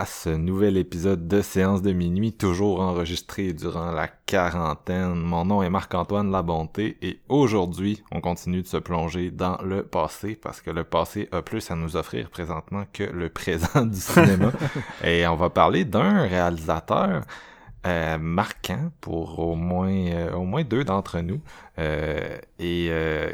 À 0.00 0.06
ce 0.06 0.30
nouvel 0.30 0.78
épisode 0.78 1.28
de 1.28 1.42
Séance 1.42 1.82
de 1.82 1.92
minuit, 1.92 2.32
toujours 2.32 2.80
enregistré 2.80 3.52
durant 3.52 3.90
la 3.90 4.08
quarantaine. 4.08 5.12
Mon 5.12 5.44
nom 5.44 5.62
est 5.62 5.68
Marc-Antoine 5.68 6.30
Labonté 6.30 6.96
et 7.02 7.20
aujourd'hui, 7.28 8.02
on 8.10 8.22
continue 8.22 8.62
de 8.62 8.66
se 8.66 8.78
plonger 8.78 9.30
dans 9.30 9.58
le 9.62 9.82
passé 9.82 10.38
parce 10.42 10.62
que 10.62 10.70
le 10.70 10.84
passé 10.84 11.28
a 11.32 11.42
plus 11.42 11.70
à 11.70 11.74
nous 11.74 11.96
offrir 11.96 12.30
présentement 12.30 12.84
que 12.94 13.04
le 13.04 13.28
présent 13.40 13.84
du 13.84 14.00
cinéma. 14.00 14.52
et 15.04 15.26
on 15.26 15.36
va 15.36 15.50
parler 15.50 15.84
d'un 15.84 16.22
réalisateur 16.22 17.20
euh, 17.86 18.18
marquant 18.18 18.90
pour 19.00 19.38
au 19.38 19.54
moins 19.54 19.90
euh, 19.90 20.32
au 20.34 20.44
moins 20.44 20.64
deux 20.64 20.84
d'entre 20.84 21.20
nous. 21.20 21.40
Euh, 21.78 22.36
et 22.58 22.90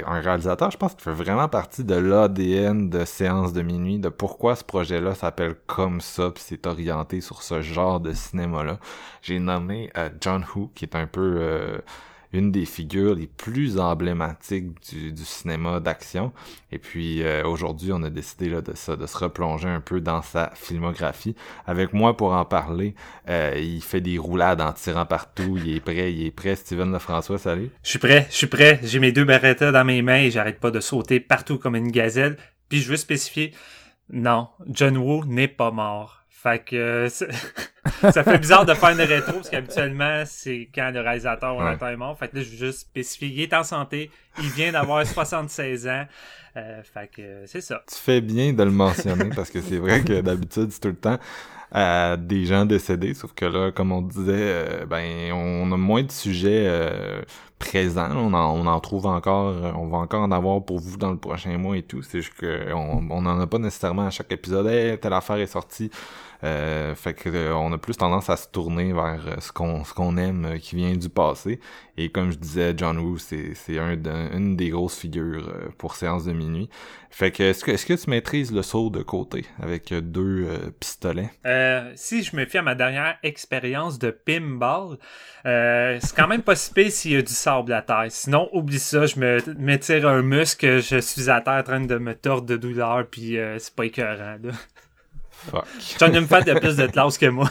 un 0.07 0.21
réalisateur 0.21 0.71
je 0.71 0.77
pense 0.77 0.95
qui 0.95 1.03
fait 1.03 1.11
vraiment 1.11 1.49
partie 1.49 1.83
de 1.83 1.97
l'ADN 1.97 2.89
de 2.89 3.05
séance 3.05 3.53
de 3.53 3.63
minuit 3.63 3.99
de 3.99 4.09
pourquoi 4.09 4.55
ce 4.55 4.63
projet 4.63 5.01
là 5.01 5.15
s'appelle 5.15 5.57
comme 5.67 6.01
ça 6.01 6.31
puis 6.31 6.45
c'est 6.47 6.67
orienté 6.69 7.21
sur 7.21 7.43
ce 7.43 7.61
genre 7.61 7.99
de 7.99 8.13
cinéma 8.13 8.63
là 8.63 8.79
j'ai 9.21 9.41
nommé 9.41 9.91
John 10.21 10.45
Woo 10.55 10.71
qui 10.77 10.85
est 10.85 10.95
un 10.95 11.09
peu 11.09 11.81
une 12.33 12.53
des 12.53 12.65
figures 12.65 13.15
les 13.15 13.27
plus 13.27 13.79
emblématiques 13.79 14.69
du, 14.91 15.25
cinéma 15.25 15.81
d'action. 15.81 16.33
Et 16.73 16.79
puis 16.79 17.23
euh, 17.23 17.45
aujourd'hui, 17.45 17.93
on 17.93 18.03
a 18.03 18.11
décidé 18.11 18.49
là, 18.49 18.61
de, 18.61 18.75
ça, 18.75 18.97
de 18.97 19.07
se 19.07 19.17
replonger 19.17 19.69
un 19.69 19.81
peu 19.81 20.01
dans 20.01 20.23
sa 20.23 20.51
filmographie. 20.55 21.35
Avec 21.67 21.93
moi 21.93 22.17
pour 22.17 22.33
en 22.33 22.45
parler, 22.45 22.95
euh, 23.29 23.55
il 23.57 23.83
fait 23.83 24.01
des 24.01 24.19
roulades 24.19 24.61
en 24.61 24.73
tirant 24.73 25.07
partout. 25.07 25.57
Il 25.57 25.75
est 25.75 25.81
prêt, 25.81 26.13
il 26.13 26.27
est 26.27 26.31
prêt. 26.31 26.57
Steven 26.57 26.93
Lefrançois, 26.93 27.39
salut. 27.39 27.71
Je 27.83 27.91
suis 27.91 27.99
prêt, 27.99 28.27
je 28.31 28.37
suis 28.37 28.47
prêt. 28.47 28.81
J'ai 28.83 28.99
mes 28.99 29.13
deux 29.13 29.25
Beretta 29.25 29.73
dans 29.73 29.85
mes 29.85 30.03
mains 30.03 30.23
et 30.23 30.31
j'arrête 30.31 30.61
pas 30.61 30.71
de 30.71 30.81
sauter 30.81 31.21
partout 31.21 31.59
comme 31.59 31.77
une 31.77 31.91
gazelle. 31.91 32.37
Puis 32.69 32.81
je 32.81 32.91
veux 32.91 32.97
spécifier, 32.97 33.53
non, 34.11 34.49
John 34.69 34.97
Woo 34.97 35.25
n'est 35.25 35.49
pas 35.49 35.71
mort. 35.71 36.23
Fait 36.47 36.65
que 36.65 36.77
euh, 36.77 37.09
ça 38.13 38.23
fait 38.23 38.39
bizarre 38.39 38.65
de 38.65 38.73
faire 38.73 38.91
une 38.91 39.01
rétro 39.01 39.33
parce 39.33 39.51
qu'habituellement 39.51 40.23
c'est 40.27 40.69
quand 40.73 40.93
le 40.95 41.01
réalisateur 41.01 41.57
ouais. 41.57 41.93
est 41.93 41.97
mort. 41.97 42.17
Fait 42.17 42.29
que 42.29 42.37
là 42.37 42.43
je 42.45 42.51
veux 42.51 42.67
juste 42.67 42.83
spécifier, 42.83 43.29
il 43.31 43.43
est 43.43 43.53
en 43.53 43.65
santé, 43.65 44.13
il 44.39 44.51
vient 44.51 44.71
d'avoir 44.71 45.05
76 45.07 45.89
ans. 45.89 46.05
Euh, 46.57 46.83
fait 46.85 47.11
que 47.11 47.21
euh, 47.21 47.47
c'est 47.47 47.61
ça. 47.61 47.83
Tu 47.89 47.99
fais 47.99 48.21
bien 48.21 48.53
de 48.53 48.63
le 48.63 48.71
mentionner 48.71 49.31
parce 49.35 49.51
que 49.51 49.61
c'est 49.61 49.79
vrai 49.79 50.05
que 50.05 50.21
d'habitude 50.21 50.71
c'est 50.71 50.79
tout 50.79 50.89
le 50.89 50.95
temps 50.95 51.19
à 51.73 52.17
des 52.17 52.47
gens 52.47 52.65
décédés, 52.65 53.13
sauf 53.15 53.33
que 53.33 53.45
là, 53.45 53.73
comme 53.73 53.91
on 53.91 54.03
disait, 54.03 54.33
euh, 54.37 54.87
ben 54.87 55.33
on 55.33 55.73
a 55.73 55.77
moins 55.77 56.05
de 56.05 56.13
sujets 56.13 56.67
euh, 56.69 57.23
présents. 57.59 58.11
On 58.15 58.33
en, 58.35 58.57
on 58.57 58.67
en 58.69 58.79
trouve 58.79 59.07
encore, 59.07 59.53
on 59.77 59.89
va 59.89 59.99
encore 59.99 60.23
en 60.23 60.31
avoir 60.31 60.65
pour 60.65 60.79
vous 60.79 60.97
dans 60.97 61.11
le 61.11 61.19
prochain 61.19 61.59
mois 61.59 61.77
et 61.77 61.83
tout. 61.83 62.03
C'est 62.03 62.23
juste 62.23 62.35
qu'on 62.39 63.09
on 63.11 63.27
en 63.27 63.41
a 63.41 63.47
pas 63.49 63.59
nécessairement 63.59 64.07
à 64.07 64.11
chaque 64.11 64.31
épisode. 64.31 64.69
Hey, 64.69 64.97
telle 64.99 65.13
affaire 65.13 65.39
est 65.39 65.47
sortie. 65.47 65.91
Euh, 66.45 66.95
fait 66.95 67.15
que 67.15 67.29
euh, 67.29 67.55
on 67.55 67.73
a 67.73 67.79
plus 67.79 67.97
tendance 67.97 68.29
à 68.29 68.37
se 68.37 68.49
tourner 68.49 68.93
vers 68.93 69.23
euh, 69.27 69.37
ce 69.41 69.53
qu'on 69.53 69.85
ce 69.85 69.95
qu'on 69.95 70.17
aime 70.17 70.45
euh, 70.45 70.59
qui 70.59 70.77
vient 70.77 70.95
du 70.95 71.09
passé. 71.09 71.61
Et 71.97 72.11
comme 72.11 72.31
je 72.31 72.37
disais, 72.37 72.75
John 72.77 72.99
Woo, 72.99 73.17
c'est 73.17 73.55
c'est 73.55 73.79
un 73.79 73.97
une 74.33 74.57
des 74.57 74.69
grosses 74.69 74.99
figures 74.99 75.51
pour 75.79 75.95
séance 75.95 76.25
de 76.25 76.33
minuit. 76.33 76.69
Fait 77.11 77.31
que 77.31 77.43
est-ce 77.43 77.65
que 77.65 77.71
est-ce 77.71 77.87
que 77.87 77.95
tu 77.95 78.11
maîtrises 78.11 78.53
le 78.53 78.61
saut 78.61 78.91
de 78.91 79.03
côté 79.03 79.47
avec 79.63 79.95
deux 79.95 80.47
pistolets? 80.79 81.31
Si 81.95 82.23
je 82.23 82.37
me 82.37 82.45
fie 82.45 82.59
à 82.59 82.63
ma 82.63 82.75
dernière 82.75 83.17
expérience 83.23 83.99
de 83.99 84.11
pinball, 84.11 84.99
c'est 85.45 86.15
quand 86.15 86.29
même 86.29 86.43
pas 86.43 86.55
si 86.55 86.91
s'il 86.91 87.13
y 87.13 87.17
a 87.17 87.23
du 87.23 87.33
sable 87.33 87.73
à 87.73 87.81
terre. 87.81 88.07
Sinon, 88.11 88.51
oublie 88.53 88.79
ça, 88.79 89.07
je 89.07 89.19
me 89.19 89.39
m'étire 89.59 90.07
un 90.07 90.21
muscle, 90.21 90.83
je 90.83 90.99
suis 90.99 91.31
à 91.31 91.41
terre 91.41 91.55
en 91.55 91.63
train 91.63 91.81
de 91.81 91.97
me 91.97 92.15
tordre 92.15 92.47
de 92.47 92.59
douleur, 92.59 93.07
puis 93.11 93.39
c'est 93.59 93.75
pas 93.75 93.87
écœurant. 93.87 94.37
Là. 94.43 94.53
Fuck. 95.51 95.65
Une 96.15 96.27
fan 96.27 96.45
de 96.45 96.59
plus 96.59 96.77
de 96.77 96.87
classe 96.87 97.19
que 97.19 97.27
moi. 97.27 97.51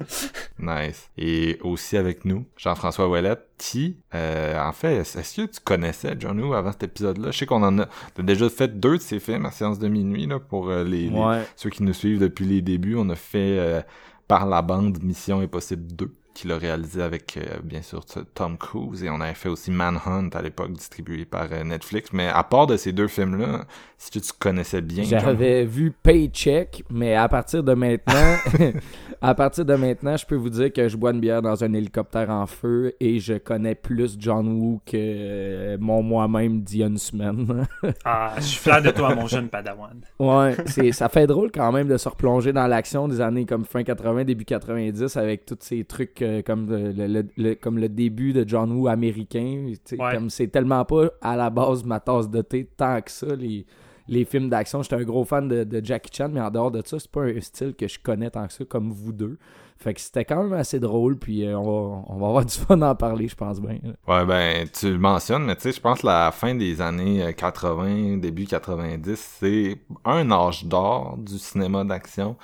nice. 0.58 1.10
Et 1.16 1.58
aussi 1.62 1.96
avec 1.96 2.24
nous, 2.24 2.46
Jean-François 2.56 3.08
Ouellette, 3.08 3.46
qui, 3.58 3.98
euh, 4.14 4.60
en 4.60 4.72
fait, 4.72 4.96
est-ce 4.96 5.36
que 5.36 5.46
tu 5.46 5.60
connaissais 5.62 6.14
John 6.18 6.40
Woo 6.40 6.54
avant 6.54 6.72
cet 6.72 6.84
épisode-là? 6.84 7.30
Je 7.30 7.38
sais 7.38 7.46
qu'on 7.46 7.62
en 7.62 7.78
a, 7.78 7.82
as 7.82 8.22
déjà 8.22 8.48
fait 8.48 8.78
deux 8.78 8.96
de 8.96 9.02
ses 9.02 9.20
films 9.20 9.46
à 9.46 9.50
séance 9.50 9.78
de 9.78 9.88
minuit, 9.88 10.26
là, 10.26 10.38
pour 10.38 10.70
euh, 10.70 10.84
les, 10.84 11.08
ouais. 11.08 11.38
les, 11.38 11.44
ceux 11.56 11.70
qui 11.70 11.82
nous 11.82 11.92
suivent 11.92 12.20
depuis 12.20 12.44
les 12.44 12.62
débuts. 12.62 12.96
On 12.96 13.08
a 13.10 13.16
fait, 13.16 13.58
euh, 13.58 13.80
par 14.28 14.46
la 14.46 14.62
bande, 14.62 15.02
Mission 15.02 15.40
Impossible 15.40 15.86
2 15.94 16.12
qu'il 16.34 16.52
a 16.52 16.58
réalisé 16.58 17.02
avec 17.02 17.36
euh, 17.36 17.58
bien 17.62 17.82
sûr 17.82 18.04
Tom 18.34 18.56
Cruise. 18.56 19.04
Et 19.04 19.10
on 19.10 19.20
avait 19.20 19.34
fait 19.34 19.48
aussi 19.48 19.70
Manhunt 19.70 20.30
à 20.32 20.42
l'époque 20.42 20.72
distribué 20.72 21.24
par 21.24 21.48
euh, 21.52 21.64
Netflix. 21.64 22.10
Mais 22.12 22.28
à 22.28 22.42
part 22.44 22.66
de 22.66 22.76
ces 22.76 22.92
deux 22.92 23.08
films 23.08 23.38
là 23.38 23.64
si 24.00 24.10
tu, 24.10 24.20
tu 24.22 24.32
connaissais 24.38 24.80
bien 24.80 25.04
j'avais 25.04 25.66
vu 25.66 25.90
Paycheck 25.90 26.84
mais 26.88 27.14
à 27.14 27.28
partir 27.28 27.62
de 27.62 27.74
maintenant 27.74 28.36
à 29.20 29.34
partir 29.34 29.66
de 29.66 29.74
maintenant 29.74 30.16
je 30.16 30.24
peux 30.24 30.36
vous 30.36 30.48
dire 30.48 30.72
que 30.72 30.88
je 30.88 30.96
bois 30.96 31.10
une 31.10 31.20
bière 31.20 31.42
dans 31.42 31.62
un 31.62 31.74
hélicoptère 31.74 32.30
en 32.30 32.46
feu 32.46 32.94
et 32.98 33.20
je 33.20 33.34
connais 33.34 33.74
plus 33.74 34.16
John 34.18 34.48
Woo 34.48 34.80
que 34.86 34.96
euh, 34.96 35.76
mon 35.78 36.02
moi-même 36.02 36.62
d'il 36.62 36.80
y 36.80 36.82
a 36.82 36.86
une 36.86 36.96
semaine. 36.96 37.66
Ah 38.04 38.32
je 38.38 38.42
suis 38.42 38.58
fier 38.58 38.80
de 38.80 38.90
toi 38.90 39.14
mon 39.14 39.26
jeune 39.26 39.48
padawan. 39.48 40.00
Ouais 40.18 40.56
c'est 40.66 40.92
ça 40.92 41.10
fait 41.10 41.26
drôle 41.26 41.50
quand 41.52 41.70
même 41.70 41.88
de 41.88 41.98
se 41.98 42.08
replonger 42.08 42.54
dans 42.54 42.66
l'action 42.66 43.06
des 43.06 43.20
années 43.20 43.44
comme 43.44 43.66
fin 43.66 43.82
80 43.82 44.24
début 44.24 44.46
90 44.46 45.16
avec 45.18 45.44
tous 45.44 45.58
ces 45.60 45.84
trucs 45.84 46.19
euh, 46.22 46.42
comme 46.42 46.68
le, 46.68 46.92
le, 46.92 47.26
le, 47.36 47.54
comme 47.54 47.78
le 47.78 47.88
début 47.88 48.32
de 48.32 48.46
John 48.46 48.72
Woo 48.72 48.88
américain. 48.88 49.72
Ouais. 49.92 50.14
Comme 50.14 50.30
c'est 50.30 50.48
tellement 50.48 50.84
pas 50.84 51.08
à 51.20 51.36
la 51.36 51.50
base 51.50 51.84
ma 51.84 52.00
tasse 52.00 52.28
de 52.28 52.42
thé 52.42 52.68
tant 52.76 53.00
que 53.00 53.10
ça, 53.10 53.34
les, 53.34 53.66
les 54.08 54.24
films 54.24 54.50
d'action. 54.50 54.82
J'étais 54.82 54.96
un 54.96 55.04
gros 55.04 55.24
fan 55.24 55.48
de, 55.48 55.64
de, 55.64 55.84
Jackie 55.84 56.10
Chan, 56.12 56.28
mais 56.30 56.40
en 56.40 56.50
dehors 56.50 56.70
de 56.70 56.82
ça, 56.84 56.98
c'est 56.98 57.10
pas 57.10 57.22
un 57.22 57.40
style 57.40 57.74
que 57.74 57.88
je 57.88 57.98
connais 57.98 58.30
tant 58.30 58.46
que 58.46 58.52
ça, 58.52 58.64
comme 58.64 58.90
vous 58.90 59.12
deux. 59.12 59.38
Fait 59.78 59.94
que 59.94 60.00
c'était 60.00 60.26
quand 60.26 60.42
même 60.42 60.52
assez 60.52 60.78
drôle, 60.78 61.16
puis 61.16 61.46
euh, 61.46 61.56
on, 61.56 61.64
va, 61.64 62.04
on 62.08 62.18
va 62.18 62.26
avoir 62.26 62.44
du 62.46 62.54
fun 62.54 62.82
à 62.82 62.90
en 62.90 62.94
parler, 62.94 63.28
je 63.28 63.36
pense 63.36 63.60
bien. 63.60 63.78
Ouais, 64.06 64.26
ben, 64.26 64.68
tu 64.68 64.90
le 64.90 64.98
mentionnes, 64.98 65.44
mais 65.44 65.56
tu 65.56 65.62
sais, 65.62 65.72
je 65.72 65.80
pense 65.80 66.02
que 66.02 66.06
la 66.06 66.30
fin 66.32 66.54
des 66.54 66.82
années 66.82 67.32
80, 67.34 68.18
début 68.18 68.44
90, 68.44 69.16
c'est 69.16 69.78
un 70.04 70.30
âge 70.30 70.66
d'or 70.66 71.16
du 71.16 71.38
cinéma 71.38 71.84
d'action. 71.84 72.36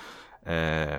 Euh, 0.47 0.97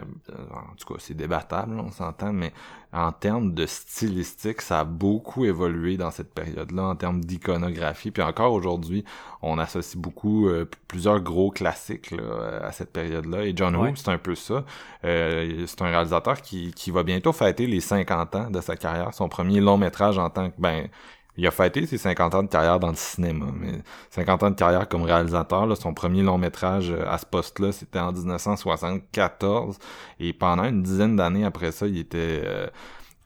en 0.53 0.75
tout 0.77 0.93
cas, 0.93 1.01
c'est 1.01 1.15
débattable, 1.15 1.79
on 1.81 1.91
s'entend, 1.91 2.33
mais 2.33 2.53
en 2.93 3.13
termes 3.13 3.55
de 3.55 3.67
stylistique, 3.67 4.61
ça 4.63 4.81
a 4.81 4.85
beaucoup 4.85 5.45
évolué 5.45 5.97
dans 5.97 6.11
cette 6.11 6.33
période-là, 6.33 6.83
en 6.85 6.97
termes 6.97 7.21
d'iconographie. 7.21 8.11
Puis 8.11 8.23
encore 8.23 8.53
aujourd'hui, 8.53 9.05
on 9.43 9.59
associe 9.59 9.97
beaucoup 9.97 10.49
euh, 10.49 10.67
plusieurs 10.87 11.21
gros 11.21 11.51
classiques 11.51 12.11
là, 12.11 12.61
à 12.63 12.73
cette 12.73 12.93
période-là. 12.93 13.45
Et 13.45 13.53
John 13.57 13.77
Ouais. 13.77 13.91
Woo, 13.91 13.97
c'est 13.97 14.11
un 14.11 14.19
peu 14.19 14.35
ça. 14.35 14.65
Euh, 15.05 15.65
c'est 15.67 15.83
un 15.83 15.91
réalisateur 15.91 16.41
qui, 16.41 16.73
qui 16.73 16.91
va 16.91 17.03
bientôt 17.03 17.33
fêter 17.33 17.67
les 17.67 17.81
50 17.81 18.35
ans 18.35 18.51
de 18.51 18.61
sa 18.61 18.77
carrière. 18.77 19.15
Son 19.15 19.29
premier 19.29 19.61
long 19.61 19.79
métrage 19.79 20.19
en 20.19 20.31
tant 20.31 20.51
que... 20.51 20.55
ben 20.59 20.89
il 21.39 21.47
a 21.47 21.53
fêté 21.53 21.87
ses 21.87 21.99
50 21.99 22.35
ans 22.35 22.43
de 22.43 22.49
carrière 22.49 22.81
dans 22.81 22.91
le 22.91 22.97
cinéma, 22.97 23.47
mais 23.55 23.79
50 24.11 24.43
ans 24.43 24.51
de 24.51 24.57
carrière 24.57 24.89
comme 24.89 25.03
réalisateur, 25.03 25.67
là, 25.67 25.77
son 25.77 25.95
premier 25.95 26.23
long 26.23 26.37
métrage 26.37 26.93
à 27.07 27.17
ce 27.17 27.25
poste-là, 27.27 27.71
c'était 27.71 28.01
en 28.01 28.13
1974, 28.13 29.79
et 30.19 30.33
pendant 30.33 30.65
une 30.65 30.83
dizaine 30.83 31.15
d'années 31.15 31.45
après 31.45 31.71
ça, 31.71 31.87
il 31.87 31.99
était, 31.99 32.43
euh, 32.45 32.67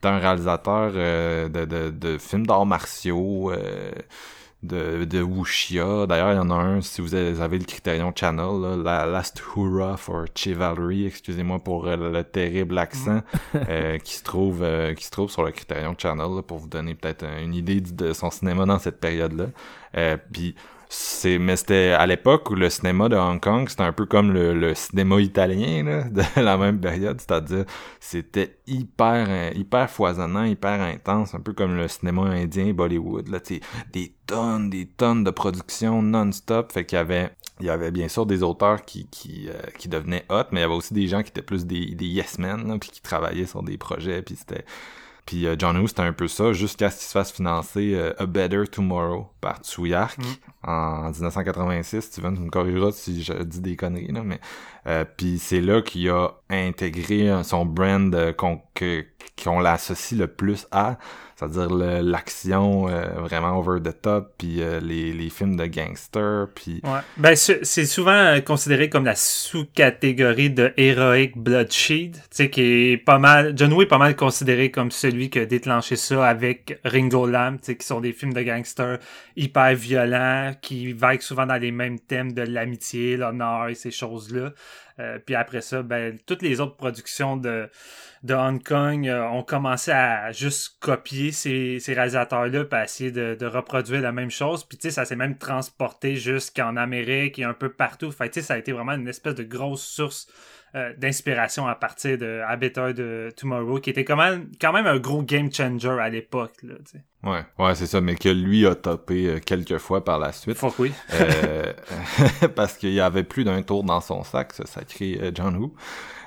un 0.05 0.19
réalisateur 0.19 0.93
euh, 0.95 1.49
de, 1.49 1.65
de, 1.65 1.91
de, 1.91 2.19
films 2.19 2.47
d'arts 2.47 2.67
martiaux, 2.67 3.51
euh, 3.51 3.93
de, 4.63 5.05
de 5.05 5.21
Wuxia. 5.21 6.07
D'ailleurs, 6.07 6.33
il 6.33 6.37
y 6.37 6.39
en 6.39 6.51
a 6.51 6.55
un, 6.55 6.81
si 6.81 7.01
vous 7.01 7.15
avez 7.15 7.59
le 7.59 7.65
Criterion 7.65 8.13
Channel, 8.15 8.61
là, 8.61 8.77
la 8.77 9.07
Last 9.07 9.43
Hurrah 9.57 9.97
for 9.97 10.27
Chivalry, 10.35 11.07
excusez-moi 11.07 11.59
pour 11.59 11.87
euh, 11.87 11.97
le, 11.97 12.25
terrible 12.25 12.79
accent, 12.79 13.23
euh, 13.55 13.99
qui 14.05 14.15
se 14.15 14.23
trouve 14.23 14.63
euh, 14.63 14.95
qui 14.95 15.05
se 15.05 15.11
trouve 15.11 15.31
sur 15.31 15.43
le 15.43 15.51
Criterion 15.51 15.95
Channel, 15.99 16.37
là, 16.37 16.43
pour 16.43 16.59
vous 16.59 16.69
donner 16.69 16.95
peut-être 16.95 17.25
une 17.43 17.55
idée 17.55 17.81
de 17.81 18.13
son 18.13 18.31
cinéma 18.31 18.65
dans 18.65 18.79
cette 18.79 19.01
période-là. 19.01 19.47
Euh, 19.97 20.17
Puis 20.33 20.55
c'est 20.95 21.39
mais 21.39 21.57
c'était 21.57 21.93
à 21.93 22.07
l'époque 22.07 22.51
où 22.51 22.55
le 22.55 22.69
cinéma 22.69 23.09
de 23.09 23.17
Hong 23.17 23.41
Kong 23.41 23.67
c'était 23.67 23.83
un 23.83 23.95
peu 23.95 24.05
comme 24.05 24.31
le, 24.31 24.53
le 24.53 24.75
cinéma 24.75 25.21
italien 25.23 26.05
de 26.11 26.23
la 26.41 26.59
même 26.59 26.81
période. 26.81 27.19
C'est-à-dire 27.19 27.65
c'était 27.99 28.59
hyper 28.67 29.57
hyper 29.57 29.89
foisonnant 29.89 30.45
hyper 30.45 30.83
intense 30.83 31.35
un 31.35 31.41
peu 31.41 31.55
comme 31.55 31.77
le 31.77 31.89
cinéma 31.89 32.25
indien 32.25 32.75
Bollywood 32.75 33.29
là 33.29 33.41
tu 33.41 33.61
des 33.93 34.15
tonnes 34.27 34.69
des 34.69 34.87
tonnes 34.87 35.25
de 35.25 35.31
production 35.31 36.03
non-stop. 36.03 36.73
Fait 36.73 36.85
qu'il 36.85 36.97
y 36.97 37.01
avait 37.01 37.31
il 37.61 37.67
y 37.67 37.71
avait 37.71 37.91
bien 37.91 38.09
sûr 38.09 38.27
des 38.27 38.43
auteurs 38.43 38.85
qui 38.85 39.09
qui, 39.09 39.49
euh, 39.49 39.89
devenaient 39.89 40.27
hot 40.29 40.45
mais 40.53 40.61
il 40.61 40.63
y 40.63 40.65
avait 40.65 40.75
aussi 40.75 40.93
des 40.93 41.09
gens 41.09 41.23
qui 41.23 41.31
étaient 41.31 41.41
plus 41.41 41.65
des 41.65 41.95
des 41.95 42.07
yes 42.07 42.39
men 42.39 42.79
puis 42.79 42.91
qui 42.91 43.01
travaillaient 43.01 43.47
sur 43.47 43.63
des 43.63 43.79
projets 43.79 44.21
puis 44.21 44.37
c'était 44.37 44.67
puis 45.27 45.47
euh, 45.47 45.57
John 45.59 45.77
Woo, 45.77 45.87
c'était 45.87 46.03
un 46.03 46.13
peu 46.13 46.29
ça, 46.29 46.53
jusqu'à 46.53 46.91
ce 46.91 46.99
qu'il 46.99 47.07
se 47.07 47.13
fasse 47.13 47.33
financer 47.33 47.93
euh, 47.95 48.13
A 48.19 48.27
Better 48.27 48.65
Tomorrow 48.71 49.29
par 49.41 49.59
Tsuyark 49.61 50.19
mm. 50.19 50.69
en 50.69 51.11
1986. 51.11 52.01
Steven, 52.01 52.35
tu 52.35 52.43
me 52.43 52.51
corrigeras 52.51 52.93
si 52.93 53.23
je 53.23 53.33
dis 53.43 53.61
des 53.61 53.77
conneries, 53.77 54.13
là, 54.13 54.23
mais... 54.25 54.41
Euh, 54.87 55.05
puis 55.17 55.39
c'est 55.39 55.61
là 55.61 55.81
qu'il 55.83 56.09
a 56.11 56.31
intégré 56.51 57.43
son 57.45 57.65
brand 57.65 58.35
qu'on 58.37 58.61
qu'on 59.43 59.61
l'associe 59.61 60.19
le 60.19 60.27
plus 60.27 60.67
à 60.73 60.99
c'est-à-dire 61.43 61.75
l'action 62.03 62.89
euh, 62.89 63.05
vraiment 63.21 63.59
over 63.59 63.81
the 63.81 64.01
top, 64.01 64.35
puis 64.39 64.63
euh, 64.63 64.81
les, 64.81 65.13
les, 65.13 65.31
films 65.31 65.57
de 65.57 65.67
gangsters, 65.67 66.49
puis... 66.55 66.81
Ouais. 66.85 67.01
Ben, 67.17 67.35
c'est 67.35 67.87
souvent 67.87 68.13
euh, 68.13 68.41
considéré 68.41 68.89
comme 68.89 69.05
la 69.05 69.15
sous-catégorie 69.17 70.51
de 70.51 70.73
Heroic 70.77 71.33
Bloodshed, 71.37 72.17
qui 72.31 72.61
est 72.61 72.97
pas 72.97 73.19
mal... 73.19 73.55
John 73.57 73.73
Woo 73.73 73.83
est 73.83 73.87
pas 73.87 73.99
mal 73.99 74.15
considéré 74.15 74.71
comme 74.71 74.91
celui 74.91 75.31
qui 75.31 75.41
a 75.41 75.47
déclenché 75.47 75.97
ça 75.97 76.27
avec 76.27 76.79
Ringo 76.85 77.27
Lam, 77.27 77.59
qui 77.59 77.75
sont 77.81 78.01
des 78.01 78.13
films 78.13 78.35
de 78.35 78.43
gangsters 78.43 78.99
hyper 79.37 79.75
violents, 79.75 80.53
qui 80.61 80.93
vaguent 80.93 81.23
souvent 81.23 81.47
dans 81.47 81.57
les 81.57 81.73
mêmes 81.73 81.99
thèmes 81.99 82.33
de 82.33 82.43
l'amitié, 82.43 83.17
l'honneur 83.17 83.69
et 83.69 83.75
ces 83.75 83.91
choses-là. 83.91 84.53
Euh, 84.99 85.19
puis 85.19 85.35
après 85.35 85.61
ça, 85.61 85.83
ben, 85.83 86.19
toutes 86.27 86.43
les 86.43 86.61
autres 86.61 86.77
productions 86.77 87.37
de, 87.37 87.69
de 88.23 88.35
Hong 88.35 88.63
Kong 88.63 89.09
euh, 89.09 89.25
ont 89.25 89.43
commencé 89.43 89.91
à 89.91 90.33
juste 90.33 90.77
copier 90.81 91.33
ces, 91.33 91.79
ces 91.81 91.95
réalisateurs-là 91.95 92.65
puis 92.65 92.81
essayer 92.83 93.11
de, 93.11 93.47
reproduire 93.47 94.01
la 94.01 94.13
même 94.13 94.31
chose. 94.31 94.65
Puis 94.65 94.79
tu 94.79 94.89
sais, 94.89 94.91
ça 94.91 95.05
s'est 95.05 95.17
même 95.17 95.39
transporté 95.39 96.17
jusqu'en 96.17 96.77
Amérique 96.77 97.39
et 97.39 97.45
un 97.45 97.55
peu 97.55 97.71
partout. 97.71 98.11
Fait 98.13 98.29
tu 98.29 98.41
sais, 98.41 98.47
ça 98.47 98.55
a 98.55 98.59
été 98.59 98.73
vraiment 98.73 98.93
une 98.93 99.09
espèce 99.09 99.35
de 99.35 99.45
grosse 99.45 99.83
source 99.83 100.29
euh, 100.75 100.93
d'inspiration 100.97 101.67
à 101.67 101.75
partir 101.75 102.17
de 102.19 102.41
A 102.47 102.57
de 102.57 103.31
Tomorrow, 103.37 103.79
qui 103.81 103.91
était 103.91 104.05
quand 104.05 104.17
même, 104.17 104.49
quand 104.61 104.73
même 104.73 104.87
un 104.87 104.99
gros 104.99 105.23
game 105.23 105.53
changer 105.53 105.97
à 106.01 106.09
l'époque. 106.09 106.55
Là, 106.63 106.75
ouais, 107.25 107.45
ouais, 107.59 107.75
c'est 107.75 107.87
ça, 107.87 108.01
mais 108.01 108.15
que 108.15 108.29
lui 108.29 108.67
a 108.67 108.75
topé 108.75 109.41
quelques 109.45 109.79
fois 109.79 110.05
par 110.05 110.19
la 110.19 110.33
suite. 110.33 110.57
Fuck 110.57 110.79
oui. 110.79 110.93
euh, 111.15 111.73
parce 112.55 112.79
qu'il 112.79 112.93
y 112.93 113.01
avait 113.01 113.25
plus 113.25 113.45
d'un 113.45 113.63
tour 113.63 113.85
dans 113.85 114.01
son 114.01 114.23
sac, 114.25 114.53
ce 114.53 114.67
sacré 114.67 115.33
John 115.35 115.57
Woo. 115.57 115.75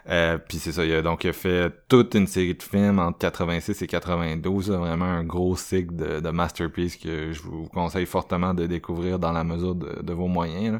Euh, 0.07 0.37
puis 0.37 0.59
c'est 0.59 0.71
ça, 0.71 0.85
il 0.85 0.93
a, 0.93 1.01
donc 1.01 1.29
fait 1.31 1.71
toute 1.87 2.13
une 2.13 2.27
série 2.27 2.53
de 2.53 2.61
films 2.61 2.99
entre 2.99 3.17
86 3.17 3.81
et 3.81 3.87
92, 3.87 4.69
vraiment 4.71 5.05
un 5.05 5.23
gros 5.23 5.55
cycle 5.55 5.95
de, 5.95 6.19
de 6.19 6.29
masterpiece 6.29 6.95
que 6.95 7.31
je 7.31 7.41
vous 7.41 7.67
conseille 7.73 8.05
fortement 8.05 8.53
de 8.53 8.67
découvrir 8.67 9.17
dans 9.17 9.31
la 9.31 9.43
mesure 9.43 9.73
de, 9.73 10.03
de 10.03 10.13
vos 10.13 10.27
moyens. 10.27 10.73
Là. 10.73 10.79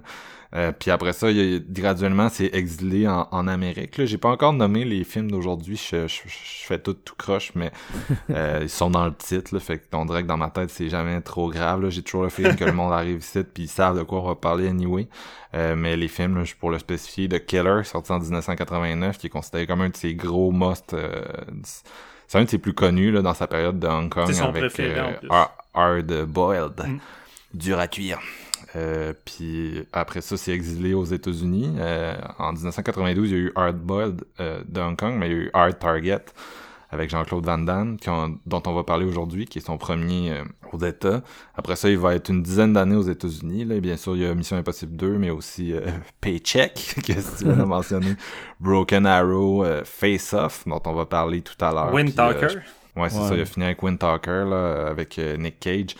Euh, 0.56 0.72
puis 0.72 0.90
après 0.90 1.12
ça, 1.12 1.30
il 1.30 1.56
a, 1.56 1.60
graduellement, 1.68 2.30
c'est 2.30 2.50
exilé 2.54 3.08
en, 3.08 3.28
en 3.32 3.48
Amérique. 3.48 4.06
J'ai 4.06 4.18
pas 4.18 4.30
encore 4.30 4.54
nommé 4.54 4.86
les 4.86 5.04
films 5.04 5.30
d'aujourd'hui. 5.30 5.76
Je, 5.76 6.08
je, 6.08 6.22
fais 6.28 6.80
tout 6.80 6.94
tout 6.94 7.16
croche, 7.18 7.52
mais 7.56 7.72
euh, 8.30 8.60
ils 8.62 8.70
sont 8.70 8.90
dans 8.90 9.06
le 9.06 9.14
titre. 9.14 9.54
Là, 9.54 9.60
fait 9.60 9.82
qu'on 9.92 10.06
dirait 10.06 10.24
que 10.24 10.28
dans 10.28 10.38
ma 10.38 10.50
tête, 10.50 10.70
c'est 10.70 10.90
jamais 10.90 11.20
trop 11.22 11.50
grave. 11.50 11.90
J'ai 11.90 12.02
toujours 12.04 12.24
le 12.24 12.30
feeling 12.30 12.56
que 12.56 12.64
le 12.64 12.72
monde 12.72 12.94
arrive 12.94 13.18
ici 13.18 13.44
puis 13.44 13.64
ils 13.64 13.70
savent 13.70 13.98
de 13.98 14.04
quoi 14.04 14.22
on 14.22 14.28
va 14.28 14.36
parler 14.36 14.68
anyway. 14.68 15.08
Euh, 15.54 15.76
mais 15.76 15.98
les 15.98 16.08
films, 16.08 16.38
là, 16.38 16.44
pour 16.60 16.70
le 16.70 16.80
spécifier, 16.80 17.28
de 17.28 17.38
Killer, 17.38 17.82
sorti 17.84 18.12
en 18.12 18.20
1989, 18.20 19.18
qui 19.18 19.28
est 19.28 19.30
considéré 19.30 19.68
comme 19.68 19.82
un 19.82 19.90
de 19.90 19.96
ses 19.96 20.16
gros 20.16 20.52
must. 20.52 20.94
Euh, 20.94 21.22
c'est 22.28 22.38
un 22.40 22.44
de 22.44 22.50
ses 22.50 22.58
plus 22.58 22.74
connus 22.74 23.12
là, 23.12 23.22
dans 23.22 23.34
sa 23.34 23.48
période 23.48 23.80
de 23.80 23.88
Hong 23.88 24.10
Kong 24.10 24.30
avec 24.30 24.82
Hard 25.74 26.26
Boiled. 26.26 26.82
Mm. 26.86 27.00
Dur 27.54 27.80
à 27.80 27.88
cuire. 27.88 28.20
Euh, 28.76 29.14
puis 29.24 29.84
après 29.94 30.22
ça, 30.22 30.38
c'est 30.38 30.52
exilé 30.52 30.94
aux 30.94 31.06
États-Unis. 31.06 31.76
Euh, 31.80 32.16
en 32.40 32.52
1992, 32.54 33.32
il 33.32 33.34
y 33.34 33.36
a 33.36 33.44
eu 33.44 33.52
Hard 33.56 33.78
Boiled 33.78 34.24
euh, 34.40 34.62
de 34.68 34.82
Hong 34.82 34.98
Kong, 34.98 35.16
mais 35.18 35.28
il 35.28 35.32
y 35.32 35.36
a 35.36 35.38
eu 35.44 35.50
Hard 35.54 35.80
Target 35.80 36.26
avec 36.92 37.10
Jean-Claude 37.10 37.46
Van 37.46 37.58
Damme, 37.58 37.98
dont 38.46 38.64
on 38.66 38.74
va 38.74 38.84
parler 38.84 39.06
aujourd'hui, 39.06 39.46
qui 39.46 39.60
est 39.60 39.66
son 39.66 39.78
premier 39.78 40.32
euh, 40.32 40.44
aux 40.72 40.80
États. 40.80 41.22
Après 41.56 41.76
ça, 41.76 41.90
il 41.90 41.98
va 41.98 42.16
être 42.16 42.30
une 42.30 42.42
dizaine 42.42 42.74
d'années 42.74 42.96
aux 42.96 43.08
États-Unis. 43.10 43.66
Là. 43.66 43.80
Bien 43.80 43.98
sûr, 43.98 44.16
il 44.16 44.24
y 44.24 44.26
a 44.26 44.34
Mission 44.34 44.58
Impossible 44.58 44.96
2, 44.96 45.18
mais 45.18 45.30
aussi 45.30 45.74
Paycheck, 46.22 46.96
que 47.06 47.14
tu 47.38 47.50
as 47.50 47.66
mentionné, 47.66 48.16
Broken 48.60 49.06
Arrow, 49.06 49.66
Face 49.84 50.34
Off, 50.34 50.64
dont 50.68 50.82
on 50.86 50.94
va 50.94 51.06
parler 51.06 51.42
tout 51.42 51.64
à 51.64 51.72
l'heure. 51.72 51.94
Wind 51.94 52.14
Talker. 52.14 52.60
ouais, 52.96 53.10
c'est 53.10 53.20
ça. 53.20 53.36
Il 53.36 53.42
a 53.42 53.46
fini 53.46 53.66
avec 53.66 53.82
Wind 53.82 54.00
Talker, 54.00 54.46
là, 54.50 54.88
avec 54.88 55.18
Nick 55.18 55.60
Cage. 55.60 55.96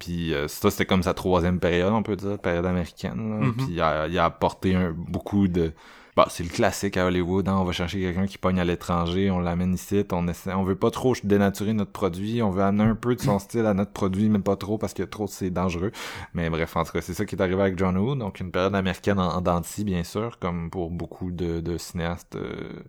Puis 0.00 0.34
euh, 0.34 0.48
ça, 0.48 0.72
c'était 0.72 0.86
comme 0.86 1.04
sa 1.04 1.14
troisième 1.14 1.60
période, 1.60 1.92
on 1.92 2.02
peut 2.02 2.16
dire, 2.16 2.38
période 2.40 2.66
américaine. 2.66 3.44
Mm-hmm. 3.44 3.52
Puis 3.56 3.66
il 3.70 3.80
a, 3.80 4.08
il 4.08 4.18
a 4.18 4.24
apporté 4.24 4.74
un, 4.74 4.92
beaucoup 4.92 5.46
de... 5.46 5.72
Bah, 6.16 6.26
c'est 6.28 6.42
le 6.42 6.48
classique 6.48 6.96
à 6.96 7.06
Hollywood, 7.06 7.48
hein. 7.48 7.56
on 7.56 7.64
va 7.64 7.70
chercher 7.70 8.00
quelqu'un 8.00 8.26
qui 8.26 8.36
pogne 8.36 8.58
à 8.58 8.64
l'étranger, 8.64 9.30
on 9.30 9.38
l'amène 9.38 9.72
ici, 9.74 10.04
on 10.10 10.26
essaie, 10.26 10.52
on 10.52 10.64
veut 10.64 10.74
pas 10.74 10.90
trop 10.90 11.14
dénaturer 11.22 11.72
notre 11.72 11.92
produit, 11.92 12.42
on 12.42 12.50
veut 12.50 12.64
amener 12.64 12.82
un 12.82 12.96
peu 12.96 13.14
de 13.14 13.20
son 13.20 13.38
style 13.38 13.64
à 13.64 13.74
notre 13.74 13.92
produit, 13.92 14.28
mais 14.28 14.40
pas 14.40 14.56
trop 14.56 14.76
parce 14.76 14.92
que 14.92 15.04
trop 15.04 15.28
c'est 15.28 15.50
dangereux. 15.50 15.92
Mais 16.34 16.50
bref, 16.50 16.76
en 16.76 16.84
tout 16.84 16.90
cas, 16.92 17.00
c'est 17.00 17.14
ça 17.14 17.24
qui 17.24 17.36
est 17.36 17.40
arrivé 17.40 17.62
avec 17.62 17.78
John 17.78 17.96
Woo, 17.96 18.16
donc 18.16 18.40
une 18.40 18.50
période 18.50 18.74
américaine 18.74 19.20
en, 19.20 19.36
en 19.36 19.62
bien 19.84 20.02
sûr, 20.02 20.38
comme 20.40 20.68
pour 20.68 20.90
beaucoup 20.90 21.30
de, 21.30 21.60
de 21.60 21.78
cinéastes 21.78 22.34
euh, 22.34 22.82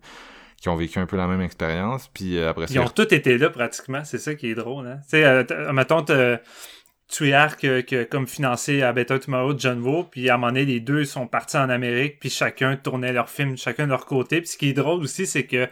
qui 0.60 0.69
ont 0.69 0.75
vécu 0.75 0.98
un 0.98 1.06
peu 1.06 1.16
la 1.16 1.28
même 1.28 1.42
expérience. 1.42 2.10
Puis 2.12 2.38
euh, 2.38 2.50
après 2.50 2.66
Ils 2.72 2.80
ont 2.80 2.90
tous 2.90 3.13
été 3.13 3.38
là 3.38 3.52
pratiquement, 3.52 4.04
c'est 4.04 4.18
ça 4.18 4.34
qui 4.34 4.48
est 4.48 4.56
drôle. 4.56 4.88
Hein? 4.88 5.00
Tu 5.04 5.10
sais, 5.10 5.24
euh, 5.24 5.72
mettons, 5.74 6.04
Tuyard 7.12 7.58
que, 7.58 7.81
que, 7.81 8.04
comme 8.04 8.28
financé 8.28 8.81
à 8.81 8.94
Better 8.94 9.19
Tomorrow 9.19 9.54
John 9.58 9.81
Woo, 9.81 10.04
puis 10.06 10.30
à 10.30 10.36
un 10.36 10.38
moment 10.38 10.48
donné, 10.48 10.66
les 10.66 10.80
deux 10.80 11.06
sont 11.06 11.28
partis 11.28 11.58
en 11.58 11.70
Amérique, 11.70 12.20
puis 12.20 12.30
chacun 12.30 12.77
tournait 12.77 13.13
leur 13.13 13.30
film, 13.30 13.58
chacun 13.58 13.86
de 13.86 13.89
leur 13.91 14.06
côté. 14.06 14.41
Puis 14.41 14.50
ce 14.50 14.58
qui 14.58 14.70
est 14.70 14.74
drôle 14.74 15.01
aussi, 15.01 15.27
c'est 15.27 15.46
que 15.46 15.68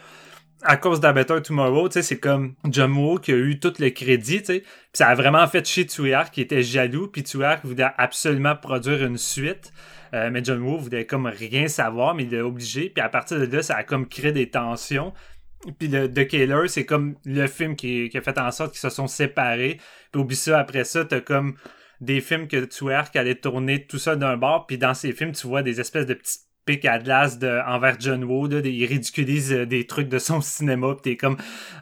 à 0.61 0.75
cause 0.75 0.99
d'A 0.99 1.13
Tomorrow, 1.23 1.87
tu 1.87 1.93
sais, 1.93 2.01
c'est 2.01 2.19
comme 2.19 2.55
John 2.65 2.91
Woo 2.91 3.17
qui 3.17 3.31
a 3.31 3.37
eu 3.37 3.59
tout 3.59 3.73
le 3.79 3.89
crédit, 3.89 4.39
tu 4.39 4.45
sais. 4.45 4.59
Puis 4.59 4.69
ça 4.93 5.07
a 5.07 5.15
vraiment 5.15 5.47
fait 5.47 5.65
chier 5.65 5.85
Tsuyark 5.85 6.33
qui 6.33 6.41
était 6.41 6.63
jaloux, 6.63 7.07
puis 7.07 7.21
Tsuyark 7.21 7.65
voulait 7.65 7.87
absolument 7.97 8.55
produire 8.55 9.05
une 9.05 9.17
suite. 9.17 9.71
Euh, 10.13 10.29
mais 10.31 10.43
John 10.43 10.61
Woo 10.61 10.77
voulait 10.77 11.05
comme 11.05 11.27
rien 11.27 11.67
savoir, 11.67 12.15
mais 12.15 12.23
il 12.23 12.33
est 12.33 12.41
obligé. 12.41 12.89
Puis 12.89 13.01
à 13.01 13.09
partir 13.09 13.39
de 13.39 13.45
là, 13.45 13.61
ça 13.61 13.75
a 13.75 13.83
comme 13.83 14.07
créé 14.07 14.31
des 14.31 14.49
tensions. 14.49 15.13
Puis 15.77 15.89
le 15.89 16.11
The 16.11 16.27
Killer, 16.27 16.67
c'est 16.67 16.85
comme 16.85 17.15
le 17.25 17.47
film 17.47 17.75
qui, 17.75 18.09
qui, 18.09 18.17
a 18.17 18.21
fait 18.21 18.37
en 18.37 18.51
sorte 18.51 18.71
qu'ils 18.71 18.79
se 18.79 18.89
sont 18.89 19.07
séparés. 19.07 19.79
Puis 20.11 20.21
oublie 20.21 20.35
ça, 20.35 20.59
après 20.59 20.85
ça, 20.85 21.03
t'as 21.05 21.21
comme 21.21 21.55
des 22.01 22.21
films 22.21 22.47
que 22.47 22.63
Twerk 22.63 23.15
allait 23.15 23.35
tourner 23.35 23.85
tout 23.85 23.99
ça 23.99 24.15
d'un 24.15 24.37
bord. 24.37 24.67
Puis 24.67 24.77
dans 24.77 24.93
ces 24.93 25.11
films, 25.11 25.33
tu 25.33 25.47
vois 25.47 25.61
des 25.61 25.81
espèces 25.81 26.05
de 26.05 26.13
petites 26.13 26.43
pics 26.65 26.85
à 26.85 26.99
glace 26.99 27.39
de, 27.39 27.61
envers 27.67 27.99
John 27.99 28.23
Woo. 28.23 28.47
Là, 28.47 28.59
il 28.63 28.85
ridiculise 28.85 29.51
euh, 29.51 29.65
des 29.65 29.85
trucs 29.85 30.07
de 30.07 30.19
son 30.19 30.39
cinéma. 30.41 30.93
Puis 30.93 31.11
t'es 31.11 31.17
comme, 31.17 31.37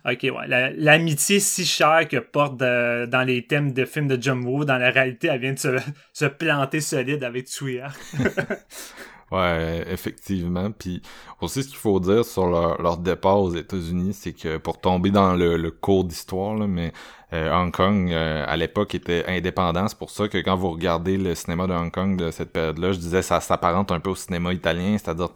ok, 0.05 0.23
ouais, 0.23 0.73
l'amitié 0.75 1.39
si 1.39 1.65
chère 1.65 2.07
que 2.07 2.17
porte 2.17 2.57
dans 2.57 3.27
les 3.27 3.45
thèmes 3.45 3.73
de 3.73 3.85
films 3.85 4.07
de 4.07 4.21
John 4.21 4.43
Woo, 4.43 4.65
dans 4.65 4.77
la 4.77 4.89
réalité, 4.89 5.27
elle 5.27 5.41
vient 5.41 5.53
de 5.53 5.59
se, 5.59 5.77
se 6.13 6.25
planter 6.25 6.81
solide 6.81 7.23
avec 7.23 7.45
Twerk. 7.45 7.95
Ouais, 9.31 9.83
effectivement. 9.89 10.71
Puis 10.71 11.01
aussi, 11.41 11.63
ce 11.63 11.67
qu'il 11.67 11.77
faut 11.77 11.99
dire 11.99 12.23
sur 12.23 12.47
leur, 12.47 12.81
leur 12.81 12.97
départ 12.97 13.39
aux 13.41 13.53
États-Unis, 13.53 14.13
c'est 14.13 14.31
que 14.31 14.57
pour 14.57 14.79
tomber 14.79 15.11
dans 15.11 15.33
le, 15.33 15.57
le 15.57 15.69
cours 15.71 16.05
d'histoire, 16.05 16.55
mais 16.55 16.93
euh, 17.33 17.51
Hong 17.53 17.73
Kong, 17.73 18.09
euh, 18.09 18.45
à 18.47 18.55
l'époque, 18.55 18.95
était 18.95 19.25
indépendant. 19.27 19.87
C'est 19.89 19.97
pour 19.97 20.11
ça 20.11 20.29
que 20.29 20.37
quand 20.37 20.55
vous 20.55 20.71
regardez 20.71 21.17
le 21.17 21.35
cinéma 21.35 21.67
de 21.67 21.73
Hong 21.73 21.91
Kong 21.91 22.17
de 22.17 22.31
cette 22.31 22.53
période-là, 22.53 22.93
je 22.93 22.99
disais 22.99 23.21
ça 23.21 23.41
s'apparente 23.41 23.91
un 23.91 23.99
peu 23.99 24.11
au 24.11 24.15
cinéma 24.15 24.53
italien, 24.53 24.97
c'est-à-dire 24.97 25.29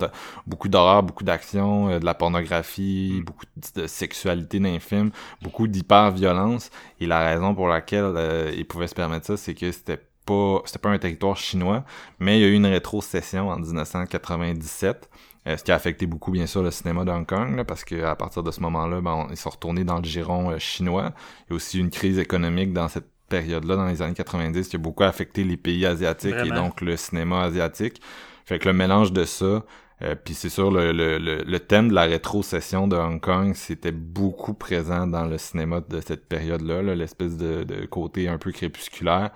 beaucoup 0.48 0.70
d'horreur, 0.70 1.04
beaucoup 1.04 1.26
d'action, 1.26 1.90
euh, 1.90 2.00
de 2.00 2.06
la 2.06 2.14
pornographie, 2.14 3.18
mm. 3.20 3.24
beaucoup 3.26 3.46
de 3.76 3.88
sexualité 3.88 4.60
dans 4.60 4.72
les 4.72 4.80
films, 4.80 5.12
beaucoup 5.42 5.68
d'hyper-violence. 5.68 6.70
Et 7.02 7.08
la 7.08 7.20
raison 7.26 7.54
pour 7.54 7.68
laquelle 7.68 8.52
ils 8.56 8.66
pouvaient 8.66 8.88
se 8.88 8.96
permettre 8.96 9.26
ça, 9.26 9.38
c'est 9.38 9.54
que 9.54 9.72
c'était 9.72 10.00
pas 10.26 10.62
c'était 10.66 10.80
pas 10.80 10.90
un 10.90 10.98
territoire 10.98 11.38
chinois, 11.38 11.84
mais 12.20 12.40
il 12.40 12.42
y 12.42 12.46
a 12.46 12.48
eu 12.48 12.54
une 12.54 12.66
rétrocession 12.66 13.50
en 13.50 13.58
1997. 13.58 15.10
Euh, 15.48 15.58
ce 15.58 15.64
qui 15.64 15.72
a 15.72 15.76
affecté 15.76 16.06
beaucoup, 16.06 16.30
bien 16.32 16.46
sûr, 16.46 16.62
le 16.62 16.70
cinéma 16.70 17.04
de 17.04 17.10
Hong 17.10 17.26
Kong, 17.26 17.64
parce 17.64 17.84
qu'à 17.84 18.16
partir 18.16 18.44
de 18.44 18.52
ce 18.52 18.60
moment-là, 18.60 19.02
ben, 19.02 19.28
ils 19.32 19.38
sont 19.38 19.50
retournés 19.50 19.84
dans 19.84 19.98
le 19.98 20.04
giron 20.04 20.52
euh, 20.52 20.60
chinois. 20.60 21.14
Il 21.48 21.52
y 21.52 21.54
a 21.54 21.56
aussi 21.56 21.80
une 21.80 21.90
crise 21.90 22.20
économique 22.20 22.74
dans 22.74 22.88
cette 22.88 23.08
période-là, 23.28 23.76
dans 23.76 23.88
les 23.88 24.04
années 24.04 24.14
90, 24.14 24.68
qui 24.68 24.76
a 24.76 24.80
beaucoup 24.80 25.04
affecté 25.04 25.44
les 25.44 25.58
pays 25.58 25.86
asiatiques 25.86 26.36
et 26.46 26.50
donc 26.50 26.82
le 26.82 26.96
cinéma 26.96 27.42
asiatique. 27.44 28.02
Fait 28.46 28.60
que 28.60 28.68
le 28.68 28.74
mélange 28.74 29.14
de 29.14 29.24
ça, 29.24 29.64
euh, 30.04 30.16
puis 30.16 30.34
c'est 30.34 30.50
sûr, 30.50 30.72
le, 30.72 30.92
le, 30.92 31.18
le, 31.18 31.60
thème 31.60 31.90
de 31.90 31.94
la 31.94 32.04
rétrocession 32.04 32.88
de 32.88 32.96
Hong 32.96 33.22
Kong, 33.22 33.54
c'était 33.56 33.92
beaucoup 33.92 34.54
présent 34.54 35.06
dans 35.08 35.26
le 35.26 35.38
cinéma 35.38 35.82
de 35.88 36.02
cette 36.02 36.28
période-là, 36.28 36.82
-là, 36.82 36.96
l'espèce 36.96 37.38
de, 37.38 37.64
de, 37.64 37.86
côté 37.86 38.28
un 38.28 38.38
peu 38.38 38.52
crépusculaire. 38.52 39.32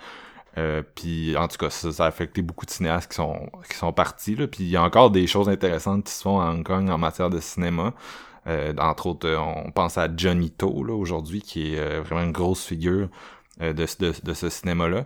Euh, 0.58 0.82
puis 0.96 1.36
en 1.38 1.48
tout 1.48 1.58
cas, 1.58 1.70
ça, 1.70 1.92
ça, 1.92 2.06
a 2.06 2.08
affecté 2.08 2.42
beaucoup 2.42 2.66
de 2.66 2.72
cinéastes 2.72 3.12
qui 3.12 3.16
sont 3.16 3.50
qui 3.70 3.76
sont 3.78 3.92
partis. 3.92 4.36
Là. 4.36 4.48
Puis 4.48 4.64
il 4.64 4.70
y 4.70 4.78
a 4.78 4.84
encore 4.84 5.12
des 5.12 5.28
choses 5.28 5.50
intéressantes 5.50 6.06
qui 6.06 6.14
se 6.14 6.22
font 6.22 6.40
à 6.40 6.50
Hong 6.50 6.64
Kong 6.64 6.90
en 6.90 6.98
matière 6.98 7.30
de 7.30 7.40
cinéma. 7.40 7.94
Euh, 8.48 8.74
entre 8.78 9.08
autres, 9.08 9.30
on 9.36 9.72
pense 9.72 9.98
à 9.98 10.08
Johnny 10.16 10.52
To 10.52 10.84
là 10.84 10.94
aujourd'hui, 10.94 11.42
qui 11.42 11.74
est 11.74 11.80
euh, 11.80 12.02
vraiment 12.02 12.22
une 12.22 12.32
grosse 12.32 12.66
figure 12.66 13.10
de, 13.60 13.72
de, 13.72 14.14
de, 14.24 14.34
ce 14.34 14.50
cinéma-là. 14.50 15.06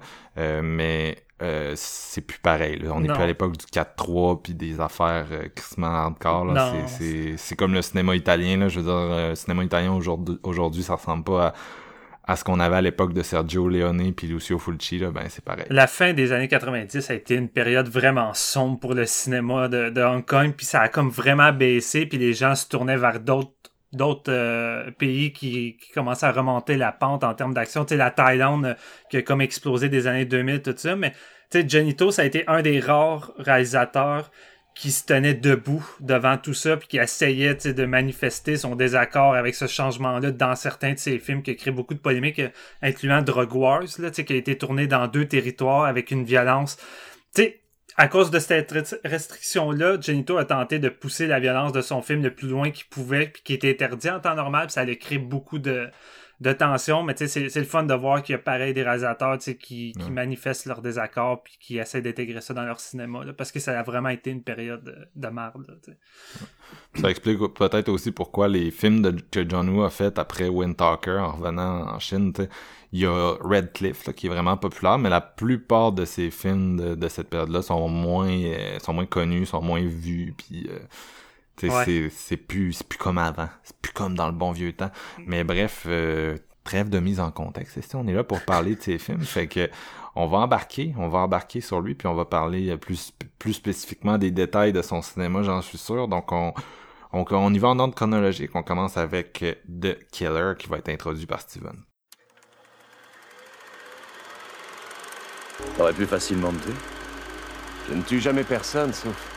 mais 0.62 1.24
euh, 1.42 1.74
c'est 1.78 2.22
plus 2.22 2.40
pareil. 2.40 2.80
Là. 2.80 2.92
On 2.94 3.00
n'est 3.00 3.08
plus 3.08 3.22
à 3.22 3.28
l'époque 3.28 3.56
du 3.58 3.66
4-3 3.66 4.42
puis 4.42 4.54
des 4.54 4.82
affaires 4.82 5.28
euh, 5.32 5.48
crissement 5.56 5.88
hardcore. 5.88 6.54
C'est 6.98 7.56
comme 7.56 7.74
le 7.74 7.82
cinéma 7.82 8.16
italien. 8.16 8.58
Là. 8.58 8.68
Je 8.68 8.80
veux 8.80 8.86
dire, 8.86 8.94
euh, 8.94 9.30
le 9.30 9.36
cinéma 9.36 9.64
italien 9.64 9.94
aujourd'hui, 9.94 10.38
aujourd'hui 10.44 10.84
ça 10.84 10.96
ressemble 10.96 11.24
pas 11.24 11.54
à, 12.30 12.36
ce 12.36 12.44
qu'on 12.44 12.60
avait 12.60 12.76
à 12.76 12.82
l'époque 12.82 13.14
de 13.14 13.24
Sergio 13.24 13.68
Leone 13.68 14.14
puis 14.14 14.28
Lucio 14.28 14.60
Fulci. 14.60 15.00
Là. 15.00 15.10
Ben, 15.10 15.24
c'est 15.30 15.44
pareil. 15.44 15.66
La 15.70 15.88
fin 15.88 16.14
des 16.14 16.32
années 16.32 16.48
90 16.48 17.10
a 17.10 17.14
été 17.14 17.36
une 17.36 17.50
période 17.50 17.90
vraiment 17.90 18.34
sombre 18.34 18.80
pour 18.80 18.94
le 18.94 19.06
cinéma 19.06 19.68
de, 19.68 20.02
Hong 20.02 20.24
Kong. 20.24 20.54
Puis 20.56 20.66
ça 20.66 20.82
a 20.82 20.90
comme 20.90 21.10
vraiment 21.10 21.52
baissé. 21.52 22.06
Puis 22.06 22.20
les 22.20 22.34
gens 22.34 22.54
se 22.56 22.68
tournaient 22.68 22.98
vers 22.98 23.20
d'autres 23.20 23.52
d'autres 23.92 24.32
euh, 24.32 24.92
pays 24.92 25.34
qui, 25.34 25.76
qui 25.78 25.92
commençaient 25.92 26.28
à 26.28 26.32
remonter 26.32 26.78
la 26.78 26.92
pente 26.92 27.24
en 27.24 27.34
termes 27.34 27.56
d'action. 27.56 27.86
Tu 27.86 27.96
sais, 27.96 27.98
la 27.98 28.12
Thaïlande 28.12 28.66
euh, 28.66 28.74
qui 29.10 29.18
a 29.18 29.24
comme 29.24 29.42
explosé 29.42 29.90
des 29.90 30.06
années 30.06 30.26
2000, 30.26 30.62
tout 30.62 30.76
ça. 30.78 30.96
Mais 30.96 31.14
tu 31.50 31.62
sais, 31.62 31.68
Janito, 31.68 32.12
ça 32.12 32.22
a 32.22 32.26
été 32.26 32.44
un 32.46 32.62
des 32.62 32.80
rares 32.80 33.34
réalisateurs 33.40 34.30
qui 34.80 34.92
se 34.92 35.04
tenait 35.04 35.34
debout 35.34 35.86
devant 36.00 36.38
tout 36.38 36.54
ça 36.54 36.78
puis 36.78 36.88
qui 36.88 36.98
essayait 37.00 37.54
de 37.54 37.86
manifester 37.86 38.56
son 38.56 38.78
désaccord 38.78 39.36
avec 39.36 39.54
ce 39.54 39.68
changement-là 39.68 40.32
dans 40.32 40.56
certains 40.56 40.94
de 40.94 40.98
ses 40.98 41.20
films 41.20 41.44
qui 41.44 41.52
a 41.52 41.56
créé 41.56 41.74
beaucoup 41.74 41.94
de 41.94 42.00
polémiques, 42.00 42.40
euh, 42.40 42.48
incluant 42.82 43.22
Drug 43.22 43.54
Wars, 43.54 43.84
là, 43.98 44.10
qui 44.10 44.32
a 44.32 44.36
été 44.38 44.58
tourné 44.58 44.88
dans 44.88 45.08
deux 45.08 45.26
territoires 45.26 45.84
avec 45.84 46.12
une 46.12 46.24
violence. 46.24 46.78
Sais, 47.36 47.60
à 47.98 48.08
cause 48.08 48.32
de 48.32 48.40
cette 48.40 48.74
restriction-là, 49.04 50.00
Genito 50.00 50.38
a 50.38 50.46
tenté 50.46 50.80
de 50.80 50.88
pousser 50.88 51.28
la 51.28 51.42
violence 51.42 51.74
de 51.74 51.82
son 51.82 52.02
film 52.02 52.24
le 52.24 52.34
plus 52.34 52.48
loin 52.48 52.72
qu'il 52.72 52.86
pouvait, 52.86 53.28
puis 53.28 53.42
qui 53.44 53.54
était 53.56 53.72
interdit 53.72 54.10
en 54.10 54.22
temps 54.22 54.36
normal, 54.36 54.68
puis 54.68 54.76
ça 54.76 54.82
allait 54.82 54.96
créer 54.96 55.18
beaucoup 55.18 55.60
de, 55.60 55.90
de 56.42 56.54
tension, 56.54 57.04
mais 57.04 57.16
tu 57.16 57.28
sais, 57.28 57.50
c'est 57.50 57.60
le 57.60 57.66
fun 57.66 57.84
de 57.84 57.94
voir 57.94 58.24
qu'il 58.24 58.34
y 58.34 58.36
a 58.36 58.40
pareil 58.40 58.74
des 58.74 58.84
réalisateurs 58.84 59.38
qui, 59.38 59.92
qui 59.92 60.12
manifestent 60.12 60.66
leur 60.68 60.82
désaccord 60.82 61.44
puis 61.44 61.58
qui 61.60 61.78
essaient 61.78 62.02
d'intégrer 62.02 62.40
ça 62.40 62.54
dans 62.54 62.64
leur 62.64 62.80
cinéma, 62.80 63.26
là, 63.26 63.34
parce 63.34 63.52
que 63.52 63.60
ça 63.60 63.78
a 63.78 63.84
vraiment 63.84 64.10
été 64.10 64.30
une 64.30 64.42
période 64.42 64.84
de, 64.84 64.96
de. 65.16 65.30
Ça 66.96 67.10
explique 67.10 67.40
peut-être 67.56 67.90
aussi 67.90 68.12
pourquoi 68.12 68.48
les 68.48 68.72
films 68.72 69.02
de, 69.02 69.12
que 69.32 69.48
John 69.48 69.70
Woo 69.70 69.84
a 69.84 69.90
fait 69.90 70.18
après 70.18 70.48
Wind 70.48 70.78
Talker 70.78 71.20
en 71.20 71.34
revenant 71.34 71.90
en 71.90 72.00
Chine, 72.00 72.32
il 72.94 73.02
y 73.02 73.06
a 73.06 73.34
Red 73.42 73.74
Cliff 73.74 74.08
là, 74.08 74.14
qui 74.14 74.28
est 74.28 74.30
vraiment 74.30 74.56
populaire, 74.56 74.98
mais 74.98 75.10
la 75.10 75.22
plupart 75.22 75.92
de 75.92 76.06
ces 76.06 76.32
films 76.32 76.78
de, 76.78 76.96
de 76.96 77.08
cette 77.10 77.30
période-là 77.30 77.62
sont 77.62 77.90
moins 77.90 78.30
euh, 78.30 78.80
sont 78.80 78.94
moins 78.94 79.06
connus, 79.06 79.46
sont 79.48 79.62
moins 79.62 79.82
vus, 79.86 80.34
puis 80.38 80.68
euh, 80.70 80.80
c'est 81.60 82.38
plus 82.38 82.74
c'est 82.74 82.84
plus 82.84 82.98
comme 82.98 83.18
avant, 83.18 83.50
c'est 83.64 83.76
plus 83.78 83.92
comme 83.92 84.16
dans 84.16 84.28
le 84.28 84.34
bon 84.34 84.52
vieux 84.52 84.74
temps. 84.74 84.92
Mais 85.26 85.44
bref, 85.44 85.84
euh, 85.88 86.38
trêve 86.64 86.90
de 86.90 87.00
mise 87.00 87.20
en 87.20 87.32
contexte. 87.32 87.80
On 87.96 88.08
est 88.08 88.14
là 88.14 88.24
pour 88.24 88.42
parler 88.46 88.76
de 88.76 88.82
ces 88.82 88.98
films, 88.98 89.22
fait 89.22 89.48
que 89.48 89.70
on 90.16 90.28
va 90.28 90.40
embarquer, 90.40 90.94
on 90.98 91.08
va 91.08 91.20
embarquer 91.20 91.62
sur 91.62 91.82
lui, 91.82 91.96
puis 91.96 92.08
on 92.08 92.16
va 92.16 92.26
parler 92.26 92.76
plus 92.78 93.14
plus 93.38 93.54
spécifiquement 93.54 94.18
des 94.18 94.32
détails 94.32 94.74
de 94.74 94.82
son 94.82 95.02
cinéma, 95.02 95.44
j'en 95.44 95.62
suis 95.62 95.78
sûr. 95.78 96.08
Donc 96.08 96.32
on 96.32 96.54
on, 97.12 97.26
on 97.30 97.54
y 97.54 97.58
va 97.60 97.70
en 97.70 97.80
ordre 97.80 97.96
chronologique. 97.96 98.52
On 98.56 98.64
commence 98.64 98.98
avec 98.98 99.44
The 99.68 99.98
Killer 100.12 100.54
qui 100.58 100.68
va 100.68 100.78
être 100.78 100.90
introduit 100.90 101.26
par 101.26 101.42
Steven. 101.42 101.84
T'aurais 105.76 105.94
pu 105.94 106.06
facilement 106.06 106.52
me 106.52 106.60
tuer. 106.60 106.74
Je 107.90 107.96
ne 107.96 108.02
tue 108.04 108.20
jamais 108.20 108.44
personne, 108.44 108.94
sauf 108.94 109.29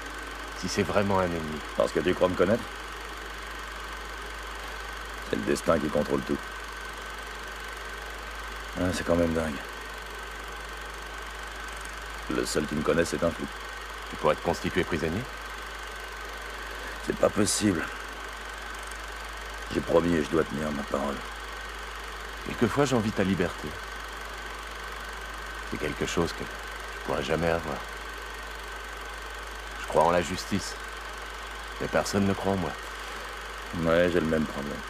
si 0.63 0.69
c'est 0.69 0.85
vraiment 0.85 1.19
un 1.19 1.25
ennemi. 1.25 1.59
Parce 1.77 1.91
que 1.91 1.99
tu 1.99 2.15
crois 2.15 2.29
me 2.29 2.37
connaître 2.37 2.63
C'est 5.29 5.35
le 5.37 5.43
destin 5.43 5.77
qui 5.77 5.89
contrôle 5.89 6.21
tout. 6.23 6.39
Ah, 8.81 8.85
c'est 8.95 9.05
quand 9.05 9.17
même 9.17 9.35
dingue. 9.35 9.57
Le 12.31 12.47
seul 12.47 12.65
qui 12.67 12.77
me 12.77 12.83
connaisse, 12.83 13.09
c'est 13.09 13.25
un 13.25 13.31
fou. 13.31 13.45
Tu 14.11 14.17
pourrais 14.17 14.35
être 14.35 14.43
constitué 14.43 14.85
prisonnier? 14.85 15.23
C'est 17.07 17.17
pas 17.17 17.29
possible. 17.29 17.85
J'ai 19.75 19.81
promis 19.81 20.15
et 20.15 20.23
je 20.23 20.31
dois 20.31 20.45
tenir 20.45 20.71
ma 20.71 20.85
parole. 20.85 21.17
Quelquefois, 22.47 22.85
j'envie 22.85 23.11
ta 23.11 23.25
liberté. 23.25 23.69
C'est 25.71 25.79
quelque 25.79 26.07
chose 26.07 26.33
que 26.33 26.45
je 26.45 27.07
pourrais 27.07 27.25
jamais 27.25 27.49
avoir 27.49 27.79
crois 29.93 30.05
en 30.05 30.11
la 30.11 30.23
justice. 30.23 30.75
Mais 31.81 31.87
personne 31.87 32.27
ne 32.27 32.33
croit 32.33 32.53
en 32.53 32.57
moi. 32.57 32.73
Ouais, 33.85 34.09
j'ai 34.11 34.21
le 34.21 34.27
même 34.27 34.47
problème. 34.47 34.81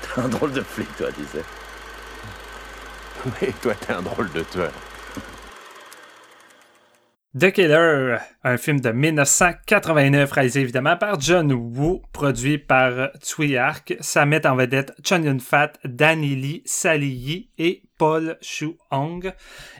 T'es 0.00 0.20
un 0.20 0.28
drôle 0.28 0.52
de 0.52 0.62
flic, 0.62 0.96
toi, 0.96 1.12
tu 1.12 1.26
sais. 1.26 1.44
Mais 3.40 3.52
toi, 3.60 3.74
t'es 3.74 3.92
un 3.92 4.00
drôle 4.00 4.32
de 4.32 4.42
tueur. 4.42 4.72
The 7.38 7.52
Killer, 7.52 8.16
un 8.42 8.56
film 8.56 8.80
de 8.80 8.90
1989 8.90 10.32
réalisé 10.32 10.62
évidemment 10.62 10.96
par 10.96 11.20
John 11.20 11.52
Woo, 11.52 12.02
produit 12.12 12.58
par 12.58 13.10
Tsui 13.20 13.56
Ark. 13.56 13.94
Ça 14.00 14.26
met 14.26 14.44
en 14.48 14.56
vedette 14.56 14.92
Chun 15.04 15.22
Yun 15.22 15.38
Fat, 15.38 15.74
Danny 15.84 16.34
Lee, 16.34 16.62
Sally 16.64 17.48
et 17.56 17.82
Paul 17.98 18.36
Shu 18.40 18.70
Hong. 18.90 19.32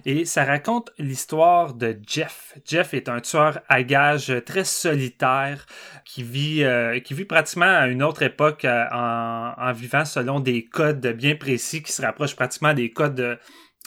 Et 0.07 0.26
ça 0.26 0.45
raconte 0.45 0.92
l'histoire 0.97 1.75
de 1.75 1.99
Jeff. 2.07 2.54
Jeff 2.64 2.95
est 2.95 3.09
un 3.09 3.19
tueur 3.19 3.59
à 3.69 3.83
gages 3.83 4.33
très 4.47 4.62
solitaire 4.62 5.66
qui 6.04 6.23
vit, 6.23 6.62
euh, 6.62 7.00
qui 7.00 7.14
vit 7.14 7.25
pratiquement 7.25 7.64
à 7.64 7.88
une 7.88 8.04
autre 8.04 8.23
époque 8.23 8.64
euh, 8.64 8.85
en, 8.92 9.73
vivant 9.73 10.04
selon 10.04 10.38
des 10.38 10.66
codes 10.66 11.04
bien 11.16 11.35
précis 11.35 11.83
qui 11.83 11.90
se 11.90 12.00
rapprochent 12.00 12.37
pratiquement 12.37 12.75
des 12.75 12.90
codes 12.90 13.40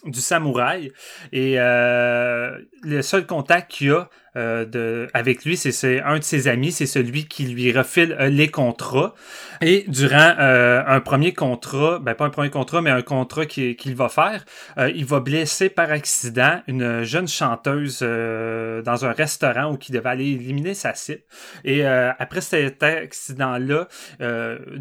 du 0.06 0.20
samouraï. 0.20 0.92
Et 1.32 1.56
euh, 1.58 2.58
le 2.82 3.02
seul 3.02 3.26
contact 3.26 3.72
qu'il 3.72 3.92
a 3.92 4.10
euh, 4.36 4.66
de, 4.66 5.08
avec 5.14 5.46
lui, 5.46 5.58
c'est 5.58 6.02
un 6.02 6.18
de 6.18 6.24
ses 6.24 6.48
amis, 6.48 6.72
c'est 6.72 6.88
celui 6.88 7.28
qui 7.28 7.46
lui 7.46 7.72
refile 7.72 8.18
euh, 8.20 8.30
les 8.30 8.48
contrats. 8.48 9.14
Et 9.62 9.86
durant 9.88 10.34
euh, 10.40 10.84
un 10.86 11.00
premier 11.02 11.34
contrat, 11.34 12.00
ben 12.00 12.16
pas 12.16 12.26
un 12.26 12.30
premier 12.30 12.50
contrat, 12.50 12.82
mais 12.82 12.90
un 12.90 13.02
contrat 13.04 13.46
qu'il 13.46 13.96
va 13.96 14.10
faire, 14.10 14.44
il 14.78 15.06
va 15.06 15.20
blesser 15.20 15.70
par 15.70 15.92
accident 15.92 16.62
une 16.68 17.04
jeune 17.04 17.28
chanteuse 17.28 18.00
dans 18.02 19.06
un 19.06 19.12
restaurant 19.12 19.72
où 19.72 19.78
il 19.88 19.94
devait 19.94 20.10
aller 20.10 20.32
éliminer 20.32 20.74
sa 20.74 20.94
cible. 20.94 21.22
Et 21.64 21.86
après 21.86 22.42
cet 22.42 22.84
accident-là, 22.84 23.88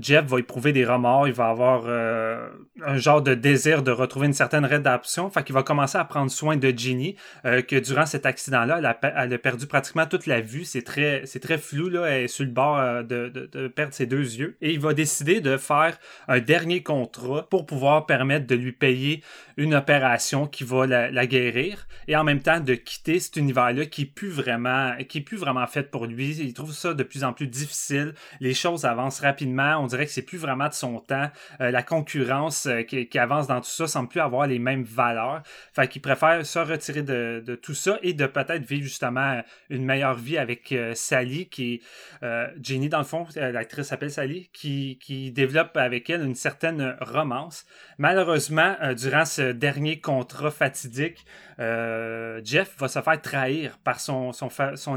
Jeff 0.00 0.24
va 0.26 0.38
éprouver 0.38 0.72
des 0.72 0.84
remords, 0.84 1.28
il 1.28 1.34
va 1.34 1.48
avoir 1.48 1.86
un 1.86 2.96
genre 2.96 3.22
de 3.22 3.34
désir 3.34 3.82
de 3.82 3.90
retrouver 3.90 4.26
une 4.26 4.32
certaine 4.32 4.64
rédemption. 4.64 5.30
Fait 5.30 5.44
qu'il 5.44 5.54
va 5.54 5.62
commencer 5.62 5.98
à 5.98 6.04
prendre 6.04 6.30
soin 6.30 6.56
de 6.56 6.70
Ginny, 6.70 7.16
que 7.44 7.78
durant 7.78 8.06
cet 8.06 8.26
accident-là, 8.26 8.78
elle 8.78 9.12
elle 9.16 9.32
a 9.32 9.38
perdu 9.42 9.66
pratiquement 9.66 10.06
toute 10.06 10.26
la 10.26 10.40
vue. 10.40 10.64
C'est 10.64 10.82
très, 10.82 11.22
c'est 11.26 11.40
très 11.40 11.58
flou, 11.58 11.88
là. 11.88 12.06
Elle 12.06 12.24
est 12.24 12.28
sur 12.28 12.44
le 12.44 12.50
bord 12.50 12.78
euh, 12.78 13.02
de, 13.02 13.28
de, 13.28 13.68
perdre 13.68 13.92
ses 13.92 14.06
deux 14.06 14.36
yeux. 14.36 14.56
Et 14.60 14.72
il 14.72 14.80
va 14.80 14.94
décider 14.94 15.40
de 15.40 15.56
faire 15.56 15.98
un 16.28 16.40
dernier 16.40 16.82
contrat 16.82 17.48
pour 17.50 17.66
pouvoir 17.66 18.06
permettre 18.06 18.46
de 18.46 18.54
lui 18.54 18.72
payer 18.72 19.22
une 19.56 19.74
opération 19.74 20.46
qui 20.46 20.64
va 20.64 20.86
la, 20.86 21.26
guérir 21.26 21.86
et 22.08 22.16
en 22.16 22.24
même 22.24 22.40
temps 22.40 22.60
de 22.60 22.74
quitter 22.74 23.20
cet 23.20 23.36
univers-là 23.36 23.86
qui 23.86 24.02
est 24.02 24.06
plus 24.06 24.30
vraiment, 24.30 24.96
qui 25.08 25.18
est 25.18 25.22
plus 25.22 25.36
vraiment 25.36 25.66
fait 25.66 25.84
pour 25.84 26.06
lui. 26.06 26.34
Il 26.36 26.54
trouve 26.54 26.72
ça 26.72 26.94
de 26.94 27.02
plus 27.02 27.22
en 27.24 27.32
plus 27.32 27.46
difficile. 27.46 28.14
Les 28.40 28.54
choses 28.54 28.84
avancent 28.84 29.20
rapidement. 29.20 29.76
On 29.78 29.86
dirait 29.86 30.06
que 30.06 30.12
c'est 30.12 30.22
plus 30.22 30.38
vraiment 30.38 30.68
de 30.68 30.72
son 30.72 30.98
temps. 30.98 31.30
Euh, 31.60 31.70
la 31.70 31.82
concurrence 31.82 32.66
euh, 32.66 32.82
qui, 32.82 33.18
avance 33.18 33.46
dans 33.46 33.60
tout 33.60 33.70
ça 33.70 33.86
semble 33.86 34.08
plus 34.08 34.20
avoir 34.20 34.46
les 34.46 34.58
mêmes 34.58 34.84
valeurs. 34.84 35.42
Fait 35.74 35.86
qu'il 35.86 36.02
préfère 36.02 36.44
se 36.44 36.58
retirer 36.58 37.02
de, 37.02 37.42
de 37.44 37.54
tout 37.54 37.74
ça 37.74 37.98
et 38.02 38.14
de 38.14 38.26
peut-être 38.26 38.64
vivre 38.64 38.82
justement 38.82 39.31
une 39.70 39.84
meilleure 39.84 40.14
vie 40.14 40.38
avec 40.38 40.72
euh, 40.72 40.94
Sally, 40.94 41.48
qui 41.48 41.74
est 41.74 41.80
euh, 42.22 42.46
Jenny, 42.62 42.88
dans 42.88 42.98
le 42.98 43.04
fond, 43.04 43.26
euh, 43.36 43.52
l'actrice 43.52 43.86
s'appelle 43.86 44.10
Sally, 44.10 44.50
qui, 44.52 44.98
développe 45.34 45.76
avec 45.76 46.10
elle 46.10 46.22
une 46.22 46.34
certaine 46.34 46.96
romance. 47.00 47.64
Malheureusement, 47.98 48.76
durant 48.96 49.24
ce 49.24 49.52
dernier 49.52 50.00
contrat 50.00 50.50
fatidique, 50.50 51.24
euh, 51.62 52.40
Jeff 52.44 52.74
va 52.78 52.88
se 52.88 53.00
faire 53.00 53.20
trahir 53.20 53.78
par 53.84 54.00
son, 54.00 54.32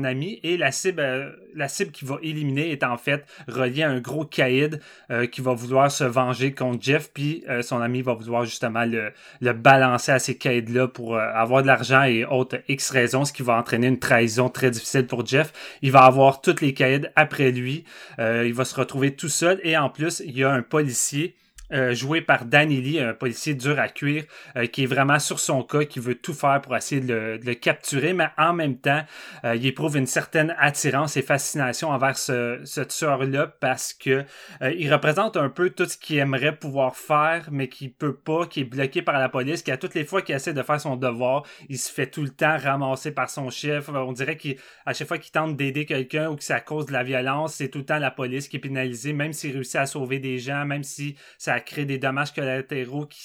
ami 0.04 0.40
et 0.44 0.58
la 0.58 0.72
cible, 0.72 1.00
euh, 1.02 1.32
la 1.54 1.68
cible 1.68 1.92
qu'il 1.92 2.08
va 2.08 2.18
éliminer 2.22 2.72
est 2.72 2.84
en 2.84 2.98
fait 2.98 3.26
reliée 3.48 3.84
à 3.84 3.90
un 3.90 4.00
gros 4.00 4.26
caïd 4.26 4.82
euh, 5.12 5.28
qui 5.28 5.42
va 5.42 5.54
vouloir 5.54 5.92
se 5.92 6.04
venger 6.04 6.54
contre 6.54 6.82
Jeff, 6.82 7.12
puis 7.14 7.44
son 7.62 7.82
ami 7.82 8.02
va 8.02 8.14
vouloir 8.14 8.46
justement 8.46 8.86
le, 8.86 9.12
le 9.42 9.54
balancer 9.54 10.12
à 10.12 10.20
ces 10.20 10.38
caïds-là 10.38 10.88
pour 10.88 11.18
avoir 11.18 11.62
de 11.62 11.68
l'argent 11.68 12.04
et 12.04 12.26
autres 12.26 12.58
X 12.68 12.90
raisons, 12.90 13.26
ce 13.26 13.34
qui 13.34 13.44
va 13.44 13.58
entraîner 13.58 13.88
une 13.88 14.00
trahison 14.00 14.25
très 14.54 14.72
difficile 14.72 15.08
pour 15.08 15.26
Jeff. 15.26 15.52
Il 15.82 15.92
va 15.92 16.04
avoir 16.04 16.42
tous 16.42 16.62
les 16.62 16.74
caïds 16.74 17.10
après 17.16 17.52
lui, 17.52 17.84
il 18.20 18.54
va 18.54 18.66
se 18.66 18.76
retrouver 18.76 19.16
tout 19.16 19.30
seul 19.30 19.60
et 19.64 19.78
en 19.78 19.90
plus, 19.90 20.22
il 20.26 20.38
y 20.38 20.44
a 20.44 20.52
un 20.52 20.62
policier 20.62 21.36
euh, 21.72 21.96
joué 21.96 22.22
par 22.22 22.46
Danny 22.46 22.80
Lee, 22.80 23.00
un 23.00 23.14
policier 23.14 23.56
dur 23.56 23.80
à 23.80 23.88
cuire, 23.88 24.26
euh, 24.56 24.68
qui 24.68 24.84
est 24.84 24.86
vraiment 24.86 25.18
sur 25.18 25.40
son 25.40 25.64
cas, 25.64 25.86
qui 25.86 26.00
veut 26.00 26.16
tout 26.16 26.34
faire 26.34 26.62
pour 26.62 26.76
essayer 26.76 27.02
de 27.02 27.40
le, 27.44 27.54
capturer, 27.56 28.14
mais 28.14 28.28
en 28.38 28.54
même 28.54 28.78
temps, 28.78 29.02
euh, 29.44 29.56
il 29.56 29.66
éprouve 29.66 29.98
une 29.98 30.06
certaine 30.06 30.56
attirance 30.60 31.18
et 31.18 31.24
fascination 31.24 31.90
envers 31.90 32.18
ce, 32.18 32.60
ce 32.66 32.82
tueur-là 32.82 33.48
parce 33.60 33.94
que 33.94 34.26
il 34.62 34.92
représente 34.92 35.38
un 35.38 35.50
peu 35.50 35.70
tout 35.70 35.86
ce 35.86 35.98
qu'il 35.98 36.18
aimerait 36.18 36.56
pouvoir 36.56 36.96
faire, 36.96 37.50
mais 37.52 37.68
qui 37.68 37.90
peut 37.90 38.16
pas, 38.16 38.46
qui 38.46 38.62
est 38.62 38.66
bloqué 38.66 39.02
par 39.02 39.20
la 39.20 39.30
police, 39.30 39.64
qui 39.64 39.72
à 39.72 39.78
toutes 39.78 39.96
les 39.96 40.06
fois 40.06 40.22
qu'il 40.22 40.36
essaie 40.36 40.54
de 40.54 40.62
faire 40.62 40.80
son 40.80 40.96
devoir, 40.96 41.44
il 41.70 41.80
se 41.80 41.92
fait 41.92 42.08
tout 42.08 42.22
le 42.22 42.30
temps 42.30 42.58
ramasser 42.58 43.12
par 43.12 43.30
son 43.30 43.50
chef. 43.50 43.90
On 43.90 44.12
dirait 44.12 44.38
qu'à 44.38 44.94
chaque 44.94 45.08
fois 45.08 45.18
qu'il 45.18 45.32
tente 45.32 45.56
d'aider 45.56 45.86
quelqu'un 45.86 46.30
ou 46.30 46.36
que 46.36 46.44
c'est 46.44 46.54
à 46.54 46.60
cause 46.62 46.86
de 46.86 46.94
la 46.94 47.04
violence, 47.04 47.56
c'est 47.56 47.70
tout 47.70 47.80
le 47.80 47.86
temps 47.86 48.00
la 48.00 48.12
police 48.12 48.48
qui 48.48 48.58
est 48.58 48.60
pénalisée, 48.60 49.14
même 49.14 49.34
s'il 49.34 49.54
réussit 49.54 49.78
à 49.78 49.86
sauver 49.86 50.20
des 50.20 50.38
gens, 50.38 50.66
même 50.66 50.84
si 50.84 51.16
ça 51.38 51.55
créer 51.60 51.86
des 51.86 51.98
dommages 51.98 52.34
collatéraux 52.34 53.06
qui, 53.06 53.22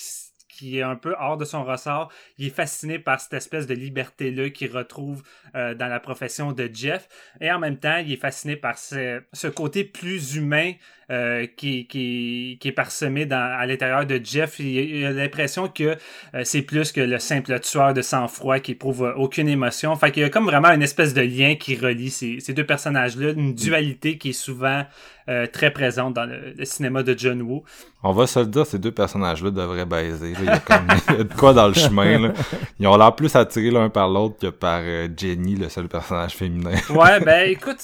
qui 0.61 0.79
est 0.79 0.83
un 0.83 0.97
peu 0.97 1.15
hors 1.19 1.39
de 1.39 1.45
son 1.45 1.65
ressort. 1.65 2.13
Il 2.37 2.47
est 2.47 2.55
fasciné 2.55 2.99
par 2.99 3.21
cette 3.21 3.33
espèce 3.33 3.67
de 3.67 3.75
liberté-là 3.75 4.51
qu'il 4.51 4.71
retrouve 4.71 5.23
euh, 5.55 5.75
dans 5.75 5.89
la 5.89 6.01
profession 6.01 6.53
de 6.53 6.69
Jeff. 6.73 7.09
Et 7.41 7.51
en 7.51 7.59
même 7.59 7.79
temps, 7.79 7.97
il 7.97 8.13
est 8.13 8.17
fasciné 8.17 8.57
par 8.57 8.77
ce, 8.77 9.23
ce 9.33 9.47
côté 9.47 9.85
plus 9.85 10.37
humain 10.37 10.73
euh, 11.11 11.47
qui, 11.57 11.89
qui, 11.89 12.57
qui, 12.61 12.69
est 12.69 12.73
parsemé 12.73 13.27
dans, 13.27 13.59
à 13.59 13.67
l'intérieur 13.67 14.07
de 14.07 14.21
Jeff. 14.23 14.61
Il, 14.61 15.05
a 15.05 15.11
l'impression 15.11 15.67
que 15.67 15.97
euh, 16.35 16.43
c'est 16.45 16.63
plus 16.63 16.93
que 16.93 17.01
le 17.01 17.19
simple 17.19 17.59
tueur 17.59 17.95
de 17.95 18.01
sang-froid 18.01 18.61
qui 18.61 18.73
éprouve 18.73 19.13
aucune 19.17 19.49
émotion. 19.49 19.97
Fait 19.97 20.13
qu'il 20.13 20.23
y 20.23 20.27
a 20.27 20.31
comme 20.31 20.45
vraiment 20.45 20.71
une 20.71 20.83
espèce 20.83 21.13
de 21.13 21.23
lien 21.23 21.57
qui 21.57 21.77
relie 21.77 22.11
ces, 22.11 22.39
ces 22.39 22.55
deux 22.55 22.65
personnages-là, 22.65 23.33
une 23.33 23.55
dualité 23.55 24.19
qui 24.19 24.29
est 24.29 24.33
souvent 24.33 24.85
euh, 25.29 25.47
très 25.47 25.71
présente 25.73 26.15
dans 26.15 26.27
le, 26.27 26.55
cinéma 26.65 27.03
de 27.03 27.17
John 27.17 27.43
Woo. 27.43 27.65
On 28.03 28.13
va 28.13 28.27
se 28.27 28.39
le 28.39 28.47
dire, 28.47 28.67
ces 28.67 28.79
deux 28.79 28.93
personnages-là 28.93 29.51
devraient 29.51 29.87
baiser. 29.87 30.33
Il, 30.39 30.45
y 30.45 30.49
a 30.49 30.59
comme, 30.59 30.87
de 31.19 31.35
quoi 31.35 31.53
dans 31.53 31.69
le 31.69 31.75
chemin. 31.75 32.19
Là. 32.19 32.33
Ils 32.79 32.87
ont 32.87 32.97
l'air 32.97 33.15
plus 33.15 33.35
attirés 33.37 33.71
l'un 33.71 33.91
par 33.91 34.09
l'autre 34.09 34.37
que 34.41 34.47
par 34.47 34.83
Jenny, 35.17 35.57
le 35.57 35.69
seul 35.69 35.89
personnage 35.89 36.35
féminin. 36.35 36.73
ouais, 36.91 37.21
ben 37.21 37.51
écoute, 37.51 37.81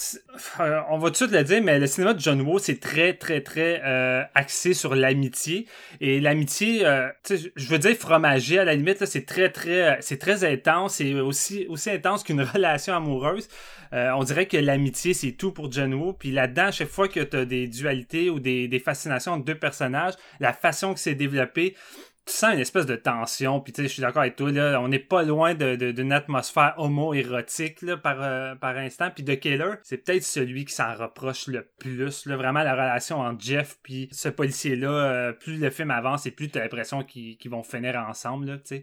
on 0.88 0.98
va 0.98 1.08
tout 1.08 1.12
de 1.12 1.16
suite 1.16 1.30
le 1.32 1.44
dire, 1.44 1.62
mais 1.62 1.78
le 1.78 1.86
cinéma 1.86 2.14
de 2.14 2.20
John 2.20 2.40
Woo, 2.40 2.58
c'est 2.58 2.80
très 2.80 3.14
très, 3.14 3.40
très 3.40 3.82
euh, 3.84 4.22
axé 4.34 4.74
sur 4.74 4.94
l'amitié. 4.94 5.66
Et 6.00 6.20
l'amitié, 6.20 6.86
euh, 6.86 7.08
je 7.28 7.68
veux 7.68 7.78
dire 7.78 7.96
fromager 7.96 8.58
à 8.58 8.64
la 8.64 8.74
limite, 8.74 9.04
c'est 9.06 9.26
très, 9.26 9.50
très, 9.50 9.82
euh, 9.82 9.96
c'est 10.00 10.18
très 10.18 10.44
intense. 10.44 10.96
C'est 10.96 11.14
aussi, 11.14 11.66
aussi 11.68 11.90
intense 11.90 12.22
qu'une 12.22 12.42
relation 12.54 12.94
amoureuse. 12.94 13.48
on 13.92 14.24
dirait 14.24 14.46
que 14.46 14.56
l'amitié, 14.56 15.14
c'est 15.14 15.32
tout 15.32 15.52
pour 15.52 15.70
John 15.72 15.94
Woo. 15.94 16.12
Puis 16.12 16.30
là-dedans, 16.30 16.70
chaque 16.70 16.88
fois 16.88 17.08
que 17.08 17.20
tu 17.20 17.36
as 17.36 17.44
des 17.44 17.66
dualités 17.66 18.30
ou 18.30 18.40
des, 18.40 18.68
des 18.68 18.78
fascinations 18.78 19.32
entre 19.32 19.44
deux 19.44 19.58
personnages, 19.58 20.14
la 20.40 20.52
façon 20.52 20.94
que 20.94 21.00
c'est 21.00 21.14
développé, 21.14 21.74
tu 22.26 22.32
sens 22.32 22.54
une 22.54 22.60
espèce 22.60 22.86
de 22.86 22.96
tension, 22.96 23.60
puis 23.60 23.72
tu 23.72 23.82
sais, 23.82 23.88
je 23.88 23.92
suis 23.92 24.02
d'accord 24.02 24.22
avec 24.22 24.34
toi, 24.34 24.50
là, 24.50 24.80
on 24.80 24.88
n'est 24.88 24.98
pas 24.98 25.22
loin 25.22 25.54
d'une 25.54 25.76
de, 25.76 25.92
de, 25.92 26.10
atmosphère 26.10 26.74
homo-érotique 26.76 27.82
là, 27.82 27.96
par, 27.96 28.20
euh, 28.20 28.56
par 28.56 28.76
instant, 28.76 29.10
puis 29.14 29.24
The 29.24 29.38
Killer, 29.38 29.74
c'est 29.84 29.98
peut-être 29.98 30.24
celui 30.24 30.64
qui 30.64 30.74
s'en 30.74 30.92
reproche 30.94 31.46
le 31.46 31.68
plus, 31.78 32.26
là, 32.26 32.36
vraiment 32.36 32.64
la 32.64 32.72
relation 32.72 33.20
entre 33.20 33.40
Jeff 33.44 33.78
puis 33.80 34.08
ce 34.10 34.28
policier-là, 34.28 34.88
euh, 34.90 35.32
plus 35.32 35.58
le 35.58 35.70
film 35.70 35.92
avance 35.92 36.26
et 36.26 36.32
plus 36.32 36.50
tu 36.50 36.58
as 36.58 36.62
l'impression 36.62 37.04
qu'ils 37.04 37.38
vont 37.48 37.62
finir 37.62 37.96
ensemble, 37.96 38.46
là, 38.46 38.56
tu 38.58 38.62
sais. 38.64 38.82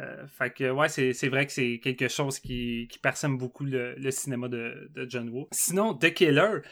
Euh, 0.00 0.26
fait 0.26 0.50
que 0.50 0.70
ouais, 0.70 0.88
c'est 0.88 1.28
vrai 1.28 1.46
que 1.46 1.52
c'est 1.52 1.78
quelque 1.80 2.08
chose 2.08 2.40
qui, 2.40 2.88
qui 2.90 2.98
personne 2.98 3.38
beaucoup 3.38 3.64
le, 3.64 3.94
le 3.94 4.10
cinéma 4.10 4.48
de, 4.48 4.90
de, 4.92 5.08
John 5.08 5.28
Woo. 5.28 5.46
Sinon, 5.52 5.94
The 5.94 6.12
Killer, 6.12 6.62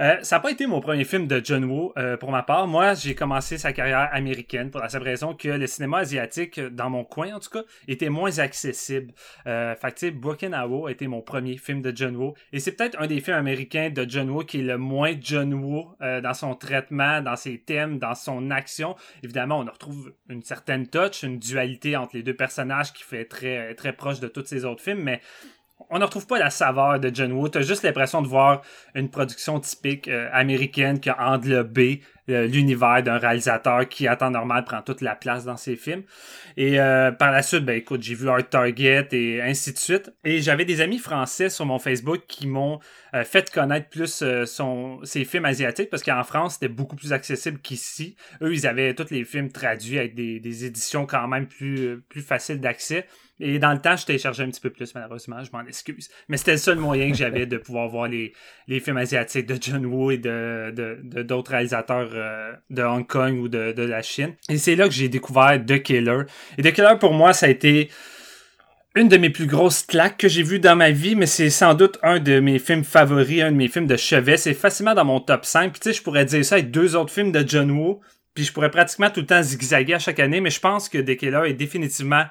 euh, 0.00 0.16
ça 0.22 0.36
n'a 0.36 0.40
pas 0.40 0.50
été 0.50 0.66
mon 0.66 0.80
premier 0.80 1.04
film 1.04 1.28
de 1.28 1.40
John 1.44 1.64
Woo 1.64 1.92
euh, 1.96 2.16
pour 2.16 2.32
ma 2.32 2.42
part. 2.42 2.66
Moi, 2.66 2.94
j'ai 2.94 3.14
commencé 3.14 3.56
sa 3.56 3.72
carrière 3.72 4.08
américaine 4.12 4.72
pour 4.72 4.80
la 4.80 4.88
simple 4.88 5.04
raison 5.04 5.32
que 5.34 5.48
le 5.48 5.66
cinéma 5.68 5.98
asiatique, 5.98 6.58
dans 6.58 6.90
mon 6.90 7.04
coin 7.04 7.34
en 7.34 7.38
tout 7.38 7.50
cas, 7.50 7.62
était 7.86 8.08
moins 8.08 8.40
accessible. 8.40 9.12
Euh, 9.46 9.76
fait 9.76 9.90
que 9.90 9.94
tu 10.00 10.06
sais, 10.06 10.10
Broken 10.10 10.52
a 10.52 10.66
été 10.88 11.06
mon 11.06 11.22
premier 11.22 11.58
film 11.58 11.82
de 11.82 11.92
John 11.94 12.16
Woo. 12.16 12.34
Et 12.52 12.58
c'est 12.58 12.72
peut-être 12.72 13.00
un 13.00 13.06
des 13.06 13.20
films 13.20 13.36
américains 13.36 13.90
de 13.90 14.04
John 14.08 14.28
Woo 14.28 14.42
qui 14.42 14.58
est 14.58 14.62
le 14.62 14.78
moins 14.78 15.14
John 15.20 15.54
Woo 15.54 15.94
euh, 16.00 16.20
dans 16.20 16.34
son 16.34 16.56
traitement, 16.56 17.20
dans 17.20 17.36
ses 17.36 17.58
thèmes, 17.58 18.00
dans 18.00 18.16
son 18.16 18.50
action. 18.50 18.96
Évidemment, 19.22 19.60
on 19.60 19.70
retrouve 19.70 20.14
une 20.28 20.42
certaine 20.42 20.88
touch, 20.88 21.22
une 21.22 21.38
dualité 21.38 21.96
entre 21.96 22.16
les 22.16 22.24
deux 22.24 22.34
personnages 22.34 22.71
qui 22.92 23.02
fait 23.02 23.24
très, 23.24 23.92
proche 23.96 24.20
de 24.20 24.28
tous 24.28 24.44
ses 24.44 24.64
autres 24.64 24.82
films, 24.82 25.02
mais 25.02 25.20
on 25.90 25.98
ne 25.98 26.04
retrouve 26.04 26.26
pas 26.26 26.38
la 26.38 26.50
saveur 26.50 26.98
de 27.00 27.10
John 27.12 27.32
Woo. 27.32 27.48
T'as 27.48 27.62
juste 27.62 27.82
l'impression 27.82 28.22
de 28.22 28.28
voir 28.28 28.62
une 28.94 29.10
production 29.10 29.60
typique 29.60 30.08
euh, 30.08 30.28
américaine 30.32 31.00
qui 31.00 31.10
a 31.10 31.30
englobé 31.30 32.02
l'univers 32.32 33.02
d'un 33.02 33.18
réalisateur 33.18 33.88
qui, 33.88 34.06
à 34.08 34.16
temps 34.16 34.30
normal, 34.30 34.64
prend 34.64 34.82
toute 34.82 35.00
la 35.00 35.14
place 35.14 35.44
dans 35.44 35.56
ses 35.56 35.76
films. 35.76 36.02
Et 36.56 36.80
euh, 36.80 37.10
par 37.12 37.32
la 37.32 37.42
suite, 37.42 37.64
ben 37.64 37.76
écoute, 37.76 38.02
j'ai 38.02 38.14
vu 38.14 38.28
Art 38.28 38.48
Target 38.48 39.08
et 39.12 39.40
ainsi 39.42 39.72
de 39.72 39.78
suite. 39.78 40.12
Et 40.24 40.40
j'avais 40.40 40.64
des 40.64 40.80
amis 40.80 40.98
français 40.98 41.48
sur 41.48 41.66
mon 41.66 41.78
Facebook 41.78 42.22
qui 42.28 42.46
m'ont 42.46 42.80
fait 43.24 43.50
connaître 43.50 43.90
plus 43.90 44.24
son, 44.46 45.00
ses 45.04 45.24
films 45.24 45.44
asiatiques 45.44 45.90
parce 45.90 46.02
qu'en 46.02 46.24
France, 46.24 46.54
c'était 46.54 46.68
beaucoup 46.68 46.96
plus 46.96 47.12
accessible 47.12 47.58
qu'ici. 47.58 48.16
Eux, 48.40 48.54
ils 48.54 48.66
avaient 48.66 48.94
tous 48.94 49.10
les 49.10 49.24
films 49.24 49.50
traduits 49.50 49.98
avec 49.98 50.14
des, 50.14 50.64
éditions 50.64 51.06
quand 51.06 51.28
même 51.28 51.46
plus, 51.46 52.02
plus 52.08 52.22
faciles 52.22 52.60
d'accès. 52.60 53.06
Et 53.40 53.58
dans 53.58 53.72
le 53.72 53.80
temps, 53.80 53.96
je 53.96 54.06
téléchargeais 54.06 54.44
un 54.44 54.50
petit 54.50 54.60
peu 54.60 54.70
plus, 54.70 54.94
malheureusement, 54.94 55.42
je 55.42 55.50
m'en 55.52 55.66
excuse. 55.66 56.08
Mais 56.28 56.36
c'était 56.36 56.52
le 56.52 56.58
seul 56.58 56.78
moyen 56.78 57.10
que 57.10 57.16
j'avais 57.16 57.44
de 57.44 57.56
pouvoir 57.56 57.88
voir 57.88 58.06
les, 58.06 58.32
les 58.68 58.78
films 58.78 58.98
asiatiques 58.98 59.46
de 59.46 59.58
John 59.60 59.84
Woo 59.84 60.12
et 60.12 60.18
de, 60.18 60.70
de, 60.70 61.22
d'autres 61.22 61.50
réalisateurs 61.50 62.10
de 62.70 62.82
Hong 62.82 63.06
Kong 63.06 63.38
ou 63.38 63.48
de, 63.48 63.72
de 63.72 63.82
la 63.82 64.02
Chine. 64.02 64.34
Et 64.48 64.58
c'est 64.58 64.76
là 64.76 64.88
que 64.88 64.94
j'ai 64.94 65.08
découvert 65.08 65.60
The 65.66 65.82
Killer. 65.82 66.22
Et 66.58 66.62
The 66.62 66.72
Killer, 66.72 66.94
pour 66.98 67.12
moi, 67.12 67.32
ça 67.32 67.46
a 67.46 67.48
été 67.48 67.90
une 68.94 69.08
de 69.08 69.16
mes 69.16 69.30
plus 69.30 69.46
grosses 69.46 69.82
claques 69.82 70.18
que 70.18 70.28
j'ai 70.28 70.42
vues 70.42 70.58
dans 70.58 70.76
ma 70.76 70.90
vie, 70.90 71.14
mais 71.14 71.26
c'est 71.26 71.50
sans 71.50 71.74
doute 71.74 71.98
un 72.02 72.18
de 72.18 72.40
mes 72.40 72.58
films 72.58 72.84
favoris, 72.84 73.42
un 73.42 73.52
de 73.52 73.56
mes 73.56 73.68
films 73.68 73.86
de 73.86 73.96
chevet. 73.96 74.36
C'est 74.36 74.54
facilement 74.54 74.94
dans 74.94 75.04
mon 75.04 75.20
top 75.20 75.44
5. 75.44 75.72
Puis 75.72 75.80
tu 75.80 75.88
sais, 75.90 75.98
je 75.98 76.02
pourrais 76.02 76.26
dire 76.26 76.44
ça 76.44 76.56
avec 76.56 76.70
deux 76.70 76.94
autres 76.94 77.12
films 77.12 77.32
de 77.32 77.46
John 77.46 77.70
Woo. 77.70 78.00
Puis 78.34 78.44
je 78.44 78.52
pourrais 78.52 78.70
pratiquement 78.70 79.10
tout 79.10 79.20
le 79.20 79.26
temps 79.26 79.42
zigzaguer 79.42 79.94
à 79.94 79.98
chaque 79.98 80.18
année, 80.18 80.40
mais 80.40 80.50
je 80.50 80.60
pense 80.60 80.88
que 80.88 80.98
The 80.98 81.16
Killer 81.16 81.42
est 81.46 81.54
définitivement 81.54 82.24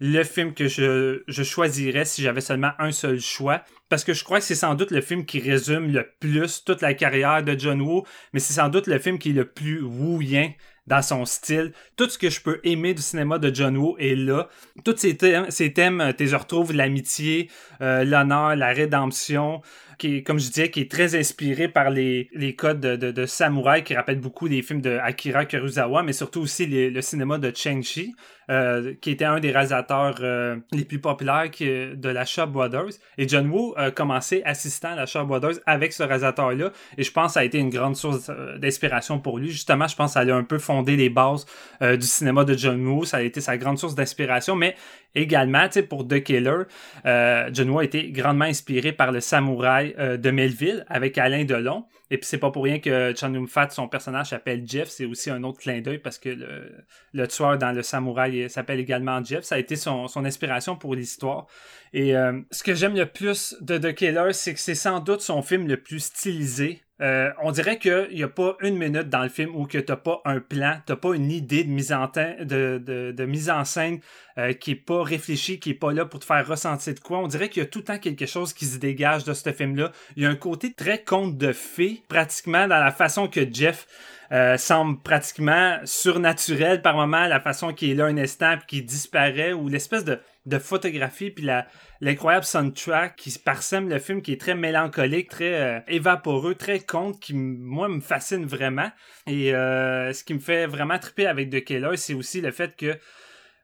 le 0.00 0.24
film 0.24 0.52
que 0.54 0.68
je, 0.68 1.42
choisirais 1.42 2.04
si 2.04 2.22
j'avais 2.22 2.40
seulement 2.40 2.72
un 2.78 2.92
seul 2.92 3.20
choix. 3.20 3.62
Parce 3.88 4.04
que 4.04 4.14
je 4.14 4.24
crois 4.24 4.38
que 4.38 4.44
c'est 4.44 4.54
sans 4.54 4.74
doute 4.74 4.90
le 4.90 5.00
film 5.00 5.24
qui 5.24 5.38
résume 5.38 5.92
le 5.92 6.08
plus 6.18 6.64
toute 6.64 6.80
la 6.80 6.94
carrière 6.94 7.42
de 7.42 7.58
John 7.58 7.80
Woo, 7.80 8.04
mais 8.32 8.40
c'est 8.40 8.54
sans 8.54 8.68
doute 8.68 8.86
le 8.86 8.98
film 8.98 9.18
qui 9.18 9.30
est 9.30 9.34
le 9.34 9.44
plus 9.44 9.82
wooyant 9.82 10.52
dans 10.86 11.02
son 11.02 11.24
style. 11.24 11.72
Tout 11.96 12.08
ce 12.08 12.18
que 12.18 12.30
je 12.30 12.40
peux 12.40 12.60
aimer 12.64 12.94
du 12.94 13.02
cinéma 13.02 13.38
de 13.38 13.54
John 13.54 13.76
Woo 13.76 13.96
est 13.98 14.16
là. 14.16 14.48
Tous 14.84 14.96
ces 14.96 15.16
thèmes, 15.16 15.50
ces 15.50 15.72
thèmes 15.72 16.12
tu 16.16 16.24
les 16.24 16.34
retrouves 16.34 16.72
l'amitié, 16.72 17.50
euh, 17.80 18.04
l'honneur, 18.04 18.56
la 18.56 18.68
rédemption, 18.72 19.62
qui 19.98 20.16
est, 20.16 20.22
comme 20.22 20.38
je 20.38 20.46
disais, 20.48 20.70
qui 20.70 20.80
est 20.80 20.90
très 20.90 21.14
inspiré 21.14 21.68
par 21.68 21.90
les, 21.90 22.28
les 22.32 22.54
codes 22.54 22.80
de, 22.80 22.96
de, 22.96 23.10
de 23.10 23.26
samouraï 23.26 23.84
qui 23.84 23.94
rappellent 23.94 24.20
beaucoup 24.20 24.46
les 24.46 24.62
films 24.62 24.80
de 24.80 24.98
Akira 25.02 25.44
Kurosawa, 25.44 26.02
mais 26.02 26.12
surtout 26.12 26.40
aussi 26.40 26.66
le 26.66 27.00
cinéma 27.00 27.38
de 27.38 27.52
Cheng 27.54 27.82
Chi. 27.82 28.14
Euh, 28.50 28.94
qui 29.00 29.12
était 29.12 29.24
un 29.24 29.38
des 29.38 29.52
réalisateurs 29.52 30.16
euh, 30.20 30.56
les 30.72 30.84
plus 30.84 30.98
populaires 30.98 31.48
de 31.58 32.08
la 32.08 32.24
Shaw 32.24 32.46
Brothers. 32.46 32.98
Et 33.16 33.28
John 33.28 33.48
Woo 33.48 33.72
a 33.76 33.92
commencé 33.92 34.42
assistant 34.44 34.90
à 34.90 34.96
la 34.96 35.06
Shaw 35.06 35.24
Brothers 35.24 35.60
avec 35.64 35.92
ce 35.92 36.02
réalisateur-là. 36.02 36.70
Et 36.98 37.04
je 37.04 37.12
pense 37.12 37.28
que 37.28 37.32
ça 37.34 37.40
a 37.40 37.44
été 37.44 37.58
une 37.58 37.70
grande 37.70 37.94
source 37.94 38.30
euh, 38.30 38.58
d'inspiration 38.58 39.20
pour 39.20 39.38
lui. 39.38 39.50
Justement, 39.50 39.86
je 39.86 39.94
pense 39.94 40.14
que 40.14 40.20
ça 40.20 40.20
a 40.20 40.34
un 40.34 40.42
peu 40.42 40.58
fondé 40.58 40.96
les 40.96 41.08
bases 41.08 41.46
du 41.80 42.06
cinéma 42.06 42.44
de 42.44 42.54
John 42.54 42.84
Woo. 42.86 43.04
Ça 43.04 43.18
a 43.18 43.22
été 43.22 43.40
sa 43.40 43.56
grande 43.56 43.78
source 43.78 43.94
d'inspiration. 43.94 44.56
Mais 44.56 44.74
également, 45.14 45.68
pour 45.88 46.06
The 46.06 46.22
Killer, 46.22 46.62
Woo 47.04 47.78
a 47.78 47.84
été 47.84 48.10
grandement 48.10 48.44
inspiré 48.44 48.92
par 48.92 49.12
le 49.12 49.20
samouraï 49.20 49.94
de 50.18 50.30
Melville 50.30 50.84
avec 50.88 51.18
Alain 51.18 51.44
Delon. 51.44 51.84
Et 52.12 52.18
puis 52.18 52.26
c'est 52.26 52.38
pas 52.38 52.50
pour 52.50 52.64
rien 52.64 52.78
que 52.78 53.14
Chan 53.16 53.32
Fat, 53.48 53.70
son 53.70 53.88
personnage 53.88 54.28
s'appelle 54.28 54.64
Jeff, 54.66 54.88
c'est 54.88 55.06
aussi 55.06 55.30
un 55.30 55.42
autre 55.44 55.58
clin 55.58 55.80
d'œil 55.80 55.96
parce 55.96 56.18
que 56.18 56.28
le, 56.28 56.84
le, 57.14 57.26
tueur 57.26 57.56
dans 57.56 57.72
le 57.72 57.82
samouraï 57.82 58.50
s'appelle 58.50 58.80
également 58.80 59.24
Jeff. 59.24 59.44
Ça 59.44 59.54
a 59.54 59.58
été 59.58 59.76
son, 59.76 60.08
son 60.08 60.26
inspiration 60.26 60.76
pour 60.76 60.94
l'histoire. 60.94 61.46
Et 61.94 62.14
euh, 62.14 62.38
ce 62.50 62.62
que 62.62 62.74
j'aime 62.74 62.94
le 62.94 63.06
plus 63.06 63.56
de 63.62 63.78
The 63.78 63.94
Killer, 63.94 64.32
c'est 64.32 64.52
que 64.52 64.60
c'est 64.60 64.74
sans 64.74 65.00
doute 65.00 65.22
son 65.22 65.40
film 65.40 65.66
le 65.66 65.78
plus 65.78 66.00
stylisé 66.00 66.82
euh, 67.02 67.30
on 67.42 67.50
dirait 67.50 67.78
qu'il 67.78 68.10
n'y 68.12 68.22
a 68.22 68.28
pas 68.28 68.56
une 68.60 68.78
minute 68.78 69.08
dans 69.08 69.24
le 69.24 69.28
film 69.28 69.56
où 69.56 69.66
que 69.66 69.78
t'as 69.78 69.96
pas 69.96 70.20
un 70.24 70.38
plan, 70.38 70.76
t'as 70.86 70.94
pas 70.94 71.14
une 71.14 71.32
idée 71.32 71.64
de 71.64 71.70
mise 71.70 71.92
en, 71.92 72.06
de, 72.06 72.78
de, 72.78 73.24
mise 73.24 73.50
en 73.50 73.64
scène 73.64 73.98
euh, 74.38 74.52
qui 74.52 74.72
est 74.72 74.76
pas 74.76 75.02
réfléchie, 75.02 75.58
qui 75.58 75.70
est 75.70 75.74
pas 75.74 75.92
là 75.92 76.06
pour 76.06 76.20
te 76.20 76.24
faire 76.24 76.46
ressentir 76.46 76.94
de 76.94 77.00
quoi. 77.00 77.18
On 77.18 77.26
dirait 77.26 77.48
qu'il 77.48 77.60
y 77.62 77.66
a 77.66 77.68
tout 77.68 77.80
le 77.80 77.84
temps 77.84 77.98
quelque 77.98 78.26
chose 78.26 78.52
qui 78.52 78.66
se 78.66 78.78
dégage 78.78 79.24
de 79.24 79.34
ce 79.34 79.52
film-là. 79.52 79.90
Il 80.16 80.22
y 80.22 80.26
a 80.26 80.30
un 80.30 80.36
côté 80.36 80.72
très 80.72 81.02
conte 81.02 81.36
de 81.36 81.52
fées, 81.52 82.02
pratiquement 82.08 82.68
dans 82.68 82.78
la 82.78 82.92
façon 82.92 83.26
que 83.26 83.40
Jeff 83.52 83.86
euh, 84.32 84.56
semble 84.56 85.00
pratiquement 85.02 85.78
surnaturel 85.84 86.82
par 86.82 86.94
moment, 86.96 87.26
la 87.26 87.40
façon 87.40 87.72
qu'il 87.72 87.90
est 87.90 87.94
là 87.94 88.06
un 88.06 88.16
instant 88.16 88.56
puis 88.58 88.66
qu'il 88.66 88.86
disparaît, 88.86 89.52
ou 89.52 89.68
l'espèce 89.68 90.04
de 90.04 90.18
de 90.46 90.58
photographie 90.58 91.30
puis 91.30 91.44
la 91.44 91.66
l'incroyable 92.00 92.44
soundtrack 92.44 93.14
qui 93.14 93.30
parsème 93.38 93.88
le 93.88 94.00
film 94.00 94.22
qui 94.22 94.32
est 94.32 94.40
très 94.40 94.56
mélancolique, 94.56 95.28
très 95.28 95.54
euh, 95.54 95.80
évaporeux, 95.86 96.56
très 96.56 96.80
conte 96.80 97.20
qui 97.20 97.32
moi 97.34 97.88
me 97.88 98.00
fascine 98.00 98.44
vraiment 98.44 98.90
et 99.28 99.54
euh, 99.54 100.12
ce 100.12 100.24
qui 100.24 100.34
me 100.34 100.40
fait 100.40 100.66
vraiment 100.66 100.98
triper 100.98 101.26
avec 101.26 101.50
The 101.50 101.62
Killer, 101.62 101.96
c'est 101.96 102.14
aussi 102.14 102.40
le 102.40 102.50
fait 102.50 102.76
que 102.76 102.98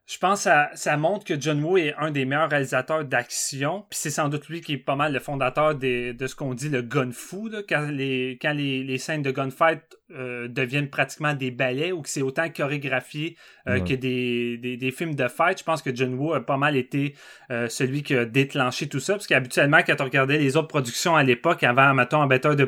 je 0.07 0.16
pense 0.16 0.44
que 0.44 0.50
ça, 0.74 0.96
montre 0.96 1.26
que 1.26 1.38
John 1.38 1.62
Woo 1.62 1.76
est 1.76 1.94
un 1.98 2.11
des 2.11 2.24
meilleurs 2.24 2.48
réalisateurs 2.48 3.04
d'action. 3.04 3.85
Puis 3.90 3.98
c'est 4.00 4.11
sans 4.11 4.31
doute 4.31 4.48
lui 4.48 4.62
qui 4.62 4.72
est 4.72 4.78
pas 4.78 4.96
mal 4.96 5.12
le 5.12 5.18
fondateur 5.18 5.74
de 5.74 6.16
ce 6.18 6.35
qu'on 6.35 6.54
dit 6.54 6.70
le 6.70 6.81
gun 6.81 7.12
fu, 7.12 7.50
quand, 7.68 7.90
les, 7.90 8.38
quand 8.40 8.54
les, 8.54 8.96
scènes 8.96 9.20
de 9.20 9.31
gunfight 9.31 9.98
euh, 10.14 10.49
deviennent 10.49 10.88
pratiquement 10.88 11.35
des 11.35 11.51
ballets 11.51 11.92
ou 11.92 12.03
que 12.03 12.09
c'est 12.09 12.23
autant 12.23 12.49
chorégraphié 12.49 13.37
euh, 13.68 13.81
que 13.81 13.94
des, 13.94 14.57
des, 14.57 14.90
films 14.90 15.14
de 15.14 15.29
fight. 15.29 15.59
Je 15.59 15.64
pense 15.64 15.83
que 15.83 15.94
John 15.94 16.14
Woo 16.14 16.33
a 16.33 16.40
pas 16.40 16.57
mal 16.57 16.77
été 16.77 17.14
euh, 17.51 17.68
celui 17.68 18.03
qui 18.03 18.14
a 18.14 18.25
déclenché 18.25 18.88
tout 18.88 19.01
ça. 19.01 19.14
Parce 19.14 19.27
qu'habituellement, 19.27 19.81
quand 19.87 20.01
on 20.01 20.05
regardait 20.05 20.38
les 20.38 20.57
autres 20.57 20.68
productions 20.68 21.14
à 21.14 21.23
l'époque, 21.23 21.62
avant, 21.62 21.92
mettons, 21.92 22.23
A 22.23 22.27
Better, 22.27 22.57
de, 22.57 22.64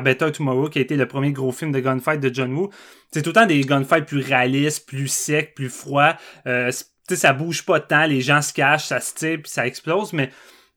Better 0.00 0.32
Tomorrow, 0.32 0.68
qui 0.68 0.78
a 0.78 0.82
été 0.82 0.96
le 0.96 1.06
premier 1.06 1.32
gros 1.32 1.52
film 1.52 1.70
de 1.70 1.80
gunfight 1.80 2.20
de 2.20 2.34
John 2.34 2.52
Woo, 2.52 2.70
c'est 3.12 3.22
tout 3.22 3.30
le 3.30 3.34
temps 3.34 3.46
des 3.46 3.60
gunfights 3.60 4.06
plus 4.06 4.22
réalistes, 4.22 4.88
plus 4.88 5.08
secs, 5.08 5.54
plus 5.54 5.68
froids. 5.68 6.16
Euh, 6.46 6.72
ça 7.08 7.32
bouge 7.32 7.64
pas 7.64 7.80
tant, 7.80 8.06
les 8.06 8.20
gens 8.20 8.42
se 8.42 8.52
cachent, 8.52 8.86
ça 8.86 9.00
se 9.00 9.14
tire, 9.14 9.38
puis 9.42 9.50
ça 9.50 9.66
explose, 9.66 10.12
mais 10.12 10.30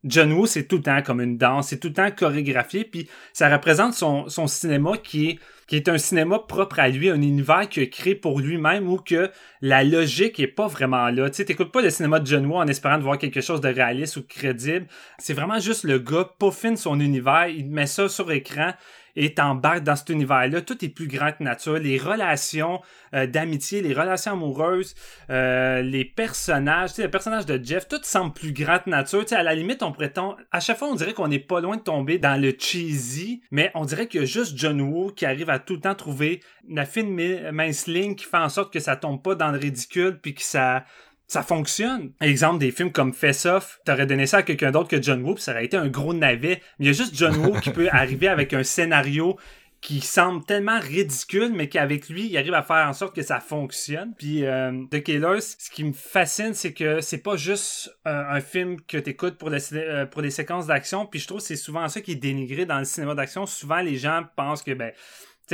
John 0.03 0.33
Woo, 0.33 0.45
c'est 0.45 0.65
tout 0.65 0.77
le 0.77 0.81
temps 0.83 1.01
comme 1.01 1.21
une 1.21 1.37
danse, 1.37 1.69
c'est 1.69 1.79
tout 1.79 1.87
le 1.87 1.93
temps 1.93 2.11
chorégraphié, 2.11 2.83
puis 2.83 3.07
ça 3.31 3.49
représente 3.49 3.93
son, 3.93 4.27
son 4.27 4.47
cinéma 4.47 4.97
qui 4.97 5.29
est, 5.29 5.39
qui 5.67 5.77
est 5.77 5.87
un 5.87 5.97
cinéma 5.97 6.39
propre 6.39 6.79
à 6.79 6.89
lui, 6.89 7.09
un 7.09 7.21
univers 7.21 7.69
qu'il 7.69 7.83
a 7.83 7.85
créé 7.85 8.13
pour 8.13 8.39
lui-même 8.41 8.89
où 8.89 8.97
que 8.97 9.31
la 9.61 9.83
logique 9.83 10.39
est 10.39 10.47
pas 10.47 10.67
vraiment 10.67 11.09
là. 11.09 11.29
Tu 11.29 11.37
sais, 11.37 11.45
t'écoutes 11.45 11.71
pas 11.71 11.81
le 11.81 11.89
cinéma 11.89 12.19
de 12.19 12.27
John 12.27 12.45
Woo 12.45 12.55
en 12.55 12.67
espérant 12.67 12.97
de 12.97 13.03
voir 13.03 13.17
quelque 13.17 13.39
chose 13.39 13.61
de 13.61 13.69
réaliste 13.69 14.17
ou 14.17 14.23
crédible. 14.23 14.87
C'est 15.19 15.33
vraiment 15.33 15.59
juste 15.59 15.85
le 15.85 15.99
gars 15.99 16.29
peaufine 16.37 16.75
son 16.75 16.99
univers, 16.99 17.47
il 17.47 17.69
met 17.69 17.87
ça 17.87 18.09
sur 18.09 18.29
écran, 18.31 18.73
et 19.15 19.33
t'embarques 19.33 19.83
dans 19.83 19.95
cet 19.95 20.09
univers-là. 20.09 20.61
Tout 20.61 20.83
est 20.83 20.89
plus 20.89 21.07
grand 21.07 21.31
que 21.31 21.43
nature. 21.43 21.77
Les 21.77 21.97
relations 21.97 22.81
euh, 23.13 23.27
d'amitié, 23.27 23.81
les 23.81 23.93
relations 23.93 24.33
amoureuses, 24.33 24.95
euh, 25.29 25.81
les 25.81 26.05
personnages, 26.05 26.97
le 26.97 27.09
personnage 27.09 27.45
de 27.45 27.63
Jeff, 27.63 27.87
tout 27.87 27.99
semble 28.03 28.33
plus 28.33 28.53
grand 28.53 28.79
que 28.79 28.89
nature. 28.89 29.23
à 29.31 29.43
la 29.43 29.55
limite, 29.55 29.83
on 29.83 29.91
prétend, 29.91 30.35
à 30.51 30.59
chaque 30.59 30.77
fois, 30.77 30.89
on 30.89 30.95
dirait 30.95 31.13
qu'on 31.13 31.27
n'est 31.27 31.39
pas 31.39 31.61
loin 31.61 31.77
de 31.77 31.81
tomber 31.81 32.17
dans 32.17 32.39
le 32.39 32.53
cheesy, 32.57 33.41
mais 33.51 33.71
on 33.75 33.85
dirait 33.85 34.07
qu'il 34.07 34.21
y 34.21 34.23
a 34.23 34.27
juste 34.27 34.57
John 34.57 34.81
Woo 34.81 35.11
qui 35.11 35.25
arrive 35.25 35.49
à 35.49 35.59
tout 35.59 35.73
le 35.73 35.81
temps 35.81 35.95
trouver 35.95 36.41
la 36.67 36.85
fine 36.85 37.51
mince 37.51 37.87
ligne 37.87 38.15
qui 38.15 38.25
fait 38.25 38.37
en 38.37 38.49
sorte 38.49 38.71
que 38.71 38.79
ça 38.79 38.95
tombe 38.95 39.21
pas 39.21 39.35
dans 39.35 39.51
le 39.51 39.57
ridicule 39.57 40.19
puis 40.21 40.33
que 40.33 40.41
ça 40.41 40.85
ça 41.33 41.43
fonctionne. 41.43 42.11
Exemple, 42.21 42.59
des 42.59 42.71
films 42.71 42.91
comme 42.91 43.11
Face 43.11 43.45
Off, 43.45 43.79
t'aurais 43.85 44.05
donné 44.05 44.27
ça 44.27 44.37
à 44.37 44.43
quelqu'un 44.43 44.71
d'autre 44.71 44.87
que 44.87 45.01
John 45.01 45.23
Woo, 45.23 45.35
ça 45.37 45.51
aurait 45.51 45.65
été 45.65 45.75
un 45.77 45.87
gros 45.87 46.13
navet. 46.13 46.61
Mais 46.77 46.85
il 46.85 46.87
y 46.87 46.89
a 46.89 46.93
juste 46.93 47.15
John 47.15 47.35
Woo 47.37 47.59
qui 47.59 47.71
peut 47.71 47.89
arriver 47.91 48.27
avec 48.27 48.53
un 48.53 48.63
scénario 48.63 49.37
qui 49.81 49.99
semble 49.99 50.45
tellement 50.45 50.79
ridicule, 50.79 51.51
mais 51.53 51.67
qu'avec 51.67 52.07
lui, 52.07 52.27
il 52.27 52.37
arrive 52.37 52.53
à 52.53 52.63
faire 52.63 52.87
en 52.87 52.93
sorte 52.93 53.13
que 53.13 53.21
ça 53.21 53.41
fonctionne. 53.41 54.13
Puis 54.17 54.45
euh, 54.45 54.85
The 54.91 55.03
Killers, 55.03 55.41
ce 55.41 55.69
qui 55.69 55.83
me 55.83 55.91
fascine, 55.91 56.53
c'est 56.53 56.71
que 56.71 57.01
c'est 57.01 57.17
pas 57.17 57.35
juste 57.35 57.93
un, 58.05 58.39
film 58.39 58.79
que 58.79 58.97
t'écoutes 58.97 59.37
pour, 59.37 59.49
euh, 59.51 60.05
pour 60.05 60.21
les 60.21 60.29
séquences 60.29 60.67
d'action. 60.67 61.05
Puis 61.05 61.19
je 61.19 61.27
trouve 61.27 61.39
que 61.39 61.45
c'est 61.45 61.57
souvent 61.57 61.89
ça 61.89 61.99
qui 61.99 62.11
est 62.11 62.15
dénigré 62.15 62.65
dans 62.65 62.79
le 62.79 62.85
cinéma 62.85 63.13
d'action. 63.13 63.45
Souvent, 63.45 63.81
les 63.81 63.97
gens 63.97 64.23
pensent 64.37 64.63
que 64.63 64.71
ben 64.71 64.93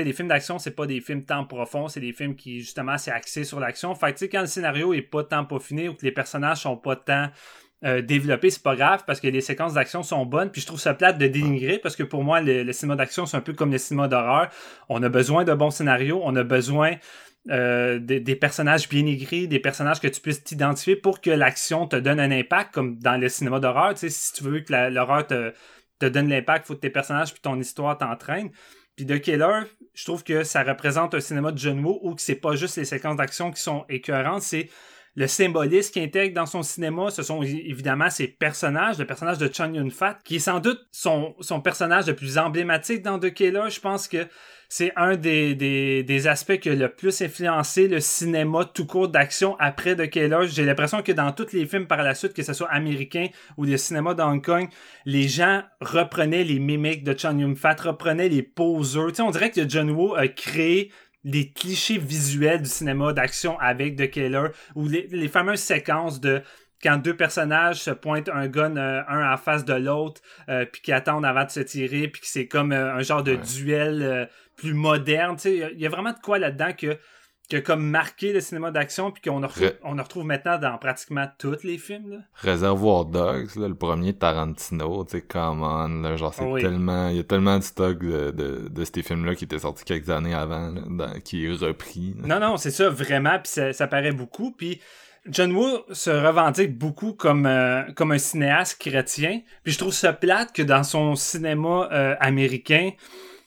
les 0.04 0.14
films 0.14 0.28
d'action, 0.28 0.60
c'est 0.60 0.76
pas 0.76 0.86
des 0.86 1.02
films 1.02 1.24
tant 1.24 1.46
profonds, 1.46 1.88
c'est 1.88 2.00
des 2.00 2.14
films 2.14 2.36
qui, 2.36 2.60
justement, 2.60 2.98
c'est 2.98 3.12
axé 3.12 3.44
sur 3.44 3.60
l'action. 3.60 3.94
Fait 3.96 4.08
que, 4.08 4.20
tu 4.20 4.26
sais, 4.26 4.30
quand 4.30 4.42
le 4.42 4.48
scénario 4.48 4.94
est 4.94 5.02
pas 5.02 5.24
tant 5.24 5.46
peaufiné 5.46 5.90
ou 5.90 5.94
que 5.94 6.06
les 6.06 6.12
personnages 6.12 6.62
sont 6.62 6.78
pas 6.78 6.96
tant 6.96 7.30
euh, 7.86 8.02
développés, 8.02 8.50
c'est 8.50 8.62
pas 8.62 8.76
grave 8.76 9.04
parce 9.08 9.22
que 9.22 9.28
les 9.28 9.40
séquences 9.40 9.74
d'action 9.74 10.04
sont 10.04 10.26
bonnes. 10.26 10.52
Puis 10.52 10.62
je 10.62 10.68
trouve 10.68 10.80
ça 10.80 10.94
plate 10.94 11.18
de 11.18 11.28
dénigrer 11.28 11.80
parce 11.80 11.96
que 11.96 12.04
pour 12.04 12.24
moi, 12.24 12.42
le, 12.42 12.72
cinéma 12.74 12.98
d'action, 12.98 13.26
c'est 13.26 13.38
un 13.38 13.42
peu 13.42 13.54
comme 13.54 13.72
le 13.72 13.78
cinéma 13.78 14.08
d'horreur. 14.08 14.50
On 14.90 15.02
a 15.02 15.10
besoin 15.10 15.46
d'un 15.46 15.56
bon 15.56 15.70
scénario, 15.70 16.20
on 16.24 16.36
a 16.36 16.44
besoin 16.44 16.96
euh, 17.50 17.98
des, 18.00 18.36
personnages 18.36 18.90
bien 18.90 19.06
écrits, 19.06 19.48
des 19.48 19.60
personnages 19.60 20.02
que 20.02 20.10
tu 20.10 20.20
puisses 20.20 20.44
t'identifier 20.44 20.98
pour 20.98 21.22
que 21.22 21.30
l'action 21.30 21.88
te 21.88 21.96
donne 21.96 22.20
un 22.20 22.32
impact, 22.32 22.74
comme 22.74 23.00
dans 23.00 23.16
le 23.16 23.30
cinéma 23.30 23.62
d'horreur. 23.62 23.94
Tu 23.94 24.02
sais, 24.02 24.10
si 24.10 24.34
tu 24.34 24.44
veux 24.44 24.60
que 24.60 24.74
l'horreur 24.90 25.26
te, 25.26 25.54
te 26.00 26.06
donne 26.06 26.28
l'impact, 26.28 26.66
il 26.66 26.68
faut 26.68 26.76
que 26.76 26.82
tes 26.82 26.90
personnages 26.90 27.32
puis 27.32 27.42
ton 27.42 27.58
histoire 27.60 27.98
t'entraîne. 27.98 28.50
Puis 29.00 29.06
The 29.06 29.22
Killer, 29.22 29.62
je 29.94 30.04
trouve 30.04 30.26
que 30.26 30.44
ça 30.44 30.62
représente 30.62 31.16
un 31.16 31.22
cinéma 31.22 31.54
de 31.54 31.58
John 31.58 31.80
Woo 31.80 32.02
où 32.04 32.16
c'est 32.18 32.36
pas 32.36 32.58
juste 32.58 32.76
les 32.76 32.84
séquences 32.84 33.16
d'action 33.16 33.50
qui 33.50 33.62
sont 33.62 33.86
écœurantes, 33.88 34.42
c'est 34.42 34.68
le 35.16 35.26
symbolisme 35.26 35.94
qu'il 35.94 36.04
intègre 36.04 36.36
dans 36.36 36.46
son 36.46 36.64
cinéma, 36.64 37.10
ce 37.10 37.24
sont 37.24 37.42
évidemment 37.42 38.10
ses 38.10 38.28
personnages, 38.28 38.98
le 38.98 39.06
personnage 39.06 39.38
de 39.38 39.48
Chun 39.48 39.74
Yun 39.74 39.90
Fat, 39.90 40.20
qui 40.26 40.36
est 40.36 40.40
sans 40.40 40.60
doute 40.60 40.82
son, 40.92 41.34
son 41.40 41.62
personnage 41.62 42.08
le 42.08 42.14
plus 42.14 42.38
emblématique 42.38 43.02
dans 43.02 43.20
The 43.20 43.34
Killer. 43.34 43.70
Je 43.70 43.80
pense 43.80 44.10
que 44.10 44.28
c'est 44.71 44.93
un 44.95 45.15
des, 45.15 45.55
des, 45.55 46.03
des, 46.03 46.27
aspects 46.27 46.60
qui 46.60 46.69
a 46.69 46.75
le 46.75 46.89
plus 46.89 47.23
influencé 47.23 47.88
le 47.88 47.99
cinéma 47.99 48.65
tout 48.65 48.86
court 48.86 49.08
d'action 49.08 49.55
après 49.60 49.95
The 49.95 50.08
Killer. 50.08 50.47
J'ai 50.47 50.63
l'impression 50.63 51.01
que 51.01 51.12
dans 51.12 51.32
tous 51.32 51.53
les 51.53 51.65
films 51.65 51.88
par 51.88 52.03
la 52.03 52.13
suite, 52.13 52.34
que 52.34 52.43
ce 52.43 52.53
soit 52.53 52.69
américain 52.69 53.27
ou 53.58 53.65
le 53.65 53.77
cinéma 53.77 54.13
de 54.13 54.21
Hong 54.21 54.45
Kong, 54.45 54.69
les 55.05 55.27
gens 55.27 55.63
reprenaient 55.82 56.43
les 56.43 56.60
mimiques 56.60 57.03
de 57.03 57.17
Chun 57.17 57.39
Yun 57.39 57.55
Fat, 57.55 57.77
reprenaient 57.82 58.29
les 58.29 58.43
poseurs. 58.43 59.08
Tu 59.08 59.15
sais, 59.15 59.21
on 59.23 59.32
dirait 59.32 59.49
que 59.49 59.67
John 59.67 59.89
Woo 59.89 60.13
a 60.13 60.27
créé 60.27 60.91
des 61.23 61.51
clichés 61.51 61.97
visuels 61.97 62.62
du 62.62 62.69
cinéma 62.69 63.12
d'action 63.12 63.60
avec 63.60 63.95
The 63.95 64.10
Killer 64.10 64.49
ou 64.75 64.88
les, 64.88 65.08
les 65.12 65.27
fameuses 65.27 65.60
séquences 65.60 66.21
de 66.21 66.43
quand 66.82 66.97
deux 66.97 67.15
personnages 67.15 67.82
se 67.82 67.91
pointent 67.91 68.29
un 68.29 68.47
gun 68.47 68.77
euh, 68.77 69.01
un 69.08 69.34
en 69.34 69.38
face 69.38 69.65
de 69.65 69.73
l'autre 69.73 70.21
euh, 70.47 70.65
puis 70.65 70.82
qui 70.82 70.91
attendent 70.91 71.25
avant 71.25 71.43
de 71.43 71.49
se 71.49 71.60
tirer 71.60 72.08
puis 72.08 72.21
que 72.21 72.27
c'est 72.27 72.47
comme 72.47 72.71
euh, 72.71 72.95
un 72.95 73.01
genre 73.01 73.23
de 73.23 73.36
duel 73.36 74.29
plus 74.60 74.74
moderne 74.74 75.38
il 75.45 75.74
y, 75.78 75.86
a 75.86 75.89
vraiment 75.89 76.12
de 76.12 76.19
quoi 76.24 76.39
là-dedans 76.39 76.74
que 76.78 76.98
que 77.50 77.58
comme 77.58 77.84
marqué 77.84 78.32
le 78.32 78.41
cinéma 78.41 78.69
d'action 78.69 79.12
puis 79.12 79.24
qu'on 79.24 79.41
on 79.84 79.95
retrouve 79.95 80.24
maintenant 80.24 80.60
dans 80.60 80.78
pratiquement 80.78 81.26
tous 81.39 81.63
les 81.63 81.80
films 81.80 82.12
là. 82.12 82.17
Réservoir 82.36 83.06
Dogs 83.06 83.56
le 83.56 83.74
premier 83.74 84.13
Tarantino 84.13 85.04
tu 85.06 85.12
sais 85.12 85.22
come 85.22 85.63
on 85.63 86.17
genre 86.17 86.34
c'est 86.34 86.62
tellement 86.62 87.10
il 87.10 87.17
y 87.17 87.19
a 87.19 87.24
tellement 87.24 87.58
de 87.58 87.63
stock 87.63 88.00
de, 88.00 88.32
de, 88.32 88.67
de 88.69 88.84
ces 88.86 89.02
films 89.02 89.26
là 89.26 89.34
qui 89.34 89.45
étaient 89.45 89.60
sortis 89.60 89.84
quelques 89.84 90.10
années 90.10 90.36
avant 90.36 90.74
qui 91.24 91.45
est 91.45 91.52
repris 91.52 92.13
non 92.17 92.39
non 92.39 92.58
c'est 92.58 92.72
ça 92.72 92.89
vraiment 92.89 93.39
puis 93.39 93.52
ça, 93.52 93.74
ça 93.74 93.88
paraît 93.88 94.12
beaucoup 94.12 94.52
puis 94.52 94.80
John 95.28 95.52
Woo 95.52 95.84
se 95.91 96.10
revendique 96.10 96.78
beaucoup 96.78 97.13
comme, 97.13 97.45
euh, 97.45 97.84
comme 97.95 98.12
un 98.12 98.17
cinéaste 98.17 98.80
chrétien. 98.80 99.41
Puis 99.63 99.74
je 99.74 99.78
trouve 99.78 99.93
ça 99.93 100.13
plate 100.13 100.54
que 100.54 100.62
dans 100.62 100.84
son 100.84 101.15
cinéma 101.15 101.89
euh, 101.91 102.15
américain, 102.19 102.91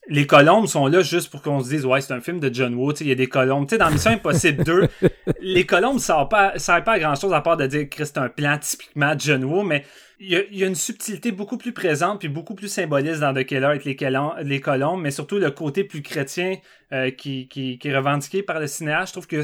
les 0.08 0.26
colombes 0.26 0.66
sont 0.66 0.86
là 0.86 1.02
juste 1.02 1.30
pour 1.30 1.42
qu'on 1.42 1.62
se 1.62 1.68
dise 1.68 1.86
ouais 1.86 2.00
c'est 2.00 2.12
un 2.12 2.20
film 2.20 2.40
de 2.40 2.52
John 2.52 2.74
Woo 2.74 2.92
il 3.00 3.08
y 3.08 3.12
a 3.12 3.14
des 3.14 3.28
colombes. 3.28 3.66
Tu 3.66 3.74
sais 3.74 3.78
dans 3.78 3.90
Mission 3.90 4.10
Impossible 4.10 4.64
2 4.64 4.88
les 5.40 5.64
colombes 5.64 5.98
ça 5.98 6.26
pas 6.28 6.58
ça 6.58 6.80
pas 6.80 6.92
à 6.92 6.98
grand 6.98 7.14
chose 7.14 7.32
à 7.32 7.40
part 7.40 7.56
de 7.56 7.66
dire 7.66 7.88
que 7.88 8.04
c'est 8.04 8.18
un 8.18 8.28
plan 8.28 8.58
typiquement 8.58 9.14
John 9.16 9.44
Woo 9.44 9.62
mais 9.62 9.84
il 10.18 10.28
y, 10.30 10.62
a, 10.62 10.66
une 10.66 10.74
subtilité 10.74 11.32
beaucoup 11.32 11.58
plus 11.58 11.72
présente 11.72 12.20
puis 12.20 12.28
beaucoup 12.28 12.54
plus 12.54 12.68
symboliste 12.68 13.20
dans 13.20 13.34
The 13.34 13.44
Killer 13.44 13.64
avec 13.64 13.84
les, 13.84 13.96
colombes, 13.96 15.00
mais 15.00 15.10
surtout 15.10 15.38
le 15.38 15.50
côté 15.50 15.84
plus 15.84 16.02
chrétien 16.02 16.56
euh, 16.92 17.10
qui, 17.10 17.48
est 17.82 17.96
revendiqué 17.96 18.42
par 18.42 18.60
le 18.60 18.66
cinéaste. 18.66 19.08
Je 19.08 19.12
trouve 19.12 19.26
que 19.26 19.42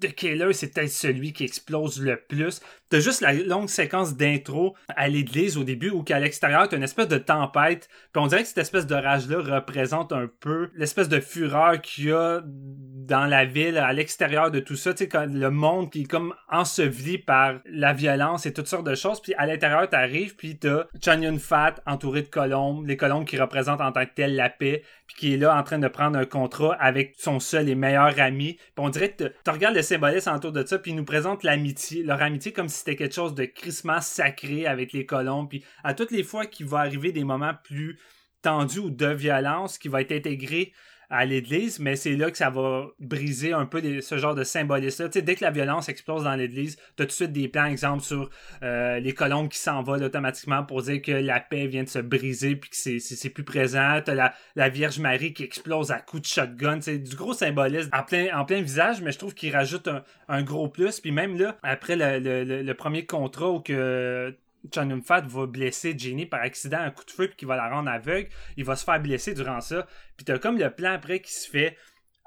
The 0.00 0.14
Killer, 0.14 0.52
c'est 0.52 0.74
peut-être 0.74 0.90
celui 0.90 1.32
qui 1.32 1.44
explose 1.44 2.02
le 2.02 2.16
plus. 2.16 2.60
T'as 2.90 3.00
juste 3.00 3.20
la 3.20 3.32
longue 3.32 3.68
séquence 3.68 4.16
d'intro 4.16 4.74
à 4.88 5.08
l'église 5.08 5.56
au 5.56 5.64
début 5.64 5.90
où 5.90 6.02
qu'à 6.02 6.18
l'extérieur, 6.18 6.68
t'as 6.68 6.76
une 6.76 6.82
espèce 6.82 7.08
de 7.08 7.18
tempête. 7.18 7.88
Puis 8.12 8.22
on 8.22 8.26
dirait 8.26 8.42
que 8.42 8.48
cette 8.48 8.58
espèce 8.58 8.86
de 8.86 8.94
rage-là 8.94 9.56
représente 9.56 10.12
un 10.12 10.28
peu 10.40 10.70
l'espèce 10.74 11.08
de 11.08 11.20
fureur 11.20 11.80
qu'il 11.80 12.06
y 12.06 12.12
a 12.12 12.42
dans 12.44 13.26
la 13.26 13.44
ville, 13.44 13.78
à 13.78 13.92
l'extérieur 13.92 14.50
de 14.50 14.60
tout 14.60 14.76
ça. 14.76 14.92
Tu 14.92 15.06
sais, 15.10 15.26
le 15.26 15.50
monde 15.50 15.90
qui 15.90 16.02
est 16.02 16.06
comme 16.06 16.34
enseveli 16.50 17.18
par 17.18 17.60
la 17.66 17.92
violence 17.92 18.44
et 18.46 18.52
toutes 18.52 18.68
sortes 18.68 18.86
de 18.86 18.94
choses. 18.94 19.20
Puis 19.20 19.34
à 19.34 19.46
l'intérieur, 19.46 19.88
puis 20.26 20.58
t'as 20.58 20.86
Chun 21.02 21.38
Fat 21.38 21.76
entouré 21.86 22.22
de 22.22 22.28
colombes, 22.28 22.86
les 22.86 22.96
colombes 22.96 23.24
qui 23.24 23.38
représentent 23.38 23.80
en 23.80 23.92
tant 23.92 24.04
que 24.04 24.14
tel 24.14 24.36
la 24.36 24.50
paix, 24.50 24.82
puis 25.06 25.16
qui 25.16 25.34
est 25.34 25.36
là 25.36 25.58
en 25.58 25.62
train 25.62 25.78
de 25.78 25.88
prendre 25.88 26.18
un 26.18 26.24
contrat 26.24 26.74
avec 26.74 27.14
son 27.18 27.40
seul 27.40 27.68
et 27.68 27.74
meilleur 27.74 28.18
ami. 28.18 28.54
Puis 28.54 28.72
on 28.78 28.88
dirait 28.88 29.12
que 29.12 29.24
tu 29.44 29.50
regardes 29.50 29.74
le 29.74 29.82
symbolisme 29.82 30.32
autour 30.32 30.52
de 30.52 30.64
ça, 30.64 30.78
puis 30.78 30.90
ils 30.92 30.96
nous 30.96 31.04
présentent 31.04 31.42
l'amitié, 31.42 32.02
leur 32.02 32.22
amitié 32.22 32.52
comme 32.52 32.68
si 32.68 32.78
c'était 32.78 32.96
quelque 32.96 33.14
chose 33.14 33.34
de 33.34 33.44
crissement 33.44 34.00
sacré 34.00 34.66
avec 34.66 34.92
les 34.92 35.06
colombes. 35.06 35.48
Puis 35.48 35.64
à 35.84 35.94
toutes 35.94 36.10
les 36.10 36.22
fois 36.22 36.46
qu'il 36.46 36.66
va 36.66 36.78
arriver 36.78 37.12
des 37.12 37.24
moments 37.24 37.54
plus 37.64 37.98
tendus 38.42 38.78
ou 38.78 38.90
de 38.90 39.06
violence 39.06 39.78
qui 39.78 39.88
va 39.88 40.00
être 40.00 40.12
intégré 40.12 40.72
à 41.10 41.24
l'église, 41.24 41.78
mais 41.78 41.96
c'est 41.96 42.16
là 42.16 42.30
que 42.30 42.36
ça 42.36 42.50
va 42.50 42.86
briser 43.00 43.52
un 43.52 43.64
peu 43.64 44.00
ce 44.00 44.18
genre 44.18 44.34
de 44.34 44.44
symbolisme-là. 44.44 45.08
Dès 45.08 45.34
que 45.34 45.44
la 45.44 45.50
violence 45.50 45.88
explose 45.88 46.24
dans 46.24 46.34
l'église, 46.34 46.76
tu 46.96 47.02
as 47.02 47.06
tout 47.06 47.06
de 47.06 47.12
suite 47.12 47.32
des 47.32 47.48
plans, 47.48 47.64
exemple, 47.64 48.02
sur 48.02 48.28
euh, 48.62 49.00
les 49.00 49.14
colombes 49.14 49.48
qui 49.48 49.58
s'envolent 49.58 50.04
automatiquement 50.04 50.64
pour 50.64 50.82
dire 50.82 51.00
que 51.00 51.12
la 51.12 51.40
paix 51.40 51.66
vient 51.66 51.84
de 51.84 51.88
se 51.88 51.98
briser 51.98 52.56
puis 52.56 52.70
que 52.70 52.76
c'est 52.98 53.30
plus 53.30 53.44
présent. 53.44 54.00
Tu 54.04 54.14
la, 54.14 54.34
la 54.54 54.68
Vierge 54.68 54.98
Marie 54.98 55.32
qui 55.32 55.44
explose 55.44 55.90
à 55.90 56.00
coups 56.00 56.22
de 56.22 56.26
shotgun. 56.26 56.80
C'est 56.80 56.98
du 56.98 57.16
gros 57.16 57.32
symbolisme 57.32 57.90
en 57.92 58.02
plein, 58.02 58.38
en 58.38 58.44
plein 58.44 58.60
visage, 58.60 59.00
mais 59.00 59.12
je 59.12 59.18
trouve 59.18 59.34
qu'il 59.34 59.54
rajoute 59.54 59.88
un, 60.28 60.42
gros 60.42 60.68
plus. 60.68 61.00
Puis 61.00 61.12
même 61.12 61.38
là, 61.38 61.56
après 61.62 61.96
le, 61.96 62.62
le 62.62 62.74
premier 62.74 63.06
contrat 63.06 63.50
où 63.50 63.60
que 63.60 64.34
Yun 64.76 65.00
Fat 65.02 65.22
va 65.22 65.46
blesser 65.46 65.94
Jenny 65.96 66.26
par 66.26 66.40
accident, 66.40 66.78
un 66.78 66.90
coup 66.90 67.04
de 67.04 67.10
feu, 67.10 67.28
puis 67.28 67.36
qu'il 67.36 67.48
va 67.48 67.56
la 67.56 67.68
rendre 67.68 67.90
aveugle. 67.90 68.28
Il 68.56 68.64
va 68.64 68.76
se 68.76 68.84
faire 68.84 69.00
blesser 69.00 69.34
durant 69.34 69.60
ça. 69.60 69.86
Puis 70.16 70.24
t'as 70.24 70.38
comme 70.38 70.58
le 70.58 70.70
plan 70.70 70.92
après 70.92 71.20
qui 71.20 71.32
se 71.32 71.48
fait 71.48 71.76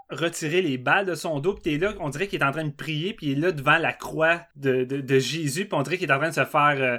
retirer 0.09 0.61
les 0.61 0.77
balles 0.77 1.05
de 1.05 1.15
son 1.15 1.39
dos, 1.39 1.53
puis 1.53 1.63
t'es 1.63 1.77
là, 1.77 1.93
on 1.99 2.09
dirait 2.09 2.27
qu'il 2.27 2.41
est 2.41 2.45
en 2.45 2.51
train 2.51 2.65
de 2.65 2.73
prier, 2.73 3.13
puis 3.13 3.27
il 3.27 3.37
est 3.37 3.41
là 3.41 3.51
devant 3.51 3.77
la 3.77 3.93
croix 3.93 4.41
de, 4.57 5.19
Jésus, 5.19 5.65
puis 5.65 5.73
on 5.73 5.83
dirait 5.83 5.97
qu'il 5.97 6.09
est 6.09 6.13
en 6.13 6.19
train 6.19 6.29
de 6.29 6.35
se 6.35 6.45
faire... 6.45 6.75
Euh, 6.77 6.97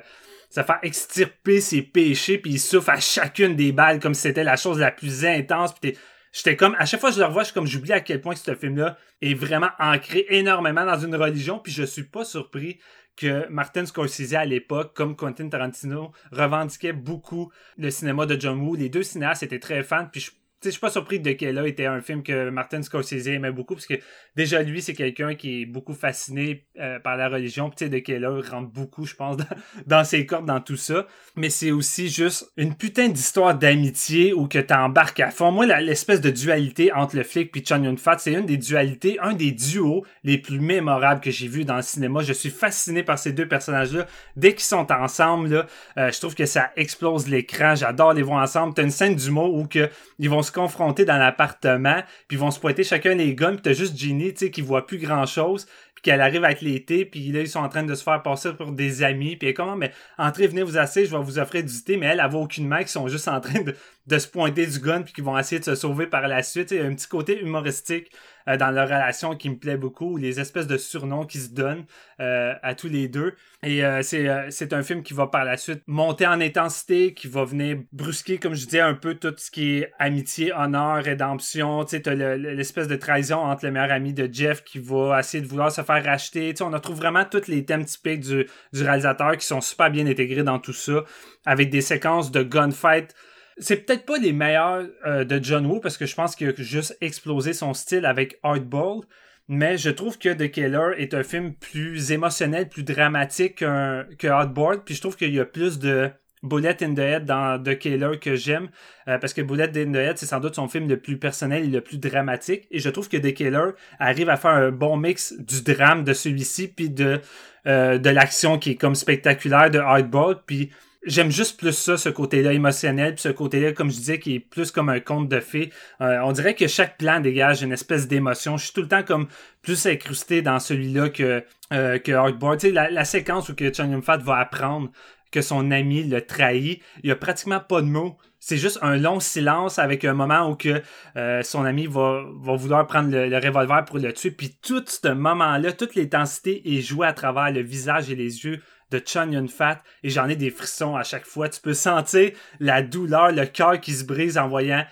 se 0.53 0.63
faire 0.63 0.81
extirper 0.83 1.63
ses 1.63 1.81
péchés, 1.81 2.37
puis 2.37 2.53
il 2.53 2.61
souffre 2.61 2.91
à 2.91 3.01
chacune 3.01 3.57
des 3.57 3.73
balles 3.73 4.01
comme 4.01 4.13
si 4.13 4.21
c'était 4.21 4.45
la 4.45 4.57
chose 4.57 4.79
la 4.79 4.91
plus 4.91 5.25
intense. 5.25 5.73
Puis 5.81 5.97
j'étais 6.31 6.57
comme, 6.57 6.77
à 6.79 6.85
chaque 6.85 7.01
fois 7.01 7.09
que 7.09 7.15
je 7.15 7.21
le 7.21 7.27
revois, 7.27 7.43
je 7.43 7.55
comme, 7.55 7.67
j'oublie 7.67 7.93
à 7.93 8.01
quel 8.01 8.21
point 8.21 8.35
ce 8.35 8.55
film-là 8.55 8.99
est 9.23 9.33
vraiment 9.33 9.71
ancré 9.79 10.27
énormément 10.29 10.85
dans 10.85 10.99
une 10.99 11.17
religion, 11.17 11.59
puis 11.59 11.73
je 11.73 11.85
suis 11.85 12.03
pas 12.03 12.27
surpris 12.27 12.79
que 13.17 13.49
Martin 13.49 13.87
Scorsese 13.87 14.35
à 14.35 14.45
l'époque, 14.45 14.95
comme 14.95 15.17
Quentin 15.17 15.49
Tarantino, 15.49 16.13
revendiquait 16.31 16.93
beaucoup 16.93 17.53
le 17.77 17.91
cinéma 17.91 18.27
de 18.27 18.41
John 18.41 18.61
Woo. 18.61 18.75
Les 18.75 18.89
deux 18.89 19.03
cinéastes 19.03 19.43
étaient 19.43 19.59
très 19.59 19.83
fans, 19.83 20.09
puis 20.11 20.21
je 20.21 20.31
je 20.65 20.71
suis 20.71 20.81
pas 20.81 20.91
surpris 20.91 21.21
de 21.21 21.33
là 21.51 21.67
était 21.67 21.87
un 21.87 22.01
film 22.01 22.23
que 22.23 22.51
Martin 22.51 22.83
Scorsese 22.83 23.27
aimait 23.29 23.53
beaucoup, 23.53 23.75
parce 23.75 23.87
que 23.87 23.95
déjà 24.37 24.63
lui, 24.63 24.83
c'est 24.83 24.95
quelqu'un 24.95 25.35
qui 25.35 25.63
est 25.63 25.67
beaucoup 25.67 25.95
fasciné 25.95 26.67
euh, 26.79 26.99
par 26.99 27.17
la 27.17 27.29
religion. 27.29 27.71
Puis 27.71 27.89
de 27.89 27.99
Keller 27.99 28.41
rentre 28.49 28.71
beaucoup, 28.71 29.07
je 29.07 29.15
pense, 29.15 29.37
dans, 29.87 30.05
ses 30.05 30.27
cordes, 30.27 30.47
dans 30.47 30.61
tout 30.61 30.77
ça. 30.77 31.07
Mais 31.37 31.51
c'est 31.51 31.71
aussi 31.71 32.09
juste 32.09 32.53
une 32.57 32.75
putain 32.75 33.09
d'histoire 33.09 33.57
d'amitié 33.57 34.33
où 34.33 34.47
que 34.47 34.59
t'embarques 34.59 35.21
à 35.21 35.31
fond. 35.31 35.51
Moi, 35.51 35.67
l'espèce 35.81 36.21
de 36.21 36.31
dualité 36.31 36.93
entre 36.93 37.17
le 37.17 37.23
flic 37.23 37.57
et 37.57 37.61
Chun 37.61 37.83
Yun 37.85 37.97
Fat, 37.97 38.19
c'est 38.19 38.33
une 38.33 38.47
des 38.47 38.57
dualités, 38.57 39.19
un 39.21 39.35
des 39.35 39.53
duos 39.53 40.05
les 40.25 40.39
plus 40.39 40.61
mémorables 40.61 41.21
que 41.21 41.31
j'ai 41.31 41.49
vu 41.49 41.65
dans 41.65 41.77
le 41.77 41.83
cinéma. 41.83 42.23
Je 42.23 42.33
suis 42.33 42.51
fasciné 42.51 43.03
par 43.03 43.19
ces 43.19 43.33
deux 43.33 43.49
personnages-là. 43.49 44.07
Dès 44.37 44.53
qu'ils 44.53 44.63
sont 44.63 44.91
ensemble, 44.93 45.49
là, 45.49 45.67
euh, 45.99 46.11
je 46.11 46.19
trouve 46.19 46.35
que 46.35 46.47
ça 46.47 46.71
explose 46.77 47.29
l'écran. 47.29 47.75
J'adore 47.75 48.13
les 48.13 48.23
voir 48.23 48.43
ensemble. 48.43 48.75
T'as 48.75 48.83
une 48.83 48.91
scène 48.91 49.17
d'humour 49.17 49.55
où 49.55 49.67
que 49.67 49.91
ils 50.19 50.31
vont 50.31 50.43
se 50.43 50.52
confronter 50.53 51.05
dans 51.05 51.19
l'appartement, 51.19 52.03
puis 52.29 52.37
vont 52.37 52.51
se 52.51 52.61
pointer 52.61 52.85
chacun 52.85 53.15
les 53.15 53.35
guns, 53.35 53.55
puis 53.55 53.63
t'as 53.63 53.73
juste 53.73 53.97
Ginny, 53.97 54.33
tu 54.33 54.47
sais, 54.47 54.51
qui 54.51 54.61
voit 54.61 54.87
plus 54.87 54.99
grand-chose, 54.99 55.67
puis 55.95 56.03
qu'elle 56.03 56.21
arrive 56.21 56.45
avec 56.45 56.61
l'été, 56.61 57.05
puis 57.05 57.33
là, 57.33 57.41
ils 57.41 57.49
sont 57.49 57.61
en 57.61 57.69
train 57.69 57.83
de 57.83 57.95
se 57.95 58.03
faire 58.03 58.23
passer 58.23 58.53
pour 58.53 58.73
des 58.73 59.03
amis, 59.03 59.37
puis 59.37 59.49
elle 59.49 59.51
est 59.51 59.55
comment, 59.55 59.77
mais 59.77 59.93
entrez, 60.19 60.47
venez 60.47 60.63
vous 60.63 60.79
asseoir, 60.79 61.07
je 61.07 61.11
vais 61.11 61.23
vous 61.23 61.39
offrir 61.39 61.65
du 61.65 61.85
thé, 61.85 61.97
mais 61.97 62.07
elle, 62.07 62.21
elle 62.23 62.31
voit 62.31 62.41
aucunement 62.41 62.79
qu'ils 62.79 62.89
sont 62.89 63.09
juste 63.09 63.29
en 63.29 63.41
train 63.41 63.61
de, 64.07 64.19
se 64.19 64.29
pointer 64.29 64.67
du 64.67 64.79
gun, 64.79 65.03
puis 65.03 65.13
qu'ils 65.13 65.25
vont 65.25 65.39
essayer 65.39 65.59
de 65.59 65.65
se 65.65 65.75
sauver 65.75 66.07
par 66.07 66.29
la 66.29 66.43
suite. 66.43 66.71
Il 66.71 66.77
y 66.77 66.81
a 66.81 66.85
un 66.85 66.95
petit 66.95 67.09
côté 67.09 67.41
humoristique 67.41 68.11
euh, 68.49 68.57
dans 68.57 68.71
leur 68.71 68.87
relation 68.87 69.37
qui 69.37 69.51
me 69.51 69.57
plaît 69.57 69.77
beaucoup, 69.77 70.17
les 70.17 70.41
espèces 70.41 70.67
de 70.67 70.77
surnoms 70.77 71.25
qui 71.25 71.39
se 71.39 71.51
donnent 71.51 71.85
euh, 72.21 72.55
à 72.63 72.75
tous 72.75 72.89
les 72.89 73.09
deux. 73.09 73.35
Et 73.63 73.85
euh, 73.85 74.03
c'est 74.03 74.73
un 74.73 74.83
film 74.83 75.03
qui 75.03 75.15
va 75.15 75.27
par 75.29 75.45
la 75.45 75.57
suite 75.57 75.83
monter 75.87 76.27
en 76.27 76.41
intensité, 76.41 77.15
qui 77.15 77.29
va 77.29 77.45
venir 77.45 77.79
brusquer, 77.93 78.39
comme 78.39 78.55
je 78.55 78.65
disais, 78.65 78.81
un 78.81 78.95
peu 78.95 79.15
tout 79.15 79.35
ce 79.37 79.51
qui 79.51 79.79
est 79.79 79.93
amitié, 79.99 80.53
honneur, 80.53 81.03
rédemption. 81.03 81.85
Tu 81.85 82.01
sais, 82.03 82.15
l'espèce 82.37 82.89
de 82.89 82.97
trahison 82.97 83.39
entre 83.39 83.67
le 83.67 83.73
meilleur 83.73 83.93
ami 83.93 84.13
de 84.13 84.29
Jeff 84.33 84.65
qui 84.65 84.79
va 84.79 85.21
essayer 85.21 85.43
de 85.43 85.49
vouloir 85.49 85.71
se 85.71 85.83
faire 85.83 86.05
racheter. 86.05 86.51
Tu 86.51 86.59
sais, 86.59 86.65
on 86.65 86.71
retrouve 86.71 86.97
vraiment 86.97 87.25
tous 87.25 87.47
les 87.49 87.65
thèmes 87.65 87.85
typiques 87.85 88.21
du, 88.21 88.47
du 88.73 88.83
réalisateur 88.83 89.37
qui 89.37 89.47
sont 89.47 89.61
super 89.61 89.91
bien 89.91 90.07
intégrés 90.07 90.43
dans 90.43 90.59
tout 90.59 90.73
ça, 90.73 91.05
avec 91.47 91.71
des 91.71 91.81
séquences 91.81 92.31
de 92.31 92.43
gunfight 92.43 93.15
c'est 93.59 93.85
peut-être 93.85 94.05
pas 94.05 94.19
les 94.19 94.33
meilleurs 94.33 94.87
euh, 95.07 95.25
de 95.25 95.43
John 95.43 95.67
Woo 95.67 95.81
parce 95.81 95.97
que 95.97 96.07
je 96.07 96.15
pense 96.15 96.37
qu'il 96.37 96.49
a 96.49 96.53
juste 96.57 96.97
explosé 97.01 97.53
son 97.53 97.75
style 97.75 98.07
avec 98.07 98.39
Hardball. 98.43 99.03
Mais 99.49 99.77
je 99.77 99.91
trouve 99.91 100.19
que 100.19 100.29
The 100.31 100.51
Killer 100.51 100.93
est 100.97 101.15
un 101.15 101.25
film 101.25 101.55
plus 101.55 102.13
émotionnel, 102.13 102.69
plus 102.69 102.85
dramatique 102.85 103.57
que 103.57 104.27
Hardball. 104.27 104.85
Puis 104.85 104.95
je 104.95 105.01
trouve 105.01 105.17
qu'il 105.17 105.35
y 105.35 105.41
a 105.41 105.45
plus 105.45 105.79
de 105.79 106.11
Bullet 106.43 106.83
in 106.83 106.95
the 106.95 106.99
Head 106.99 107.25
dans 107.25 107.63
The 107.63 107.79
Killer 107.79 108.19
que 108.21 108.35
j'aime. 108.35 108.69
Euh, 109.09 109.19
parce 109.19 109.33
que 109.33 109.43
Bullet 109.43 109.71
in 109.77 109.93
the 109.93 109.97
Head, 109.97 110.19
c'est 110.19 110.27
sans 110.27 110.41
doute 110.41 110.57
son 110.57 110.69
film 110.69 110.89
le 110.89 110.99
plus 110.99 111.19
personnel 111.19 111.65
et 111.65 111.69
le 111.69 111.81
plus 111.81 111.99
dramatique. 111.99 112.67
Et 112.71 112.81
je 112.81 112.89
trouve 112.91 113.09
que 113.09 113.17
The 113.17 113.33
Killer 113.33 113.71
arrive 113.99 114.29
à 114.29 114.37
faire 114.37 114.51
un 114.51 114.71
bon 114.71 114.97
mix 114.97 115.35
du 115.39 115.63
drame 115.63 116.05
de 116.05 116.13
celui-ci, 116.13 116.69
puis 116.69 116.91
de, 116.91 117.21
euh, 117.67 117.99
de 117.99 118.11
l'action 118.11 118.59
qui 118.59 118.73
est 118.73 118.77
comme 118.77 118.95
spectaculaire 118.95 119.71
de 119.71 119.79
Hardball. 119.79 120.43
Puis 120.45 120.71
j'aime 121.05 121.31
juste 121.31 121.59
plus 121.59 121.73
ça, 121.73 121.97
ce 121.97 122.09
côté-là 122.09 122.53
émotionnel, 122.53 123.15
puis 123.15 123.23
ce 123.23 123.29
côté-là, 123.29 123.73
comme 123.73 123.91
je 123.91 123.97
disais, 123.97 124.19
qui 124.19 124.37
est 124.37 124.41
plus 124.41 124.71
comme 124.71 124.89
un 124.89 125.01
conte 125.01 125.29
de 125.29 125.41
fées. 125.41 125.73
Euh, 126.01 126.19
on 126.23 126.33
dirait 126.33 126.55
que 126.55 126.67
chaque 126.67 126.99
plan 126.99 127.21
dégage 127.21 127.63
une 127.63 127.73
espèce 127.73 128.09
d'émotion. 128.09 128.57
Je 128.57 128.65
suis 128.65 128.73
tout 128.73 128.83
le 128.83 128.89
temps 128.89 129.03
comme 129.03 129.29
plus 129.63 129.87
incrusté 129.87 130.43
dans 130.43 130.59
celui-là 130.59 131.09
que, 131.09 131.45
euh, 131.73 131.99
que 131.99 132.13
Hardboard. 132.13 132.61
Tu 132.61 132.73
sais, 132.73 132.91
la, 132.91 133.05
séquence 133.05 133.49
où 133.49 133.55
que 133.55 133.73
Chung 133.73 134.01
va 134.01 134.37
apprendre 134.37 134.91
que 135.31 135.41
son 135.41 135.71
ami 135.71 136.05
le 136.05 136.21
trahit, 136.21 136.83
il 137.03 137.09
y 137.09 137.13
a 137.13 137.17
pratiquement 137.17 137.61
pas 137.61 137.81
de 137.81 137.87
mots. 137.87 138.17
C'est 138.39 138.57
juste 138.57 138.79
un 138.83 138.97
long 138.97 139.21
silence 139.21 139.79
avec 139.79 140.05
un 140.05 140.15
moment 140.15 140.51
où 140.51 140.57
que 140.57 140.83
euh, 141.17 141.43
son 141.43 141.65
ami 141.65 141.87
va, 141.87 142.25
va 142.43 142.57
vouloir 142.57 142.87
prendre 142.87 143.11
le, 143.11 143.29
le, 143.29 143.37
revolver 143.37 143.85
pour 143.85 143.99
le 143.99 144.13
tuer. 144.13 144.33
Puis 144.33 144.57
tout 144.63 144.85
ce 144.85 145.09
moment-là, 145.09 145.73
toute 145.73 145.95
l'intensité 145.95 146.77
est 146.77 146.81
jouée 146.81 147.07
à 147.07 147.13
travers 147.13 147.53
le 147.53 147.61
visage 147.61 148.11
et 148.11 148.17
les 148.17 148.45
yeux 148.45 148.61
de 148.93 148.99
Chun 149.05 149.33
Yun 149.33 149.49
Fat 149.49 149.83
et 150.03 150.11
j'en 150.11 150.29
ai 150.29 150.37
des 150.37 150.51
frissons 150.51 150.95
à 150.95 151.03
chaque 151.03 151.27
fois. 151.27 151.49
Tu 151.49 151.61
peux 151.61 151.75
sentir 151.75 152.31
la 152.61 152.83
douleur, 152.83 153.33
le 153.33 153.47
cœur 153.47 153.81
qui 153.81 153.93
se 153.93 154.05
brise 154.05 154.39
en 154.39 154.49
voyant 154.49 154.85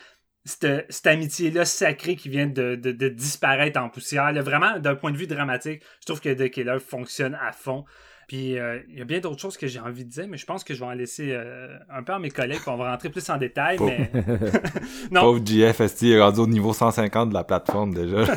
cette, 0.45 1.07
amitié-là 1.07 1.65
sacrée 1.65 2.17
qui 2.17 2.29
vient 2.29 2.47
de, 2.47 2.75
disparaître 3.09 3.81
en 3.81 3.89
poussière. 3.89 4.33
vraiment, 4.43 4.79
d'un 4.79 4.95
point 4.95 5.13
de 5.13 5.17
vue 5.17 5.27
dramatique, 5.27 5.83
je 6.01 6.07
trouve 6.07 6.21
que 6.21 6.33
The 6.33 6.51
Killer 6.51 6.79
fonctionne 6.81 7.37
à 7.41 7.53
fond. 7.53 7.85
Puis 8.31 8.57
euh, 8.61 8.79
il 8.89 8.97
y 8.97 9.03
a 9.03 9.05
bien 9.05 9.19
d'autres 9.19 9.41
choses 9.41 9.57
que 9.57 9.67
j'ai 9.67 9.81
envie 9.81 10.05
de 10.05 10.09
dire, 10.09 10.27
mais 10.29 10.37
je 10.37 10.47
pense 10.47 10.63
que 10.63 10.73
je 10.73 10.79
vais 10.79 10.87
en 10.87 10.93
laisser 10.93 11.33
euh, 11.33 11.77
un 11.93 12.05
peu 12.05 12.13
à 12.13 12.21
mes 12.21 12.31
collègues, 12.31 12.61
on 12.69 12.77
va 12.77 12.93
rentrer 12.93 13.09
plus 13.09 13.29
en 13.29 13.37
détail. 13.39 13.77
Mais... 13.81 14.09
non. 15.11 15.23
Pauvre 15.23 15.45
GF, 15.45 15.81
est 15.81 16.21
rendu 16.21 16.39
au 16.39 16.47
niveau 16.47 16.73
150 16.73 17.31
de 17.31 17.35
la 17.35 17.43
plateforme 17.43 17.93
déjà? 17.93 18.19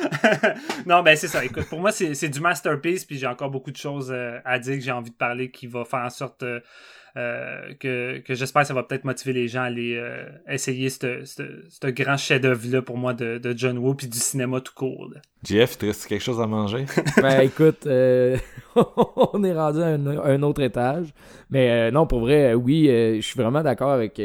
non, 0.86 1.02
ben 1.02 1.14
c'est 1.14 1.28
ça. 1.28 1.44
Écoute, 1.44 1.66
pour 1.68 1.78
moi, 1.78 1.92
c'est 1.92 2.28
du 2.30 2.40
masterpiece, 2.40 3.04
puis 3.04 3.18
j'ai 3.18 3.26
encore 3.26 3.50
beaucoup 3.50 3.70
de 3.70 3.76
choses 3.76 4.10
euh, 4.10 4.38
à 4.46 4.58
dire 4.58 4.76
que 4.76 4.80
j'ai 4.80 4.92
envie 4.92 5.10
de 5.10 5.16
parler 5.16 5.50
qui 5.50 5.66
va 5.66 5.84
faire 5.84 6.00
en 6.00 6.08
sorte 6.08 6.42
euh, 7.16 7.20
euh, 7.20 7.74
que, 7.78 8.18
que 8.18 8.34
j'espère 8.34 8.62
que 8.62 8.68
ça 8.68 8.74
va 8.74 8.82
peut-être 8.82 9.04
motiver 9.04 9.32
les 9.32 9.48
gens 9.48 9.62
à 9.62 9.64
aller 9.64 10.00
essayer 10.48 10.90
ce 10.90 11.90
grand 11.90 12.16
chef-d'œuvre-là 12.16 12.82
pour 12.82 12.96
moi 12.96 13.14
de, 13.14 13.38
de, 13.38 13.56
John 13.56 13.78
Woo, 13.78 13.94
puis 13.94 14.06
du 14.06 14.18
cinéma 14.18 14.60
tout 14.60 14.72
court. 14.74 15.10
Jeff, 15.44 15.78
tu 15.78 15.86
restes 15.86 16.06
quelque 16.06 16.22
chose 16.22 16.40
à 16.40 16.46
manger? 16.46 16.86
ben 17.20 17.40
écoute, 17.40 17.86
on 17.86 19.44
est 19.44 19.52
rendu 19.52 19.80
à 19.80 19.86
un, 19.86 20.42
autre 20.42 20.62
étage. 20.62 21.08
Mais 21.50 21.90
non, 21.90 22.06
pour 22.06 22.20
vrai, 22.20 22.54
oui, 22.54 22.86
je 22.86 23.20
suis 23.20 23.40
vraiment 23.40 23.62
d'accord 23.62 23.90
avec 23.90 24.20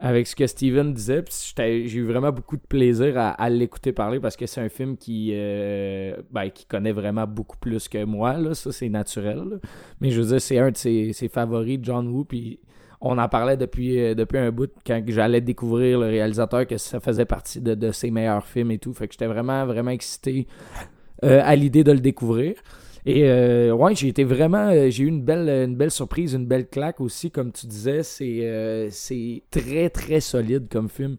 avec 0.00 0.26
ce 0.26 0.36
que 0.36 0.46
Steven 0.46 0.92
disait. 0.92 1.24
J'ai 1.56 1.96
eu 1.96 2.04
vraiment 2.04 2.30
beaucoup 2.30 2.56
de 2.56 2.62
plaisir 2.62 3.14
à, 3.16 3.50
l'écouter 3.50 3.92
parler 3.92 4.20
parce 4.20 4.36
que 4.36 4.46
c'est 4.46 4.60
un 4.60 4.68
film 4.68 4.96
qui, 4.96 5.30
euh, 5.32 6.16
ben, 6.30 6.50
qui 6.50 6.66
connaît 6.66 6.92
vraiment 6.92 7.26
beaucoup 7.26 7.56
plus 7.58 7.88
que 7.88 8.04
moi. 8.04 8.54
Ça, 8.54 8.72
c'est 8.72 8.88
naturel. 8.88 9.60
Mais 10.00 10.10
je 10.10 10.20
veux 10.20 10.28
dire, 10.28 10.40
c'est 10.40 10.58
un 10.58 10.70
de 10.70 10.76
ses, 10.76 11.30
favoris, 11.32 11.80
John 11.82 12.08
Woo. 12.08 12.24
Puis 12.24 12.60
on 13.00 13.18
en 13.18 13.28
parlait 13.28 13.56
depuis, 13.56 14.00
euh, 14.00 14.14
depuis 14.14 14.38
un 14.38 14.52
bout 14.52 14.70
quand 14.86 15.02
j'allais 15.08 15.40
découvrir 15.40 15.98
le 15.98 16.06
réalisateur 16.06 16.66
que 16.66 16.78
ça 16.78 17.00
faisait 17.00 17.26
partie 17.26 17.60
de, 17.60 17.90
ses 17.90 18.10
meilleurs 18.10 18.46
films 18.46 18.70
et 18.70 18.78
tout. 18.78 18.92
Fait 18.92 19.08
que 19.08 19.14
j'étais 19.14 19.26
vraiment, 19.26 19.66
vraiment 19.66 19.90
excité 19.90 20.46
euh, 21.24 21.40
à 21.42 21.56
l'idée 21.56 21.82
de 21.82 21.92
le 21.92 22.00
découvrir. 22.00 22.54
Et 23.08 23.24
euh, 23.24 23.72
ouais, 23.72 23.94
j'ai 23.94 24.08
été 24.08 24.22
vraiment. 24.22 24.68
Euh, 24.68 24.90
j'ai 24.90 25.04
eu 25.04 25.06
une 25.06 25.22
belle, 25.22 25.48
une 25.48 25.76
belle 25.76 25.90
surprise, 25.90 26.34
une 26.34 26.44
belle 26.44 26.68
claque 26.68 27.00
aussi, 27.00 27.30
comme 27.30 27.52
tu 27.52 27.66
disais. 27.66 28.02
C'est 28.02 28.40
euh, 28.42 28.90
c'est 28.90 29.44
très, 29.50 29.88
très 29.88 30.20
solide 30.20 30.68
comme 30.70 30.90
film. 30.90 31.16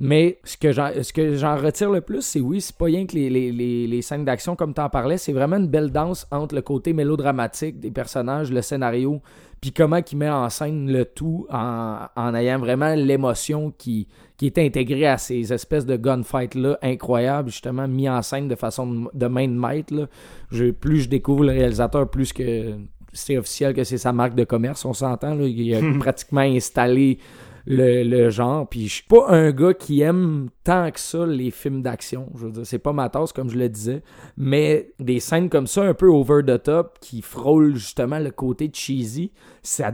Mais 0.00 0.38
ce 0.44 0.58
que 0.58 0.70
j'en, 0.70 1.56
retire 1.56 1.90
le 1.90 2.02
plus, 2.02 2.20
c'est 2.20 2.40
oui, 2.40 2.60
c'est 2.60 2.76
pas 2.76 2.84
rien 2.86 3.06
que 3.06 3.14
les, 3.14 3.30
les, 3.30 3.52
les, 3.52 3.86
les 3.86 4.02
scènes 4.02 4.26
d'action, 4.26 4.54
comme 4.54 4.74
tu 4.74 4.82
en 4.82 4.90
parlais, 4.90 5.16
c'est 5.16 5.32
vraiment 5.32 5.56
une 5.56 5.68
belle 5.68 5.90
danse 5.90 6.26
entre 6.30 6.54
le 6.54 6.60
côté 6.60 6.92
mélodramatique 6.92 7.80
des 7.80 7.90
personnages, 7.90 8.52
le 8.52 8.60
scénario, 8.60 9.22
puis 9.64 9.72
comment 9.72 9.98
il 10.12 10.18
met 10.18 10.28
en 10.28 10.50
scène 10.50 10.92
le 10.92 11.06
tout 11.06 11.46
en, 11.50 12.00
en 12.16 12.34
ayant 12.34 12.58
vraiment 12.58 12.94
l'émotion 12.94 13.72
qui, 13.78 14.08
qui 14.36 14.44
est 14.44 14.58
intégrée 14.58 15.06
à 15.06 15.16
ces 15.16 15.54
espèces 15.54 15.86
de 15.86 15.96
gunfights-là 15.96 16.78
incroyables, 16.82 17.48
justement, 17.48 17.88
mis 17.88 18.06
en 18.06 18.20
scène 18.20 18.46
de 18.46 18.56
façon 18.56 19.08
de, 19.14 19.26
main 19.26 19.48
de 19.48 19.54
maître. 19.54 19.94
Là. 19.94 20.06
Je, 20.52 20.70
plus 20.70 21.00
je 21.00 21.08
découvre 21.08 21.44
le 21.44 21.52
réalisateur, 21.52 22.10
plus 22.10 22.34
que 22.34 22.74
c'est 23.14 23.38
officiel 23.38 23.72
que 23.72 23.84
c'est 23.84 23.96
sa 23.96 24.12
marque 24.12 24.34
de 24.34 24.44
commerce, 24.44 24.84
on 24.84 24.92
s'entend. 24.92 25.40
Il 25.40 25.74
a 25.74 25.80
pratiquement 25.98 26.42
installé 26.42 27.18
le, 27.66 28.02
le 28.04 28.30
genre. 28.30 28.68
Puis 28.68 28.88
je 28.88 28.94
suis 28.94 29.04
pas 29.04 29.28
un 29.28 29.50
gars 29.50 29.74
qui 29.74 30.00
aime 30.00 30.48
tant 30.64 30.90
que 30.90 30.98
ça 30.98 31.26
les 31.26 31.50
films 31.50 31.82
d'action. 31.82 32.30
Je 32.34 32.46
veux 32.46 32.52
dire, 32.52 32.66
c'est 32.66 32.78
pas 32.78 32.92
ma 32.92 33.08
tasse, 33.08 33.32
comme 33.32 33.50
je 33.50 33.58
le 33.58 33.68
disais. 33.68 34.02
Mais 34.36 34.92
des 34.98 35.20
scènes 35.20 35.50
comme 35.50 35.66
ça, 35.66 35.82
un 35.82 35.94
peu 35.94 36.08
over 36.08 36.42
the 36.46 36.62
top, 36.62 36.98
qui 37.00 37.20
frôlent 37.20 37.76
justement 37.76 38.18
le 38.18 38.30
côté 38.30 38.70
cheesy, 38.72 39.30
ça, 39.62 39.92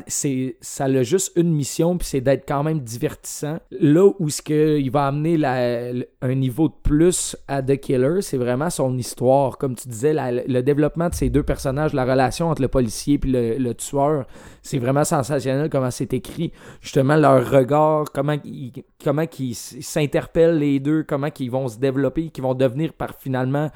ça 0.61 0.85
a 0.85 1.03
juste 1.03 1.33
une 1.37 1.53
mission, 1.53 1.99
puis 1.99 2.07
c'est 2.07 2.21
d'être 2.21 2.47
quand 2.47 2.63
même 2.63 2.81
divertissant. 2.81 3.59
Là 3.73 4.11
où 4.19 4.31
ce 4.31 4.43
que 4.43 4.79
il 4.79 4.91
va 4.91 5.07
amener 5.07 5.37
la, 5.37 5.93
un 6.23 6.35
niveau 6.35 6.69
de 6.69 6.75
plus 6.83 7.37
à 7.49 7.63
The 7.63 7.77
Killer, 7.77 8.23
c'est 8.23 8.37
vraiment 8.37 8.71
son 8.71 8.97
histoire. 8.97 9.59
Comme 9.59 9.75
tu 9.75 9.89
disais, 9.89 10.15
le 10.15 10.61
développement 10.63 11.09
de 11.09 11.15
ces 11.15 11.31
deux 11.31 11.43
personnages, 11.43 11.95
la 11.95 12.05
relation 12.05 12.49
entre 12.49 12.63
le 12.63 12.69
policier 12.69 13.21
et 13.23 13.27
le, 13.27 13.59
le 13.59 13.75
tueur, 13.75 14.27
c'est 14.63 14.79
vraiment 14.79 15.05
sensationnel 15.05 15.69
comment 15.69 15.91
c'est 15.91 16.13
écrit. 16.13 16.53
Justement, 16.81 17.17
leur 17.17 17.45
regard, 17.61 18.11
comment 18.13 18.37
ils, 18.45 18.73
comment 19.05 19.25
s'interpellent 19.55 20.59
les 20.59 20.81
deux, 20.81 21.03
comment 21.05 21.31
qu'ils 21.31 21.51
vont 21.51 21.69
se 21.69 21.79
développer, 21.79 22.31
qu'ils 22.31 22.43
vont 22.45 22.55
devenir 22.55 22.93
par 22.93 23.15
finalement 23.19 23.71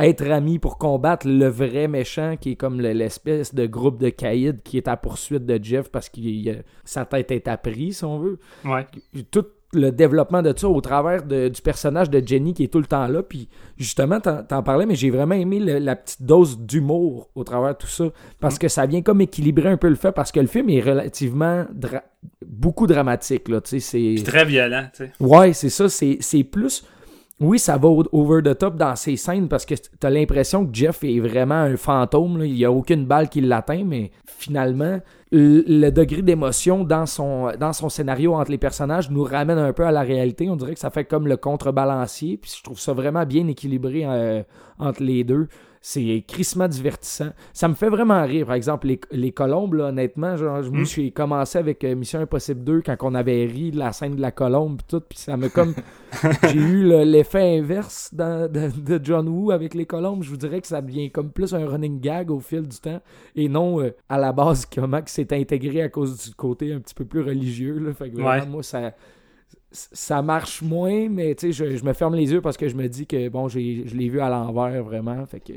être 0.00 0.30
amis 0.30 0.58
pour 0.60 0.78
combattre 0.78 1.26
le 1.26 1.48
vrai 1.48 1.88
méchant 1.88 2.36
qui 2.40 2.52
est 2.52 2.56
comme 2.56 2.80
le- 2.80 2.92
l'espèce 2.92 3.52
de 3.54 3.66
groupe 3.66 3.98
de 3.98 4.10
caïds 4.10 4.60
qui 4.62 4.76
est 4.76 4.86
à 4.86 4.96
poursuite 4.96 5.44
de 5.44 5.58
Jeff 5.62 5.90
parce 5.90 6.08
que 6.08 6.20
sa 6.84 7.04
tête 7.04 7.32
est 7.32 7.48
apprise, 7.48 7.98
si 7.98 8.04
on 8.04 8.18
veut 8.20 8.38
Ouais. 8.64 8.86
tout 9.32 9.46
le 9.74 9.90
développement 9.90 10.40
de 10.40 10.54
ça 10.56 10.66
au 10.68 10.80
travers 10.80 11.22
de- 11.24 11.48
du 11.48 11.60
personnage 11.60 12.08
de 12.08 12.26
Jenny 12.26 12.54
qui 12.54 12.64
est 12.64 12.68
tout 12.68 12.78
le 12.78 12.86
temps 12.86 13.06
là. 13.06 13.22
Puis 13.22 13.48
justement, 13.76 14.18
t'en, 14.20 14.62
parlais, 14.62 14.86
mais 14.86 14.94
j'ai 14.94 15.10
vraiment 15.10 15.34
aimé 15.34 15.60
le- 15.60 15.78
la 15.78 15.94
petite 15.94 16.22
dose 16.22 16.58
d'humour 16.58 17.28
au 17.34 17.44
travers 17.44 17.74
de 17.74 17.78
tout 17.78 17.86
ça. 17.86 18.04
Parce 18.40 18.58
que 18.58 18.68
ça 18.68 18.86
vient 18.86 19.02
comme 19.02 19.20
équilibrer 19.20 19.68
un 19.68 19.76
peu 19.76 19.88
le 19.88 19.94
fait, 19.94 20.12
parce 20.12 20.32
que 20.32 20.40
le 20.40 20.46
film 20.46 20.70
est 20.70 20.80
relativement 20.80 21.66
dra- 21.74 22.02
beaucoup 22.46 22.86
dramatique. 22.86 23.48
Là, 23.48 23.60
c'est... 23.64 24.14
Très 24.24 24.44
violent, 24.46 24.86
tu 24.94 25.04
sais. 25.04 25.12
Ouais, 25.20 25.52
c'est 25.52 25.68
ça. 25.70 25.88
C'est, 25.90 26.16
c'est 26.20 26.44
plus. 26.44 26.84
Oui, 27.40 27.60
ça 27.60 27.76
va 27.76 27.88
over 27.88 28.42
the 28.42 28.58
top 28.58 28.76
dans 28.76 28.96
ces 28.96 29.16
scènes 29.16 29.46
parce 29.46 29.64
que 29.64 29.74
t'as 30.00 30.10
l'impression 30.10 30.66
que 30.66 30.74
Jeff 30.74 31.04
est 31.04 31.20
vraiment 31.20 31.54
un 31.54 31.76
fantôme. 31.76 32.42
Il 32.44 32.54
n'y 32.54 32.64
a 32.64 32.72
aucune 32.72 33.06
balle 33.06 33.28
qui 33.28 33.40
l'atteint, 33.40 33.84
mais 33.84 34.10
finalement, 34.26 34.98
le, 35.30 35.62
le 35.68 35.90
degré 35.90 36.22
d'émotion 36.22 36.82
dans 36.82 37.06
son, 37.06 37.52
dans 37.56 37.72
son 37.72 37.88
scénario 37.90 38.34
entre 38.34 38.50
les 38.50 38.58
personnages 38.58 39.08
nous 39.10 39.22
ramène 39.22 39.58
un 39.58 39.72
peu 39.72 39.86
à 39.86 39.92
la 39.92 40.02
réalité. 40.02 40.50
On 40.50 40.56
dirait 40.56 40.74
que 40.74 40.80
ça 40.80 40.90
fait 40.90 41.04
comme 41.04 41.28
le 41.28 41.36
contrebalancier. 41.36 42.38
Puis 42.38 42.52
je 42.58 42.62
trouve 42.64 42.80
ça 42.80 42.92
vraiment 42.92 43.24
bien 43.24 43.46
équilibré 43.46 44.02
euh, 44.04 44.42
entre 44.80 45.04
les 45.04 45.22
deux. 45.22 45.46
C'est 45.80 46.24
crissement 46.26 46.66
divertissant. 46.68 47.30
Ça 47.52 47.68
me 47.68 47.74
fait 47.74 47.88
vraiment 47.88 48.22
rire. 48.24 48.46
Par 48.46 48.54
exemple, 48.56 48.88
les, 48.88 49.00
les 49.12 49.32
colombes, 49.32 49.74
là, 49.74 49.86
honnêtement, 49.86 50.36
genre, 50.36 50.62
moi, 50.70 50.80
Mm. 50.82 50.84
j'ai 50.86 51.10
commencé 51.10 51.58
avec 51.58 51.84
euh, 51.84 51.94
Mission 51.94 52.20
Impossible 52.20 52.64
2 52.64 52.82
quand 52.82 52.96
on 53.02 53.14
avait 53.14 53.46
ri 53.46 53.70
de 53.70 53.78
la 53.78 53.92
scène 53.92 54.16
de 54.16 54.20
la 54.20 54.30
colombe 54.32 54.80
tout, 54.88 55.00
puis 55.00 55.18
ça 55.18 55.36
me 55.36 55.48
comme... 55.48 55.74
j'ai 56.50 56.58
eu 56.58 56.82
le- 56.88 57.04
l'effet 57.04 57.58
inverse 57.58 58.10
dans- 58.12 58.50
de, 58.50 58.70
de 58.80 59.00
John 59.04 59.28
Woo 59.28 59.50
avec 59.50 59.74
les 59.74 59.86
colombes. 59.86 60.22
Je 60.22 60.30
vous 60.30 60.36
dirais 60.36 60.60
que 60.60 60.66
ça 60.66 60.80
devient 60.82 61.10
comme 61.10 61.30
plus 61.30 61.54
un 61.54 61.66
running 61.66 62.00
gag 62.00 62.30
au 62.30 62.40
fil 62.40 62.62
du 62.66 62.78
temps 62.78 63.00
et 63.36 63.48
non 63.48 63.80
euh, 63.80 63.90
à 64.08 64.18
la 64.18 64.32
base 64.32 64.66
comment 64.66 65.00
que 65.02 65.10
c'est 65.10 65.32
intégré 65.32 65.82
à 65.82 65.88
cause 65.88 66.28
du 66.28 66.34
côté 66.34 66.72
un 66.72 66.80
petit 66.80 66.94
peu 66.94 67.04
plus 67.04 67.20
religieux. 67.22 67.78
Là. 67.78 67.92
Fait 67.92 68.10
que 68.10 68.14
vraiment, 68.16 68.28
Ouais. 68.30 68.46
moi, 68.46 68.62
ça 68.62 68.92
ça 69.70 70.22
marche 70.22 70.62
moins, 70.62 71.08
mais 71.08 71.34
tu 71.34 71.52
sais, 71.52 71.76
je, 71.76 71.84
me 71.84 71.92
ferme 71.92 72.14
les 72.14 72.32
yeux 72.32 72.40
parce 72.40 72.56
que 72.56 72.68
je 72.68 72.74
me 72.74 72.88
dis 72.88 73.06
que 73.06 73.28
bon, 73.28 73.48
je 73.48 73.58
l'ai 73.58 74.08
vu 74.08 74.20
à 74.20 74.28
l'envers 74.28 74.82
vraiment. 74.82 75.24
Fait 75.26 75.40
que 75.40 75.52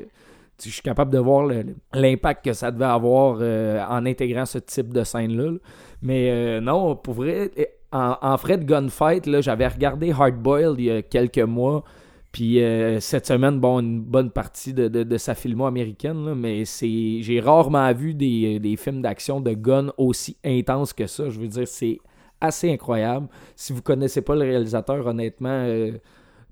je 0.62 0.70
suis 0.70 0.82
capable 0.82 1.10
de 1.10 1.18
voir 1.18 1.48
l'impact 1.92 2.44
que 2.44 2.52
ça 2.52 2.70
devait 2.70 2.84
avoir 2.84 3.38
euh, 3.40 3.82
en 3.88 4.04
intégrant 4.06 4.46
ce 4.46 4.58
type 4.58 4.92
de 4.92 5.02
scène-là. 5.02 5.50
là. 5.50 5.58
Mais 6.02 6.30
euh, 6.30 6.60
non, 6.60 6.96
pour 6.96 7.14
vrai, 7.14 7.50
en, 7.90 8.16
en 8.20 8.36
frais 8.36 8.58
de 8.58 8.64
gunfight, 8.64 9.40
j'avais 9.40 9.66
regardé 9.66 10.12
Hardboiled 10.12 10.78
il 10.78 10.84
y 10.84 10.90
a 10.90 11.02
quelques 11.02 11.38
mois. 11.38 11.84
Puis 12.32 12.62
euh, 12.62 12.98
cette 13.00 13.26
semaine, 13.26 13.60
bon, 13.60 13.80
une 13.80 14.00
bonne 14.00 14.30
partie 14.30 14.72
de, 14.72 14.88
de, 14.88 15.02
de 15.02 15.16
sa 15.18 15.34
filmo 15.34 15.66
américaine, 15.66 16.24
là, 16.24 16.34
mais 16.34 16.64
c'est 16.64 17.20
j'ai 17.20 17.40
rarement 17.40 17.92
vu 17.92 18.14
des, 18.14 18.58
des 18.58 18.76
films 18.76 19.02
d'action 19.02 19.40
de 19.40 19.52
gun 19.52 19.92
aussi 19.98 20.38
intenses 20.42 20.94
que 20.94 21.06
ça. 21.06 21.28
Je 21.28 21.38
veux 21.38 21.48
dire, 21.48 21.68
c'est 21.68 21.98
assez 22.42 22.70
incroyable. 22.70 23.28
Si 23.56 23.72
vous 23.72 23.82
connaissez 23.82 24.20
pas 24.20 24.34
le 24.34 24.42
réalisateur, 24.42 25.06
honnêtement, 25.06 25.64
euh, 25.66 25.92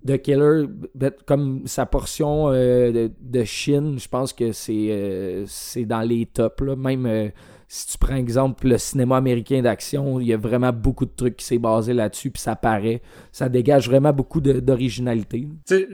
The 0.07 0.17
Killer, 0.19 0.65
ben, 0.95 1.13
comme 1.27 1.67
sa 1.67 1.85
portion 1.85 2.49
euh, 2.49 2.93
de, 2.93 3.11
de 3.21 3.45
Chine, 3.45 3.99
je 3.99 4.09
pense 4.09 4.33
que 4.33 4.53
c'est 4.53 4.89
euh, 4.91 5.45
c'est 5.47 5.85
dans 5.85 6.01
les 6.01 6.27
tops. 6.27 6.63
Même 6.63 7.33
si 7.69 7.87
tu 7.87 7.99
prends 7.99 8.15
exemple 8.15 8.67
le 8.67 8.79
cinéma 8.79 9.17
américain 9.17 9.61
d'action, 9.63 10.21
il 10.21 10.29
y 10.29 10.33
a 10.33 10.37
vraiment 10.37 10.73
beaucoup 10.73 11.05
de 11.05 11.13
trucs 11.15 11.37
qui 11.37 11.45
s'est 11.45 11.59
basé 11.59 11.93
là-dessus, 11.93 12.31
puis 12.31 12.41
ça 12.41 12.57
paraît. 12.57 13.03
Ça 13.31 13.49
dégage 13.49 13.89
vraiment 13.89 14.13
beaucoup 14.13 14.41
d'originalité. 14.41 15.47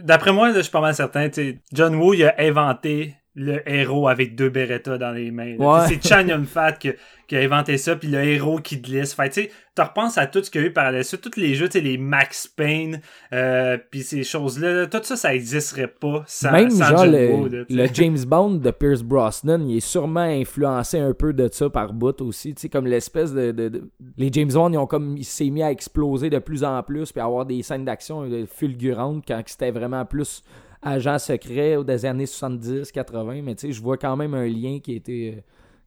D'après 0.03 0.33
moi, 0.33 0.53
je 0.53 0.61
suis 0.61 0.71
pas 0.71 0.81
mal 0.81 0.95
certain. 0.95 1.29
John 1.73 1.97
Woo, 1.97 2.15
il 2.15 2.25
a 2.25 2.35
inventé 2.39 3.15
le 3.39 3.61
héros 3.71 4.09
avec 4.09 4.35
deux 4.35 4.49
Beretta 4.49 4.97
dans 4.97 5.13
les 5.13 5.31
mains. 5.31 5.57
Ouais. 5.59 5.81
C'est 5.89 6.03
Chan 6.09 6.27
Yun-Fat 6.27 6.73
qui, 6.73 6.91
qui 7.29 7.37
a 7.37 7.41
inventé 7.41 7.77
ça, 7.77 7.95
puis 7.95 8.09
le 8.09 8.19
héros 8.25 8.59
qui 8.61 8.79
glisse. 8.79 9.13
Fait 9.13 9.29
tu 9.29 9.43
sais, 9.43 9.51
tu 9.77 9.83
repenses 9.83 10.17
à 10.17 10.27
tout 10.27 10.43
ce 10.43 10.51
qu'il 10.51 10.63
y 10.63 10.65
a 10.65 10.67
eu 10.69 10.73
par 10.73 10.91
la 10.91 11.03
suite, 11.03 11.21
tous 11.21 11.39
les 11.39 11.55
jeux, 11.55 11.67
tu 11.69 11.73
sais, 11.79 11.85
les 11.85 11.99
Max 11.99 12.49
Payne, 12.49 13.03
euh, 13.35 13.77
puis 13.91 14.03
ces 14.03 14.25
choses-là, 14.25 14.73
là, 14.73 14.87
tout 14.87 15.01
ça, 15.03 15.17
ça 15.17 15.35
existerait 15.35 15.87
pas 15.89 16.25
sans, 16.27 16.51
Même 16.51 16.71
sans 16.71 16.87
genre 16.89 17.05
le. 17.07 17.67
James 17.93 18.25
Bond 18.27 18.55
de 18.55 18.71
Pierce 18.71 19.03
Brosnan, 19.03 19.61
il 19.69 19.77
est 19.77 19.81
sûrement 19.81 20.21
influencé 20.21 20.99
un 20.99 21.13
peu 21.13 21.35
de 21.35 21.49
ça 21.53 21.69
par 21.69 21.93
bout 21.93 22.19
aussi, 22.23 22.55
tu 22.55 22.63
sais 22.63 22.69
comme 22.71 22.87
l'espèce 22.87 23.35
de, 23.35 23.53
de- 23.53 23.69
de- 23.69 23.91
les 24.17 24.31
James 24.33 24.51
Bond 24.51 24.71
ils 24.73 24.79
ont 24.79 24.87
comme 24.87 25.15
il 25.19 25.25
s'est 25.25 25.51
mis 25.51 25.63
à 25.63 25.71
exploser 25.71 26.31
de 26.31 26.39
plus 26.39 26.65
en 26.65 26.83
plus 26.83 27.13
puis 27.13 27.21
à 27.21 27.25
avoir 27.27 27.45
des 27.45 27.63
scènes 27.63 27.85
d'action 27.85 28.23
euh, 28.23 28.47
fulgurantes 28.47 29.25
quand 29.29 29.43
c'était 29.45 29.71
vraiment 29.71 30.07
plus 30.07 30.43
agent 30.87 31.19
secret 31.19 31.83
des 31.85 32.07
années 32.07 32.27
70 32.27 32.93
80 32.93 33.43
mais 33.43 33.55
tu 33.55 33.67
sais 33.67 33.73
je 33.73 33.83
vois 33.83 33.97
quand 33.97 34.17
même 34.17 34.35
un 34.35 34.47
lien 34.47 34.79
qui 34.81 34.95
était 34.95 35.35
euh, 35.37 35.41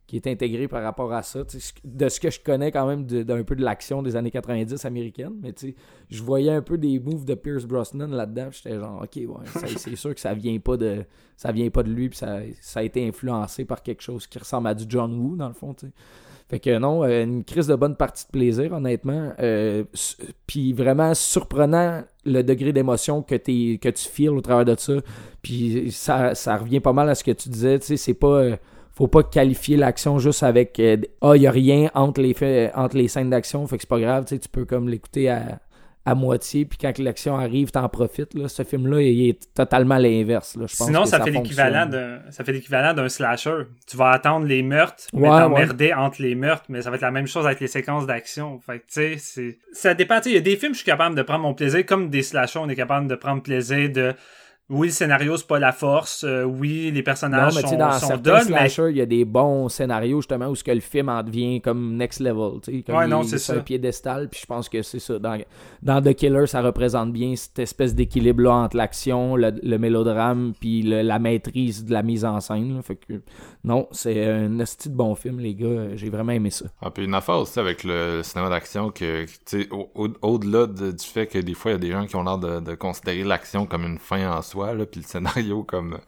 qui 0.09 0.15
est 0.15 0.25
intégré 0.25 0.67
par 0.67 0.81
rapport 0.81 1.13
à 1.13 1.21
ça. 1.21 1.41
De 1.83 2.09
ce 2.09 2.19
que 2.19 2.31
je 2.31 2.39
connais 2.39 2.71
quand 2.71 2.87
même 2.87 3.05
d'un 3.05 3.43
peu 3.43 3.55
de 3.55 3.63
l'action 3.63 4.01
des 4.01 4.15
années 4.15 4.31
90 4.31 4.83
américaines, 4.83 5.35
mais 5.39 5.53
tu 5.53 5.67
sais, 5.67 5.75
je 6.09 6.23
voyais 6.23 6.49
un 6.49 6.63
peu 6.63 6.79
des 6.79 6.99
moves 6.99 7.25
de 7.25 7.35
Pierce 7.35 7.65
Brosnan 7.65 8.07
là-dedans, 8.07 8.47
j'étais 8.49 8.79
genre, 8.79 9.03
ok, 9.03 9.15
ouais, 9.17 9.67
c'est 9.77 9.95
sûr 9.95 10.15
que 10.15 10.19
ça 10.19 10.33
vient 10.33 10.57
pas 10.57 10.77
de 10.77 11.05
ça 11.37 11.51
vient 11.51 11.69
pas 11.69 11.83
de 11.83 11.91
lui, 11.91 12.09
puis 12.09 12.17
ça, 12.17 12.39
ça 12.59 12.79
a 12.79 12.83
été 12.83 13.07
influencé 13.07 13.65
par 13.65 13.83
quelque 13.83 14.01
chose 14.01 14.25
qui 14.25 14.39
ressemble 14.39 14.69
à 14.69 14.73
du 14.73 14.85
John 14.87 15.13
Woo, 15.13 15.35
dans 15.35 15.47
le 15.47 15.53
fond, 15.53 15.75
tu 15.75 15.85
sais. 15.85 15.93
Fait 16.49 16.59
que 16.59 16.77
non, 16.79 17.03
euh, 17.03 17.23
une 17.23 17.43
crise 17.43 17.67
de 17.67 17.75
bonne 17.75 17.95
partie 17.95 18.25
de 18.25 18.31
plaisir, 18.31 18.73
honnêtement. 18.73 19.33
Euh, 19.39 19.83
Puis 20.47 20.73
vraiment 20.73 21.13
surprenant 21.13 22.01
le 22.25 22.41
degré 22.41 22.73
d'émotion 22.73 23.21
que, 23.21 23.35
t'es- 23.35 23.77
que 23.81 23.89
tu 23.89 24.07
files 24.09 24.31
au 24.31 24.41
travers 24.41 24.65
de 24.65 24.75
ça. 24.79 24.93
Puis 25.41 25.91
ça, 25.91 26.33
ça 26.35 26.57
revient 26.57 26.79
pas 26.79 26.93
mal 26.93 27.07
à 27.09 27.15
ce 27.15 27.23
que 27.23 27.31
tu 27.31 27.49
disais, 27.49 27.77
tu 27.79 27.85
sais, 27.87 27.97
c'est 27.97 28.13
pas... 28.15 28.27
euh, 28.27 28.55
faut 28.93 29.07
pas 29.07 29.23
qualifier 29.23 29.77
l'action 29.77 30.19
juste 30.19 30.43
avec 30.43 30.77
euh, 30.81 30.97
ah 31.21 31.31
il 31.37 31.43
y 31.43 31.47
a 31.47 31.51
rien 31.51 31.89
entre 31.93 32.19
les 32.21 32.33
faits, 32.33 32.73
entre 32.75 32.97
les 32.97 33.07
scènes 33.07 33.29
d'action 33.29 33.65
fait 33.65 33.77
que 33.77 33.83
c'est 33.83 33.89
pas 33.89 33.99
grave 34.01 34.25
tu 34.25 34.37
peux 34.51 34.65
comme 34.65 34.89
l'écouter 34.89 35.29
à, 35.29 35.59
à 36.05 36.15
moitié 36.15 36.65
puis 36.65 36.77
quand 36.79 36.97
l'action 36.97 37.37
arrive 37.37 37.71
t'en 37.71 37.87
profites 37.89 38.33
là 38.33 38.47
ce 38.47 38.63
film 38.63 38.87
là 38.87 39.01
il 39.01 39.29
est 39.29 39.53
totalement 39.53 39.97
l'inverse 39.97 40.55
là 40.55 40.65
je 40.67 40.75
pense 40.75 40.87
Sinon, 40.87 41.03
que 41.03 41.09
ça, 41.09 41.21
fait 41.21 41.31
l'équivalent 41.31 41.85
d'un, 41.85 42.19
ça 42.29 42.43
fait 42.43 42.51
l'équivalent 42.51 42.93
d'un 42.93 43.09
slasher. 43.09 43.63
Tu 43.87 43.97
vas 43.97 44.11
attendre 44.11 44.45
les 44.45 44.61
meurtres, 44.61 45.03
mais 45.13 45.29
ouais. 45.29 45.39
t'emmerder 45.39 45.93
entre 45.93 46.21
les 46.21 46.35
meurtres, 46.35 46.65
mais 46.69 46.81
ça 46.81 46.89
va 46.89 46.95
être 46.95 47.01
la 47.01 47.11
même 47.11 47.27
chose 47.27 47.45
avec 47.45 47.59
les 47.59 47.67
séquences 47.67 48.05
d'action. 48.05 48.59
Fait 48.59 48.79
que, 48.79 48.85
tu 48.85 48.93
sais, 48.93 49.15
c'est, 49.17 49.57
ça 49.71 49.93
dépend. 49.93 50.19
Il 50.25 50.33
y 50.33 50.37
a 50.37 50.41
des 50.41 50.55
films, 50.55 50.73
je 50.73 50.79
suis 50.79 50.85
capable 50.85 51.15
de 51.15 51.21
prendre 51.21 51.43
mon 51.43 51.53
plaisir, 51.53 51.85
comme 51.85 52.09
des 52.09 52.23
slashers, 52.23 52.59
on 52.59 52.69
est 52.69 52.75
capable 52.75 53.07
de 53.07 53.15
prendre 53.15 53.41
plaisir 53.41 53.89
de, 53.89 54.13
oui, 54.69 54.87
le 54.87 54.93
scénario, 54.93 55.35
c'est 55.35 55.47
pas 55.47 55.57
la 55.59 55.71
force, 55.71 56.23
euh, 56.23 56.43
oui, 56.43 56.91
les 56.91 56.99
non 56.99 57.03
personnages 57.03 57.55
mais 57.55 57.61
tu 57.63 57.67
sais 57.69 57.73
sont, 57.73 57.79
dans 57.79 57.91
sont 57.93 58.07
certains 58.07 58.21
donnés, 58.21 58.39
mais 58.49 58.69
slashers 58.69 58.91
il 58.91 58.97
y 58.97 59.01
a 59.01 59.05
des 59.05 59.25
bons 59.25 59.67
scénarios 59.69 60.21
justement 60.21 60.47
où 60.47 60.55
ce 60.55 60.63
que 60.63 60.71
le 60.71 60.79
film 60.79 61.09
en 61.09 61.23
devient 61.23 61.59
comme 61.61 61.95
next 61.97 62.19
level 62.19 62.59
tu 62.61 62.71
sais 62.77 62.83
comme 62.83 62.95
Ouais, 62.95 63.05
il- 63.05 63.09
non, 63.09 63.23
c'est 63.23 63.39
ça. 63.39 63.53
un 63.53 63.59
piédestal 63.59 64.29
puis 64.29 64.41
je 64.41 64.45
pense 64.45 64.69
que 64.69 64.81
c'est 64.81 64.99
ça 64.99 65.17
dans, 65.17 65.39
dans 65.81 66.01
The 66.01 66.13
Killer 66.13 66.45
ça 66.47 66.61
représente 66.61 67.11
bien 67.11 67.35
cette 67.35 67.59
espèce 67.59 67.95
d'équilibre 67.95 68.43
là 68.43 68.51
entre 68.53 68.77
l'action 68.77 69.35
le, 69.35 69.51
le 69.63 69.77
mélodrame 69.77 70.53
puis 70.59 70.83
le- 70.83 71.01
la 71.01 71.17
maîtrise 71.19 71.85
de 71.85 71.91
la 71.93 72.03
mise 72.03 72.23
en 72.25 72.39
scène 72.39 72.75
là. 72.75 72.81
fait 72.81 72.95
que 72.95 73.21
non 73.63 73.87
c'est 73.91 74.23
un 74.29 74.59
esti 74.59 74.89
de 74.89 74.95
bon 74.95 75.15
film 75.15 75.39
les 75.39 75.55
gars 75.55 75.95
j'ai 75.95 76.09
vraiment 76.09 76.31
aimé 76.33 76.51
ça 76.51 76.65
Ah, 76.81 76.91
puis 76.91 77.05
une 77.05 77.15
affaire 77.15 77.37
aussi 77.39 77.59
avec 77.59 77.83
le 77.83 78.21
cinéma 78.23 78.49
d'action 78.49 78.89
que, 78.91 79.25
tu 79.25 79.31
sais, 79.45 79.67
au- 79.71 79.89
au- 79.95 80.09
au-delà 80.21 80.67
de- 80.67 80.91
du 80.91 81.05
fait 81.05 81.25
que 81.27 81.39
des 81.39 81.53
fois, 81.53 81.71
il 81.71 81.73
y 81.73 81.75
a 81.75 81.79
des 81.79 81.91
gens 81.91 82.05
qui 82.05 82.15
ont 82.15 82.23
l'air 82.23 82.37
de, 82.37 82.59
de 82.59 82.75
considérer 82.75 83.23
l'action 83.23 83.65
comme 83.65 83.83
une 83.83 83.97
fin 83.97 84.31
en 84.31 84.41
soi, 84.41 84.58
là, 84.67 84.85
puis 84.85 85.01
le 85.01 85.05
scénario 85.07 85.63
comme 85.63 85.99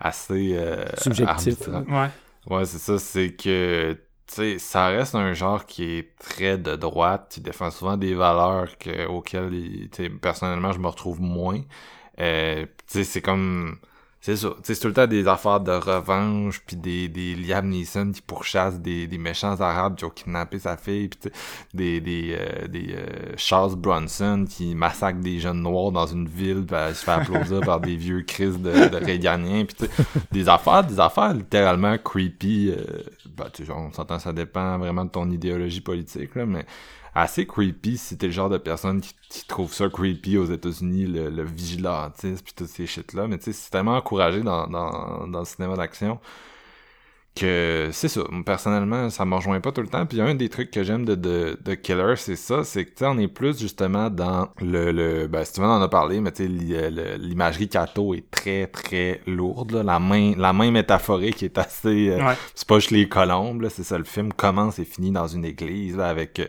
assez... 0.00 0.56
euh, 0.56 0.84
Subjectif, 0.98 1.68
arbitraire. 1.68 1.84
ouais. 1.88 2.10
Ouais, 2.56 2.64
c'est 2.66 2.78
ça, 2.78 2.98
c'est 2.98 3.32
que, 3.34 3.94
tu 4.26 4.34
sais, 4.34 4.58
ça 4.58 4.88
reste 4.88 5.14
un 5.14 5.32
genre 5.32 5.64
qui 5.66 5.84
est 5.98 6.16
très 6.18 6.58
de 6.58 6.76
droite, 6.76 7.28
qui 7.30 7.40
défend 7.40 7.70
souvent 7.70 7.96
des 7.96 8.14
valeurs 8.14 8.76
que, 8.78 9.06
auxquelles, 9.06 9.54
il- 9.54 9.88
personnellement, 10.20 10.72
je 10.72 10.78
me 10.78 10.88
retrouve 10.88 11.20
moins. 11.22 11.60
Euh, 12.20 12.66
tu 12.86 12.98
sais, 12.98 13.04
c'est 13.04 13.22
comme... 13.22 13.78
c'est 14.24 14.36
ça. 14.36 14.54
C'est 14.62 14.80
tout 14.80 14.88
le 14.88 14.94
temps 14.94 15.06
des 15.06 15.28
affaires 15.28 15.60
de 15.60 15.72
revanche, 15.72 16.62
puis 16.66 16.76
des, 16.76 17.08
des 17.08 17.34
Liam 17.34 17.68
Neeson 17.68 18.10
qui 18.10 18.22
pourchassent 18.22 18.80
des, 18.80 19.06
des 19.06 19.18
méchants 19.18 19.60
arabes 19.60 19.96
qui 19.96 20.06
ont 20.06 20.10
kidnappé 20.10 20.58
sa 20.58 20.78
fille, 20.78 21.08
puis 21.08 21.30
des, 21.74 22.00
des, 22.00 22.34
euh, 22.40 22.66
des 22.66 22.94
euh, 22.94 23.34
Charles 23.36 23.76
Bronson 23.76 24.46
qui 24.48 24.74
massacrent 24.74 25.20
des 25.20 25.40
jeunes 25.40 25.60
noirs 25.60 25.92
dans 25.92 26.06
une 26.06 26.26
ville, 26.26 26.64
puis 26.66 26.94
se 26.94 27.04
fait 27.04 27.10
applaudir 27.10 27.60
par 27.60 27.80
des 27.80 27.96
vieux 27.96 28.22
Chris 28.22 28.56
de, 28.56 28.88
de 28.88 29.64
puis 29.64 29.88
des 30.32 30.48
affaires, 30.48 30.84
des 30.84 30.98
affaires 30.98 31.34
littéralement 31.34 31.98
creepy. 31.98 32.70
Euh, 32.70 33.02
sais, 33.52 33.70
on 33.70 33.92
s'entend, 33.92 34.18
ça 34.18 34.32
dépend 34.32 34.78
vraiment 34.78 35.04
de 35.04 35.10
ton 35.10 35.30
idéologie 35.30 35.82
politique, 35.82 36.34
là, 36.34 36.46
mais 36.46 36.64
assez 37.14 37.46
creepy 37.46 37.96
si 37.96 38.18
t'es 38.18 38.26
le 38.26 38.32
genre 38.32 38.50
de 38.50 38.58
personne 38.58 39.00
qui, 39.00 39.46
trouve 39.46 39.72
ça 39.72 39.88
creepy 39.88 40.38
aux 40.38 40.46
États-Unis, 40.46 41.06
le, 41.06 41.30
le 41.30 41.44
vigilantisme 41.44 42.42
puis 42.44 42.54
toutes 42.54 42.68
ces 42.68 42.86
shit-là. 42.86 43.26
Mais 43.26 43.38
tu 43.38 43.44
sais, 43.44 43.52
c'est 43.52 43.70
tellement 43.70 43.96
encouragé 43.96 44.42
dans, 44.42 44.66
dans, 44.66 45.26
dans 45.26 45.40
le 45.40 45.44
cinéma 45.44 45.76
d'action 45.76 46.20
que 47.34 47.88
c'est 47.92 48.08
ça. 48.08 48.22
Personnellement, 48.46 49.10
ça 49.10 49.24
me 49.24 49.34
rejoint 49.34 49.60
pas 49.60 49.72
tout 49.72 49.80
le 49.80 49.88
temps. 49.88 50.06
Puis 50.06 50.20
un 50.20 50.34
des 50.34 50.48
trucs 50.48 50.70
que 50.70 50.84
j'aime 50.84 51.04
de, 51.04 51.14
de, 51.14 51.58
de 51.62 51.74
Killer, 51.74 52.14
c'est 52.16 52.36
ça, 52.36 52.64
c'est 52.64 52.84
que 52.84 53.04
on 53.04 53.18
est 53.18 53.28
plus 53.28 53.58
justement 53.58 54.08
dans 54.08 54.48
le, 54.60 54.92
le 54.92 55.26
ben 55.26 55.44
Steven 55.44 55.68
en 55.68 55.82
a 55.82 55.88
parlé, 55.88 56.20
mais 56.20 56.32
tu 56.32 56.46
sais, 56.46 57.18
l'imagerie 57.18 57.68
Kato 57.68 58.14
est 58.14 58.30
très 58.30 58.66
très 58.66 59.20
lourde. 59.26 59.72
Là. 59.72 59.82
La 59.82 59.98
main, 59.98 60.34
la 60.36 60.52
main 60.52 60.70
métaphorique 60.70 61.42
est 61.42 61.58
assez. 61.58 62.10
Euh, 62.10 62.32
c'est 62.54 62.68
pas 62.68 62.78
juste 62.78 62.92
les 62.92 63.08
colombes. 63.08 63.66
C'est 63.68 63.84
ça. 63.84 63.98
Le 63.98 64.04
film 64.04 64.32
commence 64.32 64.78
et 64.78 64.84
finit 64.84 65.10
dans 65.10 65.26
une 65.26 65.44
église 65.44 65.96
là, 65.96 66.08
avec 66.08 66.40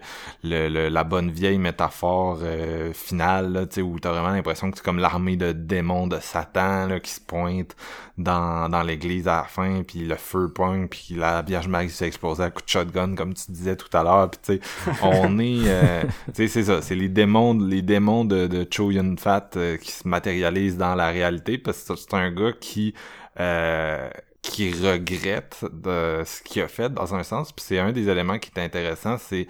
le, 0.43 0.89
la 0.89 1.03
bonne 1.03 1.31
vieille 1.31 1.57
métaphore 1.57 2.39
euh, 2.43 2.93
finale, 2.93 3.51
là, 3.51 3.65
tu 3.65 3.75
sais, 3.75 3.81
où 3.81 3.99
t'as 3.99 4.11
vraiment 4.11 4.29
l'impression 4.29 4.69
que 4.69 4.77
c'est 4.77 4.83
comme 4.83 4.99
l'armée 4.99 5.35
de 5.35 5.51
démons 5.51 6.07
de 6.07 6.19
Satan 6.19 6.87
là, 6.87 6.99
qui 6.99 7.11
se 7.11 7.21
pointe 7.21 7.75
dans, 8.17 8.69
dans 8.69 8.81
l'église 8.81 9.27
à 9.27 9.37
la 9.37 9.43
fin, 9.43 9.83
puis 9.83 9.99
le 10.05 10.15
feu 10.15 10.49
pointe, 10.49 10.74
puis 10.89 11.15
la 11.15 11.41
Vierge 11.41 11.67
Marie 11.67 11.89
s'est 11.89 12.07
explosée 12.07 12.43
à 12.43 12.49
coup 12.49 12.61
de 12.61 12.69
shotgun, 12.69 13.15
comme 13.15 13.33
tu 13.33 13.51
disais 13.51 13.75
tout 13.75 13.95
à 13.95 14.03
l'heure, 14.03 14.29
puis 14.29 14.39
tu 14.43 14.63
sais, 14.63 14.99
on 15.01 15.39
est, 15.39 15.63
euh, 15.67 16.03
tu 16.27 16.33
sais, 16.33 16.47
c'est 16.47 16.63
ça, 16.63 16.81
c'est 16.81 16.95
les 16.95 17.09
démons, 17.09 17.53
les 17.53 17.81
démons 17.81 18.25
de, 18.25 18.47
de 18.47 18.67
Cho 18.69 18.91
Yun 18.91 19.15
Fat 19.17 19.51
euh, 19.55 19.77
qui 19.77 19.91
se 19.91 20.07
matérialisent 20.07 20.77
dans 20.77 20.95
la 20.95 21.07
réalité, 21.09 21.57
parce 21.57 21.83
que 21.83 21.95
c'est 21.95 22.13
un 22.13 22.31
gars 22.31 22.53
qui, 22.59 22.93
euh, 23.39 24.09
qui 24.41 24.71
regrette 24.71 25.65
de 25.71 26.23
ce 26.25 26.41
qu'il 26.43 26.61
a 26.61 26.67
fait 26.67 26.93
dans 26.93 27.15
un 27.15 27.23
sens, 27.23 27.51
puis 27.51 27.65
c'est 27.67 27.79
un 27.79 27.91
des 27.91 28.09
éléments 28.09 28.39
qui 28.39 28.51
est 28.55 28.61
intéressant, 28.61 29.17
c'est 29.17 29.47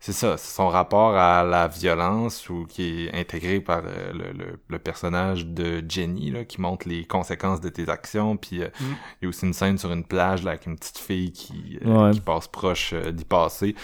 c'est 0.00 0.12
ça, 0.12 0.36
c'est 0.36 0.54
son 0.54 0.68
rapport 0.68 1.16
à 1.16 1.42
la 1.42 1.66
violence 1.66 2.48
ou 2.48 2.66
qui 2.68 3.06
est 3.06 3.20
intégré 3.20 3.58
par 3.58 3.82
euh, 3.84 4.12
le, 4.12 4.58
le, 4.68 4.78
personnage 4.78 5.44
de 5.44 5.82
Jenny 5.88 6.30
là, 6.30 6.44
qui 6.44 6.60
montre 6.60 6.88
les 6.88 7.04
conséquences 7.04 7.60
de 7.60 7.68
tes 7.68 7.88
actions. 7.88 8.36
Puis 8.36 8.62
euh, 8.62 8.68
mm. 8.80 8.84
il 8.84 9.24
y 9.24 9.26
a 9.26 9.28
aussi 9.28 9.44
une 9.44 9.52
scène 9.52 9.76
sur 9.76 9.92
une 9.92 10.04
plage 10.04 10.44
là, 10.44 10.52
avec 10.52 10.66
une 10.66 10.76
petite 10.76 10.98
fille 10.98 11.32
qui, 11.32 11.80
euh, 11.84 12.12
qui 12.12 12.20
passe 12.20 12.46
proche 12.46 12.94
d'y 12.94 13.24
passer, 13.24 13.74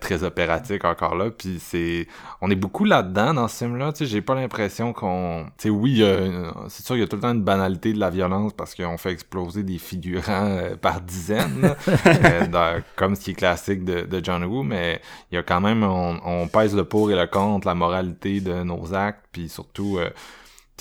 très 0.00 0.24
opératique 0.24 0.84
encore 0.84 1.14
là. 1.14 1.30
Puis 1.30 1.58
c'est, 1.60 2.08
on 2.40 2.50
est 2.50 2.56
beaucoup 2.56 2.84
là-dedans 2.84 3.34
dans 3.34 3.46
ce 3.46 3.58
film-là. 3.58 3.92
Tu 3.92 3.98
sais, 3.98 4.06
j'ai 4.06 4.22
pas 4.22 4.34
l'impression 4.34 4.92
qu'on, 4.92 5.46
tu 5.58 5.68
sais, 5.68 5.70
oui, 5.70 6.02
c'est 6.68 6.84
sûr 6.84 6.96
il 6.96 7.00
y 7.00 7.02
a 7.02 7.06
tout 7.06 7.16
le 7.16 7.22
temps 7.22 7.32
une 7.32 7.42
banalité 7.42 7.92
de 7.92 8.00
la 8.00 8.10
violence 8.10 8.52
parce 8.52 8.74
qu'on 8.74 8.98
fait 8.98 9.12
exploser 9.12 9.62
des 9.62 9.78
figurants 9.78 10.58
par 10.80 11.00
dizaines, 11.00 11.74
comme 12.96 13.14
ce 13.14 13.20
qui 13.20 13.30
est 13.30 13.34
classique 13.34 13.84
de, 13.84 14.02
de 14.02 14.24
John 14.24 14.42
Woo, 14.44 14.64
mais 14.64 15.00
il 15.30 15.35
y 15.36 15.38
a 15.38 15.42
quand 15.42 15.60
même, 15.60 15.82
on, 15.82 16.48
pèse 16.48 16.74
le 16.74 16.84
pour 16.84 17.10
et 17.10 17.16
le 17.16 17.26
contre, 17.26 17.66
la 17.66 17.74
moralité 17.74 18.40
de 18.40 18.62
nos 18.62 18.94
actes, 18.94 19.24
puis 19.32 19.48
surtout, 19.48 19.98
euh, 19.98 20.10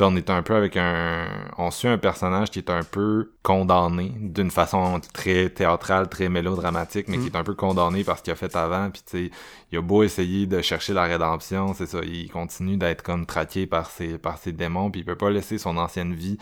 on 0.01 0.15
est 0.15 0.29
un 0.29 0.41
peu 0.43 0.55
avec 0.55 0.75
un, 0.77 1.27
on 1.57 1.71
suit 1.71 1.87
un 1.87 1.97
personnage 1.97 2.51
qui 2.51 2.59
est 2.59 2.69
un 2.69 2.83
peu 2.83 3.31
condamné 3.43 4.11
d'une 4.19 4.51
façon 4.51 4.99
très 5.13 5.49
théâtrale, 5.49 6.09
très 6.09 6.27
mélodramatique, 6.29 7.07
mais 7.07 7.17
qui 7.17 7.27
est 7.27 7.35
un 7.35 7.43
peu 7.43 7.55
condamné 7.55 8.03
par 8.03 8.17
ce 8.17 8.23
qu'il 8.23 8.33
a 8.33 8.35
fait 8.35 8.55
avant, 8.55 8.89
puis 8.89 9.01
tu 9.05 9.17
sais, 9.17 9.31
il 9.71 9.77
a 9.77 9.81
beau 9.81 10.03
essayer 10.03 10.47
de 10.47 10.61
chercher 10.61 10.93
la 10.93 11.03
rédemption, 11.03 11.73
c'est 11.73 11.85
ça, 11.87 11.99
il 12.03 12.29
continue 12.29 12.77
d'être 12.77 13.03
comme 13.03 13.25
traqué 13.25 13.67
par 13.67 13.89
ses, 13.89 14.17
par 14.17 14.37
ses 14.37 14.51
démons, 14.51 14.91
puis 14.91 15.01
il 15.01 15.05
peut 15.05 15.15
pas 15.15 15.29
laisser 15.29 15.57
son 15.57 15.77
ancienne 15.77 16.13
vie 16.13 16.37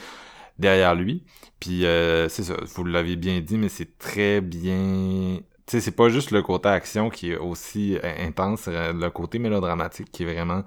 derrière 0.58 0.96
lui. 0.96 1.24
Puis 1.60 1.86
euh, 1.86 2.30
c'est 2.30 2.44
ça, 2.44 2.56
vous 2.76 2.84
l'avez 2.84 3.16
bien 3.16 3.40
dit, 3.40 3.58
mais 3.58 3.70
c'est 3.70 3.98
très 3.98 4.42
bien 4.42 5.40
sais, 5.68 5.82
c'est 5.82 5.92
pas 5.92 6.10
juste 6.10 6.32
le 6.32 6.42
côté 6.42 6.70
action 6.70 7.10
qui 7.10 7.32
est 7.32 7.38
aussi 7.38 7.98
euh, 8.04 8.28
intense, 8.28 8.68
le 8.68 9.10
côté 9.10 9.40
mélodramatique 9.40 10.12
qui 10.12 10.24
est 10.24 10.34
vraiment... 10.34 10.64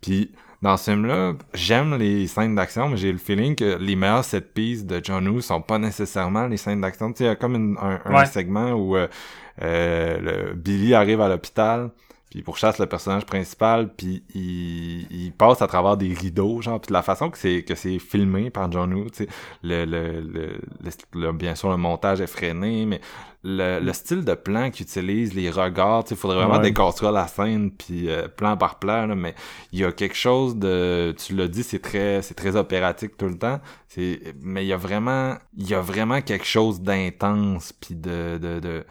Puis 0.00 0.32
dans 0.62 0.76
ce 0.76 0.90
film-là, 0.90 1.34
j'aime 1.54 1.96
les 1.96 2.26
scènes 2.26 2.54
d'action, 2.54 2.90
mais 2.90 2.98
j'ai 2.98 3.12
le 3.12 3.18
feeling 3.18 3.54
que 3.54 3.78
les 3.78 3.96
meilleurs 3.96 4.24
set 4.24 4.52
pieces 4.52 4.84
de 4.84 5.00
John 5.02 5.26
Woo 5.26 5.40
sont 5.40 5.62
pas 5.62 5.78
nécessairement 5.78 6.46
les 6.46 6.58
scènes 6.58 6.82
d'action. 6.82 7.12
Tu 7.12 7.18
sais, 7.18 7.24
il 7.24 7.26
y 7.28 7.30
a 7.30 7.36
comme 7.36 7.78
un, 7.80 8.24
segment 8.26 8.72
où 8.72 8.96
euh, 8.96 9.08
euh, 9.62 10.20
le 10.20 10.54
Billy 10.54 10.92
arrive 10.92 11.22
à 11.22 11.28
l'hôpital, 11.28 11.90
puis 12.30 12.38
il 12.38 12.42
pourchasse 12.44 12.78
le 12.78 12.86
personnage 12.86 13.26
principal, 13.26 13.92
puis 13.92 14.22
il, 14.36 15.06
il, 15.10 15.32
passe 15.32 15.62
à 15.62 15.66
travers 15.66 15.96
des 15.96 16.14
rideaux, 16.14 16.62
genre, 16.62 16.80
puis 16.80 16.92
la 16.92 17.02
façon 17.02 17.28
que 17.28 17.36
c'est 17.36 17.64
que 17.64 17.74
c'est 17.74 17.98
filmé 17.98 18.50
par 18.50 18.70
John 18.70 18.94
Woo, 18.94 19.10
tu 19.10 19.24
sais, 19.24 19.28
le, 19.64 19.84
le, 19.84 20.60
le, 21.12 21.32
bien 21.32 21.56
sûr 21.56 21.70
le 21.70 21.76
montage 21.76 22.20
est 22.20 22.28
freiné, 22.28 22.86
mais 22.86 23.00
le, 23.42 23.80
le 23.80 23.92
style 23.92 24.24
de 24.24 24.34
plan 24.34 24.70
qu'il 24.70 24.86
utilise, 24.86 25.34
les 25.34 25.50
regards, 25.50 26.04
tu 26.04 26.10
sais, 26.10 26.14
il 26.14 26.18
faudrait 26.18 26.36
vraiment 26.36 26.60
déconstruire 26.60 27.10
la 27.10 27.26
scène, 27.26 27.72
puis 27.72 28.08
euh, 28.08 28.28
plan 28.28 28.56
par 28.56 28.78
plan, 28.78 29.08
là, 29.08 29.16
mais 29.16 29.34
il 29.72 29.80
y 29.80 29.84
a 29.84 29.90
quelque 29.90 30.16
chose 30.16 30.54
de, 30.54 31.12
tu 31.18 31.34
l'as 31.34 31.48
dit, 31.48 31.64
c'est 31.64 31.82
très 31.82 32.22
c'est 32.22 32.34
très 32.34 32.54
opératique 32.54 33.16
tout 33.16 33.26
le 33.26 33.38
temps, 33.38 33.58
c'est 33.88 34.20
mais 34.40 34.64
il 34.64 34.68
y 34.68 34.72
a 34.72 34.76
vraiment 34.76 35.34
il 35.56 35.68
y 35.68 35.74
a 35.74 35.80
vraiment 35.80 36.20
quelque 36.20 36.46
chose 36.46 36.80
d'intense, 36.80 37.72
puis 37.72 37.96
de, 37.96 38.38
de, 38.38 38.60
de 38.60 38.84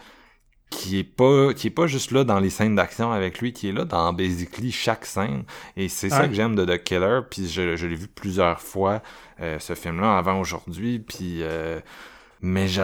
qui 0.70 1.00
est 1.00 1.04
pas 1.04 1.52
qui 1.52 1.66
est 1.66 1.70
pas 1.70 1.86
juste 1.86 2.12
là 2.12 2.24
dans 2.24 2.38
les 2.38 2.48
scènes 2.50 2.76
d'action 2.76 3.12
avec 3.12 3.40
lui 3.40 3.52
qui 3.52 3.68
est 3.68 3.72
là 3.72 3.84
dans 3.84 4.12
basically 4.12 4.70
chaque 4.70 5.04
scène 5.04 5.42
et 5.76 5.88
c'est 5.88 6.08
ça 6.08 6.28
que 6.28 6.34
j'aime 6.34 6.54
de 6.54 6.64
The 6.64 6.82
Killer 6.82 7.20
puis 7.28 7.48
je, 7.48 7.76
je 7.76 7.86
l'ai 7.86 7.96
vu 7.96 8.06
plusieurs 8.06 8.60
fois 8.60 9.02
euh, 9.40 9.58
ce 9.58 9.74
film 9.74 10.00
là 10.00 10.16
avant 10.16 10.40
aujourd'hui 10.40 11.00
puis 11.00 11.42
euh, 11.42 11.80
mais 12.42 12.68
je, 12.68 12.80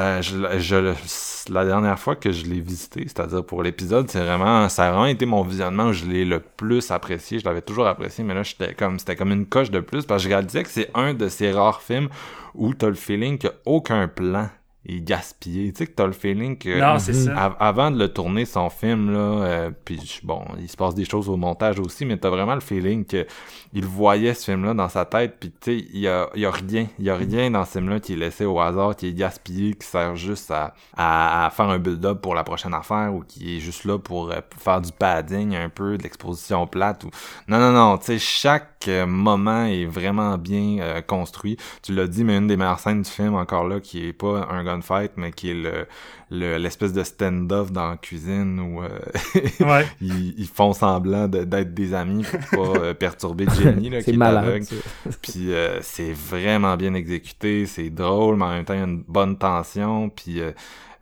je, 0.58 1.50
la 1.50 1.64
dernière 1.64 1.98
fois 1.98 2.14
que 2.14 2.30
je 2.30 2.44
l'ai 2.44 2.60
visité, 2.60 3.04
c'est-à-dire 3.04 3.42
pour 3.42 3.62
l'épisode, 3.62 4.10
c'est 4.10 4.20
vraiment 4.20 4.68
ça 4.68 4.86
a 4.86 4.90
vraiment 4.90 5.06
été 5.06 5.24
mon 5.24 5.42
visionnement 5.42 5.86
où 5.86 5.92
je 5.94 6.04
l'ai 6.04 6.26
le 6.26 6.40
plus 6.40 6.90
apprécié. 6.90 7.38
Je 7.38 7.44
l'avais 7.46 7.62
toujours 7.62 7.86
apprécié, 7.86 8.22
mais 8.22 8.34
là 8.34 8.42
j'étais 8.42 8.74
comme 8.74 8.98
c'était 8.98 9.16
comme 9.16 9.32
une 9.32 9.46
coche 9.46 9.70
de 9.70 9.80
plus 9.80 10.04
parce 10.04 10.22
que 10.22 10.28
je 10.28 10.34
réalisais 10.34 10.62
que 10.62 10.68
c'est 10.68 10.90
un 10.94 11.14
de 11.14 11.28
ces 11.28 11.52
rares 11.52 11.80
films 11.80 12.10
où 12.54 12.74
t'as 12.74 12.88
le 12.88 12.94
feeling 12.94 13.38
qu'il 13.38 13.48
n'y 13.48 13.56
a 13.56 13.58
aucun 13.64 14.08
plan 14.08 14.50
et 14.88 15.00
gaspillé. 15.00 15.72
Tu 15.72 15.78
sais 15.78 15.86
que 15.86 15.92
t'as 15.92 16.06
le 16.06 16.12
feeling 16.12 16.56
que 16.56 16.78
non, 16.78 16.98
ça. 16.98 17.56
avant 17.58 17.90
de 17.90 17.98
le 17.98 18.08
tourner 18.08 18.44
son 18.44 18.70
film 18.70 19.10
là, 19.10 19.18
euh, 19.18 19.70
puis 19.84 20.20
bon, 20.22 20.44
il 20.58 20.68
se 20.68 20.76
passe 20.76 20.94
des 20.94 21.04
choses 21.04 21.28
au 21.28 21.36
montage 21.36 21.80
aussi, 21.80 22.04
mais 22.04 22.16
t'as 22.16 22.30
vraiment 22.30 22.54
le 22.54 22.60
feeling 22.60 23.04
que 23.04 23.26
il 23.72 23.84
voyait 23.84 24.32
ce 24.34 24.44
film 24.44 24.64
là 24.64 24.74
dans 24.74 24.88
sa 24.88 25.04
tête, 25.04 25.36
puis 25.40 25.50
tu 25.50 25.56
sais 25.60 25.86
il 25.92 26.00
y 26.00 26.08
a, 26.08 26.28
y 26.34 26.46
a 26.46 26.50
rien, 26.50 26.86
il 26.98 27.04
y 27.04 27.10
a 27.10 27.16
rien 27.16 27.50
dans 27.50 27.64
ce 27.64 27.72
film 27.72 27.88
là 27.88 28.00
qui 28.00 28.12
est 28.12 28.16
laissé 28.16 28.44
au 28.44 28.60
hasard, 28.60 28.94
qui 28.94 29.08
est 29.08 29.12
gaspillé, 29.12 29.74
qui 29.74 29.86
sert 29.86 30.14
juste 30.14 30.50
à, 30.50 30.74
à, 30.96 31.50
faire 31.50 31.68
un 31.68 31.78
build-up 31.78 32.20
pour 32.20 32.34
la 32.34 32.44
prochaine 32.44 32.74
affaire 32.74 33.12
ou 33.12 33.22
qui 33.26 33.56
est 33.56 33.60
juste 33.60 33.84
là 33.84 33.98
pour, 33.98 34.30
euh, 34.30 34.40
faire 34.58 34.80
du 34.80 34.92
padding 34.92 35.56
un 35.56 35.68
peu, 35.68 35.98
de 35.98 36.02
l'exposition 36.04 36.66
plate 36.66 37.04
ou 37.04 37.10
non 37.48 37.58
non 37.58 37.72
non, 37.72 37.98
tu 37.98 38.06
sais 38.06 38.18
chaque 38.18 38.86
euh, 38.88 39.06
moment 39.06 39.64
est 39.64 39.84
vraiment 39.84 40.38
bien 40.38 41.02
construit. 41.06 41.56
Tu 41.82 41.94
l'as 41.94 42.06
dit, 42.06 42.22
mais 42.24 42.36
une 42.36 42.46
des 42.46 42.56
meilleures 42.56 42.78
scènes 42.78 43.02
du 43.02 43.10
film 43.10 43.34
encore 43.34 43.66
là 43.66 43.80
qui 43.80 44.06
est 44.06 44.12
pas 44.12 44.46
un 44.50 44.75
fight, 44.82 45.12
mais 45.16 45.32
qui 45.32 45.50
est 45.50 45.54
le 45.54 45.86
l'espèce 46.30 46.92
de 46.92 47.04
stand-off 47.04 47.70
dans 47.70 47.90
la 47.90 47.96
cuisine 47.96 48.58
où 48.58 48.82
euh, 48.82 49.82
ils, 50.00 50.48
font 50.52 50.72
semblant 50.72 51.28
d'être 51.28 51.72
des 51.72 51.94
amis 51.94 52.24
pour 52.50 52.72
pas 52.72 52.78
euh, 52.80 52.94
perturber 52.94 53.46
Jenny 53.56 53.90
là, 53.90 54.02
qui 54.02 54.10
est 54.10 54.16
malade, 54.16 54.64
puis 55.22 55.52
euh, 55.52 55.78
c'est 55.82 56.12
vraiment 56.12 56.76
bien 56.76 56.94
exécuté, 56.94 57.66
c'est 57.66 57.90
drôle, 57.90 58.36
mais 58.36 58.44
en 58.44 58.50
même 58.50 58.64
temps 58.64 58.74
il 58.74 58.80
y 58.80 58.82
a 58.82 58.86
une 58.86 59.04
bonne 59.06 59.38
tension, 59.38 60.08
puis 60.08 60.40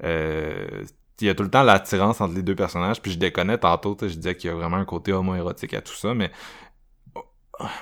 il 0.00 1.26
y 1.26 1.30
a 1.30 1.34
tout 1.34 1.42
le 1.42 1.50
temps 1.50 1.62
l'attirance 1.62 2.20
entre 2.20 2.34
les 2.34 2.42
deux 2.42 2.54
personnages, 2.54 3.00
puis 3.00 3.12
je 3.12 3.18
déconnais 3.18 3.56
tantôt, 3.56 3.96
je 4.02 4.08
disais 4.08 4.34
qu'il 4.34 4.50
y 4.50 4.52
a 4.52 4.56
vraiment 4.56 4.76
un 4.76 4.84
côté 4.84 5.12
homo-érotique 5.12 5.72
à 5.72 5.80
tout 5.80 5.94
ça, 5.94 6.12
mais 6.12 6.30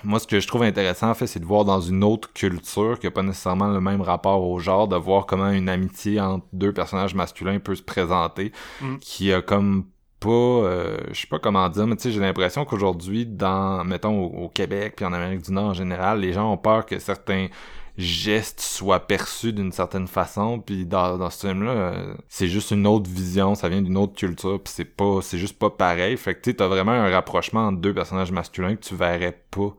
moi, 0.05 0.19
ce 0.19 0.27
que 0.27 0.41
je 0.41 0.47
trouve 0.47 0.63
intéressant, 0.63 1.11
en 1.11 1.15
fait, 1.15 1.27
c'est 1.27 1.41
de 1.41 1.45
voir 1.45 1.65
dans 1.65 1.81
une 1.81 2.05
autre 2.05 2.33
culture 2.33 2.99
qui 2.99 3.07
n'a 3.07 3.11
pas 3.11 3.23
nécessairement 3.23 3.69
le 3.69 3.81
même 3.81 4.03
rapport 4.03 4.45
au 4.45 4.59
genre, 4.59 4.89
de 4.89 4.97
voir 4.97 5.27
comment 5.27 5.51
une 5.51 5.69
amitié 5.69 6.21
entre 6.21 6.47
deux 6.53 6.73
personnages 6.73 7.15
masculins 7.15 7.59
peut 7.59 7.75
se 7.75 7.83
présenter, 7.83 8.53
mm. 8.81 8.99
qui 8.99 9.33
a 9.33 9.41
comme 9.41 9.87
pas, 10.21 10.31
euh, 10.31 10.97
je 11.11 11.21
sais 11.21 11.27
pas 11.27 11.39
comment 11.39 11.69
dire, 11.69 11.87
mais 11.87 11.97
tu 11.97 12.03
sais, 12.03 12.13
j'ai 12.13 12.21
l'impression 12.21 12.65
qu'aujourd'hui, 12.65 13.27
dans, 13.27 13.83
mettons, 13.85 14.25
au, 14.25 14.45
au, 14.45 14.49
Québec 14.49 14.95
puis 14.97 15.05
en 15.05 15.13
Amérique 15.13 15.43
du 15.43 15.53
Nord 15.53 15.71
en 15.71 15.75
général, 15.75 16.21
les 16.21 16.33
gens 16.33 16.53
ont 16.53 16.59
peur 16.59 16.87
que 16.87 16.99
certains 16.99 17.49
geste 17.99 18.61
soit 18.61 19.01
perçu 19.07 19.53
d'une 19.53 19.73
certaine 19.73 20.07
façon 20.07 20.61
puis 20.61 20.87
dans, 20.87 21.19
dans 21.19 21.29
ce 21.31 21.47
film 21.47 21.63
là 21.65 21.71
euh, 21.73 22.15
c'est 22.29 22.49
juste 22.49 22.71
une 22.71 22.87
autre 22.87 23.11
vision 23.11 23.55
ça 23.55 23.69
vient 23.69 23.83
d'une 23.83 23.99
autre 23.99 24.15
culture 24.15 24.63
puis 24.63 24.73
c'est 24.75 24.85
pas 24.87 25.21
c'est 25.21 25.39
juste 25.39 25.59
pas 25.59 25.71
pareil 25.71 26.17
fait 26.17 26.35
que 26.35 26.51
tu 26.51 26.63
as 26.63 26.69
vraiment 26.69 26.93
un 26.93 27.11
rapprochement 27.11 27.67
entre 27.67 27.81
deux 27.81 27.93
personnages 27.93 28.33
masculins 28.33 28.77
que 28.77 28.81
tu 28.83 28.95
verrais 28.95 29.43
pas 29.51 29.75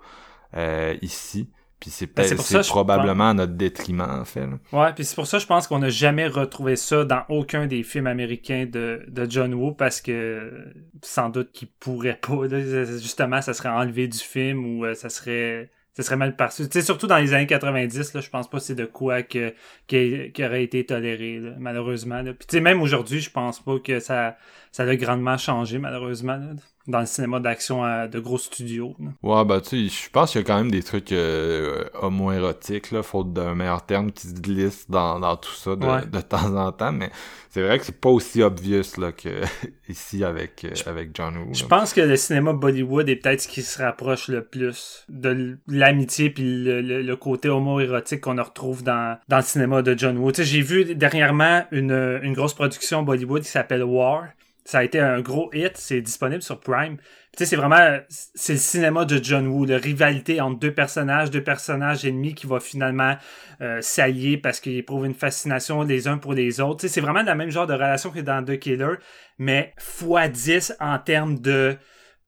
euh, 0.55 0.95
ici 1.01 1.49
Puis 1.79 1.89
c'est 1.89 2.05
Ben, 2.15 2.61
probablement 2.69 3.29
à 3.29 3.33
notre 3.33 3.53
détriment 3.53 4.01
en 4.21 4.23
fait. 4.25 4.45
là. 4.45 4.59
Ouais, 4.71 4.93
puis 4.93 5.03
c'est 5.03 5.15
pour 5.15 5.25
ça 5.27 5.39
je 5.39 5.47
pense 5.47 5.65
qu'on 5.67 5.79
n'a 5.79 5.89
jamais 5.89 6.27
retrouvé 6.27 6.75
ça 6.75 7.03
dans 7.05 7.23
aucun 7.29 7.65
des 7.65 7.81
films 7.83 8.07
américains 8.07 8.67
de, 8.71 9.03
de 9.07 9.29
John 9.29 9.53
Woo 9.55 9.73
parce 9.73 9.99
que 10.01 10.65
sans 11.01 11.29
doute 11.29 11.51
qu'il 11.51 11.67
pourrait 11.79 12.19
pas. 12.21 12.45
là. 12.47 12.85
justement, 12.85 13.41
ça 13.41 13.53
serait 13.55 13.69
enlevé 13.69 14.07
du 14.07 14.19
film 14.19 14.65
ou 14.77 14.85
euh, 14.85 14.93
ça 14.93 15.09
serait 15.09 15.71
ça 15.95 16.03
serait 16.03 16.15
mal 16.15 16.35
perçu. 16.35 16.67
Tu 16.69 16.81
surtout 16.81 17.07
dans 17.07 17.17
les 17.17 17.33
années 17.33 17.47
90, 17.47 18.13
là, 18.13 18.21
je 18.21 18.29
pense 18.29 18.49
pas 18.49 18.57
que 18.57 18.63
c'est 18.63 18.75
de 18.75 18.85
quoi 18.85 19.21
que, 19.21 19.53
qui, 19.87 20.33
aurait 20.43 20.63
été 20.63 20.85
toléré, 20.85 21.39
malheureusement. 21.59 22.21
Là. 22.21 22.33
Puis 22.33 22.61
même 22.61 22.81
aujourd'hui, 22.81 23.19
je 23.19 23.29
pense 23.29 23.59
pas 23.59 23.79
que 23.79 23.99
ça, 23.99 24.37
ça 24.71 24.83
a 24.83 24.95
grandement 24.95 25.37
changé, 25.37 25.77
malheureusement, 25.77 26.39
dans 26.87 26.99
le 26.99 27.05
cinéma 27.05 27.39
d'action 27.39 27.83
de 28.07 28.19
gros 28.19 28.37
studios. 28.37 28.95
là. 28.99 29.09
Ouais, 29.23 29.45
bah 29.45 29.61
tu 29.61 29.89
sais, 29.89 30.03
je 30.05 30.09
pense 30.09 30.31
qu'il 30.31 30.41
y 30.41 30.43
a 30.43 30.47
quand 30.47 30.57
même 30.57 30.71
des 30.71 30.83
trucs 30.83 31.11
euh, 31.13 31.85
homo-érotiques, 32.01 32.91
là, 32.91 33.03
faute 33.03 33.31
d'un 33.33 33.55
meilleur 33.55 33.85
terme, 33.85 34.11
qui 34.11 34.27
se 34.27 34.33
glissent 34.33 34.89
dans, 34.89 35.19
dans 35.19 35.35
tout 35.37 35.53
ça 35.53 35.75
de, 35.75 35.85
Ouais. 35.85 36.05
de 36.05 36.19
temps 36.21 36.55
en 36.55 36.71
temps, 36.71 36.91
mais 36.91 37.09
c'est 37.49 37.61
vrai 37.61 37.79
que 37.79 37.85
c'est 37.85 37.99
pas 38.01 38.09
aussi 38.09 38.41
obvious 38.43 38.97
là, 38.99 39.11
que 39.11 39.29
ici 39.89 40.23
avec, 40.23 40.65
euh, 40.65 40.71
avec 40.85 41.11
John 41.15 41.37
Woo. 41.37 41.53
Je 41.53 41.65
pense 41.65 41.93
que 41.93 42.01
le 42.01 42.15
cinéma 42.17 42.53
Bollywood 42.53 43.07
est 43.09 43.15
peut-être 43.15 43.41
ce 43.41 43.47
qui 43.47 43.61
se 43.61 43.81
rapproche 43.81 44.27
le 44.27 44.43
plus 44.43 45.05
de 45.09 45.57
l'amitié 45.67 46.29
puis 46.31 46.43
le, 46.63 46.81
le- 46.81 47.01
le 47.01 47.15
côté 47.15 47.49
homo-érotique 47.49 48.21
qu'on 48.21 48.35
retrouve 48.41 48.83
dans, 48.83 49.17
dans 49.29 49.37
le 49.37 49.43
cinéma 49.43 49.81
de 49.83 49.97
John 49.97 50.17
Woo. 50.17 50.31
Tu 50.31 50.43
sais, 50.43 50.49
j'ai 50.49 50.61
vu 50.61 50.95
dernièrement 50.95 51.63
une, 51.71 52.19
une 52.23 52.33
grosse 52.33 52.53
production 52.53 53.03
Bollywood 53.03 53.43
qui 53.43 53.49
s'appelle 53.49 53.83
War. 53.83 54.25
Ça 54.65 54.79
a 54.79 54.83
été 54.83 54.99
un 54.99 55.19
gros 55.19 55.49
hit, 55.53 55.75
c'est 55.75 56.01
disponible 56.01 56.41
sur 56.41 56.59
Prime. 56.59 56.97
Tu 56.97 57.39
sais, 57.39 57.45
c'est 57.45 57.55
vraiment, 57.55 57.99
c'est 58.09 58.53
le 58.53 58.59
cinéma 58.59 59.05
de 59.05 59.21
John 59.21 59.47
Woo, 59.47 59.65
la 59.65 59.77
rivalité 59.77 60.39
entre 60.39 60.59
deux 60.59 60.73
personnages, 60.73 61.31
deux 61.31 61.43
personnages 61.43 62.05
ennemis 62.05 62.33
qui 62.33 62.47
va 62.47 62.59
finalement 62.59 63.17
euh, 63.61 63.81
s'allier 63.81 64.37
parce 64.37 64.59
qu'ils 64.59 64.77
éprouvent 64.77 65.05
une 65.05 65.15
fascination 65.15 65.81
les 65.83 66.07
uns 66.07 66.17
pour 66.17 66.33
les 66.33 66.61
autres. 66.61 66.81
Tu 66.81 66.87
sais, 66.87 66.93
c'est 66.93 67.01
vraiment 67.01 67.23
le 67.23 67.35
même 67.35 67.49
genre 67.49 67.67
de 67.67 67.73
relation 67.73 68.11
que 68.11 68.19
dans 68.19 68.45
The 68.45 68.57
Killer, 68.57 68.95
mais 69.37 69.73
x 69.77 70.31
10 70.31 70.75
en 70.79 70.99
termes 70.99 71.39
de 71.39 71.75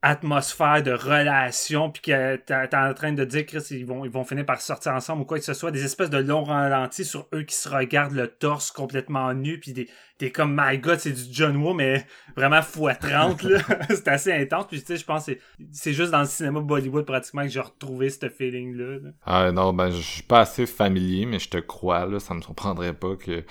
atmosphère 0.06 0.84
de 0.84 0.92
relation 0.92 1.90
puis 1.90 2.04
que 2.04 2.36
t'es 2.36 2.76
en 2.76 2.94
train 2.94 3.12
de 3.12 3.26
dire 3.26 3.46
Chris 3.46 3.66
ils 3.72 3.86
vont 3.86 4.06
ils 4.06 4.12
vont 4.12 4.24
finir 4.24 4.46
par 4.46 4.62
sortir 4.62 4.94
ensemble 4.94 5.24
ou 5.24 5.26
quoi 5.26 5.40
que 5.40 5.46
ce 5.46 5.54
soit 5.54 5.72
des 5.72 5.84
espèces 5.84 6.12
de 6.12 6.20
longs 6.20 6.44
ralentis 6.44 7.06
sur 7.06 7.28
eux 7.34 7.42
qui 7.42 7.56
se 7.56 7.68
regardent 7.68 8.14
le 8.14 8.28
torse 8.28 8.72
complètement 8.72 9.34
nu 9.34 9.60
puis 9.60 9.88
t'es 10.18 10.32
comme 10.32 10.56
my 10.60 10.78
god 10.78 11.00
c'est 11.00 11.12
du 11.12 11.24
John 11.32 11.58
Woo 11.58 11.74
mais 11.74 12.06
vraiment 12.36 12.60
x 12.60 13.00
30 13.02 13.44
là 13.44 13.60
c'est 13.90 14.08
assez 14.08 14.32
intense 14.32 14.68
puis 14.68 14.80
tu 14.80 14.86
sais 14.86 14.98
je 14.98 15.06
pense 15.06 15.26
que 15.26 15.32
c'est 15.72 15.94
juste 15.94 16.12
dans 16.12 16.22
le 16.22 16.28
cinéma 16.28 16.60
Bollywood 16.60 17.06
pratiquement 17.06 17.42
que 17.42 17.50
j'ai 17.50 17.60
retrouvé 17.60 18.10
ce 18.10 18.30
feeling 18.30 18.76
là, 18.76 19.00
Ah 19.26 19.52
non, 19.52 19.74
ben 19.74 19.90
je 19.90 20.02
suis 20.02 20.24
pas 20.24 20.42
assez 20.42 20.66
familier, 20.66 21.26
mais 21.26 21.40
je 21.40 21.50
te 21.50 21.58
crois, 21.58 22.06
là, 22.06 22.20
ça 22.20 22.34
me 22.34 22.42
surprendrait 22.42 22.94
pas 22.94 23.16
que, 23.16 23.44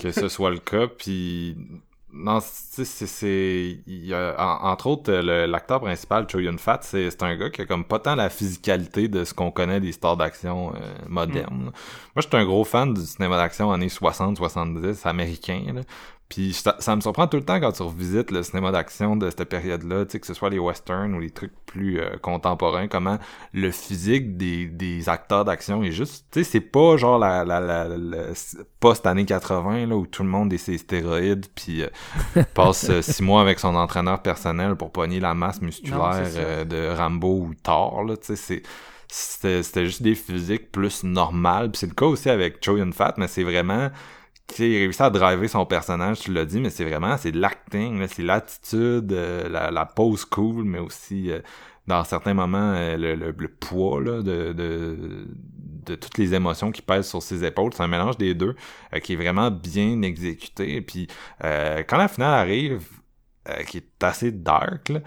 que 0.00 0.10
ce 0.10 0.28
soit 0.28 0.50
le 0.50 0.58
cas. 0.58 0.86
Puis 0.86 1.56
non, 2.16 2.38
tu 2.38 2.84
sais, 2.84 3.06
c'est 3.06 3.78
entre 4.38 4.86
autres 4.86 5.12
euh, 5.12 5.46
l'acteur 5.48 5.80
principal 5.80 6.26
Cho 6.30 6.38
Yun 6.38 6.58
Fat, 6.58 6.78
c'est 6.82 7.10
c'est 7.10 7.22
un 7.24 7.36
gars 7.36 7.50
qui 7.50 7.62
a 7.62 7.66
comme 7.66 7.84
pas 7.84 7.98
tant 7.98 8.14
la 8.14 8.30
physicalité 8.30 9.08
de 9.08 9.24
ce 9.24 9.34
qu'on 9.34 9.50
connaît 9.50 9.80
des 9.80 9.90
stars 9.90 10.16
d'action 10.16 10.72
euh, 10.74 10.78
modernes. 11.08 11.66
là. 11.66 11.72
Moi, 12.14 12.22
j'étais 12.22 12.36
un 12.36 12.44
gros 12.44 12.62
fan 12.62 12.94
du 12.94 13.00
cinéma 13.00 13.36
d'action 13.36 13.72
années 13.72 13.88
60-70 13.88 15.08
américain. 15.08 15.60
Là. 15.74 15.80
Puis 16.30 16.54
ça, 16.54 16.74
ça 16.78 16.96
me 16.96 17.00
surprend 17.02 17.26
tout 17.28 17.36
le 17.36 17.44
temps 17.44 17.60
quand 17.60 17.72
tu 17.72 17.82
revisites 17.82 18.30
le 18.30 18.42
cinéma 18.42 18.72
d'action 18.72 19.14
de 19.14 19.28
cette 19.30 19.44
période-là, 19.44 20.06
tu 20.06 20.12
sais, 20.12 20.20
que 20.20 20.26
ce 20.26 20.34
soit 20.34 20.48
les 20.50 20.58
westerns 20.58 21.14
ou 21.14 21.20
les 21.20 21.30
trucs 21.30 21.52
plus 21.66 22.00
euh, 22.00 22.16
contemporains, 22.22 22.88
comment 22.88 23.18
le 23.52 23.70
physique 23.70 24.36
des, 24.36 24.66
des 24.66 25.08
acteurs 25.08 25.44
d'action 25.44 25.82
est 25.84 25.92
juste, 25.92 26.26
tu 26.32 26.42
sais, 26.42 26.50
c'est 26.50 26.60
pas 26.60 26.96
genre 26.96 27.18
la, 27.18 27.44
la, 27.44 27.60
la, 27.60 27.88
la- 27.88 28.32
post-année 28.80 29.26
80, 29.26 29.86
là, 29.86 29.96
où 29.96 30.06
tout 30.06 30.22
le 30.22 30.28
monde 30.30 30.52
est 30.52 30.58
ses 30.58 30.78
stéroïdes, 30.78 31.46
puis 31.54 31.82
euh, 31.82 31.88
passe 32.54 32.88
euh, 32.88 33.02
six 33.02 33.22
mois 33.22 33.42
avec 33.42 33.58
son 33.60 33.74
entraîneur 33.76 34.20
personnel 34.22 34.76
pour 34.76 34.92
pogner 34.92 35.20
la 35.20 35.34
masse 35.34 35.60
musculaire 35.60 35.98
Non, 35.98 36.36
euh, 36.36 36.64
de 36.64 36.96
Rambo 36.96 37.40
ou 37.48 37.54
Thor, 37.62 38.02
là, 38.02 38.16
tu 38.16 38.26
sais, 38.28 38.36
c'est 38.36 38.62
c'était 39.06 39.62
c'était 39.62 39.84
juste 39.84 40.02
des 40.02 40.16
physiques 40.16 40.72
plus 40.72 41.04
normales. 41.04 41.70
Puis 41.70 41.80
c'est 41.80 41.86
le 41.86 41.94
cas 41.94 42.06
aussi 42.06 42.30
avec 42.30 42.64
Cho 42.64 42.76
Yun 42.76 42.90
Fat, 42.92 43.14
mais 43.16 43.28
c'est 43.28 43.44
vraiment 43.44 43.90
il 44.58 44.78
réussit 44.78 45.00
à 45.00 45.10
driver 45.10 45.48
son 45.48 45.66
personnage, 45.66 46.20
tu 46.20 46.32
l'as 46.32 46.44
dit, 46.44 46.60
mais 46.60 46.70
c'est 46.70 46.84
vraiment, 46.84 47.16
c'est 47.16 47.34
l'acting, 47.34 48.06
c'est 48.08 48.22
l'attitude, 48.22 49.12
euh, 49.12 49.48
la, 49.48 49.70
la 49.70 49.86
pose 49.86 50.24
cool, 50.24 50.64
mais 50.64 50.78
aussi, 50.78 51.30
euh, 51.30 51.40
dans 51.86 52.04
certains 52.04 52.34
moments, 52.34 52.72
euh, 52.74 52.96
le, 52.96 53.14
le, 53.14 53.34
le 53.36 53.48
poids 53.48 54.00
là, 54.00 54.22
de, 54.22 54.52
de, 54.52 55.26
de 55.86 55.94
toutes 55.96 56.18
les 56.18 56.34
émotions 56.34 56.72
qui 56.72 56.82
pèsent 56.82 57.08
sur 57.08 57.22
ses 57.22 57.44
épaules. 57.44 57.72
C'est 57.74 57.82
un 57.82 57.88
mélange 57.88 58.16
des 58.16 58.34
deux 58.34 58.54
euh, 58.92 59.00
qui 59.00 59.14
est 59.14 59.16
vraiment 59.16 59.50
bien 59.50 60.00
exécuté. 60.02 60.76
Et 60.76 60.82
puis, 60.82 61.08
euh, 61.42 61.82
quand 61.86 61.96
la 61.96 62.08
finale 62.08 62.34
arrive, 62.34 62.82
qui 63.66 63.76
est 63.78 64.02
assez 64.02 64.32
dark, 64.32 64.88
là, 64.88 65.00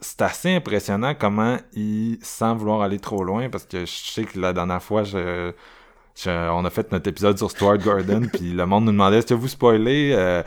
c'est 0.00 0.22
assez 0.22 0.54
impressionnant 0.54 1.14
comment 1.14 1.58
il, 1.74 2.18
sans 2.22 2.54
vouloir 2.54 2.80
aller 2.80 2.98
trop 2.98 3.22
loin, 3.22 3.50
parce 3.50 3.66
que 3.66 3.80
je 3.80 3.92
sais 4.12 4.24
que 4.24 4.38
la 4.40 4.52
dernière 4.54 4.82
fois, 4.82 5.04
je, 5.04 5.52
je- 6.16 6.50
on 6.50 6.64
a 6.64 6.70
fait 6.70 6.90
notre 6.92 7.08
épisode 7.08 7.38
sur 7.38 7.50
Stuart 7.50 7.78
Gordon, 7.78 8.22
puis 8.32 8.52
le 8.52 8.66
monde 8.66 8.84
nous 8.86 8.92
demandait 8.92 9.18
est-ce 9.18 9.26
que 9.28 9.34
vous 9.34 9.48
spoilez? 9.48 10.12
Euh, 10.16 10.42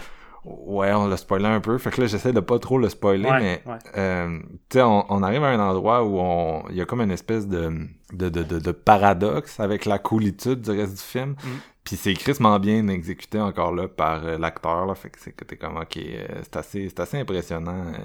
Ouais, 0.46 0.94
on 0.94 1.08
l'a 1.10 1.18
spoilé 1.18 1.48
un 1.48 1.60
peu. 1.60 1.78
Fait 1.78 1.92
que 1.92 2.00
là, 2.00 2.08
j'essaie 2.08 2.32
de 2.32 2.40
pas 2.40 2.60
trop 2.60 2.78
le 2.78 2.88
spoiler, 2.88 3.30
Ouais, 3.30 3.40
mais 3.40 3.62
ouais. 3.66 3.78
euh, 3.98 4.40
tu 4.70 4.78
sais, 4.78 4.82
on, 4.82 5.06
on 5.12 5.22
arrive 5.22 5.44
à 5.44 5.50
un 5.50 5.60
endroit 5.60 6.06
où 6.06 6.18
on, 6.18 6.64
il 6.70 6.78
y 6.78 6.82
a 6.82 6.86
comme 6.86 7.02
une 7.02 7.12
espèce 7.12 7.46
de, 7.46 7.70
de, 8.14 8.30
de, 8.30 8.44
de, 8.44 8.58
de 8.58 8.72
paradoxe 8.72 9.60
avec 9.60 9.84
la 9.86 10.00
coolitude 10.00 10.62
du 10.62 10.72
reste 10.72 10.94
du 10.94 11.02
film. 11.04 11.32
Mm. 11.32 11.48
Puis 11.84 11.98
c'est 11.98 12.14
crissement 12.14 12.58
bien 12.58 12.88
exécuté 12.88 13.38
encore 13.40 13.76
là 13.76 13.90
par 13.90 14.26
euh, 14.26 14.38
l'acteur 14.38 14.86
là. 14.86 14.96
Fait 14.96 15.10
que 15.10 15.20
c'est 15.20 15.34
que 15.34 15.44
t'es 15.44 15.58
comme 15.58 15.76
ok, 15.76 15.98
euh, 15.98 16.26
c'est 16.44 16.56
assez, 16.56 16.88
c'est 16.88 17.02
assez 17.02 17.20
impressionnant. 17.20 17.88
euh, 17.88 17.98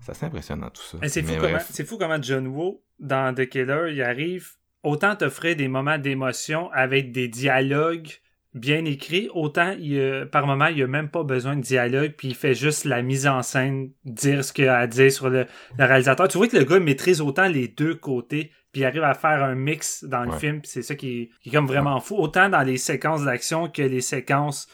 c'est 0.00 0.12
assez 0.12 0.24
impressionnant 0.24 0.70
tout 0.70 0.82
ça. 0.82 0.96
Mais 1.02 1.08
c'est 1.10 1.22
fou, 1.22 1.34
comment, 1.38 1.58
fou 1.58 1.98
comment 1.98 2.22
John 2.22 2.46
Woo, 2.46 2.80
dans 2.98 3.34
The 3.34 3.46
Killer, 3.46 3.92
il 3.92 4.02
arrive 4.02 4.52
autant 4.82 5.16
t'offrir 5.16 5.56
des 5.56 5.68
moments 5.68 5.98
d'émotion 5.98 6.70
avec 6.72 7.12
des 7.12 7.28
dialogues 7.28 8.08
bien 8.54 8.84
écrits, 8.86 9.28
autant 9.34 9.74
il, 9.78 9.98
euh, 9.98 10.26
par 10.26 10.46
moment, 10.46 10.66
il 10.66 10.82
a 10.82 10.86
même 10.86 11.10
pas 11.10 11.22
besoin 11.22 11.54
de 11.54 11.60
dialogue, 11.60 12.14
puis 12.16 12.28
il 12.28 12.34
fait 12.34 12.54
juste 12.54 12.84
la 12.86 13.02
mise 13.02 13.26
en 13.26 13.42
scène, 13.42 13.90
dire 14.04 14.42
ce 14.44 14.52
qu'il 14.52 14.66
a 14.68 14.78
à 14.78 14.86
dire 14.86 15.12
sur 15.12 15.28
le, 15.28 15.46
le 15.78 15.84
réalisateur. 15.84 16.26
Tu 16.28 16.38
vois 16.38 16.48
que 16.48 16.56
le 16.56 16.64
gars 16.64 16.80
maîtrise 16.80 17.20
autant 17.20 17.46
les 17.46 17.68
deux 17.68 17.94
côtés, 17.94 18.50
puis 18.72 18.80
il 18.80 18.84
arrive 18.84 19.04
à 19.04 19.14
faire 19.14 19.44
un 19.44 19.54
mix 19.54 20.02
dans 20.04 20.24
le 20.24 20.30
Ouais. 20.30 20.38
film, 20.38 20.60
c'est 20.64 20.82
ça 20.82 20.94
qui 20.96 21.20
est, 21.22 21.30
qui 21.42 21.50
est 21.50 21.52
comme 21.52 21.66
vraiment 21.66 22.00
fou, 22.00 22.16
autant 22.16 22.48
dans 22.48 22.62
les 22.62 22.78
séquences 22.78 23.24
d'action 23.24 23.68
que 23.68 23.82
les 23.82 24.00
séquences 24.00 24.66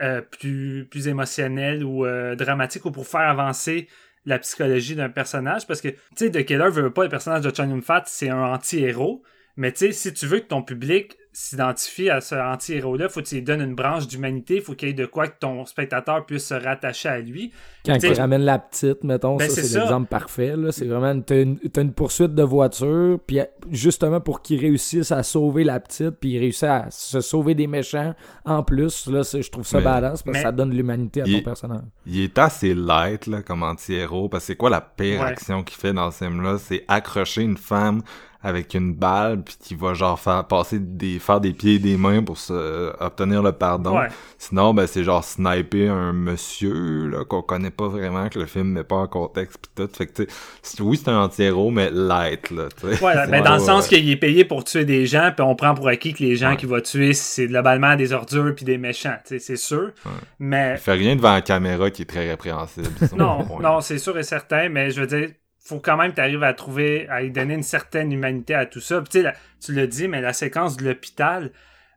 euh, 0.00 0.22
plus, 0.22 0.86
plus 0.90 1.08
émotionnelles 1.08 1.84
ou 1.84 2.06
euh, 2.06 2.34
dramatiques, 2.36 2.86
ou 2.86 2.90
pour 2.90 3.06
faire 3.06 3.20
avancer 3.28 3.88
la 4.26 4.38
psychologie 4.38 4.94
d'un 4.94 5.08
personnage 5.08 5.66
parce 5.66 5.80
que 5.80 5.88
tu 5.88 5.98
sais 6.16 6.30
The 6.30 6.44
Killer 6.44 6.70
veut 6.70 6.92
pas 6.92 7.04
le 7.04 7.08
personnage 7.08 7.42
de 7.42 7.50
Chun 7.50 7.80
Fat 7.82 8.04
c'est 8.06 8.28
un 8.28 8.42
anti-héros 8.52 9.22
mais 9.56 9.72
tu 9.72 9.78
sais 9.78 9.92
si 9.92 10.12
tu 10.12 10.26
veux 10.26 10.40
que 10.40 10.46
ton 10.46 10.62
public 10.62 11.16
s'identifie 11.32 12.10
à 12.10 12.20
ce 12.20 12.34
anti-héros 12.34 12.96
là 12.96 13.08
faut 13.08 13.20
que 13.20 13.26
tu 13.26 13.36
lui 13.36 13.42
donnes 13.42 13.60
une 13.62 13.74
branche 13.74 14.06
d'humanité 14.08 14.60
faut 14.60 14.74
qu'il 14.74 14.88
y 14.88 14.90
ait 14.90 14.94
de 14.94 15.06
quoi 15.06 15.28
que 15.28 15.38
ton 15.38 15.64
spectateur 15.64 16.26
puisse 16.26 16.46
se 16.46 16.54
rattacher 16.54 17.08
à 17.08 17.18
lui 17.20 17.52
Quand 17.86 17.96
il 18.02 18.12
ramène 18.14 18.42
la 18.42 18.58
petite, 18.58 19.04
mettons, 19.04 19.36
Ben, 19.36 19.48
ça 19.48 19.62
c'est 19.62 19.78
l'exemple 19.78 20.08
parfait. 20.08 20.56
là. 20.56 20.70
C'est 20.72 20.86
vraiment 20.86 21.12
une, 21.12 21.22
t'as 21.24 21.40
une, 21.42 21.58
une 21.76 21.92
poursuite 21.92 22.34
de 22.34 22.42
voiture, 22.42 23.18
puis 23.26 23.38
justement 23.70 24.20
pour 24.20 24.42
qu'il 24.42 24.60
réussisse 24.60 25.12
à 25.12 25.22
sauver 25.22 25.64
la 25.64 25.80
petite, 25.80 26.10
puis 26.20 26.30
il 26.32 26.38
réussit 26.38 26.64
à 26.64 26.90
se 26.90 27.20
sauver 27.20 27.54
des 27.54 27.66
méchants 27.66 28.14
en 28.44 28.62
plus. 28.62 29.06
Là, 29.06 29.22
je 29.22 29.48
trouve 29.50 29.66
ça 29.66 29.78
Mais- 29.78 29.84
badass 29.84 30.22
parce 30.22 30.36
que 30.36 30.42
ça 30.42 30.52
donne 30.52 30.70
de 30.70 30.74
l'humanité 30.74 31.22
à 31.22 31.24
ton 31.24 31.42
personnage. 31.42 31.84
Il 32.06 32.20
est 32.20 32.36
assez 32.38 32.74
light 32.74 33.26
là, 33.28 33.42
comme 33.42 33.62
anti-héros, 33.62 34.28
parce 34.28 34.42
que 34.44 34.46
c'est 34.48 34.56
quoi 34.56 34.68
la 34.70 34.80
pire 34.80 35.20
Ouais. 35.20 35.26
action 35.28 35.62
qu'il 35.62 35.78
fait 35.78 35.92
dans 35.92 36.10
ce 36.10 36.24
film-là? 36.24 36.58
C'est 36.58 36.84
accrocher 36.88 37.42
une 37.42 37.56
femme 37.56 38.02
avec 38.42 38.72
une 38.74 38.94
balle, 38.94 39.42
puis 39.42 39.56
qui 39.60 39.74
va 39.74 39.92
genre 39.94 40.18
faire 40.18 40.46
passer 40.46 40.78
des 40.78 41.18
faire 41.18 41.40
des 41.40 41.52
pieds 41.52 41.74
et 41.74 41.78
des 41.78 41.96
mains 41.98 42.22
pour 42.22 42.38
se, 42.38 42.52
euh, 42.54 42.92
obtenir 43.00 43.42
le 43.42 43.52
pardon. 43.52 43.98
ouais 43.98 44.08
Sinon, 44.38 44.72
ben 44.72 44.86
c'est 44.86 45.04
genre 45.04 45.22
sniper 45.22 45.90
un 45.92 46.14
monsieur 46.14 47.08
là 47.08 47.24
qu'on 47.26 47.42
connaît 47.42 47.70
pas 47.70 47.88
vraiment, 47.88 48.28
que 48.30 48.38
le 48.38 48.46
film 48.46 48.68
met 48.68 48.84
pas 48.84 48.96
en 48.96 49.06
contexte 49.06 49.58
pis 49.58 49.68
tout. 49.76 49.88
Fait 49.94 50.06
que 50.06 50.12
tu 50.12 50.22
sais, 50.24 50.28
c'est- 50.62 50.80
oui 50.82 50.96
c'est 50.96 51.10
un 51.10 51.18
anti-héros, 51.22 51.70
mais 51.70 51.90
light 51.90 52.50
là. 52.50 52.68
tu 52.80 52.94
sais. 52.94 53.04
Ouais, 53.04 53.14
ben 53.30 53.42
dans 53.44 53.54
le 53.54 53.60
sens 53.60 53.84
euh, 53.86 53.88
qu'il 53.88 54.08
est 54.08 54.16
payé 54.16 54.44
pour 54.46 54.64
tuer 54.64 54.84
des 54.86 55.04
gens, 55.06 55.30
puis 55.36 55.44
on 55.44 55.54
prend 55.54 55.74
pour 55.74 55.88
acquis 55.88 56.14
que 56.14 56.22
les 56.22 56.36
gens 56.36 56.50
Ouais. 56.50 56.56
qu'il 56.56 56.68
va 56.70 56.80
tuer, 56.80 57.12
c'est 57.12 57.46
globalement 57.46 57.94
des 57.96 58.12
ordures 58.14 58.54
puis 58.54 58.64
des 58.64 58.78
méchants, 58.78 59.16
tu 59.26 59.34
sais, 59.34 59.38
c'est 59.38 59.56
sûr. 59.56 59.90
Mais 60.38 60.72
Il 60.76 60.78
fait 60.80 60.92
rien 60.92 61.14
devant 61.16 61.32
la 61.32 61.42
caméra 61.42 61.90
qui 61.90 62.02
est 62.02 62.06
très 62.06 62.28
répréhensible. 62.30 62.88
non, 63.16 63.46
non, 63.60 63.80
c'est 63.82 63.98
sûr 63.98 64.16
et 64.18 64.22
certain, 64.22 64.68
mais 64.70 64.90
je 64.90 65.02
veux 65.02 65.06
dire, 65.06 65.28
faut 65.60 65.78
quand 65.78 65.96
même 65.96 66.12
que 66.12 66.20
tu 66.20 66.44
à 66.44 66.54
trouver, 66.54 67.08
à 67.08 67.22
y 67.22 67.30
donner 67.30 67.54
une 67.54 67.62
certaine 67.62 68.12
humanité 68.12 68.54
à 68.54 68.66
tout 68.66 68.80
ça. 68.80 69.02
Puis, 69.02 69.22
la- 69.22 69.34
tu 69.60 69.72
l'as 69.72 69.86
dit, 69.86 70.08
mais 70.08 70.20
la 70.20 70.32
séquence 70.32 70.76
de 70.76 70.84
l'hôpital, 70.84 71.50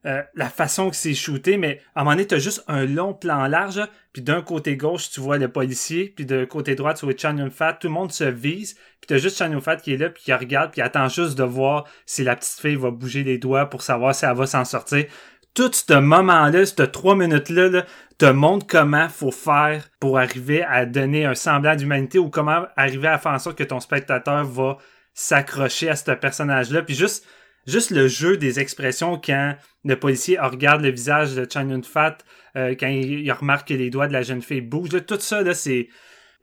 euh, 0.05 0.21
la 0.35 0.49
façon 0.49 0.89
que 0.89 0.95
c'est 0.97 1.13
shooté, 1.13 1.55
mais 1.55 1.79
à 1.95 2.01
un 2.01 2.03
moment 2.03 2.15
donné, 2.15 2.27
t'as 2.27 2.37
juste 2.37 2.63
un 2.67 2.85
long 2.85 3.13
plan 3.13 3.47
large, 3.47 3.81
puis 4.11 4.21
d'un 4.21 4.41
côté 4.41 4.75
gauche, 4.75 5.09
tu 5.09 5.21
vois 5.21 5.37
le 5.37 5.47
policier, 5.47 6.11
puis 6.13 6.25
de 6.25 6.43
côté 6.43 6.75
droit, 6.75 6.93
tu 6.93 7.05
vois 7.05 7.15
Chan 7.17 7.37
Yun 7.37 7.49
Fat, 7.49 7.73
tout 7.73 7.87
le 7.87 7.93
monde 7.93 8.11
se 8.11 8.25
vise, 8.25 8.73
puis 8.99 9.07
t'as 9.07 9.17
juste 9.17 9.37
Chan 9.37 9.49
Yun 9.49 9.61
Fat 9.61 9.77
qui 9.77 9.93
est 9.93 9.97
là, 9.97 10.09
puis 10.09 10.23
qui 10.23 10.33
regarde, 10.33 10.71
puis 10.71 10.75
qui 10.75 10.81
attend 10.81 11.07
juste 11.07 11.37
de 11.37 11.43
voir 11.43 11.85
si 12.05 12.25
la 12.25 12.35
petite 12.35 12.59
fille 12.59 12.75
va 12.75 12.91
bouger 12.91 13.23
les 13.23 13.37
doigts 13.37 13.69
pour 13.69 13.81
savoir 13.81 14.13
si 14.13 14.25
elle 14.25 14.35
va 14.35 14.45
s'en 14.45 14.65
sortir. 14.65 15.05
Tout 15.53 15.71
ce 15.71 15.93
moment-là, 15.93 16.65
ces 16.65 16.91
trois 16.91 17.15
minutes-là, 17.15 17.69
là, 17.69 17.85
te 18.17 18.25
montre 18.25 18.65
comment 18.67 19.07
faut 19.09 19.31
faire 19.31 19.89
pour 19.99 20.17
arriver 20.17 20.63
à 20.63 20.85
donner 20.85 21.25
un 21.25 21.35
semblant 21.35 21.75
d'humanité 21.75 22.17
ou 22.17 22.29
comment 22.29 22.65
arriver 22.75 23.07
à 23.07 23.17
faire 23.17 23.33
en 23.33 23.39
sorte 23.39 23.57
que 23.57 23.63
ton 23.63 23.79
spectateur 23.79 24.45
va 24.45 24.77
s'accrocher 25.13 25.89
à 25.89 25.95
ce 25.95 26.11
personnage-là. 26.11 26.81
Puis 26.81 26.95
juste 26.95 27.25
juste 27.67 27.91
le 27.91 28.07
jeu 28.07 28.37
des 28.37 28.59
expressions 28.59 29.19
quand 29.23 29.55
le 29.85 29.97
policier 29.97 30.39
regarde 30.39 30.81
le 30.81 30.89
visage 30.89 31.35
de 31.35 31.47
Chan 31.51 31.69
Yun 31.69 31.83
Fat, 31.83 32.17
euh, 32.55 32.75
quand 32.79 32.87
il, 32.87 33.31
remarque 33.31 33.69
que 33.69 33.73
les 33.73 33.89
doigts 33.89 34.07
de 34.07 34.13
la 34.13 34.21
jeune 34.21 34.41
fille 34.41 34.61
bougent, 34.61 35.05
tout 35.05 35.19
ça, 35.19 35.41
là, 35.41 35.53
c'est. 35.53 35.89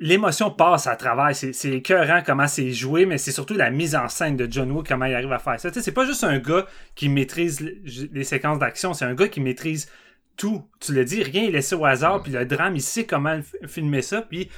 L'émotion 0.00 0.50
passe 0.50 0.86
à 0.86 0.96
travers. 0.96 1.36
C'est, 1.36 1.52
c'est 1.52 1.70
écœurant 1.70 2.22
comment 2.24 2.46
c'est 2.46 2.72
joué, 2.72 3.06
mais 3.06 3.18
c'est 3.18 3.32
surtout 3.32 3.54
la 3.54 3.70
mise 3.70 3.94
en 3.94 4.08
scène 4.08 4.36
de 4.36 4.50
John 4.50 4.70
Woo, 4.70 4.82
comment 4.86 5.04
il 5.04 5.14
arrive 5.14 5.32
à 5.32 5.38
faire 5.38 5.60
ça. 5.60 5.70
c'est 5.72 5.92
pas 5.92 6.06
juste 6.06 6.24
un 6.24 6.38
gars 6.38 6.66
qui 6.94 7.08
maîtrise 7.08 7.60
les 7.60 8.24
séquences 8.24 8.58
d'action, 8.58 8.94
c'est 8.94 9.04
un 9.04 9.14
gars 9.14 9.28
qui 9.28 9.40
maîtrise 9.40 9.90
tout. 10.36 10.64
Tu 10.80 10.94
le 10.94 11.04
dis, 11.04 11.22
rien 11.22 11.44
est 11.44 11.50
laissé 11.50 11.74
au 11.74 11.84
hasard, 11.84 12.22
puis 12.22 12.32
le 12.32 12.46
drame, 12.46 12.76
il 12.76 12.82
sait 12.82 13.04
comment 13.04 13.38
filmer 13.66 14.02
ça, 14.02 14.22
puis 14.22 14.48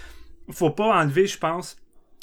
faut 0.51 0.71
pas 0.71 0.97
enlever, 0.97 1.27
je 1.27 1.39
pense, 1.39 1.77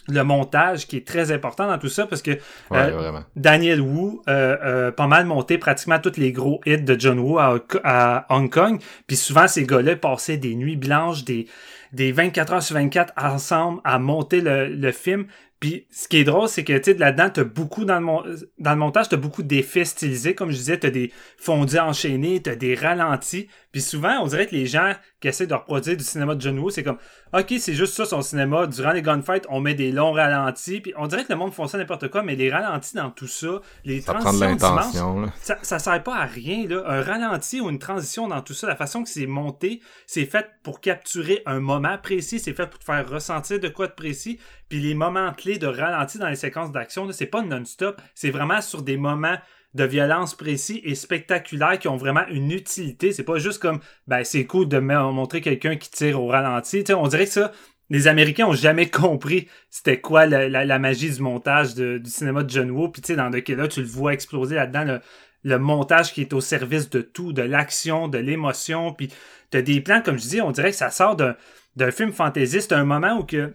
le 0.07 0.23
montage 0.23 0.87
qui 0.87 0.97
est 0.97 1.07
très 1.07 1.31
important 1.31 1.67
dans 1.67 1.77
tout 1.77 1.89
ça 1.89 2.05
parce 2.07 2.21
que 2.21 2.31
euh, 2.71 3.19
Daniel 3.35 3.81
Wu 3.81 4.19
euh, 4.27 4.57
euh, 4.63 4.91
pas 4.91 5.07
mal 5.07 5.25
monté 5.25 5.57
pratiquement 5.57 5.99
tous 5.99 6.17
les 6.17 6.31
gros 6.31 6.61
hits 6.65 6.81
de 6.81 6.99
John 6.99 7.19
Woo 7.19 7.37
à, 7.37 8.25
Hong 8.29 8.51
Kong 8.51 8.81
puis 9.07 9.17
souvent 9.17 9.47
ces 9.47 9.65
gars-là 9.65 9.95
passaient 9.95 10.37
des 10.37 10.55
nuits 10.55 10.77
blanches 10.77 11.25
des 11.25 11.47
des 11.91 12.11
24 12.11 12.53
heures 12.53 12.63
sur 12.63 12.75
24 12.75 13.13
ensemble 13.17 13.81
à 13.83 13.99
monter 13.99 14.41
le, 14.41 14.91
film 14.91 15.27
puis 15.59 15.87
ce 15.91 16.07
qui 16.07 16.17
est 16.17 16.23
drôle, 16.23 16.47
c'est 16.47 16.63
que 16.63 16.77
tu 16.77 16.91
sais, 16.91 16.97
là-dedans, 16.97 17.29
t'as 17.29 17.43
beaucoup 17.43 17.83
dans 17.83 17.99
le, 17.99 18.49
dans 18.59 18.71
le 18.71 18.77
montage, 18.77 19.09
t'as 19.09 19.17
beaucoup 19.17 19.43
d'effets 19.43 19.83
stylisés, 19.83 20.33
comme 20.33 20.51
je 20.51 20.55
disais, 20.55 20.79
t'as 20.79 20.89
des 20.89 21.11
fondus 21.37 21.79
enchaînés, 21.79 22.41
t'as 22.41 22.55
des 22.55 22.75
ralentis. 22.75 23.49
Puis 23.71 23.81
souvent, 23.81 24.19
on 24.21 24.25
dirait 24.25 24.47
que 24.47 24.55
les 24.55 24.65
gens 24.65 24.93
qui 25.19 25.27
essaient 25.27 25.45
de 25.45 25.53
reproduire 25.53 25.95
du 25.95 26.03
cinéma 26.03 26.33
de 26.33 26.41
John 26.41 26.57
Woo, 26.57 26.71
c'est 26.71 26.83
comme 26.83 26.97
OK, 27.33 27.53
c'est 27.59 27.73
juste 27.73 27.93
ça 27.93 28.05
son 28.05 28.21
cinéma. 28.21 28.65
Durant 28.65 28.91
les 28.91 29.03
gunfights, 29.03 29.45
on 29.49 29.59
met 29.59 29.75
des 29.75 29.91
longs 29.91 30.11
ralentis. 30.11 30.81
Puis 30.81 30.93
on 30.97 31.05
dirait 31.05 31.23
que 31.23 31.31
le 31.31 31.37
monde 31.37 31.53
font 31.53 31.67
ça 31.67 31.77
n'importe 31.77 32.09
quoi, 32.09 32.23
mais 32.23 32.35
les 32.35 32.49
ralentis 32.49 32.95
dans 32.95 33.11
tout 33.11 33.27
ça, 33.27 33.61
les 33.85 34.01
ça 34.01 34.13
l'intention. 34.13 35.31
Ça, 35.39 35.57
ça 35.61 35.77
sert 35.77 36.01
pas 36.01 36.15
à 36.15 36.25
rien. 36.25 36.67
Là. 36.67 36.83
Un 36.87 37.03
ralenti 37.03 37.61
ou 37.61 37.69
une 37.69 37.79
transition 37.79 38.27
dans 38.27 38.41
tout 38.41 38.53
ça, 38.53 38.65
la 38.65 38.75
façon 38.75 39.03
que 39.03 39.09
c'est 39.09 39.27
monté, 39.27 39.81
c'est 40.07 40.25
fait 40.25 40.47
pour 40.63 40.81
capturer 40.81 41.43
un 41.45 41.59
moment 41.59 41.97
précis, 42.01 42.39
c'est 42.39 42.53
fait 42.53 42.67
pour 42.67 42.79
te 42.79 42.85
faire 42.85 43.07
ressentir 43.07 43.59
de 43.59 43.67
quoi 43.67 43.85
de 43.87 43.93
précis. 43.93 44.39
Puis 44.67 44.79
les 44.79 44.95
moments 44.95 45.31
clés 45.33 45.59
de 45.59 45.67
ralenti 45.67 46.17
dans 46.17 46.29
les 46.29 46.35
séquences 46.35 46.71
d'action, 46.71 47.11
c'est 47.11 47.25
pas 47.27 47.41
non-stop, 47.41 48.01
c'est 48.15 48.31
vraiment 48.31 48.61
sur 48.61 48.81
des 48.81 48.97
moments 48.97 49.37
de 49.75 49.83
violence 49.83 50.35
précis 50.35 50.81
et 50.83 50.95
spectaculaires 50.95 51.77
qui 51.77 51.87
ont 51.87 51.97
vraiment 51.97 52.25
une 52.29 52.51
utilité. 52.51 53.11
C'est 53.11 53.23
pas 53.23 53.37
juste 53.37 53.61
comme, 53.61 53.79
ben, 54.07 54.23
c'est 54.23 54.45
cool 54.45 54.67
de 54.67 54.79
montrer 54.79 55.41
quelqu'un 55.41 55.75
qui 55.75 55.91
tire 55.91 56.21
au 56.21 56.27
ralenti. 56.27 56.83
on 56.93 57.07
dirait 57.07 57.25
que 57.25 57.31
ça, 57.31 57.51
les 57.89 58.07
Américains 58.07 58.47
ont 58.47 58.53
jamais 58.53 58.89
compris 58.89 59.47
c'était 59.69 60.01
quoi 60.01 60.25
la, 60.25 60.79
magie 60.79 61.11
du 61.11 61.21
montage 61.21 61.75
du 61.75 62.01
cinéma 62.05 62.43
de 62.43 62.49
John 62.49 62.71
Woo. 62.71 62.89
Puis 62.89 63.01
tu 63.01 63.07
sais, 63.07 63.15
dans 63.15 63.29
lequel 63.29 63.57
là, 63.57 63.67
tu 63.67 63.81
le 63.81 63.87
vois 63.87 64.13
exploser 64.13 64.55
là-dedans, 64.55 64.99
le, 65.43 65.59
montage 65.59 66.13
qui 66.13 66.21
est 66.21 66.33
au 66.33 66.41
service 66.41 66.89
de 66.89 67.01
tout, 67.01 67.31
de 67.33 67.43
l'action, 67.43 68.07
de 68.07 68.17
l'émotion. 68.17 68.93
Puis 68.93 69.09
t'as 69.51 69.61
des 69.61 69.81
plans, 69.81 70.01
comme 70.01 70.17
je 70.17 70.27
dis, 70.27 70.41
on 70.41 70.51
dirait 70.51 70.71
que 70.71 70.77
ça 70.77 70.89
sort 70.89 71.15
d'un 71.15 71.91
film 71.91 72.11
fantaisiste, 72.11 72.71
un 72.71 72.85
moment 72.85 73.19
où 73.19 73.23
que 73.23 73.53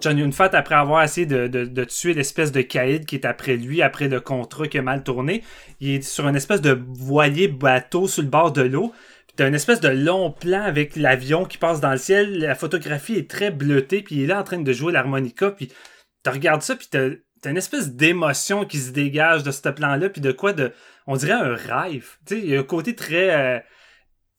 John 0.00 0.18
Yun-Fat, 0.18 0.50
après 0.52 0.74
avoir 0.74 1.02
essayé 1.02 1.26
de, 1.26 1.84
tuer 1.84 2.14
l'espèce 2.14 2.52
de 2.52 2.62
caïd 2.62 3.04
qui 3.06 3.16
est 3.16 3.24
après 3.24 3.56
lui, 3.56 3.82
après 3.82 4.08
le 4.08 4.20
contrat 4.20 4.66
qui 4.68 4.78
a 4.78 4.82
mal 4.82 5.02
tourné, 5.02 5.42
il 5.80 5.90
est 5.90 6.02
sur 6.02 6.26
une 6.28 6.36
espèce 6.36 6.60
de 6.60 6.80
voilier 6.88 7.48
bateau 7.48 8.08
sur 8.08 8.22
le 8.22 8.28
bord 8.28 8.52
de 8.52 8.62
l'eau. 8.62 8.92
T'as 9.36 9.48
une 9.48 9.54
espèce 9.54 9.80
de 9.80 9.88
long 9.88 10.30
plan 10.30 10.62
avec 10.62 10.96
l'avion 10.96 11.44
qui 11.44 11.56
passe 11.56 11.80
dans 11.80 11.92
le 11.92 11.96
ciel. 11.96 12.38
La 12.38 12.54
photographie 12.54 13.14
est 13.14 13.30
très 13.30 13.50
bleutée, 13.50 14.02
puis 14.02 14.16
il 14.16 14.22
est 14.24 14.26
là 14.26 14.40
en 14.40 14.44
train 14.44 14.58
de 14.58 14.72
jouer 14.72 14.92
l'harmonica, 14.92 15.50
puis 15.50 15.68
tu 16.22 16.30
regardes 16.30 16.62
ça, 16.62 16.76
puis 16.76 16.88
t'as 16.90 17.08
as 17.44 17.50
une 17.50 17.56
espèce 17.56 17.92
d'émotion 17.92 18.64
qui 18.64 18.78
se 18.78 18.92
dégage 18.92 19.42
de 19.42 19.50
ce 19.50 19.68
plan-là, 19.68 20.08
puis 20.10 20.20
de 20.20 20.32
quoi 20.32 20.52
de... 20.52 20.72
On 21.06 21.16
dirait 21.16 21.32
un 21.32 21.54
rêve. 21.54 22.18
Tu 22.26 22.34
sais, 22.34 22.40
il 22.40 22.50
y 22.50 22.56
a 22.56 22.60
un 22.60 22.64
côté 22.64 22.94
très... 22.94 23.30
Euh, 23.34 23.58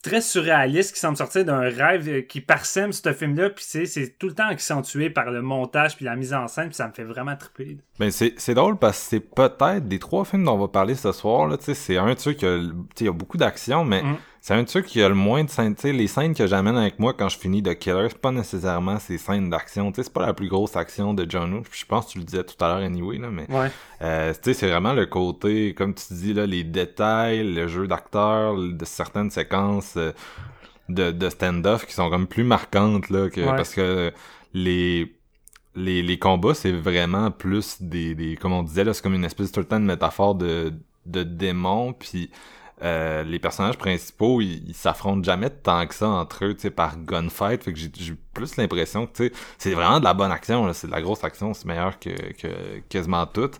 très 0.04 0.20
surréaliste 0.20 0.94
qui 0.94 1.00
semble 1.00 1.16
sortir 1.16 1.44
d'un 1.44 1.60
rêve 1.60 2.08
euh, 2.08 2.20
qui 2.20 2.40
parsème 2.40 2.92
ce 2.92 3.12
film-là, 3.12 3.50
puis 3.50 3.64
c'est 3.64 4.18
tout 4.18 4.28
le 4.28 4.34
temps 4.34 4.46
accentué 4.46 5.10
par 5.10 5.30
le 5.30 5.42
montage 5.42 5.96
puis 5.96 6.04
la 6.04 6.14
mise 6.14 6.34
en 6.34 6.46
scène, 6.46 6.66
puis 6.66 6.76
ça 6.76 6.86
me 6.86 6.92
fait 6.92 7.04
vraiment 7.04 7.36
triper. 7.36 7.78
Ben 7.98 8.10
c'est 8.10 8.54
drôle 8.54 8.76
parce 8.76 8.98
que 9.00 9.04
c'est 9.08 9.20
peut-être 9.20 9.88
des 9.88 9.98
trois 9.98 10.24
films 10.24 10.44
dont 10.44 10.54
on 10.54 10.58
va 10.58 10.68
parler 10.68 10.94
ce 10.94 11.10
soir, 11.12 11.50
c'est 11.60 11.96
un 11.96 12.14
truc 12.14 12.38
qui 12.38 12.46
a, 12.46 12.60
y 13.00 13.08
a 13.08 13.12
beaucoup 13.12 13.38
d'action, 13.38 13.84
mais 13.84 14.02
mm. 14.02 14.16
C'est 14.46 14.52
un 14.52 14.64
truc 14.64 14.84
qui 14.84 15.00
a 15.00 15.08
le 15.08 15.14
moins 15.14 15.42
de 15.42 15.48
scènes. 15.48 15.74
sais, 15.74 15.90
les 15.90 16.06
scènes 16.06 16.34
que 16.34 16.46
j'amène 16.46 16.76
avec 16.76 16.98
moi 16.98 17.14
quand 17.14 17.30
je 17.30 17.38
finis 17.38 17.62
de 17.62 17.72
Killer, 17.72 18.08
c'est 18.10 18.18
pas 18.18 18.30
nécessairement 18.30 18.98
ces 18.98 19.16
scènes 19.16 19.48
d'action. 19.48 19.90
C'est 19.96 20.12
pas 20.12 20.26
la 20.26 20.34
plus 20.34 20.48
grosse 20.48 20.76
action 20.76 21.14
de 21.14 21.24
John 21.26 21.54
Woo. 21.54 21.62
Je 21.72 21.86
pense 21.86 22.08
que 22.08 22.10
tu 22.10 22.18
le 22.18 22.24
disais 22.24 22.44
tout 22.44 22.62
à 22.62 22.68
l'heure 22.68 22.84
anyway, 22.84 23.16
là, 23.16 23.30
mais 23.30 23.50
ouais. 23.50 23.70
euh, 24.02 24.34
c'est 24.42 24.68
vraiment 24.68 24.92
le 24.92 25.06
côté, 25.06 25.72
comme 25.72 25.94
tu 25.94 26.12
dis, 26.12 26.34
là, 26.34 26.44
les 26.44 26.62
détails, 26.62 27.54
le 27.54 27.66
jeu 27.68 27.86
d'acteur, 27.86 28.58
de 28.58 28.84
certaines 28.84 29.30
séquences 29.30 29.94
euh, 29.96 30.12
de, 30.90 31.10
de 31.10 31.28
stand-off 31.30 31.86
qui 31.86 31.94
sont 31.94 32.10
comme 32.10 32.26
plus 32.26 32.44
marquantes 32.44 33.08
là, 33.08 33.30
que, 33.30 33.40
parce 33.46 33.74
que 33.74 34.12
les 34.52 35.10
les, 35.74 36.02
les 36.02 36.18
combats, 36.18 36.52
c'est 36.52 36.70
vraiment 36.70 37.30
plus 37.30 37.80
des, 37.80 38.14
des. 38.14 38.36
Comme 38.36 38.52
on 38.52 38.62
disait, 38.62 38.84
là, 38.84 38.92
c'est 38.92 39.00
comme 39.00 39.14
une 39.14 39.24
espèce 39.24 39.52
tout 39.52 39.60
le 39.60 39.66
temps 39.66 39.80
de 39.80 39.86
métaphore 39.86 40.34
de, 40.34 40.74
de 41.06 41.22
démons, 41.22 41.94
puis 41.94 42.30
euh, 42.84 43.24
les 43.24 43.38
personnages 43.38 43.78
principaux, 43.78 44.42
ils 44.42 44.74
s'affrontent 44.74 45.22
jamais 45.22 45.48
tant 45.48 45.86
que 45.86 45.94
ça 45.94 46.06
entre 46.06 46.44
eux, 46.44 46.54
tu 46.54 46.60
sais, 46.60 46.70
par 46.70 46.98
gunfight. 46.98 47.64
Fait 47.64 47.72
que 47.72 47.78
j'ai 47.78 48.14
plus 48.34 48.56
l'impression 48.56 49.06
que, 49.06 49.12
tu 49.12 49.24
sais, 49.24 49.32
c'est 49.56 49.72
vraiment 49.72 50.00
de 50.00 50.04
la 50.04 50.12
bonne 50.12 50.30
action, 50.30 50.70
c'est 50.74 50.88
de 50.88 50.92
la 50.92 51.00
grosse 51.00 51.24
action, 51.24 51.54
c'est 51.54 51.64
meilleur 51.64 51.98
que, 51.98 52.10
que 52.10 52.80
quasiment 52.90 53.24
tout. 53.26 53.50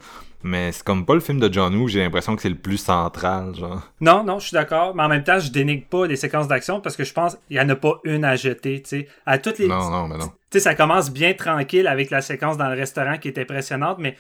Mais 0.43 0.72
c'est 0.72 0.85
comme 0.85 1.07
pas 1.07 1.14
le 1.14 1.20
film 1.20 1.41
de 1.41 1.51
John 1.51 1.75
Woo, 1.75 1.89
j'ai 1.89 2.01
l'impression 2.01 2.37
que 2.37 2.43
c'est 2.43 2.51
le 2.51 2.55
plus 2.55 2.77
central, 2.77 3.55
genre. 3.55 3.81
Non, 4.03 4.22
non, 4.22 4.39
je 4.39 4.49
suis 4.49 4.55
d'accord, 4.55 4.95
mais 4.95 5.03
en 5.03 5.09
même 5.09 5.25
temps, 5.25 5.39
je 5.39 5.51
dénigre 5.51 5.87
pas 5.87 6.07
les 6.07 6.16
séquences 6.16 6.49
d'action 6.49 6.83
parce 6.83 6.97
que 6.97 7.05
je 7.05 7.14
pense 7.14 7.39
qu'il 7.49 7.57
y 7.57 7.61
en 7.61 7.68
a 7.70 7.77
pas 7.77 7.99
une 8.05 8.27
à 8.27 8.37
jeter, 8.37 8.83
tu 8.83 8.89
sais. 8.91 9.09
À 9.25 9.39
toutes 9.39 9.59
les... 9.59 9.68
Non, 9.68 9.91
non, 9.91 10.07
mais 10.07 10.18
non. 10.18 10.27
Tu 10.51 10.59
sais, 10.59 10.61
ça 10.61 10.75
commence 10.75 11.11
bien 11.11 11.33
tranquille 11.33 11.87
avec 11.87 12.11
la 12.11 12.20
séquence 12.20 12.59
dans 12.59 12.68
le 12.68 12.77
restaurant 12.77 13.16
qui 13.16 13.29
est 13.29 13.39
impressionnante, 13.39 13.97
mais 13.99 14.18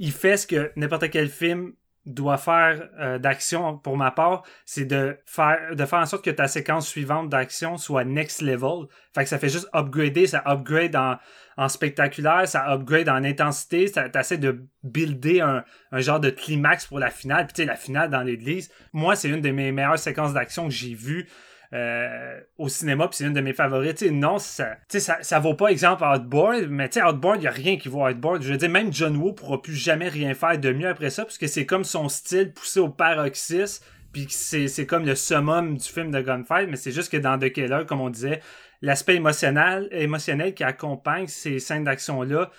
il 0.00 0.10
fait 0.10 0.36
ce 0.36 0.48
que 0.48 0.72
n'importe 0.74 1.08
quel 1.10 1.28
film 1.28 1.74
doit 2.06 2.38
faire 2.38 2.88
euh, 2.98 3.18
d'action 3.18 3.76
pour 3.76 3.96
ma 3.96 4.10
part, 4.10 4.42
c'est 4.64 4.86
de 4.86 5.18
faire 5.26 5.74
de 5.74 5.84
faire 5.84 5.98
en 5.98 6.06
sorte 6.06 6.24
que 6.24 6.30
ta 6.30 6.48
séquence 6.48 6.88
suivante 6.88 7.28
d'action 7.28 7.76
soit 7.76 8.04
next 8.04 8.40
level. 8.40 8.86
Fait 9.14 9.24
que 9.24 9.28
ça 9.28 9.38
fait 9.38 9.48
juste 9.50 9.68
upgrader, 9.74 10.26
ça 10.26 10.42
upgrade 10.46 10.96
en, 10.96 11.18
en 11.56 11.68
spectaculaire, 11.68 12.48
ça 12.48 12.72
upgrade 12.72 13.08
en 13.08 13.22
intensité, 13.22 13.86
ça 13.86 14.08
t'essaie 14.08 14.38
de 14.38 14.64
builder 14.82 15.40
un, 15.40 15.64
un 15.92 16.00
genre 16.00 16.20
de 16.20 16.30
climax 16.30 16.86
pour 16.86 16.98
la 16.98 17.10
finale. 17.10 17.46
Puis 17.46 17.54
tu 17.54 17.62
sais, 17.62 17.66
la 17.66 17.76
finale 17.76 18.08
dans 18.08 18.22
l'église, 18.22 18.70
moi 18.92 19.14
c'est 19.14 19.28
une 19.28 19.42
de 19.42 19.50
mes 19.50 19.70
meilleures 19.70 19.98
séquences 19.98 20.32
d'action 20.32 20.68
que 20.68 20.74
j'ai 20.74 20.94
vues 20.94 21.28
euh, 21.72 22.40
au 22.58 22.68
cinéma, 22.68 23.06
puis 23.06 23.18
c'est 23.18 23.24
une 23.24 23.32
de 23.32 23.40
mes 23.40 23.52
favorites. 23.52 24.02
non, 24.02 24.38
ça, 24.38 24.76
ça, 24.88 25.18
ça 25.22 25.38
vaut 25.38 25.54
pas 25.54 25.68
exemple 25.68 26.02
Outboard, 26.02 26.66
mais 26.68 26.88
tu 26.88 26.98
sais, 26.98 27.06
Outboard, 27.06 27.40
il 27.40 27.44
y 27.44 27.48
a 27.48 27.52
rien 27.52 27.76
qui 27.76 27.88
vaut 27.88 28.06
Outboard. 28.06 28.42
Je 28.42 28.50
veux 28.50 28.58
dire, 28.58 28.68
même 28.68 28.92
John 28.92 29.16
Woo 29.16 29.32
pourra 29.32 29.62
plus 29.62 29.76
jamais 29.76 30.08
rien 30.08 30.34
faire 30.34 30.58
de 30.58 30.72
mieux 30.72 30.88
après 30.88 31.10
ça, 31.10 31.24
puisque 31.24 31.48
c'est 31.48 31.66
comme 31.66 31.84
son 31.84 32.08
style 32.08 32.52
poussé 32.52 32.80
au 32.80 32.88
paroxysme, 32.88 33.84
puis 34.12 34.26
c'est 34.28 34.86
comme 34.86 35.06
le 35.06 35.14
summum 35.14 35.76
du 35.76 35.88
film 35.88 36.10
de 36.10 36.20
Gunfight, 36.20 36.68
mais 36.68 36.76
c'est 36.76 36.90
juste 36.90 37.12
que 37.12 37.16
dans 37.16 37.38
The 37.38 37.52
Killer, 37.52 37.84
comme 37.86 38.00
on 38.00 38.10
disait, 38.10 38.40
l'aspect 38.82 39.14
émotionnel, 39.14 39.88
émotionnel 39.92 40.54
qui 40.54 40.64
accompagne 40.64 41.28
ces 41.28 41.60
scènes 41.60 41.84
d'action-là, 41.84 42.50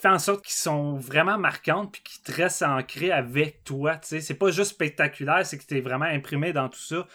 fait 0.00 0.08
en 0.08 0.18
sorte 0.18 0.44
qu'ils 0.44 0.54
sont 0.54 0.96
vraiment 0.96 1.38
marquantes 1.38 1.92
puis 1.92 2.02
qu'ils 2.02 2.22
te 2.22 2.32
restent 2.32 2.62
ancrés 2.62 3.12
avec 3.12 3.64
toi. 3.64 3.98
C'est 4.02 4.38
pas 4.38 4.50
juste 4.50 4.72
spectaculaire, 4.72 5.44
c'est 5.44 5.58
que 5.58 5.64
t'es 5.64 5.80
vraiment 5.80 6.04
imprimé 6.06 6.52
dans 6.52 6.68
tout 6.68 6.78
ça. 6.78 7.06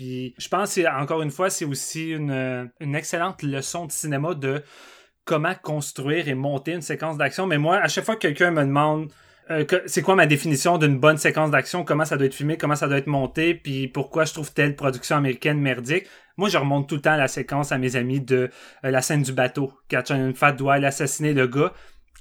Puis 0.00 0.34
je 0.38 0.48
pense 0.48 0.80
encore 0.98 1.20
une 1.20 1.30
fois, 1.30 1.50
c'est 1.50 1.66
aussi 1.66 2.12
une, 2.12 2.70
excellente 2.80 3.42
leçon 3.42 3.84
de 3.84 3.92
cinéma 3.92 4.32
de 4.32 4.62
comment 5.26 5.54
construire 5.54 6.26
et 6.26 6.32
monter 6.32 6.72
une 6.72 6.80
séquence 6.80 7.18
d'action. 7.18 7.46
Mais 7.46 7.58
moi, 7.58 7.76
à 7.76 7.88
chaque 7.88 8.06
fois 8.06 8.14
que 8.14 8.22
quelqu'un 8.22 8.50
me 8.50 8.64
demande 8.64 9.12
euh, 9.50 9.66
c'est 9.84 10.00
quoi 10.00 10.14
ma 10.14 10.24
définition 10.24 10.78
d'une 10.78 10.98
bonne 10.98 11.18
séquence 11.18 11.50
d'action, 11.50 11.84
comment 11.84 12.06
ça 12.06 12.16
doit 12.16 12.24
être 12.28 12.34
filmé, 12.34 12.56
comment 12.56 12.76
ça 12.76 12.88
doit 12.88 12.96
être 12.96 13.08
monté, 13.08 13.54
puis 13.54 13.88
pourquoi 13.88 14.24
je 14.24 14.32
trouve 14.32 14.50
telle 14.54 14.74
production 14.74 15.16
américaine 15.16 15.60
merdique, 15.60 16.06
moi 16.38 16.48
je 16.48 16.56
remonte 16.56 16.88
tout 16.88 16.94
le 16.94 17.02
temps 17.02 17.16
la 17.16 17.28
séquence 17.28 17.70
à 17.70 17.76
mes 17.76 17.96
amis 17.96 18.20
de 18.20 18.48
euh, 18.84 18.90
la 18.90 19.02
scène 19.02 19.22
du 19.22 19.32
bateau, 19.32 19.70
quand 19.90 20.32
Fat 20.34 20.52
doit 20.52 20.74
assassiner 20.76 21.34
le 21.34 21.46
gars 21.46 21.74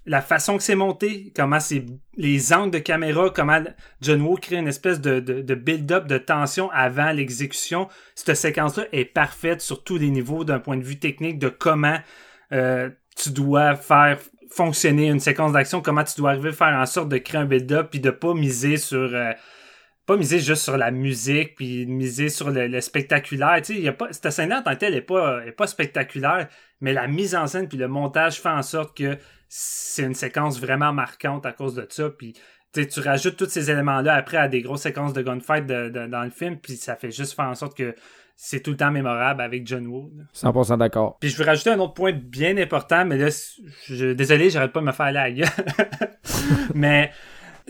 la 0.09 0.21
façon 0.21 0.57
que 0.57 0.63
c'est 0.63 0.73
monté, 0.73 1.31
comment 1.35 1.59
c'est 1.59 1.85
les 2.17 2.51
angles 2.51 2.71
de 2.71 2.79
caméra, 2.79 3.29
comment 3.29 3.61
John 4.01 4.23
Woo 4.23 4.37
crée 4.37 4.55
une 4.55 4.67
espèce 4.67 4.99
de, 4.99 5.19
build-up 5.53 6.07
de 6.07 6.17
tension 6.17 6.71
avant 6.71 7.11
l'exécution. 7.11 7.87
Cette 8.15 8.33
séquence-là 8.33 8.85
est 8.91 9.05
parfaite 9.05 9.61
sur 9.61 9.83
tous 9.83 9.99
les 9.99 10.09
niveaux 10.09 10.43
d'un 10.43 10.57
point 10.57 10.77
de 10.77 10.83
vue 10.83 10.97
technique 10.97 11.37
de 11.37 11.47
comment 11.47 11.99
euh, 12.53 12.89
tu 13.15 13.29
dois 13.29 13.75
faire 13.75 14.17
fonctionner 14.49 15.09
une 15.09 15.19
séquence 15.19 15.51
d'action, 15.51 15.79
comment 15.79 16.03
tu 16.03 16.15
dois 16.19 16.31
arriver 16.31 16.49
à 16.49 16.53
faire 16.53 16.75
en 16.75 16.87
sorte 16.87 17.09
de 17.09 17.19
créer 17.19 17.41
un 17.41 17.45
build-up 17.45 17.89
puis 17.91 17.99
de 17.99 18.09
pas 18.09 18.33
miser 18.33 18.77
sur 18.77 19.13
euh, 19.13 19.33
pas 20.07 20.17
miser 20.17 20.39
juste 20.39 20.63
sur 20.63 20.75
la 20.75 20.89
musique 20.89 21.53
puis 21.53 21.85
miser 21.85 22.29
sur 22.29 22.49
le, 22.49 22.81
spectaculaire. 22.81 23.61
Cette 23.63 24.31
scène-là 24.31 24.61
en 24.61 24.63
tant 24.63 24.73
que 24.73 24.79
telle 24.79 24.95
est 24.95 25.01
pas 25.01 25.41
pas 25.55 25.67
spectaculaire, 25.67 26.47
mais 26.81 26.93
la 26.93 27.05
mise 27.05 27.35
en 27.35 27.45
scène 27.45 27.67
puis 27.67 27.77
le 27.77 27.87
montage 27.87 28.41
fait 28.41 28.49
en 28.49 28.63
sorte 28.63 28.97
que 28.97 29.19
c'est 29.49 30.03
une 30.03 30.13
séquence 30.13 30.61
vraiment 30.61 30.93
marquante 30.93 31.45
à 31.45 31.51
cause 31.51 31.73
de 31.75 31.85
ça. 31.89 32.09
Puis 32.09 32.33
tu 32.71 32.99
rajoutes 32.99 33.35
tous 33.35 33.49
ces 33.49 33.71
éléments-là 33.71 34.13
après 34.13 34.37
à 34.37 34.47
des 34.47 34.61
grosses 34.61 34.83
séquences 34.83 35.13
de 35.13 35.23
gunfight 35.23 35.65
dans 35.65 36.23
le 36.23 36.29
film, 36.29 36.57
puis 36.57 36.77
ça 36.77 36.95
fait 36.95 37.11
juste 37.11 37.35
faire 37.35 37.45
en 37.45 37.55
sorte 37.55 37.75
que 37.75 37.95
c'est 38.41 38.61
tout 38.61 38.71
le 38.71 38.77
temps 38.77 38.91
mémorable 38.91 39.41
avec 39.41 39.67
John 39.67 39.85
Woo. 39.87 40.13
100% 40.33 40.77
d'accord. 40.77 41.17
Puis 41.19 41.29
je 41.29 41.37
veux 41.37 41.43
rajouter 41.43 41.71
un 41.71 41.79
autre 41.79 41.93
point 41.93 42.13
bien 42.13 42.55
important, 42.57 43.03
mais 43.03 43.17
là, 43.17 43.27
je, 43.87 44.13
désolé, 44.13 44.49
j'arrête 44.49 44.71
pas 44.71 44.79
de 44.79 44.85
me 44.85 44.93
faire 44.93 45.11
la 45.11 45.29
gueule. 45.29 45.49
mais 46.73 47.11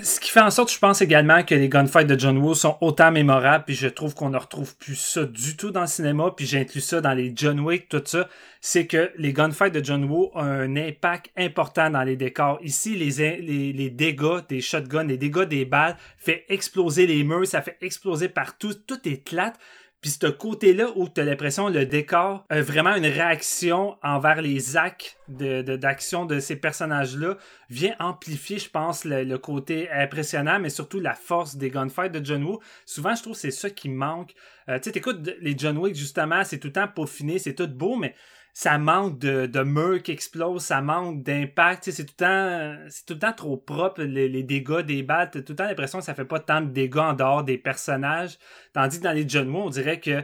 ce 0.01 0.19
qui 0.19 0.29
fait 0.29 0.41
en 0.41 0.51
sorte, 0.51 0.71
je 0.71 0.79
pense 0.79 1.01
également 1.01 1.43
que 1.43 1.55
les 1.55 1.69
gunfights 1.69 2.07
de 2.07 2.17
John 2.17 2.37
Woo 2.37 2.53
sont 2.53 2.77
autant 2.81 3.11
mémorables, 3.11 3.65
puis 3.65 3.75
je 3.75 3.87
trouve 3.87 4.13
qu'on 4.15 4.29
ne 4.29 4.37
retrouve 4.37 4.75
plus 4.77 4.95
ça 4.95 5.25
du 5.25 5.57
tout 5.57 5.71
dans 5.71 5.81
le 5.81 5.87
cinéma, 5.87 6.31
puis 6.35 6.45
j'inclus 6.45 6.81
ça 6.81 7.01
dans 7.01 7.13
les 7.13 7.33
John 7.35 7.59
Wick, 7.59 7.89
tout 7.89 8.01
ça, 8.05 8.27
c'est 8.61 8.87
que 8.87 9.11
les 9.17 9.33
gunfights 9.33 9.73
de 9.73 9.83
John 9.83 10.05
Woo 10.05 10.31
ont 10.33 10.39
un 10.39 10.75
impact 10.75 11.31
important 11.37 11.89
dans 11.89 12.03
les 12.03 12.15
décors. 12.15 12.59
Ici, 12.61 12.95
les, 12.95 13.89
dégâts 13.89 14.47
des 14.47 14.61
shotguns, 14.61 15.03
les 15.03 15.17
dégâts 15.17 15.47
des 15.47 15.65
balles 15.65 15.95
fait 16.17 16.45
exploser 16.49 17.07
les 17.07 17.23
murs, 17.23 17.47
ça 17.47 17.61
fait 17.61 17.77
exploser 17.81 18.29
partout, 18.29 18.73
tout 18.73 18.99
éclate. 19.07 19.59
Puis 20.01 20.11
ce 20.11 20.27
côté-là 20.27 20.87
où 20.95 21.09
tu 21.09 21.19
as 21.19 21.25
l'impression 21.25 21.67
le 21.67 21.85
décor 21.85 22.45
vraiment 22.49 22.95
une 22.95 23.05
réaction 23.05 23.97
envers 24.01 24.41
les 24.41 24.77
actes 24.77 25.17
de, 25.27 25.61
d'action 25.61 26.25
de, 26.25 26.39
ces 26.39 26.55
personnages-là 26.55 27.37
vient 27.69 27.95
amplifier, 27.99 28.59
je 28.59 28.69
pense, 28.69 29.03
le, 29.03 29.37
côté 29.37 29.89
impressionnant, 29.91 30.59
mais 30.59 30.69
surtout 30.69 30.99
la 30.99 31.13
force 31.13 31.57
des 31.57 31.69
gunfights 31.69 32.13
de 32.13 32.23
John 32.23 32.43
Woo. 32.43 32.59
Souvent, 32.85 33.13
je 33.13 33.23
trouve 33.23 33.35
c'est 33.35 33.51
ça 33.51 33.69
qui 33.69 33.89
manque. 33.89 34.33
Euh, 34.69 34.77
tu 34.77 34.85
sais, 34.85 34.91
t'écoutes 34.93 35.29
les 35.41 35.57
John 35.57 35.77
Wick, 35.77 35.95
justement, 35.95 36.43
c'est 36.43 36.59
tout 36.59 36.67
le 36.67 36.73
temps 36.73 36.87
peaufiné, 36.87 37.37
c'est 37.37 37.53
tout 37.53 37.67
beau, 37.67 37.95
mais 37.95 38.15
ça 38.53 38.77
manque 38.77 39.19
de, 39.19 39.45
de 39.45 39.97
qui 39.99 40.11
explosent, 40.11 40.65
ça 40.65 40.81
manque 40.81 41.23
d'impact. 41.23 41.91
C'est 41.91 42.05
tout 42.05 42.15
le 42.19 43.19
temps, 43.19 43.33
trop 43.33 43.57
propre 43.57 44.03
les, 44.03 44.43
dégâts 44.43 44.81
des 44.81 45.03
balles. 45.03 45.29
T'as 45.31 45.41
tout 45.41 45.53
le 45.53 45.55
temps 45.55 45.65
l'impression 45.65 45.99
que 45.99 46.05
ça 46.05 46.13
fait 46.13 46.25
pas 46.25 46.39
tant 46.39 46.61
de 46.61 46.69
dégâts 46.69 46.97
en 46.97 47.13
dehors 47.13 47.43
des 47.43 47.57
personnages. 47.57 48.37
Tandis 48.73 48.99
que 48.99 49.03
dans 49.03 49.13
les 49.13 49.27
John 49.27 49.49
Woo, 49.49 49.61
on 49.61 49.69
dirait 49.69 49.99
que 49.99 50.23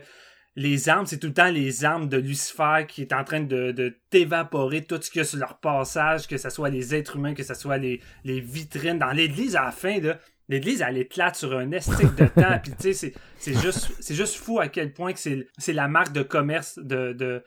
les 0.57 0.87
armes, 0.89 1.05
c'est 1.05 1.19
tout 1.19 1.27
le 1.27 1.33
temps 1.33 1.51
les 1.51 1.83
armes 1.83 2.07
de 2.07 2.17
Lucifer 2.17 2.85
qui 2.87 3.01
est 3.01 3.13
en 3.13 3.23
train 3.23 3.41
de, 3.41 3.71
de 3.71 3.97
t'évaporer 4.09 4.83
tout 4.83 5.01
ce 5.01 5.09
qu'il 5.11 5.19
y 5.19 5.21
a 5.21 5.25
sur 5.25 5.39
leur 5.39 5.59
passage, 5.59 6.27
que 6.27 6.37
ce 6.37 6.49
soit 6.49 6.69
les 6.69 6.95
êtres 6.95 7.17
humains, 7.17 7.33
que 7.33 7.43
ce 7.43 7.53
soit 7.53 7.77
les, 7.77 8.01
les 8.23 8.39
vitrines. 8.39 8.97
Dans 8.97 9.11
l'église, 9.11 9.55
à 9.55 9.65
la 9.65 9.71
fin, 9.71 9.99
là, 9.99 10.17
L'église, 10.47 10.83
elle 10.87 10.97
est 10.97 11.35
sur 11.35 11.57
un 11.57 11.71
estique 11.71 12.15
de 12.15 12.25
temps. 12.27 12.59
Puis, 12.63 12.93
c'est 12.93 13.53
juste, 13.53 14.35
fou 14.35 14.59
à 14.59 14.67
quel 14.67 14.93
point 14.93 15.13
c'est 15.15 15.73
la 15.73 15.87
marque 15.87 16.13
de 16.13 16.21
commerce 16.21 16.77
de, 16.77 17.43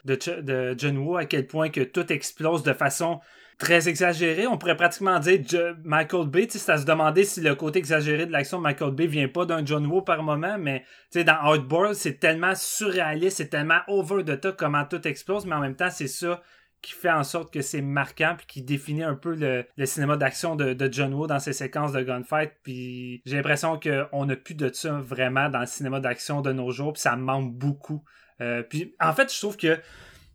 John 0.77 0.99
Woo, 0.99 1.17
à 1.17 1.25
quel 1.25 1.47
point 1.47 1.69
que 1.69 1.83
tout 1.83 2.13
explose 2.13 2.63
de 2.63 2.73
façon 2.73 3.21
très 3.59 3.89
exagérée. 3.89 4.47
On 4.47 4.57
pourrait 4.57 4.77
pratiquement 4.77 5.19
dire 5.19 5.41
Michael 5.85 6.27
Bay. 6.27 6.47
C'est 6.51 6.71
à 6.71 6.79
se 6.79 6.85
demander 6.85 7.25
si 7.25 7.41
le 7.41 7.55
côté 7.55 7.79
exagéré 7.79 8.27
de 8.27 8.33
l'action 8.33 8.59
de 8.59 8.63
Michael 8.63 8.93
Bay 8.93 9.07
vient 9.07 9.29
pas 9.29 9.45
d'un 9.45 9.65
John 9.65 9.87
Woo 9.87 10.03
par 10.03 10.23
moment. 10.23 10.57
Mais, 10.59 10.85
dans 11.15 11.53
Outboard, 11.53 11.95
c'est 11.95 12.19
tellement 12.19 12.55
surréaliste, 12.55 13.39
c'est 13.39 13.49
tellement 13.49 13.81
over 13.87 14.25
the 14.25 14.41
top 14.41 14.57
comment 14.57 14.85
tout 14.85 15.07
explose. 15.07 15.47
Mais 15.47 15.55
en 15.55 15.61
même 15.61 15.77
temps, 15.77 15.91
c'est 15.91 16.09
ça 16.09 16.41
qui 16.81 16.93
fait 16.93 17.11
en 17.11 17.25
sorte 17.25 17.53
que 17.53 17.61
c'est 17.61 17.83
marquant 17.83 18.35
puis 18.37 18.47
qui 18.47 18.63
définit 18.63 19.03
un 19.03 19.15
peu 19.15 19.35
le, 19.35 19.65
cinéma 19.87 20.17
d'action 20.17 20.57
de, 20.57 20.89
John 20.91 21.13
Woo 21.13 21.27
dans 21.27 21.39
ses 21.39 21.53
séquences 21.53 21.93
de 21.93 22.03
gunfight 22.03 22.53
puis 22.63 23.23
j'ai 23.27 23.37
l'impression 23.37 23.79
qu'on 23.79 24.27
n'a 24.27 24.37
plus 24.37 24.55
de 24.55 24.71
ça 24.73 24.93
vraiment 24.93 25.49
dans 25.49 25.61
le 25.61 25.67
cinéma 25.67 26.01
d'action 26.01 26.41
de 26.41 26.53
nos 26.53 26.71
jours 26.71 26.93
puis 26.93 27.03
ça 27.03 27.17
manque 27.17 27.53
beaucoup. 27.55 28.05
Euh, 28.41 28.63
puis 28.63 28.95
en 29.01 29.13
fait 29.13 29.33
je 29.33 29.39
trouve 29.39 29.57
que 29.57 29.79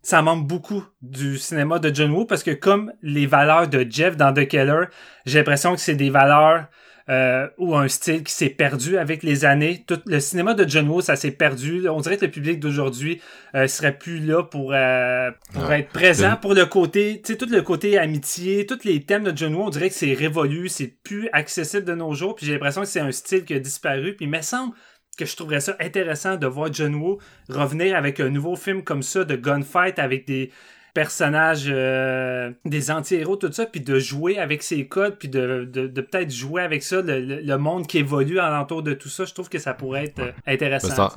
ça 0.02 0.22
manque 0.22 0.46
beaucoup 0.46 0.84
du 1.02 1.38
cinéma 1.38 1.80
de 1.80 1.94
John 1.94 2.12
Woo 2.12 2.26
parce 2.26 2.44
que 2.44 2.52
comme 2.52 2.92
les 3.02 3.26
valeurs 3.26 3.70
de 3.70 3.86
Jeff 3.90 4.18
dans 4.18 4.34
The 4.34 4.48
Keller 4.48 4.86
j'ai 5.26 5.40
l'impression 5.40 5.74
que 5.74 5.80
c'est 5.80 5.96
des 5.96 6.10
valeurs 6.10 6.68
euh, 7.10 7.48
ou 7.58 7.76
un 7.76 7.88
style 7.88 8.24
qui 8.24 8.32
s'est 8.32 8.50
perdu 8.50 8.98
avec 8.98 9.24
les 9.24 9.46
années. 9.46 9.84
Tout 9.86 10.00
le 10.06 10.20
cinéma 10.20 10.54
de 10.54 10.68
John 10.68 10.88
Woo, 10.88 11.02
ça 11.02 11.16
s'est 11.16 11.32
perdu. 11.32 11.88
On 11.90 12.00
dirait 12.00 12.18
que 12.18 12.26
le 12.26 12.32
public 12.32 12.60
d'aujourd'hui 12.60 13.22
euh, 13.56 13.68
serait 13.68 13.98
plus 13.98 14.20
là 14.20 14.44
pour, 14.44 14.74
euh, 14.74 15.32
pour 15.54 15.72
être 15.72 15.90
présent 15.90 16.38
pour 16.42 16.54
le 16.54 16.66
côté, 16.66 17.22
tu 17.24 17.34
sais, 17.34 17.38
tout 17.38 17.50
le 17.50 17.62
côté 17.62 17.98
amitié, 17.98 18.66
tous 18.66 18.84
les 18.86 19.04
thèmes 19.04 19.24
de 19.24 19.36
John 19.36 19.54
Woo, 19.54 19.64
on 19.64 19.70
dirait 19.70 19.90
que 19.90 19.96
c'est 19.96 20.14
révolu, 20.14 20.70
c'est 20.70 20.96
plus 21.04 21.30
accessible 21.34 21.84
de 21.84 21.94
nos 21.94 22.14
jours. 22.14 22.36
Puis 22.36 22.46
j'ai 22.46 22.54
l'impression 22.54 22.82
que 22.82 22.88
c'est 22.88 23.02
un 23.02 23.12
style 23.12 23.44
qui 23.44 23.54
a 23.54 23.60
disparu. 23.60 24.16
Puis 24.16 24.26
il 24.26 24.32
me 24.32 24.42
semble 24.42 24.74
que 25.18 25.26
je 25.26 25.36
trouverais 25.36 25.60
ça 25.60 25.76
intéressant 25.80 26.38
de 26.38 26.48
voir 26.48 26.74
John 26.74 26.96
Woo 26.96 27.20
revenir 27.50 27.96
avec 27.96 28.20
un 28.20 28.30
nouveau 28.30 28.56
film 28.56 28.84
comme 28.84 29.04
ça 29.04 29.24
de 29.24 29.36
gunfight 29.36 30.00
avec 30.00 30.26
des 30.26 30.52
personnages, 30.94 31.66
euh, 31.68 32.52
des 32.66 32.92
anti-héros, 32.92 33.36
tout 33.36 33.52
ça, 33.52 33.66
puis 33.66 33.82
de 33.82 33.98
jouer 33.98 34.38
avec 34.38 34.62
ces 34.62 34.88
codes, 34.88 35.18
puis 35.18 35.28
de, 35.28 35.68
de, 35.72 35.88
de 35.88 36.02
peut-être 36.02 36.32
jouer 36.32 36.62
avec 36.62 36.84
ça, 36.84 37.02
le, 37.02 37.42
le, 37.42 37.58
monde 37.58 37.88
qui 37.88 37.98
évolue 37.98 38.40
alentour 38.40 38.84
de 38.84 38.94
tout 38.94 39.10
ça, 39.10 39.26
je 39.26 39.34
trouve 39.34 39.50
que 39.50 39.60
ça 39.60 39.74
pourrait 39.74 40.06
être 40.06 40.20
euh, 40.20 40.32
intéressant. 40.46 40.90
Ça 40.90 41.14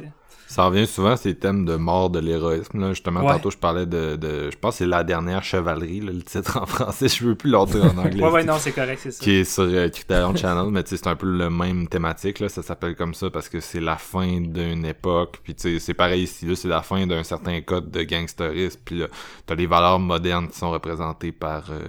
revient 0.63 0.87
souvent 0.87 1.17
ces 1.17 1.35
thèmes 1.35 1.65
de 1.65 1.77
mort 1.77 2.11
de 2.11 2.19
l'héroïsme. 2.19 2.89
Justement, 2.89 3.27
tantôt 3.27 3.51
je 3.51 3.57
parlais 3.57 3.87
de, 3.87 4.17
de, 4.17 4.51
Je 4.51 4.57
pense 4.57 4.75
que 4.75 4.79
c'est 4.79 4.87
la 4.87 5.05
dernière 5.05 5.43
chevalerie, 5.43 6.01
le 6.01 6.23
titre 6.23 6.59
en 6.61 6.67
français. 6.67 7.09
Je 7.09 7.25
veux 7.25 7.35
plus 7.35 7.51
leur 7.51 7.67
dire 7.67 7.85
en 7.85 7.99
anglais. 7.99 8.23
ouais, 8.23 8.31
ouais, 8.31 8.45
non, 8.45 8.55
c'est 8.59 8.73
correct, 8.73 9.01
c'est 9.03 9.11
ça. 9.11 9.23
Qui 9.23 9.33
est 9.33 9.45
sur 9.45 9.65
euh, 9.65 9.89
Criterion 9.89 10.35
Channel, 10.35 10.71
mais 10.71 10.83
tu 10.83 10.91
sais, 10.91 10.97
c'est 10.97 11.09
un 11.09 11.17
peu 11.17 11.27
le 11.27 11.51
même 11.51 11.89
thématique. 11.89 12.41
Là. 12.41 12.49
Ça 12.49 12.63
s'appelle 12.63 12.97
comme 12.97 13.15
ça 13.15 13.31
parce 13.31 13.49
que 13.49 13.61
c'est 13.61 13.81
la 13.81 13.97
fin 13.97 14.41
d'une 14.41 14.85
époque. 14.85 15.39
Puis 15.43 15.55
tu 15.55 15.75
sais, 15.75 15.79
c'est 15.79 15.95
pareil 15.95 16.23
ici, 16.23 16.47
là, 16.47 16.55
c'est 16.57 16.69
la 16.69 16.83
fin 16.83 17.07
d'un 17.07 17.23
certain 17.23 17.61
code 17.61 17.91
de 17.91 18.03
gangsterisme. 18.03 18.81
Puis 18.85 18.99
là, 18.99 19.07
t'as 19.47 19.55
les 19.55 19.67
valeurs 19.67 19.99
modernes 19.99 20.49
qui 20.49 20.59
sont 20.59 20.71
représentées 20.71 21.33
par. 21.33 21.71
Euh, 21.71 21.81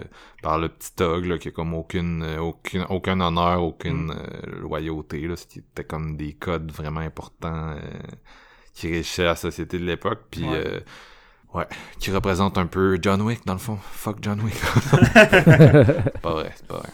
par 0.41 0.59
le 0.59 0.69
petit 0.69 0.93
Tog 0.95 1.25
là, 1.25 1.37
qui 1.37 1.47
a 1.47 1.51
comme 1.51 1.73
aucune, 1.73 2.23
euh, 2.23 2.39
aucune 2.39 2.85
aucun 2.89 3.19
honneur, 3.19 3.63
aucune 3.63 4.07
mm. 4.07 4.11
euh, 4.11 4.59
loyauté 4.61 5.27
là, 5.27 5.35
c'était 5.35 5.83
comme 5.83 6.17
des 6.17 6.33
codes 6.33 6.71
vraiment 6.71 6.99
importants 6.99 7.75
qui 8.77 8.91
réussissait 8.91 9.23
la 9.23 9.35
société 9.35 9.79
de 9.79 9.85
l'époque, 9.85 10.21
puis 10.29 10.43
ouais. 10.43 10.63
Euh, 10.67 10.79
ouais. 11.55 11.65
qui 11.99 12.11
représente 12.11 12.59
un 12.59 12.67
peu 12.67 12.99
John 13.01 13.21
Wick 13.23 13.43
dans 13.45 13.53
le 13.53 13.59
fond. 13.59 13.79
Fuck 13.91 14.17
John 14.21 14.39
Wick. 14.41 14.53
c'est 14.53 16.21
pas 16.21 16.33
vrai, 16.33 16.51
c'est 16.55 16.67
pas 16.67 16.77
vrai. 16.77 16.89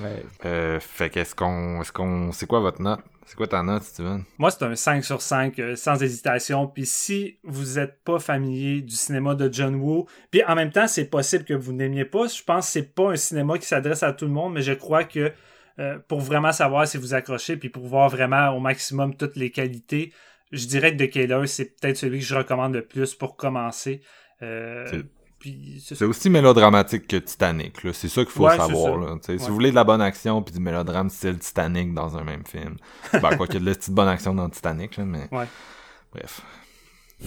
Ouais. 0.00 0.24
Euh, 0.44 0.78
fait 0.78 1.10
qu'est-ce 1.10 1.34
qu'on, 1.34 1.80
est-ce 1.80 1.90
qu'on, 1.90 2.30
c'est 2.30 2.46
quoi 2.46 2.60
votre 2.60 2.80
note? 2.80 3.00
C'est 3.26 3.34
quoi 3.34 3.48
ta 3.48 3.62
note, 3.62 3.82
Steven? 3.82 4.24
Moi, 4.38 4.52
c'est 4.52 4.62
un 4.62 4.76
5 4.76 5.04
sur 5.04 5.20
5, 5.20 5.58
euh, 5.58 5.74
sans 5.74 6.00
hésitation. 6.00 6.68
Puis 6.68 6.86
si 6.86 7.38
vous 7.42 7.78
êtes 7.78 8.02
pas 8.04 8.20
familier 8.20 8.82
du 8.82 8.94
cinéma 8.94 9.34
de 9.34 9.52
John 9.52 9.74
Woo, 9.74 10.06
puis 10.30 10.44
en 10.44 10.54
même 10.54 10.70
temps, 10.70 10.86
c'est 10.86 11.06
possible 11.06 11.44
que 11.44 11.52
vous 11.52 11.72
n'aimiez 11.72 12.04
pas. 12.04 12.28
Je 12.28 12.42
pense 12.44 12.66
que 12.66 12.72
c'est 12.72 12.94
pas 12.94 13.10
un 13.10 13.16
cinéma 13.16 13.58
qui 13.58 13.66
s'adresse 13.66 14.04
à 14.04 14.12
tout 14.12 14.26
le 14.26 14.30
monde, 14.30 14.54
mais 14.54 14.62
je 14.62 14.72
crois 14.72 15.02
que 15.02 15.32
euh, 15.78 15.98
pour 16.06 16.20
vraiment 16.20 16.52
savoir 16.52 16.86
si 16.86 16.98
vous 16.98 17.14
accrochez, 17.14 17.56
puis 17.56 17.68
pour 17.68 17.86
voir 17.86 18.08
vraiment 18.08 18.50
au 18.50 18.60
maximum 18.60 19.16
toutes 19.16 19.36
les 19.36 19.50
qualités, 19.50 20.12
je 20.52 20.66
dirais 20.66 20.96
que 20.96 21.04
The 21.04 21.10
Killer, 21.10 21.46
c'est 21.46 21.76
peut-être 21.76 21.96
celui 21.96 22.20
que 22.20 22.24
je 22.24 22.34
recommande 22.36 22.74
le 22.74 22.82
plus 22.82 23.14
pour 23.14 23.36
commencer. 23.36 24.02
Euh, 24.42 25.02
c'est 25.80 26.04
aussi 26.04 26.30
mélodramatique 26.30 27.06
que 27.08 27.16
Titanic. 27.16 27.78
C'est 27.92 28.08
ça 28.08 28.22
qu'il 28.22 28.32
faut 28.32 28.48
savoir. 28.48 28.98
Là. 28.98 29.16
Si 29.22 29.36
vous 29.36 29.54
voulez 29.54 29.70
de 29.70 29.74
la 29.74 29.84
bonne 29.84 30.00
action 30.00 30.42
puis 30.42 30.54
du 30.54 30.60
mélodrame 30.60 31.10
style 31.10 31.38
Titanic 31.38 31.94
dans 31.94 32.16
un 32.16 32.24
même 32.24 32.44
film. 32.44 32.76
ben, 33.12 33.36
quoi 33.36 33.46
qu'il 33.46 33.54
y 33.54 33.58
ait 33.58 33.60
de 33.60 33.66
la 33.66 33.74
petite 33.74 33.94
bonne 33.94 34.08
action 34.08 34.34
dans 34.34 34.48
Titanic, 34.48 34.96
là, 34.96 35.04
mais... 35.04 35.28
Ouais. 35.32 35.46
Bref. 36.12 36.40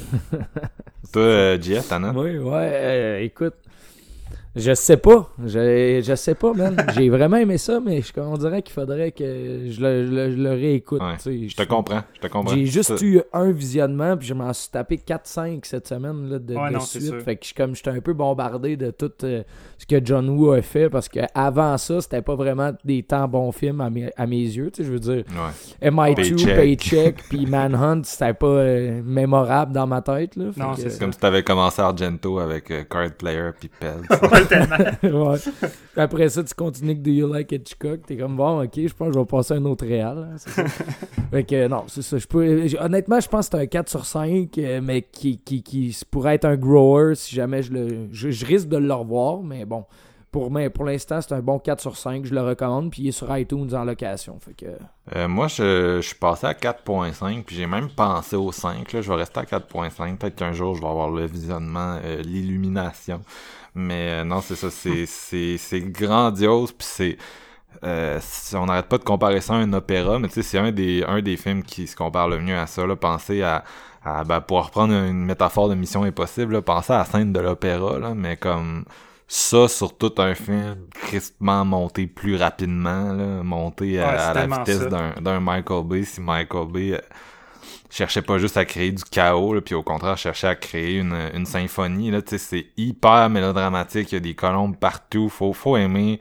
Toi, 1.13 1.21
euh, 1.21 1.61
Jeff, 1.61 1.87
t'en 1.87 2.03
as? 2.03 2.11
Oui, 2.11 2.37
ouais. 2.37 2.71
Euh, 2.73 3.19
écoute, 3.21 3.55
je 4.59 4.73
sais 4.73 4.97
pas. 4.97 5.29
Je, 5.43 6.01
je 6.05 6.15
sais 6.15 6.35
pas, 6.35 6.53
man. 6.53 6.75
J'ai 6.95 7.09
vraiment 7.09 7.37
aimé 7.37 7.57
ça, 7.57 7.79
mais 7.79 8.01
je, 8.01 8.11
on 8.19 8.37
dirait 8.37 8.61
qu'il 8.61 8.73
faudrait 8.73 9.11
que 9.11 9.67
je 9.69 9.81
le, 9.81 10.29
le, 10.35 10.49
réécoute. 10.51 11.01
je 11.25 11.55
te 11.55 11.63
comprends. 11.63 12.01
Je 12.13 12.19
te 12.19 12.27
comprends. 12.27 12.53
J'ai 12.53 12.65
juste 12.65 13.01
eu 13.01 13.21
un 13.33 13.51
visionnement, 13.51 14.17
puis 14.17 14.27
je 14.27 14.33
m'en 14.33 14.53
suis 14.53 14.69
tapé 14.69 14.97
4-5 14.97 15.61
cette 15.63 15.87
semaine 15.87 16.29
là, 16.29 16.39
de, 16.39 16.55
ouais, 16.55 16.79
suite. 16.81 17.21
Fait 17.21 17.35
que 17.35 17.45
je, 17.45 17.53
comme 17.53 17.75
j'étais 17.75 17.91
un 17.91 18.01
peu 18.01 18.13
bombardé 18.13 18.77
de 18.77 18.91
tout 18.91 19.11
euh, 19.23 19.43
ce 19.77 19.85
que 19.85 20.03
John 20.03 20.29
Woo 20.29 20.51
a 20.51 20.61
fait, 20.61 20.89
parce 20.89 21.09
qu'avant 21.09 21.77
ça, 21.77 22.01
c'était 22.01 22.21
pas 22.21 22.35
vraiment 22.35 22.71
des 22.83 23.03
temps 23.03 23.27
bons 23.27 23.51
films 23.51 23.81
à 23.81 23.89
mes, 23.89 24.11
à 24.15 24.25
mes 24.25 24.41
yeux. 24.41 24.71
Je 24.77 24.83
veux 24.83 24.99
dire, 24.99 25.23
MI2, 25.81 26.55
Paycheck, 26.55 27.23
puis 27.29 27.45
Manhunt, 27.45 28.01
c'était 28.03 28.33
pas 28.33 28.47
euh, 28.47 29.01
mémorable 29.03 29.73
dans 29.73 29.87
ma 29.87 30.01
tête. 30.01 30.35
Là. 30.35 30.51
c'est 30.75 30.99
comme 30.99 31.13
si 31.13 31.19
t'avais 31.19 31.43
commencé 31.43 31.81
Argento 31.81 32.39
avec 32.39 32.71
euh, 32.71 32.83
Card 32.89 33.11
Player 33.17 33.49
puis 33.59 33.69
Pelt. 33.79 34.05
tellement. 34.49 34.75
ouais. 35.31 35.37
Puis 35.39 36.01
Après 36.01 36.27
ça, 36.29 36.43
tu 36.43 36.53
continues 36.53 36.91
avec 36.91 37.01
Do 37.01 37.11
You 37.11 37.31
Like 37.31 37.51
Hitchcock. 37.51 38.01
T'es 38.05 38.17
comme 38.17 38.35
bon, 38.35 38.63
ok, 38.63 38.71
je 38.75 38.93
pense 38.93 39.07
que 39.09 39.13
je 39.13 39.19
vais 39.19 39.25
passer 39.25 39.53
à 39.53 39.57
un 39.57 39.65
autre 39.65 39.85
réal. 39.85 40.17
hein, 40.17 40.35
c'est 40.37 40.49
ça. 40.49 40.63
fait 41.31 41.43
que 41.45 41.67
non, 41.67 41.83
c'est 41.87 42.01
ça. 42.01 42.17
Je 42.17 42.27
peux, 42.27 42.67
j- 42.67 42.77
honnêtement, 42.79 43.19
je 43.19 43.27
pense 43.29 43.47
que 43.49 43.57
c'est 43.57 43.63
un 43.63 43.67
4 43.67 43.89
sur 43.89 44.05
5, 44.05 44.57
euh, 44.57 44.81
mais 44.83 45.03
qui, 45.03 45.37
qui, 45.39 45.63
qui 45.63 45.97
pourrait 46.11 46.35
être 46.35 46.45
un 46.45 46.57
grower 46.57 47.15
si 47.15 47.33
jamais 47.35 47.61
je 47.63 47.71
le. 47.71 48.07
Je, 48.11 48.29
je 48.31 48.45
risque 48.45 48.67
de 48.67 48.77
le 48.77 48.93
revoir, 48.93 49.41
mais 49.41 49.63
bon. 49.65 49.85
Pour, 50.31 50.51
mais 50.51 50.69
pour 50.69 50.85
l'instant, 50.85 51.19
c'est 51.21 51.33
un 51.33 51.39
bon 51.41 51.57
4 51.57 51.81
sur 51.81 51.97
5. 51.97 52.23
Je 52.23 52.35
le 52.35 52.41
recommande. 52.43 52.91
Puis 52.91 53.01
il 53.01 53.07
est 53.07 53.11
sur 53.11 53.35
iTunes 53.35 53.67
en 53.73 53.83
location. 53.83 54.37
Fait 54.39 54.53
que. 54.53 54.65
Euh, 55.15 55.27
moi, 55.27 55.47
je, 55.47 55.97
je 56.01 56.05
suis 56.07 56.15
passé 56.19 56.45
à 56.45 56.53
4.5, 56.53 57.43
puis 57.45 57.55
j'ai 57.55 57.65
même 57.65 57.89
pensé 57.89 58.35
au 58.35 58.51
5. 58.51 58.93
Là. 58.93 59.01
Je 59.01 59.09
vais 59.09 59.15
rester 59.15 59.39
à 59.39 59.43
4.5. 59.45 60.17
Peut-être 60.17 60.35
qu'un 60.35 60.51
jour, 60.53 60.75
je 60.75 60.81
vais 60.81 60.87
avoir 60.87 61.09
le 61.09 61.25
visionnement, 61.25 61.97
euh, 62.05 62.21
l'illumination. 62.21 63.21
Mais 63.79 64.21
euh, 64.21 64.23
non, 64.25 64.41
c'est 64.41 64.55
ça. 64.55 64.69
C'est, 64.69 65.05
c'est, 65.05 65.57
c'est 65.57 65.81
grandiose, 65.81 66.71
puis 66.71 66.87
c'est... 66.89 67.17
euh, 67.83 68.19
on 68.53 68.65
n'arrête 68.67 68.87
pas 68.87 68.97
de 68.97 69.03
comparer 69.03 69.41
ça 69.41 69.53
à 69.55 69.57
un 69.57 69.73
opéra, 69.73 70.19
mais 70.19 70.27
tu 70.27 70.35
sais, 70.35 70.43
c'est 70.43 70.57
un 70.59 70.71
des, 70.71 71.03
un 71.07 71.21
des 71.21 71.37
films 71.37 71.63
qui 71.63 71.87
se 71.87 71.95
compare 71.95 72.27
le 72.29 72.39
mieux 72.39 72.57
à 72.57 72.67
ça. 72.67 72.85
Là. 72.85 72.95
Pensez 72.95 73.41
à, 73.43 73.63
à 74.03 74.23
ben, 74.23 74.41
pour 74.41 74.65
reprendre 74.65 74.93
une 74.93 75.25
métaphore 75.25 75.69
de 75.69 75.75
Mission 75.75 76.03
Impossible, 76.03 76.53
là, 76.53 76.61
pensez 76.61 76.93
à 76.93 76.99
la 76.99 77.05
scène 77.05 77.33
de 77.33 77.39
l'opéra, 77.39 77.99
là, 77.99 78.13
mais 78.15 78.37
comme 78.37 78.85
ça 79.27 79.67
sur 79.67 79.95
tout 79.97 80.13
un 80.17 80.33
film 80.35 80.77
crispement 80.91 81.63
monté 81.63 82.07
plus 82.07 82.35
rapidement, 82.35 83.13
là, 83.13 83.43
monté 83.43 83.99
à, 84.01 84.07
Ouais, 84.09 84.17
à 84.17 84.33
la 84.33 84.47
vitesse 84.47 84.87
d'un 84.87 85.39
Michael 85.39 85.83
Bay. 85.85 86.03
Si 86.03 86.19
Michael 86.21 86.67
Bay 86.71 86.93
euh, 86.93 86.99
cherchait 87.89 88.21
pas 88.21 88.37
juste 88.37 88.57
à 88.57 88.65
créer 88.65 88.91
du 88.91 89.03
chaos, 89.03 89.53
là, 89.53 89.61
puis 89.61 89.75
au 89.75 89.83
contraire 89.83 90.17
cherchait 90.17 90.47
à 90.47 90.55
créer 90.55 90.97
une, 90.97 91.15
une 91.33 91.45
symphonie, 91.45 92.11
là, 92.11 92.21
c'est 92.25 92.67
hyper 92.77 93.29
mélodramatique, 93.29 94.11
il 94.11 94.15
y 94.15 94.17
a 94.17 94.21
des 94.21 94.35
colombes 94.35 94.77
partout, 94.77 95.29
faut, 95.29 95.53
faut 95.53 95.77
aimer 95.77 96.19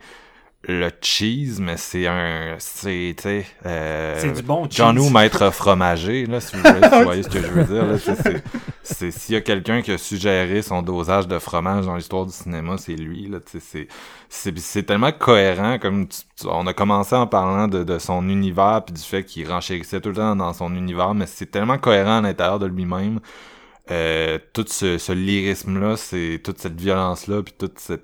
le 0.67 0.89
cheese, 1.01 1.59
mais 1.61 1.77
c'est 1.77 2.05
un, 2.05 2.55
c'est, 2.59 3.15
tu 3.17 3.23
sais, 3.23 3.45
euh, 3.65 4.33
du 4.33 4.41
bon 4.43 4.65
cheese. 4.65 4.75
John 4.77 4.99
Woo, 4.99 5.09
maître 5.09 5.51
fromager, 5.51 6.25
là, 6.25 6.41
si 6.41 6.55
vous, 6.57 6.61
voulez, 6.61 6.81
si 6.89 6.89
vous 6.97 7.03
voyez 7.03 7.23
ce 7.23 7.29
que 7.29 7.41
je 7.41 7.47
veux 7.47 7.63
dire, 7.63 7.85
là, 7.85 7.97
c'est- 7.97 8.15
c'est- 8.21 8.43
c'est, 8.83 9.11
s'il 9.11 9.35
y 9.35 9.37
a 9.37 9.41
quelqu'un 9.41 9.81
qui 9.81 9.91
a 9.91 9.97
suggéré 9.97 10.61
son 10.61 10.81
dosage 10.81 11.27
de 11.29 11.39
fromage 11.39 11.85
dans 11.85 11.95
l'histoire 11.95 12.25
du 12.25 12.33
cinéma, 12.33 12.75
c'est 12.77 12.95
lui, 12.95 13.27
là, 13.29 13.39
tu 13.39 13.59
sais, 13.59 13.65
c'est, 13.65 13.87
c'est, 14.27 14.59
c'est 14.59 14.83
tellement 14.83 15.13
cohérent, 15.13 15.79
comme 15.79 16.07
tu- 16.09 16.19
tu- 16.41 16.47
on 16.49 16.67
a 16.67 16.73
commencé 16.73 17.15
en 17.15 17.25
parlant 17.25 17.69
de, 17.69 17.83
de 17.85 17.97
son 17.97 18.27
univers, 18.27 18.83
puis 18.85 18.93
du 18.93 19.01
fait 19.01 19.23
qu'il 19.23 19.47
renchérissait 19.49 20.01
tout 20.01 20.09
le 20.09 20.15
temps 20.15 20.35
dans 20.35 20.51
son 20.53 20.75
univers, 20.75 21.13
mais 21.13 21.25
c'est 21.25 21.49
tellement 21.49 21.77
cohérent 21.77 22.17
à 22.17 22.21
l'intérieur 22.21 22.59
de 22.59 22.65
lui-même, 22.65 23.21
euh, 23.91 24.37
tout 24.53 24.65
ce, 24.67 24.97
ce 24.97 25.13
lyrisme-là, 25.13 25.95
c'est 25.95 26.41
toute 26.43 26.59
cette 26.59 26.79
violence-là, 26.79 27.43
puis 27.43 27.53
toute 27.57 27.79
cette- 27.79 28.03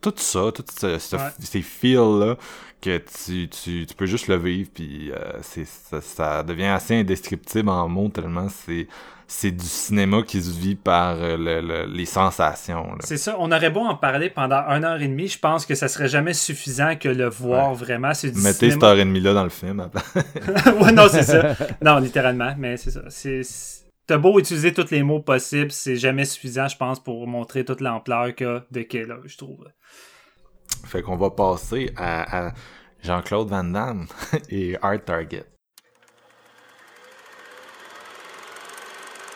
tout 0.00 0.14
ça, 0.16 0.50
tout 0.54 0.64
ce, 0.78 0.98
ce- 0.98 1.16
Ouais. 1.16 1.22
ces 1.40 1.62
feels-là, 1.62 2.36
que 2.80 2.98
tu, 3.24 3.48
tu, 3.48 3.86
tu 3.86 3.94
peux 3.96 4.06
juste 4.06 4.28
le 4.28 4.36
vivre, 4.36 4.70
puis 4.72 5.10
euh, 5.10 5.16
c'est, 5.42 5.66
ça, 5.66 6.00
ça 6.00 6.42
devient 6.44 6.66
assez 6.66 6.94
indescriptible 6.94 7.68
en 7.68 7.88
mots, 7.88 8.08
tellement 8.08 8.46
c'est, 8.48 8.86
c'est 9.26 9.50
du 9.50 9.64
cinéma 9.66 10.22
qui 10.22 10.40
se 10.40 10.56
vit 10.58 10.76
par 10.76 11.16
euh, 11.18 11.36
le- 11.36 11.60
le- 11.60 11.86
les 11.92 12.06
sensations. 12.06 12.84
là. 12.92 12.98
C'est 13.00 13.16
ça, 13.16 13.34
on 13.40 13.50
aurait 13.50 13.70
beau 13.70 13.80
en 13.80 13.96
parler 13.96 14.30
pendant 14.30 14.62
une 14.68 14.84
heure 14.84 15.02
et 15.02 15.08
demie, 15.08 15.26
je 15.26 15.40
pense 15.40 15.66
que 15.66 15.74
ça 15.74 15.88
serait 15.88 16.08
jamais 16.08 16.34
suffisant 16.34 16.94
que 16.94 17.08
le 17.08 17.28
voir 17.28 17.74
vraiment. 17.74 18.14
C'est 18.14 18.30
du 18.30 18.40
Mettez 18.40 18.70
cette 18.70 18.82
heure 18.84 18.94
et 18.96 19.04
demie-là 19.04 19.34
dans 19.34 19.42
le 19.44 19.50
film. 19.50 19.80
après. 19.80 20.22
ouais, 20.80 20.92
non, 20.92 21.08
c'est 21.10 21.24
ça. 21.24 21.56
Non, 21.82 21.98
littéralement, 21.98 22.54
mais 22.56 22.76
c'est 22.76 22.92
ça. 22.92 23.00
C'est, 23.08 23.42
c'est- 23.42 23.87
T'as 24.08 24.16
beau 24.16 24.38
utiliser 24.38 24.72
tous 24.72 24.90
les 24.90 25.02
mots 25.02 25.20
possibles, 25.20 25.70
c'est 25.70 25.96
jamais 25.96 26.24
suffisant, 26.24 26.66
je 26.66 26.78
pense, 26.78 26.98
pour 26.98 27.26
montrer 27.26 27.62
toute 27.62 27.82
l'ampleur 27.82 28.34
qu'a 28.34 28.64
de 28.70 28.80
Kayla, 28.80 29.18
je 29.26 29.36
trouve. 29.36 29.68
Fait 30.86 31.02
qu'on 31.02 31.18
va 31.18 31.28
passer 31.28 31.92
à, 31.94 32.46
à 32.48 32.52
Jean-Claude 33.02 33.50
Van 33.50 33.64
Damme 33.64 34.06
et 34.48 34.78
Art 34.80 35.04
Target. 35.04 35.44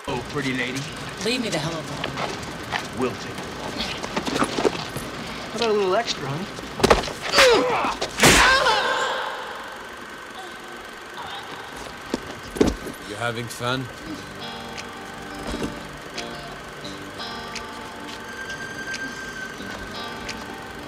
Oh, 0.09 0.18
pretty 0.33 0.55
lady. 0.55 0.81
Leave 1.27 1.43
me 1.43 1.51
the 1.51 1.59
hell 1.59 1.75
alone. 1.75 1.85
Wilted. 2.99 3.31
How 5.53 5.57
about 5.57 5.68
a 5.68 5.73
little 5.75 5.97
extra, 5.97 6.27
huh? 6.27 6.45
You 13.11 13.16
having 13.16 13.45
fun? 13.45 13.85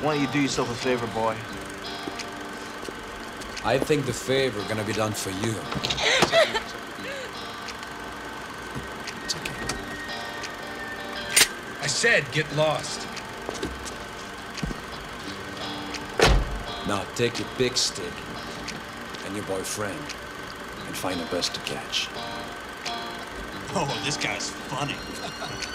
Why 0.04 0.16
don't 0.16 0.22
you 0.26 0.32
do 0.34 0.42
yourself 0.42 0.70
a 0.70 0.74
favor, 0.74 1.06
boy? 1.14 1.34
I 3.64 3.78
think 3.78 4.04
the 4.04 4.12
favor 4.12 4.60
gonna 4.68 4.84
be 4.84 4.92
done 4.92 5.12
for 5.12 5.30
you. 5.30 5.54
It's 9.24 9.34
okay. 9.34 9.50
I 11.80 11.86
said 11.86 12.30
get 12.32 12.54
lost. 12.54 13.08
Now 16.86 17.06
take 17.14 17.38
your 17.38 17.48
big 17.56 17.74
stick 17.74 18.12
and 19.24 19.34
your 19.34 19.46
boyfriend 19.46 19.96
and 20.86 20.94
find 20.94 21.18
the 21.18 21.30
best 21.34 21.54
to 21.54 21.60
catch. 21.60 22.10
Oh, 23.74 24.02
this 24.04 24.18
guy's 24.18 24.50
funny. 24.50 24.96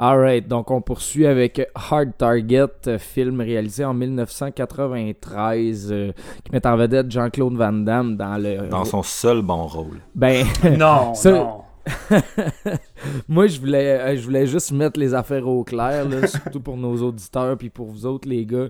Alright, 0.00 0.46
donc 0.46 0.70
on 0.70 0.80
poursuit 0.80 1.26
avec 1.26 1.60
Hard 1.74 2.12
Target, 2.16 2.66
euh, 2.86 2.98
film 2.98 3.40
réalisé 3.40 3.84
en 3.84 3.94
1993, 3.94 5.88
euh, 5.90 6.12
qui 6.44 6.52
met 6.52 6.64
en 6.64 6.76
vedette 6.76 7.10
Jean-Claude 7.10 7.56
Van 7.56 7.72
Damme 7.72 8.16
dans 8.16 8.36
le... 8.40 8.68
Dans 8.68 8.84
son 8.84 9.02
seul 9.02 9.42
bon 9.42 9.66
rôle. 9.66 9.98
Ben, 10.14 10.46
Non, 10.78 11.14
non. 11.24 11.62
moi 13.28 13.48
je 13.48 13.58
voulais, 13.58 13.98
euh, 13.98 14.16
je 14.16 14.22
voulais 14.22 14.46
juste 14.46 14.70
mettre 14.70 15.00
les 15.00 15.14
affaires 15.14 15.48
au 15.48 15.64
clair, 15.64 16.08
là, 16.08 16.28
surtout 16.28 16.60
pour 16.60 16.76
nos 16.76 16.96
auditeurs 17.02 17.56
puis 17.56 17.70
pour 17.70 17.86
vous 17.86 18.06
autres 18.06 18.28
les 18.28 18.46
gars. 18.46 18.68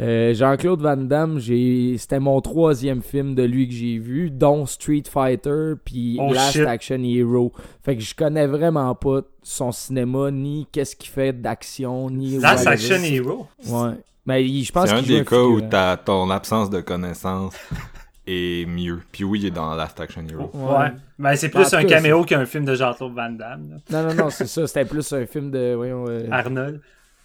Euh, 0.00 0.34
Jean-Claude 0.34 0.80
Van 0.80 0.96
Damme, 0.96 1.38
c'était 1.40 2.18
mon 2.18 2.40
troisième 2.40 3.00
film 3.00 3.34
de 3.36 3.44
lui 3.44 3.68
que 3.68 3.74
j'ai 3.74 3.98
vu, 3.98 4.28
dont 4.30 4.66
Street 4.66 5.04
Fighter 5.08 5.74
puis 5.84 6.18
Oh, 6.20 6.32
Last 6.32 6.52
shit. 6.54 6.66
Action 6.66 7.00
Hero. 7.04 7.52
Fait 7.82 7.94
que 7.96 8.02
je 8.02 8.14
connais 8.14 8.46
vraiment 8.48 8.92
pas 8.96 9.20
son 9.42 9.70
cinéma, 9.70 10.30
ni 10.32 10.66
qu'est-ce 10.72 10.96
qu'il 10.96 11.10
fait 11.10 11.32
d'action, 11.32 12.10
ni... 12.10 12.38
Last. 12.38 12.66
Action 12.66 12.96
Hero? 13.04 13.46
Ouais. 13.68 13.92
Mais 14.26 14.44
il- 14.44 14.64
je 14.64 14.72
pense 14.72 14.88
C'est 14.88 14.96
un 14.96 15.02
des 15.02 15.24
cas 15.24 15.42
où 15.42 15.60
ton 16.04 16.28
absence 16.30 16.70
de 16.70 16.80
connaissance 16.80 17.54
est 18.26 18.66
mieux. 18.66 19.00
Puis 19.12 19.22
oui, 19.22 19.40
il 19.42 19.46
est 19.46 19.50
dans 19.50 19.74
Last 19.74 20.00
Action 20.00 20.22
Hero. 20.28 20.50
Ouais. 20.54 20.88
Ben, 21.18 21.36
c'est 21.36 21.50
plus 21.50 21.72
un 21.72 21.82
cas, 21.82 21.88
caméo 21.88 22.24
qu'un 22.24 22.46
film 22.46 22.64
de 22.64 22.74
Jean-Claude 22.74 23.12
Van 23.14 23.30
Damme. 23.30 23.78
là. 23.90 24.02
Non, 24.02 24.08
non, 24.08 24.24
non, 24.24 24.30
c'est 24.30 24.46
ça. 24.48 24.66
C'était 24.66 24.86
plus 24.86 25.12
un 25.12 25.24
film 25.26 25.50
de... 25.52 25.74
Voyons, 25.76 26.06
euh, 26.08 26.26
Arnold. 26.32 26.80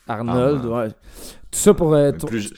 Arnold, 0.10 0.66
ouais. 0.66 0.90
Tout 0.90 1.60
ça 1.60 1.74
pour... 1.74 1.94
euh, 1.94 2.12
Plus, 2.12 2.54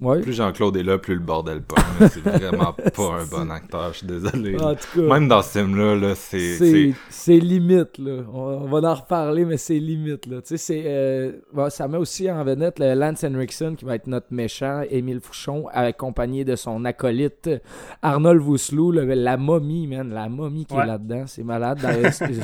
Ouais. 0.00 0.20
plus 0.20 0.32
Jean-Claude 0.32 0.76
est 0.76 0.84
là, 0.84 0.96
plus 0.96 1.14
le 1.14 1.20
bordel 1.20 1.60
pogne. 1.60 1.82
là. 1.98 2.08
C'est 2.08 2.20
vraiment 2.20 2.72
pas 2.94 3.12
un 3.20 3.24
bon 3.26 3.50
acteur, 3.50 3.92
je 3.92 3.98
suis 3.98 4.06
désolé. 4.06 4.54
En 4.60 4.74
tout 4.76 4.86
cas... 4.94 5.00
Même 5.18 5.26
dans 5.26 5.42
ce 5.42 5.58
film-là, 5.58 5.96
là, 5.96 6.14
c'est... 6.14 6.92
C'est 7.10 7.38
limite, 7.38 7.98
là. 7.98 8.22
On, 8.32 8.38
on 8.38 8.66
va 8.66 8.88
en 8.90 8.94
reparler, 8.94 9.44
mais 9.44 9.56
c'est 9.56 9.78
limite, 9.80 10.26
là. 10.26 10.36
Tu 10.40 10.48
sais, 10.50 10.56
c'est... 10.56 10.82
euh, 10.86 11.32
bon, 11.52 11.68
ça 11.68 11.88
met 11.88 11.98
aussi 11.98 12.30
en 12.30 12.44
vedette 12.44 12.78
le 12.78 12.94
Lance 12.94 13.24
Henriksen, 13.24 13.74
qui 13.74 13.84
va 13.84 13.96
être 13.96 14.06
notre 14.06 14.28
méchant, 14.30 14.82
Émile 14.88 15.20
Fouchon, 15.20 15.66
accompagné 15.72 16.44
de 16.44 16.54
son 16.54 16.84
acolyte 16.84 17.50
Arnold 18.02 18.40
Vosloo, 18.40 18.92
le- 18.92 19.04
la 19.14 19.36
momie, 19.36 19.88
man. 19.88 20.10
La 20.14 20.28
momie 20.28 20.64
qui 20.64 20.74
Ouais. 20.74 20.84
est 20.84 20.86
là-dedans, 20.86 21.24
c'est 21.26 21.42
malade. 21.42 21.80
Dans- 21.82 21.88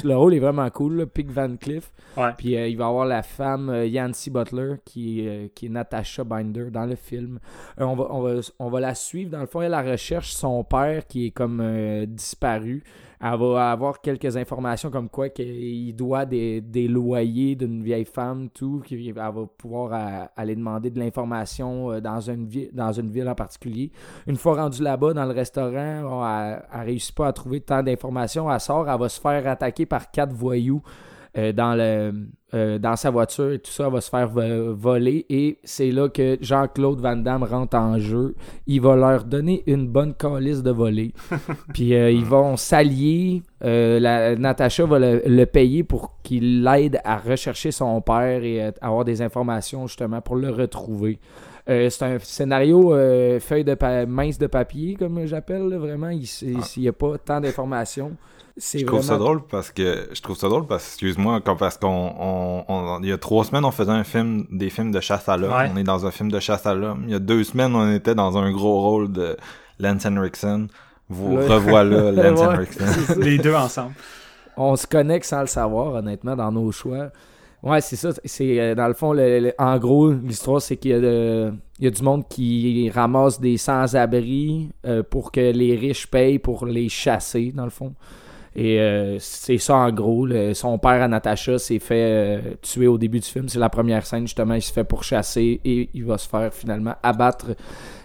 le 0.05 0.17
rôle 0.17 0.35
est 0.35 0.41
vraiment 0.41 0.69
cool, 0.71 0.97
là. 0.97 1.07
Pig 1.07 1.31
Van 1.31 1.55
Cliff. 1.57 1.93
Ouais. 2.17 2.31
Puis 2.37 2.57
euh, 2.57 2.67
il 2.67 2.77
va 2.77 2.87
avoir 2.89 3.07
la 3.07 3.23
femme 3.23 3.69
euh, 3.71 3.87
Yancy 3.87 4.31
Butler, 4.31 4.75
qui, 4.85 5.27
euh, 5.29 5.47
qui 5.55 5.67
est 5.67 5.69
Natasha 5.69 6.25
Binder 6.25 6.71
dans 6.73 6.87
le 6.87 6.97
film. 6.97 7.39
Euh, 7.81 7.85
on, 8.59 8.69
va, 8.69 8.81
la 8.81 8.95
suivre. 8.95 9.31
Dans 9.31 9.41
le 9.41 9.47
fond, 9.47 9.63
elle 9.63 9.75
recherche 9.75 10.33
son 10.33 10.65
père 10.65 11.07
qui 11.07 11.27
est 11.27 11.31
comme 11.31 11.61
euh, 11.63 12.07
disparu. 12.07 12.83
Elle 13.21 13.39
va 13.39 13.71
avoir 13.71 14.01
quelques 14.01 14.37
informations 14.37 14.91
comme 14.91 15.09
quoi 15.09 15.31
qu'il 15.31 15.97
doit 15.97 16.27
des, 16.27 16.61
loyers 16.89 17.57
d'une 17.57 17.83
vieille 17.83 18.05
femme, 18.05 18.51
tout. 18.51 18.83
Elle 18.91 19.13
va 19.13 19.33
pouvoir 19.57 19.93
euh, 19.93 20.27
aller 20.37 20.55
demander 20.55 20.91
de 20.91 20.99
l'information 20.99 22.01
dans, 22.01 22.21
une 22.21 22.47
ville, 22.47 22.71
dans 22.73 22.93
une 22.93 23.11
ville 23.11 23.29
en 23.29 23.35
particulier. 23.35 23.91
Une 24.27 24.37
fois 24.37 24.57
rendue 24.57 24.83
là-bas, 24.83 25.15
dans 25.15 25.25
le 25.25 25.33
restaurant, 25.33 26.27
elle, 26.27 26.63
elle 26.73 26.81
réussit 26.81 27.15
pas 27.15 27.29
à 27.29 27.33
trouver 27.33 27.61
tant 27.61 27.83
d'informations. 27.83 28.53
Elle 28.53 28.61
sort, 28.61 28.89
elle 28.89 28.99
va 28.99 29.09
se 29.09 29.21
faire 29.21 29.47
attaquer 29.47 29.87
par 29.87 30.11
quatre 30.11 30.33
voyous 30.33 30.83
euh, 31.37 31.53
dans, 31.53 31.75
le, 31.75 32.13
euh, 32.55 32.79
dans 32.79 32.95
sa 32.97 33.11
voiture 33.11 33.51
et 33.53 33.59
tout 33.59 33.71
ça 33.71 33.89
va 33.89 34.01
se 34.01 34.09
faire 34.09 34.29
vo- 34.29 34.75
voler. 34.75 35.27
Et 35.29 35.59
c'est 35.65 35.91
là 35.91 36.09
que 36.09 36.39
Jean-Claude 36.41 37.01
Van 37.01 37.17
Damme 37.17 37.43
rentre 37.43 37.77
en 37.77 37.99
jeu. 37.99 38.35
Il 38.67 38.81
va 38.81 38.95
leur 38.97 39.25
donner 39.25 39.63
une 39.67 39.89
bonne 39.89 40.15
calice 40.15 40.63
de 40.63 40.71
voler. 40.71 41.13
Puis 41.75 41.95
euh, 41.95 42.11
ils 42.11 42.25
vont 42.25 42.57
s'allier. 42.57 43.43
Natacha 43.63 44.85
va 44.87 44.99
le, 44.99 45.23
le 45.27 45.45
payer 45.47 45.83
pour 45.85 46.21
qu'il 46.23 46.63
l'aide 46.63 47.01
à 47.05 47.19
rechercher 47.19 47.71
son 47.71 48.01
père 48.01 48.43
et 48.43 48.73
avoir 48.81 49.05
des 49.05 49.23
informations 49.23 49.87
justement 49.87 50.21
pour 50.21 50.37
le 50.37 50.51
retrouver. 50.51 51.19
Euh, 51.69 51.89
c'est 51.89 52.05
un 52.05 52.19
scénario 52.19 52.93
euh, 52.95 53.41
feuille 53.41 53.65
de 53.65 54.05
mince 54.05 54.39
de 54.39 54.47
papier, 54.47 54.97
comme 54.97 55.25
j'appelle. 55.27 55.63
Vraiment, 55.75 56.11
il 56.11 56.27
n'y 56.77 56.89
a 56.89 56.93
pas 56.93 57.17
tant 57.19 57.41
d'informations. 57.41 58.13
C'est 58.57 58.79
Je 58.79 58.87
trouve 58.87 59.03
ça 59.03 59.17
drôle 59.19 59.43
parce 59.51 59.73
que 59.73 60.09
je 60.13 60.21
trouve 60.21 60.37
ça 60.37 60.49
drôle 60.49 60.67
parce 60.67 60.87
excuse-moi 60.87 61.41
parce 61.59 61.77
qu'on 61.77 61.89
on- 61.89 62.65
on- 62.69 63.01
il 63.03 63.09
y 63.09 63.13
a 63.13 63.19
trois 63.19 63.45
semaines 63.45 63.65
on 63.65 63.73
faisait 63.73 63.91
un 63.91 64.05
film 64.05 64.47
des 64.53 64.71
films 64.71 64.93
de 64.93 65.01
chasse 65.01 65.29
à 65.29 65.37
l'homme 65.37 65.53
Ouais. 65.53 65.71
on 65.75 65.77
est 65.77 65.83
dans 65.83 66.07
un 66.07 66.13
film 66.13 66.31
de 66.31 66.39
chasse 66.39 66.65
à 66.65 66.73
l'homme 66.73 67.03
il 67.07 67.11
y 67.13 67.17
a 67.17 67.19
deux 67.19 67.43
semaines 67.43 67.75
on 67.75 67.93
était 67.93 68.15
dans 68.15 68.39
un 68.39 68.53
gros 68.53 68.81
rôle 68.81 69.11
de 69.11 69.37
Lance 69.81 70.07
Henriksen 70.07 70.69
vous 71.09 71.35
revoilà 71.35 72.13
Lance 72.13 72.39
Ouais, 72.41 72.47
Henriksen. 72.47 72.87
Les 73.21 73.39
deux 73.39 73.55
ensemble. 73.55 73.95
on 74.57 74.77
se 74.77 74.87
connecte 74.87 75.27
sans 75.27 75.41
le 75.41 75.47
savoir, 75.49 75.95
honnêtement, 75.95 76.37
dans 76.37 76.53
nos 76.53 76.71
choix. 76.71 77.09
Ouais, 77.63 77.81
c'est 77.81 77.97
ça. 77.97 78.11
C'est 78.25 78.61
euh, 78.61 78.75
dans 78.75 78.87
le 78.89 78.95
fond, 78.95 79.13
le- 79.13 79.41
le- 79.41 79.53
en 79.59 79.77
gros, 79.79 80.11
l'histoire, 80.13 80.63
c'est 80.63 80.77
qu'il 80.77 80.93
y 80.93 80.95
a, 80.95 81.01
de- 81.01 81.53
il 81.79 81.85
y 81.85 81.89
a 81.89 81.91
du 81.91 82.03
monde 82.03 82.23
qui 82.29 82.89
ramasse 82.95 83.41
des 83.41 83.57
sans-abri 83.59 84.71
euh, 84.87 85.03
pour 85.03 85.33
que 85.33 85.41
les 85.41 85.75
riches 85.77 86.07
payent 86.07 86.39
pour 86.39 86.67
les 86.67 86.89
chasser, 86.89 87.53
dans 87.55 87.65
le 87.65 87.71
fond. 87.71 87.93
Et 88.57 88.79
euh, 88.79 89.19
c'est 89.19 89.59
ça 89.59 89.77
en 89.77 89.91
gros. 89.91 90.29
son 90.55 90.79
père 90.79 91.03
à 91.03 91.09
Natacha 91.09 91.59
s'est 91.59 91.81
fait 91.81 91.95
euh, 92.03 92.41
tuer 92.63 92.87
au 92.87 92.99
début 92.99 93.19
du 93.19 93.27
film. 93.27 93.49
C'est 93.49 93.59
la 93.59 93.69
première 93.69 94.07
scène, 94.07 94.27
justement. 94.27 94.55
Il 94.55 94.63
se 94.63 94.73
fait 94.73 94.85
pourchasser 94.85 95.61
et 95.65 95.91
il 95.93 96.05
va 96.05 96.19
se 96.19 96.29
faire 96.29 96.55
finalement 96.55 96.95
abattre. 97.03 97.57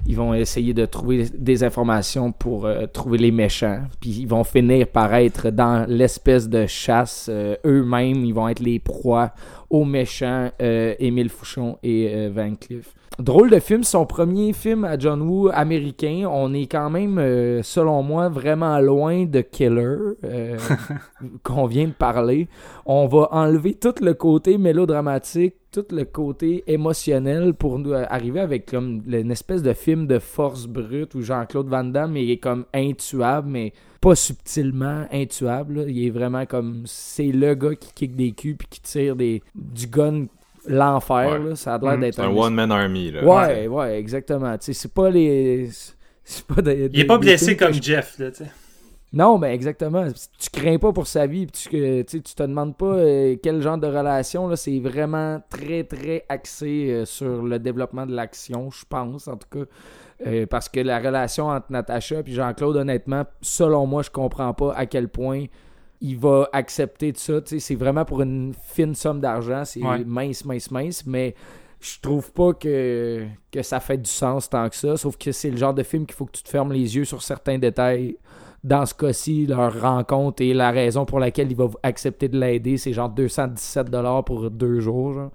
Ils 0.07 0.15
vont 0.15 0.33
essayer 0.33 0.73
de 0.73 0.85
trouver 0.85 1.27
des 1.37 1.63
informations 1.63 2.31
pour 2.31 2.65
euh, 2.65 2.87
trouver 2.87 3.19
les 3.19 3.31
méchants. 3.31 3.81
Puis 3.99 4.21
ils 4.21 4.27
vont 4.27 4.43
finir 4.43 4.87
par 4.87 5.13
être 5.13 5.51
dans 5.51 5.85
l'espèce 5.87 6.49
de 6.49 6.65
chasse 6.65 7.27
euh, 7.29 7.55
eux-mêmes. 7.65 8.25
Ils 8.25 8.33
vont 8.33 8.49
être 8.49 8.61
les 8.61 8.79
proies 8.79 9.31
aux 9.69 9.85
méchants 9.85 10.49
Émile 10.59 11.29
Fouchon 11.29 11.77
et 11.83 12.27
Van 12.29 12.55
Cleef. 12.55 12.95
Drôle 13.19 13.49
de 13.49 13.59
film, 13.59 13.83
son 13.83 14.05
premier 14.05 14.53
film 14.53 14.85
à 14.85 14.97
John 14.97 15.21
Woo 15.21 15.49
américain. 15.49 16.23
On 16.31 16.53
est 16.53 16.67
quand 16.67 16.89
même, 16.89 17.17
euh, 17.17 17.61
selon 17.63 18.01
moi, 18.01 18.29
vraiment 18.29 18.79
loin 18.79 19.25
de 19.25 19.41
Killer, 19.41 19.97
euh, 20.23 20.57
qu'on 21.43 21.65
vient 21.65 21.87
de 21.87 21.91
parler. 21.91 22.47
On 22.85 23.07
va 23.07 23.27
enlever 23.31 23.73
tout 23.73 23.95
le 23.99 24.13
côté 24.13 24.57
mélodramatique, 24.57 25.55
tout 25.69 25.83
le 25.91 26.05
côté 26.05 26.63
émotionnel 26.67 27.55
pour 27.55 27.77
nous 27.77 27.91
euh, 27.91 28.05
arriver 28.09 28.39
avec 28.39 28.71
comme 28.71 29.03
une 29.05 29.31
espèce 29.31 29.63
de 29.63 29.73
film 29.73 30.07
de 30.07 30.19
force 30.19 30.65
brute 30.65 31.13
où 31.13 31.21
Jean-Claude 31.21 31.67
Van 31.67 31.83
Damme 31.83 32.15
est 32.15 32.37
comme 32.37 32.63
intuable, 32.73 33.49
mais 33.49 33.73
pas 33.99 34.15
subtilement 34.15 35.03
intuable. 35.11 35.79
là. 35.79 35.83
Il 35.89 36.07
est 36.07 36.09
vraiment 36.09 36.45
comme 36.45 36.83
c'est 36.85 37.33
le 37.33 37.53
gars 37.53 37.75
qui 37.75 37.91
kick 37.93 38.15
des 38.15 38.31
culs 38.31 38.55
puis 38.55 38.67
qui 38.69 38.81
tire 38.81 39.17
des 39.17 39.43
du 39.55 39.87
gun 39.87 40.27
l'enfer. 40.69 41.41
Ouais. 41.41 41.49
là. 41.49 41.55
Ça 41.55 41.75
a 41.75 41.77
l'air 41.79 41.97
Mm. 41.97 42.01
d'être 42.01 42.15
c'est 42.15 42.21
un 42.21 42.29
one 42.35 42.53
man 42.53 42.71
army 42.71 43.11
là 43.11 43.23
Ouais, 43.25 43.67
ouais, 43.67 43.99
exactement. 43.99 44.57
Tu 44.57 44.65
sais, 44.65 44.73
c'est 44.73 44.93
pas 44.93 45.09
les. 45.09 45.69
C'est 46.31 46.45
pas 46.45 46.61
des, 46.61 46.89
Il 46.93 46.99
est 46.99 47.05
pas 47.05 47.17
blessé 47.17 47.57
comme 47.57 47.73
je- 47.73 47.81
Jeff, 47.81 48.19
là, 48.19 48.29
tu 48.29 48.43
sais. 48.43 48.51
Non, 49.11 49.39
mais 49.39 49.55
exactement. 49.55 50.05
Tu 50.37 50.49
crains 50.51 50.77
pas 50.77 50.91
pour 50.93 51.07
sa 51.07 51.25
vie. 51.25 51.47
puis 51.47 52.05
Tu, 52.05 52.05
tu 52.21 52.35
te 52.35 52.43
demandes 52.43 52.77
pas 52.77 52.85
euh, 52.85 53.35
quel 53.41 53.59
genre 53.63 53.79
de 53.79 53.87
relation. 53.87 54.47
là. 54.47 54.55
C'est 54.55 54.77
vraiment 54.79 55.41
très, 55.49 55.83
très 55.85 56.25
axé 56.29 56.91
euh, 56.91 57.05
sur 57.05 57.41
le 57.41 57.57
développement 57.57 58.05
de 58.05 58.13
l'action, 58.13 58.69
je 58.69 58.85
pense, 58.87 59.27
en 59.27 59.37
tout 59.37 59.47
cas. 59.51 59.65
Euh, 60.27 60.45
parce 60.45 60.69
que 60.69 60.79
la 60.81 60.99
relation 60.99 61.47
entre 61.47 61.65
Natacha 61.71 62.17
et 62.23 62.31
Jean-Claude, 62.31 62.75
honnêtement, 62.75 63.23
selon 63.41 63.87
moi, 63.87 64.03
je 64.03 64.11
comprends 64.11 64.53
pas 64.53 64.73
à 64.75 64.85
quel 64.85 65.07
point 65.09 65.45
il 66.01 66.17
va 66.17 66.49
accepter 66.53 67.11
de 67.11 67.17
ça. 67.17 67.41
Tu 67.41 67.49
sais, 67.55 67.59
C'est 67.59 67.75
vraiment 67.75 68.05
pour 68.05 68.21
une 68.21 68.53
fine 68.65 68.95
somme 68.95 69.19
d'argent. 69.19 69.63
C'est 69.65 69.81
Ouais. 69.83 70.03
mince, 70.05 70.45
mince, 70.45 70.71
mince. 70.71 71.05
Mais 71.05 71.35
je 71.81 71.99
trouve 72.01 72.31
pas 72.31 72.53
que, 72.53 73.25
que 73.51 73.61
ça 73.61 73.79
fait 73.79 73.97
du 73.97 74.09
sens 74.09 74.49
tant 74.49 74.67
que 74.69 74.75
ça. 74.75 74.95
Sauf 74.97 75.17
que 75.17 75.31
c'est 75.31 75.49
le 75.51 75.57
genre 75.57 75.73
de 75.73 75.83
film 75.83 76.05
qu'il 76.05 76.15
faut 76.15 76.25
que 76.25 76.31
tu 76.37 76.43
te 76.43 76.49
fermes 76.49 76.71
les 76.73 76.95
yeux 76.95 77.05
sur 77.05 77.21
certains 77.21 77.57
détails. 77.57 78.17
Dans 78.63 78.85
ce 78.85 78.93
cas-ci, 78.93 79.45
leur 79.45 79.79
rencontre 79.81 80.41
et 80.41 80.53
la 80.53 80.71
raison 80.71 81.05
pour 81.05 81.19
laquelle 81.19 81.49
il 81.49 81.55
va 81.55 81.69
accepter 81.81 82.27
de 82.27 82.37
l'aider, 82.37 82.75
c'est 82.77 82.91
genre 82.91 83.09
217$ 83.09 84.23
pour 84.25 84.49
deux 84.51 84.79
jours. 84.81 85.13
genre. 85.13 85.31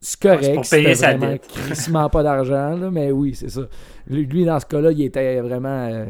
C'est 0.00 0.20
correct, 0.20 0.54
pour 0.54 0.68
payer 0.68 0.94
sa 0.94 1.08
vraiment 1.16 1.32
dette. 1.32 1.46
crissement 1.48 2.08
pas 2.08 2.22
d'argent, 2.22 2.76
là, 2.76 2.90
mais 2.90 3.10
oui, 3.10 3.34
c'est 3.34 3.48
ça. 3.48 3.62
Lui, 4.06 4.44
dans 4.44 4.60
ce 4.60 4.66
cas-là, 4.66 4.92
il 4.92 5.02
était 5.02 5.40
vraiment 5.40 5.88
euh, 5.90 6.06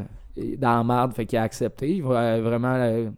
dans 0.59 0.77
la 0.79 0.83
marde, 0.85 1.15
fait 1.15 1.25
qu'il 1.25 1.39
a 1.39 1.43
accepté. 1.45 1.89
Il 1.97 2.03
va 2.03 2.39
vraiment 2.41 2.75
euh, 2.75 3.09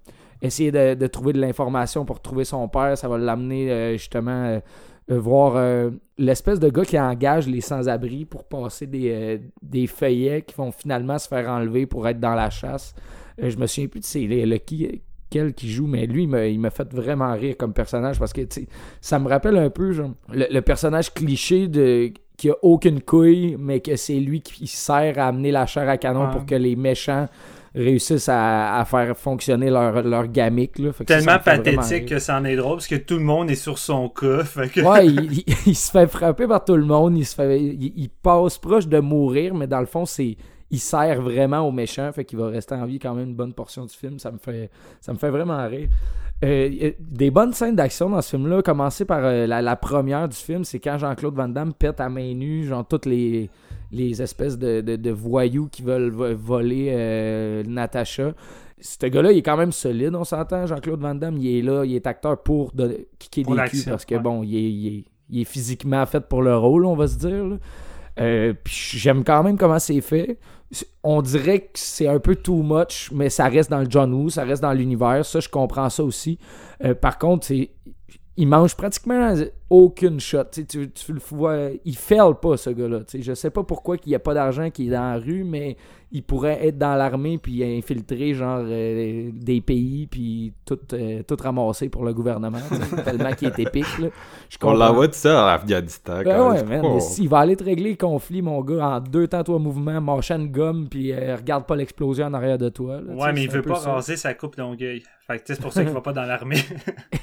essayer 0.42 0.70
de, 0.72 0.94
de 0.94 1.06
trouver 1.06 1.32
de 1.32 1.40
l'information 1.40 2.04
pour 2.04 2.20
trouver 2.20 2.44
son 2.44 2.68
père. 2.68 2.96
Ça 2.96 3.08
va 3.08 3.18
l'amener 3.18 3.70
euh, 3.70 3.92
justement 3.92 4.44
euh, 4.46 4.60
euh, 5.10 5.18
voir 5.20 5.54
euh, 5.56 5.90
l'espèce 6.18 6.58
de 6.60 6.68
gars 6.70 6.84
qui 6.84 6.98
engage 6.98 7.46
les 7.48 7.60
sans-abri 7.60 8.24
pour 8.24 8.44
passer 8.44 8.86
des, 8.86 9.40
des 9.62 9.86
feuillets 9.86 10.42
qui 10.42 10.54
vont 10.54 10.72
finalement 10.72 11.18
se 11.18 11.28
faire 11.28 11.48
enlever 11.48 11.86
pour 11.86 12.06
être 12.08 12.20
dans 12.20 12.34
la 12.34 12.50
chasse. 12.50 12.94
Je 13.38 13.56
me 13.56 13.66
souviens 13.66 13.88
plus 13.88 14.00
de 14.00 14.04
c'est 14.04 14.20
le, 14.26 14.44
le 14.44 14.56
qui 14.58 15.02
quel 15.30 15.54
qui 15.54 15.70
joue, 15.70 15.86
mais 15.86 16.06
lui, 16.06 16.24
il 16.24 16.58
m'a- 16.58 16.70
fait 16.70 16.92
vraiment 16.92 17.32
rire 17.34 17.54
comme 17.56 17.72
personnage 17.72 18.18
parce 18.18 18.32
que 18.32 18.40
ça 19.00 19.18
me 19.20 19.28
rappelle 19.28 19.56
un 19.58 19.70
peu 19.70 19.92
genre, 19.92 20.10
le, 20.32 20.46
le 20.50 20.60
personnage 20.60 21.14
cliché 21.14 21.68
de 21.68 22.12
qui 22.36 22.50
a 22.50 22.54
aucune 22.62 23.00
couille, 23.00 23.54
mais 23.56 23.78
que 23.80 23.94
c'est 23.96 24.18
lui 24.18 24.40
qui 24.40 24.66
sert 24.66 25.18
à 25.20 25.28
amener 25.28 25.52
la 25.52 25.66
chair 25.66 25.88
à 25.88 25.98
canon 25.98 26.24
Ouais. 26.26 26.32
pour 26.32 26.46
que 26.46 26.54
les 26.56 26.74
méchants 26.74 27.28
réussissent 27.74 28.28
à, 28.28 28.78
à 28.78 28.84
faire 28.84 29.16
fonctionner 29.16 29.70
leur, 29.70 30.02
leur 30.02 30.26
gamique. 30.28 30.78
Là. 30.78 30.92
Fait 30.92 31.04
que 31.04 31.12
ça, 31.12 31.20
ça 31.20 31.24
Tellement 31.38 31.42
vraiment 31.42 31.76
pathétique 31.82 32.08
que 32.08 32.18
c'en 32.18 32.44
est 32.44 32.56
drôle 32.56 32.76
parce 32.76 32.88
que 32.88 32.96
tout 32.96 33.14
le 33.18 33.24
monde 33.24 33.50
est 33.50 33.54
sur 33.54 33.78
son 33.78 34.08
cas. 34.08 34.44
Fait 34.44 34.68
que... 34.68 34.80
Ouais, 34.80 35.06
il, 35.06 35.32
il- 35.46 35.54
il 35.66 35.74
se 35.76 35.90
fait 35.90 36.06
frapper 36.08 36.46
par 36.46 36.64
tout 36.64 36.76
le 36.76 36.84
monde, 36.84 37.16
il 37.16 37.24
se 37.26 37.34
fait 37.34 37.60
il, 37.60 37.92
il 37.96 38.08
passe 38.10 38.58
proche 38.58 38.88
de 38.88 38.98
mourir, 38.98 39.54
mais 39.54 39.66
dans 39.66 39.80
le 39.80 39.86
fond, 39.86 40.04
c'est 40.06 40.36
il 40.72 40.78
sert 40.78 41.20
vraiment 41.20 41.60
aux 41.66 41.72
méchants, 41.72 42.12
fait 42.12 42.24
qu'il 42.24 42.38
va 42.38 42.46
rester 42.48 42.76
en 42.76 42.86
vie 42.86 43.00
quand 43.00 43.12
même 43.14 43.30
une 43.30 43.34
bonne 43.34 43.52
portion 43.52 43.84
du 43.86 43.94
film, 43.94 44.18
ça 44.20 44.30
me 44.30 44.38
fait 44.38 44.70
ça 45.00 45.12
me 45.12 45.18
fait 45.18 45.30
vraiment 45.30 45.66
rire. 45.66 45.88
Euh, 46.44 46.88
a 46.88 46.90
des 47.00 47.30
bonnes 47.30 47.52
scènes 47.52 47.76
d'action 47.76 48.08
dans 48.08 48.22
ce 48.22 48.30
film-là, 48.30 48.62
commencer 48.62 49.04
par 49.04 49.18
euh, 49.24 49.46
la, 49.46 49.60
la 49.62 49.76
première 49.76 50.28
du 50.28 50.36
film, 50.36 50.64
c'est 50.64 50.78
quand 50.80 50.96
Jean-Claude 50.96 51.34
Van 51.34 51.48
Damme 51.48 51.74
pète 51.74 52.00
à 52.00 52.08
main 52.08 52.32
nue, 52.34 52.64
genre 52.64 52.86
toutes 52.86 53.04
les, 53.06 53.50
les 53.92 54.22
espèces 54.22 54.58
de, 54.58 54.80
de- 54.80 54.96
de 54.96 55.10
voyous 55.10 55.68
qui 55.70 55.82
veulent 55.82 56.10
vo- 56.10 56.34
voler 56.36 56.88
euh, 56.90 57.62
Natacha. 57.66 58.32
Ce 58.80 59.06
gars-là, 59.06 59.32
il 59.32 59.38
est 59.38 59.42
quand 59.42 59.56
même 59.58 59.72
solide, 59.72 60.14
on 60.14 60.24
s'entend. 60.24 60.66
Jean-Claude 60.66 61.00
Van 61.00 61.14
Damme, 61.14 61.36
il 61.36 61.58
est 61.58 61.62
là, 61.62 61.84
il 61.84 61.94
est 61.94 62.06
acteur 62.06 62.42
pour 62.42 62.72
de, 62.72 63.06
kicker 63.18 63.44
Pour 63.44 63.56
des 63.56 63.62
culs 63.64 63.84
parce 63.84 64.04
que 64.04 64.14
ouais. 64.14 64.20
bon, 64.20 64.42
il 64.42 64.56
est, 64.56 64.62
il 64.72 64.86
est- 64.98 65.04
il 65.32 65.40
est 65.42 65.44
physiquement 65.44 66.04
fait 66.06 66.20
pour 66.26 66.42
le 66.42 66.56
rôle, 66.56 66.84
on 66.86 66.96
va 66.96 67.06
se 67.06 67.16
dire. 67.18 67.58
Euh, 68.18 68.52
j'aime 68.66 69.22
quand 69.22 69.42
même 69.42 69.56
comment 69.56 69.78
c'est 69.78 70.00
fait. 70.00 70.38
On 71.02 71.20
dirait 71.22 71.60
que 71.60 71.68
c'est 71.74 72.06
un 72.08 72.18
peu 72.20 72.36
too 72.36 72.62
much, 72.62 73.10
mais 73.12 73.28
ça 73.28 73.46
reste 73.46 73.70
dans 73.70 73.80
le 73.80 73.86
John 73.88 74.12
Woo, 74.12 74.28
ça 74.30 74.44
reste 74.44 74.62
dans 74.62 74.72
l'univers. 74.72 75.24
Ça, 75.24 75.40
je 75.40 75.48
comprends 75.48 75.88
ça 75.90 76.02
aussi. 76.04 76.38
Euh, 76.84 76.94
par 76.94 77.18
contre, 77.18 77.46
c'est 77.46 77.70
il 78.40 78.48
mange 78.48 78.74
pratiquement 78.74 79.34
aucune 79.68 80.18
shot. 80.18 80.44
Tu, 80.50 80.62
sais, 80.62 80.66
tu, 80.66 80.90
tu 80.90 81.12
le 81.12 81.20
vois, 81.30 81.68
il 81.84 81.94
fail 81.96 82.32
pas 82.40 82.56
ce 82.56 82.70
gars-là. 82.70 83.00
Je 83.14 83.34
sais 83.34 83.50
pas 83.50 83.62
pourquoi 83.62 83.96
il 84.04 84.08
n'y 84.08 84.14
a 84.14 84.18
pas 84.18 84.32
d'argent 84.32 84.70
qui 84.70 84.86
est 84.88 84.90
dans 84.90 85.12
la 85.12 85.18
rue, 85.18 85.44
mais 85.44 85.76
il 86.10 86.22
pourrait 86.22 86.66
être 86.66 86.78
dans 86.78 86.96
l'armée 86.96 87.36
puis 87.38 87.62
infiltrer 87.62 88.32
genre 88.34 88.62
euh, 88.64 89.30
des 89.32 89.60
pays 89.60 90.06
puis 90.08 90.54
tout, 90.64 90.78
euh, 90.94 91.22
tout 91.22 91.36
ramasser 91.40 91.88
pour 91.90 92.04
le 92.04 92.14
gouvernement. 92.14 92.58
tellement 93.04 93.32
qu'il 93.32 93.48
est 93.48 93.58
épique. 93.58 93.98
Là. 93.98 94.08
Je 94.48 94.56
on 94.62 94.72
l'envoie 94.72 95.06
tout 95.08 95.14
ça 95.14 95.50
à 95.50 95.54
Afghanistan 95.54 96.22
Ben 96.24 96.34
quand 96.36 96.50
ouais, 96.50 96.64
même. 96.64 96.82
man, 96.82 96.94
mais 96.94 97.00
s'il 97.00 97.28
va 97.28 97.40
aller 97.40 97.54
te 97.56 97.62
régler 97.62 97.90
le 97.90 97.96
conflit, 97.96 98.40
mon 98.42 98.62
gars, 98.62 98.88
en 98.96 99.00
deux 99.00 99.28
temps, 99.28 99.44
toi, 99.44 99.58
mouvement, 99.58 100.00
marchand 100.00 100.38
de 100.38 100.46
gomme, 100.46 100.88
puis 100.88 101.12
euh, 101.12 101.36
regarde 101.36 101.66
pas 101.66 101.76
l'explosion 101.76 102.26
en 102.26 102.34
arrière 102.34 102.58
de 102.58 102.70
toi. 102.70 103.00
là, 103.02 103.12
Ouais, 103.14 103.32
mais 103.34 103.44
il 103.44 103.50
veut 103.50 103.62
pas 103.62 103.76
ça. 103.76 103.92
raser 103.92 104.16
sa 104.16 104.32
coupe 104.34 104.56
longueuil. 104.56 105.02
Fait 105.30 105.42
c'est 105.46 105.60
pour 105.60 105.72
ça 105.72 105.84
qu'il 105.84 105.92
va 105.92 106.00
pas 106.00 106.12
dans 106.12 106.24
l'armée. 106.24 106.58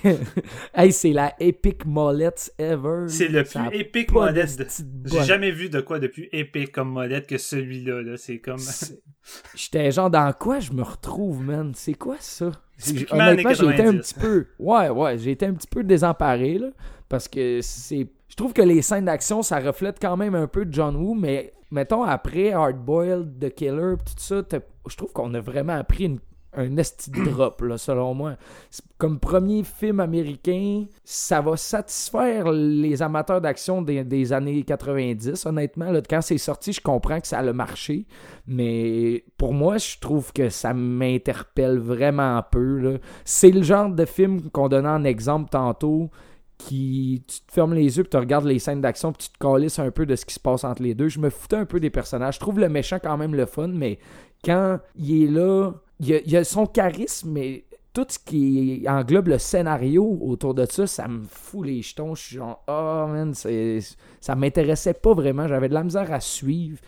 hey, 0.73 0.91
c'est 0.93 1.11
la 1.11 1.33
epic 1.41 1.85
molette 1.85 2.53
ever. 2.57 3.05
C'est 3.07 3.27
le 3.27 3.43
plus 3.43 3.59
épique 3.79 4.11
molette. 4.11 4.57
de- 4.57 5.09
J'ai 5.09 5.23
jamais 5.23 5.51
vu 5.51 5.69
de 5.69 5.81
quoi 5.81 5.99
de 5.99 6.07
plus 6.07 6.29
épique 6.31 6.71
comme 6.71 6.89
molette 6.89 7.27
que 7.27 7.37
celui-là. 7.37 8.01
Là. 8.01 8.17
C'est 8.17 8.39
comme. 8.39 8.59
J'étais 9.55 9.91
genre, 9.91 10.09
dans 10.09 10.31
quoi 10.33 10.59
je 10.59 10.71
me 10.71 10.83
retrouve, 10.83 11.41
man? 11.43 11.73
C'est 11.75 11.95
quoi 11.95 12.15
ça? 12.19 12.51
Honnêtement, 13.11 13.53
j'ai 13.53 13.65
été 13.65 13.81
un 13.83 13.93
90. 13.97 14.13
petit 14.13 14.19
peu... 14.19 14.45
Ouais, 14.59 14.89
ouais, 14.89 15.17
j'ai 15.17 15.31
été 15.31 15.45
un 15.47 15.53
petit 15.53 15.67
peu 15.67 15.83
désemparé, 15.83 16.59
là, 16.59 16.67
parce 17.09 17.27
que 17.27 17.59
c'est... 17.61 18.07
Je 18.29 18.35
trouve 18.35 18.53
que 18.53 18.61
les 18.61 18.81
scènes 18.81 19.05
d'action, 19.05 19.41
ça 19.41 19.59
reflète 19.59 19.97
quand 19.99 20.15
même 20.15 20.35
un 20.35 20.47
peu 20.47 20.63
de 20.63 20.71
John 20.73 20.95
Woo, 20.95 21.13
mais 21.15 21.53
mettons, 21.71 22.03
après 22.03 22.51
Hardboiled, 22.53 23.39
The 23.39 23.53
Killer, 23.53 23.95
tout 23.97 24.13
ça, 24.17 24.41
je 24.87 24.95
trouve 24.95 25.11
qu'on 25.11 25.33
a 25.33 25.41
vraiment 25.41 25.73
appris 25.73 26.05
une- 26.05 26.19
un 26.57 26.77
esti 26.77 27.11
drop, 27.11 27.61
là, 27.61 27.77
selon 27.77 28.13
moi. 28.13 28.35
Comme 28.97 29.19
premier 29.19 29.63
film 29.63 29.99
américain, 29.99 30.85
ça 31.03 31.39
va 31.39 31.55
satisfaire 31.55 32.51
les 32.51 33.01
amateurs 33.01 33.39
d'action 33.39 33.81
des, 33.81 34.33
années 34.33 34.63
90, 34.63 35.45
honnêtement. 35.45 35.91
Là, 35.91 36.01
quand 36.01 36.21
c'est 36.21 36.37
sorti, 36.37 36.73
je 36.73 36.81
comprends 36.81 37.19
que 37.19 37.27
ça 37.27 37.39
a 37.39 37.53
marché, 37.53 38.05
mais 38.47 39.23
pour 39.37 39.53
moi, 39.53 39.77
je 39.77 39.99
trouve 39.99 40.33
que 40.33 40.49
ça 40.49 40.73
m'interpelle 40.73 41.77
vraiment 41.77 42.43
peu. 42.51 42.79
là. 42.79 42.97
C'est 43.23 43.51
le 43.51 43.61
genre 43.61 43.89
de 43.89 44.05
film 44.05 44.49
qu'on 44.49 44.67
donnait 44.67 44.89
en 44.89 45.03
exemple 45.03 45.49
tantôt 45.49 46.09
qui 46.57 47.23
tu 47.27 47.41
te 47.41 47.51
fermes 47.51 47.75
les 47.75 47.97
yeux 47.97 48.03
puis 48.03 48.09
tu 48.09 48.17
regardes 48.17 48.45
les 48.45 48.57
scènes 48.57 48.81
d'action 48.81 49.11
puis 49.11 49.27
tu 49.27 49.33
te 49.33 49.37
calisses 49.37 49.77
un 49.77 49.91
peu 49.91 50.07
de 50.07 50.15
ce 50.15 50.25
qui 50.25 50.33
se 50.33 50.39
passe 50.39 50.63
entre 50.63 50.81
les 50.81 50.95
deux. 50.95 51.07
Je 51.07 51.19
me 51.19 51.29
foutais 51.29 51.55
un 51.55 51.65
peu 51.65 51.79
des 51.79 51.91
personnages. 51.91 52.35
Je 52.35 52.39
trouve 52.39 52.59
le 52.59 52.67
méchant 52.67 52.97
quand 53.01 53.15
même 53.15 53.35
le 53.35 53.45
fun, 53.45 53.67
mais 53.67 53.99
quand 54.43 54.79
il 54.95 55.23
est 55.23 55.27
là, 55.27 55.71
il 55.99 56.21
il 56.25 56.37
a 56.37 56.43
son 56.43 56.65
charisme, 56.65 57.31
mais 57.31 57.65
tout 57.93 58.05
ce 58.09 58.19
qui 58.19 58.85
englobe 58.87 59.29
le 59.29 59.39
scénario 59.39 60.19
autour 60.21 60.53
de 60.53 60.65
ça, 60.65 60.85
ça 60.85 61.07
me 61.07 61.23
fout 61.23 61.65
les 61.65 61.81
jetons. 61.81 62.13
Je 62.13 62.21
suis 62.21 62.35
genre, 62.35 62.63
oh 62.67 63.05
man, 63.07 63.33
ça 63.33 64.35
m'intéressait 64.35 64.93
pas 64.93 65.13
vraiment. 65.15 65.47
J'avais 65.47 65.67
de 65.67 65.73
la 65.73 65.83
misère 65.83 66.11
à 66.13 66.19
suivre. 66.19 66.79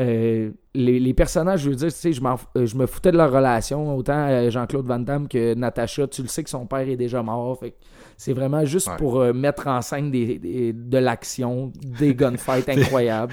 Euh, 0.00 0.50
les, 0.74 0.98
les 0.98 1.14
personnages, 1.14 1.60
je 1.62 1.70
veux 1.70 1.76
dire, 1.76 1.92
tu 1.92 1.98
sais, 1.98 2.12
je, 2.12 2.20
euh, 2.22 2.66
je 2.66 2.76
me 2.76 2.86
foutais 2.86 3.12
de 3.12 3.16
leur 3.16 3.30
relation, 3.32 3.96
autant 3.96 4.26
euh, 4.28 4.50
Jean-Claude 4.50 4.86
Van 4.86 4.98
Damme 4.98 5.28
que 5.28 5.54
Natacha. 5.54 6.06
Tu 6.08 6.22
le 6.22 6.28
sais 6.28 6.42
que 6.42 6.50
son 6.50 6.66
père 6.66 6.88
est 6.88 6.96
déjà 6.96 7.22
mort. 7.22 7.58
Fait 7.60 7.70
que 7.70 7.76
c'est 8.16 8.32
vraiment 8.32 8.64
juste 8.64 8.88
Ouais. 8.88 8.96
pour 8.96 9.20
euh, 9.20 9.32
mettre 9.32 9.66
en 9.68 9.80
scène 9.82 10.10
des, 10.10 10.38
des- 10.38 10.72
de 10.72 10.98
l'action, 10.98 11.72
des 11.98 12.14
gunfights 12.14 12.68
incroyables. 12.78 13.32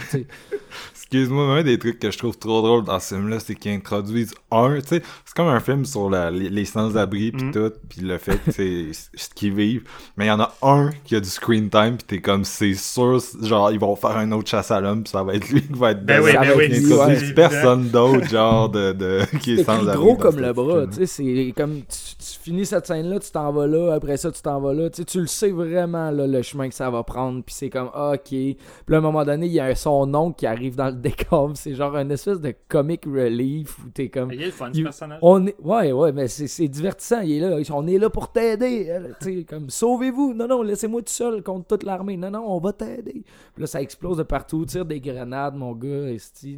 Excuse-moi, 0.94 1.48
mais 1.56 1.60
un 1.60 1.64
des 1.64 1.78
trucs 1.78 2.00
que 2.00 2.10
je 2.12 2.18
trouve 2.18 2.38
trop 2.38 2.62
drôle 2.62 2.84
dans 2.86 3.00
ce 3.00 3.16
film-là, 3.16 3.40
c'est 3.40 3.56
qu'ils 3.56 3.74
introduisent 3.74 4.34
un, 4.52 4.76
tu 4.80 4.88
sais, 4.88 5.02
c'est 5.26 5.36
comme 5.36 5.48
un 5.48 5.60
film 5.60 5.84
sur 5.84 6.10
la- 6.10 6.32
les, 6.32 6.50
les 6.50 6.66
sans-abri 6.66 7.32
pis 7.32 7.44
Mhm. 7.46 7.52
tout, 7.52 7.72
pis 7.90 8.00
le 8.02 8.18
fait 8.18 8.38
que 8.44 8.52
c'est 8.52 8.86
ce 9.16 9.30
qu'ils 9.36 9.54
vivent. 9.54 9.84
Mais 10.16 10.26
il 10.26 10.28
y 10.30 10.32
en 10.32 10.40
a 10.40 10.54
un 10.62 10.92
qui 11.04 11.16
a 11.16 11.20
du 11.20 11.28
screen 11.30 11.70
time 11.70 11.98
pis 11.98 12.06
t'es 12.06 12.22
comme, 12.22 12.46
c'est 12.46 12.74
sûr, 12.76 13.20
genre, 13.42 13.72
ils 13.72 13.80
vont 13.80 13.96
faire 13.96 14.16
un 14.18 14.32
autre 14.32 14.50
chasse 14.50 14.72
à 14.72 14.80
l'homme 14.80 15.04
pis 15.04 15.12
ça 15.12 15.24
va 15.24 15.34
être 15.36 15.50
lui 15.50 15.62
qui 15.62 15.74
va 15.74 15.92
être 15.92 16.06
Ben 16.06 16.22
oui, 16.24 16.32
ben 16.34 16.54
oui. 16.56 17.31
Personne 17.34 17.90
d'autre, 17.90 18.28
genre, 18.28 18.70
de, 18.70 18.92
de, 18.94 19.22
qui 19.42 19.54
est 19.54 19.58
C'est 19.58 19.64
sans 19.64 19.84
gros 19.84 20.16
comme 20.16 20.40
le 20.40 20.54
bras, 20.54 20.88
tu 20.88 20.94
sais, 20.94 21.06
c'est 21.06 21.54
comme 21.56 21.82
tu, 21.82 22.16
tu 22.18 22.40
finis 22.40 22.66
cette 22.66 22.88
scène-là, 22.88 23.20
tu 23.20 23.32
t'en 23.32 23.52
vas 23.52 23.68
là, 23.68 23.94
après 23.94 24.18
ça 24.18 24.32
tu 24.32 24.42
t'en 24.42 24.60
vas 24.60 24.74
là, 24.74 24.90
tu 24.90 24.98
sais, 24.98 25.06
tu 25.06 25.20
le 25.20 25.28
sais 25.28 25.52
vraiment 25.52 26.12
là, 26.12 26.28
le 26.28 26.42
chemin 26.42 26.70
que 26.70 26.76
ça 26.76 26.90
va 26.90 27.04
prendre, 27.04 27.44
puis 27.44 27.54
c'est 27.54 27.70
comme 27.70 27.90
ah, 27.94 28.14
ok. 28.16 28.30
Puis 28.30 28.58
là, 28.88 28.98
à 28.98 29.00
un 29.00 29.02
moment 29.02 29.24
donné, 29.24 29.48
il 29.48 29.54
y 29.54 29.60
a 29.60 29.74
son 29.76 30.14
oncle 30.14 30.38
qui 30.38 30.46
arrive 30.46 30.76
dans 30.76 30.88
le 30.88 30.96
décor, 31.02 31.52
c'est 31.56 31.74
genre 31.74 31.96
une 31.96 32.12
espèce 32.12 32.40
de 32.40 32.54
comic 32.68 33.06
relief 33.06 33.80
où 33.80 33.90
t'es 33.94 34.10
comme 34.10 34.32
Il 34.32 34.42
est 34.42 34.46
le 34.48 34.52
fun, 34.52 34.72
ce 34.74 34.82
personnage. 34.82 35.20
on 35.22 35.48
est 35.48 35.56
ouais 35.62 35.92
ouais 35.92 36.12
mais 36.12 36.28
c'est 36.28 36.48
c'est 36.48 36.68
divertissant, 36.68 37.22
il 37.22 37.34
est 37.34 37.40
là, 37.40 37.58
on 37.72 37.88
est 37.88 37.98
là 37.98 38.10
pour 38.10 38.32
t'aider, 38.32 38.88
elle, 38.90 39.16
tu 39.22 39.40
sais 39.40 39.44
comme 39.44 39.70
sauvez-vous. 39.70 40.34
Non 40.34 40.48
non, 40.48 40.62
laissez-moi 40.62 41.02
tout 41.02 41.14
seul 41.14 41.44
contre 41.44 41.68
toute 41.68 41.84
l'armée. 41.84 42.18
Non 42.18 42.32
non, 42.32 42.44
on 42.48 42.60
va 42.60 42.74
t'aider. 42.74 43.24
Puis 43.54 43.62
là 43.62 43.68
ça 43.68 43.82
explose 43.82 44.18
de 44.18 44.24
partout, 44.24 44.66
tire 44.66 44.86
des 44.86 45.00
grenades 45.00 45.56
mon 45.56 45.74
gars, 45.74 46.12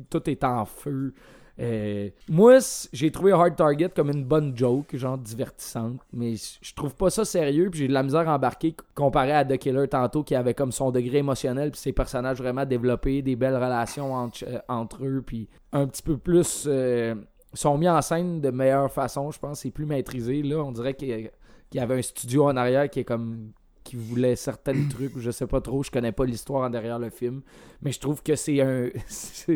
tout 0.10 0.30
est 0.30 0.44
en 0.44 0.63
feu. 0.66 1.14
Euh, 1.60 2.10
moi, 2.30 2.58
j'ai 2.94 3.12
trouvé 3.12 3.32
Hard 3.32 3.56
Target 3.56 3.90
comme 3.96 4.10
une 4.10 4.24
bonne 4.24 4.58
joke, 4.58 4.96
genre 4.96 5.18
divertissante, 5.18 6.00
mais 6.12 6.34
je 6.36 6.74
trouve 6.74 6.96
pas 6.96 7.12
ça 7.12 7.26
sérieux, 7.26 7.70
puis 7.70 7.82
j'ai 7.82 7.88
de 7.88 7.94
la 7.94 8.02
misère 8.02 8.28
à 8.28 8.36
embarquer 8.36 8.76
comparé 8.96 9.34
à 9.34 9.46
The 9.46 9.58
Killer 9.58 9.88
tantôt, 9.88 10.24
qui 10.24 10.34
avait 10.34 10.56
comme 10.56 10.72
son 10.72 10.92
degré 10.92 11.20
émotionnel, 11.20 11.72
puis 11.72 11.80
ses 11.80 11.94
personnages 11.94 12.38
vraiment 12.38 12.66
développés, 12.66 13.22
des 13.22 13.36
belles 13.36 13.56
relations 13.56 14.14
entre, 14.16 14.46
euh, 14.48 15.08
eux, 15.08 15.24
puis 15.26 15.48
un 15.72 15.86
petit 15.88 16.02
peu 16.02 16.18
plus... 16.18 16.66
euh, 16.68 17.14
sont 17.54 17.78
mis 17.78 17.88
en 17.88 18.02
scène 18.02 18.42
de 18.42 18.50
meilleure 18.50 18.92
façon, 18.92 19.30
je 19.32 19.40
pense, 19.40 19.60
c'est 19.60 19.70
plus 19.72 19.86
maîtrisé. 19.86 20.42
Là, 20.42 20.64
on 20.64 20.72
dirait 20.72 20.96
qu'il 20.96 21.10
y, 21.10 21.30
y 21.76 21.80
avait 21.80 22.00
un 22.00 22.02
studio 22.02 22.46
en 22.46 22.58
arrière 22.58 22.90
qui 22.90 23.02
est 23.02 23.04
comme 23.04 23.52
qui 23.84 23.98
voulait 23.98 24.38
certains 24.38 24.88
trucs, 24.90 25.20
je 25.20 25.30
sais 25.30 25.46
pas 25.46 25.60
trop, 25.60 25.84
je 25.84 25.92
connais 25.92 26.14
pas 26.14 26.26
l'histoire 26.26 26.64
en 26.64 26.70
derrière 26.70 27.00
le 27.00 27.10
film, 27.10 27.42
mais 27.82 27.92
je 27.92 28.00
trouve 28.00 28.24
que 28.24 28.36
c'est 28.36 28.62
un 28.62 28.88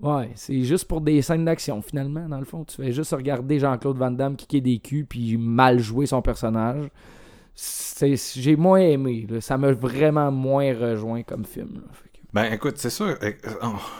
Ouais, 0.00 0.30
c'est 0.34 0.62
juste 0.62 0.86
pour 0.86 1.00
des 1.00 1.22
scènes 1.22 1.44
d'action, 1.44 1.80
finalement, 1.80 2.28
dans 2.28 2.38
le 2.38 2.44
fond. 2.44 2.64
Tu 2.64 2.76
fais 2.76 2.92
juste 2.92 3.12
regarder 3.12 3.58
Jean-Claude 3.58 3.96
Van 3.96 4.10
Damme 4.10 4.36
kicker 4.36 4.60
des 4.60 4.78
culs 4.78 5.06
puis 5.06 5.36
mal 5.38 5.78
jouer 5.78 6.06
son 6.06 6.20
personnage. 6.20 6.88
C'est- 7.54 8.16
J'ai 8.40 8.56
moins 8.56 8.80
aimé. 8.80 9.26
là. 9.30 9.40
Ça 9.40 9.56
m'a 9.56 9.72
vraiment 9.72 10.30
moins 10.32 10.74
rejoint 10.76 11.22
comme 11.22 11.44
film. 11.44 11.74
là. 11.76 11.80
Ben 12.32 12.52
écoute, 12.52 12.78
c'est 12.78 12.90
sûr, 12.90 13.14
euh, 13.22 13.30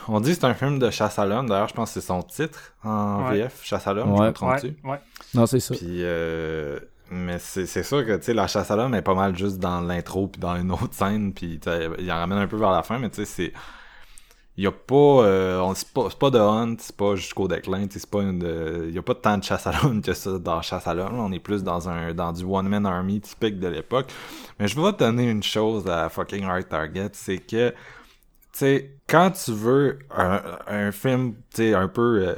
on- 0.08 0.18
dit 0.18 0.30
que 0.30 0.34
c'est 0.40 0.44
un 0.44 0.54
film 0.54 0.80
de 0.80 0.90
chasse 0.90 1.20
à 1.20 1.24
l'homme, 1.24 1.48
d'ailleurs 1.48 1.68
je 1.68 1.74
pense 1.74 1.94
que 1.94 2.00
c'est 2.00 2.06
son 2.08 2.20
titre 2.24 2.74
en 2.82 3.28
Ouais. 3.28 3.42
VF, 3.42 3.60
chasse 3.62 3.86
à 3.86 3.94
l'homme, 3.94 4.12
je 4.16 4.20
Ouais. 4.22 4.26
me 4.26 4.32
trompe-tu? 4.32 4.66
Ouais, 4.82 4.90
ouais. 4.90 5.00
Non, 5.34 5.46
c'est 5.46 5.60
ça. 5.60 5.72
Puis, 5.76 5.86
euh, 6.02 6.80
mais 7.12 7.38
c'est 7.38 7.66
c'est 7.66 7.84
sûr 7.84 8.04
que, 8.04 8.16
tu 8.16 8.24
sais, 8.24 8.34
la 8.34 8.48
chasse 8.48 8.72
à 8.72 8.76
l'homme 8.76 8.92
est 8.96 9.02
pas 9.02 9.14
mal 9.14 9.38
juste 9.38 9.60
dans 9.60 9.80
l'intro 9.80 10.26
puis 10.26 10.40
dans 10.40 10.56
une 10.56 10.72
autre 10.72 10.88
scène, 10.94 11.32
puis 11.32 11.60
il 12.00 12.10
en 12.10 12.16
ramène 12.16 12.38
un 12.38 12.48
peu 12.48 12.56
vers 12.56 12.72
la 12.72 12.82
fin, 12.82 12.98
mais 12.98 13.08
tu 13.08 13.18
sais, 13.18 13.24
c'est... 13.24 13.52
Il 14.56 14.62
y 14.64 14.66
a 14.68 14.72
pas... 14.72 14.94
euh, 14.94 15.58
on- 15.60 15.74
c'est 15.74 15.92
pas, 15.92 16.30
de 16.30 16.38
hunt, 16.38 16.76
c'est 16.78 16.94
pas 16.96 17.16
jusqu'au 17.16 17.48
déclin, 17.48 17.86
tu 17.88 17.94
sais, 17.94 17.98
c'est 18.00 18.10
pas 18.10 18.22
une... 18.22 18.38
de- 18.38 18.86
Il 18.88 18.94
y 18.94 18.98
a 18.98 19.02
pas 19.02 19.14
tant 19.16 19.36
de 19.38 19.42
chasse 19.42 19.66
à 19.66 19.72
l'homme 19.72 20.00
que 20.00 20.12
ça 20.14 20.38
dans 20.38 20.62
chasse 20.62 20.86
à 20.86 20.94
l'homme, 20.94 21.18
on 21.18 21.32
est 21.32 21.40
plus 21.40 21.64
dans 21.64 21.88
un 21.88 22.14
dans 22.14 22.32
du 22.32 22.44
one-man 22.44 22.86
army 22.86 23.20
typique 23.20 23.58
de 23.58 23.66
l'époque. 23.68 24.06
Mais 24.60 24.68
je 24.68 24.80
vais 24.80 24.92
te 24.92 24.98
donner 24.98 25.28
une 25.28 25.42
chose 25.42 25.88
à 25.88 26.08
fucking 26.08 26.44
Hard 26.44 26.68
Target, 26.68 27.10
c'est 27.14 27.38
que 27.38 27.70
tu 27.70 28.60
sais, 28.60 28.90
quand 29.08 29.32
tu 29.32 29.50
veux 29.50 29.98
un, 30.16 30.40
un 30.68 30.92
film, 30.92 31.34
tu 31.52 31.56
sais, 31.56 31.74
un 31.74 31.88
peu 31.88 32.24
euh, 32.28 32.34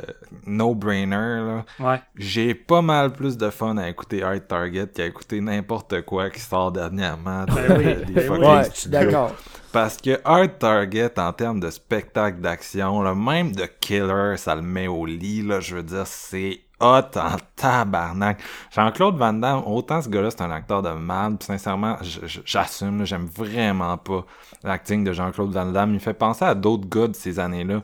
no-brainer, 0.46 1.10
là, 1.16 1.64
Ouais. 1.78 2.00
j'ai 2.16 2.54
pas 2.54 2.80
mal 2.80 3.12
plus 3.12 3.36
de 3.36 3.50
fun 3.50 3.76
à 3.76 3.88
écouter 3.90 4.22
Hard 4.22 4.46
Target 4.48 4.86
qu'à 4.94 5.04
écouter 5.04 5.40
n'importe 5.42 6.00
quoi 6.02 6.30
qui 6.30 6.40
sort 6.40 6.72
dernièrement. 6.72 7.44
Ben 7.44 7.68
de- 7.68 7.74
oui, 7.78 8.04
des 8.06 8.14
ben 8.14 8.30
oui. 8.32 8.38
Ouais, 8.38 8.58
je 8.64 8.70
suis 8.70 8.80
studios. 8.80 9.00
d'accord. 9.00 9.34
Parce 9.76 9.98
que 9.98 10.18
Hard 10.24 10.58
Target, 10.58 11.18
en 11.18 11.34
termes 11.34 11.60
de 11.60 11.68
spectacle 11.68 12.40
d'action, 12.40 13.02
là, 13.02 13.14
même 13.14 13.52
de 13.52 13.66
killer, 13.66 14.38
ça 14.38 14.54
le 14.54 14.62
met 14.62 14.86
au 14.86 15.04
lit, 15.04 15.42
là, 15.42 15.60
je 15.60 15.76
veux 15.76 15.82
dire, 15.82 16.06
c'est 16.06 16.60
hot 16.80 17.02
en 17.14 17.36
tabarnak. 17.56 18.40
Jean-Claude 18.74 19.18
Van 19.18 19.34
Damme, 19.34 19.64
autant 19.66 20.00
ce 20.00 20.08
gars-là, 20.08 20.30
c'est 20.30 20.40
un 20.40 20.50
acteur 20.50 20.80
de 20.80 20.92
mal, 20.92 21.36
sincèrement, 21.40 21.98
j'assume, 22.46 23.04
j'aime 23.04 23.26
vraiment 23.26 23.98
pas 23.98 24.24
l'acting 24.64 25.04
de 25.04 25.12
Jean-Claude 25.12 25.52
Van 25.52 25.66
Damme. 25.66 25.90
Il 25.90 25.96
me 25.96 25.98
fait 25.98 26.14
penser 26.14 26.46
à 26.46 26.54
d'autres 26.54 26.88
gars 26.88 27.08
de 27.08 27.14
ces 27.14 27.38
années-là, 27.38 27.82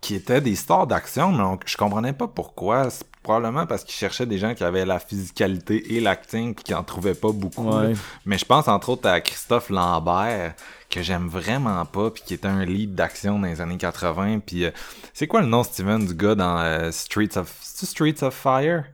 qui 0.00 0.14
étaient 0.14 0.40
des 0.40 0.54
stars 0.54 0.86
d'action, 0.86 1.32
mais 1.32 1.58
je 1.66 1.76
comprenais 1.76 2.14
pas 2.14 2.28
pourquoi. 2.28 2.88
Probablement 3.26 3.66
parce 3.66 3.82
qu'ils 3.82 3.96
cherchaient 3.96 4.24
des 4.24 4.38
gens 4.38 4.54
qui 4.54 4.62
avaient 4.62 4.86
la 4.86 5.00
physicalité 5.00 5.96
et 5.96 6.00
l'acting, 6.00 6.54
puis 6.54 6.62
qui 6.62 6.74
en 6.74 6.84
trouvaient 6.84 7.16
pas 7.16 7.32
beaucoup. 7.32 7.68
Ouais. 7.68 7.92
Mais 8.24 8.38
je 8.38 8.44
pense 8.44 8.68
entre 8.68 8.90
autres 8.90 9.08
à 9.08 9.20
Christophe 9.20 9.68
Lambert, 9.68 10.54
que 10.88 11.02
j'aime 11.02 11.26
vraiment 11.26 11.84
pas, 11.86 12.12
puis 12.12 12.22
qui 12.24 12.34
était 12.34 12.46
un 12.46 12.64
lead 12.64 12.94
d'action 12.94 13.40
dans 13.40 13.48
les 13.48 13.60
années 13.60 13.78
80. 13.78 14.38
Puis 14.46 14.64
euh, 14.64 14.70
c'est 15.12 15.26
quoi 15.26 15.40
le 15.40 15.48
nom, 15.48 15.64
Steven, 15.64 16.06
du 16.06 16.14
gars 16.14 16.36
dans 16.36 16.56
euh, 16.60 16.92
Streets 16.92 17.36
of... 17.36 17.52
Streets 17.62 18.22
of 18.22 18.32
Fire? 18.32 18.84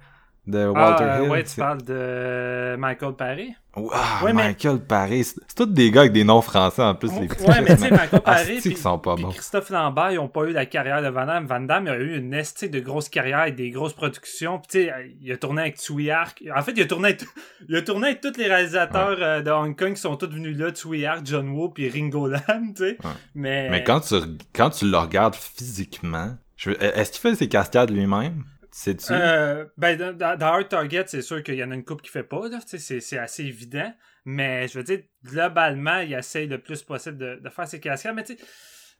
De 0.45 0.66
Walter 0.66 1.05
Ah, 1.07 1.22
Hill? 1.22 1.30
ouais, 1.30 1.45
tu 1.45 1.55
parles 1.55 1.82
de 1.82 2.74
Michael 2.76 3.12
Paré? 3.14 3.55
Ah, 3.74 4.20
Ouais, 4.24 4.32
mais- 4.32 4.49
Michael 4.49 4.80
Paré. 4.80 5.22
C'est 5.22 5.36
tous 5.57 5.66
des 5.66 5.93
gars 5.93 6.01
avec 6.01 6.12
des 6.12 6.24
noms 6.24 6.43
français 6.43 6.82
en 6.82 6.97
plus. 6.97 7.12
les 7.20 7.28
petits 7.28 7.45
Ouais, 7.45 7.61
mais 7.62 7.76
tu 7.76 7.82
sais, 7.82 7.90
Michael 7.93 8.20
Paré 8.24 8.57
Asti 8.57 8.70
puis 8.70 8.76
sont 8.76 8.99
pas 8.99 9.14
puis 9.14 9.22
bons? 9.24 9.30
Christophe 9.30 9.70
Lambert, 9.70 10.11
ils 10.11 10.18
ont 10.18 10.26
pas 10.28 10.43
eu 10.47 10.53
la 10.53 10.66
carrière 10.66 11.01
de 11.01 11.07
Van 11.09 11.26
Damme. 11.26 11.47
Van 11.47 11.61
Damme 11.61 11.86
a 11.86 11.95
eu 11.97 12.16
une 12.18 12.34
esti 12.34 12.68
de 12.68 12.80
grosse 12.80 13.09
carrière 13.09 13.45
et 13.47 13.53
des 13.53 13.70
grosses 13.70 13.93
productions. 13.95 14.59
Puis 14.59 14.66
tu 14.68 14.88
sais, 14.88 14.93
il 15.20 15.30
a 15.30 15.36
tourné 15.36 15.62
avec 15.62 15.76
Tsui 15.76 16.11
Hark. 16.11 16.43
En 16.55 16.61
fait, 16.62 16.72
il 16.72 16.82
a 16.82 16.86
tourné 16.86 17.11
avec, 17.11 17.22
il 17.68 17.76
a 17.76 17.82
tourné 17.82 18.09
avec 18.09 18.20
tous 18.20 18.36
les 18.36 18.49
réalisateurs 18.49 19.18
euh, 19.22 19.43
de 19.43 19.51
Hong 19.53 19.78
Kong 19.78 19.95
qui 19.95 20.01
sont 20.01 20.16
tous 20.16 20.26
venus 20.28 20.59
là, 20.59 20.70
Tsui 20.72 21.07
Hark, 21.07 21.20
John 21.24 21.49
Woo 21.51 21.68
puis 21.68 21.88
Ringo 21.88 22.26
Lam, 22.26 22.74
tu 22.74 22.82
sais. 22.82 22.99
Ouais. 23.05 23.11
Mais, 23.36 23.70
Mais 23.70 23.84
quand 23.84 24.01
tu, 24.01 24.16
quand 24.53 24.70
tu 24.70 24.90
le 24.90 24.99
regardes 24.99 25.36
physiquement, 25.36 26.36
je 26.57 26.72
est-ce 26.72 27.12
qu'il 27.12 27.20
fait 27.20 27.36
ses 27.36 27.49
cascades 27.49 27.90
lui-même? 27.90 28.43
Sais-tu? 28.72 29.12
Euh, 29.12 29.66
ben, 29.76 29.96
dans, 30.16 30.36
dans- 30.36 30.46
Hard 30.46 30.68
Target, 30.68 31.04
c'est 31.06 31.22
sûr 31.22 31.42
qu'il 31.42 31.54
y 31.56 31.62
en 31.64 31.70
a 31.70 31.74
une 31.74 31.84
coupe 31.84 32.00
qui 32.02 32.10
fait 32.10 32.22
pas, 32.24 32.40
C'est, 32.66 33.18
assez 33.18 33.44
évident. 33.44 33.92
Mais 34.24 34.66
je 34.68 34.78
veux 34.78 34.84
dire, 34.84 35.00
globalement, 35.24 35.98
il 35.98 36.12
essaye 36.14 36.46
le 36.46 36.58
plus 36.58 36.82
possible 36.82 37.18
de, 37.18 37.36
de 37.42 37.48
faire 37.51 37.66
ses 37.68 37.80
cascades. 37.80 38.14
Mais 38.14 38.24
tu 38.24 38.36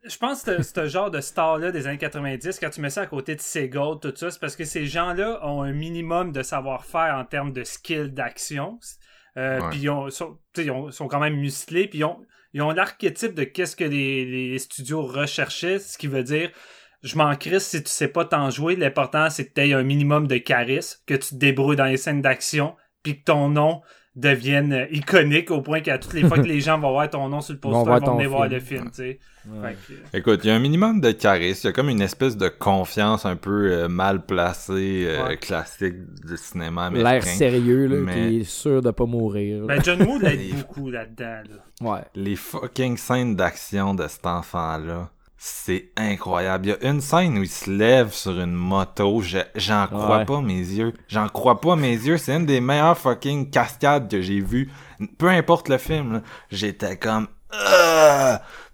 je 0.05 0.18
pense 0.18 0.42
que 0.42 0.60
ce 0.62 0.88
genre 0.88 1.12
de 1.12 1.20
star-là 1.20 1.70
des 1.70 1.86
années 1.86 1.97
90, 1.97 2.59
quand 2.59 2.70
tu 2.70 2.80
mets 2.80 2.90
ça 2.90 3.02
à 3.02 3.06
côté 3.06 3.36
de 3.36 3.40
Seagull, 3.40 4.01
tout 4.01 4.12
ça, 4.16 4.32
c'est 4.32 4.40
parce 4.40 4.56
que 4.56 4.64
ces 4.64 4.84
gens-là 4.84 5.38
ont 5.47 5.62
un 5.62 5.72
minimum 5.72 6.32
de 6.32 6.42
savoir-faire 6.42 7.14
en 7.16 7.24
termes 7.24 7.52
de 7.52 7.62
skill 7.62 8.12
d'action. 8.12 8.80
Euh, 9.36 9.60
Ouais. 9.60 9.70
Puis 9.70 9.78
ils, 9.82 9.90
ont- 9.90 10.10
sont, 10.10 10.38
ils 10.59 10.70
ont- 10.72 10.90
sont 10.90 11.06
quand 11.06 11.20
même 11.20 11.36
musclés. 11.36 11.86
Puis 11.86 12.01
ils 12.01 12.05
ont, 12.05 12.20
ils 12.52 12.60
ont 12.62 12.72
l'archétype 12.72 13.34
de 13.34 13.44
qu'est-ce 13.44 13.76
que 13.76 13.84
les, 13.84 14.24
les 14.51 14.59
studios 14.59 15.02
recherchaient, 15.02 15.78
ce 15.78 15.97
qui 15.97 16.09
veut 16.09 16.24
dire 16.24 16.51
je 17.02 17.16
m'en 17.16 17.34
crisse 17.36 17.66
si 17.68 17.82
tu 17.82 17.90
sais 17.90 18.08
pas 18.08 18.24
t'en 18.24 18.50
jouer. 18.50 18.76
L'important, 18.76 19.28
c'est 19.30 19.46
que 19.46 19.52
tu 19.54 19.60
aies 19.60 19.72
un 19.74 19.82
minimum 19.82 20.26
de 20.26 20.36
charisme, 20.38 21.00
que 21.06 21.14
tu 21.14 21.30
te 21.30 21.34
débrouilles 21.36 21.76
dans 21.76 21.84
les 21.86 21.96
scènes 21.96 22.22
d'action, 22.22 22.74
puis 23.02 23.18
que 23.18 23.24
ton 23.24 23.48
nom 23.48 23.80
deviennent 24.14 24.74
euh, 24.74 24.86
iconiques 24.90 25.50
au 25.50 25.62
point 25.62 25.80
qu'à 25.80 25.96
toutes 25.96 26.12
les 26.12 26.22
fois 26.28 26.36
que 26.36 26.42
les 26.46 26.60
gens 26.60 26.78
vont 26.78 26.90
voir 26.92 27.08
ton 27.08 27.30
nom 27.30 27.40
sur 27.40 27.54
le 27.54 27.60
Vont 27.62 27.70
poster, 27.70 27.86
voir 27.88 28.00
vont 28.00 28.14
venir 28.16 28.28
voir 28.30 28.46
le 28.46 28.60
film, 28.60 28.90
tu 28.90 28.96
sais. 28.96 29.18
Fait 29.62 29.72
que, 29.88 29.92
euh, 29.94 30.18
Écoute, 30.18 30.40
il 30.44 30.48
y 30.48 30.50
a 30.50 30.54
un 30.54 30.58
minimum 30.58 31.00
de 31.00 31.10
charisme, 31.12 31.60
il 31.64 31.66
y 31.68 31.70
a 31.70 31.72
comme 31.72 31.88
une 31.88 32.02
espèce 32.02 32.36
de 32.36 32.48
confiance 32.48 33.24
un 33.24 33.36
peu 33.36 33.72
euh, 33.72 33.88
mal 33.88 34.26
placée, 34.26 35.04
euh, 35.06 35.26
Ouais. 35.28 35.36
classique 35.38 35.94
du 36.26 36.36
cinéma 36.36 36.86
américain. 36.88 37.10
L'air 37.10 37.24
sérieux, 37.24 37.86
là, 37.86 37.96
mais- 37.96 38.12
qui 38.28 38.40
est 38.40 38.44
sûr 38.44 38.82
de 38.82 38.90
pas 38.90 39.06
mourir. 39.06 39.64
Ben, 39.64 39.82
John 39.82 40.02
Woo 40.02 40.18
l'aide 40.20 40.56
beaucoup 40.56 40.90
là-dedans, 40.90 41.40
là. 41.80 41.90
Ouais. 41.92 42.00
Les 42.14 42.36
fucking 42.36 42.98
scènes 42.98 43.34
d'action 43.34 43.94
de 43.94 44.06
cet 44.08 44.26
enfant-là, 44.26 45.10
c'est 45.44 45.90
incroyable. 45.97 46.66
Il 46.66 46.69
y 46.69 46.73
a 46.86 46.90
une 46.93 47.01
scène 47.01 47.36
où 47.36 47.43
il 47.43 47.48
se 47.51 47.69
lève 47.69 48.12
sur 48.12 48.39
une 48.40 48.52
moto, 48.52 49.20
je- 49.23 49.39
j'en 49.56 49.89
crois 49.89 50.19
Ouais. 50.19 50.24
pas 50.24 50.40
mes 50.40 50.55
yeux. 50.60 50.93
J'en 51.09 51.28
crois 51.28 51.60
pas 51.60 51.74
mes 51.74 51.90
yeux, 51.94 52.16
c'est 52.16 52.36
une 52.36 52.47
des 52.47 52.60
meilleures 52.60 52.97
fucking 52.97 53.51
cascades 53.51 54.09
que 54.09 54.20
j'ai 54.23 54.39
vues. 54.40 54.70
Peu 55.19 55.28
importe 55.28 55.69
le 55.69 55.78
film, 55.78 56.23
j'étais 56.52 56.97
comme... 56.97 57.27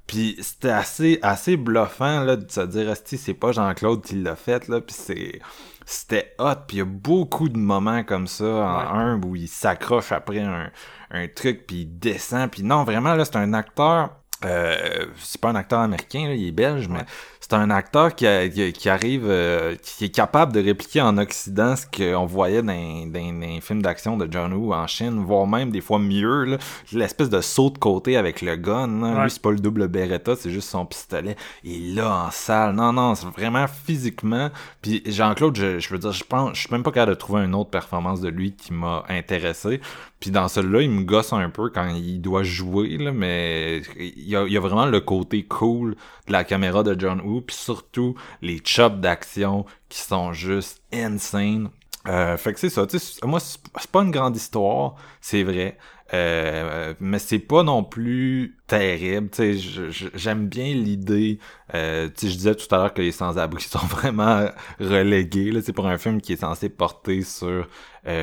Puis 0.07 0.37
c'était 0.41 0.69
assez 0.71 1.19
assez 1.23 1.57
bluffant 1.57 2.21
là 2.21 2.37
de 2.37 2.51
se 2.51 2.61
dire 2.61 2.95
c'est 3.05 3.35
pas 3.35 3.53
Jean-Claude 3.53 4.03
qui 4.03 4.17
l'a 4.17 4.37
fait 4.37 4.69
là, 4.69 4.81
puis 4.83 4.95
c'est 4.99 5.41
c'était 5.87 6.35
hot, 6.39 6.55
puis 6.67 6.77
il 6.77 6.81
y 6.81 6.83
a 6.83 6.85
beaucoup 6.85 7.49
de 7.49 7.57
moments 7.59 8.05
comme 8.05 8.27
ça 8.27 8.45
en 8.45 8.99
un 8.99 9.21
où 9.23 9.37
il 9.37 9.49
s'accroche 9.49 10.13
après 10.13 10.41
un, 10.41 10.71
un 11.11 11.29
truc 11.29 11.67
puis 11.67 11.81
il 11.83 11.99
descend 11.99 12.51
puis 12.51 12.63
non 12.63 12.85
vraiment 12.85 13.15
là 13.15 13.25
c'est 13.25 13.37
un 13.37 13.53
acteur 13.55 14.11
euh, 14.45 15.07
c'est 15.19 15.41
pas 15.41 15.49
un 15.51 15.55
acteur 15.57 15.81
américain 15.81 16.29
là, 16.29 16.35
il 16.35 16.47
est 16.49 16.53
belge 16.53 16.89
mais 16.89 17.01
c'est 17.41 17.55
un 17.55 17.71
acteur 17.71 18.15
qui, 18.15 18.27
a- 18.27 18.49
qui, 18.49 18.73
qui 18.73 18.89
arrive 18.89 19.25
euh, 19.27 19.75
qui 19.83 20.05
est 20.05 20.11
capable 20.11 20.53
de 20.53 20.61
répliquer 20.63 21.01
en 21.01 21.17
Occident 21.19 21.75
ce 21.77 21.87
qu'on 21.87 22.27
voyait 22.27 22.63
dans, 22.63 22.73
dans, 23.07 23.33
dans 23.33 23.41
les 23.41 23.61
films 23.61 23.81
d'action 23.83 24.17
de 24.17 24.29
John 24.31 24.53
Woo 24.53 24.73
en 24.75 24.87
Chine 24.87 25.25
voire 25.25 25.47
même 25.47 25.71
des 25.71 25.81
fois 25.81 25.99
mieux 25.99 26.45
là. 26.45 26.59
L'espèce 26.93 27.31
de 27.31 27.41
saut 27.41 27.71
de 27.71 27.79
côté 27.79 28.17
avec 28.17 28.43
le 28.43 28.55
gun 28.57 28.87
là. 29.01 29.15
Ouais. 29.17 29.23
lui 29.25 29.31
c'est 29.31 29.43
pas 29.43 29.51
le 29.51 29.59
double 29.59 29.89
Beretta 29.89 30.37
c'est 30.37 30.51
juste 30.51 30.69
son 30.69 30.85
pistolet. 30.87 31.37
Et 31.65 31.79
là 31.79 32.27
en 32.27 32.31
salle. 32.31 32.75
Non 32.75 32.93
non 32.93 33.15
c'est 33.15 33.27
vraiment 33.29 33.67
physiquement. 33.67 34.51
Puis 34.83 35.03
Jean-Claude 35.07 35.57
je, 35.57 35.79
je 35.79 35.89
veux 35.91 35.99
dire 35.99 36.13
je 36.13 36.25
pense 36.25 36.51
je 36.55 36.61
suis 36.61 36.71
même 36.71 36.83
pas 36.83 36.93
capable 36.93 37.13
de 37.15 37.19
trouver 37.19 37.45
une 37.45 37.55
autre 37.55 37.71
performance 37.71 38.21
de 38.21 38.29
lui 38.29 38.53
qui 38.55 38.73
m'a 38.73 39.05
intéressé 39.09 39.81
puis 40.21 40.31
dans 40.31 40.49
celui-là 40.49 40.83
il 40.83 40.91
me 40.91 41.05
gosse 41.05 41.33
un 41.33 41.51
peu 41.51 41.71
quand 41.71 41.89
il 41.89 42.21
doit 42.21 42.43
jouer 42.43 42.99
là 42.99 43.13
mais 43.13 43.83
il 43.97 44.29
y 44.29 44.37
a, 44.37 44.61
vraiment 44.61 44.87
le 44.87 45.01
côté 45.01 45.45
cool 45.45 45.95
de 46.27 46.33
la 46.33 46.45
caméra 46.45 46.83
de 46.83 46.99
John 46.99 47.21
Woo 47.21 47.41
puis 47.41 47.57
surtout 47.57 48.15
les 48.43 48.61
chops 48.65 49.01
d'action 49.01 49.65
qui 49.89 50.01
sont 50.01 50.33
juste 50.33 50.83
insane. 50.93 51.71
Euh, 52.07 52.37
fait 52.37 52.55
que 52.55 52.61
c'est 52.61 52.71
ça, 52.71 52.87
tu 52.87 52.99
sais, 52.99 53.27
moi, 53.27 53.39
c'est 53.41 53.91
pas 53.91 54.01
une 54.03 54.11
grande 54.11 54.35
histoire, 54.35 54.95
c'est 55.21 55.43
vrai, 55.43 55.77
euh, 56.15 56.95
mais 57.01 57.19
c'est 57.19 57.39
pas 57.41 57.63
non 57.63 57.85
plus 57.85 58.57
terrible, 58.67 59.29
tu 59.31 59.59
sais, 59.59 59.91
j'aime 60.15 60.49
bien 60.49 60.73
l'idée, 60.73 61.39
euh, 61.75 62.09
tu 62.09 62.27
sais, 62.27 62.33
je 62.33 62.37
disais 62.37 62.55
tout 62.55 62.73
à 62.75 62.79
l'heure 62.79 62.95
que 62.95 63.03
les 63.03 63.13
sans-abri 63.13 63.63
sont 63.69 63.79
vraiment 63.79 64.49
relégués, 64.81 65.51
là, 65.51 65.61
c'est 65.61 65.75
pour 65.75 65.87
un 65.87 65.99
film 65.99 66.23
qui 66.23 66.33
est 66.33 66.37
censé 66.37 66.71
porter 66.71 67.23
sur 67.23 67.69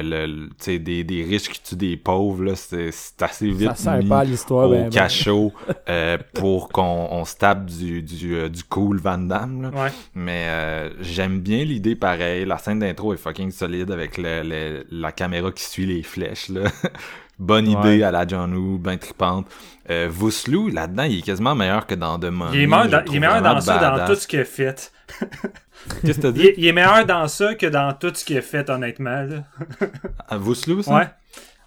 le, 0.03 0.25
le- 0.25 0.77
des, 0.79 1.03
des 1.03 1.23
riches 1.23 1.49
qui 1.49 1.61
tuent 1.61 1.75
des 1.75 1.97
pauvres, 1.97 2.43
là, 2.43 2.55
c'est 2.55 2.91
c'est 2.91 3.21
assez 3.21 3.49
vite 3.51 3.75
Ça 3.75 3.97
mis 3.97 4.07
pas 4.07 4.19
à 4.19 4.23
l'histoire, 4.23 4.67
au 4.67 4.71
ben, 4.71 4.83
ben. 4.83 4.89
cachot 4.89 5.53
euh, 5.89 6.17
pour 6.33 6.69
qu'on 6.69 7.07
on 7.11 7.25
se 7.25 7.35
tape 7.35 7.65
du, 7.65 8.01
du, 8.01 8.35
euh, 8.35 8.49
du 8.49 8.63
cool 8.63 8.99
Van 8.99 9.17
Damme, 9.17 9.61
là. 9.61 9.69
Ouais. 9.69 9.91
Mais 10.15 10.45
euh, 10.47 10.89
j'aime 11.01 11.39
bien 11.39 11.63
l'idée 11.63 11.95
pareil. 11.95 12.45
La 12.45 12.57
scène 12.57 12.79
d'intro 12.79 13.13
est 13.13 13.17
fucking 13.17 13.51
solide 13.51 13.91
avec 13.91 14.17
le, 14.17 14.41
le- 14.43 14.85
la 14.91 15.11
caméra 15.11 15.51
qui 15.51 15.63
suit 15.63 15.85
les 15.85 16.03
flèches. 16.03 16.49
Là. 16.49 16.61
Bonne 17.37 17.67
idée 17.67 17.97
Ouais. 17.97 18.03
à 18.03 18.11
la 18.11 18.25
John 18.25 18.53
Woo, 18.55 18.77
ben 18.77 18.97
tripante. 18.97 19.47
Euh, 19.89 20.07
Vosloo, 20.09 20.69
là-dedans, 20.69 21.03
il 21.03 21.19
est 21.19 21.21
quasiment 21.21 21.53
meilleur 21.53 21.85
que 21.85 21.93
dans 21.93 22.17
The 22.17 22.25
Mummy. 22.31 22.55
Il 22.55 22.61
est 22.61 22.67
meilleur 22.67 22.87
dans, 22.87 23.03
il 23.07 23.15
est 23.17 23.19
meilleur 23.19 23.41
dans 23.41 23.59
ça, 23.59 23.97
dans 23.97 24.05
tout 24.07 24.15
ce 24.15 24.25
qu'il 24.25 24.39
a 24.39 24.45
fait. 24.45 24.91
Qu'est-ce 26.03 26.17
que 26.17 26.21
t'as 26.23 26.31
dit? 26.31 26.47
est, 26.47 26.53
il 26.57 26.65
est 26.67 26.71
meilleur 26.71 27.05
dans 27.05 27.27
ça 27.27 27.55
que 27.55 27.65
dans 27.67 27.93
tout 27.93 28.11
ce 28.13 28.23
qu'il 28.25 28.37
a 28.37 28.41
fait, 28.41 28.69
honnêtement. 28.69 29.21
Là. 29.23 29.43
À 30.29 30.37
ça? 30.83 30.93
Ouais. 30.93 31.09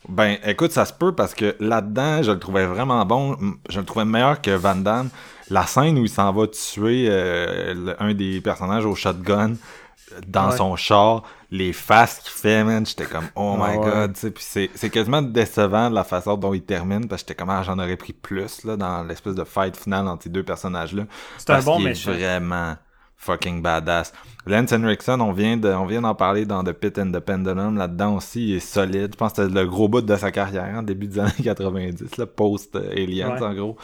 Ben, 0.09 0.39
écoute, 0.45 0.73
ça 0.73 0.85
se 0.85 0.93
peut 0.93 1.12
parce 1.15 1.35
que 1.35 1.55
là-dedans, 1.61 2.23
je 2.23 2.31
le 2.32 2.39
trouvais 2.39 2.66
vraiment 2.66 3.05
bon. 3.05 3.36
Je 3.69 3.78
le 3.81 3.85
trouvais 3.85 4.05
meilleur 4.05 4.40
que 4.40 4.51
Van 4.53 4.74
Damme. 4.77 5.11
La 5.51 5.66
scène 5.66 5.99
où 5.99 6.03
il 6.03 6.09
s'en 6.09 6.32
va 6.32 6.47
tuer 6.47 7.07
euh, 7.09 7.74
le- 7.74 8.03
un 8.03 8.15
des 8.15 8.40
personnages 8.40 8.85
au 8.86 8.95
shotgun 8.95 9.53
euh, 9.53 10.20
dans 10.27 10.51
Ouais. 10.51 10.57
son 10.57 10.77
char, 10.77 11.23
les 11.51 11.73
faces 11.73 12.19
qu'il 12.20 12.31
fait, 12.32 12.65
man, 12.65 12.85
j'étais 12.86 13.07
comme, 13.07 13.27
oh 13.35 13.57
my 13.59 13.77
ouais. 13.77 13.85
god, 13.85 14.12
tu 14.15 14.31
sais, 14.36 14.70
c'est, 14.74 14.90
quasiment 14.90 15.23
décevant 15.23 15.89
de 15.90 15.95
la 15.95 16.05
façon 16.05 16.36
dont 16.36 16.53
il 16.55 16.62
termine, 16.62 17.09
parce 17.09 17.23
que 17.23 17.28
j'étais 17.28 17.39
comme, 17.40 17.51
ah, 17.51 17.62
j'en 17.62 17.78
aurais 17.78 17.97
pris 17.97 18.12
plus, 18.12 18.65
là, 18.65 18.77
dans 18.77 19.03
l'espèce 19.05 19.35
de 19.35 19.45
fight 19.45 19.77
finale 19.77 20.07
entre 20.09 20.24
ces 20.24 20.28
deux 20.31 20.43
personnages-là. 20.43 21.05
C'est 21.39 21.51
un 21.51 21.61
bon 21.61 21.78
méchant. 21.81 22.12
vraiment 22.12 22.77
fucking 23.19 23.61
badass. 23.62 24.12
Lance 24.47 24.73
Henriksen, 24.73 25.20
on 25.20 25.32
vient 25.32 25.57
de, 25.59 25.69
on 25.69 25.85
vient 25.86 26.01
d'en 26.01 26.15
parler 26.15 26.47
dans 26.47 26.65
The 26.65 26.73
Pit 26.73 26.99
and 26.99 27.11
the 27.12 27.20
Pendulum. 27.20 27.77
Là-dedans 27.77 28.16
aussi, 28.16 28.49
il 28.49 28.55
est 28.57 28.61
solide. 28.61 29.11
Je 29.12 29.16
pense 29.16 29.32
que 29.35 29.43
c'était 29.45 29.55
le 29.61 29.66
gros 29.66 29.89
bout 29.89 30.01
de 30.01 30.16
sa 30.16 30.31
carrière, 30.32 30.74
en 30.77 30.82
début 30.82 31.07
des 31.09 31.19
années 31.19 31.32
90, 31.45 32.16
là, 32.16 32.27
post-Aliens, 32.27 33.35
Ouais. 33.36 33.43
en 33.43 33.55
gros. 33.55 33.77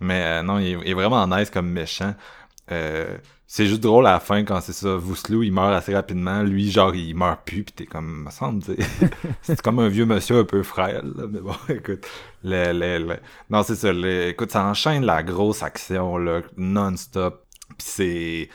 Mais 0.00 0.22
euh, 0.24 0.42
non, 0.42 0.58
il 0.58 0.66
est, 0.66 0.78
il 0.84 0.90
est 0.90 0.94
vraiment 0.94 1.26
nice 1.26 1.50
comme 1.50 1.68
méchant. 1.70 2.14
Euh, 2.70 3.16
c'est 3.48 3.66
juste 3.66 3.82
drôle 3.82 4.06
à 4.06 4.12
la 4.12 4.20
fin 4.20 4.44
quand 4.44 4.60
c'est 4.60 4.72
ça. 4.72 4.94
Vosloo, 4.96 5.42
il 5.42 5.50
meurt 5.52 5.74
assez 5.74 5.94
rapidement. 5.94 6.42
Lui, 6.42 6.70
genre, 6.70 6.94
il 6.94 7.14
meurt 7.14 7.40
plus. 7.44 7.64
Pis 7.64 7.72
t'es 7.72 7.86
comme, 7.86 8.24
me 8.24 8.30
semble, 8.30 8.62
c'est 9.42 9.60
comme 9.60 9.78
un 9.80 9.88
vieux 9.88 10.06
monsieur 10.06 10.38
un 10.38 10.44
peu 10.44 10.62
frêle, 10.62 11.12
là. 11.16 11.24
Mais 11.28 11.40
bon, 11.40 11.54
écoute. 11.68 12.06
Le, 12.44 12.72
le, 12.72 13.04
le- 13.08 13.18
Non, 13.50 13.62
c'est 13.62 13.74
ça. 13.74 13.92
le- 13.92 14.28
Écoute, 14.28 14.52
ça 14.52 14.64
enchaîne 14.64 15.04
la 15.04 15.22
grosse 15.22 15.62
action, 15.62 16.16
là, 16.18 16.40
non-stop. 16.56 17.44
Pis 17.78 17.84
c'est... 17.86 18.48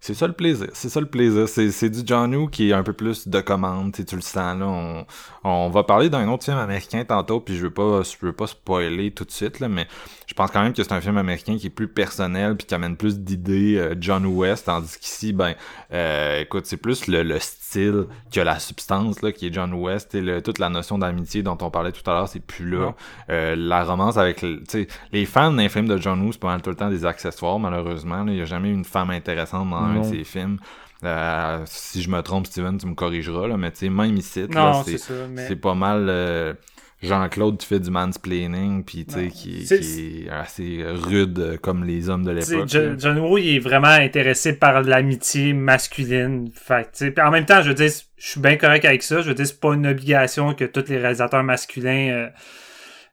C'est 0.00 0.14
ça 0.14 0.28
le 0.28 0.32
plaisir, 0.32 0.68
c'est 0.74 0.88
ça 0.88 1.00
le 1.00 1.06
plaisir. 1.06 1.48
C'est, 1.48 1.72
c'est 1.72 1.90
du 1.90 2.00
John 2.06 2.32
Woo 2.34 2.46
qui 2.46 2.70
est 2.70 2.72
un 2.72 2.84
peu 2.84 2.92
plus 2.92 3.26
de 3.26 3.40
commande, 3.40 3.92
tu 3.92 4.14
le 4.14 4.20
sens 4.22 4.56
là. 4.58 4.64
On, 4.66 5.04
on 5.42 5.70
va 5.70 5.82
parler 5.82 6.08
d'un 6.08 6.28
autre 6.28 6.44
film 6.44 6.56
américain 6.56 7.04
tantôt, 7.04 7.40
puis 7.40 7.56
je 7.56 7.62
veux 7.64 7.70
pas, 7.72 8.02
je 8.02 8.24
veux 8.24 8.32
pas 8.32 8.46
spoiler 8.46 9.10
tout 9.10 9.24
de 9.24 9.32
suite 9.32 9.58
là, 9.58 9.68
mais 9.68 9.88
je 10.28 10.34
pense 10.34 10.52
quand 10.52 10.62
même 10.62 10.72
que 10.72 10.82
c'est 10.84 10.92
un 10.92 11.00
film 11.00 11.16
américain 11.18 11.56
qui 11.58 11.66
est 11.66 11.70
plus 11.70 11.88
personnel 11.88 12.56
puis 12.56 12.66
qui 12.66 12.74
amène 12.76 12.96
plus 12.96 13.18
d'idées 13.18 13.76
euh, 13.76 13.94
John 14.00 14.24
West, 14.26 14.66
tandis 14.66 14.96
qu'ici, 14.98 15.32
ben, 15.32 15.54
euh, 15.92 16.42
écoute, 16.42 16.66
c'est 16.66 16.76
plus 16.76 17.08
le, 17.08 17.24
le 17.24 17.38
style 17.40 18.04
que 18.32 18.40
la 18.40 18.60
substance 18.60 19.20
là, 19.22 19.32
qui 19.32 19.48
est 19.48 19.52
John 19.52 19.72
West 19.74 20.14
et 20.14 20.20
le- 20.20 20.42
toute 20.42 20.58
la 20.60 20.68
notion 20.68 20.96
d'amitié 20.98 21.42
dont 21.42 21.58
on 21.60 21.70
parlait 21.70 21.92
tout 21.92 22.08
à 22.08 22.14
l'heure, 22.14 22.28
c'est 22.28 22.40
plus 22.44 22.70
là. 22.70 22.94
Euh, 23.30 23.56
la 23.56 23.82
romance 23.84 24.16
avec, 24.16 24.42
le- 24.42 24.58
tu 24.60 24.64
sais, 24.68 24.88
les 25.12 25.26
fans 25.26 25.50
d'un 25.52 25.68
film 25.68 25.88
de 25.88 25.96
John 25.96 26.20
Woo, 26.22 26.30
c'est 26.32 26.40
pas 26.40 26.48
mal 26.48 26.62
tout 26.62 26.70
le 26.70 26.76
temps 26.76 26.88
des 26.90 27.04
accessoires 27.04 27.58
malheureusement. 27.58 28.22
là. 28.22 28.32
Il 28.32 28.38
y 28.38 28.42
a 28.42 28.44
jamais 28.46 28.70
une 28.70 28.84
femme 28.84 29.10
intéressante 29.10 29.68
dans 29.70 29.87
Non. 29.94 30.04
ses 30.04 30.24
films. 30.24 30.58
Euh, 31.04 31.62
si 31.66 32.02
je 32.02 32.10
me 32.10 32.20
trompe, 32.22 32.46
Steven, 32.46 32.76
tu 32.76 32.86
me 32.86 32.94
corrigeras, 32.94 33.46
là, 33.46 33.56
mais 33.56 33.70
tu 33.70 33.78
sais, 33.78 33.88
même 33.88 34.16
ici, 34.16 34.46
c'est. 34.46 35.10
Mais... 35.30 35.54
pas 35.54 35.74
mal 35.74 36.06
euh, 36.08 36.54
Jean-Claude 37.02 37.58
qui 37.58 37.66
fait 37.66 37.78
du 37.78 37.90
mansplaining, 37.90 38.82
puis 38.82 39.06
tu 39.06 39.14
sais, 39.14 39.28
qui, 39.28 39.62
est 39.62 40.28
assez 40.28 40.84
rude 40.84 41.38
euh, 41.38 41.56
comme 41.56 41.84
les 41.84 42.08
hommes 42.08 42.24
de 42.24 42.40
Tu 42.40 42.50
l'époque. 42.50 42.98
John 42.98 43.18
Woo, 43.20 43.38
il 43.38 43.56
est 43.56 43.60
vraiment 43.60 43.86
intéressé 43.86 44.54
par 44.54 44.82
l'amitié 44.82 45.52
masculine. 45.52 46.50
Fait 46.52 46.90
tu 46.92 47.14
en 47.20 47.30
même 47.30 47.46
temps, 47.46 47.62
je 47.62 47.68
veux 47.68 47.74
dire, 47.74 47.92
je 48.16 48.28
suis 48.28 48.40
bien 48.40 48.56
correct 48.56 48.84
avec 48.84 49.04
ça. 49.04 49.20
Je 49.20 49.28
veux 49.28 49.34
dire, 49.34 49.46
c'est 49.46 49.60
pas 49.60 49.74
une 49.74 49.86
obligation 49.86 50.54
que 50.54 50.64
tous 50.64 50.88
les 50.88 50.98
réalisateurs 50.98 51.44
masculins 51.44 52.10
euh, 52.10 52.28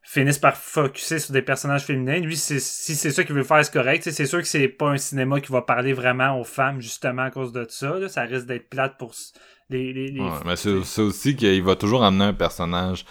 finissent 0.07 0.38
par 0.40 0.56
focuser 0.56 1.19
sur 1.19 1.34
des 1.34 1.41
personnages 1.41 1.84
féminins. 1.84 2.19
Lui, 2.19 2.38
si 2.38 2.60
c'est 2.60 3.11
ça 3.11 3.23
qu'il 3.23 3.36
veut 3.36 3.44
faire, 3.44 3.65
c'est 3.65 3.73
correct. 3.73 4.10
C'est 4.10 4.26
sûr 4.27 4.40
que 4.40 4.48
c'est 4.48 4.68
pas 4.68 4.90
un 4.90 4.98
cinéma 4.98 5.41
qui 5.41 5.52
va 5.52 5.61
parler 5.64 5.94
vraiment 5.94 6.40
aux 6.40 6.44
femmes, 6.44 6.80
justement, 6.80 7.23
à 7.23 7.32
cause 7.32 7.52
de 7.52 7.65
ça. 7.69 7.98
là. 7.99 8.07
Ça 8.07 8.22
risque 8.22 8.45
d'être 8.45 8.69
plate 8.69 8.98
pour 8.99 9.14
les... 9.69 9.91
les, 9.94 10.07
les- 10.11 10.19
Ouais, 10.22 10.30
mais 10.45 10.56
c'est, 10.56 11.02
aussi 11.02 11.36
qu'il 11.36 11.64
va 11.64 11.76
toujours 11.76 12.03
amener 12.03 12.26
un 12.26 12.34
personnage 12.34 13.03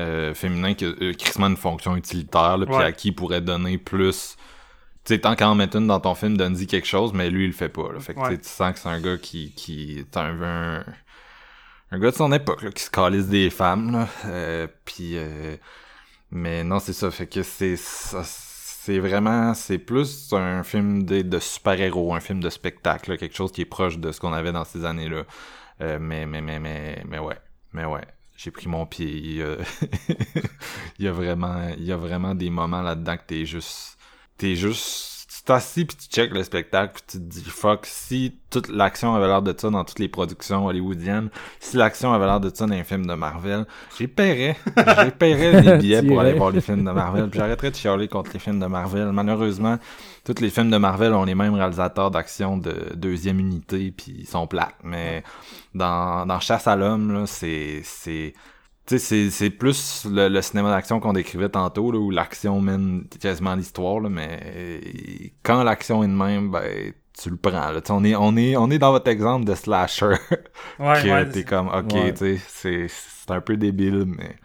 euh, 0.00 0.32
féminin 0.32 0.72
qui 0.72 0.86
a 0.86 0.88
euh, 0.88 1.12
une 1.46 1.56
fonction 1.58 1.94
utilitaire, 1.94 2.56
puis 2.64 2.74
Ouais. 2.74 2.84
à 2.84 2.92
qui 2.92 3.08
il 3.08 3.12
pourrait 3.14 3.42
donner 3.42 3.76
plus. 3.76 4.36
Tu 5.04 5.14
sais, 5.14 5.20
tant 5.20 5.34
qu'à 5.34 5.48
en 5.48 5.54
mettre 5.54 5.76
une 5.76 5.86
dans 5.86 6.00
ton 6.00 6.14
film, 6.14 6.36
donne-y 6.38 6.66
quelque 6.66 6.86
chose, 6.86 7.12
mais 7.12 7.28
lui, 7.28 7.44
il 7.44 7.48
le 7.48 7.52
fait 7.52 7.68
pas. 7.68 7.92
Là. 7.92 8.00
Fait 8.00 8.14
que 8.14 8.18
tu 8.18 8.24
sais, 8.24 8.30
Ouais. 8.32 8.38
tu 8.38 8.48
sens 8.48 8.72
que 8.72 8.78
c'est 8.78 8.88
un 8.88 9.00
gars 9.00 9.18
qui, 9.18 9.52
qui 9.54 9.98
est 9.98 10.16
un, 10.16 10.40
un, 10.42 10.84
un 11.90 11.98
gars 11.98 12.10
de 12.10 12.16
son 12.16 12.32
époque, 12.32 12.62
là, 12.62 12.70
qui 12.70 12.82
se 12.82 12.90
calisse 12.90 13.26
des 13.26 13.50
femmes. 13.50 13.92
Là. 13.92 14.08
Euh, 14.26 14.66
puis, 14.86 15.12
euh, 15.18 15.56
mais 16.30 16.64
non, 16.64 16.78
c'est 16.78 16.92
ça. 16.92 17.10
Fait 17.10 17.26
que 17.26 17.42
c'est 17.42 17.76
c'est 17.76 18.98
vraiment, 18.98 19.52
c'est 19.54 19.78
plus 19.78 20.32
un 20.32 20.62
film 20.62 21.04
de, 21.04 21.20
de 21.22 21.38
super-héros, 21.38 22.14
un 22.14 22.20
film 22.20 22.40
de 22.40 22.48
spectacle, 22.48 23.18
quelque 23.18 23.36
chose 23.36 23.52
qui 23.52 23.60
est 23.60 23.66
proche 23.66 23.98
de 23.98 24.10
ce 24.10 24.20
qu'on 24.20 24.32
avait 24.32 24.52
dans 24.52 24.64
ces 24.64 24.84
années-là. 24.86 25.24
Euh, 25.82 25.98
mais, 26.00 26.24
mais, 26.26 26.40
mais, 26.40 26.58
mais, 26.58 27.02
mais 27.06 27.18
ouais, 27.18 27.38
mais 27.72 27.84
ouais, 27.84 28.06
j'ai 28.36 28.50
pris 28.50 28.68
mon 28.68 28.86
pied. 28.86 29.06
Il 29.06 29.34
y 29.36 29.42
a, 29.42 29.56
il 30.98 31.04
y 31.04 31.08
a 31.08 31.12
vraiment, 31.12 31.68
il 31.76 31.84
y 31.84 31.92
a 31.92 31.96
vraiment 31.96 32.34
des 32.34 32.48
moments 32.48 32.82
là-dedans 32.82 33.18
que 33.18 33.24
t'es 33.26 33.44
juste, 33.44 33.98
t'es 34.38 34.56
juste, 34.56 35.19
tu 35.40 35.46
t'assis 35.46 35.86
puis 35.86 35.96
tu 35.96 36.06
check 36.08 36.34
le 36.34 36.42
spectacle 36.42 36.92
puis 36.94 37.02
tu 37.06 37.18
te 37.18 37.22
dis 37.22 37.44
fuck 37.44 37.86
si 37.86 38.36
toute 38.50 38.68
l'action 38.68 39.14
avait 39.14 39.26
l'air 39.26 39.40
de 39.40 39.54
ça 39.56 39.70
dans 39.70 39.84
toutes 39.84 39.98
les 39.98 40.08
productions 40.08 40.66
hollywoodiennes, 40.66 41.30
si 41.60 41.78
l'action 41.78 42.12
avait 42.12 42.26
l'air 42.26 42.40
de 42.40 42.50
ça 42.54 42.66
dans 42.66 42.74
les 42.74 42.84
films 42.84 43.06
de 43.06 43.14
Marvel, 43.14 43.64
j'ai 43.98 44.06
paierais, 44.06 44.56
j'ai 44.76 45.10
paierais 45.10 45.62
des 45.62 45.78
billets 45.78 46.02
pour 46.02 46.20
aller 46.20 46.34
voir 46.34 46.50
les 46.50 46.60
films 46.60 46.84
de 46.84 46.90
Marvel, 46.90 47.30
puis 47.30 47.38
j'arrêterais 47.38 47.70
de 47.70 47.76
chialer 47.76 48.08
contre 48.08 48.32
les 48.34 48.38
films 48.38 48.60
de 48.60 48.66
Marvel. 48.66 49.12
Malheureusement, 49.12 49.78
tous 50.24 50.40
les 50.42 50.50
films 50.50 50.70
de 50.70 50.76
Marvel 50.76 51.14
ont 51.14 51.24
les 51.24 51.34
mêmes 51.34 51.54
réalisateurs 51.54 52.10
d'action 52.10 52.58
de 52.58 52.74
deuxième 52.94 53.40
unité 53.40 53.92
puis 53.96 54.16
ils 54.18 54.28
sont 54.28 54.46
plates, 54.46 54.76
mais 54.84 55.22
dans 55.74 56.26
dans 56.26 56.40
Chasse 56.40 56.66
à 56.66 56.76
l'homme 56.76 57.12
là, 57.12 57.26
c'est 57.26 57.80
c'est 57.82 58.34
c'est 58.98 59.50
plus 59.50 60.06
le, 60.10 60.28
le 60.28 60.42
cinéma 60.42 60.70
d'action 60.70 61.00
qu'on 61.00 61.12
décrivait 61.12 61.48
tantôt, 61.48 61.92
là, 61.92 61.98
où 61.98 62.10
l'action 62.10 62.60
mène 62.60 63.04
quasiment 63.20 63.54
l'histoire, 63.54 64.00
mais 64.02 64.40
euh, 64.44 64.80
quand 65.42 65.62
l'action 65.62 66.02
est 66.02 66.08
de 66.08 66.12
même, 66.12 66.50
ben, 66.50 66.92
tu 67.20 67.30
le 67.30 67.36
prends. 67.36 67.70
Là. 67.72 67.80
On, 67.90 68.04
est, 68.04 68.14
on, 68.16 68.36
est, 68.36 68.56
on 68.56 68.70
est 68.70 68.78
dans 68.78 68.92
votre 68.92 69.08
exemple 69.08 69.44
de 69.44 69.54
slasher. 69.54 70.06
Ouais, 70.06 70.16
que 71.02 71.08
ouais, 71.10 71.26
t'es 71.26 71.32
c'est- 71.40 71.44
comme, 71.44 71.68
ok, 71.68 71.92
Ouais. 71.92 72.12
tu 72.12 72.18
sais, 72.18 72.40
c'est- 72.48 72.86
c'est 72.88 73.30
un 73.30 73.40
peu 73.40 73.56
débile, 73.56 74.04
mais 74.06 74.36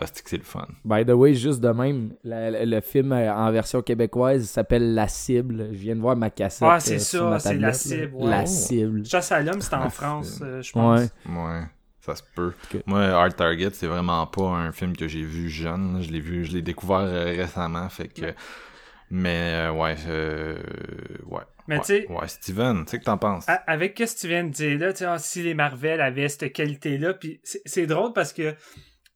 ah, 0.00 0.06
c'est 0.12 0.22
que 0.24 0.30
c'est 0.30 0.36
le 0.38 0.42
fun. 0.42 0.66
By 0.84 1.04
the 1.06 1.10
way, 1.10 1.34
juste 1.34 1.60
de 1.60 1.68
même, 1.68 2.14
la- 2.24 2.50
la- 2.50 2.64
le 2.66 2.80
film 2.80 3.12
euh, 3.12 3.32
en 3.32 3.52
version 3.52 3.80
québécoise 3.82 4.44
s'appelle 4.46 4.94
La 4.94 5.06
Cible. 5.06 5.68
Je 5.72 5.78
viens 5.78 5.94
de 5.94 6.00
voir 6.00 6.16
ma 6.16 6.30
cassette. 6.30 6.66
Ah, 6.68 6.80
c'est 6.80 6.96
euh, 6.96 6.98
ça, 6.98 7.04
sur 7.18 7.30
ma 7.30 7.38
c'est 7.38 7.48
tablette, 7.50 7.62
La. 7.62 7.72
Cible, 7.72 8.14
ouais. 8.16 8.30
La. 8.30 8.46
Cible. 8.46 9.04
Chasse 9.06 9.30
à 9.32 9.40
l'homme, 9.40 9.60
c'est 9.60 9.74
en 9.74 9.88
France, 9.90 10.40
euh, 10.42 10.60
je 10.60 10.72
pense. 10.72 11.00
Ouais. 11.28 11.62
Ouais, 12.06 12.14
ça 12.14 12.16
se 12.16 12.22
peut. 12.34 12.52
Moi, 12.86 13.02
Hard 13.02 13.36
Target, 13.36 13.70
c'est 13.72 13.86
vraiment 13.86 14.26
pas 14.26 14.42
un 14.48 14.72
film 14.72 14.96
que 14.96 15.08
j'ai 15.08 15.22
vu 15.22 15.48
jeune. 15.48 16.02
Je 16.02 16.10
l'ai 16.10 16.20
vu, 16.20 16.44
je 16.44 16.52
l'ai 16.52 16.62
découvert 16.62 16.98
euh, 16.98 17.24
récemment, 17.24 17.88
fait 17.88 18.08
que. 18.08 18.34
Mais 19.10 19.68
euh, 19.68 19.72
ouais, 19.72 19.96
euh, 20.08 20.58
ouais. 21.26 21.42
Mais 21.68 21.76
ouais, 21.76 21.80
tu 21.82 21.86
sais- 21.86 22.06
ouais, 22.10 22.28
Steven, 22.28 22.84
tu 22.84 22.90
sais 22.90 22.98
que 22.98 23.04
t'en 23.04 23.18
penses? 23.18 23.46
Avec 23.66 23.98
ce 23.98 24.26
que 24.26 24.42
de 24.42 24.48
dire 24.48 24.78
là, 24.78 24.92
tu 24.92 24.98
sais, 24.98 25.04
ah, 25.06 25.18
si 25.18 25.42
les 25.42 25.54
Marvel 25.54 26.00
avaient 26.00 26.28
cette 26.28 26.52
qualité-là, 26.52 27.14
puis 27.14 27.40
c'est- 27.44 27.86
drôle 27.86 28.12
parce 28.12 28.32
que 28.32 28.54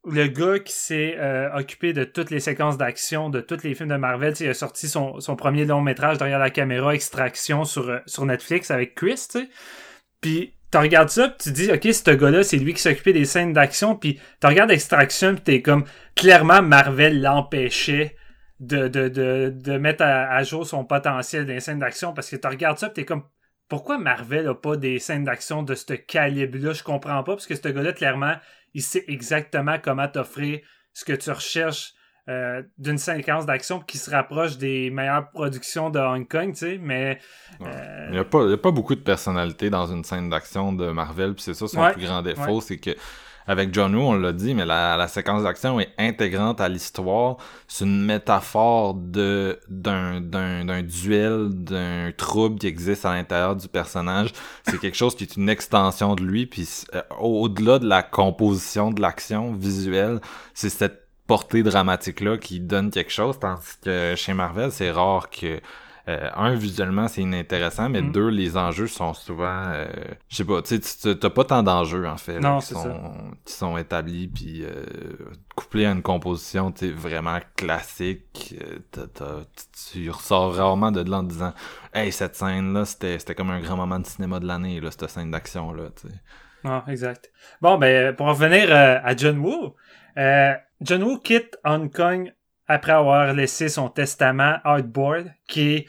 le 0.04 0.26
gars 0.28 0.58
qui 0.58 0.72
s'est 0.72 1.16
euh, 1.18 1.52
occupé 1.54 1.92
de 1.92 2.04
toutes 2.04 2.30
les 2.30 2.40
séquences 2.40 2.78
d'action 2.78 3.28
de 3.28 3.40
tous 3.40 3.62
les 3.64 3.74
films 3.74 3.88
de 3.90 3.96
Marvel, 3.96 4.32
tu 4.32 4.38
sais, 4.38 4.44
il 4.44 4.50
a 4.50 4.54
sorti 4.54 4.88
son, 4.88 5.20
son 5.20 5.36
premier 5.36 5.64
long 5.66 5.80
métrage 5.82 6.16
derrière 6.18 6.38
la 6.38 6.50
caméra, 6.50 6.94
Extraction, 6.94 7.64
sur, 7.64 8.00
sur 8.06 8.24
Netflix 8.24 8.70
avec 8.70 8.94
Chris, 8.94 9.26
tu 9.30 9.40
sais. 9.40 9.48
Puis 10.20 10.54
tu 10.70 10.78
regardes 10.78 11.08
ça, 11.08 11.28
puis 11.28 11.38
tu 11.40 11.52
dis, 11.52 11.72
ok, 11.72 11.82
ce 11.92 12.10
gars-là, 12.10 12.42
c'est 12.42 12.58
lui 12.58 12.74
qui 12.74 12.82
s'occupait 12.82 13.12
des 13.12 13.24
scènes 13.24 13.52
d'action, 13.52 13.96
puis 13.96 14.20
tu 14.40 14.46
regardes 14.46 14.70
Extraction, 14.70 15.34
puis 15.34 15.42
t'es 15.42 15.62
comme, 15.62 15.84
clairement, 16.14 16.62
Marvel 16.62 17.22
l'empêchait 17.22 18.16
de, 18.60 18.88
de, 18.88 19.08
de, 19.08 19.52
de 19.54 19.78
mettre 19.78 20.02
à, 20.04 20.42
jour 20.42 20.66
son 20.66 20.84
potentiel 20.84 21.46
des 21.46 21.60
scènes 21.60 21.78
d'action, 21.78 22.12
parce 22.12 22.28
que 22.28 22.36
tu 22.36 22.46
regardes 22.46 22.78
ça, 22.78 22.88
puis 22.88 23.02
t'es 23.02 23.04
comme, 23.06 23.24
pourquoi 23.68 23.98
Marvel 23.98 24.48
a 24.48 24.54
pas 24.54 24.76
des 24.76 24.98
scènes 24.98 25.24
d'action 25.24 25.62
de 25.62 25.74
ce 25.74 25.92
calibre-là? 25.94 26.72
Je 26.72 26.82
comprends 26.82 27.22
pas, 27.22 27.32
parce 27.32 27.46
que 27.46 27.54
ce 27.54 27.68
gars-là, 27.68 27.92
clairement, 27.92 28.34
il 28.74 28.82
sait 28.82 29.04
exactement 29.08 29.78
comment 29.82 30.08
t'offrir 30.08 30.60
ce 30.92 31.04
que 31.04 31.12
tu 31.12 31.30
recherches 31.30 31.92
euh, 32.28 32.62
d'une 32.76 32.98
séquence 32.98 33.46
d'action 33.46 33.80
qui 33.80 33.96
se 33.98 34.10
rapproche 34.10 34.58
des 34.58 34.90
meilleures 34.90 35.30
productions 35.30 35.88
de 35.90 35.98
Hong 35.98 36.28
Kong, 36.28 36.50
tu 36.52 36.58
sais, 36.58 36.78
mais... 36.80 37.18
euh, 37.62 38.06
Il 38.08 38.12
n'y 38.12 38.18
a, 38.18 38.24
pas- 38.24 38.42
il 38.44 38.50
y 38.50 38.54
a 38.54 38.58
pas 38.58 38.70
beaucoup 38.70 38.94
de 38.94 39.00
personnalité 39.00 39.70
dans 39.70 39.86
une 39.86 40.04
scène 40.04 40.28
d'action 40.28 40.72
de 40.72 40.90
Marvel, 40.90 41.34
puis 41.34 41.42
c'est 41.44 41.54
ça 41.54 41.66
son 41.68 41.80
Ouais, 41.80 41.92
plus 41.92 42.02
grand 42.04 42.22
défaut, 42.22 42.56
ouais. 42.56 42.60
c'est 42.60 42.76
que 42.78 42.90
avec 43.50 43.72
John 43.72 43.94
Woo, 43.94 44.02
on 44.02 44.12
l'a 44.12 44.34
dit, 44.34 44.52
mais 44.52 44.66
la, 44.66 44.98
la 44.98 45.08
séquence 45.08 45.42
d'action 45.42 45.80
est 45.80 45.88
intégrante 45.96 46.60
à 46.60 46.68
l'histoire. 46.68 47.38
C'est 47.66 47.86
une 47.86 48.04
métaphore 48.04 48.92
de 48.92 49.58
d'un 49.70 50.20
d'un 50.20 50.66
d'un 50.66 50.82
duel, 50.82 51.48
d'un 51.54 52.12
trouble 52.14 52.58
qui 52.58 52.66
existe 52.66 53.06
à 53.06 53.14
l'intérieur 53.14 53.56
du 53.56 53.66
personnage. 53.68 54.34
C'est 54.64 54.78
quelque 54.78 54.98
chose 54.98 55.16
qui 55.16 55.24
est 55.24 55.36
une 55.36 55.48
extension 55.48 56.14
de 56.14 56.22
lui, 56.24 56.44
puis 56.44 56.68
euh, 56.94 57.00
au- 57.20 57.44
au-delà 57.44 57.78
de 57.78 57.86
la 57.88 58.02
composition 58.02 58.90
de 58.90 59.00
l'action 59.00 59.54
visuelle, 59.54 60.20
c'est 60.52 60.68
cette 60.68 61.07
portée 61.28 61.62
dramatique 61.62 62.20
là 62.20 62.36
qui 62.38 62.58
donne 62.58 62.90
quelque 62.90 63.12
chose, 63.12 63.38
tandis 63.38 63.78
que 63.84 64.14
chez 64.16 64.34
Marvel, 64.34 64.72
c'est 64.72 64.90
rare 64.90 65.30
que 65.30 65.60
euh, 66.08 66.30
un, 66.36 66.54
visuellement, 66.54 67.06
c'est 67.06 67.20
inintéressant, 67.20 67.90
mais 67.90 68.00
Mm. 68.00 68.12
deux, 68.12 68.28
les 68.28 68.56
enjeux 68.56 68.86
sont 68.86 69.12
souvent... 69.12 69.64
euh, 69.74 69.86
je 70.30 70.36
sais 70.36 70.44
pas, 70.46 70.62
tu 70.62 70.80
sais, 70.82 71.14
t'as 71.16 71.28
pas 71.28 71.44
tant 71.44 71.62
d'enjeux, 71.62 72.06
en 72.08 72.16
fait, 72.16 72.40
là, 72.40 72.48
Non, 72.52 72.58
qui, 72.60 72.68
sont, 72.68 72.82
ça. 72.82 72.96
qui 73.44 73.52
sont 73.52 73.76
établis, 73.76 74.26
puis 74.26 74.64
euh, 74.64 74.86
couplés 75.54 75.84
à 75.84 75.90
une 75.92 76.00
composition, 76.00 76.72
tu 76.72 76.92
vraiment 76.92 77.40
classique, 77.56 78.54
euh, 78.62 78.78
tu 78.94 80.00
tu 80.02 80.10
ressors 80.10 80.54
rarement 80.54 80.92
de 80.92 81.02
là 81.02 81.18
en 81.18 81.22
disant 81.24 81.52
«Hey, 81.94 82.10
cette 82.10 82.36
scène-là, 82.36 82.86
c'était 82.86 83.18
c'était 83.18 83.34
comme 83.34 83.50
un 83.50 83.60
grand 83.60 83.76
moment 83.76 83.98
de 83.98 84.06
cinéma 84.06 84.40
de 84.40 84.46
l'année, 84.46 84.80
là, 84.80 84.90
cette 84.90 85.10
scène 85.10 85.30
d'action-là, 85.30 85.90
tu 86.00 86.08
sais. 86.08 86.14
Ah, 86.64 86.84
exact. 86.88 87.30
Bon, 87.60 87.76
ben, 87.76 88.16
pour 88.16 88.28
revenir 88.28 88.70
euh, 88.74 88.98
à 89.04 89.14
John 89.14 89.38
Woo, 89.40 89.74
euh, 90.16 90.54
John 90.80 91.02
Woo 91.02 91.18
quitte 91.18 91.56
Hong 91.64 91.92
Kong 91.92 92.32
après 92.66 92.92
avoir 92.92 93.32
laissé 93.34 93.68
son 93.68 93.88
testament 93.88 94.58
Hardboard, 94.64 95.32
qui 95.48 95.74
est 95.74 95.86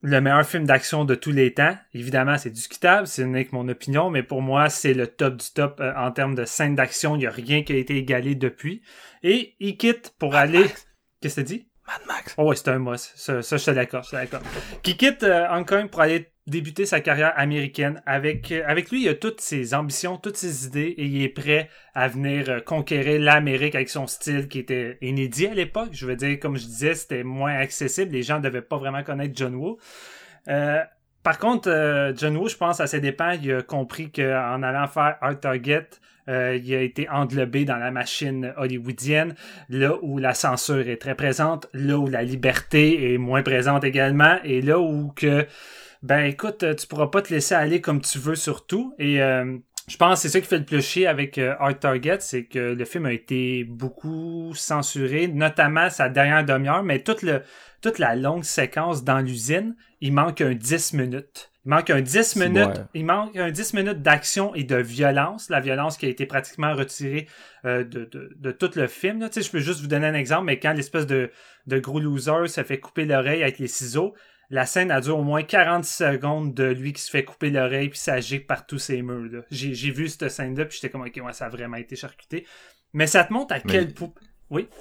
le 0.00 0.20
meilleur 0.20 0.46
film 0.46 0.64
d'action 0.64 1.04
de 1.04 1.14
tous 1.16 1.32
les 1.32 1.54
temps. 1.54 1.76
Évidemment, 1.94 2.38
c'est 2.38 2.50
discutable, 2.50 3.08
ce 3.08 3.22
n'est 3.22 3.46
que 3.46 3.54
mon 3.54 3.68
opinion, 3.68 4.10
mais 4.10 4.22
pour 4.22 4.42
moi, 4.42 4.68
c'est 4.68 4.94
le 4.94 5.08
top 5.08 5.36
du 5.36 5.50
top 5.52 5.80
euh, 5.80 5.92
en 5.96 6.12
termes 6.12 6.36
de 6.36 6.44
scène 6.44 6.76
d'action. 6.76 7.16
Il 7.16 7.20
n'y 7.20 7.26
a 7.26 7.30
rien 7.30 7.64
qui 7.64 7.72
a 7.72 7.76
été 7.76 7.96
égalé 7.96 8.34
depuis. 8.34 8.82
Et 9.22 9.56
il 9.58 9.76
quitte 9.76 10.14
pour 10.18 10.36
aller... 10.36 10.64
Qu'est-ce 11.20 11.36
que 11.36 11.40
t'as 11.40 11.46
dit? 11.46 11.68
Mad 11.86 12.00
Max! 12.06 12.34
Oh 12.36 12.44
ouais, 12.44 12.54
c'est 12.54 12.68
un 12.68 12.78
must. 12.78 13.12
Ça, 13.16 13.42
ça 13.42 13.56
je 13.56 13.64
te 13.64 13.70
l'accorde, 13.72 14.04
je 14.04 14.10
te 14.10 14.16
l'accorde. 14.16 14.44
Qui 14.84 14.96
quitte 14.96 15.24
euh, 15.24 15.48
Hong 15.50 15.66
Kong 15.66 15.88
pour 15.88 16.02
aller 16.02 16.30
débuter 16.48 16.86
sa 16.86 17.00
carrière 17.00 17.32
américaine. 17.36 18.02
Avec, 18.06 18.52
euh, 18.52 18.62
avec 18.66 18.90
lui, 18.90 19.02
il 19.02 19.08
a 19.08 19.14
toutes 19.14 19.40
ses 19.40 19.74
ambitions, 19.74 20.16
toutes 20.16 20.36
ses 20.36 20.66
idées 20.66 20.94
et 20.96 21.04
il 21.04 21.22
est 21.22 21.28
prêt 21.28 21.68
à 21.94 22.08
venir 22.08 22.48
euh, 22.48 22.60
conquérir 22.60 23.20
l'Amérique 23.20 23.74
avec 23.74 23.88
son 23.88 24.06
style 24.06 24.48
qui 24.48 24.58
était 24.58 24.98
inédit 25.00 25.46
à 25.46 25.54
l'époque. 25.54 25.90
Je 25.92 26.06
veux 26.06 26.16
dire, 26.16 26.38
comme 26.40 26.56
je 26.56 26.64
disais, 26.64 26.94
c'était 26.94 27.24
moins 27.24 27.54
accessible. 27.54 28.12
Les 28.12 28.22
gens 28.22 28.38
ne 28.38 28.44
devaient 28.44 28.62
pas 28.62 28.78
vraiment 28.78 29.02
connaître 29.02 29.34
John 29.36 29.54
Woo. 29.54 29.78
Euh, 30.48 30.82
par 31.22 31.38
contre, 31.38 31.68
euh, 31.68 32.12
John 32.16 32.36
Woo, 32.36 32.48
je 32.48 32.56
pense, 32.56 32.80
à 32.80 32.86
ses 32.86 33.00
dépens, 33.00 33.32
il 33.32 33.52
a 33.52 33.62
compris 33.62 34.10
qu'en 34.10 34.62
allant 34.62 34.86
faire 34.86 35.16
Hard 35.20 35.40
Target, 35.40 35.88
euh, 36.28 36.58
il 36.62 36.74
a 36.74 36.80
été 36.82 37.08
englobé 37.08 37.64
dans 37.64 37.76
la 37.76 37.90
machine 37.90 38.52
hollywoodienne, 38.56 39.34
là 39.68 39.96
où 40.02 40.18
la 40.18 40.34
censure 40.34 40.88
est 40.88 40.96
très 40.98 41.14
présente, 41.14 41.68
là 41.72 41.98
où 41.98 42.06
la 42.06 42.22
liberté 42.22 43.14
est 43.14 43.18
moins 43.18 43.42
présente 43.42 43.84
également, 43.84 44.36
et 44.44 44.60
là 44.60 44.78
où 44.78 45.12
que, 45.16 45.46
ben 46.02 46.24
écoute, 46.24 46.64
tu 46.76 46.86
pourras 46.86 47.08
pas 47.08 47.22
te 47.22 47.32
laisser 47.32 47.54
aller 47.54 47.80
comme 47.80 48.00
tu 48.00 48.18
veux 48.18 48.36
sur 48.36 48.66
tout. 48.66 48.94
Et 48.98 49.22
euh, 49.22 49.58
je 49.88 49.96
pense 49.96 50.14
que 50.14 50.20
c'est 50.22 50.28
ça 50.28 50.40
qui 50.40 50.46
fait 50.46 50.58
le 50.58 50.64
plus 50.64 50.82
chier 50.82 51.06
avec 51.06 51.38
euh, 51.38 51.54
Hard 51.58 51.80
Target, 51.80 52.18
c'est 52.20 52.44
que 52.44 52.58
le 52.74 52.84
film 52.84 53.06
a 53.06 53.12
été 53.12 53.64
beaucoup 53.64 54.52
censuré, 54.54 55.28
notamment 55.28 55.88
sa 55.88 56.08
dernière 56.08 56.44
demi-heure, 56.44 56.82
mais 56.82 57.00
toute, 57.00 57.22
le, 57.22 57.42
toute 57.80 57.98
la 57.98 58.14
longue 58.14 58.44
séquence 58.44 59.02
dans 59.02 59.20
l'usine, 59.20 59.74
il 60.00 60.12
manque 60.12 60.40
un 60.42 60.54
10 60.54 60.92
minutes. 60.92 61.50
Il 61.64 61.70
manque 61.70 61.90
un 61.90 62.00
10 62.00 62.22
C'est 62.22 62.48
minutes, 62.48 62.66
ouais. 62.66 62.84
il 62.94 63.04
manque 63.04 63.36
un 63.36 63.50
10 63.50 63.74
minutes 63.74 64.02
d'action 64.02 64.54
et 64.54 64.64
de 64.64 64.76
violence. 64.76 65.50
La 65.50 65.60
violence 65.60 65.96
qui 65.96 66.06
a 66.06 66.08
été 66.08 66.24
pratiquement 66.24 66.74
retirée 66.74 67.26
euh, 67.64 67.84
de, 67.84 68.04
de, 68.04 68.30
de 68.36 68.50
tout 68.52 68.70
le 68.76 68.86
film. 68.86 69.20
Là. 69.20 69.28
Tu 69.28 69.40
sais, 69.40 69.46
Je 69.46 69.50
peux 69.50 69.58
juste 69.58 69.80
vous 69.80 69.86
donner 69.86 70.06
un 70.06 70.14
exemple, 70.14 70.44
mais 70.44 70.58
quand 70.58 70.72
l'espèce 70.72 71.06
de, 71.06 71.30
de 71.66 71.78
gros 71.78 72.00
loser 72.00 72.46
se 72.46 72.62
fait 72.62 72.78
couper 72.78 73.04
l'oreille 73.04 73.42
avec 73.42 73.58
les 73.58 73.66
ciseaux, 73.66 74.14
la 74.50 74.64
scène 74.66 74.90
a 74.90 75.00
dure 75.00 75.18
au 75.18 75.22
moins 75.22 75.42
40 75.42 75.84
secondes 75.84 76.54
de 76.54 76.64
lui 76.64 76.92
qui 76.92 77.02
se 77.02 77.10
fait 77.10 77.24
couper 77.24 77.50
l'oreille 77.50 77.88
puis 77.90 77.98
ça 77.98 78.18
gicle 78.20 78.46
par 78.46 78.66
tous 78.66 78.78
ses 78.78 79.02
murs. 79.02 79.44
J'ai 79.50 79.90
vu 79.90 80.08
cette 80.08 80.30
scène-là 80.30 80.64
puis 80.64 80.76
j'étais 80.80 80.90
comme, 80.90 81.02
ok, 81.02 81.20
ouais, 81.24 81.32
ça 81.32 81.46
a 81.46 81.48
vraiment 81.48 81.76
été 81.76 81.96
charcuté. 81.96 82.46
Mais 82.92 83.06
ça 83.06 83.24
te 83.24 83.32
montre 83.32 83.54
à 83.54 83.58
Mais- 83.64 83.72
quel 83.72 83.92
point... 83.92 84.12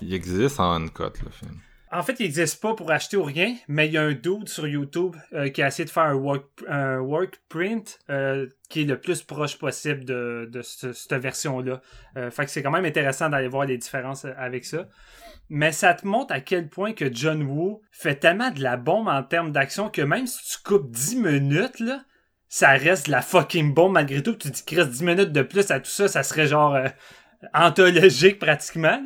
Il 0.01 0.13
existe 0.13 0.59
en 0.61 0.81
uncut, 0.81 1.03
le 1.23 1.29
film. 1.29 1.59
En 1.91 2.03
fait, 2.03 2.19
il 2.19 2.23
n'existe 2.23 2.61
pas 2.61 2.73
pour 2.73 2.91
acheter 2.91 3.15
ou 3.15 3.23
rien, 3.23 3.55
mais 3.69 3.87
il 3.87 3.93
y 3.93 3.97
a 3.97 4.01
un 4.03 4.11
dude 4.13 4.49
sur 4.49 4.67
YouTube 4.67 5.15
euh, 5.33 5.47
qui 5.49 5.61
a 5.61 5.67
essayé 5.67 5.85
de 5.85 5.89
faire 5.89 6.03
un 6.03 6.15
work, 6.15 6.45
un 6.67 6.99
work 6.99 7.39
print 7.47 7.97
euh, 8.09 8.47
qui 8.69 8.81
est 8.81 8.85
le 8.85 8.99
plus 8.99 9.21
proche 9.23 9.57
possible 9.57 10.03
de, 10.03 10.49
de 10.51 10.61
ce- 10.61 10.91
cette 10.91 11.13
version-là. 11.13 11.81
Euh, 12.17 12.29
fait 12.29 12.43
que 12.45 12.51
c'est 12.51 12.61
quand 12.61 12.71
même 12.71 12.83
intéressant 12.83 13.29
d'aller 13.29 13.47
voir 13.47 13.65
les 13.65 13.77
différences 13.77 14.25
avec 14.37 14.65
ça. 14.65 14.87
Mais 15.49 15.71
ça 15.71 15.93
te 15.93 16.05
montre 16.05 16.33
à 16.33 16.41
quel 16.41 16.69
point 16.69 16.93
que 16.93 17.11
John 17.13 17.43
Woo 17.43 17.81
fait 17.91 18.15
tellement 18.15 18.51
de 18.51 18.61
la 18.61 18.77
bombe 18.77 19.07
en 19.07 19.23
termes 19.23 19.51
d'action 19.51 19.89
que 19.89 20.01
même 20.01 20.27
si 20.27 20.43
tu 20.43 20.57
coupes 20.63 20.91
10 20.91 21.15
minutes, 21.17 21.79
là, 21.79 22.03
ça 22.49 22.71
reste 22.71 23.07
de 23.07 23.11
la 23.11 23.21
fucking 23.21 23.73
bombe 23.73 23.93
malgré 23.93 24.21
tout. 24.21 24.35
Tu 24.35 24.49
dis 24.49 24.63
qu'il 24.63 24.79
reste 24.79 24.91
10 24.91 25.03
minutes 25.03 25.31
de 25.31 25.41
plus 25.41 25.71
à 25.71 25.79
tout 25.79 25.89
ça, 25.89 26.07
ça 26.07 26.23
serait 26.23 26.47
genre 26.47 26.75
euh, 26.75 26.87
anthologique 27.53 28.39
pratiquement. 28.39 29.01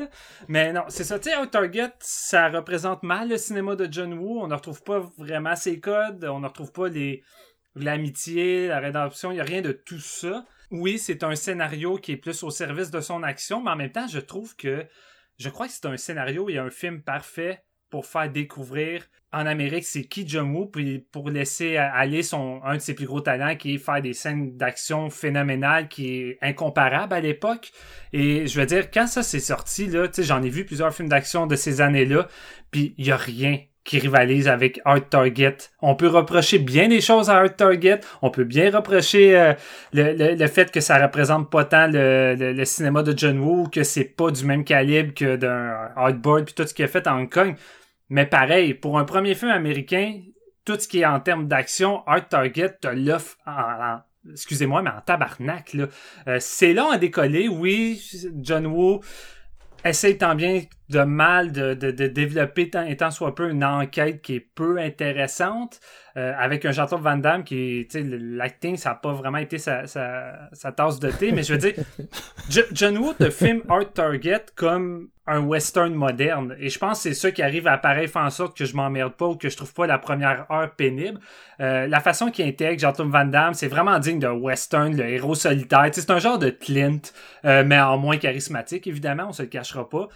Mais 0.47 0.73
non, 0.73 0.84
c'est 0.88 1.03
ça. 1.03 1.19
Tu 1.19 1.30
sais, 1.30 1.47
Target, 1.47 1.93
ça 1.99 2.49
représente 2.49 3.03
mal 3.03 3.30
le 3.30 3.38
cinéma 3.38 3.76
de 3.76 3.88
John 3.91 4.13
Woo. 4.13 4.41
On 4.41 4.47
ne 4.47 4.55
retrouve 4.55 4.84
pas 4.84 4.99
vraiment 5.18 5.55
ses 5.55 5.80
codes. 5.80 6.26
On 6.26 6.39
ne 6.39 6.47
retrouve 6.47 6.72
pas 6.72 6.88
les 6.88 7.23
l'amitié, 7.76 8.68
la 8.68 8.80
rédemption. 8.80 9.31
Il 9.31 9.35
n'y 9.35 9.41
a 9.41 9.45
rien 9.45 9.61
de 9.61 9.72
tout 9.72 9.99
ça. 9.99 10.45
Oui, 10.72 10.97
c'est 10.97 11.23
un 11.23 11.35
scénario 11.35 11.97
qui 11.97 12.13
est 12.13 12.18
plus 12.18 12.43
au 12.43 12.49
service 12.49 12.91
de 12.91 13.01
son 13.01 13.23
action, 13.23 13.61
mais 13.61 13.72
en 13.72 13.76
même 13.76 13.91
temps, 13.91 14.07
je 14.07 14.19
trouve 14.19 14.55
que 14.55 14.85
je 15.41 15.49
crois 15.49 15.68
que 15.68 15.73
c'est 15.73 15.88
un 15.88 15.97
scénario 15.97 16.49
et 16.49 16.59
un 16.59 16.69
film 16.69 17.01
parfait 17.01 17.63
pour 17.89 18.05
faire 18.05 18.30
découvrir 18.31 19.05
en 19.34 19.45
Amérique 19.45 19.85
c'est 19.85 20.03
qui 20.03 20.27
John 20.27 20.69
puis 20.72 20.99
pour 21.11 21.30
laisser 21.30 21.77
aller 21.77 22.22
son 22.22 22.61
un 22.63 22.76
de 22.76 22.81
ses 22.81 22.93
plus 22.93 23.05
gros 23.05 23.22
talents 23.22 23.55
qui 23.55 23.76
est 23.76 23.77
faire 23.77 24.01
des 24.01 24.13
scènes 24.13 24.55
d'action 24.55 25.09
phénoménales 25.09 25.88
qui 25.88 26.13
est 26.13 26.38
incomparable 26.41 27.13
à 27.13 27.22
l'époque. 27.22 27.72
Et 28.13 28.45
je 28.45 28.59
veux 28.59 28.65
dire, 28.65 28.91
quand 28.91 29.07
ça 29.07 29.23
s'est 29.23 29.39
sorti, 29.39 29.88
là, 29.88 30.07
j'en 30.15 30.43
ai 30.43 30.49
vu 30.49 30.65
plusieurs 30.65 30.93
films 30.93 31.09
d'action 31.09 31.47
de 31.47 31.55
ces 31.55 31.81
années-là, 31.81 32.27
puis 32.69 32.93
il 32.97 33.07
y 33.07 33.11
a 33.11 33.18
rien 33.18 33.57
qui 33.84 33.99
rivalise 33.99 34.48
avec 34.48 34.80
Art 34.86 35.10
Target. 35.10 35.58
On 35.82 35.95
peut 35.95 36.08
reprocher 36.08 36.60
bien 36.60 36.88
des 36.88 37.02
choses 37.02 37.30
à 37.30 37.38
Art 37.38 37.56
Target. 37.56 38.02
On 38.22 38.30
peut 38.30 38.44
bien 38.44 38.70
reprocher 38.70 39.38
euh, 39.38 39.53
le, 39.91 40.14
le, 40.14 40.36
le, 40.36 40.48
fait 40.48 40.72
que 40.72 40.80
ça 40.80 41.02
représente 41.02 41.49
pas 41.49 41.66
tant 41.66 41.88
le, 41.88 42.36
le, 42.36 42.66
cinéma 42.66 43.02
de 43.02 43.18
John 43.18 43.40
Woo, 43.40 43.68
que 43.68 43.84
c'est 43.84 44.06
pas 44.06 44.30
du 44.30 44.45
même 44.45 44.64
calibre 44.64 45.14
que 45.14 45.36
d'un 45.36 45.90
Hardboard 45.95 46.45
puis 46.45 46.53
tout 46.53 46.68
ce 46.68 46.74
qu'il 46.74 46.86
a 46.86 46.88
fait 46.88 47.08
à 47.08 47.16
Hong 47.16 47.32
Kong. 47.32 47.56
Mais 48.10 48.26
pareil, 48.26 48.74
pour 48.74 48.99
un 48.99 49.06
premier 49.06 49.34
film 49.34 49.52
américain, 49.52 50.20
tout 50.64 50.78
ce 50.80 50.88
qui 50.88 50.99
est 50.99 51.06
en 51.06 51.20
termes 51.20 51.48
d'action, 51.48 52.03
Art 52.06 52.28
Target 52.28 52.78
te 52.82 52.88
l'offre 52.88 53.38
en, 53.48 53.99
excusez-moi, 54.32 54.82
mais 54.84 54.91
en 54.91 55.02
tabarnak. 55.02 55.74
Là. 55.74 55.88
Euh, 56.28 56.38
c'est 56.40 56.74
long 56.74 56.91
à 56.91 56.98
décoller, 56.98 57.48
oui, 57.48 58.02
John 58.41 58.68
Woo 58.68 59.02
essaye 59.84 60.18
tant 60.18 60.36
bien 60.36 60.62
de 60.91 61.01
mal 61.01 61.51
de, 61.51 61.73
de, 61.73 62.07
développer 62.07 62.69
tant, 62.69 62.85
étant 62.85 63.11
soit 63.11 63.35
peu 63.35 63.49
une 63.49 63.63
enquête 63.63 64.22
qui 64.22 64.35
est 64.35 64.39
peu 64.39 64.77
intéressante. 64.77 65.80
Euh, 66.18 66.34
avec 66.38 66.65
un 66.65 66.73
Jean-Claude 66.73 67.01
Van 67.01 67.15
Damme 67.15 67.45
qui 67.45 67.88
tu 67.89 68.01
sais 68.01 68.05
l'acting 68.05 68.76
ça 68.76 68.89
n'a 68.89 68.95
pas 68.95 69.13
vraiment 69.13 69.38
été 69.38 69.57
sa, 69.57 69.88
sa, 69.88 70.49
sa, 70.51 70.73
tasse 70.73 70.99
de 70.99 71.09
thé 71.09 71.31
mais 71.31 71.41
je 71.41 71.53
veux 71.53 71.57
dire 71.57 71.73
John 72.73 72.97
Woo 72.97 73.13
te 73.13 73.30
filme 73.30 73.61
Art 73.69 73.93
Target 73.93 74.47
comme 74.57 75.07
un 75.27 75.39
western 75.39 75.93
moderne. 75.93 76.55
Et 76.59 76.69
je 76.69 76.77
pense 76.77 76.97
que 76.97 77.03
c'est 77.03 77.13
ça 77.13 77.31
qui 77.31 77.41
arrive 77.41 77.68
à 77.68 77.77
pareil 77.77 78.07
faire 78.07 78.23
en 78.23 78.30
sorte 78.30 78.57
que 78.57 78.65
je 78.65 78.76
m'emmerde 78.76 79.13
pas 79.13 79.27
ou 79.27 79.35
que 79.35 79.47
je 79.47 79.55
trouve 79.55 79.73
pas 79.73 79.88
la 79.88 79.97
première 79.97 80.45
heure 80.51 80.72
pénible. 80.76 81.19
Euh, 81.61 81.88
la 81.88 82.01
façon 82.01 82.31
qu'il 82.31 82.45
intègre 82.45 82.81
Jean-Claude 82.81 83.09
Van 83.09 83.23
Damme 83.23 83.53
c'est 83.53 83.69
vraiment 83.69 83.97
digne 83.99 84.19
d'un 84.19 84.34
western 84.34 84.93
le 84.95 85.07
héros 85.07 85.35
solitaire. 85.35 85.89
C'est 85.93 86.09
un 86.09 86.19
genre 86.19 86.39
de 86.39 86.49
Clint 86.49 86.99
euh, 87.45 87.63
mais 87.65 87.80
en 87.80 87.97
moins 87.97 88.18
charismatique 88.18 88.88
évidemment 88.88 89.27
on 89.30 89.31
se 89.31 89.43
le 89.43 89.47
cachera 89.47 89.88
pas 89.88 90.09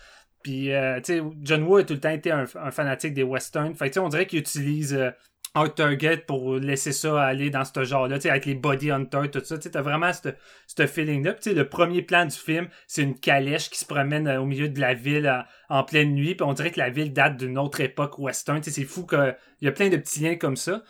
puis, 0.45 0.72
euh, 0.72 1.01
tu 1.01 1.17
sais, 1.17 1.23
John 1.41 1.63
Woo 1.63 1.77
a 1.77 1.84
tout 1.84 1.95
le 1.95 1.99
temps 1.99 2.11
été 2.11 2.30
un, 2.30 2.45
fanatique 2.45 3.15
des 3.15 3.23
westerns. 3.23 3.73
Fait 3.73 3.89
que, 3.89 3.99
on 3.99 4.09
dirait 4.09 4.27
qu'il 4.27 4.38
utilise 4.38 4.93
euh, 4.93 5.09
Art 5.55 5.73
Target 5.73 6.17
pour 6.17 6.57
laisser 6.57 6.91
ça 6.91 7.19
aller 7.19 7.49
dans 7.49 7.65
ce 7.65 7.84
genre-là, 7.84 8.17
tu 8.17 8.22
sais, 8.22 8.30
avec 8.30 8.45
les 8.45 8.53
body 8.53 8.91
hunters, 8.91 9.31
tout 9.31 9.41
ça. 9.43 9.57
Tu 9.57 9.72
sais, 9.72 9.81
vraiment 9.81 10.11
ce 10.13 10.85
feeling-là. 10.85 11.34
Tu 11.34 11.49
sais, 11.49 11.53
le 11.55 11.67
premier 11.67 12.03
plan 12.03 12.27
du 12.27 12.35
film, 12.35 12.67
c'est 12.85 13.01
une 13.01 13.19
calèche 13.19 13.72
qui 13.72 13.80
se 13.80 13.85
promène 13.85 14.27
euh, 14.27 14.39
au 14.39 14.45
milieu 14.45 14.69
de 14.69 14.80
la 14.80 14.93
ville 14.93 15.45
en 15.69 15.84
pleine 15.84 16.13
nuit. 16.13 16.35
Puis 16.35 16.45
on 16.45 16.53
dirait 16.53 16.69
que 16.69 16.80
la 16.80 16.91
ville 16.91 17.11
date 17.11 17.38
d'une 17.38 17.57
autre 17.57 17.81
époque 17.81 18.19
western. 18.19 18.61
Tu 18.61 18.65
sais, 18.69 18.81
c'est 18.81 18.88
fou 18.88 19.07
qu'il 19.07 19.35
y 19.63 19.67
a 19.67 19.72
plein 19.72 19.89
de 19.89 19.97
petits 19.97 20.19
liens 20.19 20.35
comme 20.35 20.57
ça. 20.57 20.84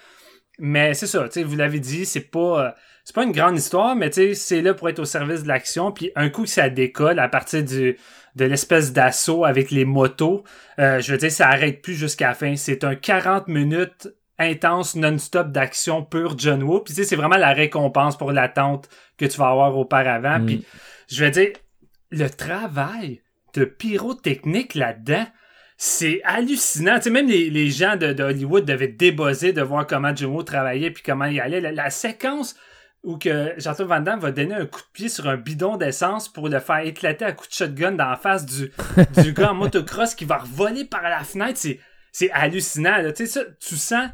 Mais 0.59 0.93
c'est 0.93 1.07
ça, 1.07 1.23
tu 1.25 1.33
sais, 1.33 1.43
vous 1.43 1.55
l'avez 1.55 1.79
dit, 1.79 2.05
c'est 2.05 2.31
pas 2.31 2.75
c'est 3.05 3.13
pas 3.13 3.23
une 3.23 3.31
grande 3.31 3.55
histoire, 3.55 3.95
mais 3.95 4.09
tu 4.09 4.15
sais, 4.15 4.33
c'est 4.33 4.61
là 4.63 4.73
pour 4.73 4.89
être 4.89 4.97
au 4.97 5.05
service 5.05 5.43
de 5.43 5.47
l'action. 5.47 5.91
Puis 5.91 6.11
un 6.15 6.29
coup 6.29 6.41
que 6.41 6.49
ça 6.49 6.69
décolle 6.69 7.19
à 7.19 7.29
partir 7.29 7.63
du 7.63 7.97
de 8.35 8.45
l'espèce 8.45 8.93
d'assaut 8.93 9.45
avec 9.45 9.69
les 9.69 9.85
motos. 9.85 10.43
Euh, 10.79 10.99
je 10.99 11.11
veux 11.11 11.17
dire, 11.17 11.31
ça 11.31 11.47
arrête 11.47 11.81
plus 11.81 11.93
jusqu'à 11.93 12.29
la 12.29 12.33
fin. 12.33 12.55
C'est 12.55 12.83
un 12.83 12.95
40 12.95 13.47
minutes 13.47 14.09
intense 14.37 14.95
non-stop 14.95 15.51
d'action 15.51 16.03
pure 16.03 16.37
John 16.37 16.63
Woo. 16.63 16.79
Puis 16.79 16.95
tu 16.95 17.01
sais, 17.01 17.07
c'est 17.07 17.15
vraiment 17.15 17.37
la 17.37 17.53
récompense 17.53 18.17
pour 18.17 18.31
l'attente 18.31 18.89
que 19.17 19.25
tu 19.25 19.37
vas 19.37 19.49
avoir 19.49 19.77
auparavant. 19.77 20.39
Mm. 20.39 20.45
Puis 20.47 20.65
je 21.07 21.23
veux 21.23 21.31
dire, 21.31 21.49
le 22.09 22.27
travail 22.27 23.21
de 23.53 23.65
pyrotechnique 23.65 24.73
là-dedans, 24.73 25.25
c'est 25.77 26.21
hallucinant. 26.23 26.95
Tu 26.95 27.03
sais, 27.03 27.09
même 27.09 27.27
les, 27.27 27.49
les 27.49 27.69
gens 27.69 27.95
de, 27.97 28.13
de, 28.13 28.23
Hollywood 28.23 28.65
devaient 28.65 28.87
débosser 28.87 29.53
de 29.53 29.61
voir 29.61 29.85
comment 29.85 30.13
Woo 30.21 30.43
travaillait 30.43 30.91
puis 30.91 31.03
comment 31.03 31.25
il 31.25 31.39
allait. 31.39 31.59
la 31.59 31.89
séquence 31.89 32.55
où 33.03 33.17
que 33.17 33.53
Jean-Claude 33.57 33.87
Van 33.87 33.99
Damme 33.99 34.19
va 34.19 34.31
donner 34.31 34.55
un 34.55 34.65
coup 34.65 34.79
de 34.79 34.87
pied 34.91 35.09
sur 35.09 35.27
un 35.27 35.37
bidon 35.37 35.77
d'essence 35.77 36.27
pour 36.27 36.49
le 36.49 36.59
faire 36.59 36.79
éclater 36.79 37.25
à 37.25 37.33
coup 37.33 37.45
de 37.45 37.53
shotgun 37.53 37.91
dans 37.91 38.09
la 38.09 38.15
face 38.17 38.45
du, 38.45 38.71
du 39.23 39.33
gars 39.33 39.51
en 39.51 39.53
motocross 39.53 40.15
qui 40.15 40.25
va 40.25 40.41
voler 40.43 40.85
par 40.85 41.03
la 41.03 41.23
fenêtre. 41.23 41.59
C'est, 41.59 41.79
c'est 42.11 42.31
hallucinant. 42.31 42.95
Tu 43.15 43.25
sais, 43.25 43.27
ça, 43.27 43.41
tu 43.59 43.75
sens, 43.75 44.09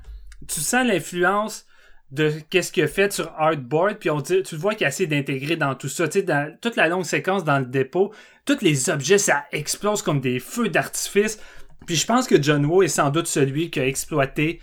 tu 0.47 0.59
sens 0.59 0.85
l'influence 0.85 1.65
de 2.11 2.33
qu'est-ce 2.49 2.71
qu'il 2.71 2.83
a 2.83 2.87
fait 2.87 3.13
sur 3.13 3.31
Hardboard, 3.37 3.97
puis 3.97 4.09
on 4.09 4.19
dit, 4.19 4.43
tu 4.43 4.55
vois 4.55 4.75
qu'il 4.75 4.85
essaie 4.85 5.07
d'intégrer 5.07 5.55
dans 5.55 5.75
tout 5.75 5.87
ça. 5.87 6.07
Tu 6.07 6.19
sais, 6.19 6.23
dans 6.23 6.53
toute 6.59 6.75
la 6.75 6.87
longue 6.87 7.05
séquence 7.05 7.43
dans 7.43 7.59
le 7.59 7.65
dépôt, 7.65 8.11
tous 8.45 8.61
les 8.61 8.89
objets, 8.89 9.17
ça 9.17 9.45
explose 9.51 10.01
comme 10.01 10.19
des 10.19 10.39
feux 10.39 10.69
d'artifice. 10.69 11.39
Puis 11.85 11.95
je 11.95 12.05
pense 12.05 12.27
que 12.27 12.41
John 12.41 12.65
Woo 12.65 12.83
est 12.83 12.89
sans 12.89 13.09
doute 13.09 13.27
celui 13.27 13.69
qui 13.71 13.79
a 13.79 13.87
exploité 13.87 14.59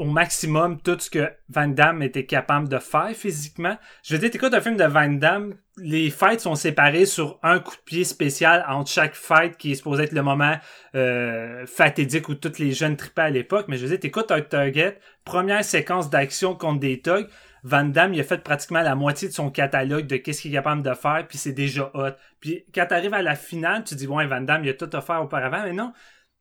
au 0.00 0.04
maximum 0.04 0.80
tout 0.80 0.98
ce 0.98 1.10
que 1.10 1.30
Van 1.50 1.68
Damme 1.68 2.02
était 2.02 2.24
capable 2.24 2.70
de 2.70 2.78
faire 2.78 3.10
physiquement. 3.14 3.76
Je 4.02 4.14
veux 4.14 4.18
dire, 4.18 4.30
t'écoutes 4.30 4.54
un 4.54 4.62
film 4.62 4.78
de 4.78 4.84
Van 4.84 5.10
Damme, 5.10 5.54
les 5.76 6.08
fights 6.08 6.40
sont 6.40 6.54
séparés 6.54 7.04
sur 7.04 7.38
un 7.42 7.58
coup 7.58 7.76
de 7.76 7.82
pied 7.84 8.04
spécial 8.04 8.64
entre 8.66 8.90
chaque 8.90 9.14
fight 9.14 9.58
qui 9.58 9.72
est 9.72 9.74
supposé 9.74 10.04
être 10.04 10.12
le 10.12 10.22
moment 10.22 10.56
euh, 10.94 11.66
fatidique 11.66 12.30
où 12.30 12.34
toutes 12.34 12.58
les 12.58 12.72
jeunes 12.72 12.96
tripaient 12.96 13.20
à 13.20 13.30
l'époque. 13.30 13.66
Mais 13.68 13.76
je 13.76 13.82
veux 13.82 13.90
dire, 13.90 14.00
t'écoutes 14.00 14.30
un 14.30 14.40
Target, 14.40 14.98
première 15.26 15.64
séquence 15.64 16.08
d'action 16.08 16.54
contre 16.54 16.80
des 16.80 17.02
thugs, 17.02 17.28
Van 17.62 17.84
Damme, 17.84 18.14
il 18.14 18.20
a 18.20 18.24
fait 18.24 18.42
pratiquement 18.42 18.80
la 18.80 18.94
moitié 18.94 19.28
de 19.28 19.34
son 19.34 19.50
catalogue 19.50 20.06
de 20.06 20.16
qu'est-ce 20.16 20.40
qu'il 20.40 20.50
est 20.52 20.54
capable 20.54 20.82
de 20.82 20.94
faire, 20.94 21.26
puis 21.28 21.36
c'est 21.36 21.52
déjà 21.52 21.90
hot. 21.92 22.12
Puis 22.40 22.64
quand 22.74 22.86
t'arrives 22.86 23.12
à 23.12 23.20
la 23.20 23.34
finale, 23.34 23.84
tu 23.84 23.94
dis, 23.96 24.06
ouais, 24.06 24.26
Van 24.26 24.40
Damme, 24.40 24.64
il 24.64 24.70
a 24.70 24.74
tout 24.74 24.88
faire 25.02 25.22
auparavant, 25.22 25.62
mais 25.62 25.74
non. 25.74 25.92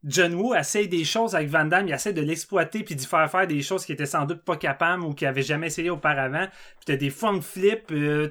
John 0.06 0.34
Woo 0.36 0.56
essaye 0.56 0.88
des 0.88 1.04
choses 1.04 1.36
avec 1.36 1.50
Van 1.50 1.66
Damme, 1.66 1.88
il 1.88 1.94
essaie 1.94 2.14
de 2.14 2.22
l'exploiter 2.22 2.84
puis 2.84 2.96
d'y 2.96 3.06
faire 3.06 3.30
faire 3.30 3.48
des 3.48 3.62
choses 3.62 3.86
qui 3.86 3.92
était 3.92 4.06
sans 4.06 4.26
doute 4.26 4.44
pas 4.44 4.56
capable 4.56 5.04
ou 5.04 5.14
qu'il 5.14 5.28
avait 5.28 5.42
jamais 5.42 5.68
essayé 5.68 5.90
auparavant. 5.90 6.48
Puis 6.78 6.86
t'as 6.86 6.96
des 6.96 7.10
front 7.10 7.42
flips, 7.42 7.92
euh, 7.92 8.30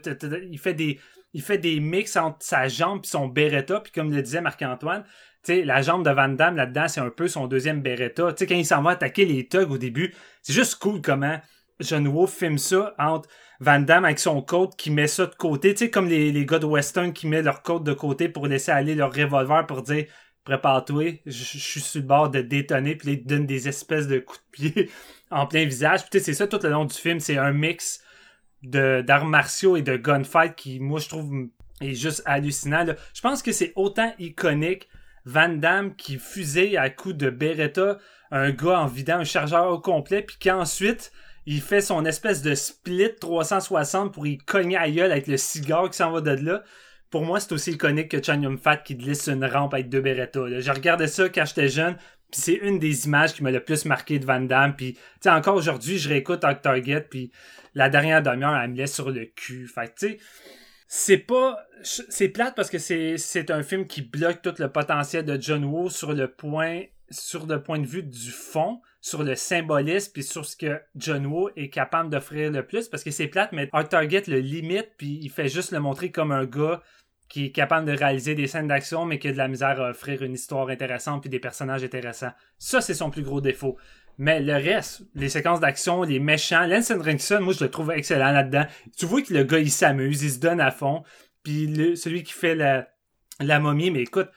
il 0.50 0.58
fait 0.58 0.74
des 0.74 0.98
il 1.34 1.42
fait 1.42 1.58
des 1.58 1.78
mix 1.78 2.16
entre 2.16 2.38
sa 2.40 2.68
jambe 2.68 3.00
et 3.04 3.06
son 3.06 3.28
Beretta, 3.28 3.80
puis 3.80 3.92
comme 3.92 4.10
le 4.10 4.22
disait 4.22 4.40
Marc-Antoine, 4.40 5.04
tu 5.42 5.62
la 5.62 5.82
jambe 5.82 6.04
de 6.04 6.10
Van 6.10 6.28
Damme 6.28 6.56
là-dedans, 6.56 6.88
c'est 6.88 7.00
un 7.00 7.10
peu 7.10 7.28
son 7.28 7.46
deuxième 7.46 7.82
Beretta. 7.82 8.32
Tu 8.32 8.38
sais, 8.38 8.46
quand 8.46 8.54
il 8.54 8.66
s'en 8.66 8.82
va 8.82 8.92
attaquer 8.92 9.24
les 9.24 9.46
thugs 9.46 9.70
au 9.70 9.78
début, 9.78 10.14
c'est 10.42 10.52
juste 10.52 10.76
cool 10.76 11.00
comment 11.02 11.38
John 11.80 12.08
Woo 12.08 12.26
filme 12.26 12.58
ça 12.58 12.94
entre 12.98 13.28
Van 13.60 13.78
Damme 13.80 14.04
avec 14.04 14.18
son 14.18 14.40
côte 14.42 14.76
qui 14.76 14.90
met 14.90 15.06
ça 15.06 15.26
de 15.26 15.34
côté, 15.34 15.74
tu 15.74 15.84
sais, 15.84 15.90
comme 15.90 16.08
les, 16.08 16.32
les 16.32 16.46
gars 16.46 16.58
de 16.58 16.66
Western 16.66 17.12
qui 17.12 17.26
mettent 17.26 17.44
leur 17.44 17.62
côte 17.62 17.84
de 17.84 17.92
côté 17.92 18.28
pour 18.28 18.46
laisser 18.46 18.70
aller 18.70 18.94
leur 18.94 19.12
revolver 19.12 19.66
pour 19.66 19.82
dire 19.82 20.06
prépare-toi, 20.44 21.20
je, 21.26 21.32
suis 21.32 21.80
sur 21.80 22.00
le 22.00 22.06
bord 22.06 22.30
de 22.30 22.40
détonner, 22.40 22.96
puis 22.96 23.12
il 23.12 23.24
donne 23.24 23.46
des 23.46 23.68
espèces 23.68 24.06
de 24.06 24.18
coups 24.18 24.40
de 24.40 24.50
pied 24.50 24.90
en 25.30 25.46
plein 25.46 25.64
visage. 25.64 26.08
Puis 26.08 26.20
c'est 26.20 26.34
ça 26.34 26.46
tout 26.46 26.60
le 26.62 26.70
long 26.70 26.84
du 26.84 26.94
film, 26.94 27.20
c'est 27.20 27.38
un 27.38 27.52
mix 27.52 28.02
d'arts 28.62 29.26
martiaux 29.26 29.76
et 29.76 29.82
de 29.82 29.96
gunfight 29.96 30.54
qui, 30.56 30.80
moi, 30.80 31.00
je 31.00 31.08
trouve 31.08 31.48
est 31.80 31.94
juste 31.94 32.22
hallucinant. 32.26 32.84
Je 33.14 33.20
pense 33.20 33.42
que 33.42 33.52
c'est 33.52 33.72
autant 33.76 34.12
iconique 34.18 34.88
Van 35.24 35.48
Damme 35.48 35.94
qui 35.94 36.18
fusille 36.18 36.76
à 36.76 36.90
coups 36.90 37.16
de 37.16 37.30
Beretta 37.30 37.98
un 38.30 38.50
gars 38.50 38.80
en 38.80 38.86
vidant 38.86 39.18
un 39.18 39.24
chargeur 39.24 39.70
au 39.70 39.78
complet, 39.78 40.22
puis 40.22 40.36
qu'ensuite 40.40 41.12
il 41.46 41.62
fait 41.62 41.80
son 41.80 42.04
espèce 42.04 42.42
de 42.42 42.54
split 42.54 43.14
360 43.18 44.12
pour 44.12 44.26
y 44.26 44.36
cogner 44.36 44.76
à 44.76 44.82
avec 44.82 45.26
le 45.26 45.38
cigare 45.38 45.88
qui 45.88 45.96
s'en 45.96 46.10
va 46.10 46.20
de 46.20 46.30
là 46.30 46.62
pour 47.10 47.24
moi, 47.24 47.40
c'est 47.40 47.52
aussi 47.52 47.72
iconique 47.72 48.10
que 48.10 48.22
Chan 48.22 48.40
Yum 48.40 48.58
Fat 48.58 48.78
qui 48.78 48.96
glisse 48.96 49.28
une 49.28 49.44
rampe 49.44 49.74
avec 49.74 49.88
deux 49.88 50.00
Beretta. 50.00 50.60
Je 50.60 50.70
regardais 50.70 51.08
ça 51.08 51.28
quand 51.28 51.44
j'étais 51.44 51.68
jeune, 51.68 51.96
puis 52.30 52.40
c'est 52.40 52.54
une 52.54 52.78
des 52.78 53.06
images 53.06 53.34
qui 53.34 53.42
m'a 53.42 53.50
le 53.50 53.60
plus 53.60 53.84
marqué 53.84 54.18
de 54.18 54.26
Van 54.26 54.40
Damme. 54.40 54.76
Puis, 54.76 54.98
encore 55.26 55.56
aujourd'hui, 55.56 55.98
je 55.98 56.08
réécoute 56.08 56.42
Dark 56.42 56.60
Target, 56.60 57.06
puis 57.08 57.30
la 57.74 57.88
dernière 57.88 58.22
demi-heure, 58.22 58.56
elle 58.56 58.70
me 58.70 58.76
laisse 58.76 58.94
sur 58.94 59.10
le 59.10 59.24
cul. 59.24 59.66
Fait 59.66 59.94
tu 59.94 60.08
sais, 60.08 60.18
c'est 60.86 61.18
pas... 61.18 61.58
C'est 61.82 62.28
plate 62.28 62.54
parce 62.56 62.70
que 62.70 62.78
c'est 62.78 63.50
un 63.50 63.62
film 63.62 63.86
qui 63.86 64.02
bloque 64.02 64.42
tout 64.42 64.54
le 64.58 64.68
potentiel 64.68 65.24
de 65.24 65.40
John 65.40 65.64
Woo 65.64 65.88
sur 65.90 66.12
le 66.12 66.28
point 66.28 66.82
sur 67.10 67.46
le 67.46 67.62
point 67.62 67.78
de 67.78 67.86
vue 67.86 68.02
du 68.02 68.30
fond, 68.30 68.80
sur 69.00 69.22
le 69.22 69.34
symbolisme, 69.34 70.12
puis 70.12 70.22
sur 70.22 70.44
ce 70.44 70.56
que 70.56 70.80
John 70.96 71.26
Woo 71.26 71.50
est 71.56 71.68
capable 71.68 72.10
d'offrir 72.10 72.50
le 72.50 72.66
plus, 72.66 72.88
parce 72.88 73.04
que 73.04 73.10
c'est 73.10 73.28
plate, 73.28 73.52
mais 73.52 73.68
Art 73.72 73.88
Target 73.88 74.24
le 74.26 74.40
limite, 74.40 74.90
puis 74.96 75.18
il 75.22 75.30
fait 75.30 75.48
juste 75.48 75.70
le 75.70 75.80
montrer 75.80 76.10
comme 76.10 76.32
un 76.32 76.44
gars 76.44 76.82
qui 77.28 77.46
est 77.46 77.50
capable 77.52 77.86
de 77.86 77.96
réaliser 77.96 78.34
des 78.34 78.46
scènes 78.46 78.68
d'action, 78.68 79.04
mais 79.04 79.18
qui 79.18 79.28
a 79.28 79.32
de 79.32 79.36
la 79.36 79.48
misère 79.48 79.80
à 79.80 79.90
offrir 79.90 80.22
une 80.22 80.32
histoire 80.32 80.68
intéressante 80.68 81.20
puis 81.20 81.30
des 81.30 81.38
personnages 81.38 81.84
intéressants. 81.84 82.32
Ça, 82.58 82.80
c'est 82.80 82.94
son 82.94 83.10
plus 83.10 83.22
gros 83.22 83.40
défaut. 83.40 83.76
Mais 84.16 84.40
le 84.40 84.54
reste, 84.54 85.02
les 85.14 85.28
séquences 85.28 85.60
d'action, 85.60 86.02
les 86.02 86.18
méchants, 86.18 86.66
Lance 86.66 86.90
Henriksen, 86.90 87.40
moi, 87.40 87.52
je 87.52 87.62
le 87.62 87.70
trouve 87.70 87.92
excellent 87.92 88.32
là-dedans. 88.32 88.66
Tu 88.96 89.06
vois 89.06 89.22
que 89.22 89.32
le 89.32 89.44
gars, 89.44 89.58
il 89.58 89.70
s'amuse, 89.70 90.22
il 90.22 90.30
se 90.30 90.40
donne 90.40 90.60
à 90.60 90.70
fond. 90.70 91.04
Puis 91.44 91.96
celui 91.96 92.24
qui 92.24 92.32
fait 92.32 92.54
la 92.54 93.60
momie, 93.60 93.90
mais 93.90 94.02
écoute, 94.02 94.30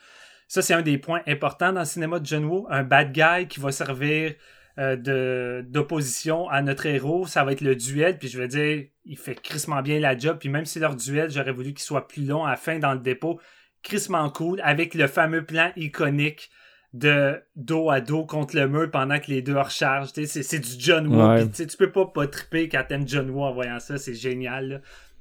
ça, 0.52 0.60
c'est 0.60 0.74
un 0.74 0.82
des 0.82 0.98
points 0.98 1.22
importants 1.26 1.72
dans 1.72 1.80
le 1.80 1.86
cinéma 1.86 2.18
de 2.18 2.26
John 2.26 2.44
Woo. 2.44 2.66
Un 2.68 2.82
bad 2.82 3.10
guy 3.10 3.48
qui 3.48 3.58
va 3.58 3.72
servir 3.72 4.34
euh, 4.78 5.62
d'opposition 5.62 6.46
à 6.50 6.60
notre 6.60 6.84
héros, 6.84 7.26
ça 7.26 7.42
va 7.42 7.52
être 7.52 7.62
le 7.62 7.74
duel. 7.74 8.18
Puis 8.18 8.28
je 8.28 8.38
veux 8.38 8.48
dire, 8.48 8.84
il 9.06 9.16
fait 9.16 9.34
crissement 9.34 9.80
bien 9.80 9.98
la 9.98 10.14
job. 10.14 10.36
Puis 10.38 10.50
même 10.50 10.66
si 10.66 10.78
leur 10.78 10.94
duel, 10.94 11.30
j'aurais 11.30 11.52
voulu 11.52 11.72
qu'il 11.72 11.80
soit 11.80 12.06
plus 12.06 12.26
long 12.26 12.44
à 12.44 12.50
la 12.50 12.56
fin 12.56 12.78
dans 12.78 12.92
le 12.92 12.98
dépôt, 12.98 13.40
crissement 13.82 14.28
cool, 14.28 14.60
avec 14.62 14.92
le 14.92 15.06
fameux 15.06 15.42
plan 15.42 15.70
iconique 15.76 16.50
de 16.92 17.42
dos 17.56 17.88
à 17.88 18.02
dos 18.02 18.26
contre 18.26 18.54
le 18.54 18.68
mur 18.68 18.90
pendant 18.90 19.18
que 19.20 19.30
les 19.30 19.40
deux 19.40 19.58
rechargent. 19.58 20.10
C'est, 20.12 20.26
c'est 20.26 20.58
du 20.58 20.72
John 20.78 21.06
Woo. 21.06 21.28
Ouais. 21.30 21.48
Tu 21.48 21.78
peux 21.78 21.90
pas 21.90 22.04
pas 22.04 22.26
triper 22.26 22.68
quand 22.68 22.84
t'aimes 22.86 23.08
John 23.08 23.30
Woo 23.30 23.42
en 23.42 23.54
voyant 23.54 23.80
ça. 23.80 23.96
C'est 23.96 24.12
génial. 24.12 24.68
là. 24.68 24.80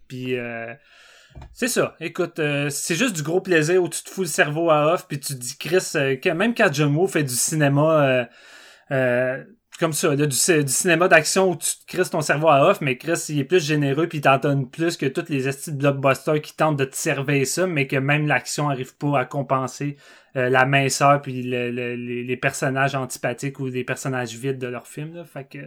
Puis 0.10 0.38
euh, 0.38 0.74
c'est 1.54 1.68
ça. 1.68 1.96
Écoute, 2.00 2.40
euh, 2.40 2.70
c'est 2.70 2.96
juste 2.96 3.16
du 3.16 3.24
gros 3.24 3.42
plaisir 3.42 3.82
où 3.84 3.90
tu 3.90 4.04
te 4.04 4.10
fous 4.10 4.22
le 4.22 4.28
cerveau 4.28 4.70
à 4.70 4.94
off 4.94 5.08
puis 5.08 5.20
tu 5.20 5.34
te 5.34 5.40
dis 5.40 5.58
Chris, 5.58 5.92
euh, 5.96 6.16
même 6.34 6.56
quand 6.56 6.72
John 6.74 6.96
Woo 6.96 7.08
fait 7.08 7.24
du 7.24 7.34
cinéma 7.36 8.28
euh, 8.92 9.44
comme 9.80 9.94
ça, 9.94 10.16
du, 10.16 10.32
ci- 10.36 10.64
du 10.64 10.72
cinéma 10.72 11.08
d'action 11.08 11.50
où 11.52 11.56
tu 11.56 11.70
te 11.80 11.86
crisses 11.88 12.10
ton 12.12 12.22
cerveau 12.22 12.50
à 12.50 12.70
off, 12.70 12.82
mais 12.82 12.98
Chris, 12.98 13.26
il 13.30 13.40
est 13.40 13.44
plus 13.44 13.66
généreux 13.66 14.08
puis 14.08 14.20
il 14.20 14.22
t'en 14.22 14.38
donne 14.38 14.70
plus 14.70 14.96
que 14.98 15.08
toutes 15.08 15.30
les 15.30 15.48
estis 15.48 15.72
de 15.72 15.78
blockbusters 15.78 16.42
qui 16.42 16.56
tentent 16.56 16.78
de 16.78 16.86
te 16.86 16.96
servir 16.96 17.48
ça, 17.48 17.66
mais 17.66 17.88
que 17.88 17.96
même 17.96 18.28
l'action 18.28 18.70
arrive 18.70 18.96
pas 18.98 19.20
à 19.20 19.26
compenser 19.26 19.98
la 20.36 20.66
minceur 20.66 21.22
puis 21.22 21.42
le- 21.44 21.72
le- 21.72 21.96
les, 21.96 22.24
les 22.24 22.38
personnages 22.38 22.96
antipathiques 22.96 23.60
ou 23.60 23.68
les 23.68 23.84
personnages 23.84 24.34
vides 24.36 24.60
de 24.60 24.68
leur 24.68 24.88
film. 24.88 25.16
Là. 25.16 25.26
Fait 25.26 25.46
que 25.46 25.58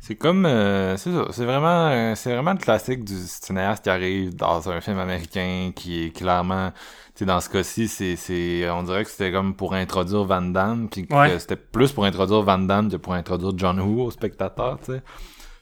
C'est 0.00 0.14
comme, 0.14 0.46
euh, 0.46 0.96
c'est 0.96 1.10
ça, 1.12 1.26
c'est 1.32 1.44
vraiment, 1.44 1.88
euh, 1.88 2.14
c'est 2.14 2.32
vraiment 2.32 2.52
le 2.52 2.58
classique 2.58 3.04
du 3.04 3.14
cinéaste 3.26 3.84
qui 3.84 3.90
arrive 3.90 4.34
dans 4.36 4.68
un 4.70 4.80
film 4.80 4.98
américain 4.98 5.72
qui 5.74 6.04
est 6.04 6.10
clairement, 6.16 6.70
tu 6.70 7.20
sais, 7.20 7.24
dans 7.24 7.40
ce 7.40 7.48
cas-ci, 7.48 7.88
c'est, 7.88 8.14
c'est, 8.16 8.68
on 8.70 8.82
dirait 8.84 9.04
que 9.04 9.10
c'était 9.10 9.32
comme 9.32 9.54
pour 9.54 9.74
introduire 9.74 10.24
Van 10.24 10.42
Damme, 10.42 10.88
puis 10.88 11.06
que 11.06 11.14
Ouais. 11.14 11.38
c'était 11.38 11.56
plus 11.56 11.92
pour 11.92 12.04
introduire 12.04 12.42
Van 12.42 12.58
Damme 12.58 12.90
que 12.90 12.96
pour 12.96 13.14
introduire 13.14 13.52
John 13.56 13.80
Woo 13.80 14.02
au 14.04 14.10
spectateur, 14.10 14.78
tu 14.84 14.92
sais. 14.92 15.02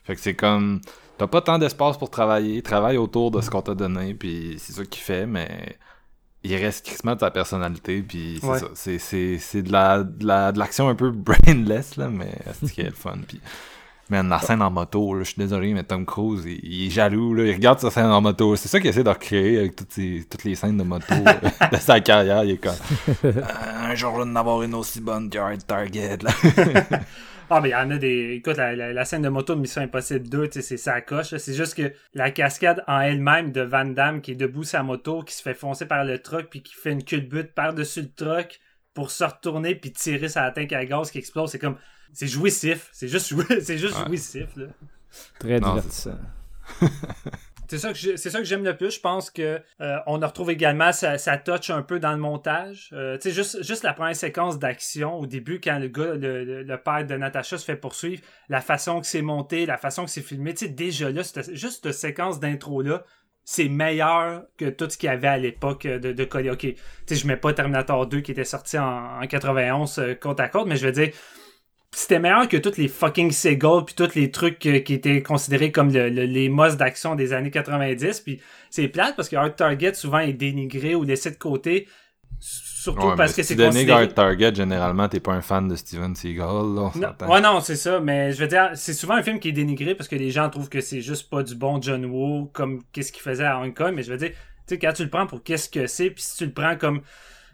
Fait 0.03 0.13
que 0.15 0.21
c'est 0.21 0.35
comme, 0.35 0.81
t'as 1.17 1.27
pas 1.27 1.41
tant 1.41 1.57
d'espace 1.57 1.97
pour 1.97 2.09
travailler, 2.11 2.61
travaille 2.61 2.97
autour 2.97 3.31
de 3.31 3.41
ce 3.41 3.49
qu'on 3.49 3.61
t'a 3.63 3.73
donné, 3.73 4.13
puis 4.13 4.55
c'est 4.59 4.73
ça 4.73 4.85
qu'il 4.85 5.01
fait, 5.01 5.25
mais 5.25 5.77
il 6.43 6.55
reste 6.57 6.85
crissement 6.85 7.15
de 7.15 7.21
sa 7.21 7.31
personnalité, 7.31 8.03
puis 8.03 8.37
c'est 8.39 8.47
Ouais. 8.47 8.59
ça, 8.59 8.67
c'est, 8.75 8.99
c'est, 8.99 9.39
c'est 9.39 9.63
de 9.63 9.71
la, 9.71 10.03
de 10.03 10.27
la, 10.27 10.51
de 10.51 10.59
l'action 10.59 10.87
un 10.89 10.93
peu 10.93 11.09
brainless, 11.11 11.95
là, 11.97 12.09
mais 12.09 12.31
c'est 12.53 12.67
ce 12.67 12.71
qui 12.73 12.81
est 12.81 12.89
le 12.89 12.91
fun, 12.91 13.17
puis 13.27 13.39
Man, 14.09 14.29
la 14.29 14.37
scène 14.39 14.61
en 14.61 14.69
moto, 14.69 15.15
là, 15.15 15.23
je 15.23 15.29
suis 15.31 15.39
désolé, 15.39 15.73
mais 15.73 15.83
Tom 15.83 16.05
Cruise, 16.05 16.43
il, 16.45 16.59
il 16.63 16.87
est 16.87 16.89
jaloux, 16.91 17.33
là, 17.33 17.43
il 17.43 17.53
regarde 17.53 17.79
sa 17.79 17.89
scène 17.89 18.05
en 18.05 18.21
moto. 18.21 18.55
C'est 18.55 18.67
ça 18.67 18.79
qu'il 18.79 18.89
essaie 18.89 19.03
de 19.03 19.09
recréer 19.09 19.57
avec 19.57 19.75
toutes, 19.75 19.91
ces- 19.91 20.27
toutes 20.29 20.43
les 20.43 20.53
scènes 20.53 20.77
de 20.77 20.83
moto 20.83 21.05
euh, 21.13 21.67
de 21.71 21.77
sa 21.77 21.99
carrière. 22.01 22.43
Il 22.43 22.51
est 22.51 22.57
comme, 22.57 22.75
Euh, 23.25 23.31
un 23.81 23.95
jour, 23.95 24.11
je 24.13 24.17
vais 24.23 24.29
en 24.29 24.35
avoir 24.35 24.61
une 24.61 24.75
aussi 24.75 25.01
bonne 25.01 25.29
que 25.29 25.39
Hard 25.39 25.65
Target, 25.65 26.17
là. 26.21 26.29
Ah, 27.49 27.61
mais 27.61 27.69
il 27.69 27.71
y 27.73 27.75
en 27.75 27.91
a 27.91 27.97
des. 27.97 28.33
Écoute, 28.37 28.57
la, 28.57 28.75
la- 28.75 28.91
la 28.91 29.05
scène 29.05 29.21
de 29.21 29.29
moto 29.29 29.53
de 29.53 29.59
Mission 29.59 29.81
Impossible 29.83 30.27
2, 30.27 30.47
tu 30.47 30.53
sais, 30.53 30.61
c'est 30.63 30.77
sa 30.77 30.99
coche. 31.01 31.35
C'est 31.37 31.53
juste 31.53 31.75
que 31.75 31.93
la 32.15 32.31
cascade 32.31 32.83
en 32.87 32.99
elle-même 33.01 33.51
de 33.51 33.61
Van 33.61 33.85
Damme 33.85 34.21
qui 34.21 34.31
est 34.31 34.35
debout 34.35 34.63
sa 34.63 34.81
moto, 34.81 35.21
qui 35.21 35.35
se 35.35 35.43
fait 35.43 35.53
foncer 35.53 35.85
par 35.85 36.03
le 36.05 36.17
truck, 36.19 36.47
puis 36.49 36.63
qui 36.63 36.73
fait 36.73 36.91
une 36.91 37.03
culbute 37.03 37.53
par-dessus 37.53 38.01
le 38.01 38.11
truck 38.11 38.59
pour 38.95 39.11
se 39.11 39.23
retourner 39.23 39.75
puis 39.75 39.91
tirer 39.91 40.27
sa 40.27 40.49
tank 40.49 40.73
à 40.73 40.85
gaz 40.85 41.11
qui 41.11 41.19
explose, 41.19 41.51
c'est 41.51 41.59
comme. 41.59 41.77
C'est 42.15 42.27
jouissif. 42.27 42.89
C'est 42.93 43.07
juste, 43.07 43.27
jou- 43.27 43.43
c'est 43.61 43.77
juste 43.77 43.95
Ouais. 43.99 44.05
jouissif, 44.07 44.47
là. 44.55 44.65
Très 45.39 45.59
Non, 45.59 45.75
divertissant. 45.75 46.17
C'est 47.67 47.79
ça 47.79 47.91
que 47.93 47.97
j'ai- 47.97 48.15
c'est 48.15 48.29
ça 48.29 48.37
que 48.39 48.45
j'aime 48.45 48.63
le 48.63 48.77
plus. 48.77 48.91
Je 48.91 48.99
pense 48.99 49.31
que 49.31 49.59
euh, 49.81 49.97
on 50.05 50.21
a 50.21 50.27
retrouvé 50.27 50.53
également 50.53 50.91
sa, 50.91 51.17
sa 51.17 51.37
touch 51.37 51.71
un 51.71 51.81
peu 51.81 51.99
dans 51.99 52.11
le 52.11 52.17
montage. 52.19 52.89
Euh, 52.93 53.17
tu 53.17 53.23
sais, 53.29 53.31
juste, 53.35 53.63
juste 53.63 53.81
la 53.83 53.93
première 53.93 54.15
séquence 54.15 54.59
d'action 54.59 55.15
au 55.17 55.25
début, 55.25 55.59
quand 55.59 55.79
le 55.79 55.87
gars, 55.87 56.13
le, 56.13 56.43
le- 56.45 56.61
le 56.63 56.77
père 56.77 57.05
de 57.07 57.15
Natasha 57.15 57.57
se 57.57 57.65
fait 57.65 57.75
poursuivre, 57.75 58.21
la 58.49 58.61
façon 58.61 59.01
que 59.01 59.07
c'est 59.07 59.23
monté, 59.23 59.65
la 59.65 59.77
façon 59.77 60.05
que 60.05 60.11
c'est 60.11 60.21
filmé, 60.21 60.53
tu 60.53 60.65
sais, 60.67 60.71
déjà 60.71 61.09
là, 61.09 61.23
cette- 61.23 61.55
juste 61.55 61.83
cette 61.85 61.93
séquence 61.93 62.39
d'intro-là, 62.39 63.03
c'est 63.43 63.67
meilleur 63.69 64.43
que 64.57 64.69
tout 64.69 64.87
ce 64.89 64.97
qu'il 64.97 65.07
y 65.07 65.11
avait 65.11 65.27
à 65.27 65.37
l'époque 65.39 65.87
de, 65.87 66.11
de 66.11 66.23
coller. 66.23 66.51
Ok, 66.51 66.59
tu 66.59 66.75
sais, 67.07 67.15
je 67.15 67.25
mets 67.25 67.37
pas 67.37 67.51
Terminator 67.53 68.05
2 68.05 68.21
qui 68.21 68.31
était 68.31 68.43
sorti 68.43 68.77
en, 68.77 69.21
en 69.21 69.25
91 69.27 69.97
euh, 69.97 70.13
côte 70.13 70.39
à 70.39 70.49
côte, 70.49 70.67
mais 70.67 70.75
je 70.77 70.85
veux 70.85 70.91
dire, 70.91 71.09
c'était 71.97 72.19
meilleur 72.19 72.47
que 72.47 72.57
tous 72.57 72.77
les 72.77 72.87
fucking 72.87 73.31
Seagull 73.31 73.85
puis 73.85 73.95
tous 73.95 74.15
les 74.15 74.31
trucs 74.31 74.59
qui 74.59 74.69
étaient 74.93 75.21
considérés 75.23 75.71
comme 75.71 75.91
le- 75.93 76.09
le- 76.09 76.25
les 76.25 76.49
mosses 76.49 76.77
d'action 76.77 77.15
des 77.15 77.33
années 77.33 77.51
90 77.51 78.21
puis 78.21 78.41
c'est 78.69 78.87
plate 78.87 79.15
parce 79.15 79.29
que 79.29 79.35
Hard 79.35 79.55
Target 79.55 79.93
souvent 79.93 80.19
est 80.19 80.33
dénigré 80.33 80.95
ou 80.95 81.03
laissé 81.03 81.31
de 81.31 81.35
côté 81.37 81.87
surtout 82.39 83.07
Ouais, 83.07 83.15
parce 83.15 83.33
que 83.33 83.41
c'est 83.43 83.55
tu 83.55 83.57
dénigres 83.57 83.73
considéré 83.73 84.01
Hard 84.03 84.13
Target, 84.13 84.55
généralement, 84.55 85.07
t'es 85.09 85.19
pas 85.19 85.33
un 85.33 85.41
fan 85.41 85.67
de 85.67 85.75
Steven 85.75 86.13
Seagal, 86.15 86.45
là, 86.47 86.91
on 86.93 86.99
non, 86.99 87.31
ouais, 87.33 87.41
non, 87.41 87.59
c'est 87.61 87.75
ça, 87.75 87.99
mais 87.99 88.31
je 88.31 88.39
veux 88.39 88.47
dire, 88.47 88.69
c'est 88.75 88.93
souvent 88.93 89.15
un 89.15 89.23
film 89.23 89.39
qui 89.39 89.49
est 89.49 89.53
dénigré 89.53 89.95
parce 89.95 90.07
que 90.07 90.15
les 90.15 90.29
gens 90.29 90.49
trouvent 90.49 90.69
que 90.69 90.81
c'est 90.81 91.01
juste 91.01 91.29
pas 91.29 91.41
du 91.41 91.55
bon 91.55 91.81
John 91.81 92.05
Woo 92.05 92.45
comme 92.53 92.83
qu'est-ce 92.91 93.11
qu'il 93.11 93.23
faisait 93.23 93.45
à 93.45 93.59
Hong 93.59 93.73
Kong, 93.73 93.93
mais 93.95 94.03
je 94.03 94.11
veux 94.11 94.17
dire, 94.17 94.29
tu 94.29 94.35
sais, 94.67 94.79
quand 94.79 94.93
tu 94.93 95.03
le 95.03 95.09
prends 95.09 95.25
pour 95.25 95.41
qu'est-ce 95.43 95.69
que 95.69 95.87
c'est, 95.87 96.11
puis 96.11 96.21
si 96.21 96.37
tu 96.37 96.45
le 96.45 96.51
prends 96.51 96.75
comme 96.75 97.01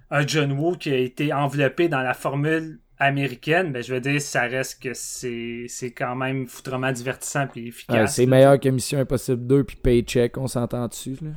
un 0.09 0.27
John 0.27 0.51
Woo 0.51 0.75
qui 0.75 0.91
a 0.91 0.97
été 0.97 1.31
enveloppé 1.31 1.87
dans 1.87 2.01
la 2.01 2.13
formule 2.13 2.79
américaine, 3.01 3.71
ben 3.71 3.83
je 3.83 3.93
veux 3.93 3.99
dire, 3.99 4.21
ça 4.21 4.41
reste 4.41 4.81
que 4.81 4.93
c'est 4.93 5.65
c'est 5.67 5.91
quand 5.91 6.15
même 6.15 6.47
foutrement 6.47 6.91
divertissant 6.91 7.47
puis 7.47 7.67
efficace. 7.67 7.97
Ouais, 7.97 8.07
c'est 8.07 8.25
meilleur 8.25 8.59
que 8.59 8.69
Mission 8.69 8.99
Impossible 8.99 9.45
2 9.47 9.63
puis 9.63 9.75
Paycheck, 9.75 10.37
on 10.37 10.47
s'entend 10.47 10.87
dessus. 10.87 11.17
Là. 11.21 11.31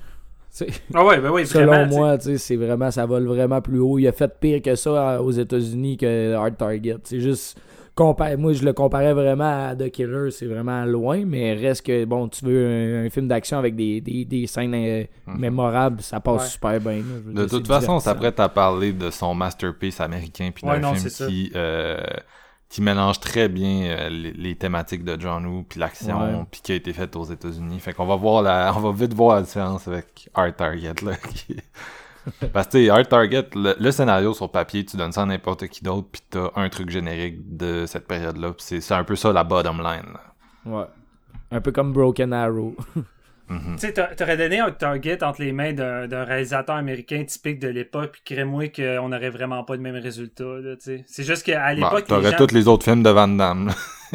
Ah 0.94 1.04
ouais, 1.04 1.20
ben 1.20 1.32
Selon 1.46 1.66
vraiment. 1.66 1.96
moi, 1.96 2.18
tu 2.18 2.24
sais, 2.24 2.38
c'est 2.38 2.56
vraiment, 2.56 2.90
ça 2.90 3.06
vole 3.06 3.26
vraiment 3.26 3.60
plus 3.60 3.80
haut. 3.80 3.98
Il 3.98 4.06
a 4.06 4.12
fait 4.12 4.32
pire 4.38 4.62
que 4.62 4.74
ça 4.76 4.90
euh, 4.90 5.18
aux 5.18 5.32
États-Unis 5.32 5.96
que 5.96 6.34
Hard 6.34 6.56
Target. 6.56 6.98
C'est 7.04 7.20
juste, 7.20 7.58
moi, 7.98 8.52
je 8.52 8.64
le 8.64 8.72
comparais 8.72 9.12
vraiment 9.12 9.68
à 9.68 9.76
The 9.76 9.90
Killer. 9.90 10.30
C'est 10.30 10.46
vraiment 10.46 10.84
loin, 10.84 11.24
mais 11.24 11.54
reste 11.54 11.86
que, 11.86 12.04
bon, 12.04 12.28
tu 12.28 12.44
veux 12.44 12.66
un, 12.66 13.06
un 13.06 13.10
film 13.10 13.28
d'action 13.28 13.58
avec 13.58 13.76
des, 13.76 14.00
des, 14.00 14.24
des 14.24 14.46
scènes 14.46 14.74
euh, 14.74 15.04
mémorables, 15.26 16.02
ça 16.02 16.18
passe 16.20 16.42
Ouais. 16.42 16.48
super 16.48 16.80
bien. 16.80 16.96
là. 16.98 17.32
De 17.32 17.46
dire, 17.46 17.48
toute 17.58 17.66
façon, 17.68 17.92
on 17.92 18.00
s'apprête 18.00 18.40
à 18.40 18.48
parler 18.48 18.92
de 18.92 19.10
son 19.10 19.34
masterpiece 19.34 20.00
américain 20.00 20.50
puis 20.54 20.66
d'un 20.66 20.78
non, 20.78 20.94
film 20.94 20.98
c'est 21.02 21.10
ça. 21.10 21.26
qui 21.26 21.52
euh, 21.54 22.00
qui 22.68 22.82
mélange 22.82 23.20
très 23.20 23.48
bien 23.48 23.82
euh, 23.84 24.08
les, 24.08 24.32
les 24.32 24.56
thématiques 24.56 25.04
de 25.04 25.16
John 25.20 25.46
Woo 25.46 25.62
puis 25.68 25.78
l'action 25.78 26.18
Ouais. 26.20 26.44
puis 26.50 26.60
qui 26.62 26.72
a 26.72 26.74
été 26.74 26.92
faite 26.92 27.14
aux 27.14 27.22
États-Unis. 27.24 27.78
Fait 27.78 27.92
qu'on 27.92 28.06
va 28.06 28.16
voir 28.16 28.42
la 28.42 28.72
on 28.76 28.80
va 28.80 28.90
vite 28.90 29.14
voir 29.14 29.36
la 29.36 29.42
différence 29.42 29.86
avec 29.86 30.28
Hard 30.34 30.56
Target 30.56 30.94
là. 31.04 31.12
qui- 31.34 31.56
Parce 32.52 32.68
que 32.68 32.88
Hard 32.90 33.08
Target, 33.08 33.48
le, 33.54 33.74
le 33.78 33.90
scénario 33.90 34.32
sur 34.34 34.50
papier, 34.50 34.84
tu 34.84 34.96
donnes 34.96 35.12
ça 35.12 35.22
à 35.22 35.26
n'importe 35.26 35.66
qui 35.68 35.82
d'autre 35.84 36.08
puis 36.10 36.22
t'as 36.30 36.50
un 36.56 36.68
truc 36.68 36.90
générique 36.90 37.56
de 37.56 37.84
cette 37.86 38.06
période-là. 38.06 38.52
Puis 38.52 38.80
c'est 38.80 38.94
un 38.94 39.04
peu 39.04 39.16
ça 39.16 39.32
la 39.32 39.44
bottom 39.44 39.78
line. 39.78 40.12
là. 40.14 40.20
Ouais. 40.64 40.86
Un 41.50 41.60
peu 41.60 41.70
comme 41.72 41.92
Broken 41.92 42.32
Arrow. 42.32 42.74
Mhm. 43.46 43.74
Tu 43.74 43.80
sais, 43.88 43.92
t'a- 43.92 44.06
t'aurais 44.14 44.38
donné 44.38 44.58
un 44.58 44.70
target 44.70 45.22
entre 45.22 45.42
les 45.42 45.52
mains 45.52 45.74
d'un 45.74 46.24
réalisateur 46.24 46.76
américain 46.76 47.22
typique 47.24 47.58
de 47.58 47.68
l'époque, 47.68 48.12
puis 48.12 48.22
crée-moi 48.36 48.68
qu'on 48.68 49.10
n'aurait 49.10 49.28
vraiment 49.28 49.62
pas 49.64 49.74
le 49.76 49.82
même 49.82 49.96
résultat. 49.96 50.44
C'est 50.78 51.04
juste 51.24 51.42
qu'à 51.44 51.58
Bah, 51.60 51.74
l'époque, 51.74 52.00
les 52.00 52.04
T'aurais 52.06 52.30
gens... 52.30 52.38
tous 52.46 52.54
les 52.54 52.66
autres 52.68 52.84
films 52.84 53.02
de 53.02 53.10
Van 53.10 53.28
Damme. 53.28 53.70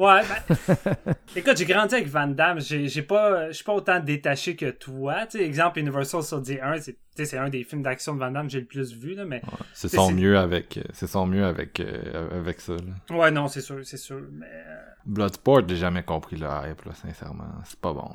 Ouais, 0.00 0.22
ben... 0.26 1.14
Écoute, 1.36 1.58
j'ai 1.58 1.66
grandi 1.66 1.94
avec 1.94 2.08
Van 2.08 2.26
Damme. 2.26 2.58
J'ai 2.60 2.88
j'ai 2.88 3.02
pas... 3.02 3.48
Je 3.48 3.52
suis 3.52 3.64
pas 3.64 3.74
autant 3.74 4.00
détaché 4.00 4.56
que 4.56 4.70
toi. 4.70 5.26
Exemple, 5.34 5.78
Universal 5.78 6.22
Soldier 6.22 6.60
1, 6.62 6.80
c'est 6.80 6.96
c'est 7.22 7.36
un 7.36 7.50
des 7.50 7.64
films 7.64 7.82
d'action 7.82 8.14
de 8.14 8.18
Van 8.20 8.30
Damme 8.30 8.46
que 8.46 8.52
j'ai 8.52 8.60
le 8.60 8.66
plus 8.66 8.94
vu, 8.94 9.14
là, 9.14 9.26
mais... 9.26 9.42
C'est 9.74 9.88
C'est- 9.88 9.96
son 9.98 10.10
mieux 10.10 10.38
avec 10.38 10.78
euh, 10.78 10.82
c'est 10.94 11.06
son 11.06 11.26
mieux 11.26 11.44
avec 11.44 11.78
euh, 11.80 12.38
avec 12.40 12.60
ça. 12.60 12.72
Là. 12.72 13.14
Ouais, 13.16 13.30
non, 13.30 13.46
c'est 13.48 13.60
sûr, 13.60 13.80
c'est 13.84 13.98
sûr. 13.98 14.22
Mais... 14.32 14.46
euh, 14.46 14.76
Bloodsport, 15.04 15.68
j'ai 15.68 15.76
jamais 15.76 16.02
compris 16.02 16.36
le 16.36 16.46
hype, 16.46 16.82
là, 16.86 16.94
sincèrement. 16.94 17.44
C'est 17.66 17.78
pas 17.78 17.92
bon. 17.92 18.08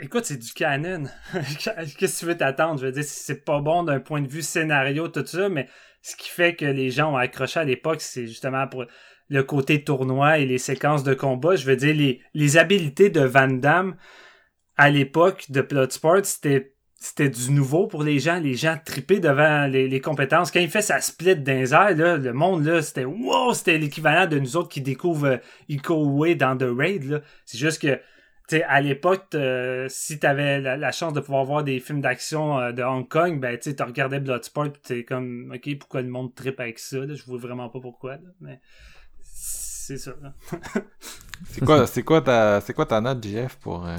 Écoute, 0.00 0.24
c'est 0.24 0.36
du 0.36 0.52
canon. 0.52 1.04
Qu'est-ce 1.32 1.94
que 1.96 2.18
tu 2.20 2.26
veux 2.26 2.36
t'attendre? 2.36 2.78
Je 2.80 2.86
veux 2.86 2.92
dire, 2.92 3.04
c'est 3.04 3.44
pas 3.44 3.60
bon 3.60 3.82
d'un 3.82 4.00
point 4.00 4.20
de 4.20 4.28
vue 4.28 4.42
scénario, 4.42 5.08
tout 5.08 5.24
ça, 5.26 5.48
mais 5.48 5.68
ce 6.02 6.16
qui 6.16 6.28
fait 6.28 6.54
que 6.54 6.64
les 6.64 6.90
gens 6.90 7.12
ont 7.12 7.16
accroché 7.16 7.60
à 7.60 7.64
l'époque, 7.64 8.00
c'est 8.00 8.26
justement 8.26 8.66
pour 8.68 8.84
le 9.28 9.42
côté 9.42 9.84
tournoi 9.84 10.38
et 10.38 10.46
les 10.46 10.58
séquences 10.58 11.04
de 11.04 11.14
combat. 11.14 11.56
Je 11.56 11.66
veux 11.66 11.76
dire, 11.76 11.94
les, 11.94 12.20
les 12.34 12.56
habiletés 12.56 13.10
de 13.10 13.20
Van 13.20 13.48
Damme 13.48 13.96
à 14.76 14.90
l'époque 14.90 15.50
de 15.50 15.62
Bloodsport, 15.62 16.24
c'était 16.24 16.74
c'était 17.04 17.28
du 17.28 17.50
nouveau 17.52 17.86
pour 17.86 18.02
les 18.02 18.18
gens. 18.18 18.40
Les 18.40 18.54
gens 18.54 18.78
tripaient 18.82 19.20
devant 19.20 19.66
les, 19.66 20.00
compétences. 20.00 20.50
Quand 20.50 20.60
il 20.60 20.70
fait 20.70 20.80
sa 20.80 21.02
split 21.02 21.36
dans 21.36 21.52
les 21.52 21.94
le 21.94 22.32
monde, 22.32 22.64
là, 22.64 22.80
c'était 22.80 23.04
wow! 23.04 23.52
C'était 23.52 23.76
l'équivalent 23.76 24.26
de 24.26 24.38
nous 24.38 24.56
autres 24.56 24.70
qui 24.70 24.80
découvrent 24.80 25.26
euh, 25.26 25.36
Iko 25.68 26.02
Uwe 26.02 26.34
dans 26.34 26.56
The 26.56 26.66
Raid. 26.66 27.22
C'est 27.44 27.58
juste 27.58 27.82
que 27.82 28.00
tu 28.48 28.62
à 28.62 28.80
l'époque, 28.80 29.26
euh, 29.34 29.86
si 29.90 30.18
t'avais 30.18 30.60
la, 30.62 30.78
la 30.78 30.92
chance 30.92 31.12
de 31.12 31.20
pouvoir 31.20 31.44
voir 31.44 31.64
des 31.64 31.78
films 31.78 32.00
d'action 32.00 32.58
euh, 32.58 32.72
de 32.72 32.82
Hong 32.82 33.06
Kong, 33.06 33.38
ben 33.38 33.58
tu 33.58 33.74
regardé 33.82 34.18
Bloodsport 34.18 34.72
pis 34.72 34.80
t'es 34.80 35.04
comme 35.04 35.52
ok, 35.54 35.78
pourquoi 35.78 36.00
le 36.00 36.08
monde 36.08 36.34
tripe 36.34 36.60
avec 36.60 36.78
ça, 36.78 36.98
je 37.06 37.22
vois 37.24 37.38
vraiment 37.38 37.68
pas 37.68 37.80
pourquoi, 37.80 38.16
c'est 39.86 39.98
ça. 39.98 40.12
C'est 41.50 41.64
quoi, 41.64 41.86
c'est 41.86 42.02
quoi 42.02 42.20
ta, 42.22 42.60
c'est 42.60 42.72
quoi 42.72 42.86
ta 42.86 43.00
note, 43.00 43.22
JF, 43.22 43.56
pour, 43.56 43.84
euh, 43.86 43.96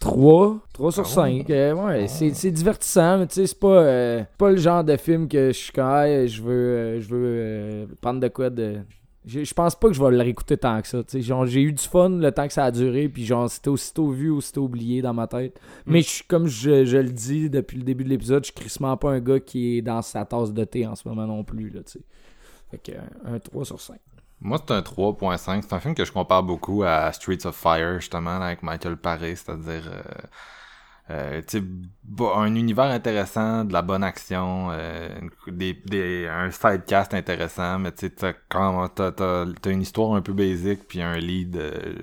3, 0.00 0.58
3 0.72 0.92
sur 0.92 1.04
Ah 1.06 1.08
5. 1.08 1.48
ouais, 1.48 2.08
c'est, 2.08 2.34
c'est 2.34 2.50
divertissant, 2.50 3.18
mais 3.18 3.26
tu 3.28 3.34
sais, 3.34 3.46
c'est 3.46 3.58
pas, 3.58 3.82
euh, 3.82 4.24
pas 4.36 4.50
le 4.50 4.56
genre 4.56 4.82
de 4.84 4.96
film 4.96 5.28
que 5.28 5.48
je 5.48 5.52
suis 5.56 5.72
quand 5.72 6.04
je 6.26 6.42
veux, 6.42 6.52
euh, 6.52 7.00
je 7.00 7.08
veux 7.08 7.24
euh, 7.24 7.86
prendre 8.00 8.18
de 8.20 8.28
quoi 8.28 8.50
de, 8.50 8.78
Je 9.24 9.44
je 9.44 9.54
pense 9.54 9.76
pas 9.76 9.88
que 9.88 9.94
je 9.94 10.02
vais 10.02 10.10
le 10.10 10.18
réécouter 10.18 10.56
tant 10.56 10.82
que 10.82 10.88
ça. 10.88 10.98
J'ai 11.08 11.62
eu 11.62 11.72
du 11.72 11.82
fun 11.82 12.08
le 12.10 12.32
temps 12.32 12.46
que 12.48 12.52
ça 12.52 12.64
a 12.64 12.70
duré, 12.72 13.08
puis 13.08 13.24
genre, 13.24 13.48
c'était 13.48 13.70
aussitôt 13.70 14.10
vu, 14.10 14.28
aussitôt 14.28 14.64
oublié 14.64 15.02
dans 15.02 15.14
ma 15.14 15.28
tête. 15.28 15.58
Mm. 15.86 15.92
Mais 15.92 16.02
je 16.02 16.08
suis 16.08 16.24
comme 16.24 16.48
je, 16.48 16.84
je 16.84 16.98
le 16.98 17.10
dis 17.10 17.48
depuis 17.48 17.78
le 17.78 17.84
début 17.84 18.02
de 18.04 18.08
l'épisode, 18.10 18.42
je 18.44 18.46
suis 18.46 18.54
crissement 18.54 18.96
pas 18.96 19.12
un 19.12 19.20
gars 19.20 19.40
qui 19.40 19.78
est 19.78 19.82
dans 19.82 20.02
sa 20.02 20.24
tasse 20.24 20.52
de 20.52 20.64
thé 20.64 20.86
en 20.86 20.96
ce 20.96 21.08
moment 21.08 21.26
non 21.26 21.44
plus. 21.44 21.70
Là, 21.70 21.80
fait 22.70 22.78
que 22.78 22.92
un, 23.24 23.34
un 23.34 23.38
3 23.38 23.64
sur 23.64 23.80
5. 23.80 23.98
Moi, 24.42 24.58
c'est 24.58 24.74
un 24.74 24.82
3.5. 24.82 25.62
C'est 25.62 25.72
un 25.72 25.80
film 25.80 25.94
que 25.94 26.04
je 26.04 26.12
compare 26.12 26.42
beaucoup 26.42 26.82
à 26.82 27.12
Streets 27.12 27.46
of 27.46 27.56
Fire, 27.56 28.00
justement, 28.00 28.40
avec 28.40 28.62
Michael 28.62 28.96
Paré, 28.96 29.36
c'est-à-dire... 29.36 29.90
euh, 29.90 30.02
euh, 31.10 31.42
un 32.36 32.54
univers 32.54 32.84
intéressant, 32.86 33.64
de 33.64 33.72
la 33.72 33.82
bonne 33.82 34.04
action, 34.04 34.68
euh, 34.70 35.08
des, 35.48 35.74
des, 35.74 36.28
un 36.28 36.50
sidecast 36.50 37.14
intéressant, 37.14 37.78
mais 37.80 37.92
tu 37.92 38.06
sais, 38.06 38.10
t'as, 38.10 38.32
t'as, 38.88 39.10
t'as 39.12 39.70
une 39.70 39.82
histoire 39.82 40.14
un 40.14 40.22
peu 40.22 40.32
basique, 40.32 40.86
puis 40.88 41.02
un 41.02 41.16
lead... 41.18 41.56
euh, 41.56 41.94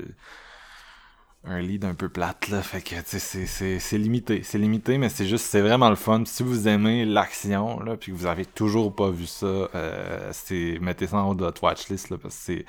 un 1.46 1.62
lead 1.62 1.86
un 1.86 1.94
peu 1.94 2.10
plate 2.10 2.50
là 2.50 2.62
fait 2.62 2.82
que 2.82 2.96
tu 2.96 3.02
sais 3.06 3.20
c'est 3.20 3.46
c'est 3.46 3.80
c'est 3.80 3.98
limité 3.98 4.44
c'est 4.44 4.58
limité 4.58 4.98
mais 4.98 5.08
c'est 5.10 5.26
juste 5.26 5.46
c'est 5.46 5.62
vraiment 5.62 5.90
le 5.90 5.96
fun 5.96 6.24
si 6.26 6.44
vous 6.44 6.68
aimez 6.68 7.06
l'action 7.06 7.80
là 7.80 7.96
puis 7.96 8.12
que 8.12 8.18
vous 8.18 8.26
avez 8.26 8.46
toujours 8.46 8.94
pas 8.94 9.10
vu 9.10 9.26
ça 9.26 9.46
euh, 9.46 10.30
c'est 10.34 10.78
mettez 10.82 11.08
ça 11.08 11.18
en 11.18 11.30
haut 11.30 11.36
de 11.36 11.44
votre 11.46 11.64
watchlist 11.64 12.10
là 12.10 12.18
parce 12.18 12.36
que 12.36 12.42
c'est 12.44 12.66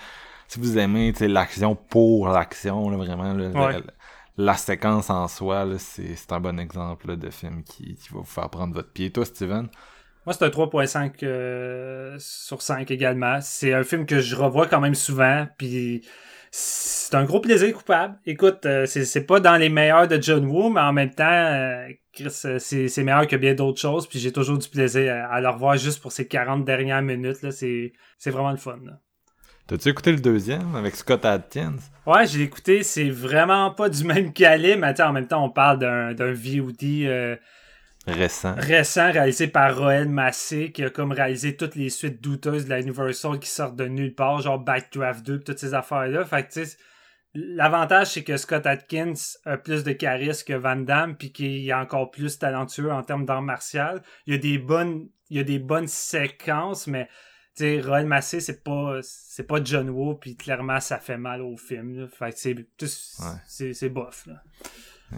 si 0.46 0.60
vous 0.60 0.78
aimez 0.78 1.12
tu 1.16 1.26
l'action 1.26 1.74
pour 1.74 2.28
l'action 2.28 2.88
là 2.90 2.96
vraiment 2.96 3.32
là, 3.34 3.48
Ouais. 3.50 3.72
la, 3.72 4.44
la 4.44 4.54
séquence 4.56 5.10
en 5.10 5.26
soi 5.26 5.64
là 5.64 5.78
c'est 5.78 6.14
c'est 6.14 6.30
un 6.32 6.40
bon 6.40 6.58
exemple 6.60 7.08
là, 7.08 7.16
de 7.16 7.28
film 7.30 7.64
qui 7.64 7.96
qui 7.96 8.08
va 8.10 8.20
vous 8.20 8.24
faire 8.24 8.48
prendre 8.50 8.72
votre 8.72 8.92
pied 8.92 9.10
toi 9.10 9.24
Steven? 9.24 9.68
Moi, 10.26 10.34
c'est 10.34 10.44
un 10.44 10.48
3.5 10.50 11.24
euh, 11.24 12.14
sur 12.18 12.60
5 12.60 12.90
également. 12.90 13.38
C'est 13.40 13.72
un 13.72 13.82
film 13.84 14.04
que 14.04 14.20
je 14.20 14.36
revois 14.36 14.66
quand 14.66 14.78
même 14.80 14.94
souvent, 14.94 15.46
puis 15.56 16.02
c'est 16.50 17.14
un 17.14 17.24
gros 17.24 17.40
plaisir 17.40 17.72
coupable. 17.72 18.18
Écoute, 18.26 18.66
euh, 18.66 18.84
c'est 18.86 19.24
pas 19.24 19.40
dans 19.40 19.56
les 19.56 19.68
meilleurs 19.68 20.08
de 20.08 20.20
John 20.20 20.44
Woo, 20.46 20.68
mais 20.68 20.80
en 20.80 20.92
même 20.92 21.10
temps, 21.14 21.24
euh, 21.30 21.88
Chris, 22.12 22.34
euh, 22.44 22.58
c'est 22.58 23.02
meilleur 23.04 23.26
que 23.28 23.36
bien 23.36 23.54
d'autres 23.54 23.80
choses, 23.80 24.08
puis 24.08 24.18
j'ai 24.18 24.32
toujours 24.32 24.58
du 24.58 24.68
plaisir 24.68 25.12
à, 25.12 25.34
à 25.34 25.40
le 25.40 25.48
revoir 25.48 25.76
juste 25.76 26.00
pour 26.02 26.10
ces 26.12 26.26
40 26.26 26.64
dernières 26.64 27.02
minutes. 27.02 27.42
là. 27.42 27.50
C'est 27.52 27.92
vraiment 28.26 28.50
le 28.50 28.56
fun. 28.56 28.78
là. 28.84 28.98
t'as-tu 29.68 29.88
écouté 29.88 30.10
le 30.10 30.18
deuxième 30.18 30.74
avec 30.74 30.96
Scott 30.96 31.24
Adkins? 31.24 31.78
Ouais, 32.04 32.26
j'ai 32.26 32.42
écouté, 32.42 32.82
c'est 32.82 33.10
vraiment 33.10 33.70
pas 33.70 33.88
du 33.88 34.02
même 34.02 34.32
calibre, 34.34 34.80
mais 34.80 35.00
en 35.00 35.12
même 35.12 35.28
temps, 35.28 35.44
on 35.44 35.50
parle 35.50 35.78
d'un 35.78 36.14
d'un 36.14 36.32
VOD 36.32 36.82
euh, 36.82 37.36
récent 38.06 38.54
récent 38.56 39.12
réalisé 39.12 39.48
par 39.48 39.76
Roel 39.76 40.08
Massé 40.08 40.72
qui 40.72 40.82
a 40.84 40.90
comme 40.90 41.12
réalisé 41.12 41.56
toutes 41.56 41.74
les 41.74 41.90
suites 41.90 42.22
douteuses 42.22 42.64
de 42.64 42.70
la 42.70 42.80
Universal 42.80 43.38
qui 43.38 43.48
sortent 43.48 43.76
de 43.76 43.86
nulle 43.86 44.14
part, 44.14 44.40
genre 44.40 44.58
Backdraft 44.58 45.24
2 45.24 45.38
pis 45.38 45.44
toutes 45.44 45.58
ces 45.58 45.74
affaires-là. 45.74 46.24
Fait 46.24 46.46
que 46.46 46.52
tu 46.52 46.64
sais, 46.64 46.76
l'avantage 47.34 48.08
c'est 48.08 48.24
que 48.24 48.36
Scott 48.36 48.66
Atkins 48.66 49.12
a 49.44 49.56
plus 49.58 49.84
de 49.84 49.92
charisme 49.92 50.46
que 50.46 50.54
Van 50.54 50.76
Damme 50.76 51.16
puis 51.16 51.32
qu'il 51.32 51.68
est 51.68 51.74
encore 51.74 52.10
plus 52.10 52.38
talentueux 52.38 52.90
en 52.90 53.02
termes 53.02 53.26
d'art 53.26 53.42
martial. 53.42 54.02
Il 54.26 54.34
y 54.34 54.36
a 54.36 54.40
des 54.40 54.58
bonnes 54.58 55.08
il 55.28 55.36
y 55.36 55.40
a 55.40 55.44
des 55.44 55.58
bonnes 55.58 55.88
séquences 55.88 56.86
mais 56.86 57.06
tu 57.54 57.64
sais 57.64 57.80
Roel 57.80 58.06
Massé 58.06 58.40
c'est 58.40 58.64
pas 58.64 58.98
c'est 59.02 59.46
pas 59.46 59.62
John 59.62 59.90
Woo 59.90 60.14
puis 60.14 60.36
clairement 60.36 60.80
ça 60.80 60.98
fait 60.98 61.18
mal 61.18 61.42
au 61.42 61.56
film 61.56 62.00
là. 62.00 62.08
Fait 62.08 62.32
que 62.32 62.38
c'est 62.38 62.56
c'est 62.78 62.88
c'est 63.46 63.74
c'est 63.74 63.88
bof 63.90 64.26
là. 64.26 64.42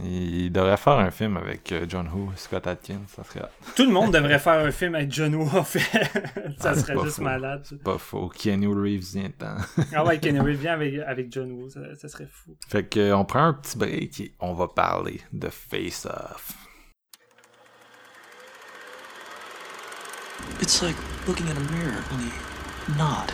Il 0.02 0.51
devrait 0.51 0.77
faire 0.78 0.94
un 0.98 1.10
film 1.10 1.36
avec 1.36 1.70
euh, 1.73 1.85
John 1.89 2.09
Woo 2.09 2.32
Scott 2.36 2.66
Adkins 2.66 3.02
ça 3.09 3.24
serait 3.24 3.43
Tout 3.77 3.85
le 3.85 3.90
monde 3.93 4.12
devrait 4.12 4.39
faire 4.39 4.64
un 4.64 4.70
film 4.70 4.94
avec 4.94 5.12
John 5.12 5.35
Woo 5.35 5.48
en 5.55 5.64
fait. 5.64 5.81
ça 6.59 6.70
Ah, 6.70 6.74
serait 6.74 6.94
pas 6.94 7.05
juste 7.05 7.16
faux. 7.16 7.23
malade. 7.23 7.64
ça. 7.66 7.77
pas 7.85 7.98
faux 7.98 8.28
Keanu 8.31 8.69
Reeves 8.69 9.12
vient 9.12 9.31
temps 9.31 9.56
Ah 9.94 10.05
ouais, 10.05 10.19
Kenny 10.19 10.40
Reeves 10.40 10.60
vient 10.60 10.73
avec, 10.74 10.94
avec 11.06 11.31
John 11.32 11.52
Woo, 11.52 11.69
ça, 11.69 11.81
ça 11.97 12.09
serait 12.09 12.28
fou. 12.31 12.56
Fait 12.69 12.85
que 12.85 13.01
euh, 13.01 13.16
on 13.16 13.24
prend 13.27 13.44
un 13.44 13.52
petit 13.55 13.77
break 13.77 14.20
et 14.20 14.35
on 14.40 14.55
va 14.55 14.69
parler 14.69 15.20
de 15.32 15.48
Face 15.51 16.06
Off. 16.06 16.52
It's 20.60 20.81
like 20.82 20.97
looking 21.27 21.47
in 21.48 21.56
a 21.56 21.73
mirror, 21.73 22.02
only 22.12 22.32
not. 22.98 23.32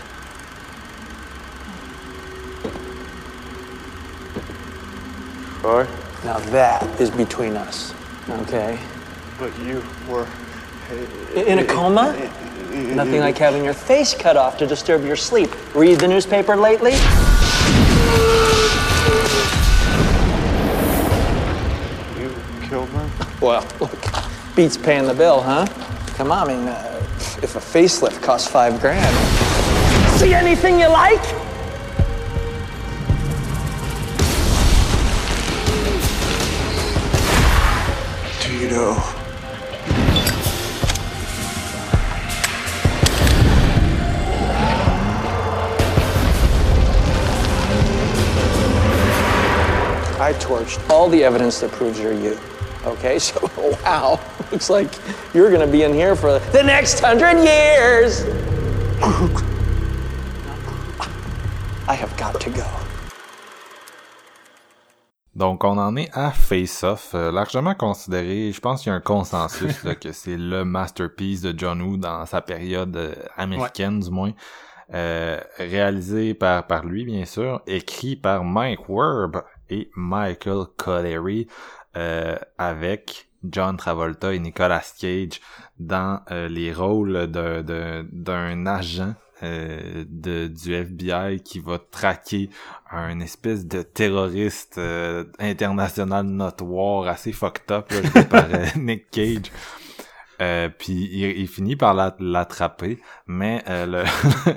Troy? 5.61 5.87
Now 6.25 6.39
that 6.51 6.83
is 7.01 7.11
between 7.11 7.57
us, 7.57 7.95
okay? 8.29 8.79
But 9.39 9.57
you 9.61 9.83
were. 10.09 10.27
In 11.35 11.59
a 11.59 11.65
coma? 11.65 12.13
Nothing 12.73 13.21
like 13.21 13.37
having 13.37 13.65
your 13.65 13.75
face 13.75 14.15
cut 14.15 14.37
off 14.37 14.57
to 14.59 14.67
disturb 14.67 15.05
your 15.05 15.17
sleep. 15.17 15.51
Read 15.75 15.99
the 15.99 16.09
newspaper 16.09 16.57
lately? 16.57 16.93
You 22.19 22.35
killed 22.69 22.89
him? 22.91 23.11
Well, 23.41 23.67
look, 23.81 23.99
beats 24.55 24.77
paying 24.77 25.07
the 25.07 25.15
bill, 25.15 25.41
huh? 25.43 25.67
Come 26.15 26.31
on, 26.33 26.49
I 26.49 26.57
mean, 26.57 26.69
uh, 26.69 27.05
if 27.43 27.57
a 27.57 27.61
facelift 27.61 28.23
costs 28.23 28.49
five 28.49 28.81
grand. 28.81 29.15
See 30.19 30.35
anything 30.35 30.81
you 30.81 30.89
like? 30.89 31.48
Tito. 38.79 38.93
I 50.21 50.33
torched 50.35 50.89
all 50.89 51.09
the 51.09 51.25
evidence 51.25 51.59
that 51.61 51.73
proves 51.73 51.99
you're 51.99 52.13
you. 52.13 52.39
Okay, 52.85 53.19
so 53.29 53.41
wow, 53.83 54.21
looks 54.53 54.71
like 54.71 54.89
you're 55.35 55.51
gonna 55.51 55.67
be 55.67 55.83
in 55.83 55.93
here 55.93 56.15
for 56.15 56.39
the 56.39 56.63
next 56.63 57.01
hundred 57.01 57.43
years. 57.43 58.23
I 61.89 61.95
have 61.95 62.17
got 62.17 62.41
to 62.43 62.51
go. 62.51 62.88
Donc 65.39 65.63
on 65.63 65.79
en 65.79 65.95
est 65.97 66.11
à 66.15 66.33
Face 66.33 66.83
Off, 66.83 67.13
euh, 67.15 67.31
largement 67.31 67.75
considéré, 67.77 68.51
je 68.51 68.61
pense 68.61 68.83
qu'il 68.83 68.91
y 68.91 68.93
a 68.93 68.97
un 68.97 69.01
consensus 69.01 69.85
là, 69.85 69.95
que 69.95 70.11
c'est 70.21 70.37
le 70.37 70.65
masterpiece 70.65 71.43
de 71.43 71.55
John 71.57 71.81
Woo 71.81 71.97
dans 71.97 72.27
sa 72.27 72.41
période 72.41 72.97
euh, 72.97 73.15
américaine 73.37 74.01
du 74.01 74.11
moins. 74.11 74.33
Euh, 74.95 75.39
réalisé 75.59 76.35
par, 76.35 76.67
par 76.67 76.85
lui 76.85 77.05
bien 77.05 77.25
sûr, 77.25 77.61
écrit 77.69 78.17
par 78.17 78.43
Mike 78.43 78.89
Werb 78.89 79.43
et 79.71 79.91
Michael 79.95 80.65
Collery 80.77 81.47
euh, 81.97 82.37
avec 82.57 83.29
John 83.45 83.77
Travolta 83.77 84.35
et 84.35 84.41
Nicolas 84.41 84.83
Cage 84.99 85.41
dans 85.79 86.21
euh, 86.33 86.49
les 86.49 86.73
rôles 86.73 87.31
de- 87.31 87.63
de- 87.63 88.09
d'un 88.11 88.67
agent 88.67 89.15
euh, 89.43 90.05
de, 90.09 90.49
du 90.49 90.75
FBI 90.75 91.41
qui 91.41 91.61
va 91.61 91.79
traquer 91.79 92.51
un 92.91 93.21
espèce 93.21 93.67
de 93.67 93.83
terroriste 93.83 94.79
euh, 94.79 95.25
international 95.39 96.27
notoire 96.27 97.07
assez 97.07 97.33
fucked 97.33 97.71
up 97.71 97.91
là, 97.91 98.25
par 98.25 98.47
euh, 98.53 98.67
Nick 98.77 99.11
Cage. 99.11 99.53
Euh, 100.41 100.69
puis 100.69 101.09
il, 101.13 101.25
il 101.41 101.49
finit 101.49 101.75
par 101.77 101.95
la- 101.95 102.15
l'attraper, 102.21 102.99
mais 103.27 103.63
euh, 103.69 104.05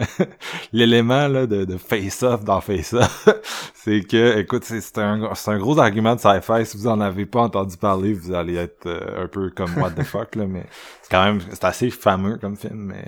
l'élément 0.74 1.28
là 1.28 1.48
de, 1.48 1.66
de 1.66 1.78
face-off 1.78 2.44
dans 2.44 2.62
face-off, 2.62 3.28
c'est 3.74 4.02
que, 4.02 4.38
écoute, 4.38 4.64
c'est 4.64 4.98
un, 5.00 5.30
un 5.48 5.58
gros 5.58 5.80
argument 5.80 6.16
de 6.16 6.20
sci-fi. 6.20 6.66
Si 6.66 6.78
vous 6.78 6.88
en 6.88 7.02
avez 7.02 7.26
pas 7.26 7.42
entendu 7.42 7.78
parler, 7.78 8.14
vous 8.14 8.34
allez 8.34 8.56
être 8.56 8.86
euh, 8.86 9.24
un 9.24 9.28
peu 9.28 9.50
comme 9.50 9.76
what 9.78 9.92
the 9.92 10.04
fuck 10.04 10.36
là, 10.36 10.46
mais 10.46 10.66
c'est 11.02 11.10
quand 11.12 11.24
même 11.24 11.40
c'est 11.50 11.64
assez 11.64 11.90
fameux 11.90 12.38
comme 12.38 12.56
film. 12.56 12.94
Mais 12.94 13.06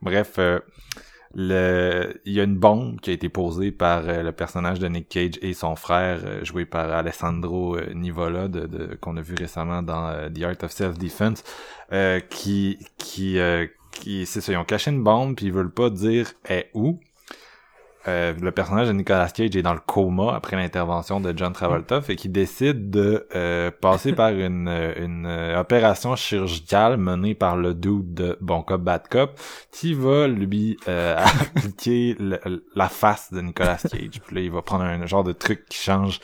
bref, 0.00 0.34
euh, 0.38 0.60
le 1.34 2.20
il 2.24 2.32
y 2.34 2.40
a 2.40 2.44
une 2.44 2.56
bombe 2.56 3.00
qui 3.00 3.10
a 3.10 3.12
été 3.12 3.28
posée 3.28 3.72
par 3.72 4.08
euh, 4.08 4.22
le 4.22 4.32
personnage 4.32 4.78
de 4.78 4.88
Nick 4.88 5.08
Cage 5.08 5.38
et 5.42 5.54
son 5.54 5.76
frère 5.76 6.20
euh, 6.24 6.44
joué 6.44 6.64
par 6.66 6.90
Alessandro 6.92 7.76
euh, 7.76 7.92
Nivola 7.94 8.48
de, 8.48 8.66
de- 8.66 8.94
qu'on 9.00 9.16
a 9.16 9.22
vu 9.22 9.34
récemment 9.38 9.82
dans 9.82 10.30
The 10.32 10.42
Art 10.42 10.56
of 10.62 10.70
Self 10.72 10.98
Defense 10.98 11.42
euh, 11.92 12.20
qui 12.20 12.78
qui 12.98 13.38
qui 13.92 14.26
c'est 14.26 14.40
ça 14.40 14.52
ils 14.52 14.56
ont 14.56 14.64
caché 14.64 14.90
une 14.90 15.02
bombe 15.02 15.36
puis 15.36 15.46
ils 15.46 15.52
veulent 15.52 15.72
pas 15.72 15.90
dire 15.90 16.32
est 16.48 16.70
où? 16.74 16.98
Euh, 18.08 18.32
le 18.40 18.50
personnage 18.50 18.88
de 18.88 18.92
Nicolas 18.92 19.28
Cage 19.28 19.54
est 19.54 19.62
dans 19.62 19.74
le 19.74 19.80
coma 19.80 20.34
après 20.34 20.56
l'intervention 20.56 21.20
de 21.20 21.32
John 21.36 21.52
Travolta, 21.52 22.00
fait 22.00 22.16
qu'il 22.16 22.32
décide 22.32 22.90
de 22.90 23.28
euh, 23.36 23.70
passer 23.70 24.12
par 24.12 24.30
une, 24.30 24.66
euh, 24.66 24.92
une 24.96 25.26
euh, 25.26 25.60
opération 25.60 26.16
chirurgicale 26.16 26.96
menée 26.96 27.34
par 27.34 27.56
le 27.56 27.74
dude 27.74 28.14
de 28.14 28.38
Bon 28.40 28.62
Cop 28.62 28.82
Bad 28.82 29.06
Cop, 29.08 29.38
qui 29.70 29.94
va 29.94 30.26
lui 30.26 30.76
euh, 30.88 31.16
appliquer 31.56 32.16
la 32.74 32.88
face 32.88 33.32
de 33.32 33.40
Nicolas 33.40 33.76
Cage. 33.76 34.20
Puis 34.26 34.36
là, 34.36 34.42
il 34.42 34.50
va 34.50 34.62
prendre 34.62 34.84
un 34.84 35.06
genre 35.06 35.24
de 35.24 35.32
truc 35.32 35.66
qui 35.68 35.78
change 35.78 36.18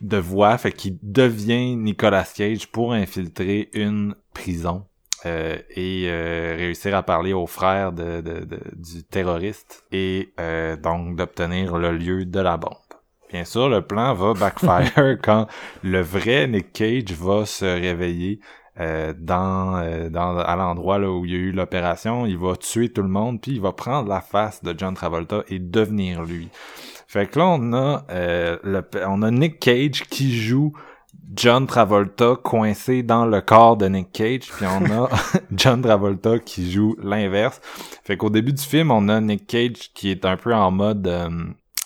de 0.00 0.16
voix, 0.16 0.58
fait 0.58 0.72
qu'il 0.72 0.98
devient 1.02 1.76
Nicolas 1.76 2.24
Cage 2.24 2.66
pour 2.68 2.92
infiltrer 2.92 3.68
une 3.72 4.14
prison 4.34 4.87
euh, 5.26 5.56
et 5.70 6.04
euh, 6.08 6.54
réussir 6.56 6.96
à 6.96 7.02
parler 7.02 7.32
aux 7.32 7.46
frères 7.46 7.92
de, 7.92 8.20
de- 8.20 8.44
de- 8.44 8.60
du 8.76 9.04
terroriste 9.04 9.84
et 9.92 10.32
euh, 10.40 10.76
donc 10.76 11.16
d'obtenir 11.16 11.76
le 11.78 11.92
lieu 11.92 12.24
de 12.24 12.40
la 12.40 12.56
bombe. 12.56 12.74
Bien 13.32 13.44
sûr, 13.44 13.68
le 13.68 13.82
plan 13.82 14.14
va 14.14 14.32
backfire 14.34 15.18
quand 15.22 15.46
le 15.82 16.00
vrai 16.00 16.46
Nick 16.46 16.72
Cage 16.72 17.12
va 17.12 17.44
se 17.46 17.64
réveiller 17.64 18.40
euh, 18.80 19.12
dans, 19.18 19.76
euh, 19.78 20.08
dans 20.08 20.38
à 20.38 20.54
l'endroit 20.56 20.98
là 20.98 21.10
où 21.10 21.24
il 21.26 21.32
y 21.32 21.34
a 21.34 21.38
eu 21.38 21.52
l'opération. 21.52 22.24
Il 22.26 22.38
va 22.38 22.56
tuer 22.56 22.88
tout 22.90 23.02
le 23.02 23.08
monde, 23.08 23.40
puis 23.40 23.52
il 23.52 23.60
va 23.60 23.72
prendre 23.72 24.08
la 24.08 24.20
face 24.20 24.62
de 24.62 24.72
John 24.78 24.94
Travolta 24.94 25.42
et 25.48 25.58
devenir 25.58 26.22
lui. 26.22 26.48
Fait 27.06 27.26
que 27.26 27.38
là, 27.38 27.46
on 27.48 27.72
a, 27.72 28.04
euh, 28.10 28.58
le, 28.62 28.82
on 29.06 29.22
a 29.22 29.30
Nick 29.30 29.58
Cage 29.60 30.04
qui 30.08 30.38
joue 30.40 30.72
John 31.34 31.66
Travolta 31.66 32.36
coincé 32.42 33.02
dans 33.02 33.26
le 33.26 33.40
corps 33.40 33.76
de 33.76 33.86
Nick 33.86 34.12
Cage, 34.12 34.48
puis 34.50 34.66
on 34.66 34.84
a 34.90 35.08
John 35.52 35.82
Travolta 35.82 36.38
qui 36.38 36.70
joue 36.70 36.96
l'inverse. 37.02 37.60
Fait 38.04 38.16
qu'au 38.16 38.30
début 38.30 38.52
du 38.52 38.62
film, 38.62 38.90
on 38.90 39.08
a 39.08 39.20
Nick 39.20 39.46
Cage 39.46 39.92
qui 39.94 40.10
est 40.10 40.24
un 40.24 40.36
peu 40.36 40.54
en 40.54 40.70
mode 40.70 41.06
euh, 41.06 41.28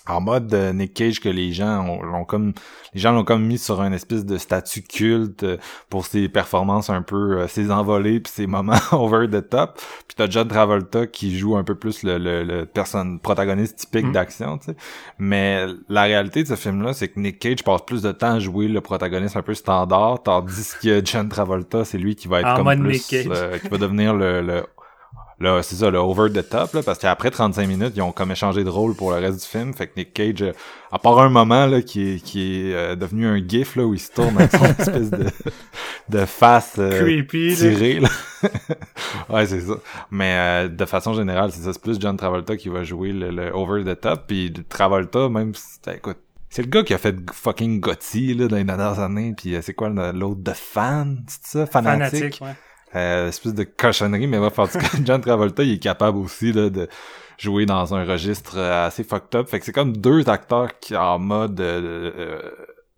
en 0.09 0.21
mode 0.21 0.53
euh, 0.53 0.73
Nick 0.73 0.95
Cage 0.95 1.21
que 1.21 1.29
les 1.29 1.53
gens 1.53 1.87
ont, 1.87 2.03
l'ont 2.03 2.25
comme 2.25 2.53
les 2.93 3.01
gens 3.01 3.13
l'ont 3.13 3.23
comme 3.25 3.45
mis 3.47 3.59
sur 3.59 3.81
un 3.81 3.93
espèce 3.93 4.25
de 4.27 4.37
statut 4.37 4.83
culte 4.83 5.45
euh, 5.45 5.57
pour 5.89 6.07
ses 6.07 6.29
performances 6.29 6.91
un 6.91 7.03
peu 7.03 7.39
euh, 7.41 7.47
ses 7.49 7.71
envolées 7.71 8.19
puis 8.21 8.33
ses 8.35 8.47
moments 8.49 8.75
over 8.93 9.29
the 9.31 9.49
top 9.49 9.77
puis 10.09 10.17
t'as 10.17 10.29
John 10.29 10.49
Travolta 10.49 11.07
qui 11.07 11.39
joue 11.39 11.57
un 11.57 11.63
peu 11.65 11.77
plus 11.77 12.03
le, 12.03 12.19
le, 12.19 12.43
le 12.43 12.67
personne 12.67 13.21
protagoniste 13.21 13.77
typique 13.79 14.07
Mm. 14.07 14.13
d'action 14.13 14.59
tu 14.59 14.67
sais 14.73 14.77
mais 15.19 15.67
la 15.89 16.03
réalité 16.03 16.43
de 16.43 16.49
ce 16.49 16.57
film 16.57 16.83
là 16.83 16.93
c'est 16.95 17.09
que 17.09 17.21
Nick 17.21 17.39
Cage 17.39 17.63
passe 17.63 17.83
plus 17.87 18.03
de 18.03 18.11
temps 18.11 18.33
à 18.35 18.39
jouer 18.41 18.67
le 18.69 18.81
protagoniste 18.81 19.37
un 19.37 19.43
peu 19.43 19.55
standard 19.55 20.23
tandis 20.25 20.73
que 20.83 21.01
John 21.05 21.29
Travolta 21.29 21.85
c'est 21.85 21.99
lui 21.99 22.17
qui 22.17 22.27
va 22.27 22.41
être 22.41 22.49
En 22.49 22.57
comme 22.57 22.65
mode 22.65 22.81
plus 22.81 22.93
Nick 22.95 23.07
Cage. 23.07 23.61
qui 23.63 23.69
va 23.69 23.79
devenir 23.79 24.15
le, 24.15 24.43
le 24.43 24.65
Là, 25.43 25.61
c'est 25.63 25.75
ça, 25.75 25.91
le 25.91 25.99
over 25.99 26.31
the 26.31 26.49
top, 26.49 26.73
là, 26.73 26.83
parce 26.85 27.01
qu'après 27.01 27.33
35 27.33 27.67
minutes, 27.67 27.93
ils 27.97 28.03
ont 28.03 28.13
comme 28.13 28.31
échangé 28.31 28.63
de 28.63 28.69
rôle 28.69 28.95
pour 28.95 29.11
le 29.11 29.17
reste 29.17 29.41
du 29.41 29.47
film. 29.47 29.75
Fait 29.75 29.89
que 29.89 29.93
Nick 29.97 30.15
Cage, 30.15 30.43
euh, 30.43 30.53
à 30.93 31.01
part 31.01 31.19
un 31.19 31.31
moment 31.31 31.67
là, 31.67 31.83
qui 31.83 32.13
est, 32.13 32.25
qui 32.25 32.69
est 32.69 32.75
euh, 32.75 32.95
devenu 32.95 33.27
un 33.27 33.45
gif 33.45 33.75
là, 33.75 33.85
où 33.85 33.93
il 33.93 33.99
se 33.99 34.13
tourne 34.13 34.37
avec 34.39 34.53
son 34.53 34.65
espèce 34.79 35.11
de, 35.11 35.27
de 36.11 36.25
face 36.27 36.77
euh, 36.79 37.03
Creepy, 37.03 37.57
tirée. 37.57 37.99
Là. 37.99 38.09
ouais, 39.31 39.47
c'est 39.47 39.63
ça. 39.63 39.75
Mais 40.13 40.37
euh, 40.37 40.69
de 40.69 40.85
façon 40.85 41.13
générale, 41.13 41.51
c'est 41.51 41.63
ça. 41.63 41.73
C'est 41.73 41.83
plus 41.83 41.99
John 42.01 42.17
Travolta 42.17 42.57
qui 42.57 42.69
va 42.69 42.85
jouer 42.85 43.13
le, 43.13 43.31
le 43.33 43.53
over 43.53 43.83
the 43.85 44.01
top. 44.01 44.29
Puis 44.29 44.53
Travolta, 44.69 45.29
même 45.29 45.57
si, 45.57 45.79
écoute, 45.93 46.19
c'est 46.51 46.63
le 46.63 46.69
gars 46.69 46.83
qui 46.83 46.93
a 46.93 46.99
fait 46.99 47.17
fucking 47.33 47.81
Gotti 47.81 48.35
là, 48.35 48.47
dans 48.47 48.57
les 48.57 48.65
dernières 48.65 49.01
années. 49.01 49.35
Puis 49.37 49.55
euh, 49.55 49.61
c'est 49.63 49.73
quoi 49.73 49.89
l'autre 49.89 50.43
de 50.43 50.53
fan, 50.53 51.25
c'est 51.27 51.59
ça? 51.59 51.67
Fanatique. 51.67 52.11
Fanatique, 52.11 52.43
ouais. 52.43 52.55
Euh, 52.95 53.29
espèce 53.29 53.55
de 53.55 53.65
cochonnerie, 53.65 54.27
mais 54.27 54.39
bref, 54.39 54.59
en 54.59 54.67
tout 54.67 54.79
John 55.05 55.21
Travolta, 55.21 55.63
il 55.63 55.75
est 55.75 55.79
capable 55.79 56.19
aussi 56.19 56.53
là, 56.53 56.69
de 56.69 56.89
jouer 57.39 57.65
dans 57.67 57.95
un 57.95 58.05
registre 58.05 58.59
euh, 58.59 58.87
assez 58.87 59.05
fucked 59.05 59.35
up. 59.35 59.49
Fait 59.49 59.59
que 59.59 59.65
c'est 59.65 59.73
comme 59.73 59.97
deux 59.97 60.29
acteurs 60.29 60.79
qui 60.79 60.97
en 60.97 61.19
mode 61.19 61.61
euh, 61.61 62.13
euh, 62.17 62.51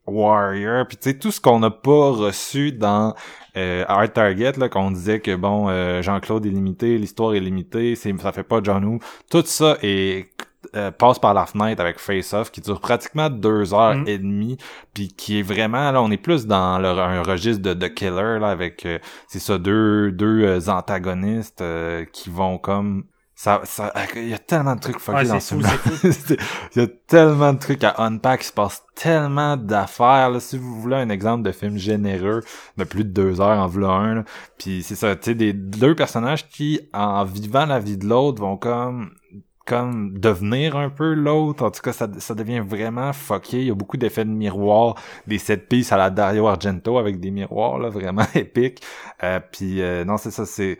warrior. 0.06 0.86
Puis 0.86 0.96
tu 0.96 1.10
sais, 1.10 1.18
tout 1.18 1.30
ce 1.30 1.40
qu'on 1.40 1.60
n'a 1.60 1.70
pas 1.70 2.10
reçu 2.10 2.72
dans 2.72 3.14
euh, 3.56 3.84
Art 3.88 4.12
Target, 4.12 4.52
là, 4.58 4.68
qu'on 4.68 4.90
disait 4.90 5.20
que 5.20 5.34
bon, 5.36 5.68
euh, 5.68 6.02
Jean-Claude 6.02 6.44
est 6.46 6.50
limité, 6.50 6.98
l'histoire 6.98 7.34
est 7.34 7.40
limitée, 7.40 7.94
c'est 7.94 8.14
ça 8.20 8.32
fait 8.32 8.42
pas 8.42 8.60
John 8.62 8.84
Woo. 8.84 8.98
Tout 9.30 9.44
ça 9.46 9.78
est 9.82 10.28
euh, 10.76 10.90
passe 10.90 11.18
par 11.18 11.34
la 11.34 11.46
fenêtre 11.46 11.80
avec 11.80 11.98
Face 11.98 12.32
Off 12.32 12.50
qui 12.50 12.60
dure 12.60 12.80
pratiquement 12.80 13.30
deux 13.30 13.72
heures 13.74 13.94
Mm. 13.96 14.08
et 14.08 14.18
demie 14.18 14.56
puis 14.94 15.08
qui 15.08 15.38
est 15.40 15.42
vraiment 15.42 15.90
là 15.92 16.00
on 16.02 16.10
est 16.10 16.16
plus 16.16 16.46
dans 16.46 16.78
le, 16.78 16.88
un 16.88 17.22
registre 17.22 17.62
de, 17.62 17.74
de 17.74 17.86
killer 17.86 18.38
là 18.40 18.48
avec 18.48 18.86
euh, 18.86 18.98
c'est 19.28 19.38
ça 19.40 19.58
deux 19.58 20.10
deux 20.12 20.42
euh, 20.44 20.60
antagonistes 20.70 21.60
euh, 21.60 22.04
qui 22.12 22.30
vont 22.30 22.58
comme 22.58 23.04
ça 23.36 23.60
ça 23.64 23.92
il 24.14 24.28
y 24.28 24.34
a 24.34 24.38
tellement 24.38 24.76
de 24.76 24.80
trucs 24.80 24.98
fuckés 25.00 25.18
Ouais, 25.18 25.24
dans 25.26 25.40
ce 25.40 25.54
film 25.54 25.66
il 26.76 26.82
y 26.82 26.84
a 26.84 26.86
tellement 27.08 27.52
de 27.52 27.58
trucs 27.58 27.82
à 27.84 27.94
unpack 27.98 28.42
il 28.42 28.46
se 28.46 28.52
passe 28.52 28.84
tellement 28.94 29.56
d'affaires 29.56 30.30
là. 30.30 30.38
si 30.40 30.56
vous 30.56 30.80
voulez 30.80 30.96
un 30.96 31.08
exemple 31.08 31.42
de 31.42 31.50
film 31.52 31.76
généreux 31.76 32.42
de 32.78 32.84
plus 32.84 33.04
de 33.04 33.10
deux 33.10 33.40
heures 33.40 33.58
en 33.58 33.66
voulant 33.66 33.96
un 33.96 34.14
là. 34.16 34.24
puis 34.56 34.82
c'est 34.84 34.94
ça 34.94 35.16
tu 35.16 35.24
sais 35.30 35.34
des 35.34 35.52
deux 35.52 35.94
personnages 35.96 36.48
qui 36.48 36.80
en 36.92 37.24
vivant 37.24 37.66
la 37.66 37.80
vie 37.80 37.98
de 37.98 38.06
l'autre 38.06 38.40
vont 38.40 38.56
comme 38.56 39.10
comme 39.64 40.18
devenir 40.18 40.76
un 40.76 40.90
peu 40.90 41.14
l'autre. 41.14 41.64
En 41.64 41.70
tout 41.70 41.80
cas, 41.80 41.92
ça, 41.92 42.08
ça 42.18 42.34
devient 42.34 42.62
vraiment 42.66 43.12
fucké. 43.12 43.60
Il 43.60 43.66
y 43.66 43.70
a 43.70 43.74
beaucoup 43.74 43.96
d'effets 43.96 44.24
de 44.24 44.30
miroir, 44.30 44.96
des 45.26 45.38
set 45.38 45.68
pieces 45.68 45.92
à 45.92 45.96
la 45.96 46.10
Dario 46.10 46.46
Argento 46.46 46.98
avec 46.98 47.20
des 47.20 47.30
miroirs 47.30 47.78
là, 47.78 47.88
vraiment 47.88 48.26
épiques. 48.34 48.82
Euh, 49.22 49.40
puis 49.52 49.80
euh, 49.82 50.04
non, 50.04 50.16
c'est 50.18 50.30
ça, 50.30 50.46
c'est 50.46 50.78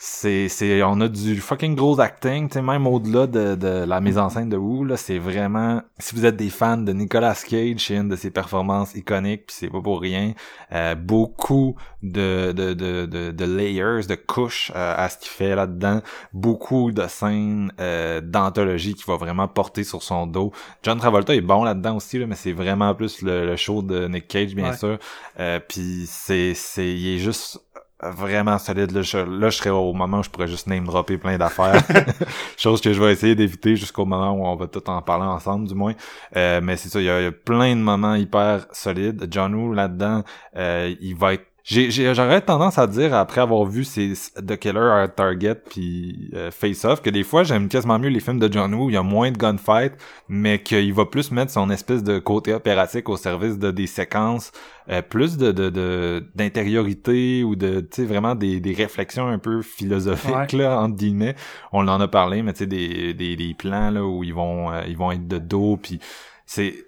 c'est 0.00 0.48
c'est 0.48 0.80
on 0.84 1.00
a 1.00 1.08
du 1.08 1.40
fucking 1.40 1.74
gros 1.74 1.98
acting, 1.98 2.46
tu 2.48 2.54
sais 2.54 2.62
même 2.62 2.86
au-delà 2.86 3.26
de, 3.26 3.56
de 3.56 3.84
la 3.84 4.00
mise 4.00 4.16
en 4.16 4.28
scène 4.30 4.48
de 4.48 4.56
Woo 4.56 4.84
là, 4.84 4.96
c'est 4.96 5.18
vraiment 5.18 5.82
si 5.98 6.14
vous 6.14 6.24
êtes 6.24 6.36
des 6.36 6.50
fans 6.50 6.76
de 6.76 6.92
Nicolas 6.92 7.34
Cage, 7.34 7.86
c'est 7.88 7.96
une 7.96 8.08
de 8.08 8.14
ses 8.14 8.30
performances 8.30 8.94
iconiques, 8.94 9.46
puis 9.46 9.56
c'est 9.58 9.68
pas 9.70 9.80
pour 9.80 10.00
rien. 10.00 10.34
Euh, 10.72 10.94
beaucoup 10.94 11.74
de 12.04 12.52
de, 12.52 12.74
de 12.74 13.06
de 13.06 13.32
de 13.32 13.44
layers, 13.44 14.06
de 14.08 14.14
couches 14.14 14.70
euh, 14.76 14.94
à 14.96 15.08
ce 15.08 15.18
qu'il 15.18 15.30
fait 15.30 15.56
là-dedans, 15.56 16.00
beaucoup 16.32 16.92
de 16.92 17.04
scènes 17.08 17.72
euh, 17.80 18.20
d'anthologie 18.20 18.94
qui 18.94 19.02
va 19.04 19.16
vraiment 19.16 19.48
porter 19.48 19.82
sur 19.82 20.04
son 20.04 20.28
dos. 20.28 20.52
John 20.84 20.98
Travolta 20.98 21.34
est 21.34 21.40
bon 21.40 21.64
là-dedans 21.64 21.96
aussi 21.96 22.20
là, 22.20 22.26
mais 22.26 22.36
c'est 22.36 22.52
vraiment 22.52 22.94
plus 22.94 23.20
le, 23.22 23.44
le 23.44 23.56
show 23.56 23.82
de 23.82 24.06
Nick 24.06 24.28
Cage 24.28 24.54
bien 24.54 24.70
Ouais. 24.70 24.76
sûr. 24.76 24.98
Euh, 25.40 25.58
puis 25.66 26.04
c'est 26.06 26.54
c'est 26.54 26.86
il 26.88 27.16
est 27.16 27.18
juste 27.18 27.60
vraiment 28.02 28.58
solide. 28.58 28.92
Là 28.92 29.02
je, 29.02 29.18
là, 29.18 29.50
je 29.50 29.56
serais 29.56 29.70
au 29.70 29.92
moment 29.92 30.20
où 30.20 30.22
je 30.22 30.30
pourrais 30.30 30.48
juste 30.48 30.66
name 30.66 30.84
dropper 30.84 31.18
plein 31.18 31.36
d'affaires. 31.36 31.82
Chose 32.56 32.80
que 32.80 32.92
je 32.92 33.02
vais 33.02 33.12
essayer 33.12 33.34
d'éviter 33.34 33.76
jusqu'au 33.76 34.04
moment 34.04 34.32
où 34.32 34.46
on 34.46 34.56
va 34.56 34.66
tout 34.66 34.88
en 34.88 35.02
parler 35.02 35.26
ensemble, 35.26 35.66
du 35.66 35.74
moins. 35.74 35.94
Euh, 36.36 36.60
mais 36.62 36.76
c'est 36.76 36.88
ça, 36.88 37.00
il 37.00 37.06
y, 37.06 37.10
a, 37.10 37.32
plein 37.32 37.74
de 37.74 37.80
moments 37.80 38.14
hyper 38.14 38.66
solides. 38.72 39.26
John 39.30 39.54
Woo, 39.54 39.72
là-dedans, 39.72 40.22
euh, 40.56 40.94
il 41.00 41.16
va 41.16 41.34
être 41.34 41.47
j'aurais 41.68 42.40
tendance 42.40 42.78
à 42.78 42.86
dire, 42.86 43.14
après 43.14 43.42
avoir 43.42 43.64
vu 43.66 43.84
ces 43.84 44.14
The 44.36 44.56
Killer 44.56 44.90
à 45.02 45.08
Target 45.08 45.56
puis 45.68 46.30
euh, 46.34 46.50
Face 46.50 46.84
Off, 46.84 47.02
que 47.02 47.10
des 47.10 47.24
fois, 47.24 47.42
j'aime 47.42 47.68
quasiment 47.68 47.98
mieux 47.98 48.08
les 48.08 48.20
films 48.20 48.38
de 48.38 48.50
John 48.50 48.72
Woo, 48.74 48.86
où 48.86 48.90
il 48.90 48.94
y 48.94 48.96
a 48.96 49.02
moins 49.02 49.30
de 49.30 49.36
gunfight, 49.36 49.92
mais 50.28 50.62
qu'il 50.62 50.94
va 50.94 51.04
plus 51.04 51.30
mettre 51.30 51.52
son 51.52 51.68
espèce 51.70 52.02
de 52.02 52.18
côté 52.18 52.54
opératique 52.54 53.08
au 53.10 53.16
service 53.18 53.58
de 53.58 53.70
des 53.70 53.86
séquences, 53.86 54.50
euh, 54.88 55.02
plus 55.02 55.36
de, 55.36 55.52
de, 55.52 55.68
de 55.68 56.24
d'intériorité 56.34 57.44
ou 57.44 57.54
de, 57.54 57.80
tu 57.80 57.88
sais, 58.02 58.04
vraiment 58.06 58.34
des, 58.34 58.60
des 58.60 58.72
réflexions 58.72 59.28
un 59.28 59.38
peu 59.38 59.60
philosophiques, 59.60 60.34
Ouais. 60.54 60.58
là, 60.58 60.80
entre 60.80 60.96
guillemets. 60.96 61.34
On 61.72 61.86
en 61.88 62.00
a 62.00 62.08
parlé, 62.08 62.42
mais 62.42 62.54
tu 62.54 62.60
sais, 62.60 62.66
des, 62.66 63.12
des, 63.12 63.36
des 63.36 63.54
plans, 63.54 63.90
là, 63.90 64.02
où 64.04 64.24
ils 64.24 64.32
vont, 64.32 64.72
euh, 64.72 64.82
ils 64.88 64.96
vont 64.96 65.12
être 65.12 65.28
de 65.28 65.36
dos, 65.38 65.76
puis 65.76 66.00
c'est, 66.46 66.86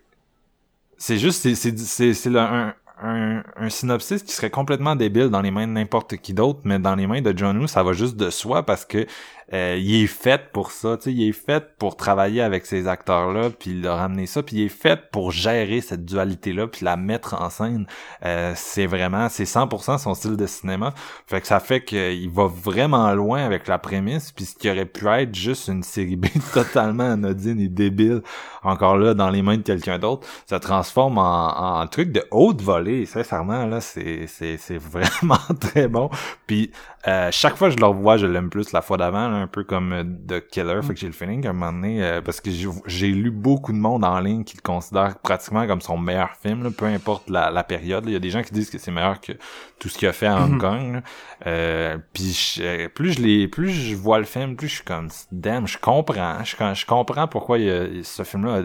c'est 0.97 1.17
juste, 1.19 1.41
c'est, 1.43 1.55
c'est, 1.55 2.13
c'est, 2.15 2.37
un, 2.37 2.75
un, 3.03 3.43
synopsis 3.69 4.23
qui 4.23 4.33
serait 4.33 4.51
complètement 4.51 4.97
débile 4.97 5.29
dans 5.29 5.41
les 5.41 5.51
mains 5.51 5.67
de 5.67 5.73
n'importe 5.73 6.17
qui 6.17 6.35
d'autre, 6.35 6.61
mais 6.65 6.79
dans 6.79 6.95
les 6.95 7.07
mains 7.07 7.23
de 7.23 7.37
John 7.37 7.57
Woo, 7.59 7.67
ça 7.67 7.83
va 7.83 7.93
juste 7.93 8.17
de 8.17 8.31
soi 8.31 8.65
parce 8.65 8.85
que 8.85 9.07
euh, 9.53 9.77
il 9.79 10.05
est 10.05 10.07
fait 10.07 10.53
pour 10.53 10.71
ça, 10.71 10.97
tu 10.97 11.05
sais, 11.05 11.13
il 11.13 11.29
est 11.29 11.33
fait 11.33 11.77
pour 11.77 11.97
travailler 11.97 12.41
avec 12.41 12.67
ces 12.67 12.87
acteurs-là, 12.87 13.51
puis 13.51 13.81
leur 13.81 13.99
ramener 13.99 14.27
ça, 14.27 14.43
puis 14.43 14.57
il 14.57 14.63
est 14.65 14.69
fait 14.69 15.11
pour 15.11 15.33
gérer 15.33 15.81
cette 15.81 16.05
dualité-là, 16.05 16.69
puis 16.69 16.85
la 16.85 16.97
mettre 16.97 17.41
en 17.41 17.51
scène. 17.51 17.87
Euh, 18.25 18.53
c'est 18.55 18.87
vraiment, 18.87 19.29
c'est 19.29 19.45
100% 19.45 19.99
son 19.99 20.15
style 20.15 20.37
de 20.37 20.47
cinéma. 20.47 20.95
Fait 21.27 21.41
que 21.41 21.47
ça 21.47 21.61
fait 21.61 21.85
qu'il 21.85 22.31
va 22.31 22.47
vraiment 22.47 23.13
loin 23.13 23.45
avec 23.45 23.67
la 23.67 23.79
prémisse, 23.79 24.33
puis 24.33 24.45
ce 24.45 24.55
qui 24.55 24.71
aurait 24.71 24.87
pu 24.87 25.07
être 25.09 25.35
juste 25.35 25.69
une 25.69 25.83
série 25.83 26.17
B 26.17 26.27
totalement 26.55 27.13
anodine 27.13 27.61
et 27.61 27.69
débile, 27.69 28.23
encore 28.63 28.99
là, 28.99 29.15
dans 29.15 29.31
les 29.31 29.43
mains 29.43 29.57
de 29.57 29.63
quelqu'un 29.63 29.99
d'autre, 29.99 30.27
ça 30.47 30.61
transforme 30.61 31.19
en, 31.19 31.81
en 31.81 31.87
truc 31.87 32.13
de 32.13 32.25
haute 32.31 32.63
volée. 32.63 33.07
Sincèrement, 33.07 33.67
là, 33.67 33.81
c'est, 33.81 34.27
c'est, 34.27 34.57
c'est 34.59 34.79
vraiment 34.79 35.39
très 35.61 35.89
bon. 35.89 36.11
Puis 36.47 36.71
euh, 37.09 37.29
chaque 37.33 37.57
fois 37.57 37.69
que 37.69 37.75
je 37.77 37.81
le 37.81 37.87
revois, 37.87 38.19
je 38.19 38.27
l'aime 38.27 38.51
plus 38.51 38.73
la 38.73 38.83
fois 38.83 38.99
d'avant, 38.99 39.33
un 39.33 39.47
peu 39.47 39.65
comme 39.65 39.93
euh, 39.93 40.05
The 40.29 40.47
Killer. 40.49 40.81
Fait 40.83 40.93
que 40.93 41.01
j'ai 41.01 41.07
le 41.07 41.13
feeling 41.15 41.41
qu'à 41.43 41.51
un 41.51 41.53
moment 41.55 41.73
donné, 41.73 42.05
euh, 42.05 42.21
parce 42.21 42.41
que 42.43 42.51
j'ai- 42.87 43.09
lu 43.09 43.31
beaucoup 43.31 43.73
de 43.73 43.79
monde 43.79 44.05
en 44.05 44.21
ligne 44.21 44.45
qui 44.45 44.57
le 44.57 44.63
considère 44.63 45.19
pratiquement 45.19 45.67
comme 45.67 45.81
son 45.81 45.97
meilleur 45.97 46.31
film, 46.43 46.63
là, 46.63 46.71
peu 46.71 46.85
importe 46.85 47.31
la, 47.31 47.51
la 47.51 47.65
période. 47.65 48.05
Il 48.07 48.13
y 48.13 48.17
a 48.17 48.19
des 48.19 48.29
gens 48.31 48.43
qui 48.43 48.53
disent 48.53 48.69
que 48.69 48.77
c'est 48.79 48.91
meilleur 48.91 49.19
que 49.21 49.33
tout 49.79 49.89
ce 49.89 49.97
qu'il 49.97 50.09
a 50.09 50.13
fait 50.13 50.27
à 50.27 50.37
Hong 50.43 50.53
Mhm. 50.53 50.59
Kong. 50.61 51.03
Euh, 51.47 51.97
puis 52.13 52.33
je- 52.57 52.87
plus 52.89 53.13
je 53.15 53.23
les, 53.23 53.49
plus 53.49 53.71
je 53.71 53.95
vois 53.97 54.19
le 54.19 54.25
film, 54.25 54.57
plus 54.57 54.69
je 54.69 54.75
suis 54.77 54.85
comme 54.85 55.09
damn, 55.33 55.67
je 55.67 55.79
comprends, 55.79 56.45
je, 56.45 56.55
je 56.75 56.87
comprends 56.87 57.29
pourquoi 57.29 57.59
il 57.59 57.65
y 57.65 57.71
a, 57.71 57.87
ce 58.03 58.23
film-là, 58.25 58.65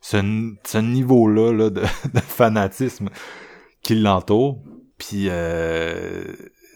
ce, 0.00 0.18
ce 0.64 0.78
niveau-là 0.78 1.52
là, 1.52 1.70
de, 1.70 1.80
de 2.14 2.20
fanatisme 2.20 3.08
qui 3.82 3.96
l'entoure. 3.96 4.58
Puis 4.96 5.26
euh, 5.28 6.22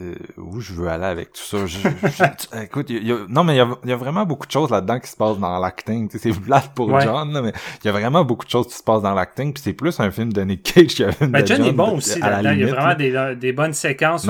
euh, 0.00 0.14
où 0.36 0.60
je 0.60 0.72
veux 0.72 0.88
aller 0.88 1.04
avec 1.04 1.32
tout 1.32 1.42
ça. 1.42 1.66
Je, 1.66 1.78
je- 1.78 2.58
écoute, 2.62 2.86
il 2.90 3.06
y 3.06 3.12
a- 3.12 3.26
non 3.28 3.44
mais 3.44 3.56
il 3.56 3.66
y, 3.84 3.88
y 3.88 3.92
a 3.92 3.96
vraiment 3.96 4.24
beaucoup 4.26 4.46
de 4.46 4.52
choses 4.52 4.70
là-dedans 4.70 5.00
qui 5.00 5.08
se 5.10 5.16
passent 5.16 5.38
dans 5.38 5.58
l'acting. 5.58 6.08
Tu 6.08 6.18
sais, 6.18 6.32
C'est 6.32 6.40
plate 6.40 6.72
pour 6.74 6.88
Ouais. 6.88 7.02
John, 7.04 7.32
là, 7.32 7.42
mais 7.42 7.52
il 7.82 7.86
y 7.86 7.88
a 7.88 7.92
vraiment 7.92 8.24
beaucoup 8.24 8.44
de 8.44 8.50
choses 8.50 8.68
qui 8.68 8.74
se 8.74 8.82
passent 8.82 9.02
dans 9.02 9.14
l'acting. 9.14 9.52
Puis 9.52 9.62
c'est 9.62 9.72
plus 9.72 9.98
un 10.00 10.10
film 10.10 10.32
de 10.32 10.40
Nick 10.42 10.62
Cage 10.74 10.94
qu'un 10.94 11.12
film 11.12 11.30
Ben, 11.30 11.42
de 11.42 11.46
John 11.46 11.56
John. 11.58 11.66
est 11.66 11.72
bon 11.72 11.92
de- 11.92 11.96
aussi 11.96 12.20
là-dedans. 12.20 12.50
Il 12.52 12.60
y 12.60 12.64
a 12.64 12.74
vraiment 12.74 12.94
des, 12.94 13.36
des 13.36 13.52
bonnes 13.52 13.72
séquences. 13.74 14.26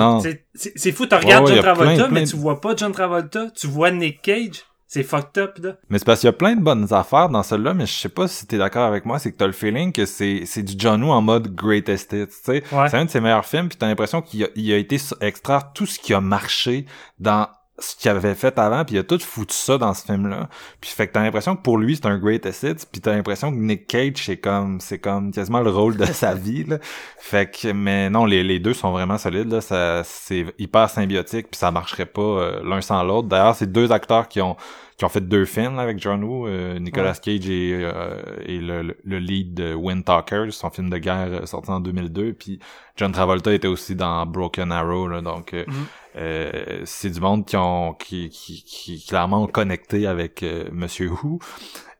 C'est 0.54 0.92
fou, 0.92 1.06
tu 1.06 1.14
regardes 1.14 1.44
Ouais, 1.44 1.50
ouais, 1.50 1.56
John 1.56 1.62
Travolta, 1.74 2.04
plein, 2.04 2.08
mais 2.08 2.24
tu 2.24 2.36
vois 2.36 2.60
pas 2.60 2.74
John 2.76 2.92
Travolta. 2.92 3.46
Tu 3.56 3.66
vois 3.66 3.90
Nick 3.90 4.22
Cage. 4.22 4.64
C'est 4.90 5.02
fucked 5.02 5.36
up, 5.36 5.58
là. 5.62 5.74
Mais 5.90 5.98
c'est 5.98 6.06
parce 6.06 6.20
qu'il 6.20 6.28
y 6.28 6.30
a 6.30 6.32
plein 6.32 6.56
de 6.56 6.62
bonnes 6.62 6.92
affaires 6.94 7.28
dans 7.28 7.42
celle-là, 7.42 7.74
mais 7.74 7.84
je 7.84 7.92
sais 7.92 8.08
pas 8.08 8.26
si 8.26 8.46
t'es 8.46 8.56
d'accord 8.56 8.86
avec 8.86 9.04
moi, 9.04 9.18
c'est 9.18 9.30
que 9.30 9.36
t'as 9.36 9.46
le 9.46 9.52
feeling 9.52 9.92
que 9.92 10.06
c'est, 10.06 10.44
c'est 10.46 10.62
du 10.62 10.72
John 10.78 11.04
Woo 11.04 11.10
en 11.10 11.20
mode 11.20 11.54
greatest 11.54 12.10
hits, 12.14 12.26
tu 12.26 12.32
sais. 12.42 12.64
Ouais. 12.72 12.88
C'est 12.88 12.96
un 12.96 13.04
de 13.04 13.10
ses 13.10 13.20
meilleurs 13.20 13.44
films, 13.44 13.68
puis 13.68 13.76
t'as 13.76 13.86
l'impression 13.86 14.22
qu'il 14.22 14.44
a, 14.44 14.48
il 14.56 14.72
a 14.72 14.78
été 14.78 14.98
extraire 15.20 15.74
tout 15.74 15.84
ce 15.84 15.98
qui 15.98 16.14
a 16.14 16.22
marché 16.22 16.86
dans 17.18 17.48
ce 17.80 17.94
qu'il 17.96 18.10
avait 18.10 18.34
fait 18.34 18.58
avant, 18.58 18.84
puis 18.84 18.96
il 18.96 18.98
a 18.98 19.04
tout 19.04 19.18
foutu 19.20 19.54
ça 19.54 19.78
dans 19.78 19.94
ce 19.94 20.04
film-là. 20.04 20.48
Puis 20.80 20.90
fait 20.90 21.06
que 21.06 21.12
t'as 21.12 21.22
l'impression 21.22 21.54
que 21.54 21.62
pour 21.62 21.78
lui, 21.78 21.94
c'est 21.96 22.06
un 22.06 22.18
greatest 22.18 22.62
hits, 22.64 22.86
puis 22.90 23.00
t'as 23.00 23.12
l'impression 23.14 23.50
que 23.52 23.56
Nick 23.56 23.86
Cage, 23.86 24.16
c'est 24.16 24.36
comme, 24.38 24.80
c'est 24.80 24.98
comme 24.98 25.30
quasiment 25.32 25.60
le 25.60 25.70
rôle 25.70 25.96
de 25.96 26.04
sa 26.12 26.34
vie, 26.34 26.64
là. 26.64 26.78
Fait 27.18 27.50
que, 27.50 27.68
mais 27.72 28.10
non, 28.10 28.24
les, 28.24 28.42
les 28.42 28.58
deux 28.58 28.74
sont 28.74 28.90
vraiment 28.90 29.16
solides, 29.18 29.50
là. 29.52 29.60
Ça, 29.60 30.02
c'est 30.04 30.46
hyper 30.58 30.90
symbiotique, 30.90 31.48
puis 31.50 31.58
ça 31.58 31.70
marcherait 31.70 32.06
pas 32.06 32.20
euh, 32.22 32.60
l'un 32.64 32.80
sans 32.80 33.02
l'autre. 33.04 33.28
D'ailleurs, 33.28 33.54
c'est 33.54 33.70
deux 33.70 33.92
acteurs 33.92 34.28
qui 34.28 34.40
ont 34.40 34.56
qui 34.96 35.04
ont 35.04 35.08
fait 35.08 35.20
deux 35.20 35.44
films 35.44 35.76
là, 35.76 35.82
avec 35.82 36.00
John 36.00 36.24
Woo, 36.24 36.48
euh, 36.48 36.76
Nicolas 36.80 37.14
Cage 37.14 37.48
et, 37.48 37.70
euh, 37.84 38.20
et 38.44 38.58
le, 38.58 38.82
le- 38.82 38.96
le 39.04 39.18
lead 39.20 39.54
de 39.54 39.72
Wind 39.72 40.04
Talkers, 40.04 40.52
son 40.52 40.70
film 40.70 40.90
de 40.90 40.98
guerre 40.98 41.28
euh, 41.30 41.46
sorti 41.46 41.70
en 41.70 41.78
2002, 41.78 42.32
puis 42.32 42.58
John 42.96 43.12
Travolta 43.12 43.52
était 43.54 43.68
aussi 43.68 43.94
dans 43.94 44.26
Broken 44.26 44.72
Arrow, 44.72 45.06
là, 45.06 45.20
donc 45.20 45.54
euh, 45.54 45.64
Mhm. 45.68 45.74
Euh, 46.18 46.82
c'est 46.84 47.10
du 47.10 47.20
monde 47.20 47.46
qui 47.46 47.56
ont 47.56 47.94
qui, 47.94 48.28
qui, 48.30 49.04
clairement 49.06 49.44
ont 49.44 49.46
connecté 49.46 50.06
avec 50.06 50.42
euh, 50.42 50.68
Monsieur 50.72 51.10
Who. 51.10 51.38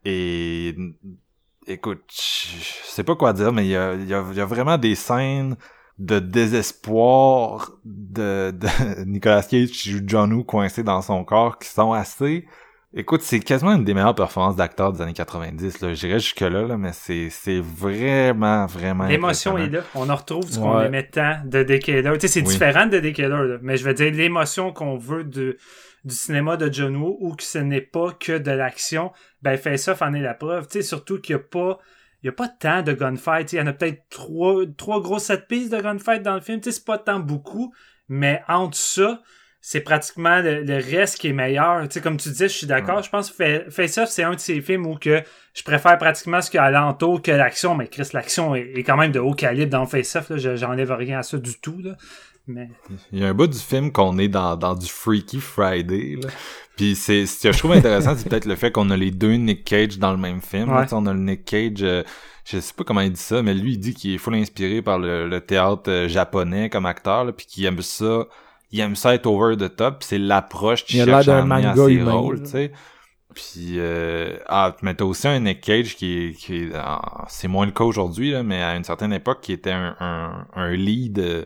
Et 0.05 0.75
écoute, 1.67 2.03
je 2.11 2.91
sais 2.91 3.05
pas 3.05 3.17
quoi 3.17 3.33
dire, 3.33 3.53
mais 3.53 3.67
il 3.67 3.71
y 3.71 3.77
a, 3.77 3.95
y 3.95 4.15
a 4.15 4.45
vraiment 4.47 4.79
des 4.79 4.95
scènes 4.95 5.57
de 5.99 6.19
désespoir 6.19 7.73
de, 7.85 8.53
de 8.53 9.05
Nicolas 9.07 9.43
Cage 9.43 9.71
qui 9.71 9.91
joue 9.91 10.01
John 10.05 10.33
Woo 10.33 10.45
coincé 10.45 10.83
dans 10.83 11.03
son 11.03 11.25
corps 11.25 11.59
qui 11.59 11.69
sont 11.69 11.93
assez 11.93 12.47
Écoute, 12.95 13.21
c'est 13.21 13.41
quasiment 13.41 13.75
une 13.75 13.85
des 13.85 13.93
meilleures 13.93 14.15
performances 14.15 14.57
d'acteurs 14.57 14.93
des 14.95 15.03
années 15.03 15.13
90. 15.13 15.83
Là. 15.83 15.93
J'irais 15.93 16.19
jusque-là, 16.21 16.63
là, 16.63 16.79
mais 16.79 16.93
c'est, 16.95 17.29
c'est 17.29 17.61
vraiment, 17.61 18.65
vraiment 18.65 19.05
L'émotion 19.07 19.59
est 19.59 19.69
là. 19.69 19.81
On 19.95 20.09
en 20.09 20.17
retrouve 20.17 20.51
ce 20.51 20.59
qu'on 20.59 20.79
Ouais. 20.79 20.87
aimait 20.87 21.07
tant 21.07 21.37
de 21.45 21.63
Decader. 21.63 22.11
Tu 22.15 22.21
sais, 22.21 22.29
c'est 22.29 22.41
Oui. 22.47 22.53
différent 22.55 22.87
de 22.87 22.99
Decader, 22.99 23.29
là. 23.29 23.59
mais 23.61 23.77
je 23.77 23.85
veux 23.85 23.93
dire, 23.93 24.11
l'émotion 24.11 24.73
qu'on 24.73 24.97
veut 24.97 25.25
de, 25.25 25.59
du 26.05 26.15
cinéma 26.15 26.57
de 26.57 26.73
John 26.73 26.97
Woo 26.97 27.19
ou 27.21 27.35
que 27.35 27.43
ce 27.43 27.59
n'est 27.59 27.83
pas 27.83 28.13
que 28.19 28.39
de 28.39 28.51
l'action, 28.53 29.13
ben 29.43 29.59
Face 29.59 29.87
Off 29.89 30.01
en 30.01 30.15
est 30.15 30.23
la 30.23 30.33
preuve. 30.33 30.67
Tu 30.67 30.79
sais, 30.79 30.83
surtout 30.83 31.21
qu'il 31.21 31.37
n'y 31.37 31.43
a 31.43 31.45
pas 31.45 31.79
il 32.23 32.27
y 32.27 32.31
a 32.31 32.33
pas 32.33 32.49
tant 32.49 32.83
de 32.83 32.93
gunfight. 32.95 33.47
Tu 33.47 33.51
sais, 33.51 33.57
Il 33.59 33.61
y 33.61 33.63
en 33.63 33.67
a 33.69 33.73
peut-être 33.75 34.03
trois, 34.11 34.63
trois 34.77 35.01
grosses 35.03 35.25
set 35.25 35.47
pistes 35.47 35.71
de 35.73 35.81
gunfight 35.81 36.23
dans 36.23 36.35
le 36.35 36.41
film. 36.41 36.61
Tu 36.61 36.73
sais, 36.73 36.79
c'est 36.79 36.85
pas 36.87 36.99
tant 36.99 37.21
beaucoup, 37.21 37.73
mais 38.09 38.43
entre 38.49 38.77
ça, 38.77 39.21
c'est 39.61 39.81
pratiquement 39.81 40.41
le, 40.41 40.63
le 40.63 40.77
reste 40.77 41.19
qui 41.19 41.29
est 41.29 41.33
meilleur. 41.33 41.83
Tu 41.89 41.95
sais, 41.95 42.01
comme 42.01 42.17
tu 42.17 42.29
disais, 42.29 42.49
je 42.49 42.55
suis 42.55 42.67
d'accord. 42.67 43.03
Je 43.03 43.11
pense 43.11 43.31
que 43.31 43.37
Fa- 43.45 43.71
Face 43.71 43.99
Off, 43.99 44.09
c'est 44.09 44.23
un 44.23 44.33
de 44.35 44.39
ces 44.41 44.61
films 44.61 44.87
où 44.87 44.95
que 44.97 45.23
je 45.55 45.63
préfère 45.63 45.99
pratiquement 45.99 46.41
ce 46.41 46.51
qu'il 46.51 46.59
y 46.59 46.61
a 46.61 46.65
alentour 46.65 47.21
que 47.21 47.33
l'action. 47.33 47.75
Mais 47.75 47.89
Chris, 47.89 48.09
l'action 48.13 48.55
est, 48.55 48.73
est 48.77 48.83
quand 48.85 48.97
même 48.97 49.13
de 49.13 49.21
haut 49.21 49.35
calibre 49.35 49.71
dans 49.73 49.85
Face 49.87 50.15
Off. 50.17 50.33
J'enlève 50.37 50.93
rien 50.93 51.19
à 51.19 51.23
ça 51.23 51.37
du 51.39 51.59
tout. 51.61 51.79
Là. 51.83 51.97
Mais 52.47 52.71
Il 53.13 53.19
y 53.19 53.25
a 53.25 53.29
un 53.29 53.35
bout 53.35 53.47
du 53.47 53.59
film 53.59 53.93
qu'on 53.93 54.17
est 54.19 54.29
dans, 54.29 54.57
dans 54.57 54.75
du 54.75 54.87
Freaky 54.87 55.41
Friday. 55.41 56.17
Là. 56.23 56.29
Puis 56.77 56.95
c'est, 56.95 57.27
ce 57.27 57.43
que 57.49 57.53
je 57.53 57.59
trouve 57.59 57.73
intéressant, 57.73 58.15
c'est 58.17 58.29
peut-être 58.29 58.47
le 58.47 58.55
fait 58.57 58.71
qu'on 58.71 58.89
a 58.91 58.97
les 58.97 59.11
deux 59.11 59.35
Nick 59.35 59.65
Cage 59.65 59.99
dans 59.99 60.13
le 60.13 60.17
même 60.19 60.41
film. 60.41 60.73
Ouais. 60.73 60.87
On 60.93 61.05
a 61.07 61.13
le 61.13 61.19
Nick 61.19 61.45
Cage, 61.45 61.83
euh, 61.83 62.05
je 62.45 62.61
sais 62.61 62.73
pas 62.73 62.85
comment 62.85 63.01
il 63.01 63.13
dit 63.13 63.21
ça, 63.21 63.43
mais 63.43 63.53
lui 63.53 63.73
il 63.73 63.79
dit 63.79 63.93
qu'il 63.93 64.15
est 64.15 64.19
full 64.19 64.37
inspiré 64.37 64.81
par 64.81 64.99
le, 64.99 65.29
le 65.29 65.41
théâtre 65.41 65.91
euh, 65.91 66.09
japonais 66.09 66.71
comme 66.71 66.87
acteur, 66.87 67.25
là, 67.25 67.33
puis 67.33 67.45
qu'il 67.47 67.65
aime 67.67 67.83
ça, 67.83 68.27
il 68.71 68.81
aime 68.81 68.97
ça 68.97 69.15
être 69.15 69.27
over 69.27 69.57
the 69.57 69.75
top. 69.75 70.03
C'est 70.03 70.19
l'approche 70.19 70.85
qu'il 70.85 71.03
cherche 71.05 71.29
à 71.29 71.39
amener 71.39 71.67
à 71.67 71.75
ses 71.77 72.03
rôles, 72.03 72.43
tu 72.43 72.51
sais. 72.51 72.73
Puis 73.35 73.75
euh, 73.79 74.39
ah, 74.49 74.75
mais 74.83 74.95
t'as 74.95 75.05
aussi 75.05 75.29
un 75.29 75.39
Nick 75.41 75.61
Cage 75.61 75.97
qui 75.97 76.29
est, 76.29 76.33
qui 76.33 76.57
est 76.57 76.71
ah, 76.75 77.25
c'est 77.29 77.47
moins 77.49 77.67
le 77.67 77.73
cas 77.73 77.85
aujourd'hui 77.85 78.33
là, 78.33 78.43
mais 78.43 78.63
à 78.63 78.75
une 78.75 78.85
certaine 78.85 79.13
époque 79.13 79.41
qui 79.43 79.53
était 79.53 79.71
un, 79.71 79.97
un, 80.01 80.47
un 80.55 80.73
lead 80.73 81.19
euh, 81.19 81.45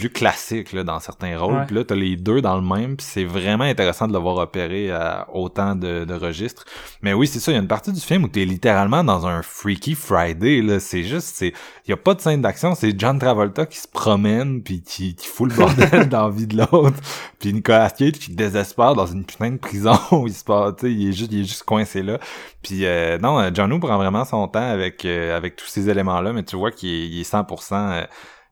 plus 0.00 0.10
classique 0.10 0.72
là, 0.72 0.82
dans 0.82 0.98
certains 0.98 1.38
rôles. 1.38 1.54
Ouais. 1.54 1.66
Puis 1.66 1.76
là, 1.76 1.84
t'as 1.84 1.94
les 1.94 2.16
deux 2.16 2.40
dans 2.40 2.56
le 2.56 2.62
même, 2.62 2.96
puis 2.96 3.06
c'est 3.08 3.24
vraiment 3.24 3.64
intéressant 3.64 4.08
de 4.08 4.12
le 4.12 4.18
voir 4.18 4.36
opérer 4.36 4.90
à 4.90 5.26
autant 5.32 5.74
de, 5.74 6.04
de 6.04 6.14
registres. 6.14 6.64
Mais 7.02 7.12
oui, 7.12 7.26
c'est 7.26 7.38
ça, 7.38 7.52
il 7.52 7.56
y 7.56 7.58
a 7.58 7.60
une 7.60 7.68
partie 7.68 7.92
du 7.92 8.00
film 8.00 8.24
où 8.24 8.28
t'es 8.28 8.44
littéralement 8.44 9.04
dans 9.04 9.26
un 9.26 9.42
Freaky 9.42 9.94
Friday, 9.94 10.62
là. 10.62 10.80
C'est 10.80 11.02
juste, 11.02 11.34
c'est, 11.36 11.52
il 11.86 11.90
y 11.90 11.92
a 11.92 11.98
pas 11.98 12.14
de 12.14 12.20
scène 12.20 12.40
d'action, 12.40 12.74
c'est 12.74 12.98
John 12.98 13.18
Travolta 13.18 13.66
qui 13.66 13.78
se 13.78 13.88
promène 13.88 14.62
puis 14.62 14.82
qui, 14.82 15.14
qui 15.14 15.26
fout 15.26 15.50
le 15.50 15.56
bordel 15.56 16.08
dans 16.08 16.28
la 16.28 16.34
vie 16.34 16.46
de 16.46 16.56
l'autre. 16.56 16.96
Puis 17.38 17.52
Nicolas 17.52 17.90
Cage 17.90 18.12
qui 18.12 18.32
désespère 18.32 18.94
dans 18.94 19.06
une 19.06 19.24
putain 19.24 19.50
de 19.50 19.58
prison 19.58 19.98
où 20.12 20.26
il 20.26 20.34
se 20.34 20.44
passe, 20.44 20.76
tu 20.78 20.86
sais, 20.86 20.92
il 20.92 21.08
est 21.08 21.12
juste, 21.12 21.32
il 21.32 21.40
est 21.40 21.44
juste 21.44 21.64
coincé 21.64 22.02
là. 22.02 22.18
Puis 22.62 22.86
euh, 22.86 23.18
non, 23.18 23.50
John 23.52 23.72
Woo 23.72 23.78
prend 23.78 23.96
vraiment 23.96 24.24
son 24.24 24.48
temps 24.48 24.60
avec 24.60 25.04
euh, 25.04 25.36
avec 25.36 25.56
tous 25.56 25.66
ces 25.66 25.88
éléments-là, 25.88 26.32
mais 26.32 26.42
tu 26.42 26.56
vois 26.56 26.70
qu'il 26.70 26.88
est, 26.88 27.08
il 27.08 27.20
est 27.20 27.30
100%, 27.30 27.74
euh, 27.74 28.06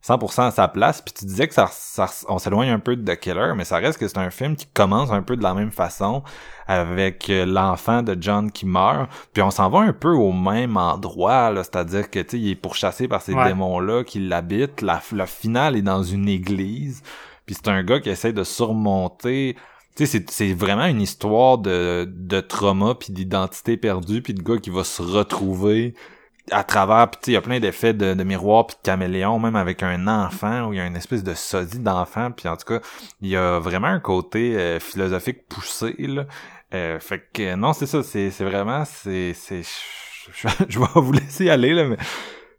100% 0.06 0.42
à 0.42 0.50
sa 0.50 0.68
place. 0.68 1.02
Puis 1.02 1.12
tu 1.12 1.24
disais 1.24 1.48
que 1.48 1.54
ça, 1.54 1.68
ça 1.70 2.06
on 2.28 2.38
s'éloigne 2.38 2.70
un 2.70 2.78
peu 2.78 2.96
de 2.96 3.12
The 3.14 3.18
Killer, 3.18 3.52
mais 3.56 3.64
ça 3.64 3.76
reste 3.78 3.98
que 3.98 4.06
c'est 4.08 4.18
un 4.18 4.30
film 4.30 4.56
qui 4.56 4.66
commence 4.66 5.10
un 5.10 5.22
peu 5.22 5.36
de 5.36 5.42
la 5.42 5.54
même 5.54 5.70
façon 5.72 6.22
avec 6.66 7.28
euh, 7.30 7.44
l'enfant 7.46 8.02
de 8.02 8.16
John 8.20 8.50
qui 8.52 8.66
meurt. 8.66 9.10
Puis 9.32 9.42
on 9.42 9.50
s'en 9.50 9.68
va 9.70 9.80
un 9.80 9.92
peu 9.92 10.12
au 10.12 10.32
même 10.32 10.76
endroit, 10.76 11.50
là, 11.50 11.64
c'est-à-dire 11.64 12.10
que 12.10 12.20
tu 12.20 12.38
il 12.38 12.50
est 12.50 12.54
pourchassé 12.54 13.08
par 13.08 13.22
ces 13.22 13.34
Ouais. 13.34 13.46
démons-là 13.48 14.04
qui 14.04 14.20
l'habitent. 14.20 14.82
La, 14.82 15.00
la 15.12 15.26
finale 15.26 15.76
est 15.76 15.82
dans 15.82 16.02
une 16.02 16.28
église. 16.28 17.02
Puis 17.46 17.54
c'est 17.56 17.68
un 17.68 17.82
gars 17.82 18.00
qui 18.00 18.10
essaie 18.10 18.32
de 18.32 18.44
surmonter 18.44 19.56
tu 19.96 20.06
sais, 20.06 20.18
c'est, 20.18 20.30
c'est 20.30 20.52
vraiment 20.52 20.84
une 20.84 21.00
histoire 21.00 21.58
de, 21.58 22.04
de 22.08 22.38
trauma 22.40 22.94
puis 22.94 23.12
d'identité 23.12 23.76
perdue 23.76 24.22
puis 24.22 24.32
de 24.32 24.40
gars 24.42 24.58
qui 24.58 24.70
va 24.70 24.84
se 24.84 25.02
retrouver 25.02 25.94
à 26.50 26.64
travers 26.64 27.10
puis 27.10 27.18
il 27.28 27.32
y 27.32 27.36
a 27.36 27.40
plein 27.40 27.60
d'effets 27.60 27.92
de, 27.94 28.14
de 28.14 28.24
miroir 28.24 28.66
puis 28.66 28.76
de 28.76 28.82
caméléon 28.82 29.38
même 29.38 29.56
avec 29.56 29.82
un 29.82 30.06
enfant 30.06 30.66
où 30.66 30.72
il 30.72 30.76
y 30.76 30.80
a 30.80 30.86
une 30.86 30.96
espèce 30.96 31.22
de 31.24 31.34
sosie 31.34 31.78
d'enfant 31.80 32.30
puis 32.30 32.48
en 32.48 32.56
tout 32.56 32.66
cas 32.66 32.80
il 33.20 33.28
y 33.28 33.36
a 33.36 33.58
vraiment 33.58 33.88
un 33.88 34.00
côté 34.00 34.56
euh, 34.56 34.80
philosophique 34.80 35.46
poussé 35.48 35.94
là. 35.98 36.26
Euh, 36.74 37.00
fait 37.00 37.22
que 37.32 37.54
non 37.54 37.72
c'est 37.72 37.86
ça 37.86 38.02
c'est, 38.02 38.30
c'est 38.30 38.44
vraiment 38.44 38.84
c'est 38.84 39.32
c'est 39.34 39.62
je, 39.62 40.48
je- 40.68 40.78
vais 40.80 40.86
vous 40.96 41.12
laisser 41.12 41.48
aller 41.50 41.72
là 41.74 41.84
mais 41.84 41.96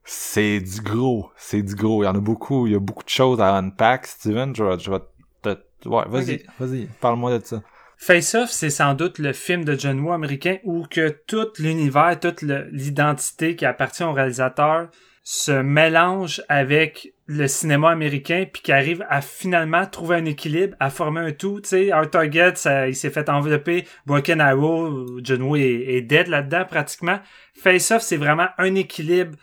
c'est 0.04 0.60
du 0.60 0.82
gros 0.82 1.30
c'est 1.38 1.62
du 1.62 1.76
gros. 1.76 2.02
Il 2.04 2.06
y 2.08 2.10
en 2.10 2.16
a 2.16 2.20
beaucoup 2.20 2.66
il 2.68 2.74
y 2.74 2.76
a 2.76 2.80
beaucoup 2.80 3.04
de 3.04 3.10
choses 3.10 3.40
à 3.40 3.56
unpack. 3.56 4.08
Steven 4.08 4.56
je 4.56 4.64
vais, 4.64 4.80
je 4.80 4.90
vais 4.92 5.00
te 5.44 5.88
ouais 5.88 6.04
vas-y 6.08 6.44
vas-y 6.60 6.88
parle-moi 7.00 7.38
de 7.38 7.46
ça 7.46 7.62
Face 8.02 8.34
Off, 8.34 8.50
c'est 8.50 8.70
sans 8.70 8.94
doute 8.94 9.20
le 9.20 9.34
film 9.34 9.66
de 9.66 9.78
John 9.78 10.00
Woo 10.00 10.14
américain 10.14 10.56
où 10.64 10.86
que 10.90 11.10
tout 11.28 11.50
l'univers, 11.60 12.18
toute 12.18 12.42
l'identité 12.42 13.58
qui 13.58 13.66
appartient 13.66 14.04
au 14.04 14.14
réalisateur 14.14 14.88
se 15.22 15.52
mélange 15.52 16.42
avec 16.48 17.14
le 17.26 17.50
cinéma 17.50 17.92
américain 17.92 18.46
puis 18.52 18.62
qui 18.62 18.72
arrive 18.72 19.06
à 19.10 19.20
finalement 19.20 19.86
trouver 19.86 20.16
un 20.16 20.24
équilibre, 20.24 20.78
à 20.80 20.90
former 20.90 21.20
un 21.20 21.32
tout. 21.34 21.60
Tu 21.60 21.70
sais, 21.70 21.94
Our 21.94 22.10
Target, 22.10 22.54
ça, 22.56 22.88
il 22.88 22.96
s'est 22.96 23.10
fait 23.10 23.28
envelopper. 23.28 23.86
Broken 24.06 24.40
Arrow, 24.40 25.20
John 25.22 25.42
Woo 25.42 25.58
est 25.58 26.02
dead 26.02 26.28
là-dedans 26.28 26.64
pratiquement. 26.64 27.20
Face 27.54 27.92
Off, 27.92 28.02
c'est 28.02 28.18
vraiment 28.18 28.48
un 28.58 28.76
équilibre 28.76 29.38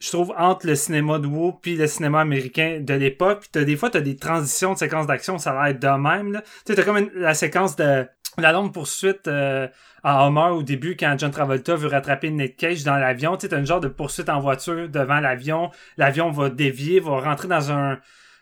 je 0.00 0.08
trouve, 0.10 0.32
entre 0.36 0.66
le 0.66 0.74
cinéma 0.74 1.18
de 1.18 1.26
Woo 1.26 1.52
puis 1.52 1.76
le 1.76 1.86
cinéma 1.86 2.20
américain 2.20 2.80
de 2.80 2.94
l'époque. 2.94 3.40
Puis 3.40 3.48
t'as 3.52 3.64
des 3.64 3.76
fois, 3.76 3.90
t'as 3.90 4.00
des 4.00 4.16
transitions 4.16 4.74
de 4.74 4.78
séquences 4.78 5.06
d'action, 5.06 5.38
ça 5.38 5.58
a 5.58 5.68
l'air 5.68 5.78
de 5.78 6.00
même. 6.00 6.32
Là. 6.32 6.42
Tu 6.64 6.74
t'as 6.74 6.82
comme 6.84 7.10
la 7.14 7.34
séquence 7.34 7.76
de 7.76 8.06
la 8.38 8.52
longue 8.52 8.72
poursuite 8.72 9.26
euh, 9.26 9.66
à 10.04 10.26
Homer 10.26 10.52
au 10.52 10.62
début 10.62 10.96
quand 10.96 11.16
John 11.18 11.30
Travolta 11.30 11.74
veut 11.74 11.88
rattraper 11.88 12.30
Nick 12.30 12.56
Cage 12.56 12.84
dans 12.84 12.96
l'avion. 12.96 13.36
Tu 13.36 13.48
t'as 13.48 13.58
une 13.58 13.66
genre 13.66 13.80
de 13.80 13.88
poursuite 13.88 14.28
en 14.28 14.40
voiture 14.40 14.88
devant 14.88 15.20
l'avion. 15.20 15.70
L'avion 15.96 16.30
va 16.30 16.50
dévier, 16.50 17.00
va 17.00 17.20
rentrer 17.20 17.48
dans 17.48 17.72
un 17.72 17.98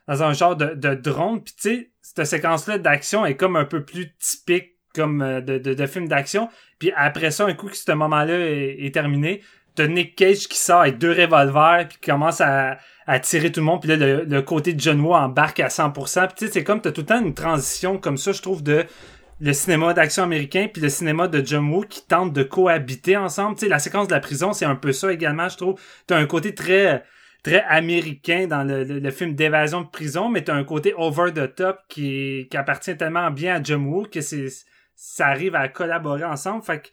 dans 0.07 0.23
un 0.23 0.33
genre 0.35 0.55
de, 0.57 0.95
drone. 0.95 1.43
Puis 1.43 1.55
tu 1.55 1.63
sais, 1.63 1.91
cette 2.01 2.27
séquence-là 2.27 2.79
d'action 2.79 3.27
est 3.27 3.37
comme 3.37 3.57
un 3.57 3.65
peu 3.65 3.85
plus 3.85 4.15
typique 4.19 4.77
comme 4.95 5.21
euh, 5.21 5.41
de, 5.41 5.59
de, 5.59 5.75
de 5.75 5.87
film 5.87 6.07
d'action. 6.07 6.49
Puis 6.79 6.93
après 6.95 7.31
ça, 7.31 7.47
un 7.47 7.55
coup 7.55 7.69
que 7.69 7.77
ce 7.77 7.93
moment-là 7.93 8.39
est 8.39 8.93
terminé, 8.93 9.43
t'as 9.77 9.87
Nick 9.87 10.17
Cage 10.17 10.49
qui 10.49 10.59
sort 10.59 10.81
avec 10.81 10.99
deux 10.99 11.13
revolvers 11.13 11.87
puis 11.89 11.99
qui 12.01 12.11
commence 12.11 12.41
à, 12.41 12.79
à 13.07 13.21
tirer 13.21 13.53
tout 13.53 13.61
le 13.61 13.67
monde 13.67 13.81
puis 13.81 13.95
là 13.95 13.97
le, 13.97 14.43
côté 14.43 14.73
de 14.73 14.81
John 14.81 15.01
Woo 15.01 15.15
embarque 15.15 15.61
à 15.61 15.69
100% 15.69 16.27
puis 16.27 16.35
tu 16.37 16.47
sais 16.47 16.53
c'est 16.53 16.65
comme 16.65 16.81
t'as 16.81 16.91
tout 16.91 17.03
le 17.03 17.07
temps 17.07 17.21
une 17.21 17.35
transition 17.35 17.99
comme 17.99 18.17
ça 18.17 18.33
je 18.33 18.43
trouve 18.43 18.63
de 18.63 18.85
le 19.41 19.53
cinéma 19.53 19.93
d'action 19.93 20.23
américain 20.25 20.67
puis 20.73 20.83
le 20.83 20.89
cinéma 20.89 21.29
de 21.29 21.45
John 21.45 21.69
Woo 21.71 21.83
qui 21.83 22.03
tentent 22.07 22.33
de 22.33 22.43
cohabiter 22.43 23.17
ensemble. 23.17 23.57
Tu 23.57 23.67
sais 23.67 23.69
la 23.69 23.79
séquence 23.79 24.09
de 24.09 24.15
la 24.15 24.21
prison 24.21 24.53
c'est 24.53 24.65
un 24.65 24.77
peu 24.77 24.93
ça 24.93 25.13
également 25.13 25.49
je 25.49 25.57
trouve. 25.57 25.81
T'as 26.07 26.17
un 26.17 26.27
côté 26.27 26.55
très 26.55 27.05
très 27.43 27.63
américain 27.69 28.47
dans 28.49 28.65
le, 28.65 28.83
le, 28.83 28.99
le 28.99 29.11
film 29.11 29.35
d'évasion 29.35 29.83
de 29.83 29.87
prison, 29.87 30.29
mais 30.29 30.43
t'as 30.43 30.55
un 30.55 30.65
côté 30.65 30.95
over 30.97 31.33
the 31.33 31.55
top 31.55 31.79
qui, 31.89 32.49
qui 32.51 32.57
appartient 32.57 32.97
tellement 32.97 33.31
bien 33.31 33.57
à 33.57 33.63
John 33.63 33.87
Woo 33.87 34.07
que 34.11 34.21
c'est 34.21 34.49
ça 34.97 35.27
arrive 35.27 35.55
à 35.55 35.69
collaborer 35.69 36.25
ensemble. 36.25 36.65
Fait 36.65 36.81
que 36.81 36.89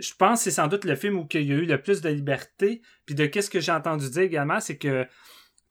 je 0.00 0.14
pense 0.14 0.40
que 0.40 0.44
c'est 0.44 0.50
sans 0.50 0.66
doute 0.66 0.84
le 0.84 0.94
film 0.96 1.16
où 1.16 1.28
il 1.34 1.42
y 1.42 1.52
a 1.52 1.56
eu 1.56 1.66
le 1.66 1.80
plus 1.80 2.00
de 2.00 2.08
liberté. 2.08 2.82
Puis 3.06 3.14
de 3.14 3.26
qu'est-ce 3.26 3.50
que 3.50 3.60
j'ai 3.60 3.72
entendu 3.72 4.10
dire 4.10 4.22
également, 4.22 4.60
c'est 4.60 4.76
que 4.76 5.06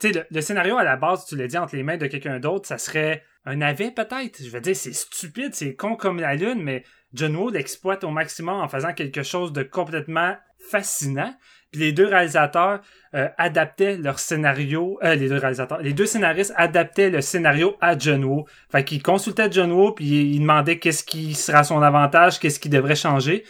le, 0.03 0.25
le 0.29 0.41
scénario 0.41 0.77
à 0.77 0.83
la 0.83 0.95
base, 0.95 1.25
tu 1.25 1.35
l'as 1.35 1.47
dit 1.47 1.57
entre 1.57 1.75
les 1.75 1.83
mains 1.83 1.97
de 1.97 2.07
quelqu'un 2.07 2.39
d'autre, 2.39 2.67
ça 2.67 2.77
serait 2.77 3.23
un 3.45 3.57
navet 3.57 3.91
peut-être? 3.91 4.43
Je 4.43 4.49
veux 4.49 4.61
dire, 4.61 4.75
c'est 4.75 4.93
stupide, 4.93 5.55
c'est 5.55 5.75
con 5.75 5.95
comme 5.95 6.19
la 6.19 6.35
lune, 6.35 6.61
mais 6.61 6.83
John 7.13 7.35
Woo 7.35 7.49
l'exploite 7.49 8.03
au 8.03 8.11
maximum 8.11 8.61
en 8.61 8.67
faisant 8.67 8.93
quelque 8.93 9.23
chose 9.23 9.53
de 9.53 9.63
complètement 9.63 10.35
fascinant. 10.69 11.33
Puis 11.71 11.81
les 11.81 11.91
deux 11.91 12.05
réalisateurs 12.05 12.81
euh, 13.13 13.29
adaptaient 13.37 13.97
leur 13.97 14.19
scénario, 14.19 14.99
euh, 15.03 15.15
les 15.15 15.29
deux 15.29 15.37
réalisateurs, 15.37 15.81
les 15.81 15.93
deux 15.93 16.05
scénaristes 16.05 16.53
adaptaient 16.55 17.09
le 17.09 17.21
scénario 17.21 17.75
à 17.79 17.97
John 17.97 18.23
Woo. 18.23 18.45
Fait 18.71 18.83
qu'ils 18.83 19.03
consultaient 19.03 19.51
John 19.51 19.71
Woo 19.71 19.91
puis 19.91 20.05
ils 20.05 20.39
demandaient 20.39 20.79
qu'est-ce 20.79 21.03
qui 21.03 21.35
sera 21.35 21.63
son 21.63 21.81
avantage, 21.81 22.39
qu'est-ce 22.39 22.59
qui 22.59 22.69
devrait 22.69 22.95
changer. 22.95 23.43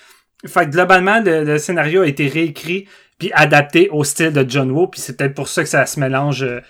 Fait 0.45 0.66
que 0.66 0.72
globalement, 0.72 1.20
le, 1.20 1.44
le, 1.44 1.57
scénario 1.57 2.02
a 2.02 2.07
été 2.07 2.28
réécrit 2.28 2.88
puis 3.18 3.32
adapté 3.34 3.90
au 3.90 4.06
style 4.06 4.32
de 4.32 4.49
John 4.49 4.72
Woo, 4.72 4.88
puis 4.88 5.02
c'est 5.02 5.18
peut-être 5.18 5.36
pour 5.36 5.49
ça 5.49 5.64
que 5.64 5.70
ça 5.70 5.86
se 5.86 5.99
mélange 5.99 6.44
euh, 6.44 6.61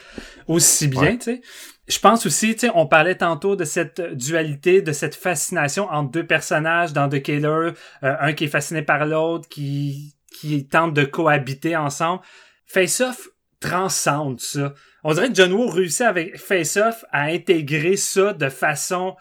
aussi 0.47 0.87
bien, 0.87 1.01
ouais. 1.01 1.17
tu 1.17 1.35
sais. 1.35 1.41
Je 1.87 1.99
pense 1.99 2.25
aussi, 2.25 2.53
tu 2.53 2.61
sais, 2.61 2.71
on 2.75 2.85
parlait 2.85 3.15
tantôt 3.15 3.55
de 3.55 3.65
cette 3.65 4.01
dualité, 4.15 4.81
de 4.81 4.91
cette 4.91 5.15
fascination 5.15 5.87
entre 5.89 6.11
deux 6.11 6.25
personnages 6.25 6.93
dans 6.93 7.09
The 7.09 7.21
Killer, 7.21 7.71
euh, 8.03 8.15
un 8.19 8.33
qui 8.33 8.45
est 8.45 8.49
fasciné 8.49 8.81
par 8.83 9.05
l'autre, 9.05 9.47
qui 9.49 10.15
qui 10.39 10.67
tentent 10.67 10.93
de 10.93 11.03
cohabiter 11.03 11.75
ensemble. 11.75 12.21
Face 12.65 13.01
Off 13.01 13.29
transcende 13.59 14.39
ça. 14.39 14.73
On 15.03 15.13
dirait 15.13 15.29
que 15.29 15.35
John 15.35 15.51
Woo 15.51 15.67
réussit 15.67 16.01
avec 16.01 16.37
Face 16.37 16.77
Off 16.77 17.03
à 17.11 17.23
intégrer 17.23 17.97
ça 17.97 18.33
de 18.33 18.49
façon 18.49 19.15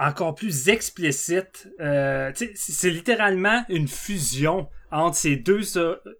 encore 0.00 0.34
plus 0.34 0.68
explicite. 0.68 1.68
Euh, 1.80 2.32
c'est 2.54 2.90
littéralement 2.90 3.64
une 3.68 3.86
fusion 3.86 4.68
entre 4.90 5.16
ces 5.16 5.36
deux, 5.36 5.60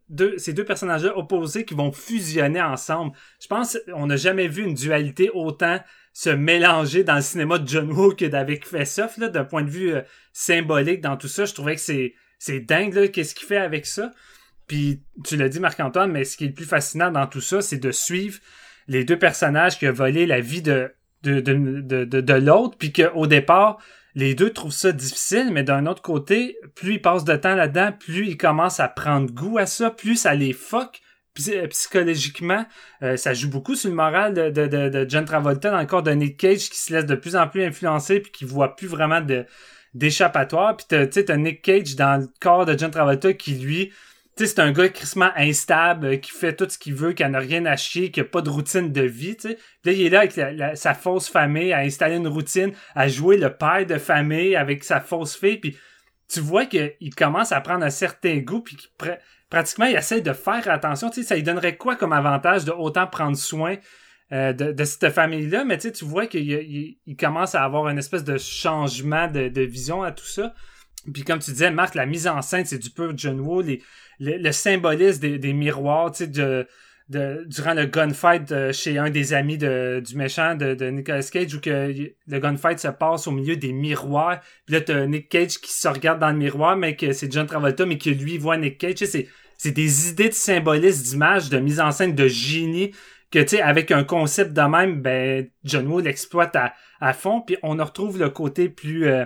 deux, 0.08 0.38
ces 0.38 0.52
deux 0.52 0.64
personnages-là 0.64 1.16
opposés 1.16 1.64
qui 1.64 1.74
vont 1.74 1.90
fusionner 1.90 2.60
ensemble. 2.60 3.16
Je 3.40 3.48
pense 3.48 3.78
qu'on 3.90 4.06
n'a 4.06 4.16
jamais 4.16 4.48
vu 4.48 4.62
une 4.64 4.74
dualité 4.74 5.30
autant 5.32 5.80
se 6.12 6.30
mélanger 6.30 7.04
dans 7.04 7.16
le 7.16 7.22
cinéma 7.22 7.58
de 7.58 7.66
John 7.66 7.90
Woo 7.90 8.14
que 8.14 8.26
d'avec 8.26 8.66
Face 8.66 8.98
Off, 8.98 9.18
d'un 9.18 9.44
point 9.44 9.62
de 9.62 9.70
vue 9.70 9.94
euh, 9.94 10.02
symbolique 10.32 11.00
dans 11.00 11.16
tout 11.16 11.28
ça. 11.28 11.44
Je 11.46 11.54
trouvais 11.54 11.74
que 11.74 11.80
c'est 11.80 12.14
c'est 12.38 12.60
dingue, 12.60 12.94
là, 12.94 13.06
qu'est-ce 13.08 13.34
qu'il 13.34 13.46
fait 13.46 13.58
avec 13.58 13.84
ça. 13.84 14.12
Puis, 14.66 15.02
tu 15.24 15.36
l'as 15.36 15.50
dit, 15.50 15.60
Marc-Antoine, 15.60 16.10
mais 16.10 16.24
ce 16.24 16.38
qui 16.38 16.44
est 16.44 16.48
le 16.48 16.54
plus 16.54 16.64
fascinant 16.64 17.10
dans 17.10 17.26
tout 17.26 17.42
ça, 17.42 17.60
c'est 17.60 17.76
de 17.76 17.92
suivre 17.92 18.38
les 18.88 19.04
deux 19.04 19.18
personnages 19.18 19.78
qui 19.78 19.86
ont 19.86 19.92
volé 19.92 20.24
la 20.24 20.40
vie 20.40 20.62
de, 20.62 20.90
de, 21.22 21.40
de, 21.40 21.80
de, 21.80 22.04
de, 22.04 22.20
de 22.20 22.34
l'autre, 22.34 22.76
puis 22.78 22.92
qu'au 22.92 23.26
départ, 23.26 23.78
les 24.14 24.34
deux 24.34 24.50
trouvent 24.50 24.72
ça 24.72 24.92
difficile, 24.92 25.50
mais 25.52 25.62
d'un 25.62 25.86
autre 25.86 26.02
côté, 26.02 26.56
plus 26.74 26.94
ils 26.94 27.02
passent 27.02 27.24
de 27.24 27.36
temps 27.36 27.54
là-dedans, 27.54 27.92
plus 27.92 28.26
ils 28.26 28.36
commencent 28.36 28.80
à 28.80 28.88
prendre 28.88 29.30
goût 29.32 29.58
à 29.58 29.66
ça, 29.66 29.90
plus 29.90 30.16
ça 30.16 30.34
les 30.34 30.52
fuck 30.52 31.00
psychologiquement. 31.70 32.66
Euh, 33.02 33.16
ça 33.16 33.34
joue 33.34 33.48
beaucoup 33.48 33.74
sur 33.74 33.88
le 33.88 33.96
moral 33.96 34.34
de, 34.34 34.50
de, 34.50 34.66
de, 34.66 34.88
de 34.88 35.06
John 35.08 35.24
Travolta 35.24 35.70
dans 35.70 35.80
le 35.80 35.86
corps 35.86 36.02
de 36.02 36.10
Nick 36.10 36.36
Cage 36.36 36.68
qui 36.68 36.78
se 36.78 36.92
laisse 36.92 37.06
de 37.06 37.14
plus 37.14 37.36
en 37.36 37.48
plus 37.48 37.64
influencer 37.64 38.20
puis 38.20 38.32
qui 38.32 38.44
voit 38.44 38.76
plus 38.76 38.88
vraiment 38.88 39.20
de 39.20 39.46
d'échappatoire. 39.94 40.76
Puis 40.76 40.86
tu 40.88 40.96
sais, 41.10 41.24
t'as 41.24 41.36
Nick 41.36 41.62
Cage 41.62 41.96
dans 41.96 42.20
le 42.20 42.28
corps 42.40 42.64
de 42.64 42.78
John 42.78 42.90
Travolta 42.90 43.32
qui, 43.32 43.54
lui, 43.54 43.92
c'est 44.46 44.58
un 44.58 44.72
gars 44.72 44.88
crissement 44.88 45.30
instable, 45.36 46.06
euh, 46.06 46.16
qui 46.16 46.30
fait 46.30 46.54
tout 46.54 46.66
ce 46.68 46.78
qu'il 46.78 46.94
veut, 46.94 47.12
qui 47.12 47.28
n'a 47.28 47.38
rien 47.38 47.66
à 47.66 47.76
chier, 47.76 48.10
qui 48.10 48.20
a 48.20 48.24
pas 48.24 48.42
de 48.42 48.50
routine 48.50 48.92
de 48.92 49.02
vie, 49.02 49.36
là, 49.44 49.92
il 49.92 50.02
est 50.02 50.08
là 50.10 50.20
avec 50.20 50.32
sa 50.76 50.94
fausse 50.94 51.28
famille, 51.28 51.72
à 51.72 51.78
installer 51.78 52.16
une 52.16 52.28
routine, 52.28 52.72
à 52.94 53.08
jouer 53.08 53.36
le 53.36 53.50
père 53.50 53.86
de 53.86 53.98
famille 53.98 54.56
avec 54.56 54.84
sa 54.84 55.00
fausse 55.00 55.36
fille, 55.36 55.58
puis 55.58 55.76
tu 56.28 56.40
vois 56.40 56.66
qu'il 56.66 57.14
commence 57.16 57.52
à 57.52 57.60
prendre 57.60 57.84
un 57.84 57.90
certain 57.90 58.38
goût, 58.38 58.60
puis 58.60 58.76
pratiquement, 59.48 59.86
il 59.86 59.96
essaie 59.96 60.20
de 60.20 60.32
faire 60.32 60.68
attention, 60.68 61.10
ça 61.10 61.34
lui 61.34 61.42
donnerait 61.42 61.76
quoi 61.76 61.96
comme 61.96 62.12
avantage 62.12 62.64
de 62.64 62.70
autant 62.70 63.06
prendre 63.06 63.36
soin 63.36 63.76
euh, 64.32 64.52
de, 64.52 64.84
cette 64.84 65.10
famille-là, 65.10 65.64
mais 65.64 65.76
tu 65.76 66.04
vois 66.04 66.28
qu'il 66.28 66.48
il, 66.48 66.98
il 67.04 67.16
commence 67.16 67.56
à 67.56 67.64
avoir 67.64 67.88
une 67.88 67.98
espèce 67.98 68.22
de 68.22 68.38
changement 68.38 69.26
de, 69.26 69.60
vision 69.62 70.04
à 70.04 70.12
tout 70.12 70.24
ça. 70.24 70.54
Puis 71.12 71.22
comme 71.22 71.38
tu 71.38 71.50
disais, 71.50 71.70
Marc, 71.70 71.94
la 71.94 72.06
mise 72.06 72.26
en 72.26 72.42
scène, 72.42 72.64
c'est 72.64 72.78
du 72.78 72.90
pur 72.90 73.12
John 73.16 73.40
Woo, 73.40 73.62
le, 74.18 74.52
symbolisme 74.52 75.20
des, 75.20 75.38
des 75.38 75.52
miroirs, 75.52 76.12
tu 76.12 76.24
sais, 76.24 76.26
de, 76.26 76.66
de, 77.08 77.44
durant 77.46 77.74
le 77.74 77.86
gunfight 77.86 78.48
de, 78.48 78.72
chez 78.72 78.98
un 78.98 79.10
des 79.10 79.32
amis 79.32 79.58
de, 79.58 80.02
du 80.04 80.16
méchant 80.16 80.54
de, 80.54 80.74
de 80.74 80.86
Nicolas 80.86 81.22
Cage, 81.22 81.54
où 81.54 81.60
que 81.60 81.92
le 82.26 82.38
gunfight 82.38 82.78
se 82.78 82.88
passe 82.88 83.26
au 83.26 83.32
milieu 83.32 83.56
des 83.56 83.72
miroirs. 83.72 84.40
Puis 84.66 84.74
là, 84.74 84.80
t'as 84.80 85.06
Nick 85.06 85.28
Cage 85.28 85.58
qui 85.58 85.72
se 85.72 85.88
regarde 85.88 86.20
dans 86.20 86.30
le 86.30 86.36
miroir, 86.36 86.76
mais 86.76 86.96
que 86.96 87.12
c'est 87.12 87.32
John 87.32 87.46
Travolta, 87.46 87.86
mais 87.86 87.98
qui 87.98 88.14
lui 88.14 88.38
voit 88.38 88.56
Nick 88.56 88.78
Cage. 88.78 88.94
Tu 88.94 89.06
sais, 89.06 89.10
c'est, 89.10 89.28
c'est 89.58 89.72
des 89.72 90.10
idées 90.10 90.28
de 90.28 90.34
symbolisme, 90.34 91.02
d'image, 91.02 91.50
de 91.50 91.58
mise 91.58 91.80
en 91.80 91.90
scène, 91.90 92.14
de 92.14 92.28
génie 92.28 92.92
que 93.30 93.38
tu 93.38 93.48
sais 93.48 93.62
avec 93.62 93.90
un 93.90 94.04
concept 94.04 94.52
de 94.52 94.62
même 94.62 95.00
ben 95.00 95.48
John 95.64 95.86
Woo 95.86 96.00
l'exploite 96.00 96.56
à, 96.56 96.74
à 97.00 97.12
fond 97.12 97.40
puis 97.40 97.56
on 97.62 97.76
retrouve 97.76 98.18
le 98.18 98.28
côté 98.28 98.68
plus 98.68 99.06
euh, 99.06 99.24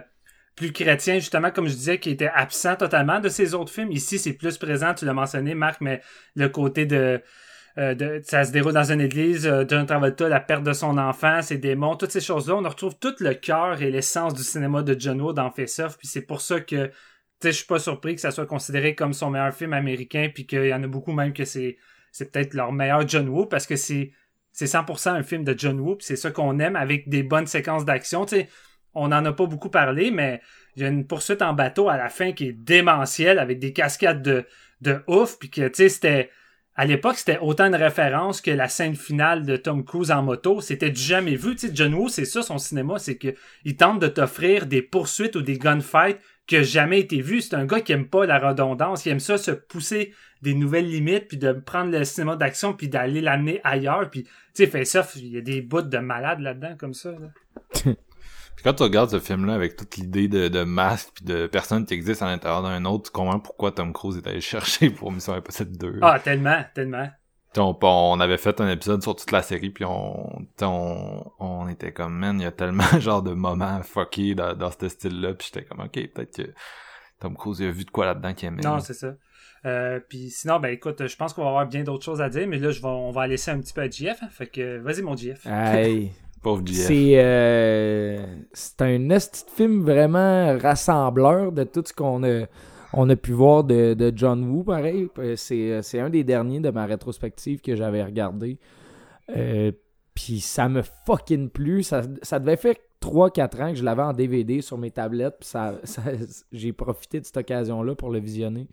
plus 0.57 0.73
chrétien 0.73 1.15
justement 1.17 1.51
comme 1.51 1.69
je 1.69 1.75
disais 1.75 1.99
qui 1.99 2.11
était 2.11 2.31
absent 2.33 2.77
totalement 2.77 3.21
de 3.21 3.29
ses 3.29 3.55
autres 3.55 3.73
films 3.73 3.91
ici 3.93 4.19
c'est 4.19 4.35
plus 4.35 4.59
présent 4.59 4.95
tu 4.95 5.05
l'as 5.05 5.13
mentionné 5.13 5.55
Marc 5.55 5.81
mais 5.81 6.01
le 6.35 6.49
côté 6.49 6.87
de 6.87 7.23
euh, 7.77 7.95
de, 7.95 8.21
ça 8.23 8.45
se 8.45 8.53
déroule 8.53 8.73
dans 8.73 8.93
une 8.93 9.01
église, 9.01 9.49
euh, 9.49 9.65
John 9.69 9.85
Travolta, 9.85 10.29
la 10.29 10.39
perte 10.39 10.63
de 10.63 10.73
son 10.73 10.97
enfant, 10.97 11.43
ses 11.43 11.59
démons, 11.59 11.97
toutes 11.97 12.13
ces 12.13 12.21
choses-là, 12.21 12.55
on 12.55 12.69
retrouve 12.69 12.97
tout 13.01 13.17
le 13.19 13.35
cœur 13.35 13.83
et 13.83 13.91
l'essence 13.91 14.33
du 14.33 14.45
cinéma 14.45 14.85
de 14.85 14.95
John 14.97 15.21
Woo 15.21 15.33
dans 15.33 15.51
Face 15.51 15.81
Off, 15.81 15.99
puis 15.99 16.07
c'est 16.07 16.23
pour 16.23 16.41
ça 16.41 16.61
que, 16.61 16.93
je 17.43 17.51
suis 17.51 17.67
pas 17.67 17.81
surpris 17.81 18.15
que 18.15 18.21
ça 18.21 18.31
soit 18.31 18.47
considéré 18.47 18.95
comme 18.95 19.13
son 19.13 19.29
meilleur 19.31 19.53
film 19.53 19.73
américain, 19.73 20.31
puis 20.33 20.47
qu'il 20.47 20.67
y 20.67 20.73
en 20.73 20.85
a 20.85 20.87
beaucoup 20.87 21.13
même 21.13 21.33
que 21.33 21.45
c'est 21.45 21.77
c'est 22.13 22.31
peut-être 22.31 22.55
leur 22.55 22.71
meilleur 22.73 23.07
John 23.09 23.29
Woo 23.29 23.47
parce 23.47 23.67
que 23.67 23.75
c'est 23.75 24.13
c'est 24.53 24.67
100% 24.67 25.11
un 25.11 25.23
film 25.25 25.43
de 25.43 25.53
John 25.59 25.81
Woo, 25.81 25.97
c'est 25.99 26.15
ça 26.15 26.31
qu'on 26.31 26.61
aime 26.61 26.77
avec 26.77 27.09
des 27.09 27.25
bonnes 27.25 27.49
séquences 27.49 27.85
d'action. 27.85 28.25
Tu 28.25 28.37
sais, 28.37 28.49
on 28.95 29.09
n'en 29.09 29.25
a 29.25 29.33
pas 29.33 29.47
beaucoup 29.47 29.71
parlé, 29.71 30.11
mais 30.11 30.41
il 30.77 30.83
y 30.83 30.87
a 30.87 30.89
une 30.89 31.07
poursuite 31.07 31.43
en 31.43 31.53
bateau 31.53 31.89
à 31.89 31.97
la 31.97 32.09
fin 32.09 32.33
qui 32.33 32.49
est 32.49 32.53
démentielle 32.53 33.39
avec 33.39 33.59
des 33.59 33.73
cascades 33.73 34.23
de, 34.23 34.45
de 34.81 35.03
ouf, 35.07 35.39
puis 35.39 35.51
que 35.51 35.69
tu 35.69 35.75
sais, 35.75 35.89
c'était 35.89 36.31
à 36.77 36.87
l'époque, 36.87 37.17
c'était 37.17 37.39
autant 37.39 37.71
de 37.71 37.77
référence 37.77 38.41
que 38.41 38.51
la 38.51 38.69
scène 38.69 38.97
finale 38.97 39.47
de 39.47 39.57
Tom 39.57 39.85
Cruise 39.85 40.11
en 40.11 40.23
moto. 40.23 40.61
C'était 40.61 40.91
du 40.91 41.01
jamais 41.01 41.37
vu. 41.37 41.55
Tu 41.55 41.69
sais, 41.69 41.73
John 41.73 41.95
Woo, 41.95 42.09
c'est 42.09 42.25
ça 42.25 42.43
son 42.43 42.59
cinéma, 42.59 42.99
c'est 42.99 43.17
que 43.17 43.29
il 43.65 43.77
tente 43.77 44.01
de 44.01 44.09
t'offrir 44.09 44.67
des 44.67 44.83
poursuites 44.83 45.37
ou 45.37 45.43
des 45.43 45.57
gunfights 45.57 46.19
qui 46.49 46.57
n'ont 46.57 46.65
jamais 46.65 46.99
été 46.99 47.21
vus. 47.21 47.43
C'est 47.43 47.55
un 47.55 47.65
gars 47.65 47.81
qui 47.81 47.93
aime 47.93 48.09
pas 48.09 48.27
la 48.27 48.41
redondance, 48.41 49.07
il 49.07 49.11
aime 49.11 49.21
ça 49.21 49.39
se 49.39 49.53
pousser 49.53 50.15
des 50.43 50.55
nouvelles 50.55 50.89
limites, 50.89 51.29
puis 51.29 51.39
de 51.39 51.53
prendre 51.53 51.97
le 51.97 52.05
cinéma 52.05 52.37
d'action, 52.37 52.75
puis 52.75 52.89
d'aller 52.89 53.21
l'amener 53.21 53.61
ailleurs. 53.65 54.11
Puis, 54.11 54.25
tu 54.25 54.31
sais, 54.55 54.67
fait 54.67 54.85
ça, 54.85 55.07
il 55.17 55.29
y 55.29 55.39
a 55.39 55.41
des 55.41 55.63
bouts 55.63 55.81
de 55.81 55.99
malade 55.99 56.41
là-dedans, 56.41 56.77
comme 56.77 56.93
ça. 56.93 57.15
quand 58.65 58.73
tu 58.73 58.83
regardes 58.83 59.11
ce 59.11 59.21
film-là 59.21 59.55
avec 59.55 59.77
toute 59.77 59.97
l'idée 59.97 60.27
de, 60.27 60.49
de 60.49 60.65
masque 60.65 61.11
puis 61.15 61.25
de 61.25 61.47
personnes 61.47 61.85
qui 61.85 61.95
existent 61.95 62.27
à 62.27 62.31
l'intérieur 62.31 62.63
d'un 62.63 62.85
autre, 62.87 63.11
tu 63.11 63.13
comprends 63.13 63.39
pourquoi 63.39 63.73
Tom 63.73 63.93
Cruise 63.93 64.17
est 64.17 64.27
allé 64.27 64.41
chercher 64.41 64.91
pour 64.91 65.13
Mission 65.13 65.35
Impossible 65.35 65.77
2. 65.77 65.99
Ah, 66.03 66.19
tellement, 66.19 66.65
tellement. 66.75 67.09
On, 67.57 67.77
on, 67.83 68.19
avait 68.19 68.39
fait 68.39 68.61
un 68.61 68.69
épisode 68.69 69.03
sur 69.03 69.15
toute 69.15 69.31
la 69.31 69.43
série 69.43 69.71
puis 69.71 69.85
on, 69.85 70.45
on, 70.63 71.25
on 71.39 71.69
était 71.69 71.93
comme 71.93 72.19
man, 72.19 72.41
il 72.41 72.43
y 72.43 72.47
a 72.47 72.53
tellement 72.53 72.83
genre 72.99 73.23
de 73.23 73.33
moments 73.33 73.81
fuckés 73.83 74.35
dans, 74.35 74.55
dans 74.55 74.73
ce 74.73 74.89
style-là 74.89 75.35
puis 75.35 75.51
j'étais 75.53 75.65
comme 75.65 75.79
ok 75.79 75.93
peut-être 75.93 76.37
que 76.37 76.53
Tom 77.21 77.37
Cruise 77.37 77.63
a 77.63 77.71
vu 77.71 77.85
de 77.85 77.91
quoi 77.91 78.07
là-dedans 78.07 78.35
qu'il 78.35 78.49
aimait. 78.49 78.63
Non, 78.63 78.81
c'est 78.81 78.95
ça. 78.95 79.15
Euh, 79.67 80.01
puis 80.09 80.31
sinon, 80.31 80.59
ben 80.59 80.71
écoute, 80.71 81.07
je 81.07 81.17
pense 81.17 81.33
qu'on 81.33 81.43
va 81.43 81.49
avoir 81.49 81.67
bien 81.67 81.85
d'autres 81.85 82.05
choses 82.05 82.21
à 82.21 82.29
dire, 82.29 82.47
mais 82.47 82.59
là, 82.59 82.71
je 82.71 82.83
vais, 82.83 82.89
on 82.89 83.13
va 83.13 83.27
laisser 83.27 83.51
un 83.51 83.61
petit 83.61 83.73
peu 83.73 83.81
à 83.81 83.89
JF. 83.89 84.23
Hein, 84.23 84.29
fait 84.31 84.47
que 84.47 84.79
vas-y, 84.79 85.03
mon 85.03 85.17
JF. 85.17 85.47
Hey. 85.47 86.13
C'est 86.75 87.15
euh, 87.17 88.25
c'est 88.53 88.83
un 88.83 89.09
petit 89.09 89.45
film 89.55 89.83
vraiment 89.83 90.57
rassembleur 90.59 91.53
de 91.53 91.65
tout 91.65 91.83
ce 91.85 91.93
qu'on 91.93 92.23
a, 92.25 92.47
on 92.93 93.09
a 93.09 93.17
pu 93.17 93.33
voir 93.33 93.65
de, 93.65 93.95
de 93.95 94.13
John 94.15 94.45
Woo, 94.45 94.63
pareil. 94.63 95.09
C'est 95.37 96.01
un 96.01 96.11
des 96.11 96.25
derniers 96.25 96.61
de 96.61 96.71
ma 96.71 96.87
rétrospective 96.87 97.61
que 97.61 97.75
j'avais 97.75 98.05
regardé. 98.05 98.59
Euh, 99.37 99.73
puis 100.15 100.41
ça 100.41 100.69
me 100.69 100.83
fucking 101.07 101.51
plu. 101.51 101.83
Ça, 101.83 102.03
ça 102.23 102.39
devait 102.39 102.57
faire 102.57 102.77
3-4 103.01 103.63
ans 103.63 103.71
que 103.71 103.79
je 103.79 103.85
l'avais 103.85 104.03
en 104.03 104.13
DVD 104.13 104.61
sur 104.61 104.79
mes 104.79 104.91
tablettes. 104.91 105.39
Ça, 105.43 105.81
j'ai 106.53 106.73
profité 106.73 107.21
de 107.21 107.27
cette 107.27 107.37
occasion-là 107.37 107.95
pour 107.95 108.11
le 108.11 108.21
visionner. 108.21 108.69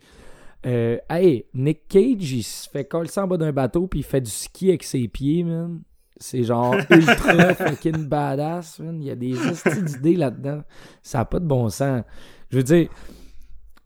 Euh, 0.64 0.98
hey, 1.10 1.46
Nick 1.54 1.88
Cage, 1.88 2.32
il 2.32 2.42
se 2.44 2.68
fait 2.70 2.84
coller 2.84 3.10
en 3.18 3.26
bas 3.26 3.36
d'un 3.36 3.52
bateau 3.52 3.88
puis 3.88 4.00
il 4.00 4.04
fait 4.04 4.20
du 4.20 4.30
ski 4.30 4.68
avec 4.68 4.84
ses 4.84 5.08
pieds, 5.08 5.42
man. 5.42 5.80
C'est 6.22 6.44
genre 6.44 6.74
ultra 6.90 7.54
fucking 7.54 8.06
badass, 8.06 8.78
man. 8.80 9.00
Il 9.02 9.08
y 9.08 9.10
a 9.10 9.16
des 9.16 9.34
idées 9.96 10.16
là-dedans. 10.16 10.62
Ça 11.02 11.18
n'a 11.18 11.24
pas 11.24 11.40
de 11.40 11.46
bon 11.46 11.68
sens. 11.68 12.02
Je 12.50 12.56
veux 12.58 12.62
dire, 12.62 12.88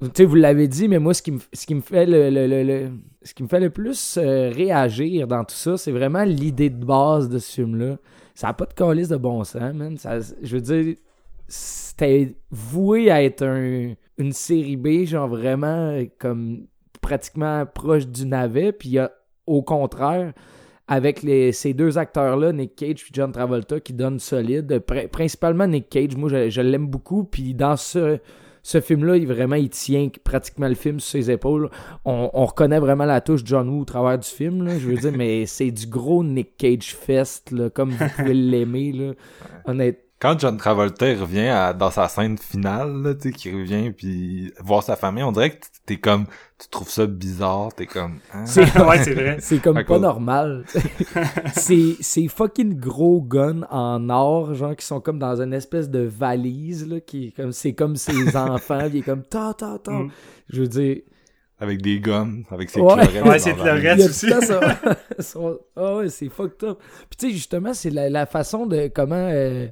tu 0.00 0.10
sais, 0.14 0.24
vous 0.24 0.34
l'avez 0.34 0.68
dit, 0.68 0.88
mais 0.88 0.98
moi, 0.98 1.14
ce 1.14 1.22
qui 1.22 1.32
me, 1.32 1.38
ce 1.52 1.66
qui 1.66 1.74
me 1.74 1.80
fait 1.80 2.04
le, 2.06 2.28
le- 2.30 2.46
le- 2.46 2.62
le- 2.62 2.90
ce 3.22 3.32
qui 3.32 3.42
me 3.42 3.48
fait 3.48 3.60
le 3.60 3.70
plus 3.70 4.18
euh, 4.18 4.50
réagir 4.54 5.26
dans 5.26 5.42
tout 5.44 5.54
ça, 5.54 5.76
c'est 5.76 5.92
vraiment 5.92 6.24
l'idée 6.24 6.68
de 6.70 6.84
base 6.84 7.28
de 7.28 7.38
ce 7.38 7.54
film-là. 7.54 7.96
Ça 8.34 8.48
n'a 8.48 8.52
pas 8.52 8.66
de 8.66 8.74
calice 8.74 9.08
de 9.08 9.16
bon 9.16 9.42
sens, 9.44 9.72
man. 9.74 9.96
Ça- 9.96 10.18
je 10.42 10.56
veux 10.56 10.60
dire, 10.60 10.96
c'était 11.48 12.36
voué 12.50 13.10
à 13.10 13.22
être 13.22 13.42
un- 13.44 13.94
une 14.18 14.32
série 14.32 14.76
B, 14.76 15.04
genre 15.06 15.28
vraiment 15.28 15.90
euh, 15.92 16.04
comme 16.18 16.66
pratiquement 17.00 17.64
proche 17.66 18.06
du 18.06 18.26
navet, 18.26 18.72
puis 18.72 18.88
il 18.90 18.92
y 18.92 18.98
a 18.98 19.12
au 19.46 19.62
contraire 19.62 20.32
avec 20.88 21.22
les, 21.22 21.52
ces 21.52 21.74
deux 21.74 21.98
acteurs-là, 21.98 22.52
Nick 22.52 22.76
Cage 22.76 23.02
et 23.02 23.12
John 23.12 23.32
Travolta, 23.32 23.80
qui 23.80 23.92
donnent 23.92 24.20
solide. 24.20 24.82
Pri- 24.86 25.08
principalement 25.08 25.66
Nick 25.66 25.88
Cage, 25.88 26.16
moi 26.16 26.28
je, 26.48 26.60
l'aime 26.60 26.86
beaucoup, 26.86 27.24
puis 27.24 27.54
dans 27.54 27.76
ce, 27.76 28.18
ce 28.62 28.80
film-là, 28.80 29.16
il, 29.16 29.26
vraiment, 29.26 29.56
il 29.56 29.68
tient 29.68 30.08
pratiquement 30.22 30.68
le 30.68 30.74
film 30.74 31.00
sur 31.00 31.10
ses 31.10 31.30
épaules. 31.30 31.70
On, 32.04 32.30
on 32.32 32.44
reconnaît 32.44 32.78
vraiment 32.78 33.04
la 33.04 33.20
touche 33.20 33.42
John 33.44 33.68
Woo 33.68 33.80
au 33.80 33.84
travers 33.84 34.18
du 34.18 34.28
film, 34.28 34.68
je 34.78 34.88
veux 34.88 34.96
dire, 34.96 35.12
mais 35.12 35.46
c'est 35.46 35.70
du 35.72 35.86
gros 35.86 36.22
Nick 36.22 36.56
Cage 36.56 36.94
fest, 36.94 37.52
comme 37.74 37.90
vous 37.90 38.04
pouvez 38.16 38.34
l'aimer. 38.50 39.14
Honnêtement. 39.64 40.02
Quand 40.18 40.38
John 40.40 40.56
Travolta 40.56 41.10
il 41.10 41.20
revient 41.20 41.48
à- 41.48 41.74
dans 41.74 41.90
sa 41.90 42.08
scène 42.08 42.38
finale, 42.38 43.02
là, 43.02 43.14
tu 43.14 43.28
sais, 43.28 43.32
qui 43.32 43.50
revient 43.52 43.90
puis 43.92 44.50
voir 44.60 44.82
sa 44.82 44.96
famille, 44.96 45.22
on 45.22 45.30
dirait 45.30 45.50
que 45.50 45.66
t'es 45.84 45.98
comme, 45.98 46.24
tu 46.58 46.68
trouves 46.70 46.88
ça 46.88 47.06
bizarre, 47.06 47.68
t'es 47.74 47.84
comme, 47.84 48.18
hein? 48.32 48.46
C'est 48.46 48.62
Ouais, 48.78 49.04
c'est 49.04 49.12
vrai. 49.12 49.36
C'est 49.40 49.58
comme 49.58 49.84
pas 49.84 49.98
normal. 49.98 50.64
c'est 51.54 51.96
c'est 52.00 52.28
fucking 52.28 52.78
gros 52.78 53.20
guns 53.20 53.66
en 53.70 54.08
or, 54.08 54.54
genre 54.54 54.74
qui 54.74 54.86
sont 54.86 55.00
comme 55.00 55.18
dans 55.18 55.40
une 55.42 55.52
espèce 55.52 55.90
de 55.90 56.00
valise 56.00 56.88
là, 56.88 57.00
qui 57.00 57.26
est 57.28 57.30
comme 57.32 57.52
c'est 57.52 57.74
comme 57.74 57.96
ses 57.96 58.36
enfants, 58.36 58.88
qui 58.90 58.98
est 58.98 59.02
comme 59.02 59.22
ta 59.22 59.52
ta 59.54 59.78
ta. 59.78 59.90
Mm. 59.92 60.10
Je 60.48 60.60
veux 60.62 60.68
dire, 60.68 60.96
Avec 61.60 61.82
des 61.82 62.00
gommes, 62.00 62.44
avec 62.50 62.70
ses 62.70 62.80
Ouais. 62.80 62.94
clorettes. 63.06 63.24
Ouais, 63.24 63.38
la- 63.38 63.52
clorettes. 63.54 63.98
il 63.98 64.04
aussi. 64.06 64.32
Ah 65.76 65.96
ouais, 65.96 66.08
c'est 66.08 66.28
fucked 66.28 66.64
up. 66.68 66.78
Puis 67.10 67.16
tu 67.18 67.26
sais 67.28 67.32
justement, 67.32 67.74
c'est 67.74 67.90
la, 67.90 68.08
la 68.08 68.24
façon 68.26 68.66
de 68.66 68.88
comment 68.94 69.14
euh, 69.30 69.66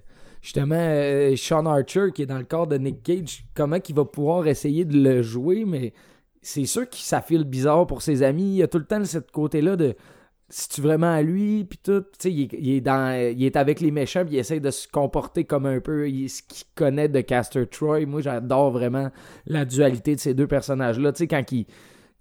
justement 0.45 0.77
euh, 0.79 1.35
Sean 1.37 1.65
Archer 1.65 2.09
qui 2.15 2.23
est 2.23 2.27
dans 2.27 2.39
le 2.39 2.45
corps 2.45 2.67
de 2.67 2.77
Nick 2.77 3.03
Cage, 3.03 3.47
comment 3.55 3.81
qu'il 3.81 3.97
va 3.97 4.05
pouvoir 4.05 4.47
essayer 4.47 4.85
de 4.85 4.97
le 4.97 5.23
jouer, 5.23 5.65
mais 5.65 5.95
c'est 6.43 6.67
sûr 6.67 6.89
que 6.89 6.97
ça 6.97 7.23
file 7.23 7.45
bizarre 7.45 7.87
pour 7.87 8.03
ses 8.03 8.23
amis. 8.23 8.45
Il 8.45 8.57
y 8.57 8.63
a 8.63 8.69
tout 8.69 8.79
le 8.79 8.85
temps 8.85 9.03
ce 9.05 9.19
côté-là 9.19 9.77
de 9.77 9.95
si 10.51 10.69
tu 10.69 10.83
vraiment 10.83 11.11
à 11.13 11.23
lui, 11.23 11.65
puis 11.65 11.79
tout, 11.83 12.03
tu 12.03 12.07
sais, 12.19 12.31
il, 12.33 12.43
est- 12.43 12.59
il 12.61 12.71
est 12.75 12.81
dans, 12.83 13.19
il 13.35 13.43
est 13.43 13.57
avec 13.57 13.81
les 13.81 13.91
méchants, 13.91 14.25
puis 14.27 14.35
il 14.35 14.39
essaie 14.39 14.61
de 14.61 14.71
se 14.71 14.87
comporter 14.87 15.45
comme 15.45 15.65
un 15.65 15.81
peu 15.81 16.07
ce 16.07 16.43
qu'il 16.43 16.67
connaît 16.75 17.09
de 17.09 17.23
Caster 17.23 17.67
Troy. 17.67 18.05
Moi, 18.05 18.21
j'adore 18.21 18.71
vraiment 18.71 19.11
la 19.47 19.65
dualité 19.65 20.15
de 20.15 20.21
ces 20.21 20.35
deux 20.35 20.47
personnages-là. 20.47 21.13
Tu 21.13 21.21
sais, 21.21 21.27
quand 21.27 21.51
il, 21.51 21.65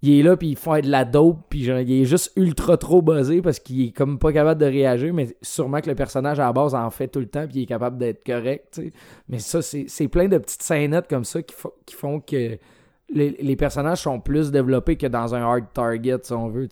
il 0.06 0.20
est 0.20 0.22
là, 0.22 0.36
puis 0.36 0.48
il 0.48 0.56
fait 0.56 0.82
de 0.82 0.90
la 0.90 1.04
dope, 1.04 1.38
puis 1.48 1.64
genre, 1.64 1.78
il 1.78 2.02
est 2.02 2.04
juste 2.04 2.32
ultra 2.36 2.76
trop 2.76 3.00
buzzé 3.00 3.40
parce 3.40 3.58
qu'il 3.58 3.88
est 3.88 3.90
comme 3.90 4.18
pas 4.18 4.32
capable 4.32 4.60
de 4.60 4.66
réagir, 4.66 5.14
mais 5.14 5.34
sûrement 5.40 5.80
que 5.80 5.88
le 5.88 5.94
personnage 5.94 6.38
à 6.38 6.44
la 6.44 6.52
base 6.52 6.74
en 6.74 6.90
fait 6.90 7.08
tout 7.08 7.20
le 7.20 7.26
temps, 7.26 7.46
puis 7.46 7.60
il 7.60 7.62
est 7.62 7.66
capable 7.66 7.96
d'être 7.96 8.24
correct. 8.24 8.82
Mais 9.28 9.38
ça, 9.38 9.62
c'est 9.62 10.08
plein 10.08 10.28
de 10.28 10.36
petites 10.38 10.62
scénettes 10.62 11.08
comme 11.08 11.24
ça 11.24 11.40
qui 11.42 11.54
font 11.94 12.20
que 12.20 12.58
les, 13.14 13.36
les 13.40 13.56
personnages 13.56 14.02
sont 14.02 14.20
plus 14.20 14.50
développés 14.50 14.96
que 14.96 15.06
dans 15.06 15.34
un 15.34 15.42
hard 15.42 15.64
target, 15.72 16.18
si 16.22 16.32
on 16.32 16.48
veut. 16.48 16.68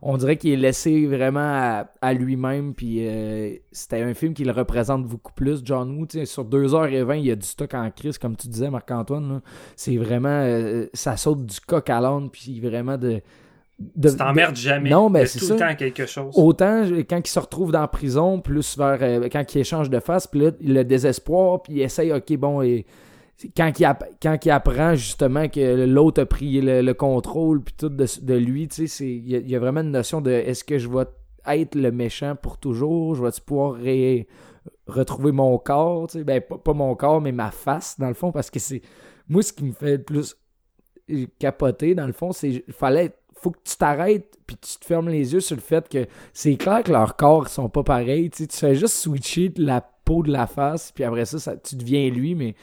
On 0.00 0.16
dirait 0.16 0.36
qu'il 0.36 0.50
est 0.52 0.56
laissé 0.56 1.06
vraiment 1.06 1.40
à, 1.40 1.86
à 2.00 2.14
lui-même. 2.14 2.74
Puis 2.74 3.06
euh, 3.06 3.54
c'était 3.70 4.00
un 4.02 4.14
film 4.14 4.34
qui 4.34 4.44
le 4.44 4.52
représente 4.52 5.06
beaucoup 5.06 5.32
plus. 5.32 5.60
John 5.64 5.96
Woo, 5.98 6.06
tu 6.06 6.18
sais, 6.18 6.24
sur 6.24 6.44
2h20, 6.44 7.18
il 7.18 7.26
y 7.26 7.30
a 7.30 7.36
du 7.36 7.46
stock 7.46 7.74
en 7.74 7.90
crise, 7.90 8.18
comme 8.18 8.34
tu 8.36 8.48
disais, 8.48 8.70
Marc-Antoine. 8.70 9.40
C'est 9.76 9.96
vraiment. 9.96 10.28
euh, 10.42 10.86
ça 10.94 11.16
saute 11.16 11.46
du 11.46 11.60
coq 11.60 11.88
à 11.90 12.00
l'âne, 12.00 12.30
puis 12.30 12.58
vraiment 12.60 12.96
de. 12.98 13.20
de 13.78 14.08
Tu 14.10 14.16
t'emmerdes 14.16 14.56
jamais. 14.56 14.90
Non, 14.90 15.10
mais 15.10 15.26
c'est 15.26 15.38
tout 15.40 15.44
ça. 15.44 15.54
le 15.54 15.60
temps 15.60 15.74
quelque 15.76 16.06
chose. 16.06 16.32
Autant 16.36 16.84
je- 16.84 17.02
quand 17.02 17.18
il 17.18 17.30
se 17.30 17.38
retrouve 17.38 17.70
dans 17.72 17.80
la 17.82 17.88
prison, 17.88 18.40
plus 18.40 18.78
vers 18.78 18.98
euh, 19.02 19.28
quand 19.30 19.54
il 19.54 19.58
échange 19.60 19.90
de 19.90 20.00
face, 20.00 20.26
puis 20.26 20.40
là, 20.40 20.50
le 20.62 20.82
désespoir, 20.84 21.62
puis 21.62 21.74
il 21.74 21.82
essaye, 21.82 22.12
ok, 22.12 22.36
bon, 22.36 22.62
et 22.62 22.86
quand 23.56 23.72
il, 23.78 23.84
app- 23.84 24.08
quand 24.22 24.46
apprend 24.46 24.94
justement 24.94 25.48
que 25.48 25.84
l'autre 25.86 26.22
a 26.22 26.26
pris 26.26 26.60
le, 26.60 26.82
le 26.82 26.94
contrôle, 26.94 27.62
puis 27.62 27.74
de, 27.80 27.88
de 27.88 28.34
lui, 28.34 28.68
tu 28.68 28.86
sais, 28.88 29.06
il 29.08 29.28
y, 29.50 29.56
a- 29.56 29.58
vraiment 29.58 29.80
une 29.80 29.90
notion 29.90 30.20
de 30.20 30.30
est-ce 30.30 30.64
que 30.64 30.78
je 30.78 30.88
vais 30.88 31.04
être 31.46 31.74
le 31.74 31.90
méchant 31.90 32.36
pour 32.36 32.58
toujours, 32.58 33.14
je 33.14 33.22
vais 33.24 33.30
pouvoir 33.44 33.76
retrouver 34.86 35.32
mon 35.32 35.58
corps, 35.58 36.06
tu 36.08 36.18
sais, 36.18 36.24
ben 36.24 36.40
pas, 36.40 36.58
pas 36.58 36.72
mon 36.72 36.94
corps, 36.94 37.20
mais 37.20 37.32
ma 37.32 37.50
face, 37.50 37.98
dans 37.98 38.08
le 38.08 38.14
fond, 38.14 38.32
parce 38.32 38.50
que 38.50 38.58
c'est. 38.58 38.82
Moi, 39.28 39.42
ce 39.42 39.52
qui 39.52 39.64
me 39.64 39.72
fait 39.72 39.96
le 39.96 40.02
plus 40.02 40.36
capoter, 41.38 41.94
dans 41.94 42.06
le 42.06 42.12
fond, 42.12 42.32
c'est 42.32 42.64
fallait 42.70 43.12
faut 43.34 43.50
que 43.50 43.58
tu 43.64 43.76
t'arrêtes 43.76 44.38
puis 44.46 44.56
tu 44.56 44.78
te 44.78 44.84
fermes 44.84 45.08
les 45.08 45.32
yeux 45.32 45.40
sur 45.40 45.56
le 45.56 45.62
fait 45.62 45.88
que 45.88 46.06
c'est 46.32 46.54
clair 46.56 46.84
que 46.84 46.92
leurs 46.92 47.16
corps 47.16 47.48
sont 47.48 47.68
pas 47.68 47.82
pareils. 47.82 48.30
Tu, 48.30 48.46
sais, 48.48 48.68
fais 48.68 48.74
juste 48.76 48.94
switcher 48.94 49.52
la 49.56 49.80
peau 49.80 50.22
de 50.22 50.30
la 50.30 50.46
face, 50.46 50.92
puis 50.92 51.02
après 51.04 51.24
ça 51.24 51.56
tu 51.56 51.76
deviens 51.76 52.08
lui, 52.08 52.34
mais 52.34 52.54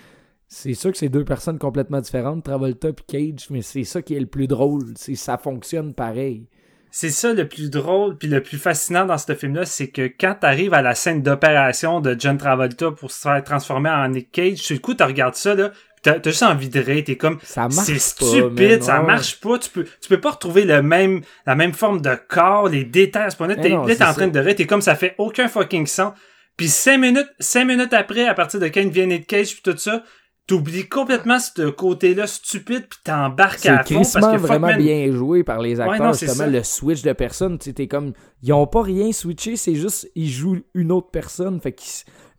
c'est 0.52 0.74
sûr 0.74 0.92
que 0.92 0.98
c'est 0.98 1.10
deux 1.10 1.24
personnes 1.24 1.60
complètement 1.60 2.02
différentes, 2.02 2.44
Travolta 2.44 2.92
puis 2.92 3.06
Cage, 3.08 3.46
mais 3.52 3.62
c'est 3.62 3.84
ça 3.84 4.02
qui 4.02 4.16
est 4.16 4.20
le 4.20 4.26
plus 4.26 4.48
drôle. 4.48 4.82
C'est 4.96 5.16
ça 5.16 5.38
fonctionne 5.38 5.94
pareil. 5.94 6.48
C'est 6.92 7.12
ça 7.12 7.34
le 7.34 7.48
plus 7.48 7.70
drôle 7.70 8.18
puis 8.18 8.28
le 8.28 8.42
plus 8.42 8.58
fascinant 8.58 9.06
dans 9.06 9.20
ce 9.20 9.36
film-là, 9.36 9.64
c'est 9.66 9.90
que 9.90 10.08
quand 10.20 10.36
t'arrives 10.42 10.74
à 10.74 10.82
la 10.82 10.96
scène 10.96 11.22
d'opération 11.22 12.02
de 12.02 12.16
John 12.18 12.38
Travolta 12.38 12.90
pour 12.90 13.12
se 13.12 13.22
faire 13.22 13.44
transformer 13.44 13.92
en 13.92 14.08
Nick 14.10 14.32
Cage, 14.32 14.58
sur 14.58 14.74
le 14.74 14.80
coup, 14.80 14.96
tu 14.96 15.04
regardes 15.04 15.36
ça, 15.36 15.54
là, 15.54 15.70
pis 15.70 16.02
t'as 16.02 16.20
juste 16.24 16.42
envie 16.42 16.70
de 16.70 16.80
rire, 16.80 17.04
t'es 17.06 17.16
comme, 17.16 17.38
c'est 17.70 18.00
stupide, 18.00 18.82
ça 18.82 19.02
marche 19.04 19.40
pas, 19.40 19.60
tu 19.60 19.70
peux, 19.70 19.84
tu 19.84 20.10
peux 20.10 20.20
pas 20.20 20.32
retrouver 20.32 20.66
le 20.66 20.82
même, 20.82 21.22
la 21.46 21.54
même 21.56 21.74
forme 21.74 22.02
de 22.02 22.16
corps, 22.28 22.70
les 22.70 22.86
détails 22.86 23.28
à 23.28 23.30
ce 23.30 23.38
point-là, 23.38 23.54
Eh 23.60 23.62
t'es 23.62 23.70
c'est 23.96 24.02
en 24.04 24.08
ça. 24.08 24.14
train 24.16 24.28
de 24.28 24.40
rire, 24.40 24.56
t'es 24.56 24.66
comme, 24.66 24.82
ça 24.82 24.96
fait 24.96 25.14
aucun 25.20 25.48
fucking 25.48 25.86
sens. 25.86 26.14
Puis 26.58 26.70
cinq 26.70 26.98
minutes, 26.98 27.30
cinq 27.40 27.66
minutes 27.66 27.94
après, 27.94 28.28
à 28.28 28.34
partir 28.34 28.60
de 28.60 28.66
quand 28.68 28.82
il 28.82 28.90
vient 28.90 29.06
Nick 29.06 29.28
Cage 29.28 29.54
puis 29.54 29.62
tout 29.72 29.78
ça, 29.78 30.04
t'oublies 30.50 30.90
complètement 30.90 31.38
ce 31.40 31.70
côté-là 31.70 32.26
stupide 32.26 32.88
puis 32.90 33.00
t'embarques 33.04 33.64
à 33.68 33.84
fond 33.84 34.02
parce 34.02 34.14
que 34.16 34.38
vraiment 34.38 34.68
man, 34.68 34.78
bien 34.82 35.12
joué 35.12 35.44
par 35.44 35.60
les 35.60 35.80
acteurs, 35.80 36.08
non, 36.08 36.14
c'est 36.14 36.26
justement, 36.26 36.50
le 36.50 36.64
switch 36.64 37.04
de 37.04 37.14
tu 37.14 37.58
sais, 37.62 37.74
t'es 37.74 37.88
comme, 37.88 38.14
ils 38.42 38.52
ont 38.52 38.66
pas 38.66 38.82
rien 38.82 39.12
switché, 39.12 39.56
c'est 39.56 39.76
juste, 39.76 40.10
ils 40.16 40.28
jouent 40.30 40.58
une 40.74 40.92
autre 40.92 41.12
personne, 41.12 41.62
fait 41.62 41.74
que 41.74 41.84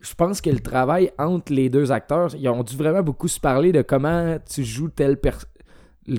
je 0.01 0.13
pense 0.13 0.41
que 0.41 0.49
le 0.49 0.59
travail 0.59 1.11
entre 1.17 1.53
les 1.53 1.69
deux 1.69 1.93
acteurs, 1.93 2.35
ils 2.35 2.49
ont 2.49 2.63
dû 2.63 2.75
vraiment 2.75 3.01
beaucoup 3.01 3.29
se 3.29 3.39
parler 3.39 3.71
de 3.71 3.81
comment 3.81 4.37
tu 4.53 4.65
joues 4.65 4.89
tel, 4.89 5.15
per- 5.17 5.31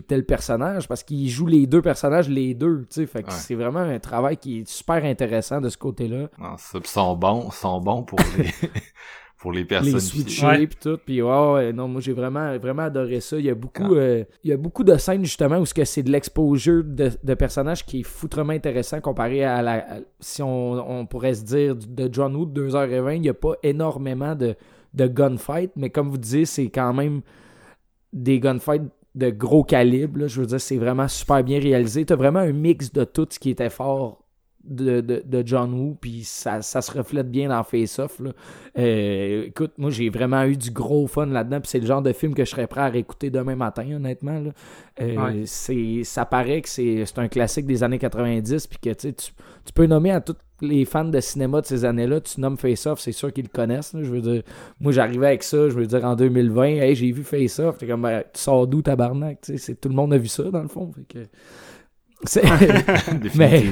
tel 0.09 0.24
personnage, 0.24 0.89
parce 0.89 1.02
qu'ils 1.02 1.28
jouent 1.28 1.47
les 1.48 1.66
deux 1.66 1.82
personnages, 1.82 2.28
les 2.31 2.55
deux, 2.55 2.86
tu 2.89 3.02
sais, 3.02 3.06
fait 3.06 3.23
que 3.23 3.28
Ouais. 3.28 3.35
c'est 3.36 3.55
vraiment 3.55 3.81
un 3.81 3.98
travail 3.98 4.39
qui 4.39 4.60
est 4.60 4.69
super 4.69 5.05
intéressant 5.05 5.60
de 5.60 5.69
ce 5.69 5.77
côté-là. 5.77 6.31
Non, 6.39 6.56
ça, 6.56 6.81
pis 6.81 6.89
sont 6.89 7.14
bons, 7.16 7.51
sont 7.51 7.81
bons 7.81 8.02
pour 8.02 8.19
les, 8.39 8.47
pour 9.43 9.52
les 9.52 9.64
personnes. 9.64 9.93
les 9.94 10.01
switcher 10.01 10.47
Ouais. 10.47 10.69
tout 10.81 10.98
puis 11.05 11.20
ouais, 11.20 11.73
non 11.73 11.89
moi 11.89 12.01
j'ai 12.01 12.12
vraiment 12.12 12.56
vraiment 12.59 12.85
adoré 12.85 13.20
ça 13.20 13.36
il 13.39 13.44
y 13.44 13.51
a 13.51 13.55
beaucoup 13.56 13.94
euh, 13.97 14.23
il 14.44 14.51
y 14.51 14.52
a 14.52 14.56
beaucoup 14.56 14.85
de 14.85 14.97
scènes 14.97 15.24
justement 15.24 15.59
où 15.59 15.66
ce 15.66 15.74
que 15.74 15.85
c'est 15.85 16.05
de 16.05 16.10
l'exposure 16.12 16.85
de, 16.85 17.10
de 17.23 17.35
personnages 17.35 17.85
qui 17.85 18.01
est 18.01 18.02
foutrement 18.05 18.52
intéressant 18.52 19.01
comparé 19.01 19.43
à 19.44 19.60
la 19.60 19.73
à- 19.97 19.98
si 20.20 20.43
on, 20.43 20.73
on 21.01 21.06
pourrait 21.06 21.35
se 21.35 21.43
dire 21.44 21.74
de 21.77 22.09
John 22.10 22.36
Woo 22.36 22.47
de 22.47 22.69
2h20 22.69 23.16
il 23.16 23.20
n'y 23.23 23.28
a 23.28 23.35
pas 23.35 23.55
énormément 23.64 24.35
de 24.36 24.55
de 24.94 25.06
gunfight 25.09 25.73
mais 25.74 25.90
comme 25.90 26.09
vous 26.09 26.19
disiez 26.19 26.44
c'est 26.44 26.69
quand 26.70 26.94
même 26.94 27.20
des 28.12 28.39
gunfights 28.40 28.90
de 29.14 29.31
gros 29.31 29.64
calibre 29.64 30.20
là. 30.20 30.27
je 30.28 30.40
veux 30.40 30.47
dire 30.47 30.60
c'est 30.60 30.77
vraiment 30.78 31.09
super 31.09 31.43
bien 31.43 31.59
réalisé 31.60 32.05
t'as 32.05 32.16
vraiment 32.16 32.39
un 32.40 32.52
mix 32.52 32.93
de 32.93 33.05
tout 33.05 33.27
ce 33.28 33.39
qui 33.39 33.51
était 33.51 33.70
fort 33.70 34.22
de, 34.64 35.01
de, 35.01 35.22
de 35.24 35.43
John 35.47 35.72
Woo, 35.74 35.97
puis 36.01 36.22
ça, 36.24 36.62
ça 36.62 36.80
se 36.82 36.90
reflète 36.93 37.30
bien 37.30 37.48
dans 37.48 37.62
Face 37.64 37.98
Off. 37.98 38.20
Là. 38.20 38.30
Euh, 38.78 39.44
écoute, 39.47 39.72
moi 39.78 39.90
j'ai 39.90 40.09
vraiment 40.10 40.44
eu 40.44 40.56
du 40.56 40.70
gros 40.70 41.06
fun 41.06 41.26
là-dedans, 41.26 41.60
puis 41.60 41.68
c'est 41.70 41.80
le 41.80 41.86
genre 41.86 42.02
de 42.02 42.12
film 42.12 42.34
que 42.34 42.44
je 42.44 42.51
serais 42.51 42.66
prêt 42.66 42.80
à 42.82 42.89
réécouter 42.89 43.30
demain 43.30 43.56
matin, 43.56 43.84
honnêtement. 43.94 44.39
Là. 44.40 44.51
Euh, 45.01 45.16
Ouais. 45.16 45.43
c'est, 45.47 46.02
ça 46.05 46.24
paraît 46.24 46.60
que 46.62 46.68
c'est, 46.68 47.05
c'est 47.06 47.18
un 47.18 47.28
classique 47.28 47.66
des 47.66 47.82
années 47.82 47.98
90, 47.98 48.66
puis 48.66 48.78
que 48.78 48.90
tu, 48.94 49.12
tu 49.12 49.72
peux 49.74 49.86
nommer 49.86 50.10
à 50.10 50.20
tous 50.20 50.36
les 50.60 50.84
fans 50.84 51.05
de 51.05 51.18
cinéma 51.18 51.60
de 51.60 51.66
ces 51.66 51.84
années-là, 51.84 52.20
tu 52.20 52.40
nommes 52.40 52.56
Face 52.56 52.86
Off, 52.86 53.01
c'est 53.01 53.10
sûr 53.10 53.32
qu'ils 53.32 53.44
le 53.47 53.51
connaissent. 53.51 53.94
là. 53.94 54.05
je 54.05 54.10
veux 54.10 54.20
dire, 54.20 54.43
moi 54.80 54.93
j'arrivais 54.93 55.26
avec 55.26 55.43
ça, 55.43 55.68
je 55.68 55.74
veux 55.74 55.86
dire 55.86 56.05
en 56.05 56.14
2020, 56.14 56.64
hey, 56.66 56.94
j'ai 56.94 57.10
vu 57.10 57.24
Face 57.24 57.59
Off, 57.59 57.78
t'es 57.78 57.86
comme, 57.89 58.02
Ben, 58.02 58.22
tu 58.32 58.40
sors 58.40 58.66
d'où 58.68 58.80
tabarnak, 58.80 59.40
tu 59.40 59.59
sais, 59.59 59.74
tout 59.74 59.89
le 59.89 59.94
monde 59.97 60.12
a 60.14 60.18
vu 60.18 60.28
ça 60.28 60.44
dans 60.44 60.62
le 60.62 60.68
fond. 60.68 60.93
Fait 60.93 61.02
que... 61.02 61.26
C'est- 62.24 62.43
mais 63.36 63.65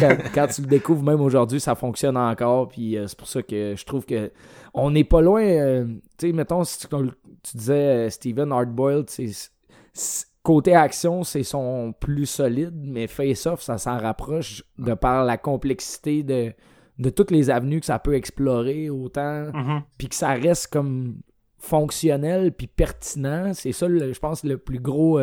quand, 0.00 0.16
quand 0.34 0.46
tu 0.46 0.62
le 0.62 0.66
découvres, 0.66 1.02
même 1.02 1.20
aujourd'hui, 1.20 1.60
ça 1.60 1.74
fonctionne 1.74 2.16
encore. 2.16 2.68
Puis 2.68 2.96
euh, 2.96 3.06
c'est 3.06 3.18
pour 3.18 3.28
ça 3.28 3.42
que 3.42 3.74
je 3.76 3.84
trouve 3.84 4.04
que 4.06 4.30
on 4.74 4.90
n'est 4.90 5.04
pas 5.04 5.20
loin. 5.20 5.42
euh, 5.42 5.84
tu 6.18 6.28
sais, 6.28 6.32
mettons, 6.32 6.64
si 6.64 6.78
tu, 6.86 7.56
disais, 7.56 7.74
euh, 8.06 8.10
Steven 8.10 8.52
Hardboiled, 8.52 9.06
côté 10.42 10.74
action, 10.74 11.24
c'est 11.24 11.42
son 11.42 11.92
plus 11.98 12.26
solide, 12.26 12.74
mais 12.82 13.06
face-off, 13.06 13.60
ça 13.62 13.76
s'en 13.78 13.98
rapproche 13.98 14.62
de 14.78 14.94
par 14.94 15.24
la 15.24 15.36
complexité 15.36 16.22
de, 16.22 16.52
de 16.98 17.10
toutes 17.10 17.30
les 17.30 17.50
avenues 17.50 17.80
que 17.80 17.86
ça 17.86 17.98
peut 17.98 18.14
explorer, 18.14 18.88
autant 18.90 19.46
Mhm. 19.52 19.82
puis 19.98 20.08
que 20.08 20.14
ça 20.14 20.30
reste 20.32 20.68
comme 20.68 21.16
fonctionnel 21.58 22.52
puis 22.52 22.66
pertinent. 22.68 23.52
C'est 23.52 23.72
ça, 23.72 23.88
le- 23.88 24.12
je 24.12 24.18
pense, 24.20 24.44
le 24.44 24.56
plus 24.58 24.78
gros 24.80 25.18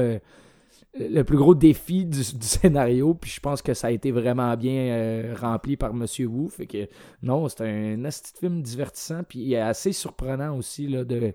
le 0.97 1.23
plus 1.23 1.37
gros 1.37 1.55
défi 1.55 2.05
du, 2.05 2.23
scénario. 2.23 3.13
Puis 3.13 3.31
je 3.31 3.39
pense 3.39 3.61
que 3.61 3.73
ça 3.73 3.87
a 3.87 3.91
été 3.91 4.11
vraiment 4.11 4.55
bien 4.55 4.73
euh, 4.73 5.35
rempli 5.39 5.77
par 5.77 5.93
Monsieur 5.93 6.27
Wu. 6.27 6.49
Fait 6.49 6.67
que 6.67 6.87
non, 7.21 7.47
c'est 7.49 7.61
un 7.61 7.97
de 7.97 8.09
film 8.39 8.61
divertissant 8.61 9.23
puis 9.23 9.55
assez 9.55 9.91
surprenant 9.91 10.57
aussi 10.57 10.87
là, 10.87 11.03
de 11.03 11.33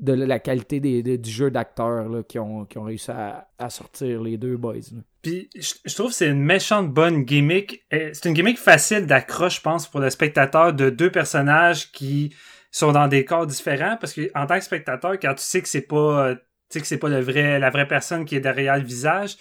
de 0.00 0.12
la 0.12 0.38
qualité 0.38 0.78
des, 0.78 1.02
de- 1.02 1.16
du 1.16 1.30
jeu 1.30 1.50
d'acteurs 1.50 2.06
qui, 2.28 2.38
ont, 2.38 2.64
qui 2.66 2.78
ont 2.78 2.84
réussi 2.84 3.10
à, 3.10 3.48
à 3.58 3.68
sortir 3.68 4.22
les 4.22 4.36
deux 4.36 4.56
boys. 4.56 4.76
Puis 5.22 5.50
je, 5.56 5.94
trouve 5.94 6.10
que 6.10 6.14
c'est 6.14 6.28
une 6.28 6.42
méchante 6.42 6.92
bonne 6.92 7.24
gimmick. 7.24 7.84
C'est 7.90 8.26
une 8.26 8.34
gimmick 8.34 8.58
facile 8.58 9.06
d'accroche, 9.06 9.56
je 9.56 9.60
pense, 9.60 9.88
pour 9.88 10.00
le 10.00 10.10
spectateur 10.10 10.72
de 10.72 10.90
deux 10.90 11.10
personnages 11.10 11.90
qui 11.90 12.32
sont 12.70 12.92
dans 12.92 13.08
des 13.08 13.24
corps 13.24 13.46
différents. 13.46 13.96
Parce 14.00 14.12
que 14.12 14.30
en 14.34 14.46
tant 14.46 14.58
que 14.58 14.64
spectateur, 14.64 15.18
quand 15.18 15.34
tu 15.34 15.42
sais 15.42 15.60
que 15.60 15.68
c'est 15.68 15.80
pas, 15.80 16.28
euh, 16.28 16.36
tu 16.70 16.74
sais 16.74 16.80
que 16.80 16.86
c'est 16.86 16.98
pas 16.98 17.08
le 17.08 17.20
vrai, 17.20 17.58
la 17.58 17.70
vraie 17.70 17.88
personne 17.88 18.24
qui 18.24 18.36
est 18.36 18.40
derrière 18.40 18.76
le 18.76 18.84
visage, 18.84 19.36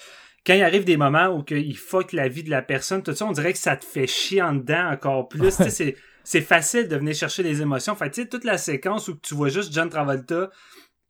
quand 0.46 0.54
il 0.54 0.64
arrive 0.64 0.86
des 0.86 0.96
moments 0.96 1.28
où 1.28 1.44
que 1.44 1.56
il 1.56 1.78
fuck 1.78 2.14
la 2.14 2.30
vie 2.30 2.44
de 2.44 2.50
la 2.50 2.62
personne, 2.62 3.04
tout 3.04 3.14
ça, 3.14 3.26
on 3.26 3.34
dirait 3.34 3.52
que 3.52 3.60
ça 3.60 3.76
te 3.76 3.84
fait 3.84 4.08
chier 4.08 4.42
en 4.42 4.54
dedans 4.54 4.92
encore 4.92 5.28
plus. 5.28 5.58
Tu 5.58 5.64
sais, 5.64 5.70
c'est 5.70 5.96
c'est 6.24 6.42
facile 6.42 6.88
de 6.88 6.96
venir 6.98 7.14
chercher 7.16 7.44
les 7.44 7.62
émotions. 7.62 7.96
Fait 7.96 8.10
tu 8.10 8.22
sais, 8.22 8.28
toute 8.28 8.44
la 8.44 8.58
séquence 8.58 9.08
où 9.08 9.16
tu 9.16 9.34
vois 9.34 9.50
juste 9.50 9.74
John 9.74 9.90
Travolta 9.90 10.50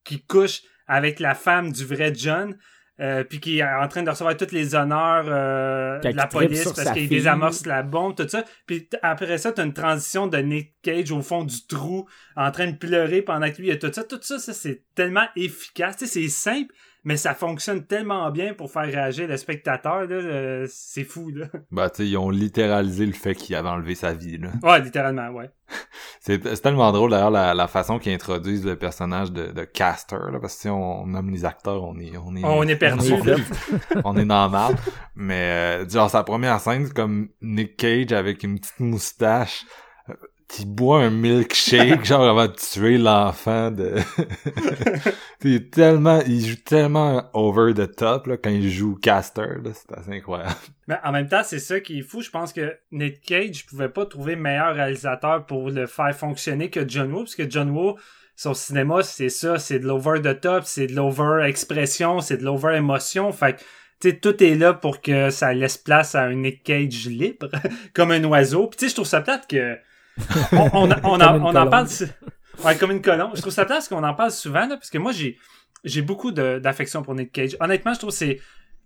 qui 0.03 0.23
couche 0.23 0.61
avec 0.88 1.19
la 1.19 1.35
femme 1.35 1.72
du 1.72 1.85
vrai 1.85 2.14
John, 2.15 2.57
euh, 2.99 3.23
puis 3.23 3.39
qui 3.39 3.59
est 3.59 3.63
en 3.63 3.87
train 3.87 4.01
de 4.01 4.09
recevoir 4.09 4.35
tous 4.35 4.51
les 4.51 4.73
honneurs 4.73 5.25
euh, 5.27 5.99
de 5.99 6.09
la 6.09 6.27
police 6.27 6.63
parce 6.63 6.91
qu'il 6.91 7.07
désamorce 7.07 7.65
la 7.65 7.83
bombe, 7.83 8.15
tout 8.15 8.27
ça. 8.27 8.43
Puis 8.65 8.89
après 9.01 9.37
ça, 9.37 9.51
t'as 9.51 9.65
une 9.65 9.73
transition 9.73 10.27
de 10.27 10.37
Nick 10.37 10.73
Cage 10.81 11.11
au 11.11 11.21
fond 11.21 11.43
du 11.43 11.67
trou, 11.67 12.07
en 12.35 12.51
train 12.51 12.67
de 12.67 12.75
pleurer 12.75 13.21
pendant 13.21 13.51
que 13.51 13.57
lui 13.57 13.67
il 13.67 13.71
a 13.71 13.77
tout 13.77 13.91
ça. 13.93 14.03
Tout 14.03 14.19
ça, 14.21 14.39
ça 14.39 14.53
c'est 14.53 14.83
tellement 14.95 15.27
efficace. 15.35 15.97
Tu 15.97 16.07
sais, 16.07 16.21
c'est 16.21 16.29
simple, 16.29 16.73
mais 17.07 17.15
ça 17.15 17.34
fonctionne 17.34 17.85
tellement 17.85 18.29
bien 18.31 18.53
pour 18.53 18.69
faire 18.69 18.84
réagir 18.84 19.29
le 19.29 19.38
spectateur. 19.38 20.01
Là, 20.01 20.07
euh, 20.15 20.67
c'est 20.69 21.05
fou, 21.05 21.29
là. 21.29 21.45
Bah, 21.71 21.89
tu 21.89 22.03
sais, 22.03 22.09
ils 22.09 22.17
ont 22.17 22.29
littéralisé 22.29 23.05
le 23.05 23.13
fait 23.13 23.34
qu'il 23.34 23.55
avait 23.55 23.69
enlevé 23.69 23.95
sa 23.95 24.11
vie, 24.11 24.38
là. 24.38 24.49
Ouais, 24.61 24.81
littéralement, 24.81 25.29
ouais. 25.29 25.49
C'est 26.19 26.41
tellement 26.61 26.91
drôle 26.91 27.11
d'ailleurs 27.11 27.31
la, 27.31 27.53
la 27.53 27.67
façon 27.67 27.97
qu'ils 27.97 28.11
introduisent 28.13 28.65
le 28.65 28.75
personnage 28.75 29.31
de, 29.31 29.51
de 29.53 29.63
Caster 29.63 30.17
là, 30.31 30.38
parce 30.41 30.55
que 30.55 30.61
si 30.63 30.69
on 30.69 31.07
nomme 31.07 31.29
les 31.29 31.43
acteurs 31.45 31.84
on 31.84 31.97
est 31.99 32.15
on 32.17 32.35
est 32.38 32.43
On 32.45 32.63
est 32.63 32.75
perdu. 32.77 33.13
on 33.13 33.25
est, 33.27 33.35
on 34.05 34.15
est 34.17 34.25
dans 34.25 34.43
la 34.43 34.47
marde. 34.47 34.77
mais 35.15 35.81
euh, 35.84 35.89
genre 35.89 36.09
sa 36.09 36.23
première 36.23 36.59
scène 36.61 36.85
c'est 36.85 36.93
comme 36.93 37.27
Nick 37.41 37.75
Cage 37.75 38.13
avec 38.13 38.43
une 38.43 38.59
petite 38.59 38.79
moustache 38.79 39.65
qui 40.47 40.65
boit 40.65 41.01
un 41.01 41.09
milkshake 41.09 42.05
genre 42.05 42.27
avant 42.27 42.47
de 42.47 42.53
tuer 42.53 42.97
l'enfant 42.97 43.69
de 43.69 43.95
c'est 45.41 45.71
tellement 45.71 46.21
il 46.25 46.45
joue 46.45 46.55
tellement 46.55 47.29
over 47.33 47.73
the 47.73 47.93
top 47.93 48.27
là 48.27 48.37
quand 48.37 48.49
il 48.49 48.69
joue 48.69 48.95
Caster 48.95 49.47
là 49.63 49.71
c'est 49.73 49.97
assez 49.97 50.11
incroyable 50.11 50.55
Mais 50.87 50.97
en 51.03 51.11
même 51.11 51.27
temps, 51.27 51.41
c'est 51.43 51.59
ça 51.59 51.79
qui 51.81 51.99
est 51.99 52.01
fou. 52.01 52.21
Je 52.21 52.29
pense 52.29 52.53
que 52.53 52.77
Nick 52.91 53.21
Cage 53.21 53.65
pouvait 53.65 53.89
pas 53.89 54.05
trouver 54.05 54.35
meilleur 54.37 54.73
réalisateur 54.73 55.45
pour 55.45 55.69
le 55.69 55.85
faire 55.85 56.15
fonctionner 56.15 56.69
que 56.69 56.87
John 56.87 57.11
Woo, 57.11 57.19
parce 57.19 57.35
que 57.35 57.49
John 57.49 57.71
Woo, 57.71 57.97
son 58.37 58.53
cinéma, 58.53 59.03
c'est 59.03 59.29
ça, 59.29 59.59
c'est 59.59 59.79
de 59.79 59.85
l'over 59.85 60.21
the 60.21 60.39
top, 60.39 60.63
c'est 60.65 60.87
de 60.87 60.95
l'over 60.95 61.45
expression, 61.45 62.21
c'est 62.21 62.37
de 62.37 62.45
l'over 62.45 62.77
émotion. 62.77 63.33
Fait 63.33 63.53
que, 63.53 63.59
tu 63.99 64.11
sais, 64.11 64.17
tout 64.17 64.41
est 64.41 64.55
là 64.55 64.73
pour 64.73 65.01
que 65.01 65.29
ça 65.29 65.53
laisse 65.53 65.77
place 65.77 66.15
à 66.15 66.23
un 66.23 66.35
Nick 66.35 66.63
Cage 66.63 67.07
libre, 67.07 67.49
comme 67.93 68.11
un 68.11 68.23
oiseau. 68.23 68.67
Puis 68.67 68.77
tu 68.77 68.85
sais, 68.85 68.89
je 68.89 68.95
trouve 68.95 69.07
ça 69.07 69.19
plate 69.19 69.47
que 69.49 69.77
on, 70.52 70.69
on, 70.73 70.85
une 70.91 70.94
on 71.03 71.56
en 71.56 71.68
parle. 71.69 71.88
Ouais, 72.64 72.76
comme 72.77 72.91
une 72.91 73.02
colombe. 73.02 73.31
Je 73.35 73.41
trouve 73.41 73.53
ça 73.53 73.65
plate 73.65 73.77
parce 73.80 73.88
qu'on 73.89 74.03
en 74.03 74.14
parle 74.14 74.31
souvent, 74.31 74.61
là, 74.68 74.76
parce 74.77 74.89
que 74.89 74.98
moi, 74.98 75.11
j'ai 75.11 75.38
j'ai 75.84 76.02
beaucoup 76.02 76.31
de- 76.31 76.60
d'affection 76.60 77.03
pour 77.03 77.14
Nick 77.15 77.31
Cage. 77.31 77.56
Honnêtement, 77.60 77.94
je 77.94 77.99
trouve 77.99 78.10
que 78.10 78.15
c'est 78.15 78.39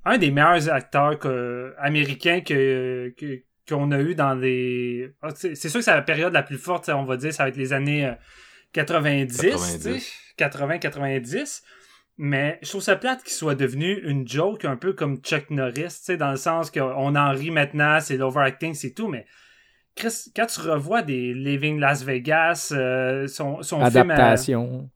un 0.03 0.17
des 0.17 0.29
meilleurs 0.31 0.69
acteurs 0.69 1.17
que- 1.19 1.73
américains 1.79 2.41
que 2.41 3.13
que- 3.17 3.43
qu'on 3.69 3.91
a 3.91 3.99
eu 3.99 4.13
dans 4.15 4.33
les 4.33 5.13
Ah, 5.21 5.29
c'est 5.35 5.55
c'est 5.55 5.69
sûr 5.69 5.79
que 5.79 5.85
c'est 5.85 5.93
la 5.95 6.01
période 6.01 6.33
la 6.33 6.43
plus 6.43 6.57
forte 6.57 6.89
on 6.89 7.03
va 7.05 7.15
dire 7.15 7.31
ça 7.33 7.43
va 7.43 7.49
être 7.49 7.55
les 7.57 7.71
années 7.71 8.07
euh, 8.07 8.13
90 8.73 9.37
90. 9.41 10.13
80 10.37 10.77
90 10.79 11.63
mais 12.17 12.59
je 12.61 12.69
trouve 12.69 12.81
ça 12.81 12.95
plate 12.95 13.23
qu'il 13.23 13.33
soit 13.33 13.55
devenu 13.55 13.99
une 14.03 14.27
joke 14.27 14.65
un 14.65 14.75
peu 14.75 14.93
comme 14.93 15.17
Chuck 15.21 15.49
Norris 15.51 15.83
tu 15.87 15.89
sais 16.03 16.17
dans 16.17 16.31
le 16.31 16.37
sens 16.37 16.71
qu'on 16.71 17.15
en 17.15 17.31
rit 17.31 17.51
maintenant 17.51 17.99
c'est 18.01 18.17
l'overacting 18.17 18.73
c'est 18.73 18.91
tout 18.93 19.07
mais 19.07 19.25
Chris, 19.95 20.31
quand 20.35 20.45
tu 20.45 20.61
revois 20.61 21.01
des 21.01 21.33
Living 21.33 21.79
Las 21.79 22.03
Vegas 22.03 22.71
euh, 22.71 23.27
son, 23.27 23.61
son 23.61 23.77
film 23.85 24.09
à- 24.11 24.13
Adaptation. 24.13 24.89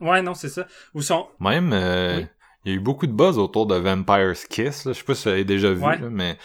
ouais 0.00 0.22
non 0.22 0.34
c'est 0.34 0.48
ça 0.48 0.66
ou 0.94 1.02
son 1.02 1.26
Même, 1.40 1.72
euh, 1.72 2.18
Oui. 2.20 2.26
il 2.64 2.72
y 2.72 2.74
a 2.74 2.76
eu 2.78 2.80
beaucoup 2.80 3.06
de 3.06 3.12
buzz 3.12 3.38
autour 3.38 3.66
de 3.66 3.74
Vampire's 3.76 4.44
Kiss. 4.46 4.84
Là. 4.84 4.92
Je 4.92 4.98
sais 4.98 5.04
pas 5.04 5.14
si 5.14 5.24
vous 5.24 5.30
l'avez 5.30 5.44
déjà 5.44 5.72
vu, 5.72 5.82
Ouais. 5.84 5.98
là, 5.98 6.08
mais 6.10 6.38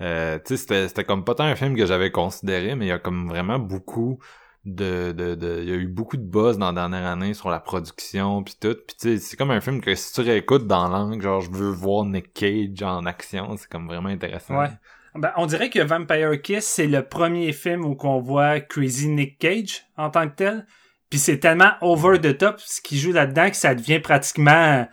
euh, 0.00 0.38
tu 0.38 0.48
sais, 0.48 0.56
c'était, 0.56 0.88
c'était 0.88 1.04
comme 1.04 1.24
pas 1.24 1.34
tant 1.34 1.44
un 1.44 1.54
film 1.54 1.76
que 1.76 1.84
j'avais 1.86 2.10
considéré, 2.10 2.74
mais 2.74 2.86
il 2.86 2.88
y 2.88 2.92
a 2.92 2.98
comme 2.98 3.28
vraiment 3.28 3.58
beaucoup 3.58 4.18
de, 4.64 5.12
de, 5.12 5.34
de, 5.34 5.60
il 5.62 5.68
y 5.68 5.72
a 5.72 5.76
eu 5.76 5.88
beaucoup 5.88 6.16
de 6.16 6.22
buzz 6.24 6.56
dans 6.56 6.66
la 6.66 6.72
dernière 6.72 7.04
année 7.06 7.34
sur 7.34 7.50
la 7.50 7.58
production 7.60 8.42
puis 8.44 8.54
tout. 8.60 8.74
Puis 8.86 8.96
tu 8.98 9.08
sais, 9.08 9.18
c'est 9.18 9.36
comme 9.36 9.50
un 9.50 9.60
film 9.60 9.80
que 9.80 9.94
si 9.94 10.12
tu 10.12 10.20
réécoutes 10.22 10.66
dans 10.66 10.88
l'angle, 10.88 11.20
genre 11.20 11.40
je 11.40 11.50
veux 11.50 11.70
voir 11.70 12.04
Nick 12.04 12.32
Cage 12.32 12.82
en 12.82 13.04
action, 13.04 13.56
c'est 13.56 13.68
comme 13.68 13.86
vraiment 13.88 14.08
intéressant. 14.08 14.58
Ouais. 14.58 14.70
Ben, 15.14 15.32
on 15.36 15.46
dirait 15.46 15.68
que 15.68 15.80
Vampire 15.80 16.40
Kiss, 16.40 16.64
c'est 16.64 16.86
le 16.86 17.02
premier 17.02 17.52
film 17.52 17.84
où 17.84 17.94
qu'on 17.94 18.20
voit 18.20 18.60
Crazy 18.60 19.08
Nick 19.08 19.38
Cage 19.38 19.84
en 19.96 20.08
tant 20.08 20.28
que 20.28 20.36
tel. 20.36 20.66
Puis 21.10 21.18
c'est 21.18 21.38
tellement 21.38 21.72
over 21.82 22.18
the 22.18 22.36
top 22.38 22.58
ce 22.58 22.80
qu'il 22.80 22.98
joue 22.98 23.12
là-dedans 23.12 23.50
que 23.50 23.56
ça 23.56 23.74
devient 23.74 24.00
pratiquement 24.00 24.86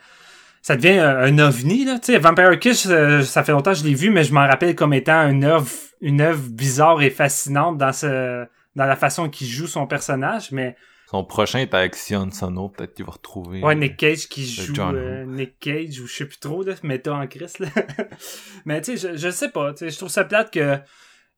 ça 0.61 0.75
devient 0.75 0.99
euh, 0.99 1.25
un 1.25 1.39
ovni 1.39 1.85
là. 1.85 1.99
Tu 1.99 2.13
sais, 2.13 2.19
Vampire 2.19 2.59
Kiss, 2.59 2.87
euh, 2.89 3.21
ça 3.21 3.43
fait 3.43 3.53
longtemps 3.53 3.71
que 3.71 3.77
je 3.77 3.83
l'ai 3.85 3.93
vu, 3.93 4.09
mais 4.09 4.23
je 4.23 4.33
m'en 4.33 4.45
rappelle 4.45 4.75
comme 4.75 4.93
étant 4.93 5.27
une 5.29 5.43
œuvre 5.43 5.69
une 6.01 6.21
œuvre 6.21 6.49
bizarre 6.49 7.01
et 7.01 7.09
fascinante 7.09 7.77
dans 7.77 7.93
ce 7.93 8.45
dans 8.75 8.85
la 8.85 8.95
façon 8.95 9.29
qu'il 9.29 9.47
joue 9.47 9.67
son 9.67 9.87
personnage. 9.87 10.51
Mais 10.51 10.75
Son 11.09 11.23
prochain 11.23 11.57
est 11.57 11.73
avec 11.73 11.95
Sion 11.95 12.29
Sono, 12.29 12.69
peut-être 12.69 12.93
qu'il 12.93 13.03
va 13.03 13.13
retrouver. 13.13 13.63
Ouais, 13.63 13.73
euh, 13.73 13.79
Nick 13.79 13.97
Cage 13.97 14.29
qui 14.29 14.41
de 14.41 14.61
joue 14.61 14.79
euh, 14.79 15.25
Nick 15.25 15.57
Cage 15.59 15.99
ou 16.01 16.05
je 16.05 16.13
sais 16.13 16.25
plus 16.25 16.37
trop 16.37 16.61
là, 16.61 16.75
méta 16.83 17.15
en 17.15 17.25
Christ 17.25 17.57
là. 17.57 17.67
Mais 18.65 18.79
tu 18.81 18.95
sais, 18.95 19.13
je, 19.13 19.17
je 19.17 19.31
sais 19.31 19.49
pas, 19.49 19.73
je 19.79 19.97
trouve 19.97 20.09
ça 20.09 20.23
plate 20.23 20.53
que 20.53 20.77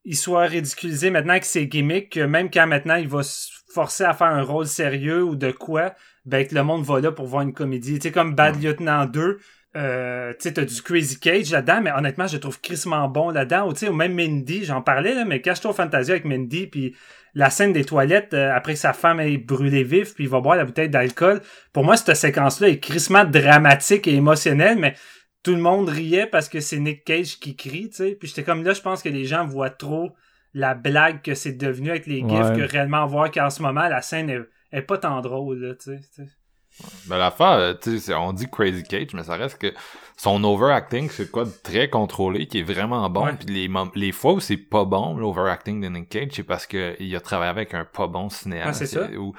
il 0.03 0.18
soit 0.18 0.43
ridiculisé 0.43 1.10
maintenant 1.10 1.39
que 1.39 1.45
c'est 1.45 1.68
gimmick, 1.68 2.11
que 2.11 2.19
même 2.19 2.49
quand 2.52 2.68
maintenant 2.68 2.95
il 2.95 3.07
va 3.07 3.23
se 3.23 3.49
forcer 3.73 4.03
à 4.03 4.14
faire 4.14 4.27
un 4.27 4.43
rôle 4.43 4.68
sérieux 4.68 5.23
ou 5.23 5.38
de 5.38 5.52
quoi, 5.52 5.93
ben 6.26 6.45
que 6.45 6.53
le 6.53 6.64
monde 6.64 6.84
va 6.84 6.99
là 6.99 7.14
pour 7.14 7.27
voir 7.27 7.43
une 7.43 7.53
comédie. 7.53 7.95
Tu 7.95 8.10
sais, 8.10 8.11
comme 8.11 8.35
Bad 8.35 8.61
Lieutenant 8.61 9.06
2, 9.06 9.39
euh, 9.77 10.34
tu 10.34 10.38
sais, 10.39 10.53
t'as 10.53 10.65
du 10.65 10.81
Crazy 10.81 11.18
Cage 11.18 11.49
là-dedans, 11.49 11.80
mais 11.81 11.91
honnêtement, 11.93 12.27
je 12.27 12.34
le 12.34 12.39
trouve 12.41 12.60
crissement 12.60 13.07
bon 13.07 13.30
là-dedans. 13.30 13.69
Ou 13.69 13.73
tu 13.73 13.80
sais, 13.80 13.88
ou 13.88 13.93
même 13.93 14.14
Mindy, 14.14 14.65
j'en 14.65 14.81
parlais, 14.81 15.15
là, 15.15 15.23
mais 15.23 15.41
quand 15.41 15.53
au 15.65 15.72
Fantasia 15.72 16.15
avec 16.15 16.26
Mindy, 16.26 16.68
puis 16.68 16.93
la 17.34 17.49
scène 17.49 17.72
des 17.74 17.86
toilettes, 17.86 18.34
euh, 18.34 18.53
après 18.53 18.74
que 18.74 18.80
sa 18.80 18.94
femme 18.94 19.20
ait 19.20 19.38
brûlé 19.38 19.84
vif, 19.84 20.14
puis 20.14 20.26
il 20.26 20.30
va 20.30 20.40
boire 20.41 20.56
la 20.58 20.66
bouteille 20.66 20.90
d'alcool, 20.90 21.41
pour 21.74 21.84
moi, 21.84 21.95
cette 21.98 22.16
séquence-là 22.16 22.68
est 22.70 22.80
crissement 22.80 23.24
dramatique 23.26 24.08
et 24.08 24.16
émotionnelle, 24.16 24.78
mais 24.78 24.95
tout 25.44 25.52
le 25.56 25.62
monde 25.62 25.90
riait 25.90 26.28
parce 26.28 26.49
que 26.49 26.60
c'est 26.60 26.78
Nick 26.80 27.03
Cage 27.06 27.40
qui 27.40 27.56
crie, 27.56 27.90
tu 27.90 27.95
sais. 27.95 28.18
Puis 28.20 28.28
j'étais 28.28 28.44
comme 28.44 28.64
là, 28.64 28.74
je 28.74 28.82
pense 28.82 29.02
que 29.02 29.10
les 29.10 29.26
gens 29.26 29.45
voient 29.45 29.70
trop 29.70 30.12
la 30.53 30.74
blague 30.76 31.22
que 31.22 31.34
c'est 31.34 31.53
devenu 31.53 31.90
avec 31.90 32.06
les 32.08 32.20
gifs 32.20 32.30
Ouais. 32.30 32.58
que 32.58 32.62
réellement 32.70 33.06
voir 33.08 33.32
qu'en 33.32 33.49
ce 33.49 33.62
moment, 33.62 33.88
la 33.88 34.02
scène 34.02 34.30
est, 34.30 34.41
est 34.74 34.82
pas 34.82 34.98
tant 34.98 35.22
drôle, 35.22 35.60
là, 35.60 35.76
tu 35.76 35.91
sais. 36.12 36.26
Ben 37.08 37.18
l'affaire, 37.18 37.52
euh, 37.52 37.74
tu 37.74 37.91
sais, 37.94 37.99
c'est- 37.99 38.14
on 38.14 38.32
dit 38.34 38.48
Crazy 38.49 38.84
Cage, 38.84 39.14
mais 39.14 39.24
ça 39.24 39.36
reste 39.36 39.58
que 39.58 39.74
son 40.22 40.43
overacting, 40.43 41.10
c'est 41.10 41.31
quoi 41.31 41.45
de 41.45 41.52
très 41.64 41.89
contrôlé, 41.89 42.45
qui 42.45 42.60
est 42.60 42.64
vraiment 42.64 43.10
bon. 43.10 43.26
Ouais. 43.26 43.34
Puis 43.34 43.48
les, 43.52 43.69
les 43.95 44.11
fois 44.11 44.34
où 44.34 44.39
c'est 44.39 44.56
pas 44.56 44.85
bon, 44.85 45.18
l'overacting 45.18 45.81
de 45.81 45.88
Nick 45.88 46.10
Cage, 46.10 46.34
c'est 46.34 46.43
parce 46.43 46.68
que 46.68 46.95
il 46.99 47.15
a 47.15 47.19
travaillé 47.19 47.49
avec 47.49 47.73
un 47.73 47.85
pas 47.85 48.06
bon 48.06 48.30
cinéaste. 48.30 48.68
Ouais, 48.68 48.73
c'est 48.73 48.99
ça. 48.99 49.10
Ou 49.18 49.34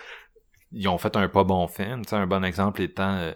ils 0.72 0.88
ont 0.88 0.98
fait 0.98 1.14
un 1.16 1.28
pas 1.28 1.44
bon 1.44 1.68
film. 1.68 2.04
Tu 2.04 2.10
sais, 2.10 2.16
un 2.16 2.26
bon 2.26 2.44
exemple 2.44 2.82
étant 2.82 3.14
euh, 3.14 3.32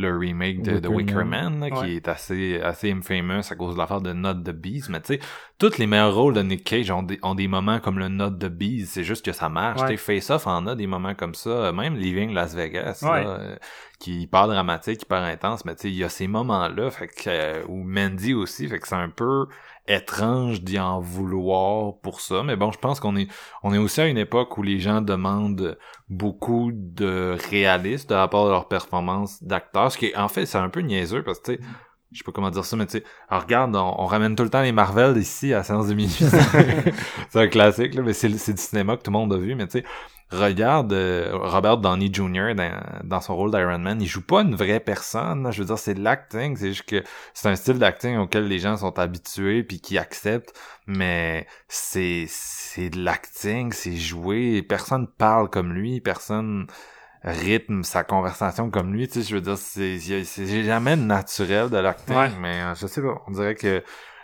le 0.00 0.16
remake 0.16 0.62
de, 0.62 0.78
de 0.80 0.88
Wicker 0.88 1.24
Man. 1.24 1.58
Man, 1.58 1.60
là, 1.70 1.76
Ouais. 1.76 1.86
qui 1.88 1.96
est 1.96 2.08
assez 2.08 2.60
assez 2.60 2.90
infamous 2.90 3.42
à 3.50 3.54
cause 3.54 3.74
de 3.74 3.78
l'affaire 3.78 4.00
de 4.00 4.12
Not 4.12 4.34
the 4.44 4.50
Bees. 4.50 4.84
Mais 4.88 5.00
tu 5.00 5.14
sais, 5.14 5.20
tous 5.58 5.78
les 5.78 5.86
meilleurs 5.86 6.14
rôles 6.14 6.34
de 6.34 6.42
Nick 6.42 6.64
Cage 6.64 6.90
ont 6.90 7.02
des, 7.02 7.18
ont 7.22 7.34
des 7.34 7.46
moments 7.48 7.78
comme 7.80 7.98
le 7.98 8.08
Not 8.08 8.30
the 8.32 8.46
Bees. 8.46 8.86
C'est 8.86 9.04
juste 9.04 9.24
que 9.24 9.32
ça 9.32 9.48
marche. 9.48 9.80
Ouais. 9.82 9.96
Face 9.96 10.30
Off 10.30 10.46
en 10.46 10.66
a 10.66 10.74
des 10.74 10.86
moments 10.86 11.14
comme 11.14 11.34
ça. 11.34 11.70
Même 11.72 11.94
Leaving 11.96 12.32
Las 12.32 12.54
Vegas, 12.54 13.00
Ouais. 13.02 13.24
là, 13.24 13.30
euh, 13.40 13.56
qui 13.98 14.16
est 14.16 14.20
hyper 14.22 14.46
dramatique, 14.48 15.02
hyper 15.02 15.22
intense. 15.22 15.64
Mais 15.64 15.74
tu 15.74 15.82
sais, 15.82 15.88
il 15.90 15.96
y 15.96 16.04
a 16.04 16.08
ces 16.08 16.26
moments-là, 16.26 16.90
fait 16.90 17.08
que 17.08 17.28
euh, 17.28 17.62
ou 17.68 17.82
Mandy 17.84 18.34
aussi, 18.34 18.66
fait 18.68 18.78
que 18.78 18.88
c'est 18.88 18.94
un 18.94 19.10
peu 19.10 19.46
étrange 19.90 20.62
d'y 20.62 20.78
en 20.78 21.00
vouloir 21.00 21.98
pour 22.02 22.20
ça. 22.20 22.42
Mais 22.42 22.56
bon, 22.56 22.72
je 22.72 22.78
pense 22.78 23.00
qu'on 23.00 23.16
est 23.16 23.28
on 23.62 23.74
est 23.74 23.78
aussi 23.78 24.00
à 24.00 24.06
une 24.06 24.18
époque 24.18 24.56
où 24.56 24.62
les 24.62 24.78
gens 24.78 25.00
demandent 25.02 25.78
beaucoup 26.08 26.70
de 26.72 27.36
réalisme 27.50 28.08
de 28.08 28.14
la 28.14 28.28
part 28.28 28.46
de 28.46 28.50
leur 28.50 28.68
performance 28.68 29.42
d'acteur, 29.42 29.92
ce 29.92 29.98
qui 29.98 30.06
est 30.06 30.16
en 30.16 30.28
fait 30.28 30.46
c'est 30.46 30.58
un 30.58 30.68
peu 30.68 30.80
niaiseux 30.80 31.22
parce 31.22 31.40
que 31.40 31.52
tu 31.52 31.62
sais 31.62 31.68
je 32.12 32.18
sais 32.18 32.24
pas 32.24 32.32
comment 32.32 32.50
dire 32.50 32.64
ça, 32.64 32.76
mais 32.76 32.86
tu 32.86 32.98
sais, 32.98 33.04
alors 33.28 33.44
regarde, 33.44 33.76
on, 33.76 34.06
ramène 34.06 34.34
tout 34.34 34.42
le 34.42 34.50
temps 34.50 34.62
les 34.62 34.72
Marvel 34.72 35.16
ici 35.16 35.54
à 35.54 35.62
séance 35.62 35.86
de 35.86 35.96
c'est 37.28 37.40
un 37.40 37.46
classique, 37.46 37.94
là, 37.94 38.02
mais 38.02 38.12
c'est 38.12 38.28
c'est 38.36 38.54
du 38.54 38.60
cinéma 38.60 38.96
que 38.96 39.02
tout 39.02 39.12
le 39.12 39.18
monde 39.18 39.32
a 39.32 39.36
vu, 39.36 39.54
mais 39.54 39.66
tu 39.66 39.78
sais, 39.78 39.84
regarde 40.30 40.92
euh, 40.92 41.30
Robert 41.32 41.78
Downey 41.78 42.10
Jr. 42.12 42.54
Dans, 42.54 42.80
dans 43.04 43.20
son 43.20 43.36
rôle 43.36 43.50
d'Iron 43.50 43.78
Man, 43.78 44.00
il 44.00 44.06
joue 44.06 44.22
pas 44.24 44.42
une 44.42 44.54
vraie 44.54 44.80
personne. 44.80 45.42
là. 45.42 45.50
Je 45.50 45.60
veux 45.60 45.66
dire, 45.66 45.78
c'est 45.78 45.94
de 45.94 46.02
l'acting. 46.02 46.56
C'est 46.56 46.68
juste 46.68 46.88
que 46.88 47.02
c'est 47.34 47.48
un 47.48 47.56
style 47.56 47.78
d'acting 47.78 48.16
auquel 48.18 48.46
les 48.48 48.58
gens 48.58 48.76
sont 48.76 48.98
habitués 48.98 49.62
puis 49.62 49.80
qui 49.80 49.98
acceptent. 49.98 50.52
Mais 50.86 51.46
c'est 51.68 52.26
c'est 52.28 52.90
de 52.90 53.02
l'acting, 53.02 53.72
c'est 53.72 53.96
joué. 53.96 54.62
Personne 54.62 55.06
parle 55.06 55.48
comme 55.50 55.72
lui. 55.72 56.00
Personne 56.00 56.66
rythme 57.22 57.82
sa 57.82 58.04
conversation 58.04 58.70
comme 58.70 58.92
lui. 58.92 59.08
Tu 59.08 59.22
sais, 59.22 59.28
je 59.28 59.34
veux 59.36 59.40
dire, 59.42 59.58
c'est 59.58 60.62
jamais 60.64 60.96
naturel 60.96 61.68
de 61.70 61.76
l'acting. 61.76 62.16
Ouais. 62.16 62.30
Mais 62.40 62.60
euh, 62.62 62.74
je 62.74 62.86
sais 62.86 63.02
pas. 63.02 63.22
On 63.26 63.32
dirait 63.32 63.54
que 63.54 63.82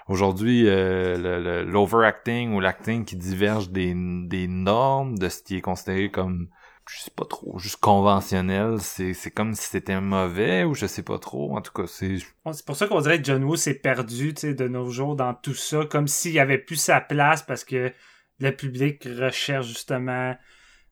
aujourd'hui 0.08 0.68
euh, 0.68 1.64
l'overacting 1.64 2.52
ou 2.54 2.60
l'acting 2.60 3.04
qui 3.04 3.16
diverge 3.16 3.70
des, 3.70 3.94
normes 3.94 5.18
de 5.18 5.28
ce 5.28 5.42
qui 5.42 5.56
est 5.56 5.60
considéré 5.60 6.10
comme 6.10 6.48
je 6.88 7.00
sais 7.00 7.10
pas 7.10 7.24
trop 7.24 7.58
juste 7.58 7.80
conventionnel 7.80 8.80
c'est 8.80 9.30
comme 9.32 9.54
si 9.54 9.68
c'était 9.68 10.00
mauvais 10.00 10.62
ou 10.62 10.74
je 10.74 10.86
sais 10.86 11.02
pas 11.02 11.18
trop. 11.18 11.56
En 11.56 11.60
tout 11.60 11.72
cas 11.72 11.86
c'est 11.86 12.18
C'est 12.52 12.64
pour 12.64 12.76
ça 12.76 12.86
qu'on 12.86 13.00
dirait 13.00 13.18
que 13.18 13.24
John 13.24 13.42
Woo 13.42 13.56
s'est 13.56 13.74
perdu 13.74 14.32
de 14.32 14.68
nos 14.68 14.90
jours 14.90 15.16
dans 15.16 15.34
tout 15.34 15.54
ça, 15.54 15.84
comme 15.84 16.06
s'il 16.06 16.38
avait 16.38 16.58
plus 16.58 16.76
sa 16.76 17.00
place 17.00 17.42
parce 17.42 17.64
que 17.64 17.92
le 18.38 18.50
public 18.50 19.08
recherche 19.18 19.66
justement 19.66 20.36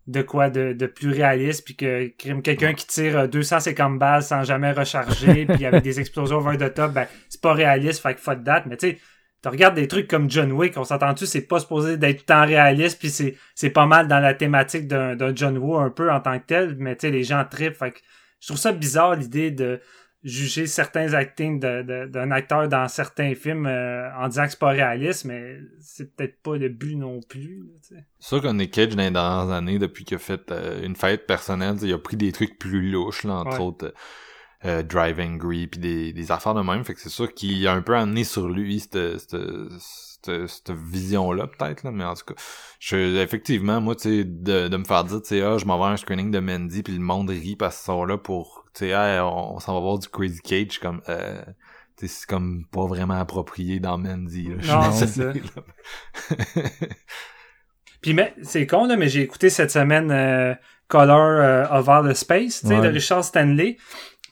de 0.07 0.23
quoi 0.23 0.51
de, 0.51 0.73
de 0.73 0.87
plus 0.87 1.11
réaliste, 1.11 1.65
puis 1.65 1.77
que 1.77 2.09
quelqu'un 2.09 2.75
qui 2.75 2.87
tire 2.87 3.19
euh, 3.21 3.27
250 3.27 3.99
balles 3.99 4.23
sans 4.23 4.45
jamais 4.45 4.73
recharger, 4.73 5.47
puis 5.47 5.65
avec 5.65 5.83
des 5.83 5.99
explosions 5.99 6.37
over 6.37 6.59
the 6.59 6.73
top, 6.73 6.93
ben 6.93 7.07
c'est 7.29 7.41
pas 7.41 7.55
réaliste, 7.55 8.03
fait 8.03 8.15
que 8.15 8.21
fuck 8.21 8.45
that, 8.45 8.65
mais 8.67 8.77
tu 8.77 8.91
sais, 8.91 8.99
tu 9.43 9.49
regardes 9.49 9.75
des 9.75 9.89
trucs 9.89 10.09
comme 10.09 10.31
John 10.31 10.53
Wick, 10.53 10.77
on 10.77 10.85
s'entend-tu, 10.85 11.27
c'est 11.27 11.43
pas 11.43 11.61
supposé 11.61 11.97
d'être 11.97 12.27
temps 12.27 12.47
réaliste, 12.47 12.99
puis 12.99 13.11
c'est, 13.11 13.37
c'est 13.55 13.71
pas 13.71 13.87
mal 13.87 14.09
dans 14.09 14.21
la 14.21 14.35
thématique 14.35 14.87
d'un, 14.87 15.17
John 15.35 15.57
Woo 15.57 15.77
un 15.77 15.91
peu 15.91 16.11
en 16.11 16.21
tant 16.21 16.39
que 16.39 16.47
tel, 16.47 16.77
mais 16.79 16.97
tu 16.97 17.07
sais, 17.07 17.11
les 17.11 17.25
gens 17.25 17.45
trippent, 17.51 17.77
fait 17.77 17.93
que 17.93 17.99
je 18.41 18.49
trouve 18.49 18.59
ça 18.59 18.73
bizarre 18.73 19.17
l'idée 19.17 19.51
de 19.51 19.81
juger 20.25 20.67
certains 20.67 21.13
actings 21.13 21.61
d'un 21.61 22.31
acteur 22.31 22.67
dans 22.69 22.89
certains 22.89 23.35
films 23.35 23.67
euh, 23.67 24.09
en 24.17 24.29
disant 24.29 24.45
que 24.45 24.51
c'est 24.53 24.59
pas 24.59 24.71
réaliste, 24.71 25.27
mais 25.27 25.59
c'est 25.81 26.17
peut-être 26.17 26.41
pas 26.43 26.57
le 26.57 26.71
but 26.71 26.97
non 26.97 27.21
plus. 27.21 27.63
sais. 27.83 28.05
sûr 28.19 28.41
qu'on 28.41 28.59
est 28.59 28.69
Cage 28.69 28.97
dans 28.97 29.03
les 29.03 29.11
dernières 29.11 29.51
années 29.55 29.79
depuis 29.79 30.05
qu'il 30.05 30.15
a 30.17 30.19
fait 30.19 30.51
euh, 30.51 30.83
une 30.83 30.97
fête 30.97 31.27
personnelle 31.27 31.77
il 31.83 31.93
a 31.93 31.99
pris 31.99 32.17
des 32.17 32.33
trucs 32.33 32.59
plus 32.59 32.91
louches 32.91 33.25
là 33.25 33.35
entre 33.35 33.59
Ouais. 33.59 33.65
autres 33.67 33.95
euh, 34.65 34.83
Drive 34.83 35.21
Angry 35.21 35.67
puis 35.67 35.79
des, 35.79 36.13
des 36.15 36.33
affaires 36.33 36.55
de 36.55 36.63
même 36.63 36.85
fait 36.85 36.95
que 36.95 37.01
c'est 37.01 37.11
sûr 37.11 37.33
qu'il 37.35 37.67
a 37.69 37.75
un 37.75 37.83
peu 37.83 37.95
amené 37.95 38.25
sur 38.25 38.49
lui 38.49 38.81
cette, 38.81 39.19
cette, 39.19 39.37
cette, 39.79 40.14
cette 40.47 40.71
vision-là, 40.71 41.47
peut-être, 41.47 41.83
là, 41.85 41.91
mais 41.91 42.05
en 42.05 42.15
tout 42.15 42.25
cas, 42.27 42.35
je, 42.81 42.97
effectivement, 43.23 43.81
moi, 43.81 43.95
tu 43.95 44.03
sais, 44.03 44.25
de, 44.25 44.69
de 44.69 44.77
me 44.77 44.85
faire 44.85 45.05
dire, 45.05 45.21
tu 45.23 45.29
sais, 45.29 45.43
ah, 45.43 45.59
je 45.59 45.65
m'en 45.65 45.79
vais 45.79 45.85
à 45.85 45.89
un 45.89 45.97
screening 45.97 46.31
de 46.31 46.39
Mandy, 46.41 46.83
puis 46.83 46.93
le 46.95 47.01
monde 47.01 47.31
rit 47.31 47.57
parce 47.57 47.77
qu'ils 47.77 47.87
sont 47.87 48.05
là 48.05 48.19
pour, 48.19 48.65
tu 48.75 48.81
sais, 48.81 48.89
Hey, 48.89 49.21
on, 49.21 49.57
on 49.57 49.59
s'en 49.61 49.75
va 49.75 49.81
voir 49.81 49.99
du 49.99 50.09
Crazy 50.09 50.41
Cage, 50.41 50.79
comme, 50.79 51.01
euh, 51.09 51.43
tu 51.97 52.07
sais, 52.07 52.15
c'est 52.21 52.27
comme 52.29 52.65
pas 52.73 52.87
vraiment 52.87 53.19
approprié 53.21 53.81
dans 53.81 53.99
Mandy, 53.99 54.49
là. 54.49 54.57
Non, 54.87 54.93
c'est 54.93 55.07
ça. 55.07 55.33
Puis 58.01 58.13
mais 58.13 58.35
c'est 58.43 58.67
con 58.67 58.87
là, 58.87 58.97
mais 58.97 59.09
j'ai 59.09 59.23
écouté 59.23 59.49
cette 59.49 59.71
semaine 59.71 60.11
euh, 60.11 60.55
Color 60.89 61.19
euh, 61.19 61.65
of 61.71 61.89
Outer 61.89 62.15
Space, 62.15 62.61
tu 62.61 62.67
sais, 62.69 62.77
Ouais. 62.77 62.83
de 62.87 62.93
Richard 62.93 63.25
Stanley. 63.25 63.79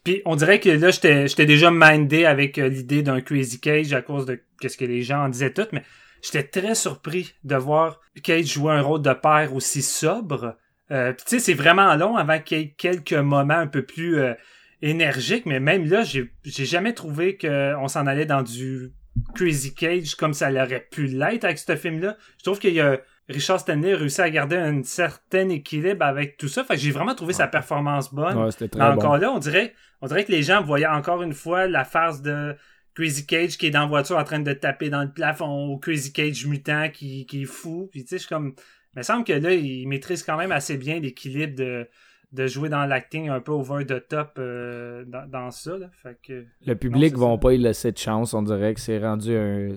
Puis 0.04 0.20
on 0.24 0.34
dirait 0.36 0.58
que 0.58 0.68
là 0.68 0.90
j'étais 0.90 1.46
déjà 1.46 1.70
mindé 1.70 2.24
avec 2.24 2.58
euh, 2.58 2.68
l'idée 2.68 3.02
d'un 3.02 3.20
Crazy 3.20 3.60
Cage 3.60 3.92
à 3.92 4.02
cause 4.02 4.26
de 4.26 4.40
qu'est-ce 4.60 4.76
que 4.76 4.84
les 4.84 5.02
gens 5.02 5.24
en 5.24 5.28
disaient 5.28 5.52
tout, 5.52 5.66
mais 5.72 5.82
j'étais 6.22 6.42
très 6.42 6.74
surpris 6.74 7.34
de 7.44 7.54
voir 7.54 8.00
Cage 8.22 8.46
jouer 8.46 8.72
un 8.72 8.82
rôle 8.82 9.02
de 9.02 9.12
père 9.12 9.54
aussi 9.54 9.82
sobre. 9.82 10.56
Euh, 10.90 11.12
puis 11.12 11.24
tu 11.24 11.30
sais, 11.30 11.38
c'est 11.38 11.54
vraiment 11.54 11.94
long 11.94 12.16
avant 12.16 12.40
quelques 12.40 13.12
moments 13.12 13.54
un 13.54 13.68
peu 13.68 13.82
plus 13.82 14.18
euh, 14.18 14.34
énergiques, 14.82 15.46
mais 15.46 15.60
même 15.60 15.88
là, 15.88 16.02
j'ai 16.02 16.32
j'ai 16.44 16.66
jamais 16.66 16.94
trouvé 16.94 17.38
qu'on 17.38 17.86
s'en 17.86 18.06
allait 18.06 18.26
dans 18.26 18.42
du 18.42 18.92
Crazy 19.36 19.74
Cage 19.74 20.16
comme 20.16 20.34
ça 20.34 20.50
l'aurait 20.50 20.86
pu 20.90 21.06
l'être 21.06 21.44
avec 21.44 21.58
ce 21.58 21.76
film-là. 21.76 22.16
Je 22.38 22.42
trouve 22.42 22.58
qu'il 22.58 22.74
y 22.74 22.80
a 22.80 23.00
Richard 23.28 23.60
Stanley 23.60 23.94
a 23.94 23.96
réussi 23.96 24.20
à 24.20 24.30
garder 24.30 24.56
un 24.56 24.82
certain 24.82 25.48
équilibre 25.48 26.04
avec 26.04 26.36
tout 26.36 26.48
ça. 26.48 26.64
Fait 26.64 26.74
que 26.74 26.80
j'ai 26.80 26.90
vraiment 26.90 27.14
trouvé 27.14 27.32
sa 27.32 27.46
performance 27.46 28.12
bonne. 28.12 28.36
Ouais, 28.36 28.50
c'était 28.50 28.68
très 28.68 28.80
Mais 28.80 28.94
bon. 28.94 29.00
encore 29.00 29.18
là, 29.18 29.30
on 29.32 29.38
dirait, 29.38 29.74
on 30.00 30.06
dirait 30.06 30.24
que 30.24 30.32
les 30.32 30.42
gens 30.42 30.62
voyaient 30.62 30.86
encore 30.86 31.22
une 31.22 31.32
fois 31.32 31.66
la 31.66 31.84
farce 31.84 32.20
de 32.22 32.56
Crazy 32.94 33.24
Cage 33.26 33.56
qui 33.56 33.66
est 33.66 33.70
dans 33.70 33.82
la 33.82 33.86
voiture 33.86 34.18
en 34.18 34.24
train 34.24 34.40
de 34.40 34.52
taper 34.52 34.90
dans 34.90 35.02
le 35.02 35.10
plafond 35.10 35.68
ou 35.68 35.78
Crazy 35.78 36.12
Cage 36.12 36.46
mutant 36.46 36.88
qui, 36.92 37.24
qui 37.26 37.42
est 37.42 37.46
fou. 37.46 37.88
Puis 37.90 38.02
tu 38.02 38.08
sais, 38.08 38.16
je 38.16 38.22
suis 38.22 38.28
comme. 38.28 38.54
Il 38.94 38.98
me 38.98 39.02
semble 39.02 39.24
que 39.24 39.32
là, 39.32 39.54
il 39.54 39.88
maîtrise 39.88 40.22
quand 40.22 40.36
même 40.36 40.52
assez 40.52 40.76
bien 40.76 41.00
l'équilibre 41.00 41.56
de, 41.56 41.88
de 42.32 42.46
jouer 42.46 42.68
dans 42.68 42.84
l'acting 42.84 43.30
un 43.30 43.40
peu 43.40 43.52
over 43.52 43.86
the 43.86 44.06
top 44.06 44.32
euh, 44.38 45.04
dans, 45.06 45.26
dans 45.26 45.50
ça. 45.50 45.78
Là. 45.78 45.86
Fait 46.02 46.18
que. 46.22 46.44
Le 46.66 46.74
public 46.74 47.12
c'est 47.14 47.18
vont 47.20 47.38
pas 47.38 47.54
y 47.54 47.58
laisser 47.58 47.92
de 47.92 47.98
chance, 47.98 48.34
on 48.34 48.42
dirait 48.42 48.74
que 48.74 48.80
c'est 48.80 48.98
rendu 48.98 49.34
un. 49.34 49.68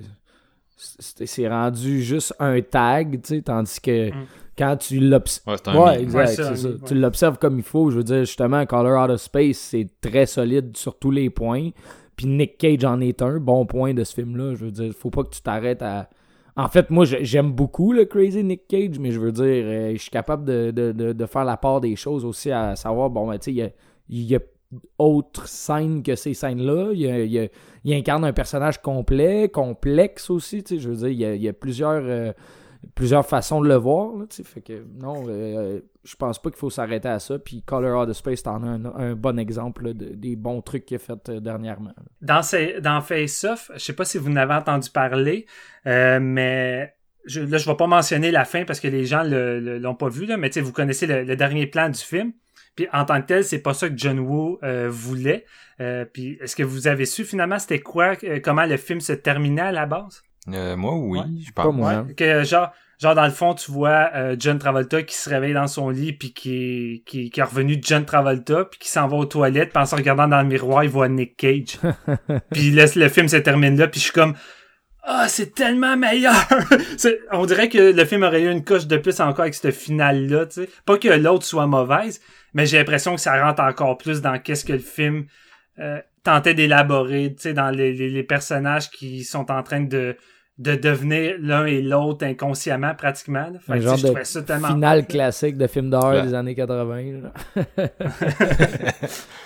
C'est 0.77 1.47
rendu 1.47 2.02
juste 2.03 2.34
un 2.39 2.60
tag, 2.61 3.22
tu 3.22 3.35
sais, 3.35 3.41
tandis 3.41 3.80
que 3.80 4.10
Mm. 4.10 4.26
quand 4.57 4.77
tu 4.77 4.99
l'observes. 4.99 5.60
Ouais, 5.65 5.77
Ouais, 5.77 6.02
exact, 6.02 6.27
Ouais, 6.30 6.35
ça. 6.35 6.52
ouais. 6.69 6.76
Tu 6.85 6.95
l'observes 6.95 7.38
comme 7.38 7.57
il 7.57 7.64
faut. 7.64 7.91
Je 7.91 7.97
veux 7.97 8.03
dire, 8.03 8.19
justement, 8.26 8.65
Color 8.65 9.03
Out 9.06 9.11
of 9.11 9.22
Space, 9.22 9.57
c'est 9.57 9.88
très 10.02 10.26
solide 10.26 10.76
sur 10.76 10.97
tous 10.99 11.11
les 11.11 11.30
points. 11.30 11.69
Puis 12.15 12.27
Nick 12.27 12.57
Cage 12.57 12.84
en 12.85 12.99
est 13.02 13.22
un 13.22 13.39
bon 13.39 13.65
point 13.65 13.93
de 13.93 14.03
ce 14.03 14.14
film-là. 14.14 14.56
Je 14.56 14.65
veux 14.65 14.72
dire, 14.72 14.93
faut 14.97 15.10
pas 15.10 15.23
que 15.23 15.30
tu 15.35 15.41
t'arrêtes 15.41 15.81
à. 15.81 16.10
En 16.57 16.69
fait, 16.69 16.89
moi, 16.89 17.03
j'aime 17.06 17.52
beaucoup 17.52 17.91
le 17.91 18.06
Crazy 18.06 18.41
Nick 18.43 18.68
Cage, 18.69 18.97
mais 18.99 19.11
je 19.11 19.19
veux 19.19 19.34
dire, 19.34 19.43
euh, 19.65 19.91
je 19.93 20.02
suis 20.02 20.10
capable 20.11 20.45
de, 20.45 20.72
de, 20.72 20.93
de, 20.93 21.11
de 21.11 21.26
faire 21.26 21.43
la 21.43 21.57
part 21.57 21.81
des 21.81 21.97
choses 21.97 22.23
aussi 22.23 22.49
à 22.52 22.77
savoir, 22.77 23.10
bon, 23.10 23.27
ben, 23.27 23.38
tu 23.38 23.45
sais, 23.45 23.52
il 23.52 23.57
y 23.57 23.61
a, 23.61 23.69
il 24.07 24.22
y 24.23 24.35
a 24.35 24.39
autre 24.97 25.47
scène 25.47 26.03
que 26.03 26.15
ces 26.15 26.34
scènes-là. 26.34 26.91
Il, 26.93 27.49
incarne 27.93 28.26
un 28.26 28.34
personnage 28.34 28.81
complet, 28.81 29.49
complexe 29.49 30.30
aussi, 30.30 30.64
tu 30.64 30.76
sais, 30.76 30.81
je 30.81 30.89
veux 30.89 30.95
dire, 30.95 31.35
il 31.35 31.41
y 31.41 31.47
a, 31.47 31.53
plusieurs, 31.53 32.02
euh, 32.03 32.34
plusieurs 32.95 33.26
façons 33.26 33.61
de 33.61 33.68
le 33.68 33.76
voir, 33.76 34.18
là, 34.18 34.26
tu 34.30 34.38
sais, 34.38 34.43
fait 34.43 34.61
que 34.61 34.85
non, 34.99 35.26
euh, 35.27 35.81
je 36.03 36.15
pense 36.15 36.41
pas 36.41 36.49
qu'il 36.49 36.60
faut 36.60 36.69
s'arrêter 36.69 37.07
à 37.07 37.19
ça, 37.19 37.38
puis 37.38 37.61
Color 37.64 38.02
Out 38.02 38.10
of 38.10 38.18
Space, 38.18 38.43
t'en 38.43 38.64
as 38.64 38.97
un, 38.97 39.15
bon 39.15 39.38
exemple 39.38 39.93
de- 39.93 40.15
des 40.15 40.35
bons 40.35 40.61
trucs 40.61 40.85
qu'il 40.85 40.95
a 40.95 40.99
fait 40.99 41.30
euh, 41.30 41.39
dernièrement. 41.39 41.93
Dans, 42.22 42.41
ces- 42.41 42.81
dans 42.81 43.02
Face 43.02 43.43
Off, 43.43 43.72
je 43.73 43.80
sais 43.80 43.93
pas 43.93 44.06
si 44.06 44.18
vous 44.18 44.31
en 44.31 44.35
avez 44.35 44.56
entendu 44.56 44.89
parler, 44.89 45.45
mais 45.85 46.80
là, 46.80 47.57
je 47.57 47.69
vais 47.69 47.77
pas 47.77 47.88
mentionner 47.88 48.31
la 48.31 48.45
fin 48.45 48.65
parce 48.65 48.80
que 48.80 48.88
les 48.88 49.06
gens 49.06 49.23
l'ont 49.23 49.95
pas 49.95 50.10
vu, 50.10 50.27
mais 50.38 50.49
vous 50.60 50.72
connaissez 50.72 51.07
le 51.07 51.35
dernier 51.35 51.68
plan 51.68 51.89
du 51.89 51.99
film. 51.99 52.34
Puis 52.76 52.88
en 52.93 53.06
tant 53.06 53.22
que 53.22 53.27
tel, 53.27 53.43
c'est 53.43 53.60
pas 53.60 53.73
ça 53.73 53.89
que 53.89 53.97
John 53.97 54.19
Woo 54.19 54.60
euh, 54.64 54.88
voulait. 54.91 55.45
Euh, 55.81 56.06
puis 56.06 56.38
est-ce 56.41 56.56
que 56.56 56.64
vous 56.64 56.88
avez 56.88 57.06
su 57.06 57.23
finalement 57.26 57.60
c'était 57.60 57.80
quoi, 57.80 58.14
euh, 58.23 58.39
comment 58.43 58.65
le 58.65 58.77
film 58.77 58.99
se 59.02 59.14
terminait 59.14 59.61
à 59.61 59.72
la 59.72 59.85
base? 59.85 60.23
Euh, 60.53 60.76
moi, 60.76 60.93
oui, 60.95 61.19
Ouais. 61.19 61.26
je 61.45 61.52
Pas 61.52 61.64
pense. 61.64 61.76
moi. 61.76 61.91
hein. 61.91 62.07
Que 62.15 62.43
genre, 62.43 62.72
genre 63.02 63.15
dans 63.15 63.26
le 63.26 63.31
fond, 63.31 63.53
tu 63.56 63.72
vois 63.72 64.10
euh, 64.14 64.35
John 64.38 64.60
Travolta 64.60 65.02
qui 65.03 65.15
se 65.15 65.30
réveille 65.30 65.53
dans 65.53 65.68
son 65.68 65.89
lit 65.89 66.14
puis 66.14 66.34
qui 66.34 66.56
est, 66.56 67.03
qui, 67.06 67.30
qui 67.31 67.39
est 67.39 67.43
revenu 67.43 67.80
John 67.81 68.06
Travolta 68.06 68.65
puis 68.65 68.80
qui 68.80 68.89
s'en 68.89 69.07
va 69.07 69.18
aux 69.18 69.26
toilettes 69.26 69.69
puis 69.73 69.81
en 69.81 69.85
se 69.85 69.95
regardant 69.95 70.27
dans 70.27 70.41
le 70.41 70.47
miroir, 70.47 70.84
il 70.84 70.89
voit 70.89 71.10
Nick 71.10 71.35
Cage. 71.38 71.80
puis 72.52 72.72
là, 72.72 72.85
le 72.95 73.10
film 73.10 73.27
se 73.27 73.38
termine 73.38 73.76
là 73.77 73.88
puis 73.88 73.99
je 73.99 74.06
suis 74.06 74.14
comme 74.14 74.35
ah, 75.06 75.27
c'est 75.27 75.53
tellement 75.53 75.95
meilleur! 75.98 76.34
On 77.32 77.45
dirait 77.45 77.69
que 77.69 77.77
le 77.94 78.06
film 78.06 78.23
aurait 78.23 78.41
eu 78.41 78.49
une 78.52 78.64
coche 78.64 78.88
de 78.88 78.98
plus 78.98 79.19
encore 79.22 79.41
avec 79.41 79.53
ce 79.56 79.72
finale-là, 79.72 80.45
tu 80.48 80.64
sais. 80.64 80.69
Pas 80.86 80.98
que 80.98 81.07
l'autre 81.10 81.45
soit 81.45 81.68
mauvaise, 81.68 82.22
mais 82.53 82.65
j'ai 82.65 82.77
l'impression 82.77 83.15
que 83.15 83.22
ça 83.22 83.41
rentre 83.44 83.61
encore 83.61 83.98
plus 83.98 84.22
dans 84.22 84.40
qu'est-ce 84.40 84.65
que 84.65 84.73
le 84.73 84.80
film 84.80 85.26
euh, 85.80 85.99
tentait 86.23 86.53
d'élaborer, 86.53 87.34
tu 87.36 87.41
sais, 87.44 87.53
dans 87.53 87.69
les, 87.69 87.94
les, 87.94 88.10
les 88.10 88.23
personnages 88.23 88.90
qui 88.90 89.23
sont 89.23 89.52
en 89.52 89.61
train 89.61 89.82
de, 89.82 90.15
de 90.57 90.76
devenir 90.76 91.36
l'un 91.40 91.65
et 91.65 91.82
l'autre 91.82 92.26
inconsciemment, 92.26 92.95
pratiquement. 92.95 93.49
là. 93.52 93.60
Fait 93.60 93.73
Un 93.73 93.76
que, 93.77 93.82
genre 93.82 93.98
je 93.98 94.02
de 94.03 94.07
trouvais 94.07 94.23
ça 94.23 94.41
tellement 94.41 94.76
là. 94.76 95.02
classique 95.03 95.57
de 95.57 95.68
film 95.68 95.90
d'horreur 95.90 96.14
Ouais. 96.23 96.23
des 96.23 96.34
années 96.34 96.56
80. 96.56 97.03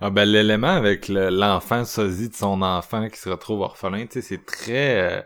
Ah 0.00 0.10
ben 0.10 0.24
l'élément 0.24 0.74
avec 0.76 1.08
le- 1.08 1.28
l'enfant 1.30 1.84
sosie 1.84 2.28
de 2.30 2.34
son 2.34 2.62
enfant 2.62 3.08
qui 3.08 3.18
se 3.18 3.28
retrouve 3.28 3.60
orphelin, 3.60 4.06
tu 4.06 4.14
sais, 4.14 4.22
c'est 4.22 4.44
très 4.46 4.98
euh, 5.00 5.22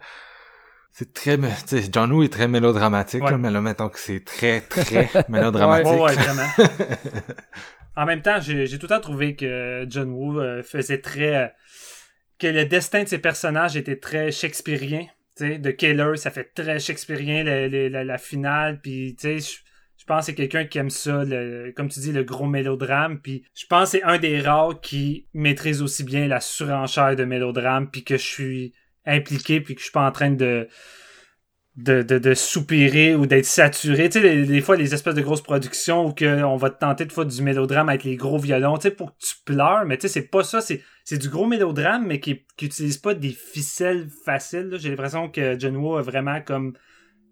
c'est 0.92 1.12
très 1.14 1.36
tu 1.38 1.44
sais 1.66 1.84
John 1.92 2.10
Woo 2.12 2.22
est 2.24 2.32
très 2.32 2.48
mélodramatique 2.48 3.22
Ouais. 3.22 3.30
là, 3.30 3.38
mais 3.38 3.51
là 3.51 3.60
mettons 3.60 3.88
que 3.88 3.98
c'est 3.98 4.24
très 4.24 4.60
très 4.60 5.09
mélodramatique. 5.28 5.92
Ouais, 5.92 6.01
ouais, 6.01 6.14
vraiment. 6.14 6.48
en 7.96 8.06
même 8.06 8.22
temps, 8.22 8.40
j'ai 8.40 8.66
tout 8.78 8.86
le 8.86 8.88
temps 8.88 9.01
trouvé 9.01 9.36
que 9.36 9.86
John 9.88 10.10
Woo 10.10 10.40
euh, 10.40 10.62
faisait 10.62 11.01
très... 11.01 11.36
euh, 11.36 11.46
que 12.38 12.46
le 12.48 12.64
destin 12.64 13.05
de 13.05 13.09
ses 13.09 13.18
personnages 13.18 13.76
était 13.76 13.96
très 13.96 14.32
shakespearien. 14.32 15.06
Tu 15.36 15.46
sais, 15.48 15.59
de 15.59 15.70
Killer, 15.70 16.16
ça 16.16 16.30
fait 16.32 16.52
très 16.55 16.78
shakespearien 16.80 17.44
le- 17.44 17.68
le- 17.68 17.88
la, 17.88 18.02
la 18.05 18.18
finale. 18.18 18.80
Puis, 18.80 19.16
tu 19.20 19.40
sais, 19.40 19.56
je- 20.05 20.12
pense 20.12 20.20
que 20.20 20.26
c'est 20.26 20.35
quelqu'un 20.35 20.64
qui 20.64 20.78
aime 20.78 20.90
ça, 20.90 21.24
le, 21.24 21.72
comme 21.76 21.89
tu 21.89 22.01
dis, 22.01 22.12
le 22.12 22.24
gros 22.24 22.47
mélodrame. 22.47 23.20
Puis, 23.20 23.44
je 23.55 23.66
pense 23.66 23.93
que 23.93 23.98
c'est 23.98 24.05
un 24.05 24.18
des 24.18 24.40
rares 24.40 24.81
qui 24.81 25.26
maîtrise 25.35 25.82
aussi 25.82 26.05
bien 26.05 26.26
la 26.28 26.40
surenchère 26.40 27.16
de 27.16 27.24
mélodrame. 27.24 27.90
Puis 27.90 28.05
que 28.05 28.16
je 28.16 28.26
suis 28.26 28.72
impliqué, 29.06 29.60
puis 29.60 29.74
que 29.74 29.81
je 29.81 29.85
suis 29.85 29.93
pas 29.93 30.06
en 30.06 30.12
train 30.12 30.31
de 30.31 30.68
de, 31.76 32.02
de, 32.02 32.35
soupirer 32.35 33.14
ou 33.14 33.26
d'être 33.26 33.47
saturé. 33.47 34.09
Tu 34.09 34.20
sais, 34.20 34.44
des, 34.44 34.60
fois, 34.60 34.76
les 34.76 34.94
espèces 34.94 35.14
de 35.14 35.22
grosses 35.22 35.43
productions 35.43 36.06
où 36.06 36.12
que 36.12 36.43
on 36.44 36.56
va 36.56 36.70
te 36.70 36.78
tenter 36.78 37.05
de 37.05 37.12
faire 37.12 37.26
du 37.26 37.43
mélodrame 37.43 37.89
avec 37.89 38.05
les 38.05 38.16
gros 38.16 38.39
violons, 38.39 38.76
tu 38.76 38.82
sais, 38.82 38.90
pour 38.93 39.16
que 39.16 39.24
tu 39.24 39.35
pleures, 39.44 39.85
mais 39.85 39.97
tu 39.98 40.02
sais, 40.02 40.09
c'est 40.09 40.28
pas 40.28 40.44
ça, 40.44 40.60
c'est, 40.60 40.82
c'est 41.05 41.18
du 41.18 41.28
gros 41.28 41.47
mélodrame, 41.47 42.06
mais 42.06 42.20
qui, 42.20 42.44
qui 42.56 42.66
utilise 42.66 42.98
pas 42.98 43.14
des 43.14 43.32
ficelles 43.32 44.09
faciles. 44.24 44.76
J'ai 44.78 44.90
l'impression 44.90 45.28
que 45.28 45.59
John 45.59 45.76
Woo 45.76 45.97
a 45.97 46.02
vraiment 46.02 46.40
comme 46.40 46.74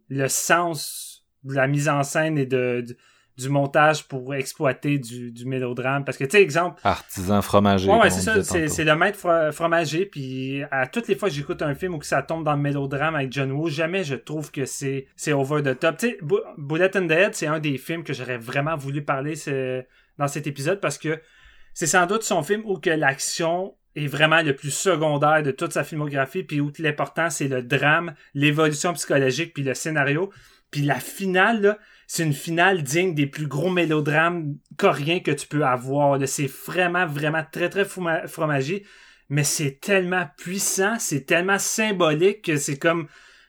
le 0.09 0.28
sens 0.28 1.12
de 1.44 1.55
la 1.55 1.66
mise 1.66 1.89
en 1.89 2.02
scène 2.02 2.39
et 2.39 2.47
de, 2.47 2.85
de- 2.86 2.97
du 3.39 3.48
montage 3.48 4.06
pour 4.09 4.35
exploiter 4.35 4.98
du, 4.98 5.32
du 5.32 5.47
mélodrame. 5.47 6.05
Parce 6.05 6.19
que, 6.19 6.24
tu 6.24 6.32
sais, 6.32 6.43
exemple, 6.43 6.78
Artisan 6.85 7.40
fromager. 7.40 7.89
Ouais, 7.90 8.10
c'est 8.10 8.20
ça. 8.20 8.35
C'est, 8.69 8.85
le 8.85 8.94
maître 8.94 9.19
fro- 9.19 9.51
fromager. 9.52 10.05
Puis 10.05 10.62
à 10.70 10.86
toutes 10.86 11.09
les 11.09 11.14
fois 11.16 11.31
que 11.31 11.35
j'écoute 11.35 11.62
un 11.62 11.74
film 11.74 11.94
où 11.94 11.98
que 11.98 12.05
ça 12.06 12.23
tombe 12.23 12.44
dans 12.44 12.52
le 12.52 12.60
mélodrame 12.60 13.14
avec 13.14 13.32
John 13.32 13.51
Woo, 13.52 13.69
jamais 13.70 14.05
je 14.05 14.16
trouve 14.16 14.51
que 14.51 14.66
c'est, 14.66 15.06
c'est 15.16 15.32
over 15.32 15.62
the 15.62 15.78
top. 15.78 15.97
Tu 15.97 16.09
sais, 16.10 16.19
Bu- 16.20 16.43
Bullet 16.59 16.94
in 16.94 17.06
the 17.09 17.12
Head, 17.12 17.35
c'est 17.35 17.47
un 17.47 17.59
des 17.59 17.78
films 17.78 18.05
que 18.05 18.12
j'aurais 18.12 18.36
vraiment 18.39 18.77
voulu 18.77 19.02
parler 19.02 19.35
dans 20.19 20.28
cet 20.28 20.47
épisode 20.47 20.81
parce 20.81 20.98
que 20.98 21.19
c'est 21.73 21.86
sans 21.86 22.05
doute 22.06 22.23
son 22.24 22.43
film 22.43 22.60
où 22.66 22.78
que 22.78 22.90
l'action 22.90 23.74
est 23.97 24.06
vraiment 24.09 24.43
le 24.43 24.55
plus 24.55 24.70
secondaire 24.70 25.43
de 25.43 25.51
toute 25.52 25.73
sa 25.73 25.85
filmographie, 25.85 26.43
puis 26.43 26.60
où 26.60 26.70
l'important 26.78 27.31
c'est 27.31 27.48
le 27.48 27.62
drame, 27.62 28.12
l'évolution 28.35 28.93
psychologique, 28.93 29.55
puis 29.55 29.62
le 29.62 29.73
scénario. 29.74 30.31
Puis 30.73 30.82
la 30.82 30.99
finale, 30.99 31.78
c'est 32.09 32.24
une 32.24 32.32
finale 32.32 32.82
digne 32.82 33.15
des 33.15 33.28
plus 33.28 33.47
gros 33.47 33.70
mélodrames 33.70 34.57
coréens 34.77 35.20
que 35.20 35.31
tu 35.31 35.47
peux 35.47 35.65
avoir. 35.65 36.19
C'est 36.27 36.51
vraiment, 36.66 37.07
vraiment 37.07 37.44
très, 37.53 37.69
très 37.69 37.85
froma- 37.85 38.27
fromager. 38.27 38.85
Mais 39.28 39.44
c'est 39.44 39.78
tellement 39.81 40.28
puissant, 40.36 40.99
c'est 40.99 41.24
tellement 41.24 41.61
symbolique 41.61 42.43
que 42.43 42.57
c'est 42.57 42.78
comme... 42.78 43.07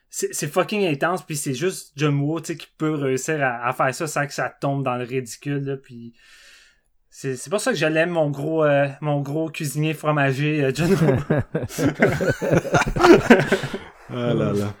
C'est 0.08 0.46
fucking 0.46 0.86
intense, 0.86 1.26
puis 1.26 1.36
c'est 1.36 1.54
juste 1.54 1.92
John 1.96 2.20
Woo, 2.20 2.40
qui 2.40 2.68
peut 2.78 2.94
réussir 2.94 3.42
à, 3.42 3.72
faire 3.72 3.92
ça 3.92 4.06
sans 4.06 4.28
que 4.28 4.32
ça 4.32 4.48
tombe 4.48 4.84
dans 4.84 4.94
le 4.94 5.02
ridicule, 5.04 5.64
là, 5.64 5.76
puis... 5.76 6.14
C'est 7.10 7.34
c'est 7.36 7.50
pour 7.50 7.60
ça 7.60 7.72
que 7.72 7.78
je 7.78 7.86
l'aime, 7.86 8.10
mon 8.10 8.30
gros, 8.30 8.64
euh, 8.64 8.88
mon 9.00 9.20
gros 9.20 9.48
cuisinier 9.48 9.94
fromager, 9.94 10.64
euh, 10.64 10.72
John 10.74 10.92
Woo. 10.92 11.16
Ah 14.10 14.34
là 14.34 14.52
là. 14.52 14.74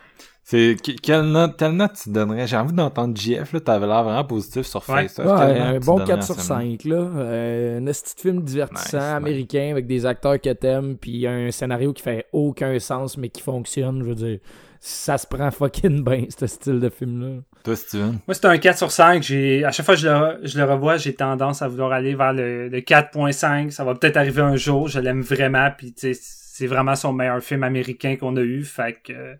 C'est 0.46 0.76
que- 0.84 0.92
quelle 1.00 1.22
note, 1.22 1.56
quelle 1.58 1.72
note 1.72 1.92
tu 2.02 2.10
donnerais? 2.10 2.46
J'ai 2.46 2.56
envie 2.58 2.74
d'entendre 2.74 3.16
JF, 3.16 3.54
là, 3.54 3.60
t'avais 3.60 3.86
l'air 3.86 4.04
vraiment 4.04 4.24
positif 4.24 4.66
sur 4.66 4.86
Ouais. 4.90 5.08
Facebook. 5.08 5.26
Ouais, 5.26 5.58
un 5.58 5.78
bon 5.78 5.94
donnerais 5.94 6.06
4 6.08 6.18
à 6.18 6.22
sur 6.22 6.34
ce 6.34 6.40
film? 6.54 6.76
5, 6.78 6.84
là. 6.84 6.96
Euh, 6.96 7.78
un 7.80 7.84
petit 7.84 8.14
film 8.18 8.42
divertissant, 8.42 8.98
Nice, 8.98 9.04
américain, 9.16 9.68
avec 9.72 9.86
des 9.86 10.04
acteurs 10.04 10.38
que 10.38 10.52
t'aimes, 10.52 10.96
puis 10.98 11.26
un 11.26 11.50
scénario 11.50 11.94
qui 11.94 12.02
fait 12.02 12.26
aucun 12.32 12.78
sens, 12.78 13.16
mais 13.16 13.30
qui 13.30 13.40
fonctionne, 13.40 14.00
je 14.02 14.08
veux 14.08 14.14
dire. 14.14 14.38
Ça 14.86 15.16
se 15.16 15.26
prend 15.26 15.50
fucking 15.50 16.04
bien, 16.04 16.24
ce 16.38 16.46
style 16.46 16.78
de 16.78 16.90
film-là. 16.90 17.40
Toi, 17.64 17.74
Steven? 17.74 18.18
Moi, 18.26 18.34
c'est 18.34 18.44
un 18.44 18.58
4 18.58 18.76
sur 18.76 18.92
5. 18.92 19.22
J'ai, 19.22 19.64
à 19.64 19.72
chaque 19.72 19.86
fois 19.86 19.94
que 19.94 20.00
je 20.02 20.08
le, 20.08 20.40
je 20.46 20.58
le 20.58 20.64
revois, 20.70 20.98
j'ai 20.98 21.14
tendance 21.14 21.62
à 21.62 21.68
vouloir 21.68 21.90
aller 21.92 22.14
vers 22.14 22.34
le, 22.34 22.68
le 22.68 22.80
4.5. 22.82 23.70
Ça 23.70 23.82
va 23.82 23.94
peut-être 23.94 24.18
arriver 24.18 24.42
un 24.42 24.56
jour. 24.56 24.88
Je 24.88 25.00
l'aime 25.00 25.22
vraiment. 25.22 25.70
Puis, 25.74 25.94
tu 25.94 26.12
sais, 26.12 26.20
c'est 26.22 26.66
vraiment 26.66 26.96
son 26.96 27.14
meilleur 27.14 27.40
film 27.42 27.62
américain 27.62 28.16
qu'on 28.16 28.36
a 28.36 28.42
eu. 28.42 28.62
Fait 28.62 28.98
que, 29.02 29.14
euh, 29.14 29.34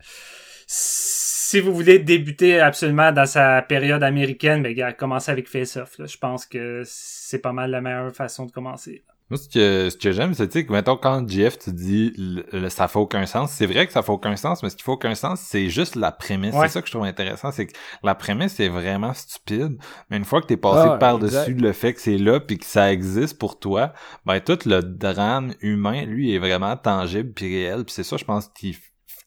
si 0.67 1.59
vous 1.59 1.73
voulez 1.73 1.99
débuter 1.99 2.59
absolument 2.59 3.11
dans 3.11 3.25
sa 3.25 3.61
période 3.61 4.03
américaine, 4.03 4.63
ben, 4.63 4.73
gars, 4.73 4.93
commencez 4.93 5.31
avec 5.31 5.47
Face 5.47 5.77
Off. 5.77 5.97
là. 5.99 6.05
Je 6.05 6.17
pense 6.17 6.45
que 6.45 6.81
c'est 6.85 7.39
pas 7.39 7.53
mal 7.53 7.71
la 7.71 7.81
meilleure 7.81 8.11
façon 8.13 8.45
de 8.45 8.51
commencer. 8.51 9.03
Moi, 9.31 9.39
ce 9.39 9.49
que, 9.49 9.89
ce 9.89 9.97
que 9.97 10.11
j'aime, 10.11 10.35
c'est, 10.35 10.47
tu 10.47 10.59
sais, 10.59 10.65
que, 10.67 10.71
mettons, 10.71 10.97
quand 10.97 11.27
JF, 11.27 11.57
tu 11.57 11.71
dis, 11.73 12.13
le, 12.15 12.45
le- 12.51 12.69
ça 12.69 12.87
fait 12.87 12.99
aucun 12.99 13.25
sens, 13.25 13.51
c'est 13.51 13.65
vrai 13.65 13.87
que 13.87 13.91
ça 13.93 14.03
fait 14.03 14.11
aucun 14.11 14.35
sens, 14.35 14.61
mais 14.61 14.69
ce 14.69 14.75
qui 14.75 14.83
fait 14.83 14.91
aucun 14.91 15.15
sens, 15.15 15.39
c'est 15.39 15.67
juste 15.69 15.95
la 15.95 16.11
prémisse. 16.11 16.53
Ouais. 16.53 16.67
C'est 16.67 16.73
ça 16.73 16.81
que 16.83 16.87
je 16.87 16.91
trouve 16.93 17.05
intéressant, 17.05 17.51
c'est 17.51 17.65
que 17.65 17.73
la 18.03 18.13
prémisse 18.13 18.59
est 18.59 18.69
vraiment 18.69 19.15
stupide, 19.15 19.79
mais 20.11 20.17
une 20.17 20.25
fois 20.25 20.41
que 20.41 20.45
t'es 20.45 20.57
passé 20.57 20.89
Ah, 20.91 20.97
par-dessus 20.97 21.55
le 21.55 21.73
fait 21.73 21.95
que 21.95 22.01
c'est 22.01 22.19
là 22.19 22.39
puis 22.39 22.59
que 22.59 22.65
ça 22.65 22.93
existe 22.93 23.39
pour 23.39 23.59
toi, 23.59 23.93
ben, 24.27 24.39
tout 24.41 24.59
le 24.67 24.81
drame 24.83 25.53
humain, 25.59 26.03
lui, 26.05 26.35
est 26.35 26.39
vraiment 26.39 26.77
tangible 26.77 27.33
puis 27.33 27.47
réel, 27.47 27.83
puis 27.83 27.93
c'est 27.95 28.03
ça, 28.03 28.17
je 28.17 28.25
pense, 28.25 28.49
qui 28.49 28.77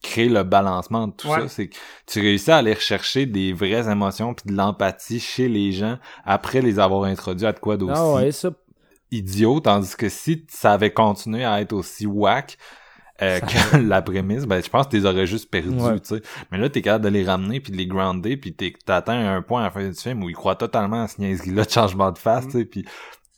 crée 0.03 0.29
le 0.29 0.43
balancement 0.45 1.09
de 1.09 1.13
tout 1.13 1.29
Ouais. 1.29 1.41
ça, 1.41 1.49
c'est 1.49 1.69
que 1.69 1.77
tu 2.07 2.21
réussis 2.21 2.51
à 2.51 2.59
aller 2.59 2.73
rechercher 2.75 3.27
des 3.27 3.53
vraies 3.53 3.91
émotions 3.91 4.33
puis 4.35 4.51
de 4.53 4.57
l'empathie 4.57 5.19
chez 5.21 5.49
les 5.49 5.73
gens 5.73 5.99
après 6.25 6.61
les 6.61 6.79
avoir 6.79 7.05
introduits 7.05 7.47
à 7.47 7.53
de 7.53 7.59
quoi 7.59 7.77
d'aussi 7.77 7.95
Ah 7.97 8.13
ouais, 8.15 8.31
ça. 8.33 8.51
idiot, 9.11 9.61
tandis 9.61 9.97
que 9.97 10.09
si 10.09 10.45
ça 10.49 10.73
avait 10.73 10.93
continué 10.93 11.45
à 11.45 11.61
être 11.61 11.73
aussi 11.73 12.07
whack 12.07 12.59
euh, 13.21 13.41
que 13.41 13.77
la 13.89 14.01
prémisse, 14.01 14.45
ben 14.47 14.63
je 14.63 14.69
pense 14.71 14.87
que 14.87 14.91
tu 14.93 14.99
les 14.99 15.07
aurais 15.07 15.27
juste 15.27 15.51
perdus, 15.51 15.71
Ouais. 15.71 15.99
tu 15.99 16.15
sais. 16.17 16.23
Mais 16.53 16.59
là, 16.59 16.69
t'es 16.69 16.83
capable 16.83 17.05
de 17.05 17.09
les 17.11 17.25
ramener 17.25 17.59
puis 17.59 17.73
de 17.73 17.77
les 17.77 17.87
grounder 17.89 18.37
puis 18.37 18.55
t'es- 18.55 18.75
t'atteins 18.85 19.35
un 19.35 19.43
point 19.43 19.63
à 19.63 19.65
la 19.65 19.71
fin 19.73 19.89
du 19.89 19.95
film 19.99 20.23
où 20.23 20.29
ils 20.29 20.37
croient 20.37 20.55
totalement 20.55 21.03
à 21.03 21.09
ce 21.09 21.21
niaiserie-là 21.21 21.65
de 21.65 21.71
changement 21.71 22.13
de 22.13 22.19
face, 22.19 22.45
tu 22.47 22.53
sais, 22.53 22.65
puis 22.65 22.85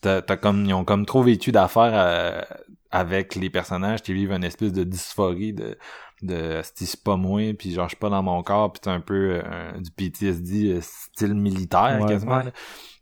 t'as, 0.03 0.21
t'as 0.21 0.37
comme, 0.37 0.67
ils 0.67 0.75
ont 0.75 0.85
comme 0.85 1.07
trop 1.07 1.23
vécu 1.23 1.51
d'affaires 1.53 1.93
euh, 1.95 2.43
avec 2.91 3.35
les 3.37 3.49
personnages 3.49 4.03
qui 4.03 4.13
vivent 4.13 4.33
une 4.33 4.45
espèce 4.45 4.73
de 4.75 4.85
dysphorie 4.85 5.55
de 5.55 5.79
de 6.23 6.61
c'est 6.75 7.03
pas 7.03 7.17
moi 7.17 7.53
puis 7.59 7.73
genre 7.73 7.87
je 7.87 7.91
suis 7.91 7.97
pas 7.99 8.11
dans 8.11 8.23
mon 8.23 8.43
corps 8.43 8.73
puis 8.73 8.81
t'as 8.81 8.93
un 8.93 9.01
peu 9.01 9.41
euh, 9.45 9.73
du 9.79 9.91
PTSD 9.91 10.73
euh, 10.73 10.81
style 10.83 11.35
militaire 11.35 11.99
Ouais. 12.01 12.09
quasiment 12.09 12.39
Ouais. 12.39 12.53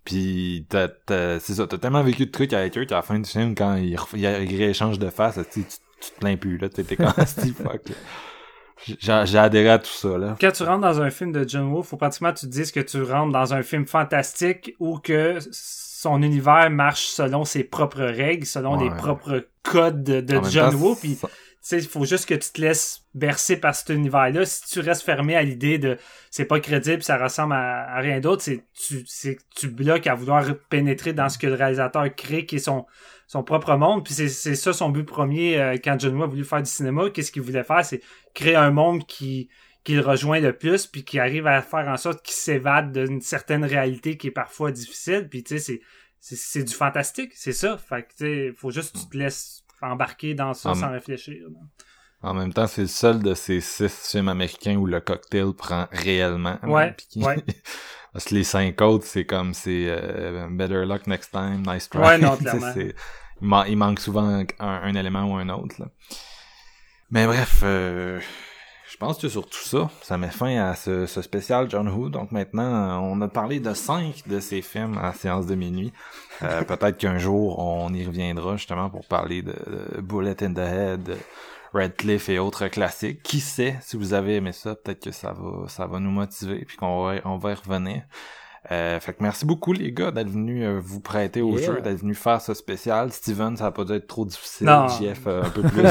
Puis 0.04 0.64
t'as, 0.70 0.88
t'as- 0.88 1.38
c'est 1.38 1.54
ça, 1.54 1.66
t'as 1.66 1.76
tellement 1.78 2.02
vécu 2.02 2.24
de 2.26 2.30
trucs 2.30 2.52
avec 2.54 2.78
eux 2.78 2.86
qu'à 2.86 2.94
la 2.96 3.02
fin 3.02 3.18
du 3.18 3.28
film, 3.28 3.54
quand 3.54 3.74
ils, 3.74 3.96
ils, 4.14 4.20
ils 4.50 4.56
rééchangent 4.56 4.98
de 4.98 5.10
face, 5.10 5.38
tu, 5.52 5.64
tu, 5.64 6.10
te 6.12 6.18
plains 6.18 6.36
plus, 6.38 6.56
là. 6.56 6.70
T'es 6.70 6.82
t'es 6.82 6.96
comme 6.96 7.12
Steve 7.26 7.52
fuck. 7.54 7.82
J'ai, 8.86 8.96
j'ai 9.26 9.38
adhéré 9.38 9.68
à 9.68 9.78
tout 9.78 9.90
ça, 9.90 10.16
là. 10.16 10.36
Quand 10.40 10.52
tu 10.52 10.62
rentres 10.62 10.80
dans 10.80 11.00
un 11.02 11.10
film 11.10 11.32
de 11.32 11.46
John 11.46 11.64
Woo, 11.72 11.82
faut 11.82 11.96
pratiquement 11.98 12.32
que 12.32 12.38
tu 12.38 12.46
te 12.46 12.50
dises 12.52 12.70
que 12.72 12.80
tu 12.80 13.02
rentres 13.02 13.32
dans 13.32 13.52
un 13.52 13.62
film 13.62 13.86
fantastique 13.86 14.74
ou 14.78 14.98
que 14.98 15.38
son 15.50 16.22
univers 16.22 16.70
marche 16.70 17.06
selon 17.08 17.44
ses 17.44 17.64
propres 17.64 18.04
règles, 18.04 18.46
selon 18.46 18.78
Ouais. 18.78 18.84
les 18.84 18.90
propres 18.96 19.46
codes 19.64 20.04
de, 20.04 20.40
John 20.48 20.70
temps, 20.72 20.78
Woo. 20.78 20.94
Puis, 20.94 21.16
ça- 21.16 21.28
sais, 21.60 21.78
il 21.78 21.86
faut 21.86 22.04
juste 22.04 22.26
que 22.26 22.34
tu 22.34 22.50
te 22.50 22.60
laisses 22.60 23.04
bercer 23.14 23.56
par 23.56 23.74
cet 23.74 23.90
univers-là. 23.90 24.44
Si 24.44 24.62
tu 24.66 24.80
restes 24.80 25.02
fermé 25.02 25.36
à 25.36 25.42
l'idée 25.42 25.78
de 25.78 25.98
c'est 26.30 26.44
pas 26.44 26.60
crédible, 26.60 27.02
ça 27.02 27.18
ressemble 27.18 27.54
à, 27.54 27.98
rien 27.98 28.20
d'autre, 28.20 28.42
c'est 28.42 28.64
tu, 28.74 29.04
tu 29.56 29.68
bloques 29.68 30.06
à 30.06 30.14
vouloir 30.14 30.44
pénétrer 30.68 31.12
dans 31.12 31.28
ce 31.28 31.38
que 31.38 31.46
le 31.46 31.54
réalisateur 31.54 32.14
crée, 32.14 32.46
qui 32.46 32.56
est 32.56 32.60
son, 32.60 32.86
son 33.26 33.44
propre 33.44 33.76
monde. 33.76 34.04
Puis 34.04 34.14
c'est, 34.14 34.54
ça 34.54 34.72
son 34.72 34.88
but 34.90 35.04
premier 35.04 35.60
euh, 35.60 35.76
quand 35.82 35.98
John 35.98 36.16
Woo 36.16 36.24
a 36.24 36.26
voulu 36.26 36.44
faire 36.44 36.62
du 36.62 36.70
cinéma. 36.70 37.10
Qu'est-ce 37.10 37.30
qu'il 37.30 37.42
voulait 37.42 37.64
faire? 37.64 37.84
C'est 37.84 38.02
créer 38.34 38.56
un 38.56 38.70
monde 38.70 39.06
qui, 39.06 39.48
qui 39.84 39.94
le 39.94 40.00
rejoint 40.00 40.40
le 40.40 40.52
plus, 40.52 40.86
puis 40.86 41.04
qui 41.04 41.18
arrive 41.18 41.46
à 41.46 41.62
faire 41.62 41.88
en 41.88 41.96
sorte 41.96 42.24
qu'il 42.24 42.34
s'évade 42.34 42.92
d'une 42.92 43.20
certaine 43.20 43.64
réalité 43.64 44.16
qui 44.16 44.28
est 44.28 44.32
parfois 44.32 44.72
difficile. 44.72 45.28
Puis 45.30 45.44
tu 45.44 45.58
sais, 45.58 45.80
c'est, 46.20 46.64
du 46.64 46.74
fantastique, 46.74 47.32
c'est 47.34 47.52
ça. 47.52 47.78
Fait 47.78 48.02
que 48.02 48.50
tu 48.50 48.56
faut 48.56 48.70
juste 48.70 48.94
que 48.94 48.98
tu 48.98 49.08
te 49.08 49.16
laisses 49.16 49.64
embarquer 49.80 50.34
dans 50.34 50.54
ça 50.54 50.70
Ah, 50.72 50.74
sans 50.74 50.90
réfléchir. 50.92 51.46
En 52.22 52.34
même 52.34 52.52
temps, 52.52 52.66
c'est 52.66 52.82
le 52.82 52.88
seul 52.88 53.22
de 53.22 53.34
ces 53.34 53.60
six 53.60 53.88
films 54.10 54.28
américains 54.28 54.76
où 54.76 54.86
le 54.86 55.00
cocktail 55.00 55.52
prend 55.56 55.86
réellement. 55.92 56.58
Ouais, 56.64 56.94
qui- 56.96 57.22
ouais. 57.22 57.36
Parce 58.12 58.24
que 58.24 58.34
les 58.34 58.44
cinq 58.44 58.80
autres, 58.80 59.04
c'est 59.04 59.24
comme, 59.24 59.54
c'est 59.54 59.84
euh, 59.86 60.48
Better 60.50 60.84
Luck 60.86 61.06
Next 61.06 61.30
Time, 61.30 61.62
Nice 61.66 61.88
Try. 61.88 62.00
Ouais, 62.00 62.18
non, 62.18 62.36
clairement. 62.38 63.64
il 63.66 63.76
manque 63.76 64.00
souvent 64.00 64.26
un, 64.26 64.44
un 64.58 64.94
élément 64.94 65.24
ou 65.32 65.36
un 65.36 65.48
autre. 65.50 65.76
Là. 65.78 65.86
Mais 67.10 67.26
bref, 67.26 67.60
euh, 67.62 68.18
je 68.90 68.96
pense 68.96 69.18
que 69.18 69.28
sur 69.28 69.46
tout 69.46 69.58
ça, 69.58 69.90
ça 70.00 70.16
met 70.16 70.30
fin 70.30 70.56
à 70.64 70.74
ce, 70.74 71.04
ce 71.04 71.20
spécial 71.20 71.68
John 71.68 71.88
Woo. 71.88 72.08
Donc 72.08 72.32
maintenant, 72.32 73.02
on 73.02 73.20
a 73.20 73.28
parlé 73.28 73.60
de 73.60 73.74
cinq 73.74 74.26
de 74.26 74.40
ces 74.40 74.62
films 74.62 74.96
à 74.96 75.12
séance 75.12 75.46
de 75.46 75.54
minuit. 75.54 75.92
Euh, 76.42 76.62
Peut-être 76.64 76.96
qu'un 76.96 77.18
jour, 77.18 77.58
on 77.58 77.92
y 77.92 78.04
reviendra 78.04 78.56
justement 78.56 78.88
pour 78.88 79.04
parler 79.04 79.42
de, 79.42 79.52
de 79.52 80.00
Bullet 80.00 80.42
in 80.42 80.54
the 80.54 80.58
Head, 80.58 81.02
de 81.02 81.16
Red 81.74 81.96
Cliff 81.96 82.30
et 82.30 82.38
autres 82.38 82.68
classiques. 82.68 83.22
Qui 83.22 83.40
sait, 83.40 83.76
si 83.82 83.98
vous 83.98 84.14
avez 84.14 84.36
aimé 84.36 84.52
ça, 84.52 84.74
peut-être 84.74 85.04
que 85.04 85.12
ça 85.12 85.32
va, 85.32 85.68
ça 85.68 85.86
va 85.86 85.98
nous 86.00 86.10
motiver 86.10 86.64
puis 86.64 86.78
qu'on 86.78 87.04
va, 87.04 87.16
on 87.26 87.36
va 87.36 87.50
y 87.50 87.54
revenir. 87.54 88.04
Euh, 88.70 89.00
fait 89.00 89.14
que 89.14 89.22
merci 89.22 89.46
beaucoup 89.46 89.72
les 89.72 89.92
gars 89.92 90.10
d'être 90.10 90.28
venus 90.28 90.62
euh, 90.66 90.78
vous 90.82 91.00
prêter 91.00 91.40
au 91.40 91.56
Yeah. 91.56 91.66
jeu, 91.66 91.80
d'être 91.80 92.00
venus 92.00 92.18
faire 92.18 92.40
ce 92.40 92.52
spécial. 92.52 93.10
Steven, 93.12 93.56
ça 93.56 93.66
a 93.66 93.70
pas 93.70 93.84
dû 93.84 93.94
être 93.94 94.06
trop 94.06 94.26
difficile. 94.26 94.66
Non. 94.66 94.88
JF 94.88 95.26
euh, 95.26 95.42
un 95.42 95.48
peu 95.50 95.62
plus. 95.68 95.82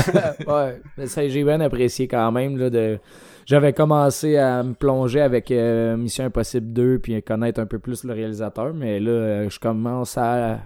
ouais, 0.48 0.82
mais 0.98 1.08
ça, 1.08 1.28
j'ai 1.28 1.44
bien 1.44 1.60
apprécié 1.60 2.08
quand 2.08 2.32
même. 2.32 2.56
Là, 2.58 2.70
de... 2.70 3.00
J'avais 3.48 3.74
commencé 3.74 4.38
à 4.38 4.62
me 4.62 4.74
plonger 4.74 5.22
avec 5.22 5.50
euh, 5.52 5.98
Mission 5.98 6.26
Impossible 6.26 6.72
2 6.74 7.00
puis 7.00 7.24
connaître 7.24 7.60
un 7.60 7.66
peu 7.66 7.80
plus 7.80 8.04
le 8.04 8.14
réalisateur, 8.14 8.74
mais 8.74 9.00
là, 9.00 9.50
je 9.50 9.58
commence 9.60 10.18
à. 10.18 10.60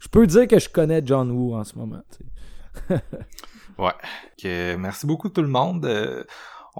Je 0.00 0.08
peux 0.08 0.26
dire 0.26 0.46
que 0.46 0.58
je 0.58 0.68
connais 0.68 1.02
John 1.04 1.30
Woo 1.30 1.54
en 1.54 1.64
ce 1.64 1.76
moment. 1.76 2.00
Ouais. 3.78 3.92
Que, 4.42 4.74
merci 4.74 5.06
beaucoup 5.06 5.28
tout 5.28 5.42
le 5.42 5.46
monde. 5.48 5.88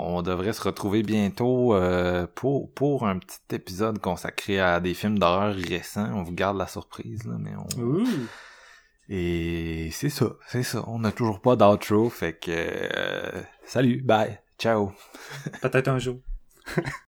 On 0.00 0.22
devrait 0.22 0.52
se 0.52 0.62
retrouver 0.62 1.02
bientôt 1.02 1.74
euh, 1.74 2.28
pour, 2.36 2.72
pour 2.72 3.04
un 3.04 3.18
petit 3.18 3.40
épisode 3.50 3.98
consacré 3.98 4.60
à 4.60 4.78
des 4.78 4.94
films 4.94 5.18
d'horreur 5.18 5.56
récents. 5.56 6.08
On 6.14 6.22
vous 6.22 6.32
garde 6.32 6.56
la 6.56 6.68
surprise, 6.68 7.24
là, 7.24 7.34
mais 7.36 7.50
on... 7.56 7.82
Ouh. 7.82 8.06
Et 9.08 9.90
c'est 9.90 10.10
ça, 10.10 10.36
c'est 10.46 10.62
ça. 10.62 10.84
On 10.86 11.00
n'a 11.00 11.10
toujours 11.10 11.40
pas 11.40 11.56
d'outro, 11.56 12.10
fait 12.10 12.34
que... 12.34 12.52
euh, 12.52 13.42
salut, 13.64 14.00
bye, 14.00 14.38
ciao. 14.56 14.92
Peut-être 15.62 15.88
un 15.88 15.98
jour. 15.98 16.18